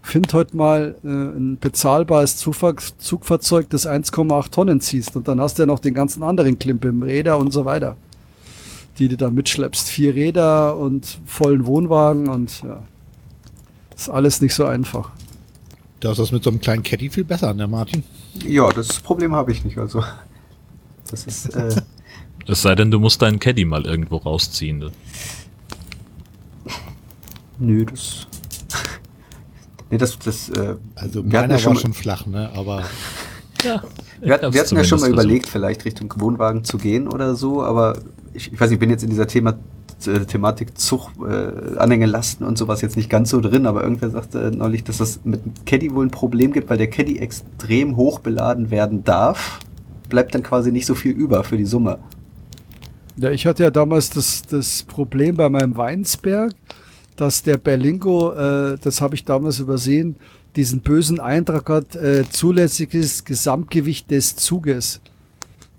find 0.01 0.33
heute 0.33 0.57
mal 0.57 0.95
äh, 1.03 1.07
ein 1.07 1.57
bezahlbares 1.59 2.37
Zugfahr 2.37 2.75
Zugfahrzeug, 2.97 3.69
das 3.69 3.87
1,8 3.87 4.51
Tonnen 4.51 4.81
ziehst 4.81 5.15
und 5.15 5.27
dann 5.27 5.39
hast 5.39 5.57
du 5.57 5.63
ja 5.63 5.67
noch 5.67 5.79
den 5.79 5.93
ganzen 5.93 6.21
anderen 6.23 6.59
Klimpim, 6.59 7.01
Räder 7.01 7.37
und 7.37 7.53
so 7.53 7.63
weiter, 7.63 7.95
die 8.99 9.07
du 9.07 9.15
da 9.15 9.29
mitschleppst. 9.29 9.87
Vier 9.87 10.15
Räder 10.15 10.77
und 10.77 11.19
vollen 11.25 11.65
Wohnwagen 11.65 12.27
und 12.27 12.61
ja, 12.63 12.83
ist 13.95 14.09
alles 14.09 14.41
nicht 14.41 14.53
so 14.53 14.65
einfach. 14.65 15.11
Da 16.05 16.11
ist 16.11 16.19
das 16.19 16.31
mit 16.31 16.43
so 16.43 16.51
einem 16.51 16.61
kleinen 16.61 16.83
Caddy 16.83 17.09
viel 17.09 17.23
besser, 17.23 17.51
ne 17.55 17.65
Martin? 17.67 18.03
Ja, 18.45 18.71
das 18.71 18.99
Problem 18.99 19.33
habe 19.33 19.51
ich 19.51 19.65
nicht. 19.65 19.79
Also, 19.79 20.03
das 21.09 21.25
ist, 21.25 21.47
äh, 21.55 21.81
Es 22.45 22.61
sei 22.61 22.75
denn, 22.75 22.91
du 22.91 22.99
musst 22.99 23.23
deinen 23.23 23.39
Caddy 23.39 23.65
mal 23.65 23.87
irgendwo 23.87 24.17
rausziehen. 24.17 24.77
ne? 24.77 24.91
Nö, 27.57 27.85
das. 27.85 28.27
nee, 29.89 29.97
das. 29.97 30.19
das 30.19 30.49
äh, 30.49 30.75
Also 30.93 31.23
wir 31.25 31.39
hatten 31.39 31.47
meiner 31.47 31.53
ja 31.53 31.57
schon 31.59 31.73
war 31.73 31.81
schon 31.81 31.93
flach, 31.93 32.27
ne? 32.27 32.51
Aber 32.53 32.83
Ja. 33.63 33.81
Wir, 34.21 34.33
hatten- 34.35 34.53
wir 34.53 34.61
hatten 34.61 34.75
ja 34.75 34.83
schon 34.83 34.99
mal 34.99 35.05
zumindest 35.07 35.07
überlegt, 35.07 35.47
vielleicht 35.47 35.85
Richtung 35.85 36.13
Wohnwagen 36.17 36.63
zu 36.63 36.77
gehen 36.77 37.07
oder 37.07 37.33
so, 37.35 37.63
aber 37.63 37.97
ich, 38.35 38.53
ich 38.53 38.59
weiß 38.61 38.69
nicht, 38.69 38.75
ich 38.75 38.79
bin 38.79 38.91
jetzt 38.91 39.01
in 39.03 39.09
dieser 39.09 39.25
Thema, 39.25 39.55
Thematik 39.99 40.77
Zug, 40.77 41.11
äh, 41.27 41.77
Anhängelasten 41.77 42.45
und 42.45 42.57
sowas 42.57 42.81
jetzt 42.81 42.97
nicht 42.97 43.09
ganz 43.09 43.29
so 43.29 43.41
drin, 43.41 43.65
aber 43.65 43.83
irgendwer 43.83 44.09
sagte 44.09 44.51
neulich, 44.55 44.83
dass 44.83 44.97
das 44.97 45.21
mit 45.23 45.45
dem 45.45 45.53
Caddy 45.65 45.93
wohl 45.93 46.05
ein 46.05 46.11
Problem 46.11 46.51
gibt, 46.51 46.69
weil 46.69 46.77
der 46.77 46.89
Caddy 46.89 47.19
extrem 47.19 47.95
hoch 47.95 48.19
beladen 48.19 48.71
werden 48.71 49.03
darf, 49.03 49.59
bleibt 50.09 50.35
dann 50.35 50.43
quasi 50.43 50.71
nicht 50.71 50.85
so 50.85 50.95
viel 50.95 51.13
über 51.13 51.43
für 51.43 51.57
die 51.57 51.65
Summe. 51.65 51.99
Ja, 53.17 53.31
ich 53.31 53.45
hatte 53.45 53.63
ja 53.63 53.71
damals 53.71 54.09
das, 54.09 54.43
das 54.43 54.83
Problem 54.83 55.37
bei 55.37 55.47
meinem 55.49 55.77
Weinsberg, 55.77 56.53
dass 57.15 57.43
der 57.43 57.57
Berlingo, 57.57 58.33
äh, 58.33 58.77
das 58.81 58.99
habe 58.99 59.15
ich 59.15 59.23
damals 59.23 59.59
übersehen, 59.59 60.17
diesen 60.55 60.81
bösen 60.81 61.19
Eintrag 61.19 61.69
hat, 61.69 61.95
äh, 61.95 62.23
zulässiges 62.29 63.23
Gesamtgewicht 63.23 64.11
des 64.11 64.35
Zuges. 64.35 65.01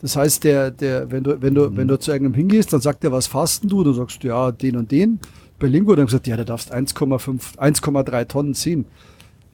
Das 0.00 0.16
heißt, 0.16 0.44
der, 0.44 0.70
der, 0.70 1.10
wenn 1.10 1.24
du, 1.24 1.40
wenn 1.40 1.54
du, 1.54 1.76
wenn 1.76 1.88
du 1.88 1.98
zu 1.98 2.12
irgendeinem 2.12 2.34
hingehst, 2.34 2.72
dann 2.72 2.80
sagt 2.80 3.02
er, 3.04 3.12
was 3.12 3.26
fasten 3.26 3.68
du? 3.68 3.82
Du 3.82 3.92
sagst, 3.92 4.22
ja, 4.24 4.52
den 4.52 4.76
und 4.76 4.90
den. 4.90 5.20
Berlingo 5.58 5.94
dann 5.94 6.06
gesagt, 6.06 6.26
ja, 6.26 6.36
du 6.36 6.44
darfst 6.44 6.72
1,5, 6.72 7.56
1,3 7.56 8.28
Tonnen 8.28 8.54
ziehen. 8.54 8.84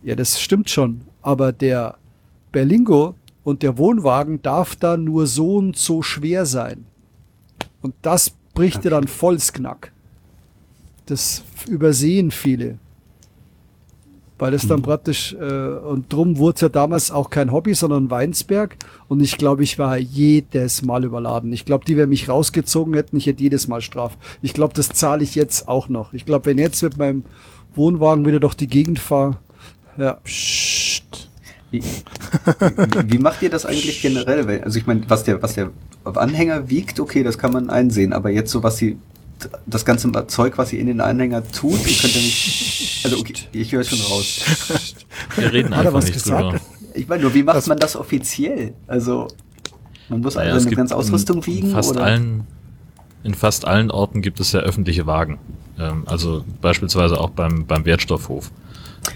Ja, 0.03 0.17
das 0.17 0.41
stimmt 0.41 0.69
schon. 0.69 1.03
Aber 1.23 1.53
der 1.53 1.97
Berlingo 2.51 3.15
und 3.45 3.63
der 3.63 3.79
Wohnwagen 3.79 4.43
darf 4.43 4.75
da 4.75 4.97
nur 4.97 5.27
so 5.27 5.57
und 5.57 5.77
so 5.77 6.03
schwer 6.03 6.45
sein. 6.45 6.87
Und 7.81 7.95
das 8.03 8.31
bricht 8.55 8.85
dir 8.85 8.91
dann 8.91 9.07
volles 9.07 9.53
Knack. 9.53 9.93
Das 11.07 11.45
übersehen 11.69 12.31
viele. 12.31 12.79
Weil 14.43 14.55
es 14.55 14.67
dann 14.67 14.83
praktisch, 14.83 15.35
äh, 15.35 15.45
und 15.45 16.13
drum 16.13 16.37
wurde 16.37 16.57
es 16.57 16.61
ja 16.63 16.69
damals 16.69 17.13
auch 17.13 17.31
kein 17.31 17.53
Hobby, 17.53 17.75
sondern 17.75 18.07
ein 18.07 18.11
Weinsberg. 18.11 18.75
Und 19.07 19.21
ich 19.21 19.39
glaube, 19.39 19.63
ich 19.63 19.79
war 19.79 19.97
jedes 19.97 20.83
Mal 20.83 21.05
überladen. 21.05 21.53
Ich 21.53 21.65
glaube, 21.65 21.85
die, 21.85 21.97
wenn 21.97 22.09
mich 22.09 22.29
rausgezogen 22.29 22.93
hätten, 22.95 23.17
ich 23.17 23.27
hätte 23.27 23.41
jedes 23.41 23.69
Mal 23.69 23.81
Straf. 23.83 24.19
Ich 24.43 24.53
glaube, 24.53 24.75
das 24.75 24.89
zahle 24.89 25.23
ich 25.23 25.37
jetzt 25.37 25.69
auch 25.69 25.89
noch. 25.89 26.13
Ich 26.13 26.27
glaube, 26.27 26.47
wenn 26.47 26.59
jetzt 26.59 26.83
mit 26.83 26.99
meinem 26.99 27.23
Wohnwagen 27.77 28.27
wieder 28.27 28.41
durch 28.41 28.55
die 28.55 28.67
Gegend 28.67 28.99
fahre, 28.99 29.37
ja, 29.97 30.15
Psst. 30.25 31.29
Wie, 31.71 31.85
wie 33.07 33.19
macht 33.19 33.43
ihr 33.43 33.51
das 33.51 33.65
eigentlich 33.65 34.03
generell? 34.03 34.61
Also 34.65 34.77
ich 34.77 34.89
meine, 34.89 35.03
was 35.07 35.23
der, 35.23 35.41
was 35.41 35.55
der 35.55 35.71
Anhänger 36.03 36.69
wiegt, 36.69 36.99
okay, 36.99 37.23
das 37.23 37.39
kann 37.39 37.53
man 37.53 37.71
einsehen, 37.71 38.13
aber 38.13 38.31
jetzt 38.31 38.51
so 38.51 38.65
was 38.65 38.77
sie 38.77 38.99
das 39.67 39.85
ganze 39.85 40.11
Zeug, 40.27 40.59
was 40.59 40.71
sie 40.71 40.79
in 40.79 40.87
den 40.87 41.01
Anhänger 41.01 41.43
tut, 41.51 41.87
ihr 41.87 41.97
könnt 41.97 42.15
ja 42.15 42.21
nicht. 42.21 43.01
Also 43.05 43.19
okay, 43.19 43.35
ich 43.53 43.73
höre 43.73 43.85
schon 43.85 44.01
raus. 44.01 44.41
Wir 45.37 45.53
reden 45.53 45.73
einfach 45.73 45.93
was 45.93 46.05
nicht 46.07 46.15
gesagt? 46.15 46.43
drüber. 46.43 46.61
Ich 46.95 47.09
meine 47.09 47.23
nur, 47.23 47.35
wie 47.35 47.43
macht 47.43 47.67
man 47.67 47.79
das 47.79 47.97
offiziell? 47.97 48.75
Also 48.87 49.29
man 50.09 50.21
muss 50.21 50.35
Naja, 50.35 50.53
also 50.53 50.67
eine 50.67 50.77
ganze 50.77 50.97
Ausrüstung 50.97 51.39
in 51.39 51.47
wiegen 51.47 51.71
Fast 51.71 51.91
oder? 51.91 52.03
allen, 52.05 52.47
in 53.25 53.35
fast 53.35 53.67
allen 53.67 53.91
Orten 53.91 54.21
gibt 54.21 54.41
es 54.41 54.53
ja 54.53 54.61
öffentliche 54.61 55.07
Wagen. 55.07 55.39
Ähm, 55.79 56.03
also 56.07 56.45
beispielsweise 56.61 57.19
auch 57.19 57.31
beim, 57.31 57.67
beim 57.67 57.85
Wertstoffhof. 57.85 58.51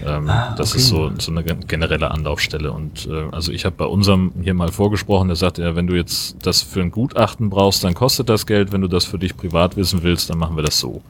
Ähm, 0.05 0.29
Ah, 0.29 0.53
das 0.57 0.71
okay. 0.71 0.79
ist 0.79 0.87
so, 0.89 1.11
so 1.17 1.31
eine 1.31 1.43
gen- 1.43 1.65
generelle 1.67 2.11
Anlaufstelle. 2.11 2.71
Und 2.71 3.07
äh, 3.07 3.25
also 3.31 3.51
ich 3.51 3.65
habe 3.65 3.75
bei 3.77 3.85
unserem 3.85 4.31
hier 4.41 4.53
mal 4.53 4.71
vorgesprochen, 4.71 5.27
der 5.29 5.37
sagte 5.37 5.61
ja, 5.63 5.75
wenn 5.75 5.87
du 5.87 5.95
jetzt 5.95 6.35
das 6.43 6.61
für 6.61 6.81
ein 6.81 6.91
Gutachten 6.91 7.49
brauchst, 7.49 7.83
dann 7.83 7.93
kostet 7.93 8.27
das 8.29 8.45
Geld. 8.45 8.71
Wenn 8.71 8.81
du 8.81 8.87
das 8.87 9.05
für 9.05 9.17
dich 9.17 9.35
privat 9.37 9.77
wissen 9.77 10.03
willst, 10.03 10.29
dann 10.29 10.37
machen 10.37 10.55
wir 10.55 10.63
das 10.63 10.79
so. 10.79 11.01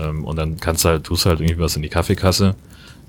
Ähm, 0.00 0.24
und 0.24 0.36
dann 0.36 0.58
kannst 0.58 0.84
du 0.84 0.88
halt, 0.90 1.04
tust 1.04 1.26
halt 1.26 1.40
irgendwie 1.40 1.60
was 1.60 1.76
in 1.76 1.82
die 1.82 1.88
Kaffeekasse. 1.88 2.54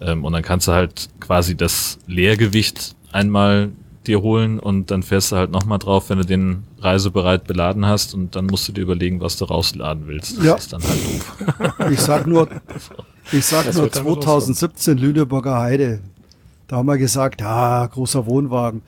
Ähm, 0.01 0.25
und 0.25 0.33
dann 0.33 0.43
kannst 0.43 0.67
du 0.67 0.73
halt 0.73 1.09
quasi 1.19 1.55
das 1.55 1.97
Leergewicht 2.07 2.95
einmal 3.11 3.69
dir 4.07 4.21
holen 4.21 4.59
und 4.59 4.91
dann 4.91 5.03
fährst 5.03 5.31
du 5.31 5.35
halt 5.35 5.51
nochmal 5.51 5.77
drauf, 5.77 6.09
wenn 6.09 6.17
du 6.19 6.25
den 6.25 6.63
reisebereit 6.79 7.45
beladen 7.45 7.85
hast 7.85 8.13
und 8.13 8.35
dann 8.35 8.45
musst 8.47 8.67
du 8.67 8.71
dir 8.71 8.81
überlegen, 8.81 9.19
was 9.21 9.37
du 9.37 9.45
rausladen 9.45 10.07
willst. 10.07 10.37
Das 10.37 10.45
Ja. 10.45 10.55
ist 10.55 10.73
dann 10.73 10.81
halt 10.83 10.99
doof. 11.05 11.89
Ich 11.91 11.99
sag 11.99 12.25
nur, 12.25 12.47
ich 13.31 13.45
sag 13.45 13.65
Das 13.65 13.75
nur 13.75 13.85
wird 13.85 13.95
dann 13.95 14.05
was 14.05 14.13
2017 14.23 14.97
Lüneburger 14.97 15.59
Heide. 15.59 15.99
Da 16.67 16.77
haben 16.77 16.87
wir 16.87 16.97
gesagt, 16.97 17.41
ja, 17.41 17.85
großer 17.85 18.25
Wohnwagen. 18.25 18.81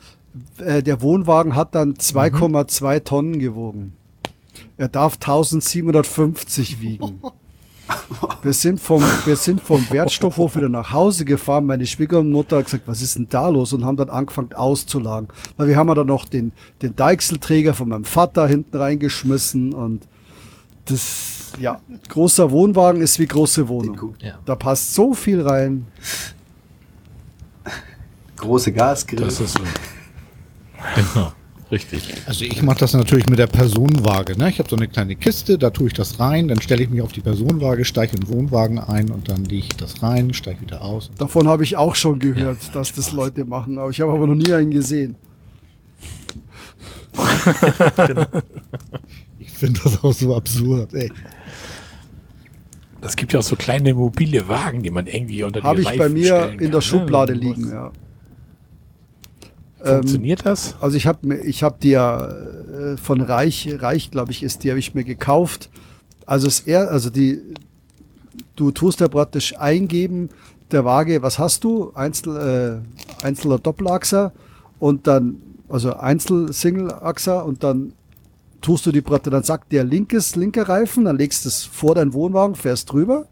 Äh, 0.60 0.84
der 0.84 1.02
Wohnwagen 1.02 1.56
hat 1.56 1.76
dann 1.76 1.96
2,2 1.96 3.04
Tonnen 3.04 3.40
gewogen. 3.40 3.94
Er 4.78 4.88
darf 4.88 5.16
1750 5.16 6.82
wiegen. 6.82 7.22
Wir 8.42 8.54
sind 8.54 8.80
vom, 8.80 9.04
wir 9.26 9.36
sind 9.36 9.62
vom 9.62 9.86
Wertstoffhof 9.90 10.56
wieder 10.56 10.70
nach 10.70 10.94
Hause 10.94 11.26
gefahren. 11.26 11.66
Meine 11.66 11.86
Schwiegermutter 11.86 12.58
hat 12.58 12.66
gesagt, 12.66 12.88
was 12.88 13.02
ist 13.02 13.18
denn 13.18 13.28
da 13.30 13.50
los? 13.50 13.74
Und 13.74 13.84
haben 13.84 13.98
dann 13.98 14.10
angefangen 14.10 14.54
auszulagen. 14.54 15.28
Weil 15.58 15.68
wir 15.68 15.76
haben 15.76 15.90
ja 15.90 15.96
dann 15.96 16.08
noch 16.08 16.26
den, 16.26 16.54
den 16.82 16.96
Deichselträger 16.96 17.74
von 17.74 17.90
meinem 17.90 18.06
Vater 18.06 18.48
hinten 18.48 18.78
reingeschmissen 18.78 19.74
und 19.74 20.08
das, 20.86 21.41
ja, 21.60 21.80
großer 22.10 22.50
Wohnwagen 22.52 23.02
ist 23.02 23.20
wie 23.20 23.28
große 23.28 23.68
Wohnung. 23.68 24.16
Ja. 24.20 24.40
Da 24.46 24.56
passt 24.56 24.94
so 24.94 25.14
viel 25.14 25.42
rein. 25.42 25.86
Große 28.38 28.72
Gasgrill. 28.72 29.26
Das 29.26 29.40
ist 29.40 29.54
so. 29.54 29.64
Genau. 30.96 31.32
Richtig. 31.72 32.14
Also 32.26 32.44
ich 32.44 32.62
mache 32.64 32.80
das 32.80 32.94
natürlich 32.94 33.30
mit 33.30 33.40
der 33.40 33.48
Personenwaage. 33.48 34.38
Ne? 34.38 34.50
Ich 34.50 34.60
habe 34.60 34.70
so 34.70 34.76
eine 34.76 34.90
kleine 34.90 35.16
Kiste, 35.16 35.58
da 35.58 35.70
tue 35.70 35.88
ich 35.88 35.94
das 35.94 36.20
rein, 36.20 36.50
dann 36.50 36.60
stelle 36.60 36.84
ich 36.84 36.90
mich 36.90 37.02
auf 37.02 37.14
die 37.14 37.22
Personenwaage, 37.22 37.86
steige 37.86 38.18
in 38.18 38.20
den 38.20 38.30
Wohnwagen 38.30 38.78
ein 38.78 39.10
und 39.10 39.30
dann 39.30 39.46
lege 39.46 39.68
ich 39.68 39.78
das 39.78 40.04
rein, 40.04 40.34
steige 40.34 40.60
wieder 40.62 40.82
aus. 40.82 41.12
Davon 41.18 41.48
habe 41.48 41.64
ich 41.64 41.78
auch 41.78 41.96
schon 41.96 42.20
gehört, 42.20 42.58
dass 42.76 42.92
das 42.92 43.14
Leute 43.14 43.46
machen, 43.46 43.78
aber 43.78 43.90
ich 43.90 44.02
habe 44.02 44.12
aber 44.12 44.28
noch 44.28 44.36
nie 44.36 44.52
einen 44.54 44.72
gesehen. 44.72 45.16
Ich 49.40 49.68
finde 49.68 49.80
das 49.84 50.04
auch 50.04 50.14
so 50.14 50.36
absurd. 50.36 50.92
Ey. 50.96 51.12
Das 53.02 53.16
gibt 53.16 53.34
ja 53.34 53.40
auch 53.40 53.44
so 53.44 53.56
kleine 53.56 53.94
mobile 53.96 54.48
Wagen, 54.48 54.84
die 54.84 54.92
man 54.92 55.08
irgendwie 55.08 55.44
unter 55.44 55.62
die 55.62 55.66
Habe 55.68 55.82
ich 55.82 55.98
bei 55.98 56.08
mir 56.10 56.44
in 56.46 56.50
kann, 56.50 56.58
der 56.60 56.70
ne? 56.70 56.82
Schublade 56.82 57.34
Was- 57.34 57.42
liegen, 57.42 57.70
ja. 57.70 57.92
Ähm, 59.84 59.96
Funktioniert 59.98 60.46
das? 60.46 60.76
Also 60.80 60.96
ich 60.96 61.08
habe 61.08 61.36
ich 61.38 61.64
hab 61.64 61.80
die 61.80 61.90
ja 61.90 62.28
äh, 62.28 62.98
von 62.98 63.20
Reich, 63.22 63.68
Reich 63.80 64.12
glaube 64.12 64.32
ich 64.32 64.44
ist 64.44 64.64
die, 64.64 64.70
habe 64.70 64.80
ich 64.80 64.94
mir 64.94 65.04
gekauft. 65.04 65.72
Also 66.28 66.48
es 66.48 66.60
er, 66.62 66.92
also 66.92 67.10
die, 67.10 67.40
du 68.56 68.70
tust 68.70 69.00
ja 69.00 69.08
praktisch 69.08 69.58
eingeben 69.58 70.30
der 70.70 70.86
Waage, 70.86 71.24
was 71.24 71.40
hast 71.40 71.64
du? 71.64 71.92
Einzel, 71.96 72.84
äh, 73.22 73.26
Einzel- 73.26 73.48
oder 73.48 73.58
Doppelachser 73.60 74.32
und 74.80 75.08
dann, 75.08 75.38
also 75.68 75.96
Einzel, 75.96 76.54
Single-Achser 76.54 77.44
und 77.44 77.64
dann 77.64 77.94
tust 78.62 78.86
du 78.86 78.92
die 78.92 79.02
praktisch, 79.02 79.32
dann 79.32 79.44
sagt 79.44 79.72
der 79.72 79.84
linkes, 79.84 80.36
linker 80.36 80.70
Reifen, 80.70 81.06
dann 81.06 81.18
legst 81.18 81.46
du 81.46 81.50
es 81.50 81.64
vor 81.64 81.96
deinen 81.96 82.14
Wohnwagen, 82.14 82.56
fährst 82.56 82.92
drüber 82.92 83.28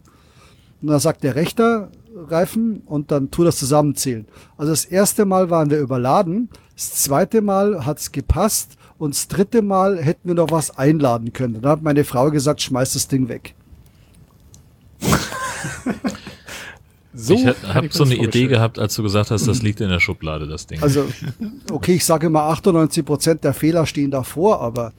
und 0.82 0.88
dann 0.88 1.00
sagt 1.00 1.22
der 1.22 1.34
rechter 1.36 1.90
Reifen 2.14 2.82
und 2.86 3.10
dann 3.10 3.30
tu 3.30 3.44
das 3.44 3.58
zusammenzählen. 3.58 4.26
Also 4.56 4.72
das 4.72 4.84
erste 4.84 5.24
Mal 5.24 5.50
waren 5.50 5.70
wir 5.70 5.78
überladen, 5.78 6.48
das 6.74 6.94
zweite 6.94 7.40
Mal 7.40 7.86
hat 7.86 7.98
es 7.98 8.12
gepasst 8.12 8.76
und 8.98 9.14
das 9.14 9.28
dritte 9.28 9.62
Mal 9.62 9.98
hätten 9.98 10.28
wir 10.28 10.34
noch 10.34 10.50
was 10.50 10.76
einladen 10.76 11.32
können. 11.32 11.62
Dann 11.62 11.70
hat 11.70 11.82
meine 11.82 12.04
Frau 12.04 12.30
gesagt, 12.30 12.60
schmeiß 12.62 12.92
das 12.92 13.08
Ding 13.08 13.28
weg. 13.28 13.54
So 17.12 17.34
ich 17.34 17.44
habe 17.44 17.88
so 17.90 18.04
eine 18.04 18.14
Idee 18.14 18.46
gehabt, 18.46 18.78
als 18.78 18.94
du 18.94 19.02
gesagt 19.02 19.30
hast, 19.30 19.46
das 19.48 19.62
liegt 19.62 19.80
in 19.80 19.88
der 19.88 19.98
Schublade, 20.00 20.46
das 20.46 20.66
Ding. 20.66 20.80
Also, 20.80 21.06
okay, 21.70 21.94
ich 21.94 22.04
sage 22.04 22.28
immer 22.28 22.42
98 22.44 23.04
Prozent 23.04 23.44
der 23.44 23.52
Fehler 23.52 23.84
stehen 23.84 24.10
davor, 24.10 24.60
aber 24.60 24.92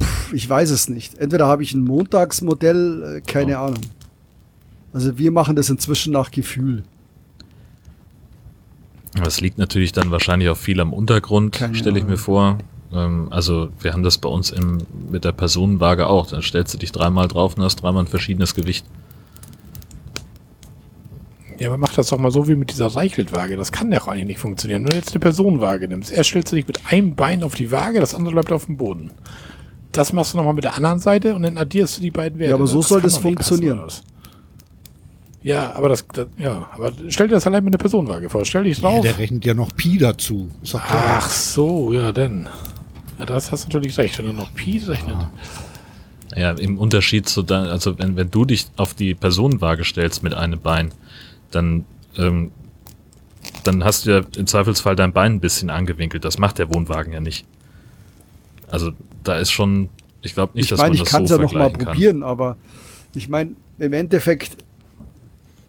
pff, 0.00 0.32
ich 0.32 0.48
weiß 0.48 0.70
es 0.70 0.88
nicht. 0.88 1.18
Entweder 1.18 1.46
habe 1.46 1.62
ich 1.62 1.74
ein 1.74 1.84
Montagsmodell, 1.84 3.16
äh, 3.16 3.20
keine 3.20 3.58
Ahnung. 3.58 3.80
Also 4.92 5.18
wir 5.18 5.32
machen 5.32 5.56
das 5.56 5.70
inzwischen 5.70 6.12
nach 6.12 6.30
Gefühl. 6.30 6.84
Das 9.14 9.40
liegt 9.40 9.58
natürlich 9.58 9.92
dann 9.92 10.10
wahrscheinlich 10.10 10.48
auch 10.48 10.56
viel 10.56 10.80
am 10.80 10.92
Untergrund, 10.92 11.62
stelle 11.72 11.98
ich 11.98 12.06
mir 12.06 12.16
vor. 12.16 12.58
Ähm, 12.92 13.28
also 13.30 13.68
wir 13.80 13.92
haben 13.92 14.02
das 14.02 14.18
bei 14.18 14.28
uns 14.28 14.50
im, 14.50 14.78
mit 15.10 15.24
der 15.24 15.32
Personenwaage 15.32 16.06
auch. 16.06 16.28
Dann 16.28 16.42
stellst 16.42 16.72
du 16.74 16.78
dich 16.78 16.92
dreimal 16.92 17.28
drauf 17.28 17.56
und 17.56 17.62
hast 17.62 17.76
dreimal 17.76 18.04
ein 18.04 18.08
verschiedenes 18.08 18.54
Gewicht. 18.54 18.86
Ja, 21.58 21.68
aber 21.68 21.78
mach 21.78 21.92
das 21.94 22.08
doch 22.08 22.18
mal 22.18 22.32
so 22.32 22.48
wie 22.48 22.56
mit 22.56 22.70
dieser 22.70 22.86
Reichelt-Waage. 22.86 23.56
Das 23.56 23.70
kann 23.70 23.90
doch 23.90 24.08
eigentlich 24.08 24.26
nicht 24.26 24.40
funktionieren. 24.40 24.82
Wenn 24.82 24.90
du 24.90 24.96
jetzt 24.96 25.12
eine 25.12 25.20
Personenwaage 25.20 25.86
nimmst, 25.86 26.10
erst 26.10 26.30
stellst 26.30 26.50
du 26.52 26.56
dich 26.56 26.66
mit 26.66 26.80
einem 26.90 27.14
Bein 27.14 27.44
auf 27.44 27.54
die 27.54 27.70
Waage, 27.70 28.00
das 28.00 28.14
andere 28.14 28.34
bleibt 28.34 28.50
auf 28.50 28.66
dem 28.66 28.78
Boden. 28.78 29.10
Das 29.92 30.12
machst 30.12 30.32
du 30.32 30.38
nochmal 30.38 30.54
mit 30.54 30.64
der 30.64 30.74
anderen 30.76 30.98
Seite 30.98 31.34
und 31.34 31.42
dann 31.42 31.58
addierst 31.58 31.98
du 31.98 32.02
die 32.02 32.10
beiden 32.10 32.38
Werte. 32.38 32.50
Ja, 32.50 32.56
aber 32.56 32.66
so 32.66 32.80
soll 32.82 33.00
kann 33.00 33.10
das 33.10 33.22
nicht 33.22 33.36
passen, 33.36 33.56
funktionieren. 33.58 33.90
Ja, 35.42 35.72
aber 35.74 35.88
das, 35.88 36.06
das, 36.12 36.28
ja, 36.38 36.68
aber 36.72 36.92
stell 37.08 37.28
dir 37.28 37.34
das 37.34 37.46
allein 37.46 37.64
mit 37.64 37.72
einer 37.74 37.78
Personenwaage 37.78 38.30
vor. 38.30 38.44
Stell 38.44 38.64
dich 38.64 38.78
Ja, 38.78 38.88
drauf. 38.90 39.02
der 39.02 39.18
rechnet 39.18 39.44
ja 39.44 39.54
noch 39.54 39.74
Pi 39.76 39.98
dazu. 39.98 40.48
Ach 40.72 41.28
so, 41.28 41.92
ja, 41.92 42.12
denn. 42.12 42.48
Ja, 43.18 43.26
das 43.26 43.50
hast 43.52 43.64
du 43.64 43.68
natürlich 43.68 43.98
recht. 43.98 44.18
Wenn 44.18 44.26
du 44.26 44.32
noch 44.32 44.54
Pi 44.54 44.78
rechnet. 44.86 45.16
Ja, 46.36 46.52
im 46.52 46.78
Unterschied 46.78 47.28
zu 47.28 47.42
dein, 47.42 47.66
also 47.66 47.98
wenn, 47.98 48.16
wenn 48.16 48.30
du 48.30 48.44
dich 48.44 48.68
auf 48.76 48.94
die 48.94 49.14
Personenwaage 49.14 49.84
stellst 49.84 50.22
mit 50.22 50.32
einem 50.32 50.60
Bein, 50.60 50.92
dann, 51.50 51.84
ähm, 52.16 52.52
dann 53.64 53.84
hast 53.84 54.06
du 54.06 54.10
ja 54.12 54.20
im 54.36 54.46
Zweifelsfall 54.46 54.96
dein 54.96 55.12
Bein 55.12 55.32
ein 55.34 55.40
bisschen 55.40 55.68
angewinkelt. 55.70 56.24
Das 56.24 56.38
macht 56.38 56.58
der 56.58 56.72
Wohnwagen 56.72 57.12
ja 57.12 57.20
nicht. 57.20 57.44
Also 58.72 58.90
da 59.22 59.36
ist 59.36 59.50
schon, 59.52 59.88
ich 60.22 60.34
glaube 60.34 60.54
nicht, 60.54 60.64
ich 60.64 60.70
dass 60.70 60.78
meine, 60.78 60.90
man 60.90 60.94
ich 60.96 61.02
das 61.02 61.10
kann 61.10 61.22
es 61.24 61.28
so 61.30 61.36
ja 61.36 61.42
noch 61.42 61.52
mal 61.52 61.58
vergleichen 61.70 61.78
kann. 61.84 61.94
probieren, 61.94 62.22
aber 62.22 62.56
ich 63.14 63.28
meine, 63.28 63.52
im 63.78 63.92
Endeffekt, 63.92 64.56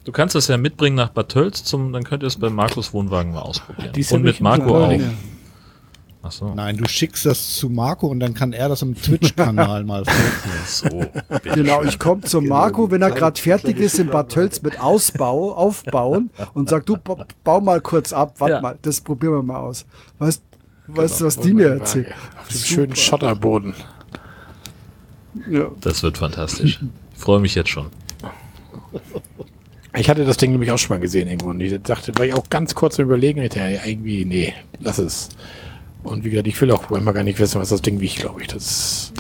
Du 0.05 0.11
kannst 0.11 0.35
das 0.35 0.49
ja 0.49 0.57
mitbringen 0.57 0.97
nach 0.97 1.09
Bad 1.09 1.29
Tölz, 1.29 1.63
zum, 1.63 1.93
dann 1.93 2.03
könnt 2.03 2.23
ihr 2.23 2.27
es 2.27 2.35
bei 2.35 2.49
Markus 2.49 2.93
Wohnwagen 2.93 3.33
mal 3.33 3.41
ausprobieren. 3.41 3.91
Und 3.95 4.09
ja 4.11 4.17
mit 4.19 4.41
Marco 4.41 4.67
so 4.67 4.75
auch. 4.75 4.99
Ach 6.25 6.31
so. 6.31 6.53
Nein, 6.53 6.75
du 6.77 6.87
schickst 6.87 7.25
das 7.25 7.55
zu 7.55 7.69
Marco 7.69 8.07
und 8.07 8.19
dann 8.21 8.33
kann 8.33 8.51
er 8.53 8.67
das 8.69 8.81
im 8.81 8.95
Twitch-Kanal 8.95 9.83
mal 9.85 10.03
vorführen. 10.05 10.65
So. 10.67 11.51
genau, 11.53 11.83
ich 11.83 11.99
komme 11.99 12.21
zum 12.21 12.43
Genau, 12.45 12.55
Marco, 12.55 12.91
wenn 12.91 13.01
er 13.01 13.11
gerade 13.11 13.39
fertig 13.39 13.77
ist 13.79 13.97
in 13.99 14.07
Bad 14.07 14.29
Tölz 14.29 14.61
mit 14.61 14.79
Ausbau, 14.79 15.53
Aufbauen 15.53 16.29
und 16.53 16.67
sagt, 16.69 16.87
du 16.89 16.97
ba- 16.97 17.25
bau 17.43 17.59
mal 17.61 17.79
kurz 17.81 18.11
ab, 18.13 18.35
warte 18.39 18.55
Ja. 18.55 18.61
mal, 18.61 18.77
das 18.81 18.99
probieren 19.01 19.33
wir 19.33 19.43
mal 19.43 19.57
aus. 19.59 19.85
Weißt, 20.19 20.41
weißt 20.87 21.21
du, 21.21 21.25
was 21.25 21.35
Genau, 21.35 21.47
die 21.47 21.53
mir 21.53 21.69
erzählt? 21.69 22.07
Auf 22.39 22.47
dem 22.49 22.57
schönen 22.57 22.95
Schotterboden. 22.95 23.73
Ja. 25.49 25.71
Das 25.81 26.03
wird 26.03 26.17
fantastisch. 26.17 26.79
Ich 26.81 27.19
freue 27.19 27.39
mich 27.39 27.55
jetzt 27.55 27.69
schon. 27.69 27.87
Ich 29.95 30.09
hatte 30.09 30.25
das 30.25 30.37
Ding 30.37 30.51
nämlich 30.51 30.71
auch 30.71 30.77
schon 30.77 30.95
mal 30.95 31.01
gesehen 31.01 31.27
irgendwo. 31.27 31.49
Und 31.49 31.59
ich 31.59 31.81
dachte, 31.81 32.17
war 32.17 32.25
ich 32.25 32.33
auch 32.33 32.49
ganz 32.49 32.75
kurz 32.75 32.99
am 32.99 33.05
überlegen, 33.05 33.41
ich 33.41 33.49
dachte, 33.49 33.71
ja, 33.71 33.85
irgendwie, 33.85 34.25
nee, 34.25 34.53
lass 34.79 34.97
es. 34.97 35.29
Und 36.03 36.23
wie 36.23 36.31
gesagt, 36.31 36.47
ich 36.47 36.59
will 36.59 36.71
auch 36.71 36.91
immer 36.91 37.13
gar 37.13 37.23
nicht 37.23 37.39
wissen, 37.39 37.61
was 37.61 37.69
das 37.69 37.81
Ding 37.81 37.99
wiegt, 37.99 38.17
glaube 38.17 38.41
ich. 38.41 38.47
Das 38.47 39.13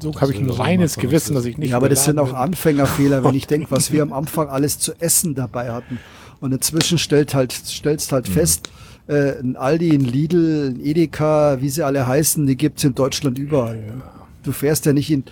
so 0.00 0.14
habe 0.20 0.32
ich 0.32 0.38
ein 0.38 0.50
reines 0.50 0.96
Gewissen, 0.96 1.34
dass 1.34 1.44
ich 1.44 1.58
nicht. 1.58 1.70
ja, 1.70 1.76
aber 1.76 1.88
das 1.88 2.04
sind 2.04 2.18
auch 2.18 2.32
Anfängerfehler, 2.32 3.24
wenn 3.24 3.34
ich 3.34 3.46
denke, 3.46 3.70
was 3.70 3.92
wir 3.92 4.02
am 4.02 4.12
Anfang 4.12 4.48
alles 4.48 4.78
zu 4.78 4.92
essen 5.00 5.34
dabei 5.34 5.70
hatten. 5.70 5.98
Und 6.40 6.52
inzwischen 6.52 6.98
stellt 6.98 7.34
halt, 7.34 7.52
stellst 7.52 8.12
halt 8.12 8.28
fest, 8.28 8.70
äh, 9.08 9.38
ein 9.40 9.56
Aldi, 9.56 9.90
ein 9.90 10.00
Lidl, 10.04 10.74
ein 10.76 10.80
Edeka, 10.84 11.60
wie 11.60 11.68
sie 11.70 11.82
alle 11.82 12.06
heißen, 12.06 12.46
die 12.46 12.56
gibt's 12.56 12.84
in 12.84 12.94
Deutschland 12.94 13.38
überall. 13.38 13.82
Du 14.44 14.52
fährst 14.52 14.86
ja 14.86 14.92
nicht 14.92 15.10
in. 15.10 15.24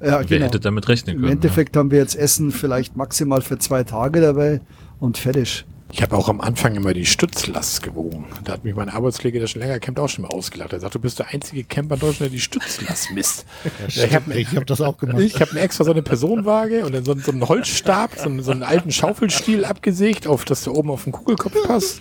Ja, 0.00 0.18
Wer 0.18 0.24
genau. 0.24 0.46
hätte 0.46 0.60
damit 0.60 0.88
rechnen 0.88 1.14
Im 1.16 1.20
können? 1.22 1.32
Endeffekt 1.34 1.76
haben 1.76 1.90
wir 1.92 1.98
jetzt 1.98 2.16
Essen 2.16 2.50
vielleicht 2.50 2.96
maximal 2.96 3.40
für 3.40 3.58
zwei 3.58 3.84
Tage 3.84 4.20
dabei 4.20 4.60
und 4.98 5.16
fertig. 5.16 5.64
Ich 5.94 6.00
habe 6.02 6.16
auch 6.16 6.30
am 6.30 6.40
Anfang 6.40 6.74
immer 6.74 6.94
die 6.94 7.04
Stützlast 7.04 7.82
gewogen. 7.82 8.24
Da 8.44 8.54
hat 8.54 8.64
mich 8.64 8.74
mein 8.74 8.88
Arbeitskollege, 8.88 9.38
der 9.38 9.46
schon 9.46 9.60
länger 9.60 9.78
campt, 9.78 10.00
auch 10.00 10.08
schon 10.08 10.22
mal 10.22 10.28
ausgelacht. 10.30 10.72
Er 10.72 10.80
sagt, 10.80 10.94
du 10.94 10.98
bist 10.98 11.18
der 11.18 11.28
einzige 11.28 11.64
Camper 11.64 11.96
in 11.96 12.00
Deutschland, 12.00 12.20
der 12.20 12.28
die 12.30 12.40
Stützlast 12.40 13.10
misst. 13.12 13.44
Ja, 13.90 14.04
ich 14.06 14.14
habe 14.14 14.32
Ich 14.40 14.56
habe 14.56 14.64
das 14.64 14.80
auch 14.80 14.96
gemacht. 14.96 15.20
Ich 15.20 15.38
habe 15.38 15.52
mir 15.52 15.60
extra 15.60 15.84
so 15.84 15.90
eine 15.90 16.00
Personenwaage 16.02 16.86
und 16.86 16.94
dann 16.94 17.04
so, 17.04 17.14
so 17.14 17.30
einen 17.30 17.46
Holzstab, 17.46 18.12
so, 18.16 18.24
einen- 18.24 18.42
so 18.42 18.52
einen 18.52 18.62
alten 18.62 18.90
Schaufelstiel 18.90 19.66
abgesägt, 19.66 20.26
auf 20.26 20.46
dass 20.46 20.64
der 20.64 20.74
oben 20.74 20.90
auf 20.90 21.04
den 21.04 21.12
Kugelkopf 21.12 21.62
passt. 21.66 22.00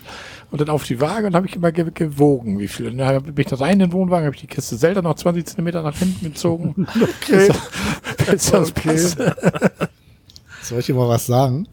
Und 0.52 0.60
dann 0.60 0.70
auf 0.70 0.84
die 0.84 1.00
Waage 1.00 1.28
und 1.28 1.36
habe 1.36 1.48
ich 1.48 1.56
immer 1.56 1.72
ge 1.72 1.90
gewogen, 1.94 2.60
wie 2.60 2.68
viel. 2.68 2.88
Und 2.88 2.98
dann 2.98 3.24
bin 3.24 3.36
ich 3.38 3.48
da 3.48 3.56
rein 3.56 3.74
in 3.74 3.80
den 3.80 3.92
Wohnwagen, 3.94 4.26
habe 4.26 4.36
ich 4.36 4.42
die 4.42 4.48
Kiste 4.48 4.78
Zelda 4.78 5.02
noch 5.02 5.16
20 5.16 5.46
Zentimeter 5.46 5.82
nach 5.82 5.98
hinten 5.98 6.26
gezogen. 6.26 6.88
Okay. 7.22 7.50
Bis 8.32 8.52
das 8.52 8.70
Okay. 8.72 8.98
Soll 10.62 10.80
ich 10.80 10.86
dir 10.86 10.96
mal 10.96 11.08
was 11.10 11.26
sagen? 11.26 11.68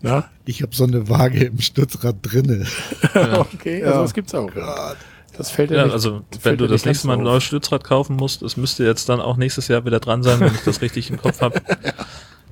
Na? 0.00 0.24
Ich 0.46 0.62
habe 0.62 0.74
so 0.74 0.84
eine 0.84 1.08
Waage 1.08 1.44
im 1.44 1.60
Stützrad 1.60 2.16
drinne. 2.22 2.64
Okay, 3.14 3.82
also 3.84 3.96
Ja. 3.96 4.02
das 4.02 4.14
gibt's 4.14 4.34
auch. 4.34 4.50
Das 5.36 5.50
fällt 5.50 5.70
ja, 5.70 5.78
Ja, 5.78 5.84
nicht, 5.84 5.92
also 5.92 6.22
wenn 6.42 6.56
du 6.56 6.64
ja 6.64 6.70
das 6.70 6.84
nächste 6.84 7.06
Mal 7.08 7.14
ein 7.14 7.20
auf. 7.20 7.24
neues 7.26 7.44
Stützrad 7.44 7.84
kaufen 7.84 8.16
musst, 8.16 8.42
es 8.42 8.56
müsste 8.56 8.84
jetzt 8.84 9.08
dann 9.08 9.20
auch 9.20 9.36
nächstes 9.36 9.68
Jahr 9.68 9.84
wieder 9.84 10.00
dran 10.00 10.22
sein, 10.22 10.40
wenn 10.40 10.54
ich 10.54 10.62
das 10.64 10.80
richtig 10.80 11.10
im 11.10 11.18
Kopf 11.20 11.40
habe. 11.40 11.60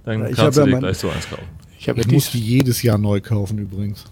Dann 0.04 0.20
Ja, 0.22 0.28
ich 0.28 0.36
kannst 0.36 0.56
du 0.58 0.62
ja 0.62 0.66
dir 0.66 0.72
mein- 0.72 0.80
gleich 0.80 0.98
so 0.98 1.08
eins 1.10 1.28
kaufen. 1.28 1.44
Ich 1.78 1.88
Ich 1.88 1.96
ja 1.96 2.12
muss 2.12 2.30
die 2.30 2.40
jedes 2.40 2.82
Jahr 2.82 2.98
neu 2.98 3.20
kaufen 3.20 3.58
übrigens. 3.58 4.04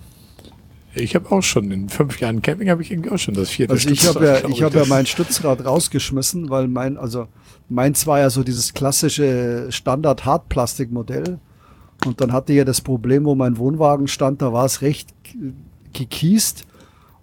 Ich 1.00 1.14
habe 1.14 1.30
auch 1.30 1.42
schon 1.42 1.70
in 1.70 1.88
fünf 1.88 2.20
Jahren 2.20 2.42
Camping 2.42 2.70
habe 2.70 2.82
ich 2.82 2.90
irgendwie 2.90 3.10
auch 3.10 3.18
schon 3.18 3.34
das 3.34 3.50
vierte 3.50 3.72
Also 3.72 3.88
ich 3.88 4.06
habe 4.06 4.18
Stützrad, 4.18 4.42
ja, 4.42 4.48
ich 4.48 4.62
habe 4.62 4.78
ja 4.78 4.84
mein 4.86 5.06
Stützrad 5.06 5.64
rausgeschmissen, 5.64 6.50
weil 6.50 6.68
mein, 6.68 6.96
also 6.96 7.28
meins 7.68 8.06
war 8.06 8.20
ja 8.20 8.30
so 8.30 8.42
dieses 8.42 8.74
klassische 8.74 9.66
Standard 9.70 10.24
Hartplastikmodell. 10.24 11.38
Und 12.06 12.20
dann 12.20 12.32
hatte 12.32 12.52
ich 12.52 12.58
ja 12.58 12.64
das 12.64 12.80
Problem, 12.80 13.24
wo 13.24 13.34
mein 13.34 13.58
Wohnwagen 13.58 14.06
stand, 14.06 14.40
da 14.40 14.52
war 14.52 14.64
es 14.64 14.82
recht 14.82 15.12
gekiest. 15.92 16.64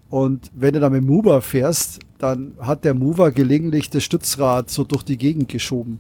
Und 0.09 0.51
wenn 0.53 0.73
du 0.73 0.79
da 0.79 0.89
mit 0.89 1.01
dem 1.01 1.07
Mover 1.07 1.41
fährst, 1.41 1.99
dann 2.17 2.53
hat 2.59 2.83
der 2.83 2.93
Mover 2.93 3.31
gelegentlich 3.31 3.89
das 3.89 4.03
Stützrad 4.03 4.69
so 4.69 4.83
durch 4.83 5.03
die 5.03 5.17
Gegend 5.17 5.49
geschoben. 5.49 5.99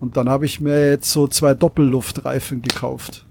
Und 0.00 0.16
dann 0.16 0.28
habe 0.28 0.46
ich 0.46 0.60
mir 0.60 0.90
jetzt 0.90 1.10
so 1.10 1.26
zwei 1.28 1.54
Doppelluftreifen 1.54 2.62
gekauft. 2.62 3.25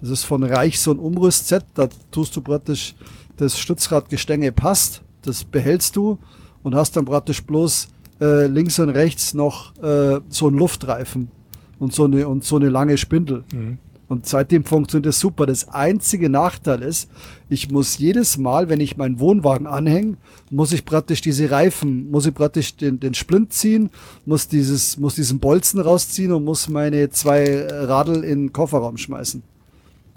Das 0.00 0.10
ist 0.10 0.24
von 0.24 0.42
Reich 0.42 0.80
so 0.80 0.92
ein 0.92 0.98
Umrüstset. 0.98 1.64
Da 1.74 1.88
tust 2.10 2.36
du 2.36 2.40
praktisch 2.40 2.94
das 3.36 3.58
Stützradgestänge 3.58 4.52
passt, 4.52 5.02
das 5.22 5.44
behältst 5.44 5.96
du 5.96 6.18
und 6.62 6.74
hast 6.74 6.96
dann 6.96 7.04
praktisch 7.04 7.42
bloß 7.44 7.88
äh, 8.20 8.46
links 8.46 8.78
und 8.78 8.90
rechts 8.90 9.34
noch 9.34 9.76
äh, 9.82 10.20
so 10.28 10.48
einen 10.48 10.58
Luftreifen 10.58 11.30
und 11.78 11.94
so 11.94 12.04
eine 12.04 12.26
und 12.28 12.44
so 12.44 12.56
eine 12.56 12.68
lange 12.68 12.98
Spindel. 12.98 13.44
Mhm. 13.52 13.78
Und 14.08 14.26
seitdem 14.26 14.64
funktioniert 14.64 15.06
das 15.06 15.20
super. 15.20 15.44
Das 15.44 15.68
einzige 15.68 16.30
Nachteil 16.30 16.80
ist, 16.82 17.10
ich 17.50 17.70
muss 17.70 17.98
jedes 17.98 18.38
Mal, 18.38 18.70
wenn 18.70 18.80
ich 18.80 18.96
meinen 18.96 19.20
Wohnwagen 19.20 19.66
anhänge, 19.66 20.16
muss 20.50 20.72
ich 20.72 20.86
praktisch 20.86 21.20
diese 21.20 21.50
Reifen, 21.50 22.10
muss 22.10 22.24
ich 22.24 22.34
praktisch 22.34 22.74
den, 22.74 23.00
den 23.00 23.12
Splint 23.12 23.52
ziehen, 23.52 23.90
muss 24.24 24.48
dieses, 24.48 24.96
muss 24.96 25.14
diesen 25.14 25.40
Bolzen 25.40 25.78
rausziehen 25.78 26.32
und 26.32 26.44
muss 26.44 26.70
meine 26.70 27.10
zwei 27.10 27.66
Radl 27.70 28.24
in 28.24 28.46
den 28.46 28.52
Kofferraum 28.52 28.96
schmeißen. 28.96 29.42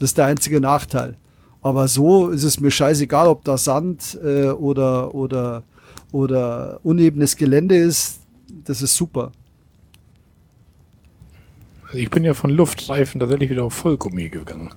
Das 0.02 0.10
ist 0.10 0.18
der 0.18 0.26
einzige 0.26 0.60
Nachteil. 0.60 1.16
Aber 1.62 1.88
so 1.88 2.30
ist 2.30 2.44
es 2.44 2.60
mir 2.60 2.72
scheißegal, 2.72 3.28
ob 3.28 3.44
da 3.44 3.56
Sand 3.56 4.20
äh, 4.24 4.48
oder, 4.48 5.14
oder, 5.14 5.62
oder 6.12 6.80
unebenes 6.82 7.36
Gelände 7.36 7.76
ist. 7.76 8.22
Das 8.66 8.82
ist 8.82 8.96
super. 8.96 9.32
Also 11.86 12.00
ich 12.00 12.10
bin 12.10 12.24
ja 12.24 12.34
von 12.34 12.50
Luftreifen 12.50 13.20
tatsächlich 13.20 13.52
wieder 13.52 13.64
auf 13.64 13.76
Vollgummi 13.76 14.30
gegangen. 14.30 14.72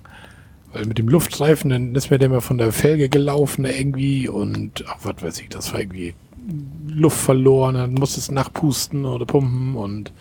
Weil 0.73 0.85
mit 0.85 0.99
dem 0.99 1.09
Luftreifen, 1.09 1.71
dann 1.71 1.95
ist 1.95 2.11
mir 2.11 2.19
der 2.19 2.29
mal 2.29 2.41
von 2.41 2.59
der 2.59 2.71
Felge 2.71 3.09
gelaufen 3.09 3.65
irgendwie 3.65 4.29
und 4.29 4.85
ach, 4.87 4.97
was 5.01 5.23
weiß 5.23 5.41
ich, 5.41 5.49
das 5.49 5.73
war 5.73 5.79
irgendwie 5.79 6.13
Luft 6.87 7.17
verloren, 7.17 7.73
dann 7.73 7.93
musste 7.95 8.19
es 8.19 8.29
nachpusten 8.29 9.05
oder 9.05 9.25
pumpen 9.25 9.75
und 9.75 10.13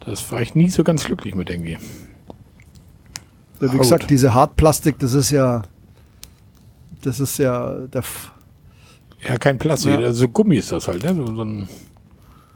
das 0.00 0.32
war 0.32 0.40
ich 0.40 0.54
nie 0.54 0.70
so 0.70 0.82
ganz 0.82 1.04
glücklich 1.04 1.34
mit 1.34 1.50
irgendwie. 1.50 1.76
Wie 3.60 3.68
Haut. 3.68 3.78
gesagt, 3.78 4.10
diese 4.10 4.34
Hartplastik, 4.34 4.98
das 4.98 5.14
ist 5.14 5.30
ja, 5.30 5.62
das 7.02 7.20
ist 7.20 7.38
ja, 7.38 7.74
der, 7.86 8.00
F- 8.00 8.32
Ja, 9.28 9.36
kein 9.38 9.58
Plastik, 9.58 9.92
Ja. 9.92 9.98
also 10.06 10.28
Gummi 10.28 10.56
ist 10.56 10.70
das 10.72 10.86
halt, 10.88 11.02
ne? 11.04 11.14
So, 11.14 11.66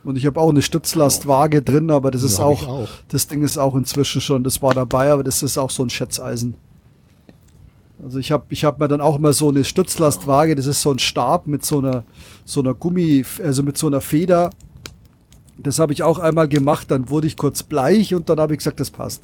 und 0.04 0.16
ich 0.16 0.26
habe 0.26 0.40
auch 0.40 0.50
eine 0.50 0.62
Stützlastwaage 0.62 1.62
drin, 1.62 1.90
aber 1.90 2.10
das 2.10 2.22
ist 2.24 2.38
Ja, 2.38 2.44
auch, 2.44 2.66
auch. 2.66 2.88
das 3.08 3.28
Ding 3.28 3.42
ist 3.42 3.56
auch 3.58 3.74
inzwischen 3.76 4.20
schon, 4.20 4.42
das 4.42 4.60
war 4.60 4.74
dabei, 4.74 5.12
aber 5.12 5.22
das 5.22 5.42
ist 5.44 5.58
auch 5.58 5.70
so 5.70 5.84
ein 5.84 5.90
Schätzeisen. 5.90 6.54
Also 8.04 8.18
ich 8.18 8.32
habe 8.32 8.44
ich 8.48 8.64
hab 8.64 8.80
mir 8.80 8.88
dann 8.88 9.00
auch 9.00 9.16
immer 9.16 9.32
so 9.32 9.48
eine 9.48 9.62
Stützlastwaage, 9.62 10.56
das 10.56 10.66
ist 10.66 10.82
so 10.82 10.90
ein 10.90 10.98
Stab 10.98 11.46
mit 11.46 11.64
so 11.64 11.78
einer, 11.78 12.02
so 12.44 12.60
einer 12.60 12.74
Gummi, 12.74 13.24
also 13.44 13.62
mit 13.62 13.78
so 13.78 13.86
einer 13.86 14.00
Feder. 14.00 14.50
Das 15.56 15.78
habe 15.78 15.92
ich 15.92 16.02
auch 16.02 16.18
einmal 16.18 16.48
gemacht, 16.48 16.90
dann 16.90 17.08
wurde 17.08 17.28
ich 17.28 17.36
kurz 17.36 17.62
bleich 17.62 18.12
und 18.12 18.28
dann 18.28 18.40
habe 18.40 18.54
ich 18.54 18.58
gesagt, 18.58 18.80
das 18.80 18.90
passt. 18.90 19.22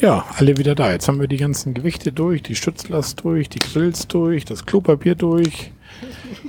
Ja, 0.00 0.24
alle 0.36 0.56
wieder 0.56 0.74
da. 0.74 0.92
Jetzt 0.92 1.08
haben 1.08 1.20
wir 1.20 1.28
die 1.28 1.36
ganzen 1.36 1.74
Gewichte 1.74 2.12
durch, 2.12 2.42
die 2.42 2.54
Stützlast 2.54 3.24
durch, 3.24 3.48
die 3.48 3.58
Grills 3.58 4.08
durch, 4.08 4.44
das 4.44 4.66
Klopapier 4.66 5.14
durch, 5.14 5.72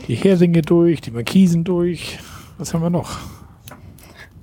die 0.07 0.15
Heringe 0.15 0.61
durch, 0.61 1.01
die 1.01 1.11
Markisen 1.11 1.63
durch. 1.63 2.19
Was 2.57 2.73
haben 2.73 2.81
wir 2.81 2.89
noch? 2.89 3.17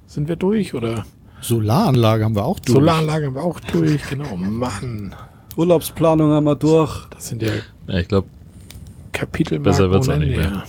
Sind 0.06 0.28
wir 0.28 0.36
durch 0.36 0.74
oder? 0.74 1.04
Solaranlage 1.40 2.24
haben 2.24 2.34
wir 2.34 2.44
auch 2.44 2.58
durch. 2.58 2.74
Solaranlage 2.76 3.26
haben 3.26 3.34
wir 3.34 3.42
auch 3.44 3.60
durch, 3.60 4.02
genau. 4.08 4.36
Mann, 4.36 5.14
Urlaubsplanung 5.56 6.30
haben 6.32 6.44
wir 6.44 6.56
durch. 6.56 7.06
das 7.10 7.28
sind 7.28 7.42
ja 7.42 7.50
Ja, 7.86 7.98
ich 7.98 8.08
glaube, 8.08 8.28
Kapitel. 9.12 9.58
Besser 9.58 9.90
wird's 9.90 10.08
auch 10.08 10.16
nicht 10.18 10.36
mehr. 10.36 10.64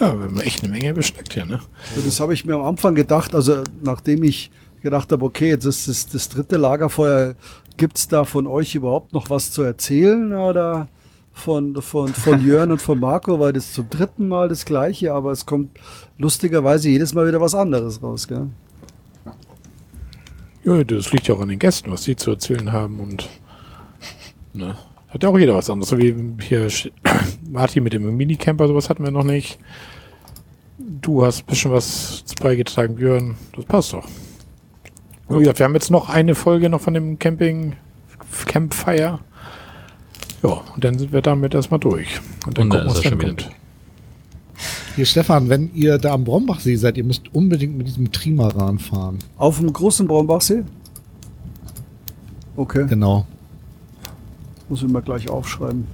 Ja, 0.00 0.18
wir 0.18 0.24
haben 0.24 0.40
echt 0.40 0.62
eine 0.64 0.72
Menge 0.72 0.94
beschnackt 0.94 1.34
hier, 1.34 1.44
ne? 1.44 1.60
Das 2.04 2.18
habe 2.20 2.34
ich 2.34 2.44
mir 2.44 2.54
am 2.54 2.62
Anfang 2.64 2.94
gedacht, 2.94 3.34
also 3.34 3.62
nachdem 3.82 4.22
ich 4.24 4.50
gedacht 4.82 5.12
habe, 5.12 5.24
okay, 5.24 5.48
jetzt 5.48 5.64
ist 5.64 5.88
das, 5.88 6.06
das 6.06 6.28
dritte 6.28 6.56
Lagerfeuer, 6.56 7.34
gibt 7.76 7.96
es 7.96 8.08
da 8.08 8.24
von 8.24 8.46
euch 8.46 8.74
überhaupt 8.74 9.12
noch 9.12 9.30
was 9.30 9.50
zu 9.50 9.62
erzählen 9.62 10.34
oder 10.34 10.88
von, 11.32 11.80
von, 11.80 12.08
von 12.08 12.44
Jörn 12.46 12.72
und 12.72 12.82
von 12.82 13.00
Marco, 13.00 13.40
weil 13.40 13.52
das 13.52 13.72
zum 13.72 13.88
dritten 13.88 14.28
Mal 14.28 14.48
das 14.48 14.64
gleiche, 14.64 15.12
aber 15.14 15.32
es 15.32 15.46
kommt 15.46 15.78
lustigerweise 16.18 16.88
jedes 16.88 17.14
Mal 17.14 17.26
wieder 17.26 17.40
was 17.40 17.54
anderes 17.54 18.02
raus, 18.02 18.28
gell? 18.28 18.48
Ja, 20.64 20.84
das 20.84 21.12
liegt 21.12 21.26
ja 21.26 21.34
auch 21.34 21.40
an 21.40 21.48
den 21.48 21.58
Gästen, 21.58 21.90
was 21.90 22.02
die 22.02 22.14
zu 22.14 22.30
erzählen 22.30 22.70
haben 22.70 23.00
und 23.00 23.28
ne. 24.52 24.76
Hat 25.08 25.22
ja 25.22 25.28
auch 25.28 25.38
jeder 25.38 25.54
was 25.54 25.68
anderes. 25.68 25.90
So 25.90 25.98
wie 25.98 26.14
hier 26.40 26.68
Martin 27.50 27.82
mit 27.82 27.92
dem 27.92 28.16
Minicamper, 28.16 28.66
sowas 28.66 28.88
hatten 28.88 29.04
wir 29.04 29.10
noch 29.10 29.24
nicht. 29.24 29.58
Du 30.78 31.24
hast 31.24 31.40
ein 31.40 31.46
bisschen 31.46 31.70
was 31.70 32.24
beigetragen, 32.40 32.94
Björn. 32.94 33.36
Das 33.54 33.66
passt 33.66 33.92
doch. 33.92 34.08
Oh 35.28 35.40
ja, 35.40 35.56
wir 35.58 35.64
haben 35.64 35.74
jetzt 35.74 35.90
noch 35.90 36.08
eine 36.08 36.34
Folge 36.34 36.68
noch 36.68 36.80
von 36.80 36.94
dem 36.94 37.18
Camping 37.18 37.74
Campfire. 38.46 39.20
Ja, 40.42 40.60
und 40.74 40.82
dann 40.84 40.98
sind 40.98 41.12
wir 41.12 41.22
damit 41.22 41.54
erstmal 41.54 41.80
durch. 41.80 42.20
Und 42.46 42.58
dann 42.58 42.64
Und 42.64 42.70
gucken, 42.70 42.86
was 42.88 42.96
er 42.96 43.02
dann 43.02 43.10
schon 43.12 43.20
wieder 43.20 43.44
kommt. 43.44 43.56
Hier, 44.96 45.06
Stefan, 45.06 45.48
wenn 45.48 45.72
ihr 45.74 45.98
da 45.98 46.12
am 46.12 46.24
Brombachsee 46.24 46.76
seid, 46.76 46.96
ihr 46.98 47.04
müsst 47.04 47.34
unbedingt 47.34 47.76
mit 47.78 47.86
diesem 47.86 48.12
Trimaran 48.12 48.78
fahren. 48.78 49.18
Auf 49.38 49.58
dem 49.58 49.72
großen 49.72 50.06
Braumbachsee? 50.06 50.64
Okay, 52.56 52.86
Genau. 52.88 53.26
muss 54.68 54.82
ich 54.82 54.88
mal 54.88 55.00
gleich 55.02 55.28
aufschreiben. 55.30 55.86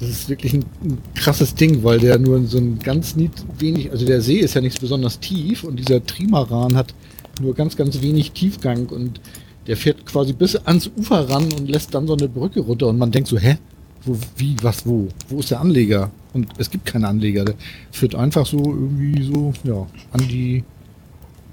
Das 0.00 0.08
ist 0.08 0.28
wirklich 0.28 0.54
ein, 0.54 0.64
ein 0.82 0.98
krasses 1.14 1.54
Ding, 1.54 1.84
weil 1.84 2.00
der 2.00 2.18
nur 2.18 2.44
so 2.46 2.58
ein 2.58 2.80
ganz 2.80 3.14
wenig, 3.58 3.92
also 3.92 4.04
der 4.04 4.20
See 4.20 4.38
ist 4.38 4.54
ja 4.54 4.60
nicht 4.60 4.80
besonders 4.80 5.20
tief 5.20 5.62
und 5.62 5.76
dieser 5.76 6.04
Trimaran 6.04 6.74
hat 6.74 6.92
nur 7.40 7.54
ganz, 7.54 7.76
ganz 7.76 8.00
wenig 8.02 8.32
Tiefgang 8.32 8.86
und 8.86 9.20
der 9.66 9.76
fährt 9.76 10.04
quasi 10.06 10.32
bis 10.32 10.56
ans 10.56 10.90
Ufer 10.96 11.28
ran 11.28 11.44
und 11.52 11.68
lässt 11.68 11.94
dann 11.94 12.06
so 12.06 12.16
eine 12.16 12.28
Brücke 12.28 12.60
runter 12.60 12.88
und 12.88 12.98
man 12.98 13.10
denkt 13.10 13.28
so, 13.28 13.38
hä? 13.38 13.58
Wo, 14.04 14.16
wie, 14.36 14.56
was, 14.62 14.84
wo? 14.84 15.08
Wo 15.28 15.38
ist 15.38 15.52
der 15.52 15.60
Anleger? 15.60 16.10
Und 16.32 16.48
es 16.58 16.70
gibt 16.70 16.86
keinen 16.86 17.04
Anleger. 17.04 17.44
Der 17.44 17.54
führt 17.92 18.16
einfach 18.16 18.44
so 18.46 18.58
irgendwie 18.58 19.22
so, 19.22 19.52
ja, 19.62 19.86
an 20.10 20.28
die 20.28 20.64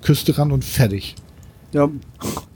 Küste 0.01 0.35
ran 0.35 0.51
und 0.51 0.65
fertig. 0.65 1.15
Ja, 1.73 1.83
Und 1.83 2.01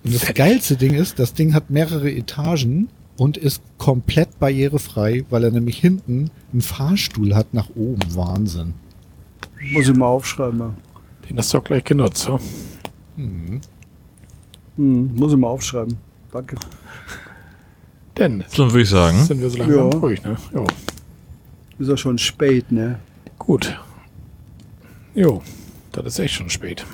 das 0.04 0.34
geilste 0.34 0.76
Ding 0.76 0.96
ist, 0.96 1.20
das 1.20 1.36
Ding 1.36 1.54
hat 1.54 1.70
mehrere 1.70 2.12
Etagen 2.12 2.90
und 3.18 3.38
ist 3.38 3.62
komplett 3.78 4.40
barrierefrei, 4.40 5.26
weil 5.30 5.44
er 5.44 5.52
nämlich 5.52 5.78
hinten 5.78 6.32
einen 6.52 6.62
Fahrstuhl 6.62 7.36
hat 7.36 7.54
nach 7.54 7.70
oben. 7.76 8.16
Wahnsinn. 8.16 8.74
muss 9.72 9.88
ich 9.88 9.96
mal 9.96 10.08
aufschreiben. 10.08 10.60
Ja. 10.60 10.74
Den 11.30 11.38
hast 11.38 11.54
du 11.54 11.60
auch 11.60 11.64
gleich 11.64 11.84
genutzt. 11.84 12.24
So. 12.24 12.40
Hm. 13.16 13.62
Hm, 14.78 15.16
muss 15.16 15.32
ich 15.34 15.38
mal 15.38 15.48
aufschreiben. 15.48 15.98
Danke. 16.32 16.56
Denn 18.18 18.44
So 18.48 18.66
würde 18.72 18.82
ich 18.82 18.90
sagen. 18.90 19.24
sind 19.24 19.42
wir 19.42 19.50
so 19.50 19.58
langsam 19.58 19.92
Ja. 19.92 19.98
ruhig, 19.98 20.24
ne? 20.24 20.38
Jo. 20.54 20.66
Ist 21.80 21.90
ja 21.90 21.98
schon 21.98 22.18
spät, 22.18 22.72
ne? 22.72 23.00
Gut. 23.40 23.80
Jo, 25.16 25.42
das 25.92 26.06
ist 26.06 26.20
echt 26.20 26.34
schon 26.36 26.50
spät. 26.50 26.86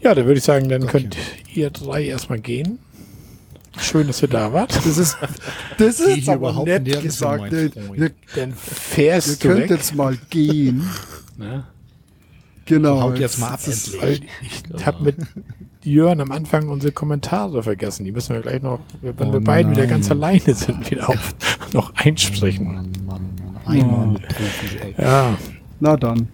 Ja, 0.00 0.14
dann 0.14 0.26
würde 0.26 0.38
ich 0.38 0.44
sagen, 0.44 0.68
dann 0.68 0.82
Gottchen. 0.82 1.10
könnt 1.10 1.16
ihr 1.54 1.70
drei 1.70 2.04
erstmal 2.04 2.38
gehen. 2.38 2.78
Schön, 3.78 4.06
dass 4.06 4.22
ihr 4.22 4.28
da 4.28 4.52
wart. 4.52 4.74
Das 4.76 4.86
ist, 4.98 5.16
das 5.78 6.00
ist 6.00 6.16
jetzt 6.16 6.28
aber 6.28 6.50
überhaupt 6.50 6.68
nett 6.68 7.02
gesagt. 7.02 7.50
hin, 7.52 7.70
mein 7.74 7.84
Ihr, 7.84 7.86
Freund. 7.86 8.14
ihr, 8.36 8.52
fährst 8.56 9.42
du 9.44 9.48
könnt 9.48 9.60
weg. 9.62 9.70
jetzt 9.70 9.94
mal 9.94 10.16
gehen. 10.30 10.88
Ne? 11.38 11.64
Genau. 12.68 13.00
Haut 13.02 13.18
jetzt 13.18 13.38
mal 13.38 13.48
ab, 13.48 13.60
Das 13.64 13.68
ist- 13.68 14.00
Weil 14.00 14.20
ich 14.42 14.86
habe 14.86 15.02
mit 15.04 15.16
Jörn 15.82 16.20
am 16.20 16.30
Anfang 16.32 16.68
unsere 16.68 16.92
Kommentare 16.92 17.62
vergessen. 17.62 18.04
Die 18.04 18.12
müssen 18.12 18.34
wir 18.34 18.42
gleich 18.42 18.62
noch, 18.62 18.80
wenn 19.00 19.28
Oh 19.28 19.32
wir 19.32 19.40
beiden 19.40 19.72
wieder 19.72 19.86
ganz 19.86 20.10
alleine 20.10 20.54
sind, 20.54 20.90
wieder 20.90 21.08
auf, 21.08 21.34
noch 21.72 21.94
einsprechen. 21.96 22.66
Mann, 22.74 22.92
Mann, 23.06 23.20
Mann. 23.64 23.66
Einmal 23.66 24.06
mit 24.08 24.28
Profis, 24.28 24.74
ey. 24.82 24.94
Ja, 24.98 25.36
Na 25.80 25.96
dann. 25.96 26.28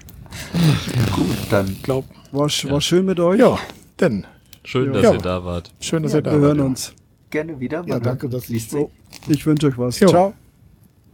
Gut, 1.14 1.26
dann 1.50 1.76
glaub, 1.82 2.04
War, 2.32 2.46
sch- 2.48 2.68
war 2.70 2.80
schön 2.80 3.06
mit 3.06 3.20
euch. 3.20 3.38
ja, 3.38 3.56
denn 4.00 4.26
Schön, 4.64 4.92
dass 4.92 5.02
Ja. 5.02 5.12
ihr 5.12 5.18
da 5.18 5.44
wart. 5.44 5.70
schön, 5.78 6.02
dass 6.02 6.12
Wir 6.12 6.18
ihr 6.20 6.22
da 6.22 6.30
hören 6.32 6.58
wart. 6.58 6.66
uns. 6.68 6.94
gerne 7.30 7.60
wieder. 7.60 7.84
Ja, 7.86 8.00
danke, 8.00 8.28
dass 8.28 8.48
liest 8.48 8.72
ich 8.72 8.78
sich. 8.80 8.86
Ich 9.28 9.46
wünsche 9.46 9.66
euch 9.68 9.76
was. 9.78 10.00
Jo. 10.00 10.08
Ciao. 10.08 10.34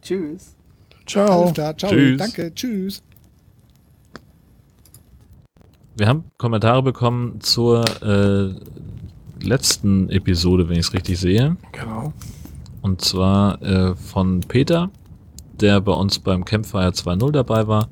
Tschüss. 0.02 0.55
Ciao. 1.07 1.42
Alles 1.42 1.55
klar, 1.55 1.76
ciao. 1.76 1.90
Tschüss. 1.90 2.18
Danke, 2.18 2.55
tschüss. 2.55 3.02
Wir 5.97 6.07
haben 6.07 6.25
Kommentare 6.39 6.83
bekommen 6.83 7.41
zur 7.41 7.85
äh, 8.02 8.55
letzten 9.43 10.09
Episode, 10.09 10.69
wenn 10.69 10.78
ich 10.78 10.86
es 10.86 10.94
richtig 10.94 11.19
sehe. 11.19 11.57
Genau. 11.73 12.12
Und 12.83 13.02
zwar 13.02 13.60
äh, 13.62 13.94
von 13.97 14.41
Peter, 14.41 14.91
der 15.60 15.81
bei 15.81 15.93
uns 15.93 16.19
beim 16.19 16.44
Campfire 16.44 16.91
2.0 16.91 17.33
dabei 17.33 17.67
war. 17.67 17.89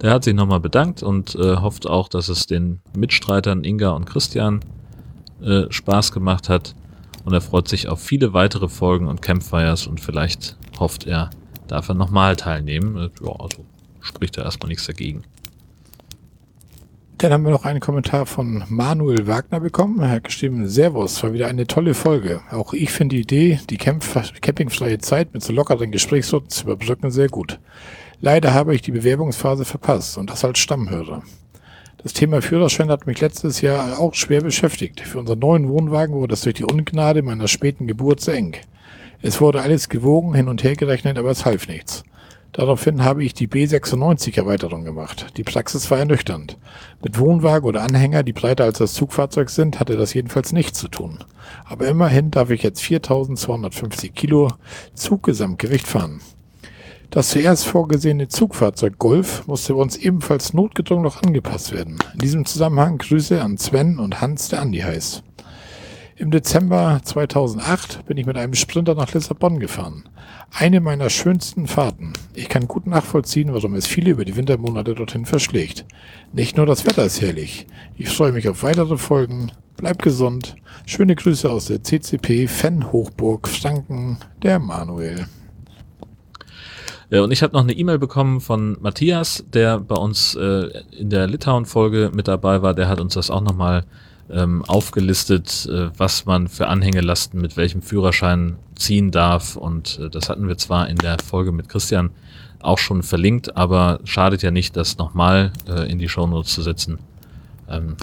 Der 0.00 0.12
hat 0.12 0.24
sich 0.24 0.34
nochmal 0.34 0.60
bedankt 0.60 1.02
und 1.02 1.34
äh, 1.34 1.56
hofft 1.56 1.86
auch, 1.86 2.08
dass 2.08 2.28
es 2.28 2.46
den 2.46 2.80
Mitstreitern 2.96 3.64
Inga 3.64 3.90
und 3.90 4.06
Christian 4.06 4.60
äh, 5.42 5.64
Spaß 5.68 6.12
gemacht 6.12 6.48
hat. 6.48 6.74
Und 7.24 7.34
er 7.34 7.42
freut 7.42 7.68
sich 7.68 7.88
auf 7.88 8.00
viele 8.00 8.32
weitere 8.32 8.68
Folgen 8.68 9.06
und 9.06 9.20
Campfires 9.20 9.86
und 9.86 10.00
vielleicht 10.00 10.56
hofft 10.78 11.06
er, 11.06 11.28
darf 11.68 11.90
er 11.90 11.94
nochmal 11.94 12.36
teilnehmen. 12.36 12.96
Äh, 12.96 13.10
ja, 13.22 13.32
also 13.38 13.66
spricht 14.00 14.38
er 14.38 14.44
erstmal 14.44 14.68
nichts 14.68 14.86
dagegen. 14.86 15.24
Dann 17.20 17.34
haben 17.34 17.44
wir 17.44 17.50
noch 17.50 17.66
einen 17.66 17.80
Kommentar 17.80 18.24
von 18.24 18.64
Manuel 18.70 19.26
Wagner 19.26 19.60
bekommen. 19.60 20.00
Er 20.00 20.08
hat 20.08 20.24
geschrieben, 20.24 20.66
Servus, 20.66 21.22
war 21.22 21.34
wieder 21.34 21.48
eine 21.48 21.66
tolle 21.66 21.92
Folge. 21.92 22.40
Auch 22.50 22.72
ich 22.72 22.90
finde 22.90 23.16
die 23.16 23.20
Idee, 23.20 23.60
die 23.68 23.76
Camp 23.76 24.02
campingfreie 24.40 24.96
Zeit 24.96 25.34
mit 25.34 25.42
so 25.42 25.52
lockeren 25.52 25.90
Gesprächsrunden 25.90 26.48
zu 26.48 26.64
überbrücken, 26.64 27.10
sehr 27.10 27.28
gut. 27.28 27.60
Leider 28.22 28.54
habe 28.54 28.74
ich 28.74 28.80
die 28.80 28.92
Bewerbungsphase 28.92 29.66
verpasst 29.66 30.16
und 30.16 30.30
das 30.30 30.46
als 30.46 30.60
Stammhörer. 30.60 31.22
Das 32.02 32.14
Thema 32.14 32.40
Führerschein 32.40 32.88
hat 32.88 33.06
mich 33.06 33.20
letztes 33.20 33.60
Jahr 33.60 33.98
auch 33.98 34.14
schwer 34.14 34.40
beschäftigt. 34.40 35.00
Für 35.00 35.18
unseren 35.18 35.40
neuen 35.40 35.68
Wohnwagen 35.68 36.14
wurde 36.14 36.32
es 36.32 36.40
durch 36.40 36.54
die 36.54 36.64
Ungnade 36.64 37.20
meiner 37.20 37.48
späten 37.48 37.86
Geburt 37.86 38.22
sehr 38.22 38.36
eng. 38.36 38.56
Es 39.20 39.42
wurde 39.42 39.60
alles 39.60 39.90
gewogen, 39.90 40.32
hin 40.32 40.48
und 40.48 40.64
her 40.64 40.74
gerechnet, 40.74 41.18
aber 41.18 41.32
es 41.32 41.44
half 41.44 41.68
nichts. 41.68 42.02
Daraufhin 42.52 43.04
habe 43.04 43.22
ich 43.22 43.32
die 43.32 43.46
B96-Erweiterung 43.46 44.84
gemacht. 44.84 45.26
Die 45.36 45.44
Praxis 45.44 45.90
war 45.90 45.98
ernüchternd. 45.98 46.58
Mit 47.02 47.18
Wohnwagen 47.18 47.68
oder 47.68 47.82
Anhänger, 47.82 48.22
die 48.22 48.32
breiter 48.32 48.64
als 48.64 48.78
das 48.78 48.94
Zugfahrzeug 48.94 49.50
sind, 49.50 49.78
hatte 49.78 49.96
das 49.96 50.14
jedenfalls 50.14 50.52
nichts 50.52 50.78
zu 50.78 50.88
tun. 50.88 51.18
Aber 51.64 51.86
immerhin 51.86 52.30
darf 52.30 52.50
ich 52.50 52.62
jetzt 52.62 52.82
4250 52.82 54.14
Kilo 54.14 54.52
Zuggesamtgewicht 54.94 55.86
fahren. 55.86 56.20
Das 57.10 57.30
zuerst 57.30 57.66
vorgesehene 57.66 58.28
Zugfahrzeug 58.28 58.98
Golf 58.98 59.44
musste 59.48 59.74
bei 59.74 59.80
uns 59.80 59.96
ebenfalls 59.96 60.52
notgedrungen 60.52 61.02
noch 61.02 61.22
angepasst 61.22 61.72
werden. 61.72 61.98
In 62.12 62.20
diesem 62.20 62.46
Zusammenhang 62.46 62.98
Grüße 62.98 63.42
an 63.42 63.58
Sven 63.58 63.98
und 63.98 64.20
Hans, 64.20 64.48
der 64.48 64.60
Andi 64.60 64.78
heißt. 64.78 65.24
Im 66.20 66.30
Dezember 66.30 67.00
2008 67.02 68.04
bin 68.04 68.18
ich 68.18 68.26
mit 68.26 68.36
einem 68.36 68.52
Sprinter 68.52 68.94
nach 68.94 69.10
Lissabon 69.14 69.58
gefahren. 69.58 70.04
Eine 70.52 70.82
meiner 70.82 71.08
schönsten 71.08 71.66
Fahrten. 71.66 72.12
Ich 72.34 72.50
kann 72.50 72.68
gut 72.68 72.86
nachvollziehen, 72.86 73.54
warum 73.54 73.72
es 73.72 73.86
viele 73.86 74.10
über 74.10 74.26
die 74.26 74.36
Wintermonate 74.36 74.94
dorthin 74.94 75.24
verschlägt. 75.24 75.86
Nicht 76.34 76.58
nur 76.58 76.66
das 76.66 76.84
Wetter 76.84 77.06
ist 77.06 77.22
herrlich. 77.22 77.66
Ich 77.96 78.10
freue 78.10 78.32
mich 78.32 78.50
auf 78.50 78.62
weitere 78.62 78.98
Folgen. 78.98 79.50
Bleibt 79.78 80.02
gesund. 80.02 80.56
Schöne 80.84 81.16
Grüße 81.16 81.50
aus 81.50 81.68
der 81.68 81.82
CCP 81.82 82.48
Fan 82.48 82.92
Hochburg 82.92 83.48
Franken, 83.48 84.18
der 84.42 84.58
Manuel. 84.58 85.24
Und 87.10 87.32
ich 87.32 87.42
habe 87.42 87.54
noch 87.54 87.62
eine 87.62 87.72
E-Mail 87.72 87.98
bekommen 87.98 88.42
von 88.42 88.76
Matthias, 88.82 89.42
der 89.54 89.80
bei 89.80 89.96
uns 89.96 90.34
äh, 90.34 90.68
in 90.98 91.08
der 91.08 91.26
Litauen-Folge 91.28 92.10
mit 92.12 92.28
dabei 92.28 92.60
war. 92.60 92.74
Der 92.74 92.90
hat 92.90 93.00
uns 93.00 93.14
das 93.14 93.30
auch 93.30 93.40
nochmal 93.40 93.86
ähm, 94.32 94.64
aufgelistet, 94.66 95.66
äh, 95.70 95.90
was 95.96 96.26
man 96.26 96.48
für 96.48 96.68
Anhängelasten 96.68 97.40
mit 97.40 97.56
welchem 97.56 97.82
Führerschein 97.82 98.56
ziehen 98.76 99.10
darf. 99.10 99.56
Und 99.56 99.98
äh, 99.98 100.10
das 100.10 100.28
hatten 100.28 100.48
wir 100.48 100.56
zwar 100.58 100.88
in 100.88 100.96
der 100.96 101.16
Folge 101.24 101.52
mit 101.52 101.68
Christian 101.68 102.10
auch 102.60 102.78
schon 102.78 103.02
verlinkt, 103.02 103.56
aber 103.56 104.00
schadet 104.04 104.42
ja 104.42 104.50
nicht, 104.50 104.76
das 104.76 104.98
nochmal 104.98 105.52
äh, 105.68 105.90
in 105.90 105.98
die 105.98 106.08
Shownotes 106.08 106.52
zu 106.52 106.62
setzen. 106.62 106.98
Ähm, 107.68 107.96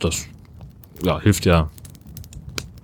das 0.00 0.26
ja, 1.02 1.20
hilft 1.20 1.46
ja 1.46 1.70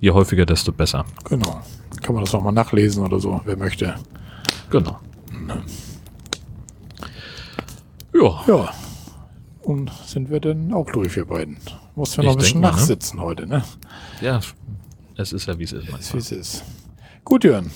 je 0.01 0.11
häufiger, 0.11 0.47
desto 0.47 0.73
besser. 0.73 1.05
Genau. 1.29 1.61
Kann 2.03 2.15
man 2.15 2.25
das 2.25 2.33
nochmal 2.33 2.53
nachlesen 2.53 3.05
oder 3.05 3.21
so, 3.21 3.41
wer 3.45 3.57
möchte. 3.57 3.95
Genau. 4.71 4.99
Ja, 8.15 8.43
Ja. 8.47 8.71
Und 9.63 9.93
sind 10.07 10.31
wir 10.31 10.41
denn 10.41 10.73
auch 10.73 10.91
durch, 10.91 11.15
wir 11.17 11.27
beiden? 11.27 11.59
Mussten 12.01 12.23
wir 12.23 12.25
noch 12.25 12.33
ein 12.33 12.39
bisschen 12.39 12.61
mal, 12.63 12.71
ne? 12.71 12.77
nachsitzen 12.77 13.21
heute, 13.21 13.47
ne? 13.47 13.63
ja, 14.23 14.41
es 15.19 15.35
ist 15.35 15.47
ja 15.47 15.59
wie 15.59 15.65
es 15.65 15.73
ist. 15.73 15.87
Ist, 15.87 16.15
wie 16.15 16.19
es 16.19 16.33
ist. 16.33 16.65
Gut, 17.27 17.45
Jörn. 17.45 17.71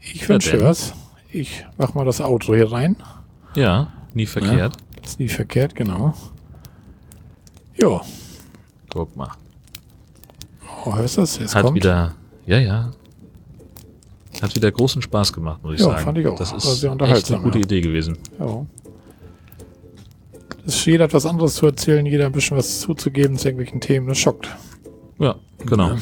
Ich 0.00 0.28
wünsche 0.28 0.50
denn. 0.50 0.60
dir 0.60 0.66
was. 0.66 0.92
Ich 1.30 1.64
mach 1.78 1.94
mal 1.94 2.04
das 2.04 2.20
Auto 2.20 2.54
hier 2.54 2.70
rein. 2.70 2.94
Ja, 3.56 3.90
nie 4.12 4.26
verkehrt. 4.26 4.76
Das 5.00 5.12
ist 5.12 5.18
nie 5.18 5.30
verkehrt, 5.30 5.74
genau. 5.74 6.12
Jo. 7.74 8.02
Guck 8.90 9.16
mal. 9.16 9.30
Oh, 10.84 10.94
hörst 10.94 11.16
du 11.16 11.22
das? 11.22 11.38
Jetzt 11.38 11.54
Hat 11.54 11.64
kommt. 11.64 11.76
wieder, 11.76 12.14
ja, 12.44 12.58
ja. 12.58 12.92
Hat 14.42 14.54
wieder 14.54 14.70
großen 14.70 15.00
Spaß 15.00 15.32
gemacht, 15.32 15.62
muss 15.62 15.76
ich 15.76 15.80
Ja, 15.80 15.86
sagen. 15.86 16.04
fand 16.04 16.18
ich 16.18 16.26
auch. 16.26 16.36
Das 16.36 16.52
ist 16.52 16.80
sehr 16.80 16.92
echt 17.00 17.32
eine 17.32 17.42
gute 17.42 17.58
ja. 17.60 17.64
Idee 17.64 17.80
gewesen. 17.80 18.18
Ja 18.38 18.66
ist 20.64 20.86
jeder 20.86 21.06
etwas 21.06 21.26
anderes 21.26 21.54
zu 21.54 21.66
erzählen, 21.66 22.06
jeder 22.06 22.26
ein 22.26 22.32
bisschen 22.32 22.56
was 22.56 22.80
zuzugeben 22.80 23.36
zu 23.36 23.48
irgendwelchen 23.48 23.80
Themen. 23.80 24.08
Das 24.08 24.18
schockt. 24.18 24.48
Ja, 25.18 25.36
genau. 25.58 25.90
Ja. 25.90 25.98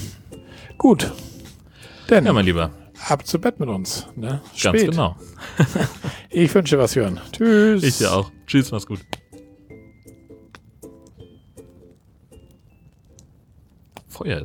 Gut. 0.79 1.11
Denn, 2.09 2.25
ja, 2.25 2.33
mein 2.33 2.45
Lieber. 2.45 2.71
Ab 3.09 3.27
zu 3.27 3.39
Bett 3.39 3.61
mit 3.61 3.69
uns. 3.69 4.07
Ne? 4.17 4.41
Spät. 4.55 4.73
Ganz 4.73 4.91
genau. 4.91 5.17
ich 6.31 6.55
wünsche 6.55 6.79
was 6.79 6.97
hören. 6.97 7.21
Tschüss. 7.33 7.83
Ich 7.83 7.99
dir 7.99 8.13
auch. 8.13 8.31
Tschüss, 8.47 8.71
mach's 8.73 8.87
gut. 8.87 9.01
Feuer 14.09 14.37
ist. 14.37 14.39